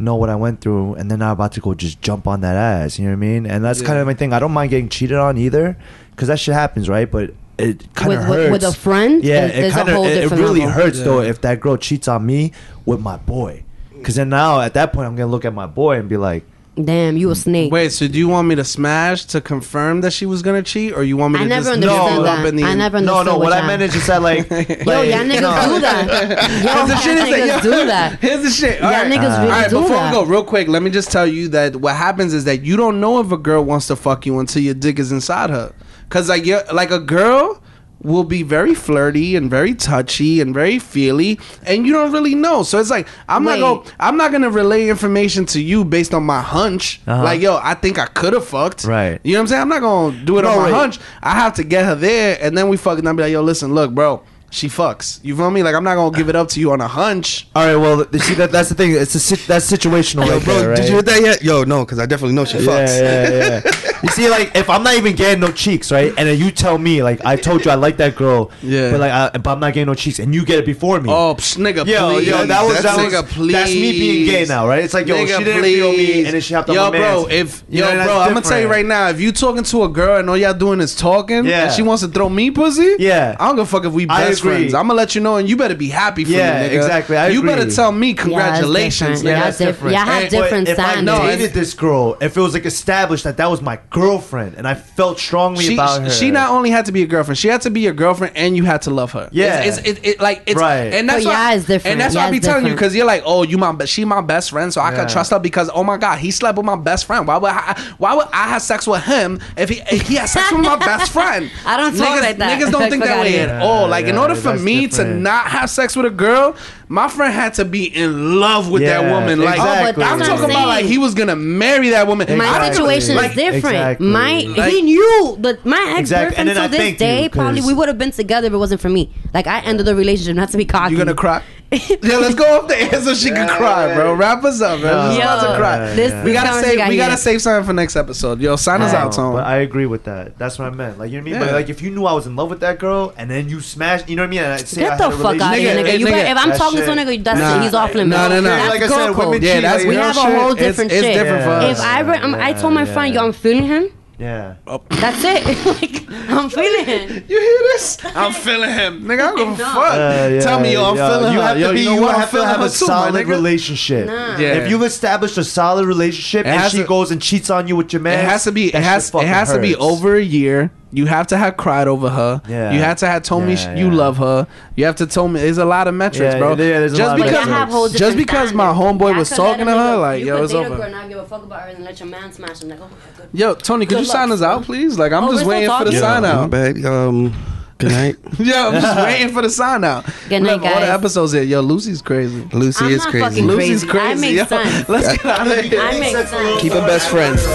know 0.00 0.16
what 0.16 0.28
I 0.30 0.36
went 0.36 0.60
through, 0.60 0.94
and 0.94 1.10
they're 1.10 1.18
not 1.18 1.32
about 1.32 1.52
to 1.52 1.60
go 1.60 1.74
just 1.74 2.00
jump 2.02 2.26
on 2.26 2.40
that 2.40 2.56
ass. 2.56 2.98
You 2.98 3.04
know 3.04 3.10
what 3.12 3.16
I 3.18 3.20
mean? 3.20 3.46
And 3.46 3.64
that's 3.64 3.82
kind 3.82 3.98
of 3.98 4.06
my 4.06 4.14
thing. 4.14 4.32
I 4.32 4.38
don't 4.38 4.52
mind 4.52 4.70
getting 4.70 4.88
cheated 4.88 5.16
on 5.18 5.38
either, 5.38 5.76
because 6.12 6.28
that 6.28 6.38
shit 6.40 6.54
happens, 6.54 6.88
right? 6.88 7.10
But 7.10 7.34
it 7.58 7.92
kind 7.94 8.12
of 8.12 8.18
With- 8.20 8.26
hurts 8.26 8.50
with- 8.50 8.62
with 8.62 8.64
a 8.64 8.72
friend, 8.72 9.22
Yeah, 9.22 9.46
it 9.46 9.72
kind 9.72 9.88
of 9.88 9.94
whole 9.94 10.06
it, 10.06 10.16
it 10.24 10.30
really 10.30 10.60
level. 10.60 10.70
hurts 10.72 11.02
though 11.02 11.20
if 11.20 11.42
that 11.42 11.60
girl 11.60 11.76
cheats 11.76 12.08
on 12.08 12.24
me 12.24 12.52
with 12.86 13.00
my 13.00 13.18
boy, 13.18 13.64
because 13.96 14.14
then 14.14 14.30
now 14.30 14.60
at 14.60 14.72
that 14.74 14.92
point 14.94 15.06
I'm 15.06 15.14
gonna 15.16 15.30
look 15.30 15.44
at 15.44 15.52
my 15.54 15.66
boy 15.66 15.98
and 15.98 16.08
be 16.08 16.16
like. 16.16 16.44
Damn, 16.76 17.16
you 17.16 17.30
a 17.30 17.34
mm. 17.34 17.36
snake. 17.36 17.72
Wait, 17.72 17.92
so 17.92 18.08
do 18.08 18.18
you 18.18 18.28
want 18.28 18.48
me 18.48 18.54
to 18.54 18.64
smash 18.64 19.24
to 19.26 19.40
confirm 19.40 20.00
that 20.02 20.12
she 20.12 20.26
was 20.26 20.42
gonna 20.42 20.62
cheat, 20.62 20.92
or 20.92 21.02
you 21.04 21.16
want 21.16 21.34
me 21.34 21.40
I 21.40 21.42
to 21.44 21.48
never 21.48 21.60
just 21.64 21.74
understood 21.74 21.96
no, 21.96 22.22
that. 22.22 22.38
up 22.40 22.46
in 22.46 22.56
the 22.56 22.64
I 22.64 22.74
never 22.74 23.00
No, 23.00 23.18
understood 23.18 23.40
no. 23.40 23.44
What 23.44 23.52
I 23.52 23.66
meant 23.66 23.82
is 23.82 23.92
just 23.92 24.06
that 24.06 24.22
like, 24.22 24.48
Yo, 24.50 24.56
like, 24.56 24.86
y'all 24.86 25.02
niggas 25.24 25.40
know- 25.40 25.74
do 25.74 25.80
that. 25.80 26.30
Yo, 26.52 26.62
Because 26.62 26.88
the 26.88 26.96
shit 26.98 27.18
is 27.18 27.30
that 27.30 27.60
niggas 27.60 27.62
do 27.62 27.86
that. 27.86 28.18
Here's 28.20 28.42
the 28.42 28.50
shit. 28.50 28.78
Y'all 28.80 28.86
All 28.86 28.92
right. 28.92 29.12
niggas 29.12 29.38
really 29.38 29.52
All 29.52 29.60
right, 29.60 29.70
do 29.70 29.80
before 29.80 29.96
that. 29.96 30.12
we 30.12 30.18
go, 30.18 30.24
real 30.24 30.44
quick, 30.44 30.68
let 30.68 30.82
me 30.82 30.90
just 30.90 31.10
tell 31.10 31.26
you 31.26 31.48
that 31.48 31.76
what 31.76 31.96
happens 31.96 32.34
is 32.34 32.44
that 32.44 32.62
you 32.62 32.76
don't 32.76 33.00
know 33.00 33.20
if 33.20 33.30
a 33.32 33.38
girl 33.38 33.64
wants 33.64 33.86
to 33.88 33.96
fuck 33.96 34.26
you 34.26 34.38
until 34.38 34.62
your 34.62 34.74
dick 34.74 34.98
is 34.98 35.12
inside 35.12 35.50
her. 35.50 35.74
Cause 36.08 36.28
like 36.28 36.44
you're 36.44 36.64
like 36.72 36.90
a 36.90 36.98
girl 36.98 37.62
will 38.02 38.24
be 38.24 38.42
very 38.42 38.74
flirty 38.74 39.36
and 39.36 39.50
very 39.50 39.74
touchy 39.74 40.40
and 40.40 40.54
very 40.54 40.78
feely 40.78 41.38
and 41.66 41.86
you 41.86 41.92
don't 41.92 42.12
really 42.12 42.34
know 42.34 42.62
so 42.62 42.78
it's 42.78 42.88
like 42.90 43.06
i'm 43.28 43.44
Wait. 43.44 43.60
not 43.60 43.84
gonna 43.84 43.96
i'm 44.00 44.16
not 44.16 44.32
gonna 44.32 44.50
relay 44.50 44.88
information 44.88 45.44
to 45.44 45.60
you 45.60 45.84
based 45.84 46.14
on 46.14 46.22
my 46.22 46.40
hunch 46.40 47.00
Uh-huh. 47.06 47.22
like 47.22 47.40
yo 47.40 47.58
i 47.62 47.74
think 47.74 47.98
i 47.98 48.06
could 48.06 48.32
have 48.32 48.46
fucked 48.46 48.84
Right. 48.84 49.20
you 49.22 49.34
know 49.34 49.40
what 49.40 49.42
i'm 49.42 49.46
saying 49.48 49.62
i'm 49.62 49.68
not 49.68 49.80
gonna 49.82 50.24
do 50.24 50.38
it 50.38 50.42
No, 50.42 50.50
on 50.50 50.56
my 50.58 50.64
wait. 50.66 50.72
hunch 50.74 50.98
i 51.22 51.30
have 51.34 51.54
to 51.54 51.64
get 51.64 51.84
her 51.84 51.94
there 51.94 52.38
and 52.40 52.56
then 52.56 52.68
we 52.70 52.76
fucking 52.78 53.06
i'll 53.06 53.14
be 53.14 53.22
like 53.22 53.32
yo 53.32 53.42
listen 53.42 53.74
look 53.74 53.92
bro 53.92 54.22
she 54.52 54.66
fucks 54.68 55.20
you 55.22 55.36
feel 55.36 55.50
me 55.50 55.62
like 55.62 55.74
i'm 55.74 55.84
not 55.84 55.94
gonna 55.94 56.16
give 56.16 56.28
it 56.28 56.34
up 56.36 56.48
to 56.48 56.58
you 56.60 56.72
on 56.72 56.80
a 56.80 56.88
hunch 56.88 57.46
All 57.54 57.66
right. 57.66 57.76
Well, 57.76 58.04
th- 58.04 58.22
see 58.22 58.34
that 58.34 58.50
that's 58.50 58.68
the 58.68 58.74
thing. 58.74 58.90
It's 58.92 59.14
a 59.14 59.20
sit- 59.20 59.46
that's 59.46 59.70
situational, 59.70 60.26
Yo, 60.26 60.32
right 60.36 60.44
bro, 60.44 60.54
there, 60.58 60.68
right? 60.70 60.76
did 60.78 60.88
you 60.88 60.96
hit 60.96 61.04
that 61.06 61.20
yet? 61.22 61.42
Yo, 61.42 61.62
no, 61.64 61.84
because 61.84 61.98
I 62.00 62.06
definitely 62.06 62.34
know 62.34 62.44
she 62.44 62.58
fucks. 62.58 62.98
Yeah, 62.98 63.28
yeah, 63.30 63.60
yeah. 63.64 63.89
you 64.02 64.08
see, 64.10 64.28
like, 64.30 64.54
if 64.56 64.68
I'm 64.70 64.82
not 64.82 64.94
even 64.96 65.14
getting 65.16 65.40
no 65.40 65.50
cheeks, 65.52 65.90
right, 65.92 66.08
and 66.16 66.28
then 66.28 66.38
you 66.38 66.50
tell 66.50 66.78
me, 66.78 67.02
like, 67.02 67.24
I 67.24 67.36
told 67.36 67.64
you 67.64 67.70
I 67.70 67.74
like 67.74 67.96
that 67.98 68.16
girl, 68.16 68.50
Yeah. 68.62 68.90
but 68.90 69.00
like, 69.00 69.12
I, 69.12 69.30
but 69.38 69.50
I'm 69.52 69.60
not 69.60 69.72
getting 69.74 69.86
no 69.86 69.94
cheeks, 69.94 70.18
and 70.18 70.34
you 70.34 70.44
get 70.44 70.58
it 70.58 70.66
before 70.66 71.00
me. 71.00 71.10
oh 71.10 71.34
psh, 71.36 71.56
nigga 71.58 71.86
Yo, 71.86 72.14
please. 72.14 72.28
yo, 72.28 72.46
that 72.46 72.62
was 72.64 72.74
that 72.74 72.82
That's- 72.82 73.04
was 73.04 73.12
nigga, 73.14 73.28
please. 73.28 73.52
that's 73.52 73.70
me 73.70 73.92
being 73.92 74.26
gay 74.26 74.44
now, 74.46 74.66
right? 74.68 74.82
It's 74.84 74.94
like, 74.94 75.06
yo, 75.06 75.16
Nigga, 75.16 75.38
she 75.38 75.44
didn't 75.44 75.62
feel 75.64 75.92
me, 75.92 76.24
and 76.24 76.34
then 76.34 76.40
she 76.40 76.54
hopped 76.54 76.68
on 76.70 76.74
Yo, 76.74 76.90
bro, 76.90 77.00
mans. 77.22 77.26
if 77.32 77.62
You 77.68 77.80
yo, 77.84 77.94
know, 77.94 78.04
bro, 78.04 78.20
I'm 78.20 78.28
gonna 78.34 78.40
tell 78.42 78.60
you 78.60 78.68
right 78.68 78.86
now, 78.86 79.08
if 79.08 79.20
you 79.20 79.32
talking 79.32 79.62
to 79.64 79.84
a 79.84 79.88
girl 79.88 80.18
and 80.18 80.28
all 80.30 80.36
y'all 80.36 80.54
doing 80.54 80.80
is 80.80 80.94
talking, 80.96 81.44
Yeah. 81.44 81.64
and 81.64 81.72
she 81.72 81.82
wants 81.82 82.02
to 82.02 82.08
throw 82.08 82.28
me 82.28 82.50
pussy, 82.50 82.96
Yeah. 82.98 83.36
I 83.38 83.46
don't 83.46 83.56
give 83.56 83.64
a 83.64 83.68
fuck 83.68 83.84
if 83.84 83.92
we 83.92 84.06
I 84.08 84.26
best 84.28 84.40
agree. 84.40 84.52
friends. 84.56 84.74
I'm 84.74 84.86
gonna 84.86 84.94
let 84.94 85.14
you 85.14 85.20
know, 85.20 85.36
and 85.36 85.48
you 85.48 85.56
better 85.56 85.74
be 85.74 85.88
happy 85.88 86.24
for 86.24 86.30
Yeah, 86.32 86.62
me, 86.62 86.68
nigga. 86.68 86.76
exactly, 86.76 87.16
I 87.16 87.28
you 87.28 87.40
agree. 87.40 87.50
better 87.54 87.70
tell 87.70 87.92
me 87.92 88.14
congratulations, 88.14 89.22
Yeah, 89.22 89.40
that's 89.40 89.58
diff- 89.58 89.68
different. 89.68 89.96
y'all 89.96 90.04
have 90.06 90.28
different 90.28 90.66
But 90.66 90.72
if 90.72 90.78
I 90.78 91.02
dated 91.28 91.52
this 91.54 91.74
girl, 91.74 92.16
if 92.20 92.36
it 92.36 92.40
was 92.40 92.54
like 92.54 92.66
established 92.66 93.24
that 93.24 93.36
that 93.36 93.50
was 93.50 93.60
my 93.62 93.78
girlfriend, 93.90 94.54
and 94.54 94.66
I 94.68 94.74
felt 94.74 95.18
strongly 95.18 95.64
She, 95.64 95.74
about 95.74 96.02
her, 96.02 96.10
she 96.10 96.30
not 96.30 96.50
only 96.50 96.70
had 96.70 96.86
to 96.86 96.92
be 96.92 97.02
a 97.02 97.06
girlfriend, 97.06 97.38
she 97.38 97.48
had 97.48 97.60
to 97.62 97.70
be 97.70 97.80
your 97.80 97.92
girlfriend, 97.92 98.36
and 98.36 98.56
you 98.56 98.64
had 98.64 98.82
to 98.82 98.90
love 98.90 99.12
her. 99.12 99.28
Yeah. 99.32 99.62
it's, 99.64 99.78
it's 99.78 99.88
it, 99.88 100.06
it, 100.06 100.20
like 100.20 100.42
it's 100.46 100.58
Right. 100.60 100.92
and 100.94 101.08
that's 101.08 101.24
But 101.24 101.30
why 101.34 101.50
yeah, 101.50 101.56
it's 101.56 101.66
different. 101.66 101.92
and 101.92 102.00
that's 102.00 102.14
Yeah, 102.14 102.22
why 102.22 102.28
I 102.28 102.30
be 102.30 102.36
it's 102.36 102.46
telling 102.46 102.66
you 102.66 102.72
because 102.72 102.94
you're 102.94 103.04
like, 103.06 103.22
oh, 103.26 103.42
you 103.42 103.58
my 103.58 103.72
be- 103.72 103.86
she 103.86 104.04
my 104.04 104.20
best 104.20 104.50
friend, 104.50 104.72
so 104.72 104.80
I 104.80 104.90
Yeah. 104.92 104.96
can 104.98 105.08
trust 105.08 105.32
her 105.32 105.38
because 105.40 105.68
oh 105.74 105.82
my 105.82 105.96
god, 105.96 106.18
he 106.20 106.30
slept 106.30 106.56
with 106.56 106.66
my 106.66 106.76
best 106.76 107.04
friend. 107.06 107.26
Why 107.26 107.36
would 107.36 107.50
I, 107.50 107.80
why 107.98 108.14
would 108.14 108.28
I 108.32 108.48
have 108.48 108.62
sex 108.62 108.86
with 108.86 109.02
him 109.02 109.40
if 109.56 109.68
he 109.68 109.80
if 109.90 110.06
he 110.06 110.14
has 110.16 110.30
sex 110.32 110.52
with 110.52 110.60
my 110.62 110.76
best 110.76 111.12
friend? 111.16 111.50
I 111.66 111.76
don't 111.76 111.96
talk 111.96 112.18
niggas, 112.18 112.20
like 112.22 112.36
that. 112.38 112.60
Niggas 112.60 112.70
don't 112.70 112.88
think 112.90 113.02
that 113.04 113.20
way 113.20 113.40
at 113.40 113.60
all. 113.60 113.88
Like 113.88 114.06
in 114.06 114.14
Yeah, 114.14 114.22
order 114.22 114.34
for 114.36 114.50
that's 114.52 114.62
me 114.62 114.86
to 114.88 115.04
not 115.04 115.46
have 115.48 115.68
sex 115.68 115.96
with 115.96 116.06
a 116.06 116.10
girl, 116.10 116.54
my 116.90 117.06
friend 117.06 117.32
had 117.32 117.54
to 117.54 117.64
be 117.64 117.84
in 117.84 118.40
love 118.40 118.68
with 118.68 118.82
that 118.82 119.00
woman. 119.12 119.38
Like 119.38 119.58
exactly. 119.58 120.02
Oh, 120.02 120.06
I'm 120.08 120.18
talking 120.18 120.44
I'm 120.46 120.50
about, 120.50 120.66
like 120.66 120.84
he 120.84 120.98
was 120.98 121.14
gonna 121.14 121.36
marry 121.36 121.90
that 121.90 122.08
woman. 122.08 122.36
My 122.36 122.68
situation 122.68 123.14
like, 123.14 123.30
is 123.30 123.36
different. 123.36 123.76
Exactly. 123.76 124.06
My 124.08 124.32
Like- 124.56 124.72
he 124.72 124.82
knew, 124.82 125.36
but 125.38 125.64
my 125.64 125.78
ex 125.90 126.00
Exactly. 126.00 126.36
And 126.36 126.48
boyfriend 126.48 126.48
then 126.48 126.64
to 126.64 126.70
this 126.70 126.78
thank 126.80 126.92
you, 126.94 126.98
day 126.98 127.28
probably 127.28 127.60
'cause- 127.60 127.68
we 127.68 127.74
would 127.74 127.86
have 127.86 127.96
been 127.96 128.10
together 128.10 128.48
if 128.48 128.52
it 128.52 128.56
wasn't 128.56 128.80
for 128.80 128.88
me. 128.88 129.08
Like 129.32 129.46
I 129.46 129.60
ended 129.60 129.86
the 129.86 129.94
relationship 129.94 130.34
not 130.34 130.50
to 130.50 130.56
be 130.56 130.64
cocky. 130.64 130.96
You're 130.96 131.04
gonna 131.04 131.14
cry? 131.14 131.42
yeah, 132.02 132.16
let's 132.16 132.34
go 132.34 132.58
off 132.58 132.66
the 132.66 132.76
air 132.76 133.00
so 133.00 133.14
she 133.14 133.30
can 133.30 133.46
cry, 133.48 133.94
bro. 133.94 134.12
Wrap 134.14 134.42
us 134.42 134.60
up, 134.60 134.80
man. 134.80 135.10
She's 135.12 135.20
about 135.20 135.52
to 135.52 135.56
cry. 135.56 135.94
this- 135.94 136.12
we 136.24 136.32
this 136.32 136.32
gotta 136.32 136.48
conversation 136.48 136.70
save. 136.70 136.78
got 136.78 136.88
We 136.88 136.96
gotta 136.96 137.10
heated. 137.12 137.22
save 137.22 137.42
something 137.42 137.64
for 137.66 137.72
next 137.72 137.94
episode. 137.96 138.40
Yo, 138.40 138.56
sign 138.56 138.82
us 138.82 138.92
out, 138.92 139.12
Tone. 139.12 139.34
But 139.34 139.44
I 139.46 139.58
agree 139.58 139.86
with 139.86 140.02
that. 140.04 140.36
That's 140.36 140.58
what 140.58 140.66
I 140.66 140.70
meant. 140.70 140.98
Like 140.98 141.10
you 141.12 141.18
know 141.18 141.22
what 141.22 141.28
I 141.28 141.32
mean. 141.32 141.40
Yeah. 141.40 141.46
But 141.46 141.54
like 141.54 141.68
if 141.68 141.80
you 141.80 141.90
knew 141.90 142.06
I 142.06 142.12
was 142.12 142.26
in 142.26 142.34
love 142.34 142.50
with 142.50 142.60
that 142.60 142.80
girl 142.80 143.14
and 143.16 143.30
then 143.30 143.48
you 143.48 143.60
smashed, 143.60 144.08
you 144.08 144.16
know 144.16 144.22
what 144.22 144.26
I 144.26 144.30
mean. 144.30 144.40
And 144.40 144.52
I 144.52 144.56
say 144.56 144.80
I 144.80 144.88
Get 144.88 145.00
had 145.00 145.00
the 145.12 145.14
a 145.14 145.18
fuck 145.18 145.24
out 145.26 145.34
of 145.34 145.40
relationship- 145.40 145.60
here, 145.60 145.84
Nigga, 145.84 145.88
nigga. 145.94 145.98
You 146.00 146.06
nigga, 146.06 146.10
better, 146.10 146.30
if 146.32 146.38
I'm 146.38 146.48
that 146.50 146.58
talking 146.58 146.78
to 146.80 146.92
a 146.92 146.94
nigga, 146.96 147.24
that's 147.24 147.38
Nah. 147.40 147.56
it. 147.56 147.62
He's 147.62 147.74
off 147.74 147.94
limits. 147.94 148.16
No, 148.18 148.28
no, 148.28 148.34
no. 148.40 148.42
That's 148.50 148.68
Like 148.70 148.82
I 148.82 148.88
said, 148.88 148.96
girl 148.96 149.06
women 149.14 149.32
code. 149.34 149.42
yeah, 149.44 149.60
that's 149.60 149.78
like, 149.78 149.86
We 149.88 149.94
you 149.94 150.00
have 150.00 150.16
a 150.16 150.20
shit? 150.20 150.34
whole 150.34 150.50
It's- 150.52 150.66
different 150.66 150.92
it's 150.92 151.00
shit. 151.02 151.14
different 151.14 151.44
for 151.44 151.66
If 151.70 151.76
us. 151.78 151.80
I, 151.80 152.00
re- 152.00 152.18
I'm, 152.18 152.34
I 152.34 152.52
told 152.52 152.74
my 152.74 152.84
friend, 152.84 153.14
yo. 153.14 153.24
I'm 153.26 153.32
feeling 153.32 153.66
him. 153.66 153.92
Yeah. 154.20 154.56
That's 154.90 155.24
it. 155.24 155.46
like, 155.80 156.30
I'm 156.30 156.50
feeling 156.50 156.84
him. 156.84 157.24
You 157.26 157.40
hear 157.40 157.58
this? 157.72 157.96
I'm 158.04 158.32
feeling 158.34 158.68
him, 158.68 159.02
nigga. 159.04 159.14
I 159.14 159.16
don't 159.34 159.36
give 159.38 159.48
a 159.48 159.56
fuck. 159.56 159.76
Uh, 159.76 160.28
yeah, 160.30 160.40
Tell 160.40 160.60
me, 160.60 160.74
yo, 160.74 160.84
I'm 160.90 160.96
yeah. 160.96 161.08
feeling 161.08 161.32
You 161.32 161.40
her. 161.40 161.46
have 161.46 161.58
yo, 161.58 161.68
to 161.68 161.72
be. 161.74 161.80
you 161.80 161.86
know 161.86 161.94
You 161.94 162.00
what? 162.02 162.16
Have 162.16 162.30
to 162.32 162.44
have 162.44 162.60
a 162.60 162.64
too, 162.64 162.70
solid 162.86 163.26
relationship. 163.26 164.06
Nah. 164.08 164.36
Yeah. 164.36 164.54
If 164.56 164.68
you've 164.70 164.82
established 164.82 165.38
a 165.38 165.44
solid 165.44 165.86
relationship 165.86 166.44
and 166.46 166.70
she 166.70 166.78
to- 166.82 166.84
goes 166.84 167.10
and 167.10 167.22
cheats 167.22 167.48
on 167.48 167.66
you 167.66 167.76
with 167.76 167.94
your 167.94 168.02
man, 168.02 168.18
It 168.18 168.28
has 168.28 168.44
to 168.44 168.52
be. 168.52 168.66
It 168.68 168.74
has. 168.82 169.08
It 169.08 169.12
fucking 169.12 169.28
has 169.28 169.52
to 169.54 169.58
be 169.58 169.74
over 169.76 170.16
a 170.16 170.22
year. 170.22 170.70
You 170.92 171.06
have 171.06 171.28
to 171.28 171.36
have 171.36 171.56
cried 171.56 171.86
over 171.86 172.08
her. 172.08 172.42
Yeah. 172.48 172.72
You 172.72 172.80
have 172.80 172.96
to 172.98 173.06
have 173.06 173.22
told 173.22 173.44
me 173.44 173.54
Yeah, 173.54 173.76
you 173.76 173.90
love 173.92 174.16
her. 174.16 174.48
You 174.74 174.86
have 174.86 174.96
to 174.96 175.06
tell 175.06 175.28
me. 175.28 175.38
There's 175.40 175.58
a 175.58 175.64
lot 175.64 175.86
of 175.86 175.94
metrics, 175.94 176.34
Yeah, 176.34 176.38
bro. 176.38 176.50
yeah, 176.50 176.56
there's 176.56 176.94
a 176.94 176.96
just 176.96 177.08
lot 177.10 177.16
because 177.24 177.48
y'all 177.48 177.88
just 177.88 178.16
because 178.16 178.52
my 178.52 178.72
homeboy 178.72 179.10
Y'all 179.10 179.18
was 179.18 179.30
talking 179.30 179.66
to 179.66 179.70
her, 179.72 179.78
nigga- 179.78 180.00
like 180.00 180.24
yo, 180.24 180.34
could 180.36 180.44
it's 180.44 180.52
date 180.52 180.58
a 180.58 180.66
over. 180.66 180.74
girl 180.76 180.82
and 180.84 180.92
not 180.92 181.08
give 181.08 181.18
a 181.18 181.24
fuck 181.24 181.42
about 181.44 181.60
her 181.62 181.68
and 181.68 181.84
let 181.84 182.00
your 182.00 182.08
man 182.08 182.32
smash 182.32 182.62
him. 182.62 182.70
Like, 182.70 182.80
oh, 182.82 182.88
good. 183.16 183.28
Yo, 183.32 183.54
Tony, 183.54 183.86
could 183.86 183.98
Good 183.98 184.00
you 184.00 184.04
sign 184.06 184.32
us 184.32 184.42
out, 184.42 184.64
please? 184.64 184.98
Like, 184.98 185.12
I'm 185.12 185.24
Oh, 185.24 185.32
just 185.32 185.46
waiting 185.46 185.68
for 185.70 185.84
the 185.84 185.92
talking? 185.92 186.00
sign 186.00 186.24
out. 186.24 186.50
bad. 186.50 186.84
Um, 186.84 187.34
good 187.78 187.92
night. 187.92 188.16
Yeah, 188.40 188.66
I'm 188.68 188.80
just 188.80 188.96
waiting 189.04 189.28
for 189.28 189.42
the 189.42 189.50
sign 189.50 189.84
out. 189.84 190.06
Good 190.28 190.42
night, 190.42 190.60
have 190.60 190.64
All 190.74 190.80
the 190.80 190.90
episodes 190.92 191.32
here. 191.32 191.42
Yo, 191.44 191.60
Lucy's 191.60 192.02
crazy. 192.02 192.42
Lucy 192.52 192.84
I'm 192.86 192.90
is 192.90 192.98
not 193.04 193.10
crazy. 193.12 193.42
Lucy's 193.42 193.84
crazy. 193.84 193.98
I 193.98 194.08
crazy. 194.08 194.20
make 194.20 194.36
yo. 194.36 194.44
sense. 194.46 194.88
Let's 194.88 195.16
get 195.22 195.26
out 195.26 195.46
of 195.46 195.64
here. 195.64 195.80
I 195.80 196.00
make 196.00 196.16
sense. 196.16 196.60
Keep 196.62 196.72
it 196.72 196.80
best 196.86 197.08
friends. 197.10 197.46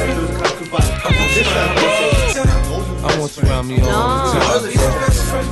You 3.26 3.43
around 3.43 3.68
me 3.68 3.81
all 3.81 4.31
the 4.34 4.72
time. 4.72 5.47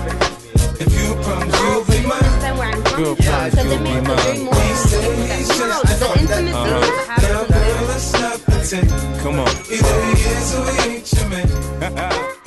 If 0.80 0.94
you 0.94 1.16
promise 1.24 1.60
you'll 1.60 1.84
be 1.86 2.08
mine, 2.08 2.22
Understand 2.22 2.58
where 2.60 2.70
I'm 2.70 2.84
from? 2.84 3.16
Because 3.16 3.58
it 3.58 3.82
makes 3.82 3.98
a 3.98 4.16
big 4.32 4.44
more. 4.44 4.54
The 4.54 6.08
intimacy 6.20 6.54
that 6.54 7.06
happens 7.08 7.50
girl, 7.50 7.88
let's 7.88 8.14
not 8.14 8.40
pretend. 8.42 8.90
Come 9.22 9.40
on. 9.40 9.50
Either 9.50 10.06
he 10.06 10.12
is 10.22 10.56
or 10.56 10.72
he 10.72 10.98
ain't 10.98 11.14
your 11.14 11.30
man. 11.30 12.34